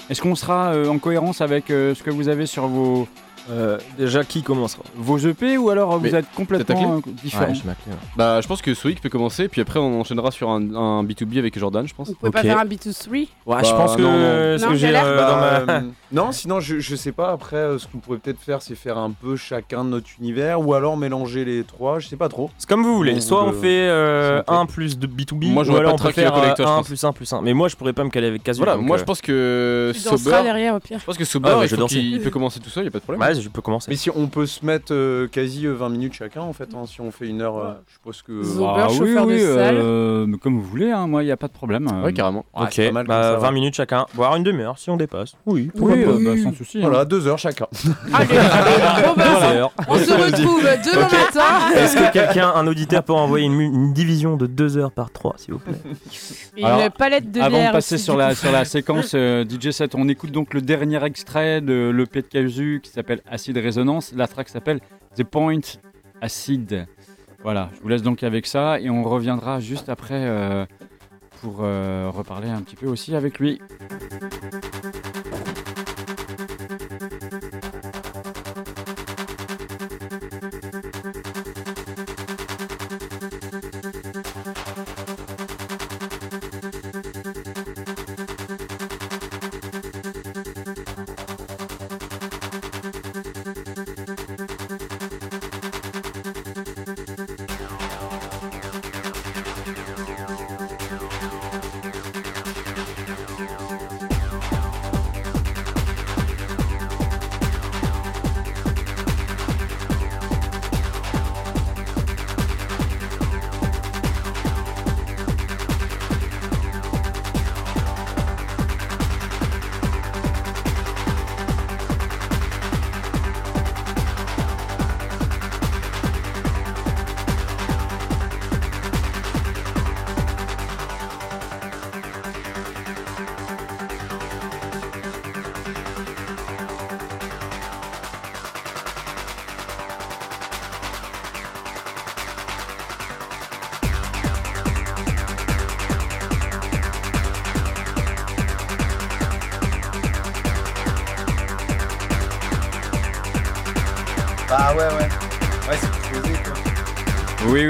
Est-ce 0.09 0.21
qu'on 0.21 0.35
sera 0.35 0.73
euh, 0.73 0.87
en 0.87 0.97
cohérence 0.97 1.41
avec 1.41 1.69
euh, 1.69 1.93
ce 1.95 2.03
que 2.03 2.09
vous 2.09 2.27
avez 2.27 2.45
sur 2.45 2.67
vos, 2.67 3.07
Euh, 3.49 3.77
déjà, 3.97 4.23
qui 4.23 4.43
commencera 4.43 4.83
vos 4.95 5.17
EP 5.17 5.57
ou 5.57 5.69
alors 5.69 5.97
vous 5.97 6.03
Mais 6.03 6.13
êtes 6.13 6.31
complètement 6.35 6.97
euh, 6.97 7.11
différents 7.23 7.47
Ouais. 7.51 7.73
Bah, 8.15 8.39
je 8.41 8.47
pense 8.47 8.61
que 8.61 8.73
Soïc 8.73 9.01
peut 9.01 9.09
commencer, 9.09 9.47
puis 9.47 9.61
après 9.61 9.79
on 9.79 9.99
enchaînera 9.99 10.31
sur 10.31 10.49
un, 10.49 10.61
un 10.75 11.03
B2B 11.03 11.39
avec 11.39 11.57
Jordan, 11.57 11.87
je 11.87 11.93
pense. 11.93 12.09
Vous 12.09 12.15
pouvez 12.15 12.31
pas 12.31 12.39
Ok. 12.41 12.45
faire 12.45 12.59
un 12.59 12.65
B2-3 12.65 13.09
Ouais, 13.11 13.27
Bah, 13.47 13.61
je 13.63 13.71
pense 13.71 13.95
que 13.95 14.01
non, 14.01 14.11
non. 14.11 14.57
ce 14.57 14.63
Non, 14.65 14.69
que 14.71 14.75
j'ai 14.77 14.95
euh, 14.95 15.17
Bah, 15.17 15.63
ma. 15.65 15.81
non, 16.11 16.31
sinon 16.31 16.59
je, 16.59 16.79
je 16.79 16.95
sais 16.95 17.11
pas. 17.11 17.31
Après, 17.31 17.77
ce 17.79 17.87
qu'on 17.87 17.97
pourrait 17.97 18.19
peut-être 18.19 18.39
faire, 18.39 18.61
c'est 18.61 18.75
faire 18.75 18.97
un 18.97 19.11
peu 19.11 19.35
chacun 19.35 19.83
de 19.83 19.89
notre 19.89 20.07
univers, 20.19 20.61
ou 20.65 20.73
alors 20.73 20.95
mélanger 20.97 21.43
les 21.45 21.63
trois. 21.63 21.99
Je 21.99 22.07
sais 22.07 22.17
pas 22.17 22.29
trop. 22.29 22.49
C'est 22.57 22.69
comme 22.69 22.83
vous 22.83 22.95
voulez. 22.95 23.19
Soit 23.21 23.43
vous 23.43 23.49
on 23.57 23.61
fait 23.61 23.67
euh, 23.89 24.37
si 24.39 24.43
on 24.47 24.53
fait. 24.53 24.61
1 24.61 24.65
plus 24.67 24.99
de 24.99 25.07
B2B, 25.07 25.51
Moi, 25.51 25.67
ou 25.67 25.75
alors 25.75 25.95
pas 25.95 26.03
on 26.03 26.07
peut 26.07 26.11
faire 26.13 26.31
collector, 26.33 26.67
je 26.67 26.71
1 26.71 26.75
pense. 26.77 26.87
plus 26.87 27.03
1 27.03 27.11
plus 27.13 27.33
1. 27.33 27.41
Mais 27.41 27.53
moi, 27.53 27.67
je 27.67 27.75
pourrais 27.75 27.93
pas 27.93 28.03
me 28.03 28.09
caler 28.09 28.27
avec 28.27 28.43
Casu. 28.43 28.59
Voilà, 28.59 28.77
moi 28.77 28.97
je 28.97 29.03
pense 29.03 29.21
que 29.21 29.91
danseras 30.05 30.17
Sober. 30.17 30.43
derrière 30.43 30.75
au 30.75 30.79
pire. 30.79 30.99
Je 30.99 31.05
pense 31.05 31.17
que 31.17 31.25
Sober, 31.25 31.49
Ah 31.53 31.65
il, 31.91 32.19
peut 32.21 32.29
commencer 32.29 32.59
tout 32.59 32.69
seul, 32.69 32.85
y 32.85 32.87
a 32.87 32.91
pas 32.91 32.99
de 32.99 33.03
problème. 33.03 33.19
Ouais, 33.35 33.41
je 33.41 33.49
peux 33.49 33.61
commencer. 33.61 33.89
Mais 33.89 33.95
si 33.97 34.09
on 34.09 34.27
peut 34.27 34.45
se 34.45 34.65
mettre 34.65 34.93
euh, 34.93 35.27
quasi 35.27 35.65
euh, 35.67 35.73
20 35.73 35.89
minutes 35.89 36.13
chacun, 36.13 36.41
en 36.41 36.53
fait, 36.53 36.69
hein, 36.75 36.83
si 36.85 37.01
on 37.01 37.11
fait 37.11 37.27
une 37.27 37.41
heure, 37.41 37.57
euh, 37.57 37.73
je 37.87 37.93
suppose 37.93 38.21
que. 38.21 38.41
Ah 38.65 38.87
oui, 38.89 38.97
chauffeur 38.97 39.25
de 39.27 39.33
oui, 39.33 39.39
salle. 39.41 39.77
euh, 39.77 40.25
mais 40.27 40.37
comme 40.37 40.55
vous 40.55 40.65
voulez, 40.65 40.91
hein, 40.91 41.07
moi 41.07 41.23
il 41.23 41.27
n'y 41.27 41.31
a 41.31 41.37
pas 41.37 41.47
de 41.47 41.53
problème. 41.53 41.87
euh. 41.93 42.03
Ouais, 42.05 42.13
carrément. 42.13 42.45
Ouais, 42.55 42.63
ok, 42.63 42.75
pas 42.87 42.91
mal 42.91 43.07
bah, 43.07 43.23
ça, 43.23 43.35
20 43.37 43.47
ouais. 43.47 43.53
minutes 43.53 43.75
chacun, 43.75 44.05
voire 44.13 44.35
une 44.35 44.43
demi-heure 44.43 44.77
si 44.77 44.89
on 44.89 44.97
dépasse. 44.97 45.33
Oui, 45.45 45.69
Oui, 45.75 45.93
euh, 46.05 46.19
bah, 46.23 46.41
sans 46.43 46.53
souci. 46.55 46.79
hein. 46.79 46.81
Voilà, 46.89 47.05
deux 47.05 47.27
heures 47.27 47.37
chacun. 47.39 47.67
Allez, 48.13 48.27
bon 49.05 49.13
bah, 49.15 49.71
on 49.87 49.95
se 49.97 50.11
retrouve 50.11 50.61
demain 50.63 51.01
matin. 51.09 51.75
Est-ce 51.75 51.95
que 51.95 52.11
quelqu'un, 52.13 52.51
un 52.55 52.67
auditeur, 52.67 53.03
peut 53.03 53.13
envoyer 53.13 53.45
une, 53.45 53.59
une 53.59 53.93
division 53.93 54.37
de 54.37 54.47
2 54.47 54.77
heures 54.77 54.91
par 54.91 55.11
3, 55.11 55.35
s'il 55.37 55.53
vous 55.53 55.59
plaît? 55.59 55.73
Une 56.57 56.65
Alors, 56.65 56.91
palette 56.91 57.31
de 57.31 57.39
Avant 57.41 57.57
bière 57.57 57.71
de 57.71 57.77
passer 57.77 57.97
sur 57.97 58.17
la, 58.17 58.35
sur 58.35 58.51
la 58.51 58.65
séquence 58.65 59.13
euh, 59.15 59.45
DJ 59.47 59.71
set, 59.71 59.95
on 59.95 60.07
écoute 60.09 60.31
donc 60.31 60.53
le 60.53 60.61
dernier 60.61 61.03
extrait 61.05 61.61
de 61.61 61.89
l'EP 61.95 62.21
de 62.21 62.27
Kazu 62.27 62.79
qui 62.83 62.91
s'appelle 62.91 63.20
Acid 63.27 63.57
Résonance. 63.57 64.13
La 64.13 64.27
track 64.27 64.49
s'appelle 64.49 64.79
The 65.15 65.23
Point 65.23 65.61
Acid. 66.21 66.85
Voilà, 67.43 67.69
je 67.75 67.81
vous 67.81 67.87
laisse 67.87 68.03
donc 68.03 68.23
avec 68.23 68.45
ça 68.45 68.79
et 68.79 68.89
on 68.89 69.03
reviendra 69.03 69.59
juste 69.59 69.89
après 69.89 70.25
euh, 70.27 70.65
pour 71.41 71.59
euh, 71.61 72.09
reparler 72.09 72.49
un 72.49 72.61
petit 72.61 72.75
peu 72.75 72.87
aussi 72.87 73.15
avec 73.15 73.39
lui. 73.39 73.59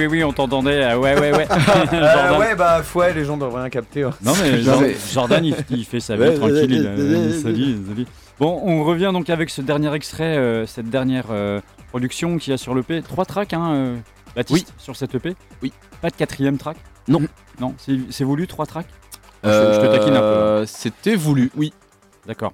Oui, 0.01 0.07
oui, 0.07 0.23
on 0.23 0.33
t'entendait. 0.33 0.83
ah 0.83 0.99
ouais, 0.99 1.19
ouais, 1.19 1.31
ouais. 1.35 1.47
Euh, 1.93 2.13
Jordan. 2.13 2.39
ouais, 2.39 2.55
bah 2.55 2.81
ouais, 2.95 3.13
les 3.13 3.25
gens 3.25 3.37
doivent 3.37 3.55
rien 3.55 3.69
capter. 3.69 4.03
hein. 4.03 4.11
Non 4.23 4.33
mais 4.41 4.61
Jordan, 5.13 5.43
il, 5.45 5.55
il 5.69 5.85
fait 5.85 5.99
sa 5.99 6.15
vie 6.15 6.35
tranquille, 6.37 6.71
il, 6.71 6.85
euh. 6.87 8.03
Bon, 8.39 8.59
on 8.65 8.83
revient 8.83 9.11
donc 9.13 9.29
avec 9.29 9.49
ce 9.51 9.61
dernier 9.61 9.93
extrait, 9.93 10.35
euh, 10.37 10.65
cette 10.65 10.89
dernière 10.89 11.25
euh, 11.29 11.59
production 11.89 12.37
qu'il 12.37 12.51
y 12.51 12.53
a 12.53 12.57
sur 12.57 12.73
l'EP. 12.73 13.01
Trois 13.03 13.25
tracks, 13.25 13.53
hein, 13.53 13.71
euh, 13.73 13.97
Baptiste, 14.35 14.73
sur 14.77 14.95
cette 14.95 15.13
EP 15.13 15.35
Oui. 15.61 15.71
Pas 16.01 16.09
de 16.09 16.15
quatrième 16.15 16.57
track? 16.57 16.77
Non. 17.07 17.21
Non, 17.59 17.75
c'est 17.77 17.97
c'est 18.09 18.23
voulu, 18.23 18.47
trois 18.47 18.65
tracks? 18.65 18.87
Je, 19.43 19.49
je 19.49 19.81
te 19.81 19.95
taquine 19.97 20.15
un 20.15 20.19
peu. 20.19 20.25
Euh, 20.25 20.65
C'était 20.65 21.15
voulu, 21.15 21.51
oui. 21.55 21.73
D'accord. 22.27 22.53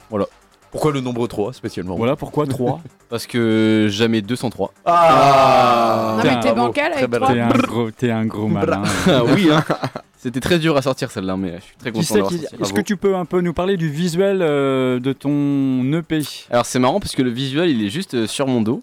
Pourquoi 0.72 0.91
le 0.91 0.99
nombre 1.02 1.27
3 1.27 1.53
spécialement 1.53 1.95
Voilà 1.95 2.15
pourquoi 2.15 2.45
trois. 2.45 2.81
Parce 3.10 3.26
que 3.26 3.88
jamais 3.89 4.22
203. 4.22 4.73
Ah 4.85 6.18
Non 6.18 6.23
mais 6.23 6.39
t'es 6.41 6.53
bancal 6.53 6.94
avec 6.94 7.10
trois. 7.10 7.27
T'es 7.34 7.39
un 7.39 7.49
gros, 7.49 7.91
t'es 7.91 8.11
un 8.11 8.26
gros 8.26 8.48
malin. 8.48 8.84
Ah 9.07 9.23
oui, 9.23 9.49
hein. 9.52 9.64
C'était 10.18 10.39
très 10.39 10.57
dur 10.60 10.76
à 10.76 10.81
sortir 10.81 11.11
celle-là, 11.11 11.38
mais 11.38 11.57
je 11.57 11.64
suis 11.64 11.76
très 11.77 11.91
Qui 11.91 11.99
content 11.99 12.07
c'est 12.07 12.14
d'avoir 12.15 12.31
qui- 12.31 12.39
sorti. 12.39 12.56
Est-ce 12.61 12.73
que 12.73 12.81
tu 12.81 12.98
peux 12.98 13.15
un 13.15 13.26
peu 13.26 13.39
nous 13.41 13.53
parler 13.53 13.77
du 13.77 13.88
visuel 13.89 14.39
euh, 14.41 14.99
de 14.99 15.14
ton 15.14 15.84
EP 15.94 16.22
Alors 16.49 16.65
c'est 16.65 16.80
marrant 16.80 16.99
parce 16.99 17.15
que 17.15 17.22
le 17.22 17.30
visuel 17.30 17.69
il 17.69 17.85
est 17.85 17.89
juste 17.89 18.15
euh, 18.15 18.27
sur 18.27 18.48
mon 18.48 18.61
dos. 18.61 18.81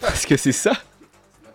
Parce 0.00 0.26
que 0.26 0.36
c'est 0.36 0.52
ça. 0.52 0.72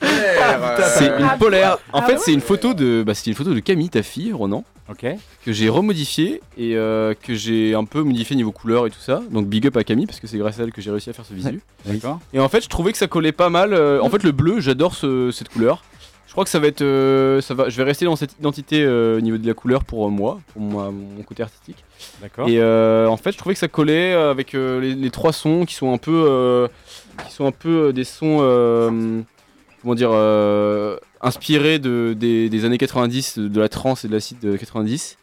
C'est 0.01 1.07
une 1.07 1.27
Ah, 1.29 1.35
polaire. 1.37 1.77
En 1.93 1.99
ah 1.99 2.05
fait, 2.05 2.17
c'est 2.19 2.33
une 2.33 2.41
photo 2.41 2.73
de, 2.73 3.03
bah, 3.05 3.13
c'était 3.13 3.31
une 3.31 3.35
photo 3.35 3.53
de 3.53 3.59
Camille, 3.59 3.89
ta 3.89 4.03
fille, 4.03 4.31
Ronan, 4.33 4.63
Ok. 4.89 5.05
que 5.45 5.51
j'ai 5.51 5.69
remodifiée 5.69 6.41
et 6.57 6.75
euh, 6.75 7.13
que 7.21 7.33
j'ai 7.35 7.73
un 7.75 7.83
peu 7.85 8.01
modifié 8.03 8.35
niveau 8.35 8.51
couleur 8.51 8.87
et 8.87 8.89
tout 8.89 8.99
ça. 8.99 9.21
Donc 9.31 9.47
big 9.47 9.67
up 9.67 9.75
à 9.77 9.83
Camille 9.83 10.05
parce 10.05 10.19
que 10.19 10.27
c'est 10.27 10.37
grâce 10.37 10.59
à 10.59 10.63
elle 10.63 10.71
que 10.71 10.81
j'ai 10.81 10.91
réussi 10.91 11.09
à 11.09 11.13
faire 11.13 11.25
ce 11.25 11.33
visu. 11.33 11.61
D'accord. 11.85 12.19
Et 12.33 12.39
en 12.39 12.49
fait, 12.49 12.63
je 12.63 12.69
trouvais 12.69 12.91
que 12.91 12.97
ça 12.97 13.07
collait 13.07 13.31
pas 13.31 13.49
mal. 13.49 13.73
euh, 13.73 13.99
en 14.01 14.09
fait, 14.09 14.23
le 14.23 14.31
bleu, 14.31 14.59
j'adore 14.59 14.95
ce- 14.95 15.31
cette 15.31 15.49
couleur. 15.49 15.83
Je 16.27 16.33
crois 16.33 16.43
que 16.43 16.49
ça 16.51 16.59
va 16.59 16.67
être, 16.67 16.81
euh, 16.81 17.41
ça 17.41 17.53
va. 17.55 17.67
Je 17.69 17.77
vais 17.77 17.83
rester 17.83 18.05
dans 18.05 18.15
cette 18.15 18.33
identité 18.37 18.83
euh, 18.83 19.17
au 19.17 19.21
niveau 19.21 19.37
de 19.37 19.47
la 19.47 19.53
couleur 19.55 19.83
pour 19.83 20.05
euh, 20.05 20.09
moi, 20.09 20.39
pour 20.53 20.61
moi, 20.61 20.91
mon 20.91 21.23
côté 21.23 21.41
artistique. 21.41 21.83
D'accord. 22.21 22.47
Et 22.47 22.59
euh, 22.59 23.07
en 23.07 23.17
fait, 23.17 23.31
je 23.31 23.37
trouvais 23.37 23.53
que 23.55 23.59
ça 23.59 23.67
collait 23.69 24.13
avec 24.13 24.53
euh, 24.53 24.79
les, 24.79 24.93
les 24.93 25.09
trois 25.09 25.33
sons 25.33 25.65
qui 25.65 25.73
sont 25.73 25.91
un 25.91 25.97
peu, 25.97 26.25
euh, 26.29 26.67
qui 27.27 27.33
sont 27.33 27.47
un 27.47 27.51
peu 27.51 27.87
euh, 27.87 27.91
des 27.91 28.03
sons, 28.03 28.37
euh, 28.41 29.21
comment 29.87 29.95
dire, 29.95 30.09
euh, 30.11 30.97
inspirés 31.21 31.79
de, 31.79 32.13
des, 32.13 32.49
des 32.49 32.65
années 32.65 32.77
90, 32.77 33.39
de 33.39 33.59
la 33.59 33.69
trance 33.69 34.03
et 34.03 34.09
de 34.09 34.13
l'acide 34.13 34.37
de 34.41 34.57
90. 34.57 35.17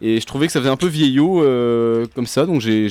Et 0.00 0.18
je 0.18 0.26
trouvais 0.26 0.46
que 0.48 0.52
ça 0.52 0.58
faisait 0.58 0.70
un 0.72 0.76
peu 0.76 0.88
vieillot 0.88 1.44
euh, 1.44 2.06
comme 2.16 2.26
ça, 2.26 2.44
donc 2.44 2.60
j'ai- 2.60 2.88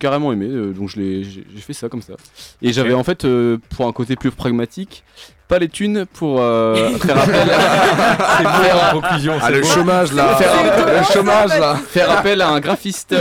carrément 0.00 0.32
aimé, 0.32 0.48
euh, 0.50 0.72
donc 0.72 0.88
j'ai 0.88 1.22
j'ai 1.22 1.60
fait 1.60 1.72
ça 1.74 1.88
comme 1.88 2.02
ça. 2.02 2.14
Et 2.60 2.72
j'avais 2.72 2.94
en 2.94 3.04
fait, 3.04 3.24
euh, 3.24 3.58
pour 3.70 3.86
un 3.86 3.92
côté 3.92 4.16
plus 4.16 4.32
pragmatique, 4.32 5.04
pas 5.48 5.58
les 5.58 5.68
thunes 5.68 6.06
pour 6.14 6.40
euh, 6.40 6.90
faire 6.98 7.18
appel. 7.18 7.46
C'est 7.46 8.42
beau, 8.44 8.76
la 8.82 8.90
conclusion, 8.92 9.34
Ah, 9.40 9.50
le 9.50 9.62
chômage, 9.62 10.12
là. 10.12 10.34
Faire, 10.36 10.52
Le 10.98 11.12
chômage, 11.12 11.58
là. 11.58 11.76
Faire 11.88 12.10
appel 12.10 12.40
à 12.42 12.48
un 12.48 12.60
graphiste. 12.60 13.14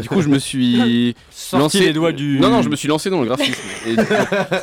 Du 0.00 0.08
coup, 0.08 0.22
je 0.22 0.28
me 0.28 0.38
suis 0.38 1.14
Sorti 1.30 1.80
les 1.80 1.92
doigts 1.92 2.12
du- 2.12 2.38
Non, 2.40 2.48
non, 2.50 2.62
je 2.62 2.68
me 2.68 2.76
suis 2.76 2.88
lancé 2.88 3.10
dans 3.10 3.20
le 3.20 3.26
graphisme. 3.26 3.60
Et 3.86 3.96
du, 3.96 4.04
coup, 4.04 4.14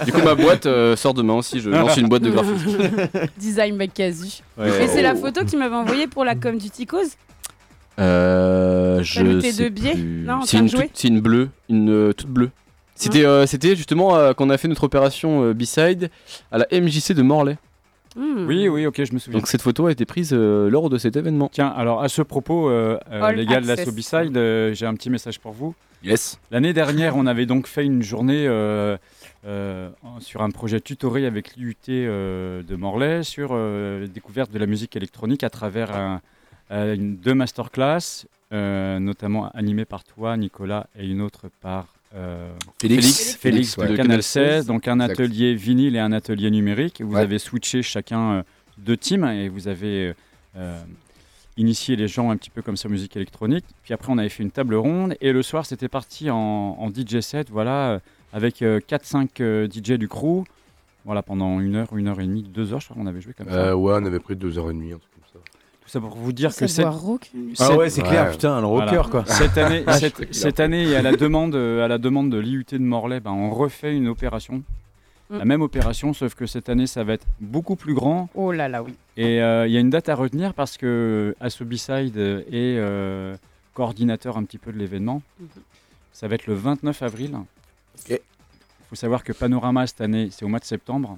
du 0.06 0.12
coup, 0.14 0.22
ma 0.24 0.36
boîte 0.36 0.66
euh, 0.66 0.96
sort 0.96 1.14
demain 1.14 1.34
aussi. 1.36 1.60
Je 1.60 1.70
lance 1.70 1.98
une 1.98 2.08
boîte 2.08 2.24
de 2.24 2.32
graphisme. 2.32 2.78
Design 3.38 3.78
by 3.78 3.90
Casu. 3.90 4.42
Ouais. 4.58 4.70
Et 4.84 4.88
c'est 4.88 5.00
Oh. 5.00 5.04
la 5.04 5.16
photo 5.16 5.42
que 5.46 5.50
tu 5.50 5.58
m'avais 5.58 5.76
envoyée 5.76 6.08
pour 6.08 6.24
la 6.26 6.36
com 6.36 6.58
du 6.58 6.70
Ticos 6.70 6.98
Euh, 8.00 9.02
je 9.04 9.40
sais 9.42 9.54
deux 9.64 9.70
biais 9.70 9.92
plus. 9.94 10.24
Non, 10.26 10.42
c'est 10.46 10.58
une, 10.58 10.70
c'est 10.94 11.08
une 11.10 11.20
bleue, 11.20 11.50
une 11.70 11.90
euh, 11.90 12.14
toute 12.14 12.30
bleue. 12.30 12.50
C'était 13.02 13.26
euh, 13.26 13.46
c'était 13.46 13.76
justement 13.76 14.16
euh, 14.16 14.34
quand 14.34 14.46
on 14.46 14.50
a 14.50 14.58
fait 14.58 14.68
notre 14.68 14.84
opération 14.84 15.44
euh, 15.44 15.54
B-side 15.54 16.10
à 16.52 16.58
la 16.60 16.68
MJC 16.72 17.14
de 17.14 17.22
Morlaix. 17.22 17.58
Hmm. 18.16 18.46
Oui, 18.48 18.68
oui, 18.68 18.86
ok, 18.88 19.04
je 19.04 19.14
me 19.14 19.20
souviens. 19.20 19.40
Donc 19.40 19.48
cette 19.48 19.62
photo 19.62 19.86
a 19.86 19.92
été 19.92 20.04
prise 20.06 20.32
euh, 20.34 20.70
lors 20.70 20.90
de 20.90 20.98
cet 20.98 21.16
événement. 21.16 21.50
Tiens, 21.52 21.68
alors 21.68 22.02
à 22.02 22.10
ce 22.10 22.22
propos, 22.24 22.70
euh, 22.70 22.98
euh, 23.12 23.32
les 23.32 23.46
gars 23.46 23.62
de 23.62 23.68
la 23.68 23.78
Sobicide, 23.78 24.36
euh, 24.36 24.74
j'ai 24.74 24.86
un 24.86 24.96
petit 24.96 25.10
message 25.10 25.40
pour 25.40 25.52
vous. 25.54 25.76
Yes. 26.04 26.40
L'année 26.50 26.74
dernière, 26.74 27.16
on 27.18 27.26
avait 27.28 27.46
donc 27.46 27.68
fait 27.68 27.86
une 27.86 28.02
journée 28.02 28.48
euh, 28.48 28.98
euh, 29.46 29.90
sur 30.20 30.42
un 30.42 30.50
projet 30.50 30.80
tutoré 30.82 31.26
avec 31.26 31.56
l'IUT 31.56 31.76
euh, 31.90 32.64
de 32.64 32.76
Morlaix 32.76 33.24
sur 33.24 33.50
euh, 33.52 34.02
la 34.02 34.08
découverte 34.08 34.52
de 34.52 34.58
la 34.60 34.66
musique 34.66 34.96
électronique 34.96 35.44
à 35.44 35.50
travers 35.50 35.96
un- 35.96 36.22
euh, 36.72 36.96
une, 36.96 37.16
deux 37.18 37.34
masterclass, 37.34 38.26
euh, 38.54 38.98
notamment 39.00 39.50
animées 39.54 39.86
par 39.86 40.04
toi, 40.04 40.36
Nicolas, 40.38 40.88
et 40.98 41.06
une 41.08 41.22
autre 41.22 41.48
par 41.62 41.86
euh, 42.16 42.50
Félix. 42.82 43.06
Félix, 43.06 43.36
Félix, 43.36 43.78
ouais. 43.78 43.84
de 43.88 43.96
Canal 43.96 44.08
Canal 44.08 44.24
16, 44.24 44.50
16. 44.58 44.66
donc 44.66 44.88
un 44.88 45.00
Exact. 45.00 45.12
atelier 45.20 45.56
vinyle 45.56 45.96
et 45.96 46.00
un 46.00 46.12
atelier 46.12 46.50
numérique. 46.52 47.02
Vous 47.02 47.14
Ouais. 47.16 47.22
avez 47.22 47.40
switché 47.40 47.82
chacun 47.84 48.32
euh, 48.32 48.44
deux 48.78 48.98
teams 48.98 49.26
et 49.26 49.50
vous 49.50 49.68
avez 49.68 50.14
euh, 50.58 50.82
initié 51.58 51.96
les 51.96 52.08
gens 52.08 52.30
un 52.32 52.38
petit 52.38 52.50
peu 52.50 52.62
comme 52.62 52.78
ça 52.78 52.90
musique 52.90 53.16
électronique. 53.16 53.66
Puis 53.84 53.94
après, 53.94 54.12
on 54.12 54.18
avait 54.18 54.30
fait 54.30 54.44
une 54.44 54.52
table 54.52 54.76
ronde 54.76 55.16
et 55.22 55.32
le 55.32 55.42
soir, 55.44 55.66
c'était 55.66 55.90
parti 55.90 56.30
en, 56.30 56.38
en 56.38 56.90
DJ 56.90 57.20
set, 57.22 57.50
voilà, 57.50 57.92
euh, 57.92 58.00
avec 58.34 58.62
4-5 58.62 59.68
DJ 59.70 59.94
du 59.94 60.08
crew. 60.08 60.44
Voilà, 61.06 61.24
pendant 61.24 61.60
une 61.62 61.76
heure, 61.76 61.96
une 61.96 62.08
heure 62.08 62.20
et 62.20 62.26
demie, 62.28 62.44
deux 62.44 62.74
heures, 62.74 62.82
je 62.82 62.86
crois 62.90 62.98
qu'on 63.02 63.08
avait 63.08 63.22
joué 63.22 63.34
comme 63.34 63.48
ça. 63.48 63.54
Euh, 63.70 63.74
ouais, 63.74 63.94
on 64.00 64.06
avait 64.06 64.20
pris 64.20 64.36
deux 64.36 64.60
heures 64.60 64.70
et 64.70 64.74
demie, 64.74 64.92
ça. 64.92 64.98
Tout 64.98 65.09
ça 65.90 66.00
pour 66.00 66.16
vous 66.16 66.32
dire 66.32 66.52
Ça 66.52 66.66
que 66.66 66.72
cette... 66.72 66.86
rock. 66.86 67.32
Ah 67.60 67.76
ouais, 67.76 67.90
c'est 67.90 68.02
clair, 68.02 68.32
putain, 68.32 68.60
le 68.62 68.68
rocker, 68.68 69.04
quoi. 69.10 69.24
Cette 69.28 69.58
année, 69.58 69.84
Ah, 69.88 70.00
cette, 70.00 70.34
c'est 70.34 70.60
année, 70.60 70.96
à 70.96 71.02
la 71.02 71.12
demande, 71.14 71.56
euh, 71.56 71.84
à 71.84 71.88
la 71.88 71.98
demande 71.98 72.30
de 72.30 72.38
l'IUT 72.38 72.66
de 72.72 72.78
Morlaix, 72.78 73.20
ben, 73.20 73.32
on 73.32 73.52
refait 73.52 73.96
une 73.96 74.08
opération. 74.08 74.64
La 75.32 75.46
Mm. 75.46 75.48
même 75.48 75.62
opération, 75.62 76.14
sauf 76.14 76.34
que 76.34 76.46
cette 76.48 76.70
année, 76.70 76.88
ça 76.88 77.04
va 77.04 77.14
être 77.14 77.28
beaucoup 77.40 77.76
plus 77.76 77.94
grand. 77.94 78.30
Oh 78.34 78.52
là 78.52 78.68
là, 78.68 78.82
oui. 78.82 78.94
Et 79.16 79.42
euh, 79.42 79.68
il 79.68 79.74
y 79.74 79.78
a 79.78 79.80
une 79.80 79.92
date 79.92 80.10
à 80.10 80.16
retenir 80.16 80.54
parce 80.56 80.76
que 80.78 81.36
Asobicide 81.40 82.18
est 82.18 82.78
euh, 82.80 83.36
coordinateur 83.76 84.38
un 84.38 84.44
petit 84.44 84.58
peu 84.58 84.72
de 84.72 84.78
l'événement. 84.80 85.22
Mhm. 85.40 85.48
Ça 86.14 86.28
va 86.28 86.36
être 86.36 86.48
le 86.48 86.56
29 86.56 87.02
avril. 87.04 87.38
Il 88.10 88.18
faut 88.90 88.96
savoir 88.96 89.24
que 89.24 89.32
Panorama 89.32 89.86
cette 89.86 90.02
année, 90.02 90.30
c'est 90.32 90.44
au 90.46 90.48
mois 90.48 90.60
de 90.60 90.66
septembre. 90.66 91.18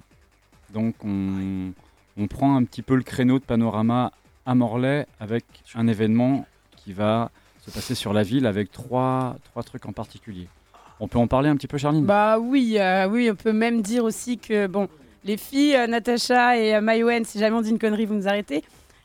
Donc 0.73 0.93
on, 1.06 1.72
on 2.18 2.27
prend 2.27 2.57
un 2.57 2.64
petit 2.65 2.81
peu 2.81 2.95
le 2.95 3.03
créneau 3.03 3.39
de 3.39 3.43
Panorama 3.45 4.11
à 4.45 4.55
Morlaix 4.55 5.05
avec 5.19 5.45
un 5.76 5.88
événement 5.88 6.45
qui 6.77 6.93
va 6.93 7.31
se 7.65 7.72
passer 7.72 7.95
sur 7.95 8.13
la 8.13 8.23
ville 8.23 8.45
avec 8.45 8.72
trois, 8.72 9.35
trois 9.51 9.63
trucs 9.63 9.85
en 9.85 9.93
particulier. 9.93 10.47
On 10.99 11.07
peut 11.07 11.19
en 11.19 11.27
parler 11.27 11.49
un 11.49 11.55
petit 11.55 11.68
peu, 11.68 11.77
Charline? 11.77 12.05
Bah 12.05 12.38
oui, 12.39 12.77
euh, 12.77 13.07
oui, 13.07 13.30
on 13.31 13.35
peut 13.35 13.53
même 13.53 13.81
dire 13.81 14.03
aussi 14.03 14.38
que 14.38 14.68
bon, 14.68 14.88
les 15.23 15.38
filles, 15.38 15.76
euh, 15.76 15.88
Natacha 15.88 16.57
et 16.57 16.76
euh, 16.76 17.23
si 17.23 17.39
jamais 17.39 17.55
on 17.55 17.61
dit 17.61 17.69
une 17.69 17.80
connerie, 17.80 18.05
vous 18.05 18.15
nous 18.15 18.27
arrêtez, 18.27 18.63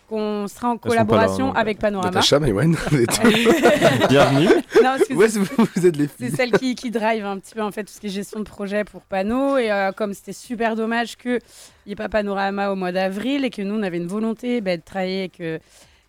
qu'on 0.09 0.47
sera 0.49 0.69
en 0.69 0.73
là, 0.74 0.78
collaboration 0.78 1.51
hein. 1.51 1.55
avec 1.57 1.78
Panorama. 1.78 2.11
Natacha, 2.11 2.37
êtes- 2.37 4.09
Bienvenue. 4.09 4.49
Non, 4.83 4.97
Ouais, 5.16 5.28
vous, 5.28 5.87
êtes 5.87 5.97
les 5.97 6.09
c'est 6.19 6.31
celle 6.35 6.53
qui, 6.53 6.74
qui 6.74 6.91
drive 6.91 7.24
un 7.24 7.39
petit 7.39 7.55
peu 7.55 7.62
en 7.62 7.70
fait 7.73 7.85
tout 7.85 7.93
ce 7.93 8.01
qui 8.01 8.07
est 8.07 8.11
gestion 8.11 8.39
de 8.41 8.45
projet 8.45 8.85
pour 8.85 9.03
Pano 9.03 9.57
et 9.59 9.70
euh, 9.70 9.93
comme 9.93 10.15
c'était 10.15 10.33
super 10.33 10.77
dommage 10.77 11.16
qu'il 11.16 11.41
n'y 11.87 11.93
ait 11.93 11.97
pas 11.97 12.09
Panorama 12.09 12.70
au 12.70 12.77
mois 12.77 12.93
d'avril 12.93 13.45
et 13.45 13.51
que 13.51 13.62
nous 13.62 13.74
on 13.74 13.83
avait 13.83 13.97
une 13.99 14.07
volonté 14.07 14.61
bah, 14.61 14.77
de 14.77 14.83
travailler 14.83 15.20
avec 15.20 15.41
euh, 15.41 15.59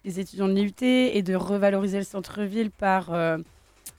les 0.06 0.19
étudiants 0.19 0.48
de 0.48 0.53
l'IUT 0.53 0.74
et 0.82 1.22
de 1.22 1.36
revaloriser 1.36 1.98
le 1.99 2.03
centre-ville 2.06 2.72
par, 2.72 3.14
euh, 3.14 3.38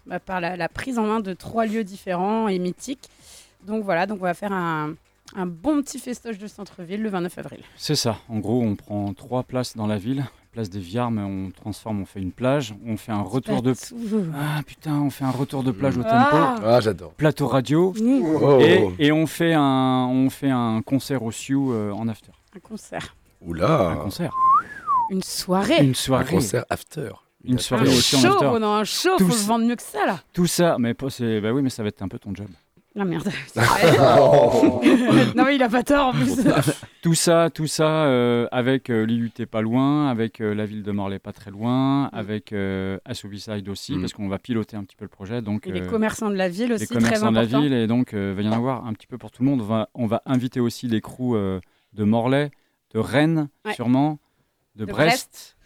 bah, 0.07 0.21
par 0.21 0.41
la, 0.41 0.57
la 0.57 0.69
prise 0.69 0.99
en 0.99 1.05
main 1.07 1.21
de 1.21 1.33
trois 1.35 1.67
lieux 1.67 1.85
différents 1.85 2.49
et 2.49 2.59
mythiques. 2.59 3.09
Donc 3.67 3.85
voilà, 3.85 4.07
donc 4.07 4.19
on 4.21 4.25
va 4.25 4.35
faire 4.35 4.53
un, 4.53 4.95
un 5.35 5.47
bon 5.47 5.83
petit 5.83 5.99
festoche 5.99 6.39
de 6.39 6.47
centre-ville 6.47 7.03
le 7.03 7.11
29 7.11 7.39
avril. 7.39 7.61
C'est 7.77 7.95
ça. 7.95 8.19
En 8.29 8.39
gros, 8.39 8.63
on 8.63 8.77
prend 8.77 9.13
trois 9.15 9.43
places 9.43 9.77
dans 9.77 9.87
la 9.87 9.99
ville. 9.99 10.25
Place 10.53 10.71
des 10.71 10.81
Viarmes, 10.81 11.19
on 11.19 11.51
transforme, 11.51 12.01
on 12.01 12.07
fait 12.07 12.21
une 12.21 12.33
plage. 12.33 12.75
On 12.87 12.97
fait 12.97 13.13
un 13.13 13.21
retour 13.21 13.63
de. 13.63 13.75
Ah 14.35 14.63
putain, 14.67 14.95
on 14.95 15.11
fait 15.11 15.25
un 15.25 15.31
retour 15.31 15.63
de 15.63 15.71
plage 15.71 15.99
au 15.99 16.03
tempo. 16.03 16.15
Ah. 16.33 16.57
Ah, 16.65 16.81
j'adore. 16.81 17.13
Plateau 17.13 17.47
radio. 17.47 17.95
Oh. 18.01 18.59
Et, 18.61 18.89
et 18.99 19.13
on, 19.13 19.27
fait 19.27 19.53
un, 19.55 20.09
on 20.11 20.31
fait 20.31 20.51
un 20.51 20.81
concert 20.83 21.23
au 21.23 21.31
Sioux 21.31 21.73
euh, 21.73 21.93
en 21.93 22.09
after. 22.09 22.33
Un 22.57 22.61
concert. 22.61 23.15
Oula. 23.43 23.91
Un 23.91 23.97
concert. 23.97 24.35
Une 25.11 25.23
soirée. 25.23 25.85
Une 25.85 25.95
soirée. 25.95 26.25
Un 26.25 26.39
concert 26.39 26.65
after. 26.71 27.11
Une 27.45 27.55
Un 27.55 27.59
soirée 27.59 27.89
aussi 27.89 28.17
en 28.17 28.21
show, 28.21 28.33
after. 28.33 28.47
on 28.47 28.63
a 28.63 28.67
un 28.67 28.85
show, 28.85 29.17
Tout 29.17 29.29
faut 29.29 29.47
vendre 29.47 29.65
mieux 29.65 29.77
que 29.77 29.83
ça 29.83 30.05
là. 30.07 30.21
Tout 30.33 30.47
ça, 30.47 30.77
mais 30.79 30.95
bah 30.95 31.53
oui, 31.53 31.63
mais 31.63 31.71
ça 31.71 31.83
va 31.83 31.89
être 31.89 32.03
un 32.03 32.09
peu 32.09 32.19
ton 32.19 32.35
job. 32.35 32.49
Ah 33.01 33.05
merde. 33.05 33.29
Oh. 34.21 34.81
non 35.37 35.45
mais 35.45 35.55
il 35.57 35.63
a 35.63 35.69
pas 35.69 35.83
tort 35.83 36.09
en 36.09 36.13
plus. 36.13 36.37
Tout 37.03 37.15
ça, 37.15 37.49
tout 37.49 37.69
ça 37.69 38.07
euh, 38.07 38.49
avec 38.51 38.91
euh, 38.91 39.05
l'IUT 39.07 39.31
pas 39.49 39.63
loin, 39.63 40.09
avec 40.11 40.41
euh, 40.41 40.53
la 40.53 40.67
ville 40.67 40.83
de 40.83 40.91
Morlaix 40.91 41.21
pas 41.21 41.33
très 41.33 41.53
loin, 41.53 42.07
avec 42.13 42.53
euh, 42.53 42.99
Assobicide 43.05 43.69
aussi, 43.69 43.95
Mm. 43.97 44.01
parce 44.01 44.13
qu'on 44.13 44.29
va 44.29 44.39
piloter 44.41 44.77
un 44.77 44.83
petit 44.83 44.97
peu 44.97 45.05
le 45.05 45.09
projet. 45.09 45.41
Donc, 45.41 45.67
Et 45.69 45.73
les 45.73 45.83
euh, 45.83 45.87
commerçants 45.89 46.29
de 46.29 46.35
la 46.35 46.49
ville 46.49 46.73
aussi, 46.73 46.83
les 46.83 46.87
très 46.89 46.97
commerçants 46.97 47.31
de 47.31 47.37
la 47.37 47.45
ville, 47.45 47.73
et 47.73 47.87
donc 47.87 48.15
euh, 48.15 48.35
va 48.37 48.43
y 48.43 48.49
en 48.49 48.53
avoir 48.53 48.85
un 48.85 48.93
petit 48.95 49.07
peu 49.07 49.17
pour 49.17 49.31
tout 49.31 49.45
le 49.45 49.49
monde. 49.49 49.61
On 49.61 49.65
va, 49.65 49.89
on 49.95 50.07
va 50.07 50.23
inviter 50.27 50.59
aussi 50.59 50.89
des 50.89 51.01
crews 51.01 51.37
euh, 51.37 51.61
de 51.93 52.03
Morlaix, 52.05 52.51
de 52.95 52.99
Rennes 52.99 53.49
Ouais. 53.65 53.75
sûrement, 53.75 54.19
de, 54.75 54.85
De 54.85 54.91
Brest. 54.91 55.57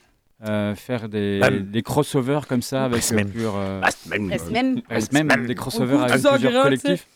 euh, 0.46 0.74
faire 0.74 1.08
des, 1.08 1.38
Même. 1.40 1.70
des 1.70 1.82
crossovers 1.82 2.46
comme 2.46 2.62
ça 2.62 2.84
avec 2.84 3.02
euh, 3.10 3.16
même. 3.16 3.30
plusieurs 3.30 3.56
euh, 3.56 3.80
même. 4.10 4.82
Même. 5.24 5.46
Des 5.46 5.54
crossovers 5.54 6.02
avec 6.02 6.20
plusieurs 6.22 6.62
collectifs. 6.64 7.06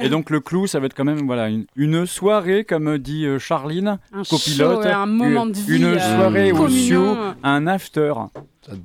Et 0.00 0.08
donc 0.08 0.30
le 0.30 0.40
clou, 0.40 0.66
ça 0.66 0.80
va 0.80 0.86
être 0.86 0.94
quand 0.94 1.04
même 1.04 1.26
voilà 1.26 1.48
une, 1.48 1.66
une 1.76 2.06
soirée, 2.06 2.64
comme 2.64 2.98
dit 2.98 3.26
euh, 3.26 3.38
Charline, 3.38 3.98
Un 4.12 4.22
copilote, 4.22 4.82
show, 4.84 4.88
un 4.88 5.06
moment 5.06 5.46
une, 5.46 5.52
de 5.52 5.58
vie, 5.58 5.76
une 5.76 5.84
euh, 5.84 5.98
soirée 5.98 6.52
au. 6.52 6.68
Sioux, 6.68 7.16
un 7.42 7.66
after. 7.66 8.14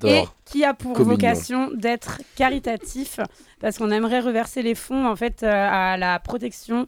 Et 0.05 0.23
qui 0.45 0.63
a 0.63 0.73
pour 0.73 0.93
Communion. 0.93 1.15
vocation 1.15 1.69
d'être 1.73 2.21
caritatif, 2.35 3.19
parce 3.59 3.77
qu'on 3.77 3.89
aimerait 3.91 4.19
reverser 4.19 4.61
les 4.61 4.75
fonds 4.75 5.07
en 5.07 5.15
fait 5.15 5.43
euh, 5.43 5.49
à 5.49 5.97
la 5.97 6.19
protection 6.19 6.87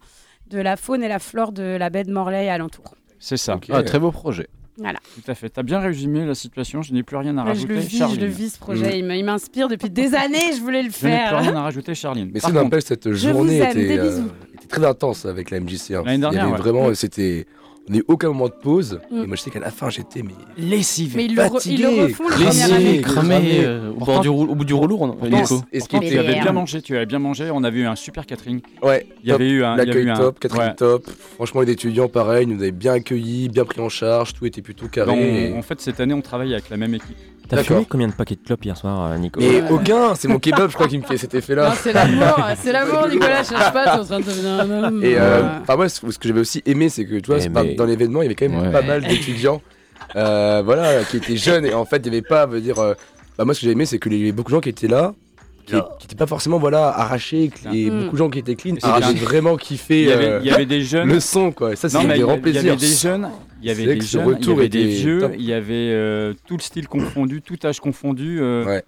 de 0.49 0.59
la 0.59 0.77
faune 0.77 1.03
et 1.03 1.07
la 1.07 1.19
flore 1.19 1.51
de 1.51 1.63
la 1.77 1.89
baie 1.89 2.03
de 2.03 2.11
Morlaix 2.11 2.45
et 2.45 2.49
alentour. 2.49 2.95
C'est 3.19 3.37
ça. 3.37 3.55
Ok. 3.55 3.67
Ah, 3.71 3.83
très 3.83 3.99
beau 3.99 4.11
projet. 4.11 4.49
Voilà. 4.77 4.99
Tout 5.15 5.31
à 5.31 5.35
fait. 5.35 5.49
T'as 5.49 5.61
bien 5.63 5.79
résumé 5.79 6.25
la 6.25 6.33
situation. 6.35 6.81
Je 6.81 6.93
n'ai 6.93 7.03
plus 7.03 7.15
rien 7.17 7.37
à 7.37 7.43
Moi, 7.43 7.53
je 7.53 7.59
rajouter. 7.67 7.73
le 7.75 7.79
vis, 7.79 8.03
je 8.15 8.19
le 8.19 8.25
vis 8.27 8.49
ce 8.55 8.59
projet. 8.59 9.01
Mm. 9.03 9.11
Il 9.11 9.25
m'inspire 9.25 9.67
depuis 9.67 9.89
des 9.89 10.15
années. 10.15 10.53
Je 10.55 10.61
voulais 10.61 10.81
le 10.83 10.89
Je 10.89 11.05
n'ai 11.05 11.11
plus 11.11 11.17
faire. 11.19 11.37
rien 11.39 11.55
à 11.55 11.61
rajouter, 11.61 11.93
Charline. 11.93 12.31
Mais 12.33 12.39
Par 12.39 12.49
contre, 12.51 12.63
n'empêche, 12.63 12.83
cette 12.85 13.11
journée 13.13 13.57
aime, 13.57 13.69
était, 13.77 13.99
euh, 13.99 14.21
était 14.55 14.67
très 14.67 14.85
intense 14.85 15.25
avec 15.25 15.51
la 15.51 15.59
MJC. 15.59 15.91
hein. 15.91 16.03
L'année 16.05 16.25
Il 16.31 16.35
y 16.35 16.39
avait 16.39 16.51
ouais. 16.51 16.57
vraiment, 16.57 16.89
Mm. 16.89 16.95
c'était. 16.95 17.45
On 17.89 17.91
n'a 17.91 17.99
eu 17.99 18.03
aucun 18.07 18.29
moment 18.29 18.47
de 18.47 18.53
pause. 18.53 18.99
Mm. 19.11 19.23
Et 19.23 19.27
moi, 19.27 19.35
je 19.35 19.41
sais 19.41 19.49
qu'à 19.51 19.59
la 19.59 19.69
fin, 19.71 19.89
j'étais 19.89 20.23
mais 20.23 20.31
lessivé. 20.57 21.17
Mais 21.17 21.25
ils 21.25 21.35
le, 21.35 21.41
re- 21.41 21.67
ils 21.67 21.81
le 21.81 21.87
fatigué. 21.89 22.01
refont 22.03 22.73
année. 22.75 23.01
cramé, 23.01 23.41
euh, 23.65 23.91
au, 23.91 24.05
bord 24.05 24.21
du 24.21 24.29
roule- 24.29 24.49
au 24.49 24.55
bout 24.55 24.63
du 24.63 24.73
rouleau, 24.73 24.97
on-. 25.01 25.17
Et 25.73 25.79
ce 25.81 25.87
tu 25.87 25.97
avais 25.97 26.09
merde. 26.31 26.43
bien 26.43 26.51
mangé. 26.53 26.81
Tu 26.81 26.95
avais 26.95 27.05
bien 27.05 27.19
mangé. 27.19 27.49
On 27.51 27.63
avait 27.63 27.79
eu 27.79 27.85
un 27.85 27.95
super 27.97 28.25
catering. 28.25 28.61
Ouais, 28.81 29.05
Il 29.23 29.29
y 29.29 29.31
avait 29.33 29.49
eu 29.49 29.63
un. 29.65 29.75
L'accueil 29.75 30.05
eu 30.05 30.09
un- 30.09 30.15
top, 30.15 30.39
quatrième 30.39 30.69
ouais. 30.69 30.75
top. 30.75 31.09
Franchement, 31.35 31.61
les 31.61 31.71
étudiants, 31.73 32.07
pareil, 32.07 32.47
nous 32.47 32.55
avaient 32.61 32.71
bien 32.71 32.93
accueillis, 32.93 33.49
bien 33.49 33.65
pris 33.65 33.81
en 33.81 33.89
charge, 33.89 34.33
tout 34.33 34.45
était 34.45 34.61
plutôt 34.61 34.87
carré. 34.87 35.49
Et- 35.49 35.53
en 35.53 35.61
fait, 35.61 35.81
cette 35.81 35.99
année, 35.99 36.13
on 36.13 36.21
travaille 36.21 36.53
avec 36.53 36.69
la 36.69 36.77
même 36.77 36.93
équipe. 36.93 37.17
T'as 37.49 37.63
fumé 37.63 37.85
combien 37.87 38.07
de 38.07 38.13
paquets 38.13 38.35
de 38.35 38.41
clopes 38.41 38.63
hier 38.65 38.75
soir, 38.77 39.11
euh, 39.11 39.17
Nico 39.17 39.39
Mais 39.39 39.61
aucun, 39.69 40.15
c'est 40.15 40.27
mon 40.27 40.39
kebab, 40.39 40.69
je 40.69 40.75
crois, 40.75 40.87
qui 40.87 40.97
me 40.97 41.03
fait 41.03 41.17
cet 41.17 41.33
Non, 41.33 41.39
effet-là. 41.39 41.73
c'est 41.81 41.93
l'amour, 41.93 42.35
c'est 42.61 42.71
l'amour, 42.71 43.07
Nicolas. 43.09 43.43
Cherche 43.43 43.73
pas, 43.73 43.83
t'es 43.95 43.99
en 43.99 44.05
train 44.05 44.19
de 44.21 44.25
devenir 44.25 44.51
un 44.61 44.69
homme. 44.85 45.03
Et 45.03 45.15
euh, 45.17 45.41
Ouais. 45.41 45.47
enfin, 45.61 45.75
moi, 45.75 45.89
ce 45.89 46.09
ce 46.11 46.17
que 46.17 46.27
j'avais 46.27 46.39
aussi 46.39 46.63
aimé, 46.65 46.89
c'est 46.89 47.05
que 47.05 47.15
tu 47.19 47.27
vois, 47.31 47.37
mais- 47.49 47.75
dans 47.75 47.85
l'événement, 47.85 48.21
il 48.21 48.25
y 48.25 48.27
avait 48.27 48.35
quand 48.35 48.49
même 48.49 48.59
Ouais. 48.61 48.71
pas 48.71 48.81
mal 48.81 49.01
d'étudiants, 49.03 49.61
euh, 50.15 50.61
voilà, 50.65 51.03
qui 51.03 51.17
étaient 51.17 51.37
jeunes 51.37 51.65
et 51.65 51.73
en 51.73 51.85
fait, 51.85 51.97
il 51.97 52.05
y 52.05 52.09
avait 52.09 52.21
pas, 52.21 52.45
veut 52.45 52.61
dire, 52.61 52.79
euh, 52.79 52.93
bah, 53.37 53.45
moi, 53.45 53.53
ce 53.53 53.59
que 53.61 53.65
j'ai 53.67 53.71
aimé, 53.73 53.85
c'est 53.85 53.99
qu'il 53.99 54.13
y 54.13 54.21
avait 54.21 54.31
beaucoup 54.31 54.51
de 54.51 54.55
gens 54.55 54.61
qui 54.61 54.69
étaient 54.69 54.87
là, 54.87 55.13
qui 55.65 55.75
n'étaient 55.75 56.15
pas 56.17 56.27
forcément 56.27 56.57
voilà 56.59 56.87
arrachés, 56.89 57.49
et 57.71 57.89
beaucoup 57.89 58.13
de 58.13 58.17
gens 58.17 58.29
qui 58.29 58.39
étaient 58.39 58.55
clean, 58.55 58.75
un- 58.83 58.99
vraiment 59.13 59.55
kiffé 59.57 60.01
Il 60.03 60.07
y 60.09 60.11
avait, 60.11 60.25
euh, 60.27 60.39
il 60.41 60.47
y 60.47 60.51
avait 60.51 60.65
des 60.65 60.81
jeunes. 60.81 61.07
le 61.07 61.19
son, 61.19 61.51
quoi. 61.51 61.71
Et 61.73 61.75
ça, 61.75 61.87
c'est 61.89 61.99
des 61.99 62.05
il 62.15 62.17
y, 62.17 62.19
grands 62.21 62.33
il 62.33 62.39
y 62.39 62.41
plaisirs. 62.41 62.71
avait 62.73 62.75
des 62.81 62.87
jeunes, 62.87 63.29
il 63.63 63.67
y 63.67 63.71
avait 63.71 63.95
des 63.95 64.01
jeunes, 64.01 64.37
il 64.41 64.47
y 64.47 64.51
avait 64.51 64.69
des 64.69 64.85
vieux, 64.85 65.19
top. 65.19 65.31
il 65.37 65.45
y 65.45 65.53
avait 65.53 65.73
euh, 65.91 66.33
tout 66.45 66.57
le 66.57 66.61
style 66.61 66.87
confondu, 66.87 67.41
tout 67.41 67.57
âge 67.63 67.79
confondu. 67.79 68.39
euh, 68.41 68.65
Ouais. 68.65 68.83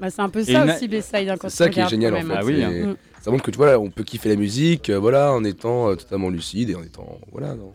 Bah, 0.00 0.08
c'est 0.10 0.22
un 0.22 0.28
peu 0.30 0.42
ça 0.42 0.64
aussi, 0.64 0.88
Bayside. 0.88 1.28
hein, 1.28 1.34
C'est 1.42 1.50
ça 1.50 1.68
qui 1.68 1.78
est 1.80 1.88
génial 1.88 2.14
en 2.14 2.20
fait. 2.22 2.26
Ah 2.34 2.40
oui, 2.44 2.56
c'est- 2.58 2.82
hein. 2.82 2.96
Ça 3.20 3.30
montre 3.30 3.42
que 3.44 3.50
tu 3.50 3.58
vois, 3.58 3.66
là, 3.66 3.78
on 3.78 3.90
peut 3.90 4.02
kiffer 4.02 4.30
la 4.30 4.36
musique, 4.36 4.88
euh, 4.88 4.98
voilà, 4.98 5.32
en 5.34 5.44
étant 5.44 5.90
euh, 5.90 5.94
totalement 5.94 6.30
lucide 6.30 6.70
et 6.70 6.74
en 6.74 6.82
étant 6.82 7.18
voilà, 7.32 7.48
dans, 7.54 7.72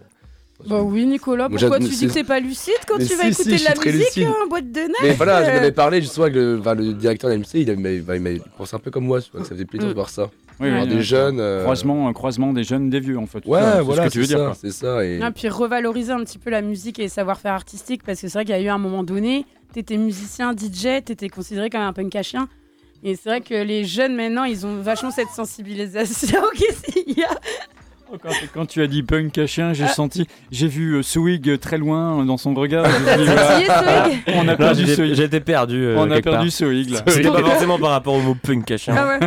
Bah 0.67 0.81
oui, 0.81 1.05
Nicolas, 1.05 1.49
pourquoi 1.49 1.79
tu 1.79 1.85
dis 1.85 1.95
c'est- 1.95 2.07
que 2.07 2.13
t'es 2.13 2.23
pas 2.23 2.39
lucide 2.39 2.73
quand 2.87 2.97
Mais 2.97 3.05
tu 3.05 3.15
vas 3.15 3.23
si, 3.23 3.29
écouter 3.29 3.57
si, 3.57 3.63
de 3.63 3.69
la 3.69 3.75
musique 3.91 4.15
lucide. 4.15 4.27
en 4.43 4.47
boîte 4.47 4.71
de 4.71 4.79
neige 4.81 4.89
Mais 5.03 5.11
voilà, 5.13 5.43
je 5.45 5.49
euh, 5.49 5.53
l'avais 5.53 5.71
parlé 5.71 6.01
justement 6.01 6.23
avec 6.25 6.35
le, 6.35 6.57
enfin, 6.59 6.75
le 6.75 6.93
directeur 6.93 7.29
de 7.29 7.35
l'MC, 7.35 7.45
il 7.61 7.69
avait- 7.69 7.97
il 7.97 8.41
pensait 8.57 8.75
un 8.75 8.79
peu 8.79 8.91
comme 8.91 9.05
moi, 9.05 9.21
tu 9.21 9.29
vois, 9.31 9.41
que 9.41 9.47
ça 9.47 9.53
faisait 9.53 9.65
plaisir 9.65 9.87
Mm. 9.87 9.89
de 9.91 9.95
voir 9.95 10.09
ça. 10.09 10.29
Oui, 10.59 10.69
des 10.87 10.95
oui. 10.95 11.01
jeunes. 11.03 11.39
euh, 11.41 11.63
Croisement, 11.63 12.11
croisement 12.13 12.53
des 12.53 12.63
jeunes, 12.63 12.89
des 12.89 13.01
vieux 13.01 13.17
en 13.19 13.25
fait. 13.25 13.45
Ouais, 13.45 13.59
ça, 13.59 13.81
voilà, 13.81 14.03
ce 14.03 14.07
que 14.07 14.13
tu 14.13 14.19
veux 14.21 14.25
dire. 14.27 14.53
c'est 14.59 14.71
ça. 14.71 15.03
Et... 15.05 15.19
Ah, 15.21 15.31
puis 15.31 15.49
revaloriser 15.49 16.13
un 16.13 16.23
petit 16.23 16.37
peu 16.37 16.49
la 16.49 16.61
musique 16.61 16.97
et 16.99 17.03
les 17.03 17.09
savoir-faire 17.09 17.51
artistiques 17.53 18.03
parce 18.03 18.21
que 18.21 18.27
c'est 18.29 18.37
vrai 18.37 18.45
qu'il 18.45 18.55
y 18.55 18.57
a 18.57 18.61
eu 18.61 18.69
un 18.69 18.77
moment 18.77 19.03
donné, 19.03 19.45
t'étais 19.73 19.97
musicien, 19.97 20.53
DJ, 20.53 21.03
t'étais 21.03 21.27
considéré 21.27 21.69
comme 21.69 21.81
un 21.81 21.91
punk 21.91 22.15
à 22.15 22.23
chien. 22.23 22.47
Et 23.03 23.15
c'est 23.15 23.27
vrai 23.29 23.41
que 23.41 23.53
les 23.53 23.83
jeunes 23.83 24.15
maintenant, 24.15 24.45
ils 24.45 24.65
ont 24.65 24.81
vachement 24.81 25.11
cette 25.11 25.27
sensibilisation. 25.29 26.41
Qu'est-ce 26.57 26.81
qu'il 27.03 27.17
y 27.19 27.23
a 27.23 27.29
Quand, 28.21 28.29
quand 28.53 28.65
tu 28.65 28.81
as 28.81 28.87
dit 28.87 29.03
punk 29.03 29.37
à 29.39 29.47
chien, 29.47 29.73
j'ai 29.73 29.87
senti, 29.87 30.27
j'ai 30.51 30.67
vu 30.67 30.93
euh, 30.93 31.03
Swig 31.03 31.59
très 31.59 31.77
loin 31.77 32.21
euh, 32.21 32.23
dans 32.23 32.37
son 32.37 32.53
regard. 32.53 32.85
Dit. 32.85 33.25
Swig 33.25 34.35
On 34.35 34.47
a 34.47 34.55
perdu 34.55 34.87
Swig. 34.93 35.13
J'étais 35.15 35.39
perdu. 35.41 35.83
euh, 35.85 35.95
On 35.97 36.09
a 36.11 36.21
perdu. 36.21 36.49
Swig 36.51 36.91
là. 36.91 36.99
C'était 37.07 37.29
pas 37.29 37.41
forcément 37.41 37.77
par 37.79 37.89
rapport 37.91 38.13
au 38.13 38.21
mot 38.21 38.35
punk 38.41 38.71
à 38.71 38.77
chien. 38.77 38.95
Ah 38.97 39.07
ouais. 39.07 39.19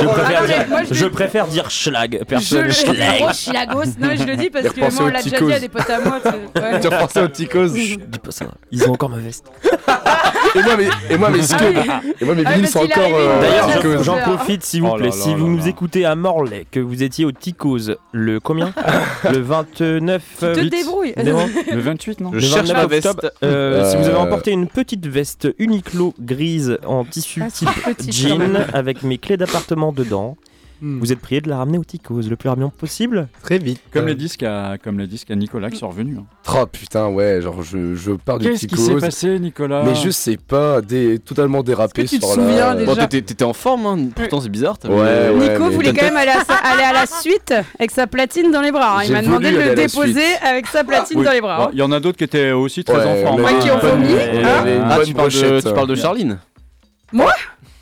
Je 0.00 0.06
préfère, 0.06 0.40
Ah 0.42 0.46
dire, 0.46 0.66
moi, 0.68 0.80
je 0.90 1.06
préfère 1.06 1.46
dire 1.46 1.70
schlag. 1.70 2.18
Je 2.20 2.24
Personne. 2.24 2.70
schlag. 2.70 3.32
Chilagos. 3.32 3.84
Non, 3.98 4.08
je 4.16 4.24
le 4.24 4.36
dis 4.36 4.50
parce 4.50 4.68
que 4.68 4.80
moi, 4.80 4.88
on 5.00 5.06
l'a 5.08 5.22
déjà 5.22 5.38
dit 5.40 5.52
à 5.52 5.60
des 5.60 5.68
potes 5.68 5.90
à 5.90 6.00
moi. 6.00 6.20
tu- 6.22 6.60
ouais. 6.60 6.80
Tu 6.80 6.88
repensais 6.88 7.22
aux 7.22 7.28
Ticos. 7.28 7.68
Dis 7.68 7.98
pas 8.22 8.30
ça. 8.30 8.46
Ils 8.70 8.84
ont 8.88 8.92
encore 8.92 9.10
ma 9.10 9.18
veste. 9.18 9.50
et 10.54 10.62
moi, 10.62 10.76
mes, 10.76 10.88
et 11.14 11.18
moi, 11.18 11.30
mes 11.30 11.42
skubs. 11.42 11.60
Et 12.20 12.24
moi, 12.24 12.34
mes 12.34 12.42
Ah, 12.44 12.52
vinyles 12.52 12.62
parce 12.62 12.72
sont 12.72 12.78
encore. 12.80 13.10
euh, 13.14 13.40
D'ailleurs, 13.40 14.02
j'en- 14.04 14.18
profite 14.18 14.62
s'il 14.64 14.82
vous 14.82 14.88
Oh 14.88 14.96
là 14.96 14.98
plaît. 14.98 15.06
là 15.06 15.12
si 15.12 15.30
là 15.30 15.36
vous 15.36 15.46
là. 15.46 15.52
nous 15.56 15.68
écoutez 15.68 16.04
à 16.04 16.14
Morlaix, 16.14 16.66
que 16.70 16.80
vous 16.80 17.02
étiez 17.02 17.24
au 17.24 17.32
Ticos, 17.32 17.90
le 18.12 18.40
combien 18.40 18.72
Le 19.30 19.38
29 19.40 20.22
Tu 20.38 20.46
te 20.46 20.60
débrouilles. 20.68 21.14
Le 21.16 21.80
28, 21.80 22.20
non 22.20 22.30
Le 22.32 22.38
Je 22.40 22.46
cherche 22.46 22.68
29 22.68 22.76
ma 22.82 22.86
veste. 22.86 23.06
octobre, 23.06 23.30
euh, 23.44 23.90
Si 23.90 23.96
vous 23.96 24.04
avez 24.04 24.14
Euh, 24.14 24.18
emporté 24.18 24.50
une 24.50 24.66
petite 24.68 25.06
veste 25.06 25.48
Uniqlo 25.58 26.14
grise 26.20 26.78
en 26.86 27.04
tissu 27.04 27.42
Ah, 27.44 27.50
type 27.50 28.10
jean 28.12 28.66
avec 28.72 29.02
mes 29.02 29.18
clés 29.18 29.36
d'appartement 29.36 29.92
dedans, 29.92 30.36
Hmm. 30.82 30.98
vous 30.98 31.12
êtes 31.12 31.20
prié 31.20 31.40
de 31.40 31.48
la 31.48 31.58
ramener 31.58 31.78
au 31.78 31.84
Ticos 31.84 32.22
le 32.28 32.36
plus 32.36 32.48
rapidement 32.48 32.70
possible. 32.70 33.28
Très 33.42 33.58
vite. 33.58 33.80
Comme 33.92 34.06
les 34.06 34.14
disques 34.14 34.42
à, 34.42 34.76
comme 34.82 34.98
les 34.98 35.06
disques 35.06 35.30
à 35.30 35.34
Nicolas 35.34 35.70
qui 35.70 35.76
sont 35.78 35.88
revenus. 35.88 36.18
hein. 36.18 36.24
Oh 36.54 36.66
putain, 36.66 37.08
ouais, 37.08 37.40
genre 37.42 37.62
je, 37.62 37.94
je 37.94 38.12
pars 38.12 38.38
du 38.38 38.50
Qu'est-ce 38.50 38.66
qui 38.66 38.76
s'est 38.76 38.94
passé, 38.96 39.38
Nicolas 39.38 39.82
Mais 39.84 39.94
je 39.94 40.10
sais 40.10 40.36
pas, 40.38 40.80
des, 40.80 41.18
totalement 41.18 41.62
dérapé 41.62 42.06
sur 42.06 42.18
la. 42.26 42.34
souviens 42.34 42.74
déjà 42.74 42.94
Bon, 42.94 43.06
t'étais 43.06 43.44
en 43.44 43.52
forme, 43.52 43.86
hein. 43.86 44.08
pourtant 44.14 44.40
c'est 44.40 44.48
bizarre. 44.48 44.76
Ouais, 44.84 44.90
ouais. 44.90 45.34
Nico 45.52 45.64
mais- 45.68 45.74
voulait 45.74 45.92
quand 45.92 46.04
même 46.06 46.16
aller 46.16 46.30
à, 46.32 46.44
sa- 46.44 46.54
aller 46.54 46.82
à 46.82 46.92
la 46.92 47.06
suite 47.06 47.54
avec 47.78 47.90
sa 47.90 48.06
platine 48.06 48.50
dans 48.50 48.62
les 48.62 48.72
bras. 48.72 49.00
hein. 49.00 49.02
Il 49.04 49.12
m'a 49.12 49.22
demandé 49.22 49.50
de 49.52 49.56
le 49.58 49.74
déposer 49.74 50.12
suite. 50.14 50.38
avec 50.42 50.66
sa 50.66 50.82
platine 50.84 51.18
Oui. 51.18 51.24
dans 51.24 51.32
les 51.32 51.40
bras. 51.40 51.64
Hein. 51.66 51.70
Il 51.72 51.78
y 51.78 51.82
en 51.82 51.92
a 51.92 52.00
d'autres 52.00 52.18
qui 52.18 52.24
étaient 52.24 52.52
aussi 52.52 52.84
très 52.84 52.96
Ouais, 52.96 53.04
en 53.22 53.26
forme. 53.26 53.40
Moi 53.42 53.50
avait 53.50 53.58
qui 53.60 53.70
ont 53.70 53.78
vomi, 53.78 54.12
hein. 54.12 54.42
Ah, 54.44 54.62
tu 54.64 54.72
parles, 54.82 55.06
de, 55.06 55.12
brochette, 55.14 55.64
tu 55.66 55.72
parles 55.74 55.88
de 55.88 55.92
euh, 55.92 55.96
Charline 55.96 56.38
Bon, 57.12 57.24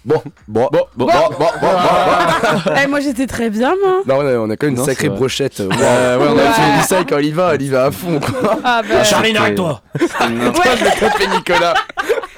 bon, 0.04 0.22
bon, 0.46 0.68
bon, 0.70 0.86
bon, 0.96 1.06
bon, 1.06 1.32
bon, 1.38 1.46
bon. 1.60 2.72
Eh, 2.82 2.86
moi 2.86 3.00
j'étais 3.00 3.26
très 3.26 3.50
bien, 3.50 3.74
moi. 3.82 4.02
Non, 4.06 4.16
on 4.44 4.50
a 4.50 4.56
quand 4.56 4.66
même 4.66 4.74
une 4.74 4.80
Non, 4.80 4.84
sacrée 4.84 5.08
brochette. 5.08 5.58
Ouais, 5.60 5.66
ouais, 5.66 6.26
on 6.28 6.38
a 6.38 6.52
fait 6.52 6.86
ça 6.88 7.04
quand 7.08 7.18
il 7.18 7.26
y 7.26 7.32
va, 7.32 7.54
elle 7.54 7.62
y 7.62 7.68
va 7.68 7.86
à 7.86 7.90
fond, 7.90 8.20
quoi. 8.20 8.58
Ah 8.64 8.82
bah. 8.88 9.04
Charline, 9.04 9.36
arrête-toi 9.36 9.80
Ouais, 10.00 11.26
Nicolas. 11.34 11.74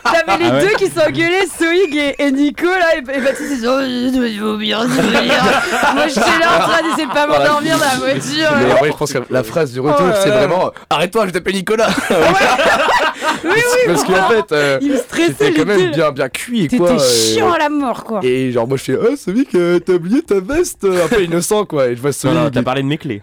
t'avais 0.02 0.38
les 0.42 0.50
Ah 0.50 0.54
ouais 0.54 0.60
deux 0.62 0.74
qui 0.76 0.86
s'engueulaient, 0.88 1.46
Soig 1.46 1.94
et, 1.94 2.14
et 2.18 2.30
Nico 2.32 2.66
là, 2.66 2.96
et, 2.96 2.98
et 2.98 3.20
Baptiste 3.20 3.50
ils 3.52 3.60
sont 3.64 3.78
oh, 3.78 3.82
il 3.82 4.12
doit 4.12 4.28
vomir, 4.52 4.80
vomir. 4.86 5.44
Moi 5.94 6.08
j'étais 6.08 6.20
là 6.40 6.56
en 6.56 6.68
train 6.68 6.82
d'essayer 6.82 7.06
de 7.06 7.12
pas 7.12 7.26
m'endormir 7.26 7.78
dans 7.78 7.84
la 7.84 7.96
voiture. 7.96 8.48
Mais 8.58 8.72
en 8.72 8.76
vrai, 8.76 8.90
je 8.92 8.96
pense 8.96 9.12
que 9.12 9.18
la 9.30 9.42
phrase 9.42 9.72
du 9.72 9.80
retour, 9.80 10.06
Oh 10.08 10.14
c'est 10.22 10.30
vraiment 10.30 10.70
Arrête-toi, 10.88 11.26
je 11.26 11.32
taper 11.32 11.52
Nicolas. 11.52 11.88
Oui, 13.44 13.50
oui, 13.54 13.80
Parce 13.86 14.04
qu'en 14.04 14.28
fait, 14.28 14.52
euh, 14.52 14.78
Il 14.82 14.92
me 14.92 14.96
stressait, 14.96 15.34
j'étais 15.38 15.52
quand 15.54 15.66
même 15.66 15.90
bien, 15.92 16.12
bien 16.12 16.28
cuit, 16.28 16.68
quoi. 16.68 16.88
T'étais 16.90 17.02
et- 17.02 17.34
chiant 17.34 17.52
à 17.52 17.58
la 17.58 17.68
mort 17.68 18.04
quoi. 18.04 18.20
Et 18.22 18.52
genre, 18.52 18.66
moi 18.68 18.76
je 18.76 18.82
fais, 18.84 18.96
oh, 18.96 19.16
Sovic, 19.16 19.54
euh, 19.54 19.78
t'as 19.78 19.94
oublié 19.94 20.22
ta 20.22 20.40
veste 20.40 20.84
Un 20.84 21.08
peu 21.08 21.22
innocent, 21.22 21.64
quoi. 21.64 21.88
Et 21.88 21.96
je 21.96 22.00
vois 22.00 22.10
Non, 22.10 22.14
Sovic 22.14 22.38
non, 22.38 22.50
t'as 22.50 22.62
parlé 22.62 22.82
de 22.82 22.86
mes 22.88 22.98
clés. 22.98 23.22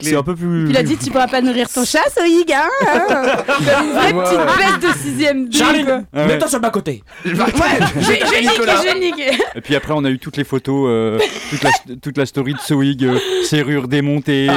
C'est 0.00 0.16
un 0.16 0.22
peu 0.22 0.34
plus. 0.34 0.68
Il 0.70 0.76
a 0.76 0.82
dit 0.82 0.96
tu 0.96 1.10
pourras 1.10 1.26
pas 1.28 1.40
nourrir 1.40 1.68
ton 1.68 1.84
chat, 1.84 2.02
Soig, 2.14 2.52
hein, 2.52 2.68
hein. 2.88 3.36
Comme 3.46 3.66
une 3.86 3.92
vraie 3.92 4.12
petite 4.12 4.58
veste 4.58 4.82
de 4.82 5.22
6ème 5.22 5.48
D. 5.48 5.58
quoi. 5.58 5.66
Charline, 5.66 6.06
Ah 6.14 6.26
mets-toi 6.26 6.48
sur 6.48 6.58
le 6.58 6.62
bas-côté. 6.62 7.02
J'ai 7.24 7.34
j'ai 7.34 8.40
niqué, 8.42 8.62
j'ai 8.84 8.98
niqué. 9.00 9.30
Et 9.56 9.60
puis 9.60 9.74
après, 9.76 9.92
on 9.94 10.04
a 10.04 10.10
eu 10.10 10.18
toutes 10.18 10.36
les 10.36 10.44
photos, 10.44 10.86
euh, 10.88 11.18
toute, 11.50 11.62
la, 11.62 11.70
toute 12.02 12.18
la 12.18 12.26
story 12.26 12.54
de 12.54 12.58
Swig, 12.60 13.04
euh, 13.04 13.18
serrure 13.44 13.88
démontée. 13.88 14.48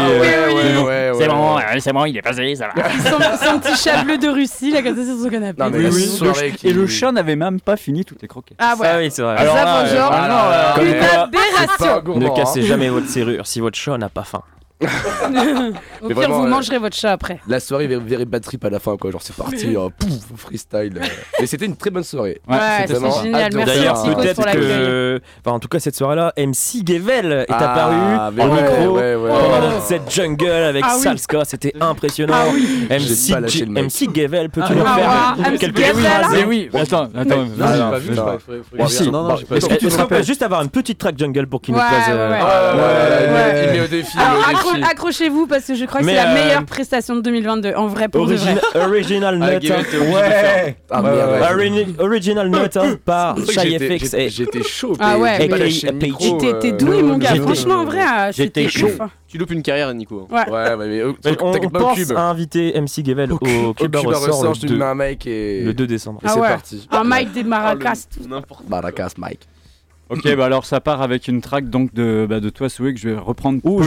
C'est 1.17 1.27
bon, 1.27 1.57
c'est 1.79 1.93
bon, 1.93 2.05
il 2.05 2.17
est 2.17 2.21
passé, 2.21 2.55
ça 2.55 2.69
va. 2.75 2.83
Son, 3.09 3.45
son 3.45 3.59
petit 3.59 3.75
chat 3.81 4.03
bleu 4.03 4.17
de 4.17 4.27
Russie, 4.27 4.66
là, 4.72 4.81
comme 4.81 4.95
ça 4.95 5.06
sur 5.06 5.18
son 5.23 5.30
canapé. 5.30 5.61
Non, 5.64 5.69
mais 5.69 5.77
Oui, 5.77 5.84
la 5.84 5.91
soirée 6.07 6.52
qui- 6.52 6.68
Et 6.68 6.73
le 6.73 6.88
chat 6.88 7.11
n'avait 7.11 7.35
même 7.35 7.60
pas 7.60 7.77
fini 7.77 8.03
toutes 8.06 8.22
les 8.22 8.27
croquettes. 8.27 8.57
Ah 8.60 8.76
ouais. 8.80 8.88
Ah 8.89 8.98
oui, 8.99 9.10
c'est 9.11 9.22
vrai. 9.22 9.35
Alors, 9.38 9.56
ça, 9.56 9.65
là, 9.65 9.81
bonjour. 9.84 9.98
euh, 10.06 10.10
Ah 10.11 10.22
non, 10.27 10.35
là, 10.49 10.73
Comme 10.76 10.85
Une 10.88 10.99
quoi, 10.99 11.07
aberration. 11.23 12.02
gourmand, 12.03 12.22
ne 12.22 12.27
hein. 12.30 12.34
cassez 12.35 12.61
jamais 12.64 12.89
votre 12.89 13.07
serrure 13.07 13.45
si 13.48 13.60
votre 13.60 13.77
chat 13.77 13.98
n'a 13.98 14.10
pas 14.10 14.23
faim. 14.23 14.41
Au 14.79 14.87
pire, 16.07 16.15
vraiment, 16.15 16.39
vous 16.39 16.45
euh, 16.45 16.49
mangerez 16.49 16.77
votre 16.77 16.95
chat 16.95 17.11
après. 17.11 17.39
La 17.47 17.59
soirée 17.59 17.87
very 17.87 18.25
bad 18.25 18.43
trip 18.43 18.63
à 18.63 18.69
la 18.69 18.79
fin, 18.79 18.95
quoi. 18.95 19.09
Genre, 19.09 19.21
c'est 19.23 19.35
parti, 19.35 19.75
euh, 19.75 19.89
pouf, 19.97 20.11
freestyle. 20.37 21.01
Mais 21.39 21.47
c'était 21.47 21.65
une 21.65 21.75
très 21.75 21.89
bonne 21.89 22.03
soirée. 22.03 22.39
Ouais, 22.47 22.57
c'était 22.81 22.93
vraiment 22.93 23.23
génial. 23.23 23.51
D'ailleurs, 23.51 24.03
peut-être 24.15 24.51
que. 24.51 25.19
Enfin, 25.43 25.55
en 25.55 25.59
tout 25.59 25.67
cas, 25.67 25.79
cette 25.79 25.95
soirée-là, 25.95 26.33
MC 26.37 26.85
Gevel 26.87 27.31
est 27.31 27.45
Ah, 27.49 28.27
apparu 28.27 28.39
ouais, 28.39 28.55
micro 28.55 28.95
ouais, 28.97 29.81
set 29.81 30.01
jungle 30.09 30.47
avec 30.47 30.83
Ah 30.85 30.93
oui. 30.95 31.01
Salska. 31.03 31.43
C'était 31.45 31.73
impressionnant. 31.79 32.33
Ah 32.35 32.45
oui. 32.53 32.87
J'ai 33.47 33.65
MC, 33.65 34.09
Gevel, 34.15 34.49
peux-tu 34.49 34.67
Ah, 34.69 34.75
nous 34.75 34.83
ah, 34.85 35.35
faire 35.43 35.59
quelques 35.59 35.79
Mais 36.31 36.43
oui, 36.45 36.69
attends, 36.73 37.09
attends. 37.15 37.45
Non, 37.57 37.65
Ah, 37.65 39.55
Est-ce 39.55 39.67
que 39.67 39.75
tu 39.75 39.87
rappelles 39.87 40.23
juste 40.25 40.41
avoir 40.43 40.61
une 40.61 40.69
petite 40.69 40.97
track 40.99 41.17
jungle 41.17 41.47
pour 41.47 41.61
qu'il 41.61 41.73
nous 41.73 41.79
plaise 41.79 42.07
ouais, 42.07 42.13
euh, 42.13 42.29
ouais. 42.31 42.39
Ah, 42.41 42.75
ouais, 42.75 42.81
ouais, 42.81 43.33
Ouais. 43.37 43.65
il 43.73 43.79
met 43.79 43.85
au 43.85 43.87
défi, 43.87 44.17
accro- 44.73 44.91
accrochez-vous 44.91 45.48
parce 45.48 45.65
que 45.65 45.76
je 45.76 45.85
crois 45.85 46.02
que 46.02 46.06
c'est 46.07 46.14
la 46.15 46.31
euh, 46.31 46.34
meilleure 46.34 46.65
prestation 46.65 47.15
de 47.15 47.22
2022. 47.22 47.73
En 47.76 47.88
vrai, 47.88 48.07
pour 48.10 48.26
de 48.27 48.35
vrai. 48.35 48.56
Origina- 48.56 48.61
Original 48.88 49.39
Ah, 49.41 49.45
hein. 49.45 49.60
faire. 50.23 50.73
Ah, 50.89 51.02
merde, 51.02 51.15
ouais. 51.31 51.53
Ori- 51.69 51.95
Original 51.99 52.49
Note 52.49 52.77
hein, 52.77 52.95
par 53.06 53.35
que 53.35 53.52
Shy 53.52 53.77
j'étais- 53.77 53.99
FX. 53.99 54.68
chaud. 54.68 54.94
Ah 54.99 55.18
ouais, 55.18 55.38
T'es 55.48 55.53
euh, 55.53 56.72
doué, 56.77 57.03
mon 57.03 57.18
gars. 57.18 57.35
Franchement, 57.35 57.76
en 57.76 57.85
vrai, 57.85 58.02
euh, 58.02 58.31
j'étais 58.34 58.68
chaud. 58.69 58.89
hein. 58.99 59.10
Tu 59.27 59.38
loupes 59.38 59.52
une 59.52 59.61
carrière, 59.61 59.94
Nico. 59.94 60.27
Ouais. 60.31 60.49
Ouais, 60.49 60.77
mais, 60.77 60.88
mais, 60.88 61.03
Mais 61.26 61.31
on 61.41 61.69
pense 61.69 62.11
à 62.11 62.30
inviter 62.30 62.73
MC 62.80 63.06
Gevel 63.06 63.34
au, 63.34 63.35
Au 63.35 63.73
Cube 63.73 63.76
cube 63.76 63.95
à 63.95 63.99
Ressort 63.99 64.44
le 64.49 64.53
je 64.53 64.61
te 64.61 64.65
2, 64.68 64.77
mets 64.77 64.85
un 64.85 64.95
mic 64.95 65.27
et. 65.27 65.61
le 65.64 65.73
2 65.73 65.85
décembre. 65.85 66.19
Et 66.23 66.27
Ah 66.27 66.31
c'est 66.34 66.39
ouais. 66.39 66.48
parti. 66.48 66.88
Un 66.91 67.03
mic 67.03 67.34
des 67.34 67.44
maracas. 67.44 68.07
Baracas, 68.68 69.11
Mike. 69.18 69.41
Ok, 70.10 70.35
bah 70.38 70.45
alors 70.45 70.65
ça 70.65 70.80
part 70.80 71.02
avec 71.02 71.27
une 71.27 71.41
track 71.41 71.69
donc 71.69 71.94
de, 71.94 72.26
bah, 72.30 72.39
de 72.39 72.49
toi, 72.49 72.69
Swig. 72.69 72.98
Je 72.98 73.10
vais 73.10 73.18
reprendre 73.18 73.60
Ouh, 73.65 73.84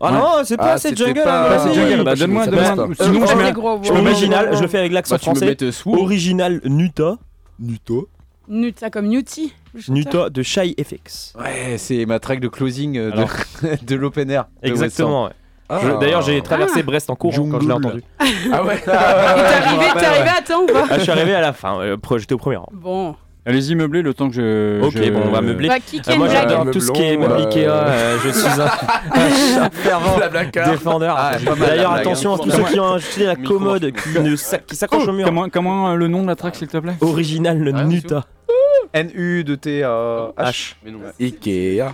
Ah 0.00 0.06
Ouais. 0.12 0.18
non, 0.18 0.26
c'est 0.44 0.56
pas 0.56 0.64
Ah, 0.64 0.72
assez 0.72 0.88
c'était 0.90 1.04
jungle. 1.06 1.22
pas- 1.22 1.44
hein. 1.44 1.48
Pas 1.48 1.54
assez 1.56 1.68
oui, 1.68 1.74
jungle. 1.74 1.94
oui, 1.98 2.04
Bah, 2.04 2.14
donne-moi, 2.16 2.46
donne-moi. 2.46 2.94
Sinon, 2.98 3.20
Ah, 3.22 3.26
je 3.26 3.26
c'est 3.26 3.92
mets. 3.92 4.00
Original, 4.10 4.50
je 4.56 4.62
le 4.62 4.68
fais 4.68 4.78
avec 4.78 4.92
l'accent 4.92 5.14
Bah, 5.16 5.18
français. 5.18 5.56
sous. 5.70 5.94
Original 5.94 6.60
Nuta. 6.64 7.16
Nuto. 7.60 8.08
Nut, 8.48 8.78
ça 8.78 8.90
comme 8.90 9.10
chanteur. 9.12 9.50
Nuta 9.88 10.30
de 10.30 10.42
Shy 10.42 10.74
FX. 10.82 11.34
Ouais, 11.38 11.76
c'est 11.78 12.04
ma 12.06 12.18
track 12.18 12.40
de 12.40 12.48
closing 12.48 12.96
euh, 12.98 13.10
de, 13.10 13.84
de 13.86 13.94
l'open 13.96 14.30
air. 14.30 14.46
de 14.62 14.68
Exactement. 14.68 15.24
ouais. 15.26 15.30
Ah. 15.68 15.80
D'ailleurs, 15.98 16.20
j'ai 16.22 16.42
traversé 16.42 16.80
Ah. 16.80 16.82
Brest 16.82 17.08
en 17.10 17.16
courant 17.16 17.48
quand 17.50 17.60
je 17.60 17.66
l'ai 17.66 17.72
entendu. 17.72 18.02
Ah 18.52 18.62
ouais. 18.64 18.78
T'es 18.84 18.90
arrivé, 18.90 19.84
t'es 19.94 20.04
arrivé 20.04 20.28
à 20.38 20.42
temps 20.42 20.62
ou 20.62 20.66
pas 20.66 20.84
Ah, 20.90 20.98
je 20.98 21.02
suis 21.02 21.10
arrivé 21.10 21.34
à 21.34 21.40
la 21.40 21.52
fin. 21.54 21.80
euh, 21.80 21.96
J'étais 22.18 22.34
au 22.34 22.38
premier 22.38 22.56
rang. 22.56 22.68
Bon. 22.72 23.16
Allez-y, 23.46 23.74
meubler 23.74 24.00
le 24.00 24.14
temps 24.14 24.28
que 24.30 24.34
je. 24.36 24.82
Ok, 24.82 24.92
je- 24.96 25.10
bon, 25.10 25.20
on 25.26 25.30
va 25.30 25.42
meubler. 25.42 25.68
Bah, 25.68 25.78
qui 25.78 25.98
Euh, 25.98 26.12
une 26.12 26.18
moi, 26.18 26.28
j'adore 26.28 26.70
tout 26.70 26.80
ce 26.80 26.90
qui 26.92 27.02
est 27.02 27.16
meuble 27.18 27.34
euh, 27.34 27.44
Ikea. 27.46 27.66
euh, 27.68 28.18
je 28.24 28.28
suis 28.30 28.46
un, 28.46 29.62
un 29.64 29.70
fervent 29.70 30.18
défendeur. 30.70 31.14
Ah, 31.18 31.32
D'ailleurs, 31.58 31.92
attention 31.92 32.34
à 32.34 32.38
tous 32.38 32.50
ceux 32.50 32.62
qui 32.64 32.80
ont 32.80 32.94
acheté 32.94 33.24
la 33.26 33.36
commode 33.36 33.92
qui 33.92 34.18
ne 34.18 34.34
sac- 34.36 34.64
qui 34.66 34.76
s'accroche 34.76 35.06
au 35.06 35.12
mur. 35.12 35.26
Comment, 35.26 35.48
comment 35.50 35.90
euh, 35.90 35.94
le 35.96 36.08
nom 36.08 36.22
de 36.22 36.28
la 36.28 36.36
track, 36.36 36.56
s'il 36.56 36.68
te 36.68 36.78
plaît? 36.78 36.94
Original 37.02 37.58
le 37.58 37.72
Ah, 37.74 37.84
Nuta. 37.84 38.24
NU 38.94 39.44
de 39.44 39.54
T 39.56 39.80
H. 39.82 40.32
H. 40.38 40.74
Mais 40.84 40.90
non. 40.92 41.00
Ikea. 41.20 41.92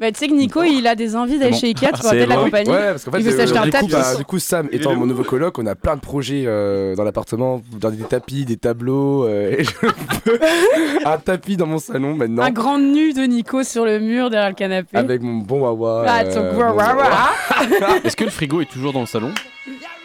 Bah, 0.00 0.10
tu 0.10 0.18
sais 0.18 0.28
que 0.28 0.32
Nico, 0.32 0.62
il 0.62 0.86
a 0.86 0.94
des 0.94 1.14
envies 1.14 1.38
d'aller 1.38 1.50
Bon. 1.52 1.58
chez 1.58 1.66
Ikea, 1.68 1.88
tu 1.92 2.00
pourras 2.00 2.10
peut-être 2.12 2.28
l'accompagner. 2.30 2.70
Ouais, 2.70 2.90
parce 2.92 3.04
qu'en 3.04 3.10
fait, 3.10 3.18
Il 3.18 3.24
veut 3.26 3.34
euh, 3.34 3.36
s'acheter 3.36 3.58
un 3.58 3.64
du, 3.64 3.70
coup, 3.70 3.76
tapis. 3.76 3.92
bah, 3.92 4.14
du 4.16 4.24
coup, 4.24 4.38
Sam 4.38 4.68
étant 4.72 4.96
mon 4.96 5.04
nouveau 5.04 5.24
coloc, 5.24 5.58
on 5.58 5.66
a 5.66 5.74
plein 5.74 5.96
de 5.96 6.00
projets 6.00 6.44
euh, 6.46 6.96
dans 6.96 7.04
l'appartement, 7.04 7.60
dans 7.78 7.90
des 7.90 7.98
tapis, 8.04 8.46
des 8.46 8.56
tableaux. 8.56 9.26
euh, 9.28 9.56
et 9.58 9.64
je 9.64 9.70
veux 9.82 9.92
un 11.04 11.18
tapis 11.18 11.58
dans 11.58 11.66
mon 11.66 11.78
salon 11.78 12.14
maintenant. 12.14 12.44
Un 12.44 12.50
grand 12.50 12.78
nu 12.78 13.12
de 13.12 13.20
Nico 13.22 13.62
sur 13.62 13.84
le 13.84 13.98
mur 14.00 14.30
derrière 14.30 14.48
le 14.48 14.54
canapé. 14.54 14.96
Avec 14.96 15.20
mon 15.20 15.36
bon 15.38 15.60
wawa. 15.60 16.04
Ah, 16.08 16.22
euh, 16.24 16.34
ton 16.34 16.50
gros 16.54 16.72
wawa. 16.78 17.10
Est-ce 18.02 18.16
que 18.16 18.24
le 18.24 18.30
frigo 18.30 18.62
est 18.62 18.70
toujours 18.70 18.94
dans 18.94 19.00
le 19.00 19.06
salon 19.06 19.32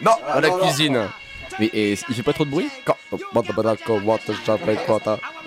Non, 0.04 0.12
à 0.28 0.42
la 0.42 0.50
cuisine. 0.50 0.98
Mais 1.58 1.70
et, 1.72 1.92
il 1.92 2.14
fait 2.14 2.22
pas 2.22 2.34
trop 2.34 2.44
de 2.44 2.50
bruit 2.50 2.68
Quand- 2.84 2.96
Bon, 3.32 3.42
je 3.42 3.48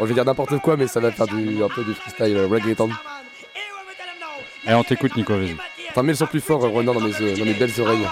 vais 0.05 0.13
dire 0.15 0.25
n'importe 0.25 0.57
quoi, 0.59 0.75
mais 0.75 0.87
ça 0.87 0.99
va 0.99 1.11
faire 1.11 1.27
du, 1.27 1.63
un 1.63 1.67
peu 1.67 1.83
du 1.83 1.93
freestyle 1.93 2.35
euh, 2.35 2.47
reggaeton. 2.47 2.89
Allez, 4.65 4.75
on 4.75 4.83
t'écoute, 4.83 5.15
Nico, 5.15 5.35
vas-y. 5.35 5.55
Enfin, 5.89 6.03
mets 6.03 6.11
le 6.11 6.17
son 6.17 6.27
plus 6.27 6.41
fort, 6.41 6.63
euh, 6.63 6.69
Renan, 6.69 6.93
dans 6.93 6.99
mes, 6.99 7.15
euh, 7.21 7.35
dans 7.35 7.45
mes 7.45 7.53
belles 7.53 7.79
oreilles. 7.79 8.07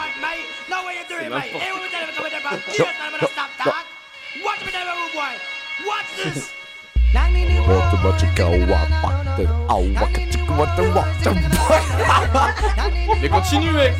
Mais 13.21 13.29
continue, 13.29 13.71
mec 13.71 13.93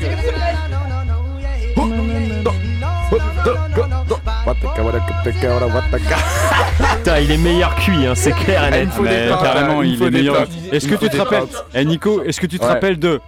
Putain, 6.97 7.19
il 7.19 7.31
est 7.31 7.37
meilleur 7.37 7.75
cuit, 7.75 8.05
hein, 8.05 8.13
c'est 8.15 8.31
clair 8.33 8.69
net. 8.71 8.89
Mais 9.01 9.29
carrément, 9.41 9.81
il 9.83 10.01
est 10.01 10.09
meilleur. 10.11 10.47
Est-ce 10.71 10.87
que 10.87 10.95
tu 10.95 11.09
te 11.09 11.17
rappelles 11.17 11.43
Eh 11.73 11.85
Nico, 11.85 12.23
est-ce 12.23 12.39
que 12.41 12.47
tu 12.47 12.59
te 12.59 12.65
rappelles 12.65 12.99
de 12.99 13.19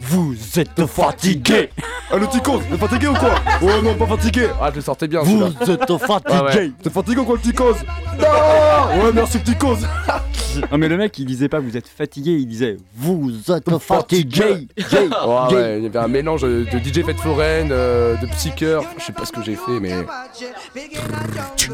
Vous 0.00 0.34
êtes 0.56 0.86
fatigué. 0.86 1.70
Ah, 2.12 2.16
le 2.18 2.26
Ticos, 2.28 2.60
t'es 2.70 2.76
fatigué 2.76 3.06
ou 3.08 3.14
quoi 3.14 3.34
Oh 3.62 3.82
non, 3.82 3.94
pas 3.94 4.06
fatigué. 4.06 4.48
Ah, 4.60 4.68
je 4.70 4.76
le 4.76 4.80
sortais 4.82 5.08
bien, 5.08 5.20
Vous 5.22 5.42
êtes 5.70 5.98
fatigué. 5.98 6.72
T'es 6.82 6.90
fatigué 6.90 7.20
ou 7.20 7.24
quoi, 7.24 7.36
le 7.36 7.40
Ticos 7.40 7.76
Non 8.18 9.02
Ouais, 9.04 9.12
merci, 9.14 9.38
le 9.38 9.44
Ticos 9.44 9.78
Non 10.70 10.78
mais 10.78 10.88
le 10.88 10.96
mec 10.96 11.18
il 11.18 11.26
disait 11.26 11.48
pas 11.48 11.60
vous 11.60 11.76
êtes 11.76 11.88
fatigué, 11.88 12.32
il 12.32 12.46
disait 12.46 12.76
vous 12.96 13.32
êtes 13.50 13.78
fatigué. 13.78 14.68
Jay, 14.76 15.08
Ouais, 15.52 15.78
il 15.78 15.84
y 15.84 15.86
avait 15.86 15.98
un 15.98 16.08
mélange 16.08 16.42
de 16.42 16.64
DJ 16.64 17.04
Fête 17.04 17.20
Foraine, 17.20 17.68
euh, 17.70 18.16
de 18.16 18.26
Psyker, 18.26 18.80
je 18.98 19.04
sais 19.04 19.12
pas 19.12 19.24
ce 19.24 19.32
que 19.32 19.42
j'ai 19.42 19.56
fait, 19.56 19.80
mais. 19.80 20.04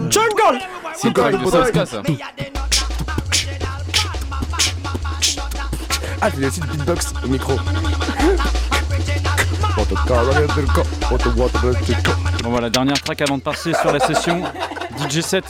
Jungle 0.09 0.59
C'est 0.95 1.09
le 1.09 1.15
track 1.15 1.43
de 1.43 1.85
ça. 1.87 2.03
Ah, 6.23 6.29
j'ai 6.39 6.47
aussi 6.47 6.61
le 6.61 6.67
beatbox 6.67 7.15
au 7.25 7.29
micro. 7.29 7.55
Bon 12.43 12.51
voilà, 12.51 12.69
dernière 12.69 13.01
track 13.01 13.23
avant 13.23 13.39
de 13.39 13.43
passer 13.43 13.73
sur 13.73 13.91
la 13.93 14.01
session 14.01 14.43
DJ 15.09 15.21
7. 15.21 15.45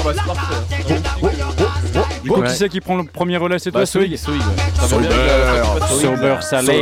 Ah 0.00 0.04
bah 0.04 0.12
c'est 0.14 0.26
parfait. 0.26 0.54
Du 2.22 2.30
coup 2.30 2.40
Ouais. 2.40 2.48
qui 2.48 2.54
c'est 2.54 2.68
qui 2.68 2.80
prend 2.80 2.96
le 2.96 3.04
premier 3.04 3.36
relais 3.36 3.58
c'est 3.58 3.70
toi 3.70 3.80
Bah, 3.80 3.86
Swig 3.86 4.16
Swig, 4.16 4.40
Swig, 4.40 4.40
ouais. 4.40 5.08
Ça 6.48 6.56
va 6.56 6.62
bien 6.62 6.80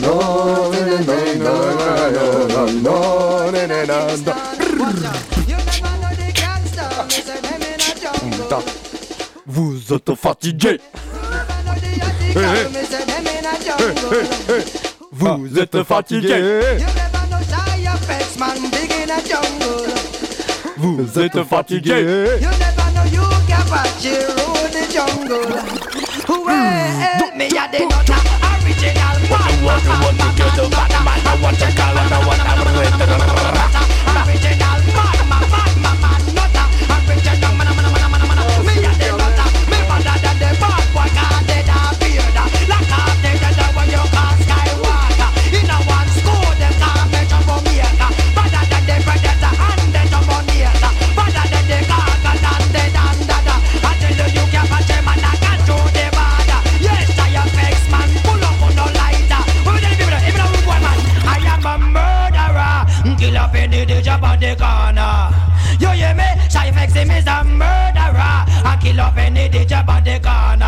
Sober 0.00 0.92
Salé. 1.04 1.22
Vous 15.12 15.58
êtes 15.58 15.82
fatigué. 15.84 16.42
Vous 20.76 21.18
êtes 21.20 21.42
fatigué. 21.44 22.38
Hooray! 26.32 27.36
Me 27.36 27.44
a 27.44 27.68
the 27.68 27.84
gutter, 27.92 28.16
original. 28.64 29.20
What 29.28 29.52
you 29.52 29.66
want, 29.66 29.84
you 29.84 29.92
want 30.00 30.16
to 30.16 30.28
get 30.32 30.56
a 30.56 30.70
bad 30.72 31.04
man. 31.04 31.20
I 31.28 31.38
want 31.42 31.58
to 31.58 31.68
call 31.76 31.98
and 31.98 32.14
I 32.14 32.26
want 32.26 32.40
to 32.40 33.71
job 70.22 70.61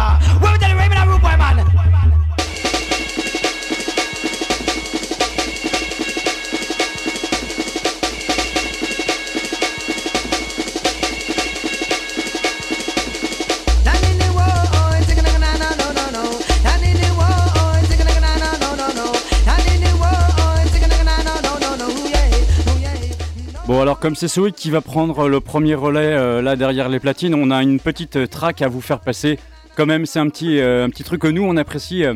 alors 23.85 24.01
comme 24.01 24.15
c'est 24.15 24.29
Swig 24.29 24.55
qui 24.55 24.71
va 24.71 24.81
prendre 24.81 25.29
le 25.29 25.41
premier 25.41 25.75
relais 25.75 26.15
euh, 26.15 26.41
là 26.41 26.57
derrière 26.57 26.89
les 26.89 26.99
platines, 27.01 27.35
on 27.35 27.51
a 27.51 27.63
une 27.63 27.79
petite 27.79 28.17
euh, 28.17 28.27
track 28.27 28.63
à 28.63 28.69
vous 28.69 28.81
faire 28.81 28.99
passer. 28.99 29.39
Quand 29.77 29.85
même 29.85 30.07
c'est 30.07 30.19
un 30.19 30.31
petit, 30.31 30.59
euh, 30.59 30.89
truc 30.89 31.21
que 31.21 31.27
nous 31.27 31.43
on 31.43 31.59
apprécie 31.59 32.03
euh, 32.03 32.15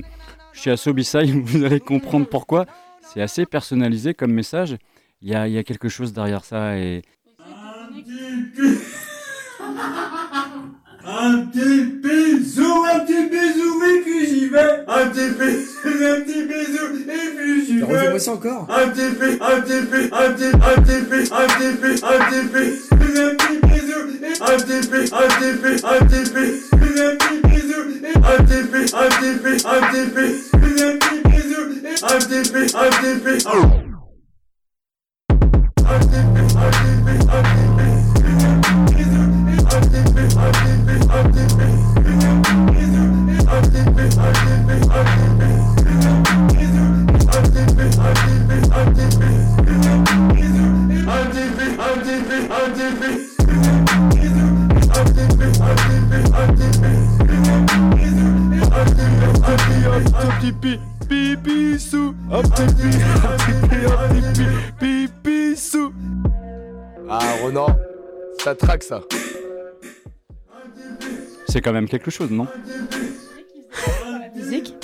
chez 0.55 0.71
Asobisai, 0.71 1.27
vous 1.45 1.65
allez 1.65 1.79
comprendre 1.79 2.27
pourquoi. 2.27 2.65
C'est 3.03 3.21
assez 3.21 3.45
personnalisé 3.45 4.15
comme 4.15 4.33
message. 4.33 4.79
Il 5.21 5.29
y 5.29 5.35
a, 5.35 5.47
y 5.47 5.59
a 5.59 5.63
quelque 5.63 5.91
chose 5.91 6.15
derrière 6.15 6.43
ça 6.43 6.79
et... 6.79 7.03
Un 11.11 11.47
petit 11.47 11.87
bisou, 12.03 12.85
un 12.85 13.01
petit 13.01 13.31
bisou, 13.31 13.83
et 13.83 14.01
puis 14.03 14.27
j'y 14.27 14.47
vais. 14.49 14.85
Un 14.87 15.07
petit 15.07 15.31
bisou, 15.31 15.89
un 15.89 16.21
petit 16.21 16.43
bisou, 16.45 16.85
et 17.09 17.35
puis 17.35 17.65
j'y 17.65 17.79
vais. 17.79 17.85
Refais-moi 17.87 18.19
ça 18.19 18.33
encore. 18.33 18.69
Un 18.69 18.89
petit 18.89 19.09
bisou, 19.19 19.43
un 19.43 19.61
petit 19.63 19.81
bisou, 19.87 20.15
un 20.15 20.33
petit, 20.35 20.53
un 20.53 20.83
petit 20.83 21.01
bisou, 21.09 21.35
un 21.35 21.49
petit 21.49 21.73
bisou, 21.73 22.05
un 22.05 22.19
petit 22.19 22.45
bisou, 22.69 23.33
un 23.49 23.49
petit 23.49 23.65
bisou, 23.69 24.01
et 24.21 24.37
un 24.43 24.59
petit 24.59 24.85
bisou, 24.87 25.17
un 25.17 25.33
petit 25.33 25.53
bisou, 25.57 25.87
un 25.87 26.05
petit 26.05 26.29
bisou, 26.29 26.45
un 26.45 26.45
petit 26.45 26.45
bisou, 27.39 27.87
et 28.05 28.17
un 28.19 28.37
petit 28.45 28.63
bisou, 28.69 28.93
un 28.93 29.09
petit 29.09 29.33
bisou, 29.33 29.65
un 29.65 29.81
petit 29.81 30.05
bisou, 30.13 30.13
un 30.13 30.13
petit 30.13 30.13
bisou, 31.39 31.65
et 31.69 32.05
un 32.05 32.19
petit 32.19 32.53
bisou, 32.53 32.77
un 32.77 32.91
petit 32.91 33.15
bisou. 33.25 33.57
Un 35.69 35.99
petit 35.99 36.23
bisou, 36.29 36.59
un 36.59 36.69
petit 36.69 36.93
bisou, 37.01 37.29
un 37.29 37.43
petit 37.43 37.69
bisou. 37.77 37.98
Ah, 67.11 67.19
Ronan, 67.43 67.67
ça 68.45 68.55
traque 68.55 68.83
ça. 68.83 69.01
C'est 71.49 71.61
quand 71.63 71.73
même 71.73 71.89
quelque 71.89 72.11
chose, 72.11 72.31
non 72.31 72.47
Musique 74.37 74.75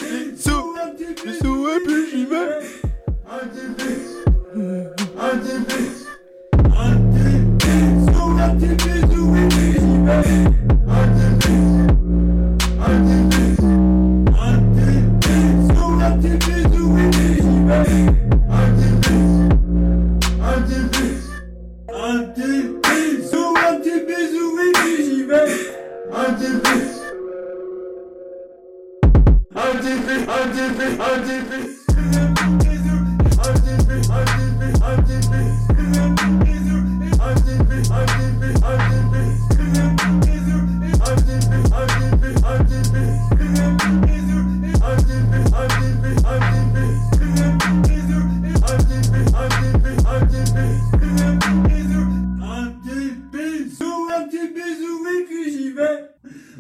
ADP, 30.45 31.01
ADP. 31.01 31.75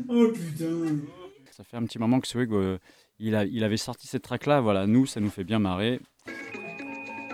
Oh 0.08 0.28
putain 0.32 0.66
Ça 1.50 1.64
fait 1.64 1.76
un 1.76 1.84
petit 1.84 1.98
moment 1.98 2.20
que 2.20 2.28
c'est 2.28 2.38
vrai 2.38 2.46
que 2.46 2.78
il, 3.18 3.34
avait 3.64 3.76
sorti 3.76 4.06
cette 4.06 4.22
track-là. 4.22 4.60
Voilà, 4.60 4.86
nous, 4.86 5.06
ça 5.06 5.20
nous 5.20 5.30
fait 5.30 5.44
bien 5.44 5.58
marrer. 5.58 6.00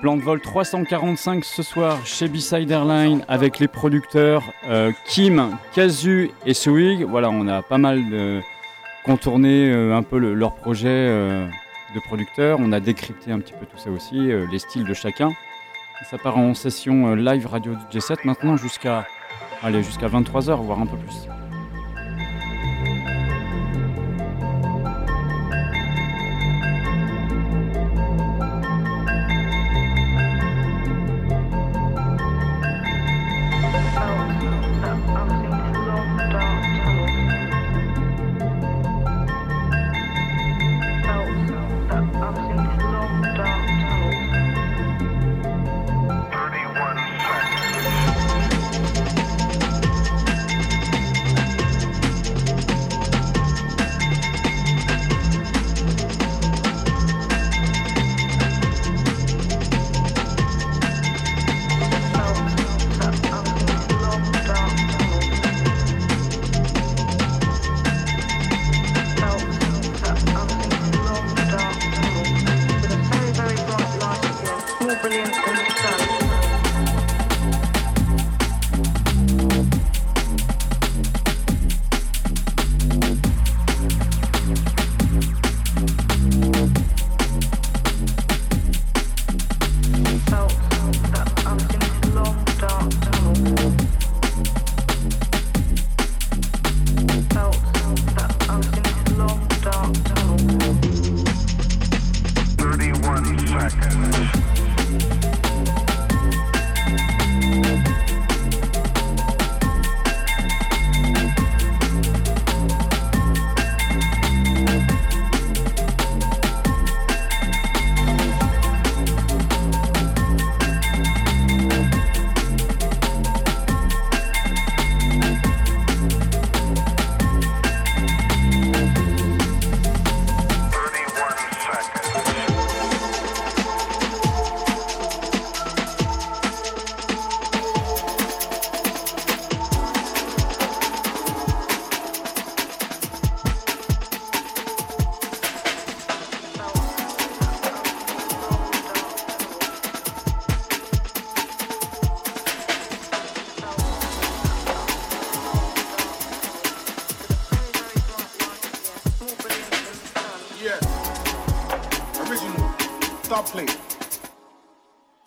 Plan 0.00 0.16
de 0.16 0.22
vol 0.22 0.40
345 0.40 1.44
ce 1.44 1.62
soir 1.62 2.06
chez 2.06 2.28
B-Side 2.28 2.70
Airline 2.70 3.22
avec 3.28 3.58
les 3.58 3.68
producteurs 3.68 4.42
euh, 4.66 4.92
Kim, 5.06 5.56
Kazu 5.74 6.30
et 6.46 6.54
Swig. 6.54 7.04
Voilà, 7.04 7.28
on 7.30 7.46
a 7.48 7.60
pas 7.62 7.76
mal 7.76 8.42
contourné 9.04 9.70
euh, 9.70 9.94
un 9.94 10.02
peu 10.02 10.18
le- 10.18 10.32
leur 10.32 10.54
projet 10.54 10.88
euh, 10.88 11.46
de 11.94 12.00
producteurs. 12.00 12.58
On 12.60 12.72
a 12.72 12.80
décrypté 12.80 13.30
un 13.30 13.40
petit 13.40 13.52
peu 13.52 13.66
tout 13.66 13.76
ça 13.76 13.90
aussi, 13.90 14.30
les 14.50 14.58
styles 14.58 14.84
de 14.84 14.94
chacun. 14.94 15.32
Ça 16.10 16.16
part 16.16 16.38
en 16.38 16.54
session 16.54 17.14
live 17.14 17.46
radio 17.46 17.74
G7 17.92 18.20
maintenant 18.24 18.56
jusqu'à 18.56 19.06
jusqu'à 19.82 20.08
23h, 20.08 20.62
voire 20.62 20.80
un 20.80 20.86
peu 20.86 20.96
plus. 20.96 21.28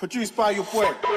Produced 0.04 0.36
by 0.36 0.52
your 0.52 0.66
boy. 0.66 1.13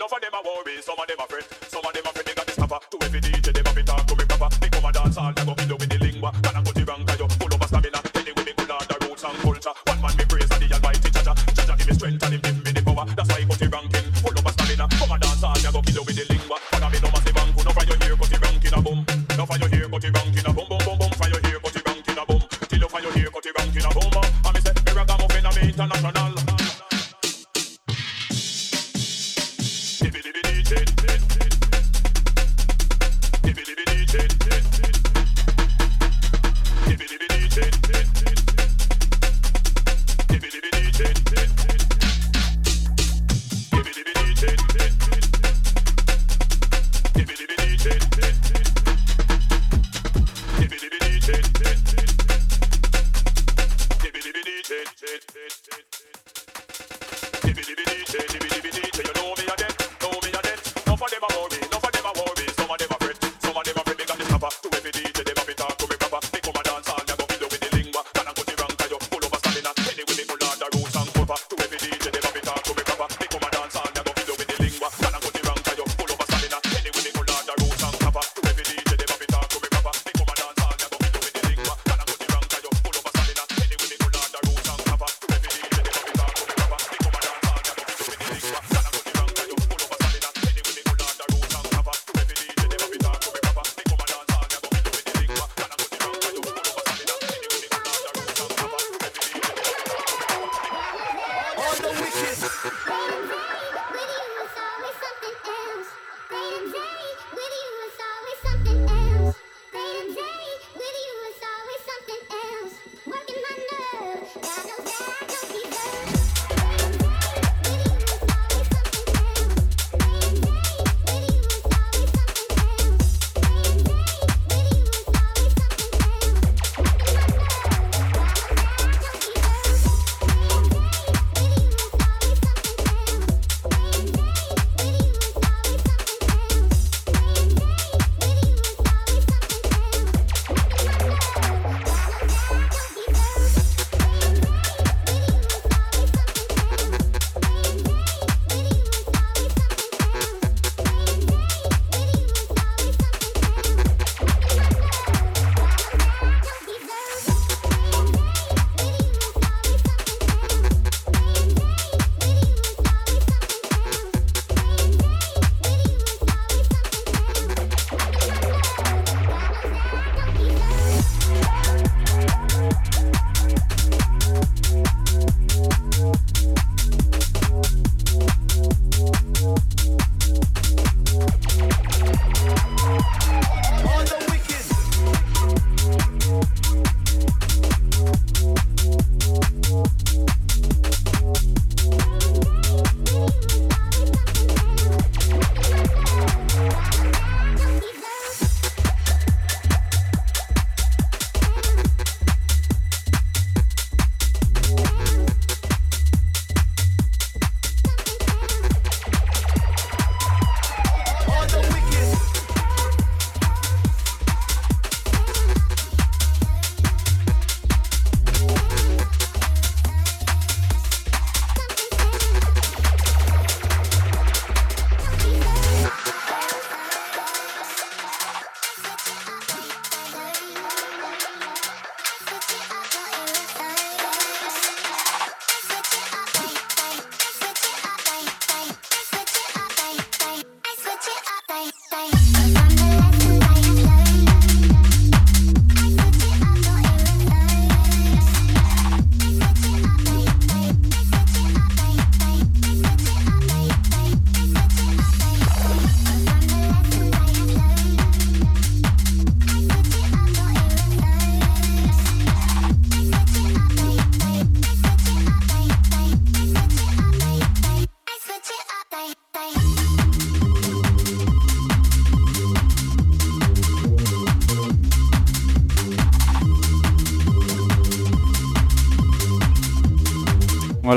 Enough 0.00 0.12
of 0.14 0.20
them 0.22 0.39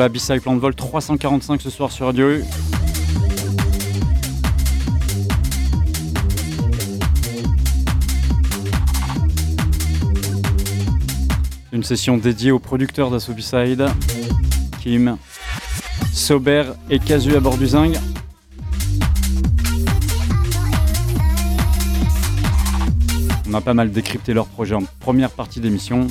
Voilà, 0.03 0.15
B-Side 0.15 0.41
Plan 0.41 0.53
de 0.56 0.59
Vol 0.59 0.75
345 0.75 1.61
ce 1.61 1.69
soir 1.69 1.90
sur 1.90 2.07
Radio 2.07 2.30
U. 2.30 2.43
Une 11.72 11.83
session 11.83 12.17
dédiée 12.17 12.51
aux 12.51 12.59
producteurs 12.59 13.11
B-Side, 13.32 13.85
Kim, 14.82 15.15
Sober 16.11 16.64
et 16.90 16.99
Casu 16.99 17.38
à 17.38 17.40
bord 17.40 17.57
du 17.57 17.67
Zing. 17.67 17.98
On 23.49 23.53
a 23.53 23.61
pas 23.61 23.73
mal 23.73 23.90
décrypté 23.90 24.33
leur 24.33 24.48
projet 24.48 24.75
en 24.75 24.83
première 24.99 25.32
partie 25.32 25.61
d'émission. 25.61 26.07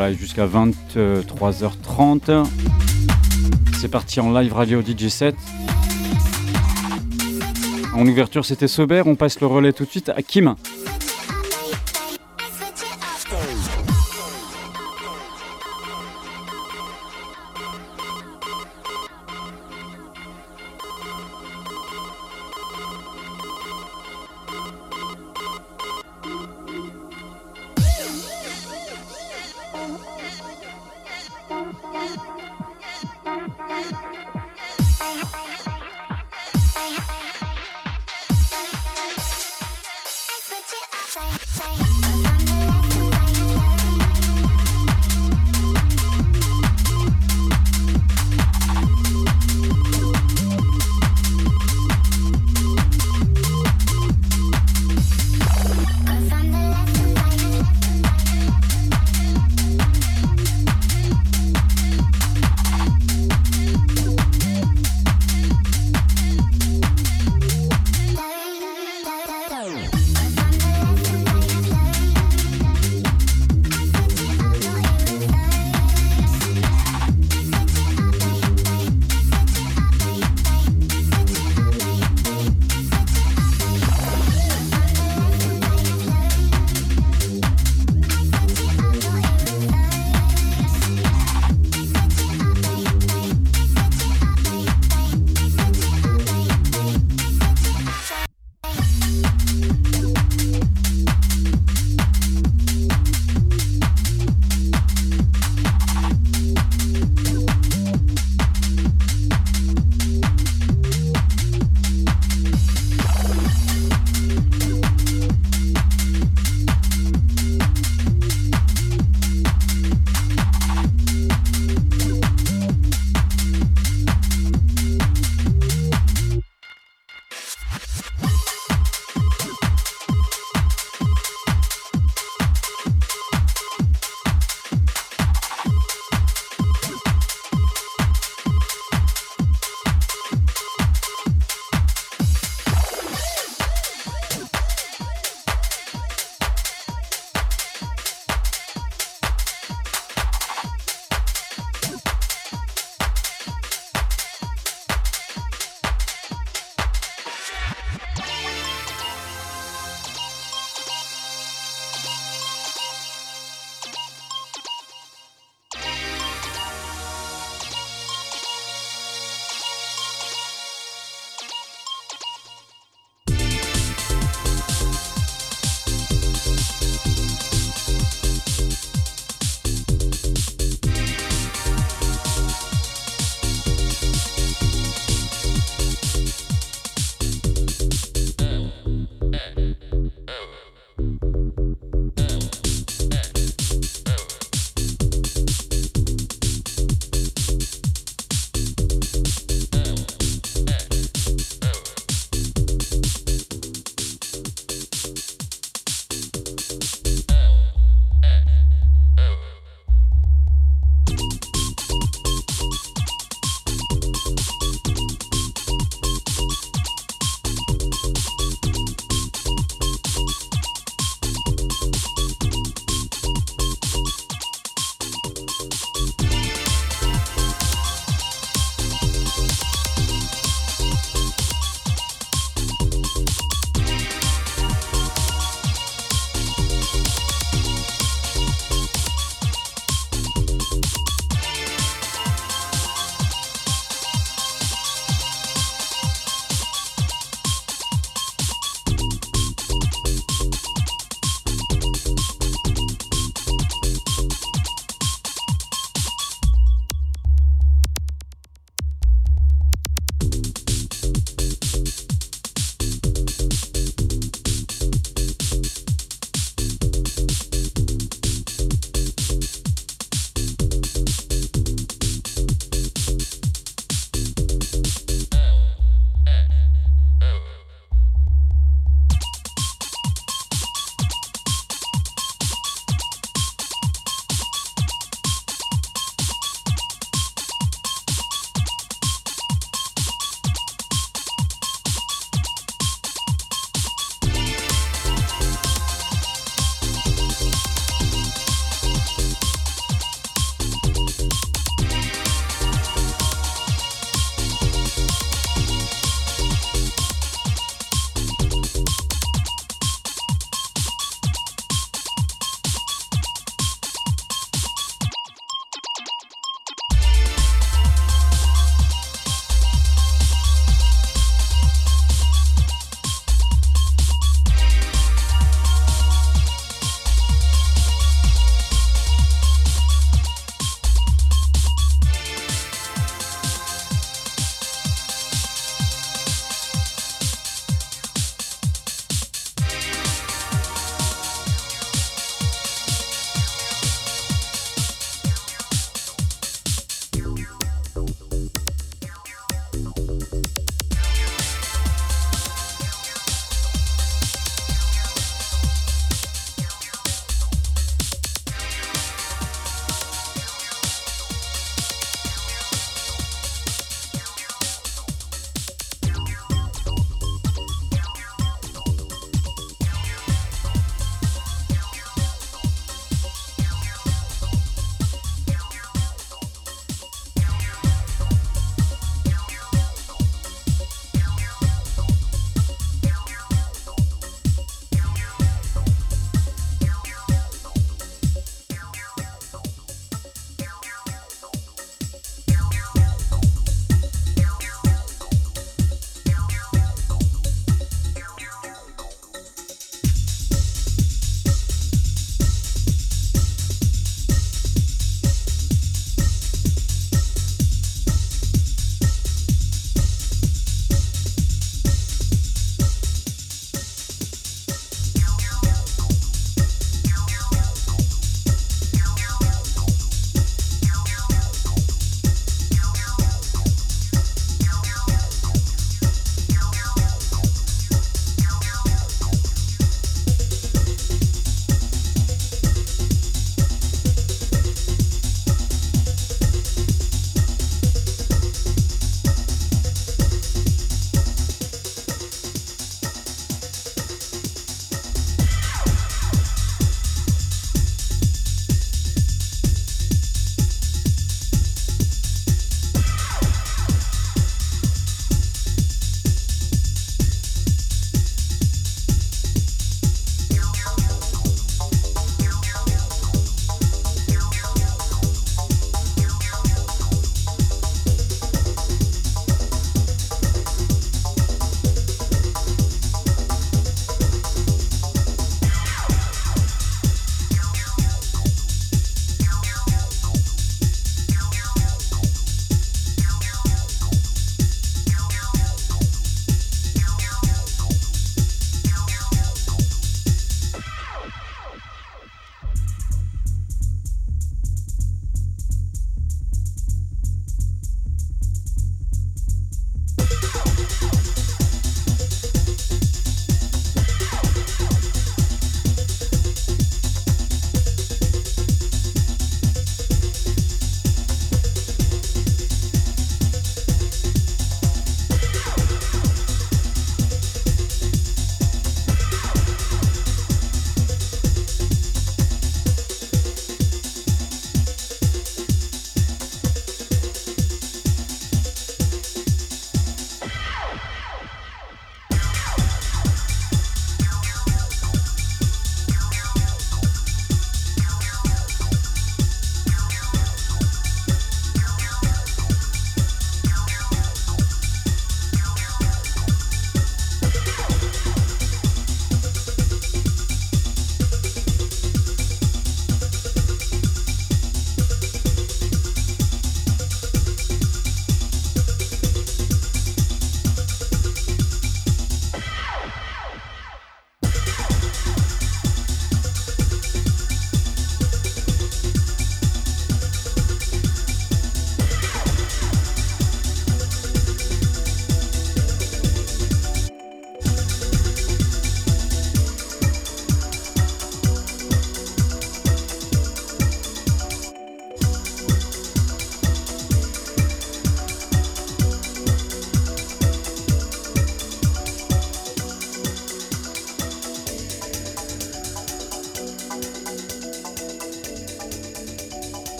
Voilà, 0.00 0.14
jusqu'à 0.14 0.46
23h30. 0.46 2.46
C'est 3.80 3.88
parti 3.88 4.20
en 4.20 4.32
live 4.32 4.52
radio 4.52 4.80
DJ 4.80 5.08
7. 5.08 5.34
En 7.96 8.06
ouverture, 8.06 8.44
c'était 8.44 8.68
Sober. 8.68 9.02
On 9.06 9.16
passe 9.16 9.40
le 9.40 9.48
relais 9.48 9.72
tout 9.72 9.86
de 9.86 9.90
suite 9.90 10.10
à 10.10 10.22
Kim. 10.22 10.54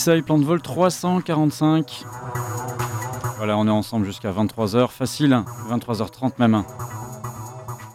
B-Side 0.00 0.24
Plan 0.24 0.38
de 0.38 0.44
vol 0.46 0.62
345. 0.62 2.06
Voilà, 3.36 3.58
on 3.58 3.66
est 3.66 3.70
ensemble 3.70 4.06
jusqu'à 4.06 4.32
23h. 4.32 4.88
Facile, 4.88 5.34
hein, 5.34 5.44
23h30 5.68 6.32
même. 6.38 6.64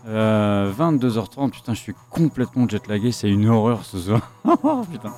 Euh, 0.08 0.72
22h30, 0.72 1.50
putain, 1.50 1.74
je 1.74 1.80
suis 1.80 1.96
complètement 2.12 2.70
jetlagué, 2.70 3.12
c'est 3.12 3.28
une 3.28 3.50
horreur 3.50 3.84
ce 3.84 3.98
soir. 3.98 4.22
Oh, 4.64 4.84
putain. 4.92 5.12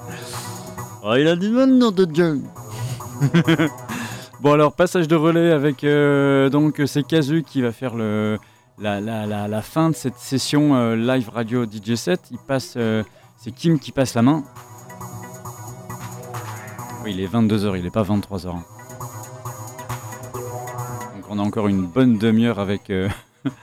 Oh, 1.03 1.15
il 1.17 1.27
a 1.27 1.35
dit 1.35 1.49
maintenant 1.49 1.91
de 1.91 2.05
Dieu. 2.05 2.41
bon, 4.41 4.53
alors, 4.53 4.71
passage 4.71 5.09
de 5.09 5.15
relais 5.17 5.51
avec. 5.51 5.83
euh, 5.83 6.49
donc, 6.49 6.81
c'est 6.85 7.03
Kazu 7.05 7.43
qui 7.43 7.61
va 7.61 7.73
faire 7.73 7.95
le, 7.95 8.37
la, 8.79 9.01
la- 9.01 9.25
la- 9.25 9.49
la 9.49 9.61
fin 9.61 9.89
de 9.89 9.95
cette 9.95 10.15
session 10.19 10.73
euh, 10.75 10.95
live 10.95 11.27
radio 11.33 11.65
DJ 11.65 11.95
set. 11.95 12.21
Il 12.31 12.37
passe. 12.37 12.75
euh, 12.77 13.03
c'est 13.35 13.51
Kim 13.51 13.77
qui 13.77 13.91
passe 13.91 14.13
la 14.13 14.21
main. 14.21 14.45
Oui, 17.07 17.13
il 17.15 17.21
est 17.21 17.27
22h, 17.33 17.77
il 17.77 17.83
n'est 17.83 17.89
pas 17.89 18.03
23h. 18.03 18.43
Donc, 18.51 18.63
on 21.29 21.39
a 21.39 21.41
encore 21.41 21.69
une 21.69 21.85
bonne 21.85 22.17
demi-heure 22.17 22.59
avec. 22.59 22.89
euh, 22.89 23.07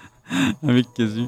avec 0.67 0.87
Kazu. 0.95 1.27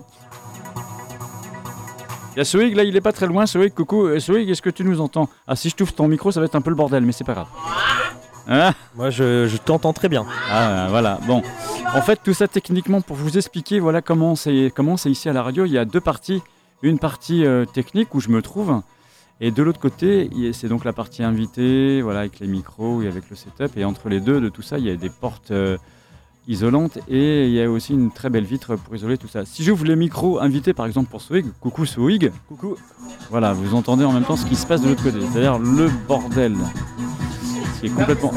Il 2.35 2.39
y 2.39 2.41
a 2.41 2.45
Soig, 2.47 2.75
là, 2.75 2.85
il 2.85 2.97
est 2.97 3.03
pas 3.03 3.13
très 3.13 3.27
loin. 3.27 3.45
Soig, 3.45 3.69
coucou. 3.69 4.07
Euh, 4.07 4.19
Soig, 4.19 4.49
est-ce 4.49 4.63
que 4.63 4.71
tu 4.71 4.83
nous 4.83 5.03
entends? 5.03 5.29
Ah, 5.47 5.57
si 5.57 5.69
je 5.69 5.77
t'ouvre 5.77 5.93
ton 5.93 6.09
micro, 6.09 6.33
ça 6.33 6.41
va 6.41 6.47
être 6.47 6.55
un 6.55 6.63
peu 6.63 6.71
le 6.71 6.77
bordel, 6.77 7.05
mais 7.05 7.13
c'est 7.13 7.23
pas 7.25 7.35
grave. 7.35 7.49
Hein? 8.49 8.73
Moi, 8.95 9.11
je, 9.11 9.47
je 9.47 9.57
t'entends 9.59 9.93
très 9.93 10.09
bien. 10.09 10.25
Ah, 10.51 10.87
voilà. 10.89 11.19
Bon. 11.27 11.43
En 11.95 12.01
fait, 12.01 12.19
tout 12.25 12.33
ça 12.33 12.49
techniquement, 12.49 13.03
pour 13.03 13.17
vous 13.17 13.37
expliquer, 13.37 13.79
voilà 13.79 14.01
comment 14.01 14.37
c'est 14.37 14.73
comment 14.75 14.97
c'est 14.97 15.11
ici 15.11 15.29
à 15.29 15.35
la 15.35 15.43
radio. 15.43 15.67
Il 15.67 15.73
y 15.73 15.79
a 15.79 15.85
deux 15.85 16.01
parties. 16.01 16.43
Une 16.81 16.99
partie 16.99 17.45
euh, 17.45 17.67
technique 17.67 18.15
où 18.15 18.21
je 18.21 18.31
me 18.31 18.41
trouve. 18.41 18.81
Et 19.41 19.51
de 19.51 19.63
l'autre 19.63 19.79
côté, 19.81 20.31
c'est 20.53 20.69
donc 20.69 20.85
la 20.85 20.93
partie 20.95 21.23
invitée, 21.23 22.01
voilà, 22.01 22.21
avec 22.21 22.41
les 22.41 22.47
micros 22.47 23.03
et 23.03 23.07
avec 23.09 23.29
le 23.29 23.37
setup. 23.37 23.77
Et 23.77 23.85
entre 23.85 24.09
les 24.09 24.21
deux 24.21 24.41
de 24.41 24.49
tout 24.49 24.63
ça, 24.63 24.79
il 24.79 24.87
y 24.87 24.91
a 24.91 24.97
des 24.97 25.11
portes 25.11 25.51
euh, 25.51 25.77
isolantes 26.49 26.97
et 27.09 27.47
il 27.47 27.53
y 27.53 27.61
a 27.61 27.71
aussi 27.71 27.93
une 27.93 28.11
très 28.11 28.31
belle 28.31 28.45
vitre 28.45 28.77
pour 28.77 28.95
isoler 28.97 29.19
tout 29.19 29.29
ça. 29.29 29.45
Si 29.45 29.63
j'ouvre 29.63 29.85
les 29.85 29.97
micros 29.97 30.41
invités, 30.41 30.73
par 30.73 30.87
exemple 30.87 31.11
pour 31.11 31.21
Swig, 31.21 31.45
coucou 31.61 31.85
Swig, 31.85 32.33
coucou. 32.49 32.77
Voilà, 33.31 33.53
vous 33.53 33.75
entendez 33.75 34.05
en 34.05 34.13
même 34.13 34.25
temps 34.25 34.37
ce 34.37 34.47
qui 34.47 34.57
se 34.57 34.67
passe 34.67 34.81
de 34.81 34.89
l'autre 34.89 35.03
côté, 35.03 35.19
c'est-à-dire 35.21 35.59
le 35.59 35.91
bordel. 36.09 36.55
Ce 37.75 37.81
qui 37.81 37.87
est 37.89 37.91
complètement. 37.91 38.33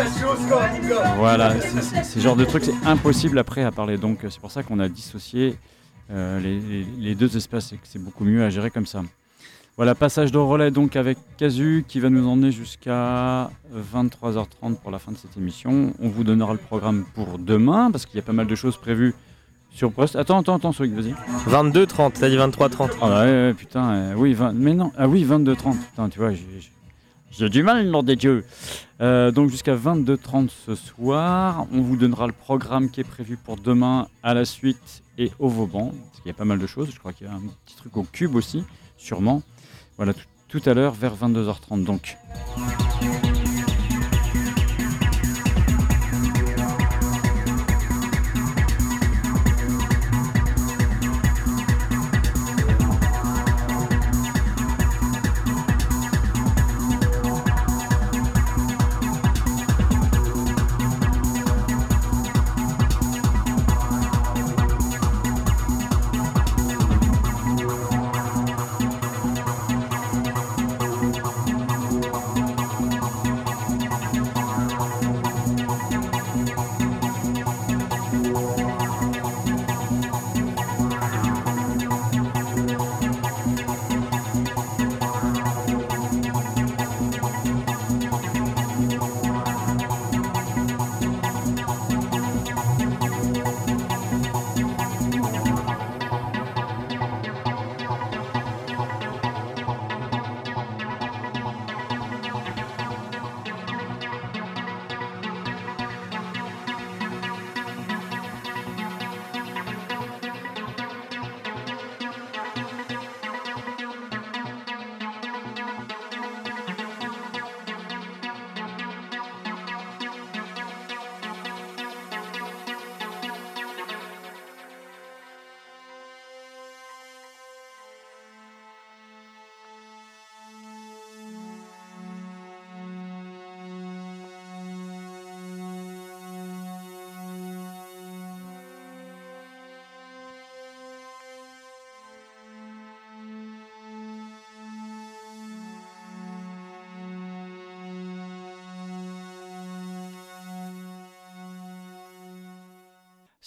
Voilà, 1.17 1.61
c'est- 1.61 1.81
c'est 1.81 1.81
c'est 1.81 2.03
ce 2.03 2.19
genre 2.19 2.35
de 2.35 2.43
truc, 2.43 2.65
c'est 2.65 2.75
impossible 2.87 3.37
après 3.39 3.63
à 3.63 3.71
parler. 3.71 3.97
Donc 3.97 4.19
c'est 4.29 4.39
pour 4.41 4.51
ça 4.51 4.63
qu'on 4.63 4.79
a 4.79 4.89
dissocié 4.89 5.55
euh, 6.11 6.39
les, 6.41 6.59
les- 6.59 6.87
les 6.97 7.15
deux 7.15 7.37
espaces 7.37 7.71
et 7.71 7.75
que 7.77 7.83
c'est 7.85 8.03
beaucoup 8.03 8.25
mieux 8.25 8.43
à 8.43 8.49
gérer 8.49 8.69
comme 8.69 8.85
ça. 8.87 9.01
Voilà, 9.79 9.95
passage 9.95 10.33
de 10.33 10.37
relais 10.37 10.71
donc 10.71 10.97
avec 10.97 11.17
Casu 11.37 11.85
qui 11.87 12.01
va 12.01 12.09
nous 12.09 12.27
emmener 12.27 12.51
jusqu'à 12.51 13.49
23h30 13.73 14.75
pour 14.75 14.91
la 14.91 14.99
fin 14.99 15.13
de 15.13 15.17
cette 15.17 15.37
émission. 15.37 15.93
On 16.01 16.09
vous 16.09 16.25
donnera 16.25 16.51
le 16.51 16.59
programme 16.59 17.05
pour 17.15 17.39
demain 17.39 17.89
parce 17.89 18.05
qu'il 18.05 18.17
y 18.17 18.19
a 18.19 18.21
pas 18.21 18.33
mal 18.33 18.45
de 18.45 18.55
choses 18.55 18.75
prévues 18.75 19.15
sur 19.71 19.89
Brest. 19.89 20.17
Attends, 20.17 20.39
attends, 20.41 20.57
attends, 20.57 20.73
Soïc, 20.73 20.91
vas-y. 20.91 21.15
22-30, 21.47 22.11
t'as 22.19 22.27
dit 22.27 22.35
23-30. 22.35 22.89
Ah 23.01 23.07
ouais, 23.07 23.25
ouais, 23.25 23.53
putain, 23.53 23.89
euh, 23.91 24.13
oui, 24.17 24.33
20 24.33 24.51
mais 24.51 24.73
non, 24.73 24.91
ah 24.97 25.07
oui, 25.07 25.23
22-30, 25.23 25.77
putain, 25.77 26.09
tu 26.09 26.19
vois, 26.19 26.31
j'ai 27.31 27.47
du 27.47 27.63
mal, 27.63 27.87
nom 27.87 28.03
des 28.03 28.17
dieux. 28.17 28.43
Euh, 28.99 29.31
donc 29.31 29.49
jusqu'à 29.49 29.77
22h30 29.77 30.49
ce 30.49 30.75
soir, 30.75 31.67
on 31.71 31.79
vous 31.79 31.95
donnera 31.95 32.27
le 32.27 32.33
programme 32.33 32.89
qui 32.89 32.99
est 32.99 33.05
prévu 33.05 33.37
pour 33.37 33.55
demain 33.55 34.09
à 34.23 34.33
la 34.33 34.43
suite 34.43 35.03
et 35.17 35.31
au 35.39 35.47
Vauban, 35.47 35.93
parce 36.11 36.19
qu'il 36.19 36.27
y 36.27 36.31
a 36.31 36.37
pas 36.37 36.43
mal 36.43 36.59
de 36.59 36.67
choses, 36.67 36.89
je 36.93 36.99
crois 36.99 37.13
qu'il 37.13 37.27
y 37.27 37.29
a 37.29 37.33
un 37.33 37.43
petit 37.65 37.77
truc 37.77 37.95
au 37.95 38.03
cube 38.03 38.35
aussi, 38.35 38.65
sûrement. 38.97 39.41
Voilà, 39.99 40.13
tout, 40.47 40.61
à 40.65 40.73
l'heure 40.73 40.93
vers 40.93 41.13
22h30 41.13 41.83
donc. 41.83 42.15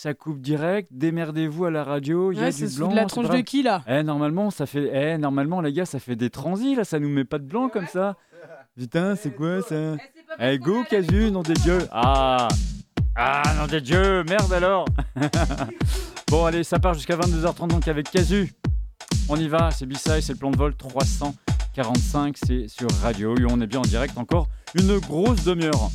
Ça 0.02 0.14
coupe 0.14 0.40
direct, 0.40 0.88
démerdez-vous 0.90 1.66
à 1.66 1.70
la 1.70 1.84
radio, 1.84 2.32
il 2.32 2.38
y 2.40 2.42
a 2.42 2.50
du 2.50 2.66
blanc. 2.76 2.88
de 2.88 2.96
la 2.96 3.04
tronche 3.04 3.28
de 3.28 3.38
qui, 3.38 3.62
là? 3.62 3.84
Eh, 3.86 4.02
normalement, 4.02 4.50
ça 4.50 4.66
fait. 4.66 4.90
Eh, 4.92 5.16
normalement, 5.16 5.60
les 5.60 5.72
gars, 5.72 5.86
ça 5.86 6.00
fait 6.00 6.16
des 6.16 6.28
transis, 6.28 6.74
là, 6.74 6.82
ça 6.82 6.98
nous 6.98 7.08
met 7.08 7.24
pas 7.24 7.38
de 7.38 7.44
blanc 7.44 7.68
comme 7.68 7.86
ça. 7.86 8.16
Putain, 8.76 9.14
c'est 9.14 9.30
quoi 9.30 9.62
ça? 9.62 9.94
Eh, 10.40 10.58
go, 10.58 10.82
Casu, 10.90 11.30
nom 11.30 11.42
des 11.42 11.54
dieux 11.54 11.86
Ah 11.92 12.48
Ah, 13.14 13.42
nom 13.60 13.68
des 13.68 13.80
dieux, 13.80 14.24
merde 14.24 14.52
alors 14.52 14.86
Bon, 16.28 16.46
allez, 16.46 16.64
ça 16.64 16.80
part 16.80 16.94
jusqu'à 16.94 17.16
22h30 17.16 17.68
donc 17.68 17.86
avec 17.86 18.10
Casu. 18.10 18.52
On 19.28 19.36
y 19.36 19.46
va, 19.46 19.70
c'est 19.70 19.86
B-Side, 19.86 20.20
c'est 20.20 20.32
le 20.32 20.38
plan 20.38 20.50
de 20.50 20.56
vol 20.56 20.74
345, 20.74 22.36
c'est 22.44 22.66
sur 22.66 22.88
Radio. 23.02 23.36
Et 23.36 23.44
on 23.48 23.60
est 23.60 23.68
bien 23.68 23.78
en 23.78 23.82
direct 23.82 24.18
encore 24.18 24.48
une 24.74 24.98
grosse 24.98 25.44
demi-heure. 25.44 25.90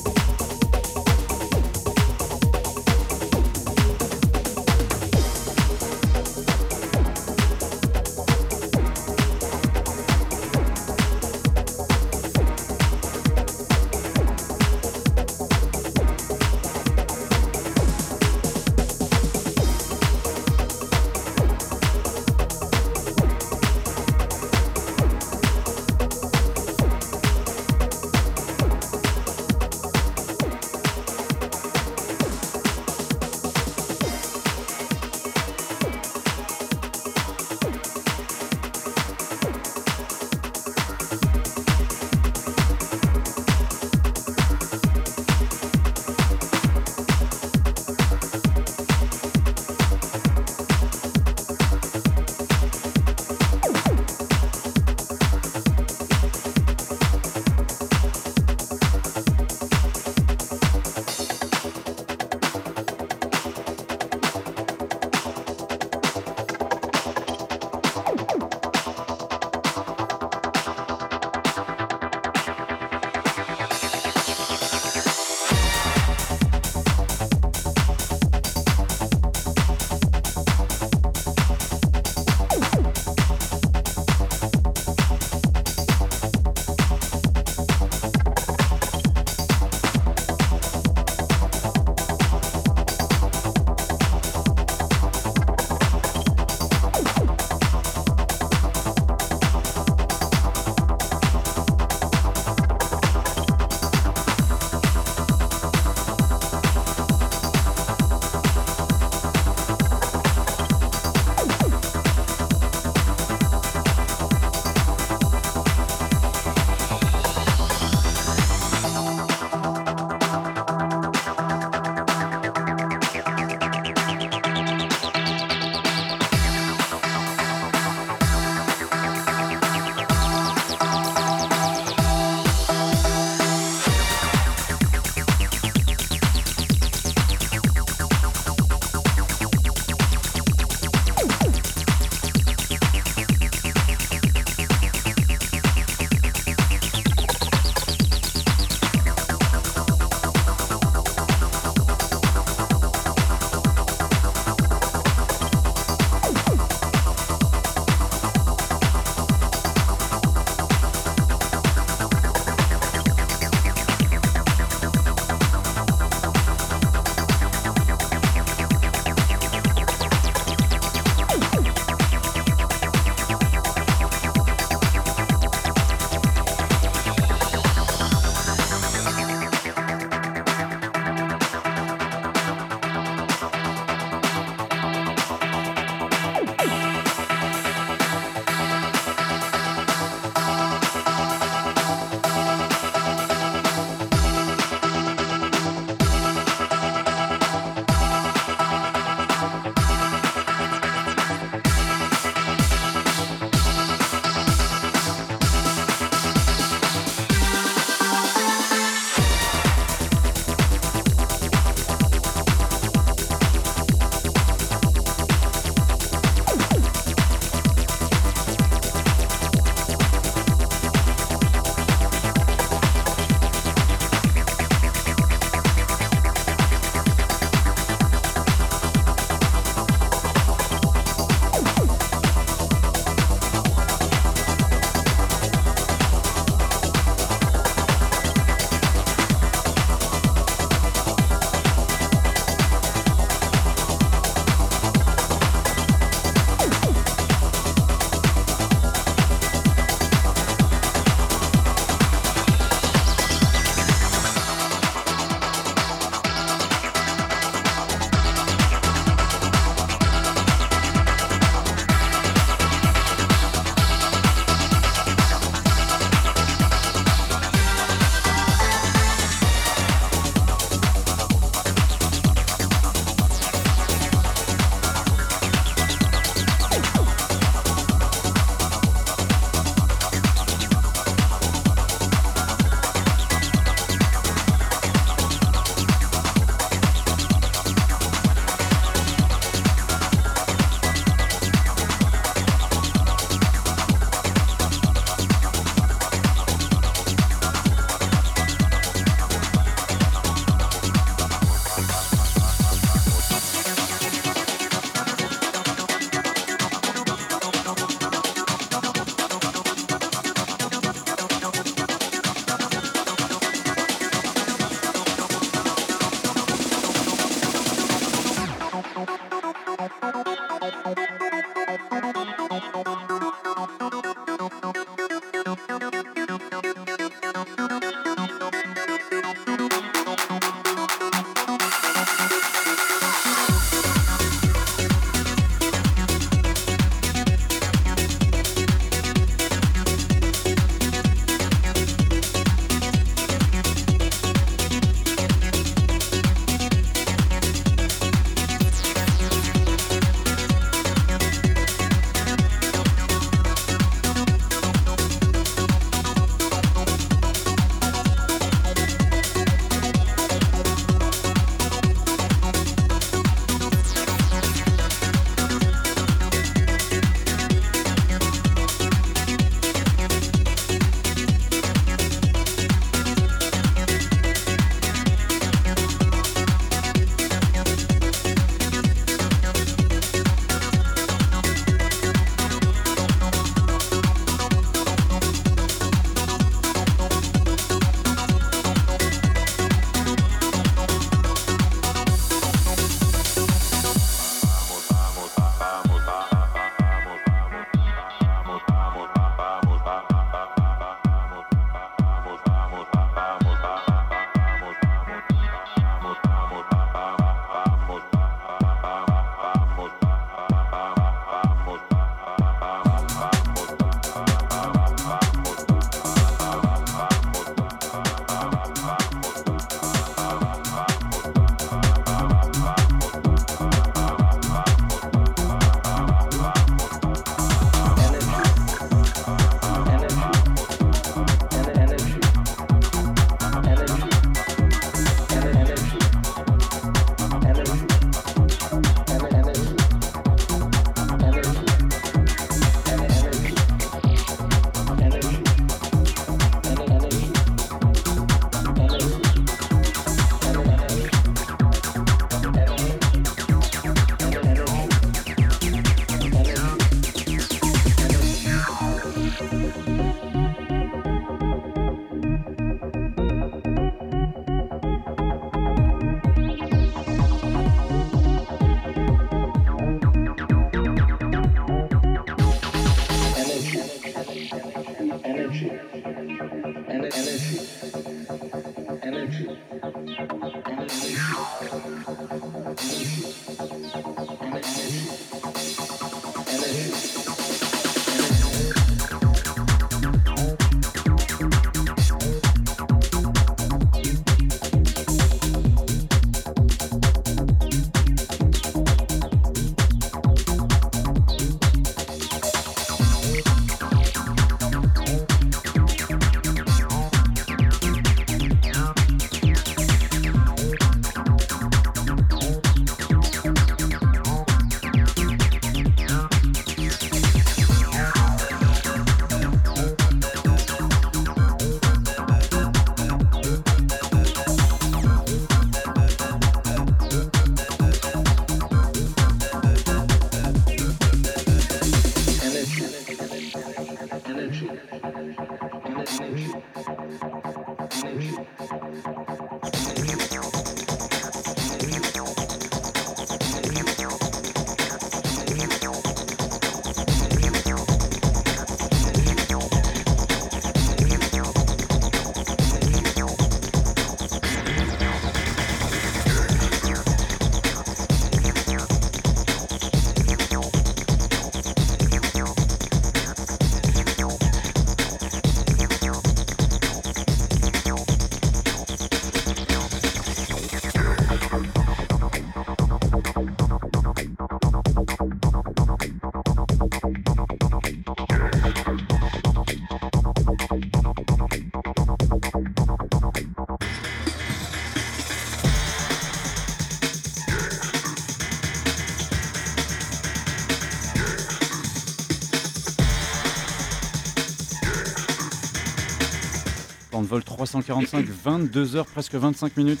Vol 597.34 597.42
345, 597.42 598.26
22h, 598.46 599.04
presque 599.06 599.34
25 599.34 599.76
minutes. 599.76 600.00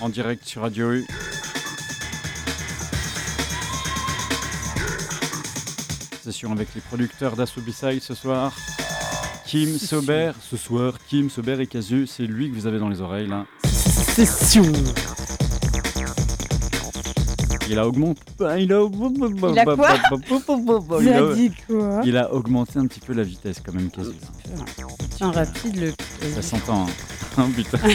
En 0.00 0.08
direct 0.08 0.44
sur 0.44 0.62
Radio 0.62 0.90
U. 0.90 1.06
Session 6.24 6.50
avec 6.50 6.74
les 6.74 6.80
producteurs 6.80 7.36
d'Assobisai 7.36 8.00
ce 8.00 8.14
soir. 8.14 8.52
Kim 9.46 9.78
Sober, 9.78 10.32
ce 10.40 10.56
soir, 10.56 10.94
Kim 11.08 11.30
Sober 11.30 11.60
et 11.60 11.68
Casu, 11.68 12.08
c'est 12.08 12.26
lui 12.26 12.50
que 12.50 12.56
vous 12.56 12.66
avez 12.66 12.80
dans 12.80 12.88
les 12.88 13.00
oreilles 13.00 13.28
là. 13.28 13.46
Session. 13.62 14.72
Il 17.68 17.78
a 17.78 17.86
augmenté. 17.86 18.20
Il 18.58 18.72
a, 18.72 18.80
Il 19.52 19.58
a 19.58 19.64
quoi 19.64 19.88
Il 21.00 21.08
a- 21.08 21.28
Ça 21.28 21.34
dit 21.34 21.50
quoi 21.66 22.00
Il 22.04 22.16
a 22.16 22.32
augmenté 22.32 22.78
un 22.78 22.86
petit 22.86 23.00
peu 23.00 23.12
la 23.12 23.22
vitesse 23.22 23.60
quand 23.64 23.74
même, 23.74 23.90
Casu. 23.90 24.10
Tiens, 25.16 25.30
rapide 25.32 25.76
le. 25.80 25.92
Ça 26.34 26.42
s'entend. 26.42 26.86
Hein. 27.38 27.48
Putain. 27.56 27.78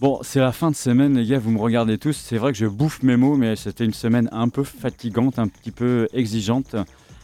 Bon, 0.00 0.20
c'est 0.22 0.40
la 0.40 0.50
fin 0.52 0.70
de 0.70 0.76
semaine, 0.76 1.14
les 1.18 1.26
gars, 1.26 1.38
vous 1.38 1.50
me 1.50 1.58
regardez 1.60 1.98
tous. 1.98 2.16
C'est 2.16 2.38
vrai 2.38 2.52
que 2.52 2.58
je 2.58 2.64
bouffe 2.64 3.02
mes 3.02 3.18
mots, 3.18 3.36
mais 3.36 3.54
c'était 3.54 3.84
une 3.84 3.92
semaine 3.92 4.30
un 4.32 4.48
peu 4.48 4.64
fatigante, 4.64 5.38
un 5.38 5.46
petit 5.46 5.72
peu 5.72 6.08
exigeante. 6.14 6.74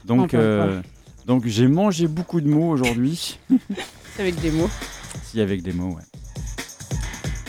Donc, 0.05 0.35
euh, 0.35 0.83
donc 1.27 1.47
j'ai 1.47 1.69
mangé 1.69 2.07
beaucoup 2.07 2.43
de 2.43 2.49
mots 2.51 2.69
aujourd'hui. 2.69 3.39
C'est 4.15 4.20
avec 4.20 4.39
des 4.43 4.51
mots. 4.51 4.69
si, 5.25 5.41
avec 5.41 5.62
des 5.62 5.73
mots, 5.73 5.95
ouais. 5.95 6.03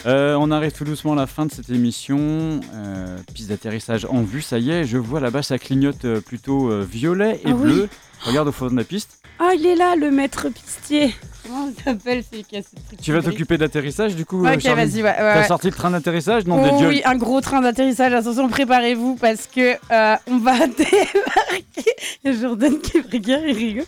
Euh, 0.07 0.35
on 0.39 0.51
arrive 0.51 0.71
tout 0.71 0.85
doucement 0.85 1.13
à 1.13 1.15
la 1.17 1.27
fin 1.27 1.45
de 1.45 1.51
cette 1.51 1.69
émission. 1.69 2.61
Euh, 2.73 3.17
piste 3.33 3.49
d'atterrissage 3.49 4.05
en 4.05 4.21
vue, 4.23 4.41
ça 4.41 4.57
y 4.57 4.71
est. 4.71 4.85
Je 4.85 4.97
vois 4.97 5.19
là-bas, 5.19 5.43
ça 5.43 5.59
clignote 5.59 6.05
euh, 6.05 6.21
plutôt 6.21 6.69
violet 6.81 7.41
et 7.43 7.49
Ah 7.49 7.55
oui. 7.55 7.71
bleu. 7.73 7.89
Regarde 8.23 8.47
au 8.47 8.51
fond 8.51 8.67
de 8.67 8.75
la 8.75 8.83
piste. 8.83 9.16
Ah, 9.39 9.51
il 9.55 9.65
est 9.65 9.75
là, 9.75 9.95
le 9.95 10.11
maître 10.11 10.49
pistier. 10.49 11.13
Comment 11.45 11.69
il 11.69 11.81
s'appelle 11.83 12.23
celui 12.29 12.43
qui 12.43 12.57
a 12.57 12.61
ce 12.61 12.69
truc 12.87 12.99
Tu 13.01 13.13
vas 13.13 13.21
t'occuper 13.21 13.55
de 13.57 13.61
l'atterrissage 13.63 14.15
du 14.15 14.25
coup 14.25 14.45
Ok, 14.45 14.65
euh, 14.65 14.75
vas-y, 14.75 14.95
ouais, 14.97 15.03
ouais, 15.03 15.15
T'as 15.15 15.41
ouais. 15.41 15.47
sorti 15.47 15.67
le 15.67 15.73
train 15.73 15.91
d'atterrissage 15.91 16.45
Non, 16.45 16.61
Oh 16.61 16.69
des 16.71 16.77
dieux. 16.77 16.87
oui, 16.89 17.01
un 17.05 17.15
gros 17.15 17.39
train 17.39 17.61
d'atterrissage. 17.61 18.11
Attention, 18.13 18.49
préparez-vous 18.49 19.15
parce 19.15 19.47
que 19.47 19.75
euh, 19.91 20.15
on 20.27 20.39
va 20.39 20.53
débarquer. 20.67 21.85
Il 22.25 22.31
y 22.33 22.35
a 22.35 22.41
Jordan 22.41 22.77
qui 22.79 22.99
regarde, 22.99 23.43
il 23.47 23.55
rigole. 23.55 23.85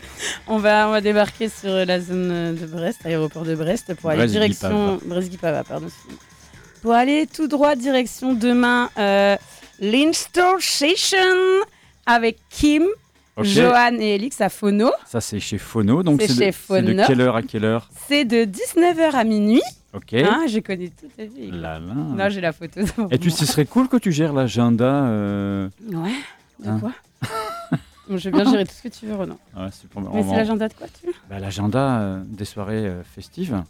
On 0.47 0.57
va, 0.57 0.87
on 0.87 0.91
va 0.91 1.01
débarquer 1.01 1.49
sur 1.49 1.69
la 1.69 1.99
zone 1.99 2.55
de 2.55 2.65
Brest, 2.65 2.99
aéroport 3.05 3.43
de 3.43 3.55
Brest, 3.55 3.93
pour 3.95 4.09
aller 4.11 4.27
direction 4.27 4.99
Brest-Guipava, 5.03 5.63
pardon. 5.63 5.87
Pour 6.81 6.93
aller 6.93 7.27
tout 7.27 7.47
droit 7.47 7.75
direction 7.75 8.33
demain 8.33 8.89
euh, 8.97 9.35
Station 10.13 11.17
avec 12.05 12.37
Kim, 12.49 12.85
Ok. 13.37 13.45
Johan 13.45 13.93
et 13.99 14.15
Elix 14.15 14.41
à 14.41 14.49
Phono. 14.49 14.91
Ça, 15.05 15.21
c'est 15.21 15.39
chez 15.39 15.57
Phono. 15.57 16.03
Donc, 16.03 16.21
C'est 16.21 16.27
de, 16.27 16.33
c'est 16.33 16.47
de 16.47 16.51
Phono. 16.51 17.03
quelle 17.07 17.21
heure 17.21 17.35
à 17.35 17.41
quelle 17.41 17.63
heure 17.65 17.89
C'est 18.07 18.25
de 18.25 18.43
19h 18.45 19.11
à 19.15 19.23
minuit. 19.23 19.61
Ok. 19.93 20.13
Hein, 20.13 20.45
je 20.47 20.59
connais 20.59 20.89
tout 20.89 21.05
à 21.17 21.23
fait. 21.23 21.29
Là, 21.51 21.79
là. 21.79 21.93
Non, 21.93 22.29
j'ai 22.29 22.41
la 22.41 22.51
photo. 22.51 22.81
Et 23.11 23.17
tu, 23.17 23.29
ce 23.31 23.45
serait 23.45 23.65
cool 23.65 23.87
que 23.87 23.97
tu 23.97 24.11
gères 24.11 24.33
l'agenda. 24.33 25.05
euh, 25.05 25.69
Ouais. 25.91 26.11
De 26.63 26.69
Hein 26.69 26.79
quoi 26.79 26.91
Bon, 28.09 28.17
Je 28.17 28.29
vais 28.29 28.31
bien 28.41 28.49
gérer 28.51 28.65
tout 28.65 28.73
ce 28.73 28.81
que 28.83 28.87
tu 28.93 29.05
veux, 29.05 29.15
Renan. 29.15 29.37
Ouais, 29.55 29.67
c'est 29.71 29.87
pour- 29.89 30.01
Mais 30.13 30.23
c'est 30.23 30.35
l'agenda 30.35 30.67
de 30.67 30.73
quoi, 30.73 30.87
tu 30.99 31.07
veux 31.07 31.13
Bah, 31.29 31.39
L'agenda 31.39 31.99
euh, 31.99 32.21
des 32.25 32.45
soirées 32.45 32.85
euh, 32.87 33.03
festives 33.03 33.63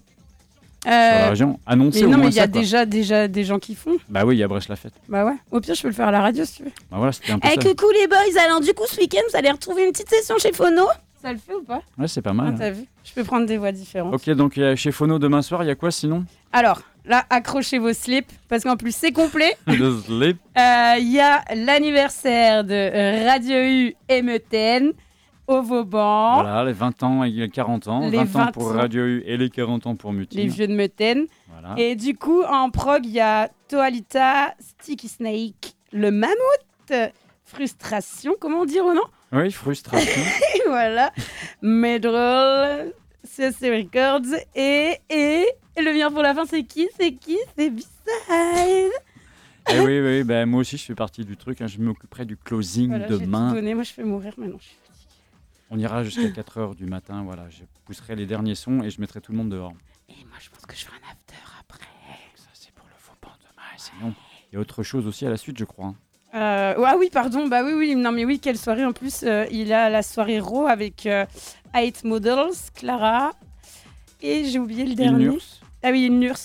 sur 0.84 0.92
Euh, 0.92 1.20
la 1.20 1.30
région. 1.30 1.60
Annoncé 1.66 2.00
Mais 2.02 2.06
au 2.06 2.10
non, 2.10 2.18
moins 2.18 2.26
mais 2.28 2.32
il 2.32 2.36
y 2.38 2.40
a 2.40 2.48
quoi. 2.48 2.60
déjà, 2.62 2.86
déjà 2.86 3.28
des 3.28 3.44
gens 3.44 3.60
qui 3.60 3.76
font. 3.76 3.98
Bah 4.10 4.24
oui, 4.26 4.36
il 4.36 4.40
y 4.40 4.44
a 4.44 4.48
Brèche 4.48 4.68
la 4.70 4.76
fête. 4.76 4.94
Bah 5.08 5.26
ouais. 5.26 5.36
Au 5.52 5.60
pire, 5.60 5.76
je 5.76 5.82
peux 5.82 5.88
le 5.90 5.94
faire 5.94 6.08
à 6.08 6.12
la 6.12 6.22
radio 6.22 6.46
si 6.46 6.56
tu 6.58 6.64
veux. 6.64 6.72
Bah 6.92 6.98
voilà, 6.98 7.12
c'était 7.12 7.32
un 7.32 7.40
peu 7.40 7.48
Eh, 7.52 7.62
ça. 7.62 7.70
coucou 7.70 7.86
les 7.94 8.08
boys, 8.08 8.42
alors 8.46 8.62
du 8.62 8.74
coup, 8.74 8.84
ce 8.88 8.98
week-end, 9.00 9.20
vous 9.32 9.38
allez 9.38 9.52
retrouver 9.52 9.86
une 9.86 9.92
petite 9.92 10.10
session 10.10 10.38
chez 10.38 10.52
Phono 10.54 10.86
Ça 11.22 11.34
le 11.34 11.40
fait 11.40 11.54
ou 11.54 11.64
pas? 11.64 11.82
Ouais, 11.98 12.08
c'est 12.08 12.22
pas 12.22 12.30
Ah, 12.30 12.34
mal. 12.34 12.48
hein. 12.48 12.56
T'as 12.58 12.70
vu 12.72 12.86
Je 13.04 13.12
peux 13.14 13.24
prendre 13.24 13.46
des 13.46 13.58
voix 13.58 13.72
différentes. 13.74 14.14
Ok, 14.14 14.30
donc 14.36 14.58
a 14.58 14.76
chez 14.76 14.92
Phono 14.92 15.20
demain 15.20 15.42
soir, 15.42 15.64
il 15.64 15.68
y 15.68 15.72
a 15.72 15.76
quoi 15.76 15.92
sinon? 15.92 16.24
Alors, 16.54 16.82
là, 17.06 17.26
accrochez 17.30 17.78
vos 17.78 17.92
slips, 17.94 18.32
parce 18.48 18.64
qu'en 18.64 18.78
plus, 18.78 18.96
c'est 18.96 19.12
complet. 19.12 19.56
Le 19.68 19.98
slip. 20.00 20.38
Euh, 20.58 20.96
Il 20.98 21.12
y 21.12 21.20
a 21.20 21.44
l'anniversaire 21.56 22.64
de 22.64 22.74
euh, 22.74 23.28
Radio 23.30 23.58
U 23.58 23.96
et 24.08 24.22
Meuten 24.22 24.94
au 25.50 25.62
Vauban. 25.62 26.42
Voilà, 26.42 26.64
les 26.64 26.74
20 26.74 27.04
ans 27.04 27.24
et 27.24 27.30
les 27.32 27.50
40 27.50 27.88
ans. 27.88 28.08
Les 28.10 28.18
20 28.18 28.22
ans 28.24 28.26
20 28.46 28.52
pour. 28.52 28.72
Radio 28.74 29.04
U 29.06 29.24
et 29.26 29.36
les 29.38 29.50
40 29.50 29.88
ans 29.88 29.96
pour 29.96 30.14
Mutine. 30.14 30.40
les 30.40 30.48
vieux 30.48 30.68
de 30.68 30.74
Meuten. 30.74 31.26
Voilà. 31.50 31.74
Et 31.78 31.96
du 31.96 32.16
coup, 32.16 32.44
en 32.44 32.70
prog, 32.70 33.06
il 33.06 33.12
y 33.12 33.20
a 33.20 33.50
Toalita, 33.68 34.54
Sticky 34.60 35.08
Snake, 35.08 35.74
le 35.92 36.12
mammouth, 36.12 37.12
Frustration, 37.46 38.34
comment 38.40 38.64
dire 38.66 38.86
au 38.86 38.94
nom? 38.94 39.02
Oui, 39.32 39.52
frustration. 39.52 40.22
Voilà, 40.68 41.12
Medroll, 41.64 42.94
CC 43.24 43.76
Records, 43.76 44.36
et, 44.56 44.98
et, 45.10 45.46
et 45.76 45.82
le 45.82 45.92
meilleur 45.92 46.12
pour 46.12 46.22
la 46.22 46.36
fin, 46.36 46.46
c'est 46.46 46.64
qui? 46.64 46.88
C'est 47.00 47.14
qui? 47.14 47.38
C'est 47.58 47.72
B-Side 47.72 48.92
Eh 49.74 49.80
oui, 49.80 50.00
oui, 50.00 50.24
bah, 50.24 50.46
moi 50.46 50.62
aussi 50.62 50.78
je 50.78 50.86
fais 50.86 50.94
partie 50.96 51.26
du 51.26 51.36
truc. 51.38 51.60
hein, 51.62 51.68
Je 51.68 51.80
m'occuperai 51.80 52.26
du 52.26 52.38
closing 52.38 52.90
Voilà, 52.90 53.08
tout 53.08 53.18
demain. 53.18 53.54
donné, 53.54 53.74
moi 53.74 53.84
je 53.84 53.94
fais 53.94 54.04
mourir 54.04 54.34
maintenant. 54.38 54.58
je 54.60 54.66
suis 54.66 54.76
fatiguée. 54.76 54.79
On 55.70 55.78
ira 55.78 56.04
jusqu'à 56.04 56.28
4h 56.42 56.76
du 56.76 56.86
matin. 56.86 57.24
Voilà, 57.24 57.50
je 57.50 57.64
pousserai 57.86 58.16
les 58.16 58.26
derniers 58.26 58.56
sons 58.56 58.82
et 58.84 58.90
je 58.90 59.00
mettrai 59.02 59.22
tout 59.22 59.32
le 59.32 59.38
monde 59.38 59.50
dehors. 59.50 59.74
Et 60.10 60.14
moi 60.26 60.38
je 60.40 60.50
pense 60.50 60.66
que 60.66 60.76
je 60.76 60.86
ferai 60.86 60.98
un 60.98 61.12
after 61.12 61.36
après. 61.60 61.86
Ça, 62.36 62.50
c'est 62.54 62.74
pour 62.74 62.88
le 62.88 62.96
faux 62.98 63.14
pan 63.22 63.30
demain. 63.40 63.62
et 63.76 63.80
Sinon, 63.80 64.14
il 64.52 64.56
y 64.56 64.58
a 64.58 64.62
autre 64.62 64.84
chose 64.84 65.06
aussi 65.08 65.26
à 65.26 65.30
la 65.30 65.38
suite, 65.38 65.58
je 65.58 65.66
crois. 65.66 65.88
hein. 65.88 65.96
Euh, 66.36 66.84
ah 66.86 66.96
oui, 67.00 67.10
pardon, 67.12 67.48
bah 67.48 67.64
oui, 67.64 67.74
oui, 67.74 67.96
non 67.96 68.12
mais 68.12 68.24
oui, 68.24 68.40
quelle 68.40 68.58
soirée 68.58 68.86
en 68.86 68.94
plus. 68.94 69.24
euh, 69.24 69.46
il 69.52 69.74
a 69.74 69.90
la 69.90 70.04
soirée 70.04 70.40
Raw 70.40 70.68
avec 70.68 71.08
euh, 71.08 71.26
Eight 71.74 72.04
Models, 72.04 72.54
Clara, 72.76 73.32
et 74.22 74.46
j'ai 74.46 74.60
oublié 74.60 74.86
le 74.86 74.94
dernier. 74.94 75.24
Ilnurs. 75.26 75.60
Ah 75.82 75.90
oui, 75.92 76.08
Nurs. 76.10 76.36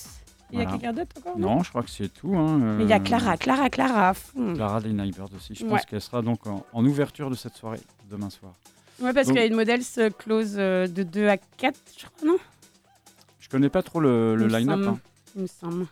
Il 0.52 0.58
y 0.58 0.60
a 0.60 0.64
Voilà. 0.64 0.78
quelqu'un 0.78 0.92
d'autre 0.94 1.16
encore 1.18 1.38
Non, 1.38 1.62
je 1.62 1.68
crois 1.70 1.82
que 1.82 1.90
c'est 1.90 2.08
tout. 2.08 2.34
hein, 2.36 2.58
Mais 2.78 2.84
il 2.84 2.88
y 2.90 2.92
a 2.94 3.00
Clara, 3.00 3.36
Clara, 3.36 3.68
Clara 3.68 4.14
fond. 4.14 4.54
Clara 4.54 4.80
des 4.80 4.92
Nightbirds 4.92 5.34
aussi. 5.36 5.54
Je 5.54 5.64
Ouais. 5.64 5.70
pense 5.70 5.84
qu'elle 5.84 6.00
sera 6.00 6.22
donc 6.22 6.46
en, 6.46 6.64
en 6.72 6.84
ouverture 6.86 7.28
de 7.28 7.34
cette 7.34 7.54
soirée 7.56 7.80
demain 8.08 8.30
soir. 8.30 8.54
Ouais, 9.00 9.12
parce 9.12 9.26
Donc- 9.26 9.34
qu'il 9.36 9.42
y 9.42 9.44
a 9.44 9.46
une 9.48 9.56
modèle 9.56 9.82
se 9.82 10.08
close 10.10 10.54
euh, 10.56 10.86
de 10.86 11.02
2 11.02 11.28
à 11.28 11.36
4, 11.36 11.78
je 11.98 12.06
crois, 12.06 12.28
non 12.28 12.36
Je 13.40 13.48
connais 13.48 13.68
pas 13.68 13.82
trop 13.82 14.00
le, 14.00 14.36
le 14.36 14.46
line-up. 14.46 14.80
hein. 14.88 14.98
Il 15.36 15.42
me 15.42 15.46
semble. 15.46 15.86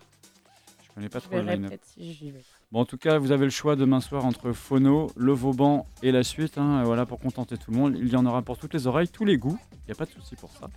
Je 0.88 0.94
connais 0.94 1.08
pas 1.08 1.18
Je 1.18 1.24
trop 1.24 1.36
le 1.36 1.42
line-up. 1.42 1.80
si. 1.96 2.32
Bon, 2.70 2.80
en 2.80 2.84
tout 2.86 2.96
cas, 2.96 3.18
vous 3.18 3.32
avez 3.32 3.44
le 3.44 3.50
choix 3.50 3.76
demain 3.76 4.00
soir 4.00 4.24
entre 4.24 4.52
Phono, 4.52 5.10
le 5.16 5.32
Vauban 5.32 5.84
et 6.02 6.10
la 6.12 6.22
suite. 6.22 6.56
hein, 6.58 6.82
voilà, 6.84 7.04
pour 7.04 7.18
contenter 7.18 7.58
tout 7.58 7.70
le 7.70 7.76
monde. 7.76 7.96
Il 7.98 8.08
y 8.08 8.16
en 8.16 8.24
aura 8.24 8.40
pour 8.42 8.56
toutes 8.56 8.72
les 8.72 8.86
oreilles, 8.86 9.08
tous 9.08 9.24
les 9.24 9.36
goûts. 9.36 9.58
Il 9.72 9.78
n'y 9.88 9.92
a 9.92 9.94
pas 9.94 10.06
de 10.06 10.10
souci 10.10 10.36
pour 10.36 10.50
ça. 10.52 10.68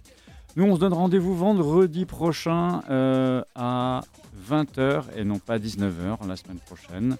Nous, 0.57 0.65
on 0.65 0.75
se 0.75 0.79
donne 0.79 0.93
rendez-vous 0.93 1.35
vendredi 1.35 2.05
prochain 2.05 2.81
euh, 2.89 3.43
à 3.55 4.01
20h 4.49 5.03
et 5.15 5.23
non 5.23 5.37
pas 5.39 5.57
19h 5.59 6.27
la 6.27 6.35
semaine 6.35 6.59
prochaine. 6.59 7.17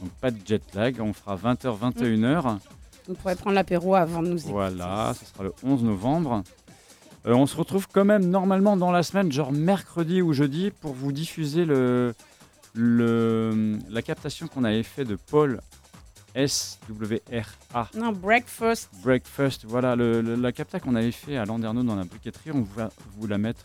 Donc, 0.00 0.10
pas 0.20 0.30
de 0.30 0.38
jet 0.46 0.62
lag. 0.74 1.00
On 1.00 1.12
fera 1.12 1.36
20h, 1.36 1.78
21h. 1.78 2.58
On 3.08 3.14
pourrait 3.14 3.36
prendre 3.36 3.54
l'apéro 3.54 3.94
avant 3.94 4.22
de 4.22 4.28
nous 4.28 4.36
écouter. 4.38 4.52
Voilà, 4.52 5.12
ce 5.18 5.24
sera 5.26 5.44
le 5.44 5.52
11 5.62 5.82
novembre. 5.84 6.42
Euh, 7.26 7.32
on 7.34 7.46
se 7.46 7.56
retrouve 7.56 7.86
quand 7.92 8.04
même 8.04 8.24
normalement 8.28 8.76
dans 8.76 8.90
la 8.92 9.02
semaine, 9.02 9.30
genre 9.32 9.52
mercredi 9.52 10.20
ou 10.22 10.32
jeudi, 10.32 10.70
pour 10.70 10.92
vous 10.94 11.12
diffuser 11.12 11.64
le, 11.64 12.14
le, 12.74 13.78
la 13.90 14.02
captation 14.02 14.46
qu'on 14.46 14.64
avait 14.64 14.82
fait 14.82 15.04
de 15.04 15.16
Paul 15.16 15.60
SWRA. 16.36 17.88
Non, 17.94 18.12
Breakfast. 18.12 18.90
Breakfast, 19.02 19.64
voilà, 19.66 19.96
le- 19.96 20.20
le- 20.20 20.34
la 20.34 20.52
capta 20.52 20.80
qu'on 20.80 20.94
avait 20.96 21.12
fait 21.12 21.36
à 21.36 21.44
Landerneau 21.44 21.82
dans 21.82 21.96
la 21.96 22.04
briqueterie, 22.04 22.50
on 22.52 22.62
va 22.62 22.90
vous 23.16 23.26
la 23.26 23.38
mettre 23.38 23.64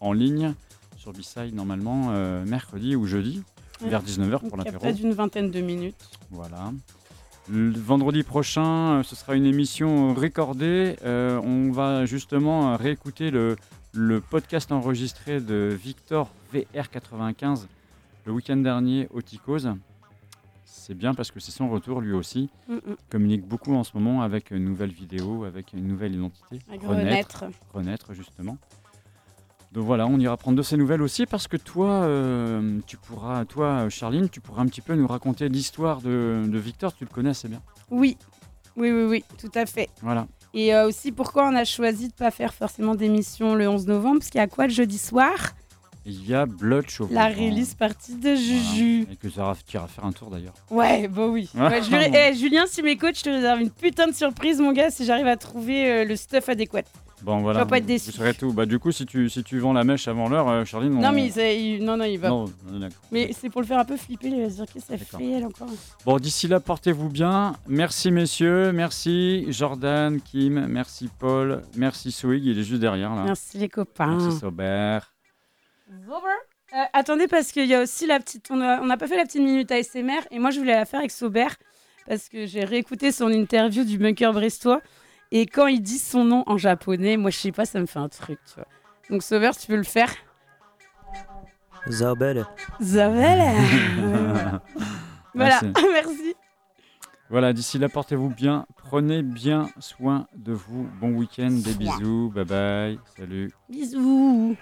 en 0.00 0.12
ligne 0.12 0.54
sur 0.96 1.12
B-Side 1.12 1.54
normalement 1.54 2.08
euh, 2.10 2.44
mercredi 2.44 2.96
ou 2.96 3.06
jeudi, 3.06 3.42
vers 3.80 4.02
19h 4.02 4.40
pour 4.40 4.50
Donc, 4.50 4.52
il 4.52 4.56
y 4.56 4.60
a 4.60 4.64
l'apéro. 4.64 4.78
peut-être 4.84 4.96
d'une 4.96 5.12
vingtaine 5.12 5.50
de 5.50 5.60
minutes. 5.60 6.08
Voilà. 6.30 6.72
Le 7.48 7.70
vendredi 7.78 8.24
prochain, 8.24 8.98
euh, 8.98 9.02
ce 9.04 9.14
sera 9.14 9.36
une 9.36 9.46
émission 9.46 10.14
recordée. 10.14 10.96
Euh, 11.04 11.40
on 11.44 11.70
va 11.70 12.04
justement 12.04 12.72
euh, 12.72 12.76
réécouter 12.76 13.30
le, 13.30 13.56
le 13.92 14.20
podcast 14.20 14.72
enregistré 14.72 15.40
de 15.40 15.76
Victor 15.80 16.28
VR95 16.52 17.66
le 18.24 18.32
week-end 18.32 18.56
dernier 18.56 19.06
au 19.12 19.22
Ticos. 19.22 19.68
C'est 20.64 20.94
bien 20.94 21.14
parce 21.14 21.30
que 21.30 21.38
c'est 21.38 21.52
son 21.52 21.68
retour 21.68 22.00
lui 22.00 22.12
aussi. 22.12 22.50
Mm, 22.68 22.74
mm. 22.74 22.80
Il 22.88 23.10
communique 23.10 23.46
beaucoup 23.46 23.74
en 23.74 23.84
ce 23.84 23.92
moment 23.94 24.22
avec 24.22 24.50
une 24.50 24.64
nouvelle 24.64 24.90
vidéo, 24.90 25.44
avec 25.44 25.72
une 25.72 25.86
nouvelle 25.86 26.14
identité. 26.14 26.58
Renaître. 26.84 27.44
Renaître, 27.72 28.12
justement. 28.12 28.58
Donc 29.76 29.84
voilà, 29.84 30.06
on 30.06 30.18
ira 30.18 30.38
prendre 30.38 30.56
de 30.56 30.62
ces 30.62 30.78
nouvelles 30.78 31.02
aussi 31.02 31.26
parce 31.26 31.48
que 31.48 31.58
toi, 31.58 32.04
euh, 32.04 32.78
tu 32.86 32.96
pourras, 32.96 33.44
toi, 33.44 33.90
Charline, 33.90 34.30
tu 34.30 34.40
pourras 34.40 34.62
un 34.62 34.66
petit 34.68 34.80
peu 34.80 34.94
nous 34.94 35.06
raconter 35.06 35.50
l'histoire 35.50 36.00
de, 36.00 36.44
de 36.46 36.58
Victor. 36.58 36.94
Tu 36.96 37.04
le 37.04 37.10
connais 37.10 37.28
assez 37.28 37.46
bien. 37.46 37.60
Oui, 37.90 38.16
oui, 38.78 38.90
oui, 38.90 39.02
oui, 39.04 39.24
tout 39.38 39.50
à 39.54 39.66
fait. 39.66 39.90
Voilà. 40.00 40.28
Et 40.54 40.74
euh, 40.74 40.88
aussi, 40.88 41.12
pourquoi 41.12 41.46
on 41.46 41.54
a 41.54 41.66
choisi 41.66 42.08
de 42.08 42.14
pas 42.14 42.30
faire 42.30 42.54
forcément 42.54 42.94
d'émission 42.94 43.54
le 43.54 43.68
11 43.68 43.86
novembre? 43.86 44.20
Parce 44.20 44.30
qu'il 44.30 44.38
y 44.38 44.44
a 44.44 44.46
quoi 44.46 44.66
le 44.66 44.72
jeudi 44.72 44.96
soir? 44.96 45.34
Il 46.06 46.26
y 46.26 46.32
a 46.32 46.46
Blood 46.46 46.88
Show. 46.88 47.08
La 47.10 47.28
release 47.28 47.74
partie 47.74 48.14
de 48.14 48.34
Juju. 48.34 49.06
Et 49.12 49.16
que 49.16 49.28
tu 49.28 49.36
iras 49.36 49.54
faire 49.88 50.06
un 50.06 50.12
tour 50.12 50.30
d'ailleurs. 50.30 50.54
Ouais, 50.70 51.06
bah 51.06 51.26
oui. 51.26 51.50
Ouais. 51.54 51.82
Je 51.82 52.30
eh, 52.30 52.34
Julien, 52.34 52.64
si 52.66 52.80
mes 52.80 52.96
coachs, 52.96 53.18
je 53.18 53.24
te 53.24 53.28
réserve 53.28 53.60
une 53.60 53.70
putain 53.70 54.06
de 54.06 54.14
surprise, 54.14 54.58
mon 54.58 54.72
gars, 54.72 54.90
si 54.90 55.04
j'arrive 55.04 55.26
à 55.26 55.36
trouver 55.36 55.90
euh, 55.90 56.04
le 56.06 56.16
stuff 56.16 56.48
adéquat. 56.48 56.84
Bon, 57.26 57.40
voilà. 57.40 57.58
vas 57.58 57.66
pas 57.66 57.78
être 57.78 57.86
déçu. 57.86 58.12
Vous 58.12 58.16
saurez 58.18 58.34
tout. 58.34 58.52
Bah, 58.52 58.66
du 58.66 58.78
coup, 58.78 58.92
si 58.92 59.04
tu, 59.04 59.28
si 59.28 59.42
tu 59.42 59.58
vends 59.58 59.72
la 59.72 59.82
mèche 59.82 60.06
avant 60.06 60.28
l'heure, 60.28 60.48
euh, 60.48 60.64
Charline, 60.64 60.96
on... 60.96 61.00
Non, 61.00 61.10
mais 61.10 61.26
il, 61.26 61.32
sait- 61.32 61.60
il- 61.60 61.84
non, 61.84 61.96
non, 61.96 62.04
il 62.04 62.18
va. 62.20 62.28
Non. 62.28 62.44
Mais 63.10 63.32
c'est 63.32 63.50
pour 63.50 63.60
le 63.62 63.66
faire 63.66 63.80
un 63.80 63.84
peu 63.84 63.96
flipper, 63.96 64.28
il 64.28 64.42
va 64.42 64.48
se 64.48 64.54
dire 64.54 64.66
qu'est-ce 64.72 64.86
que 64.86 64.96
ça 64.96 65.18
fait 65.18 65.30
elle 65.32 65.44
encore. 65.44 65.66
Bon, 66.04 66.18
d'ici 66.18 66.46
là, 66.46 66.60
portez-vous 66.60 67.08
bien. 67.08 67.56
Merci, 67.66 68.12
messieurs. 68.12 68.70
Merci, 68.70 69.44
Jordan, 69.48 70.20
Kim. 70.20 70.66
Merci, 70.68 71.10
Paul. 71.18 71.62
Merci, 71.76 72.12
Swig. 72.12 72.44
Il 72.46 72.58
est 72.60 72.62
juste 72.62 72.80
derrière, 72.80 73.12
là. 73.16 73.24
Merci 73.24 73.58
les 73.58 73.68
copains. 73.68 74.16
Merci, 74.18 74.38
Saubert. 74.38 75.12
Euh, 75.92 76.78
attendez, 76.92 77.26
parce 77.26 77.52
qu'il 77.52 77.66
y 77.66 77.74
a 77.74 77.82
aussi 77.82 78.06
la 78.06 78.18
petite. 78.20 78.48
On 78.50 78.60
a- 78.60 78.80
on 78.80 78.86
n'a 78.86 78.96
pas 78.96 79.06
fait 79.06 79.16
la 79.16 79.24
petite 79.24 79.42
minute 79.42 79.70
ASMR 79.70 80.20
et 80.30 80.38
moi 80.38 80.50
je 80.50 80.58
voulais 80.58 80.74
la 80.74 80.84
faire 80.84 80.98
avec 81.00 81.10
Saubert 81.12 81.56
parce 82.06 82.28
que 82.28 82.46
j'ai 82.46 82.64
réécouté 82.64 83.12
son 83.12 83.28
interview 83.30 83.84
du 83.84 83.98
bunker 83.98 84.32
brestois 84.32 84.80
et 85.38 85.44
quand 85.44 85.66
il 85.66 85.82
dit 85.82 85.98
son 85.98 86.24
nom 86.24 86.44
en 86.46 86.56
japonais, 86.56 87.18
moi 87.18 87.30
je 87.30 87.36
sais 87.36 87.52
pas, 87.52 87.66
ça 87.66 87.78
me 87.78 87.84
fait 87.84 87.98
un 87.98 88.08
truc, 88.08 88.38
tu 88.46 88.54
vois. 88.54 88.66
Donc 89.10 89.22
Sauveur, 89.22 89.54
tu 89.54 89.66
peux 89.66 89.76
le 89.76 89.82
faire 89.82 90.10
Zabel. 91.90 92.46
Zabel 92.80 93.42
Voilà, 95.34 95.60
merci. 95.92 96.34
Voilà, 97.28 97.52
d'ici 97.52 97.78
là, 97.78 97.90
portez-vous 97.90 98.30
bien, 98.30 98.64
prenez 98.76 99.22
bien 99.22 99.68
soin 99.78 100.26
de 100.34 100.54
vous. 100.54 100.88
Bon 101.02 101.10
week-end, 101.10 101.50
des 101.50 101.74
bisous, 101.74 102.32
bye 102.34 102.46
bye, 102.46 102.98
salut. 103.18 103.50
Bisous. 103.68 104.56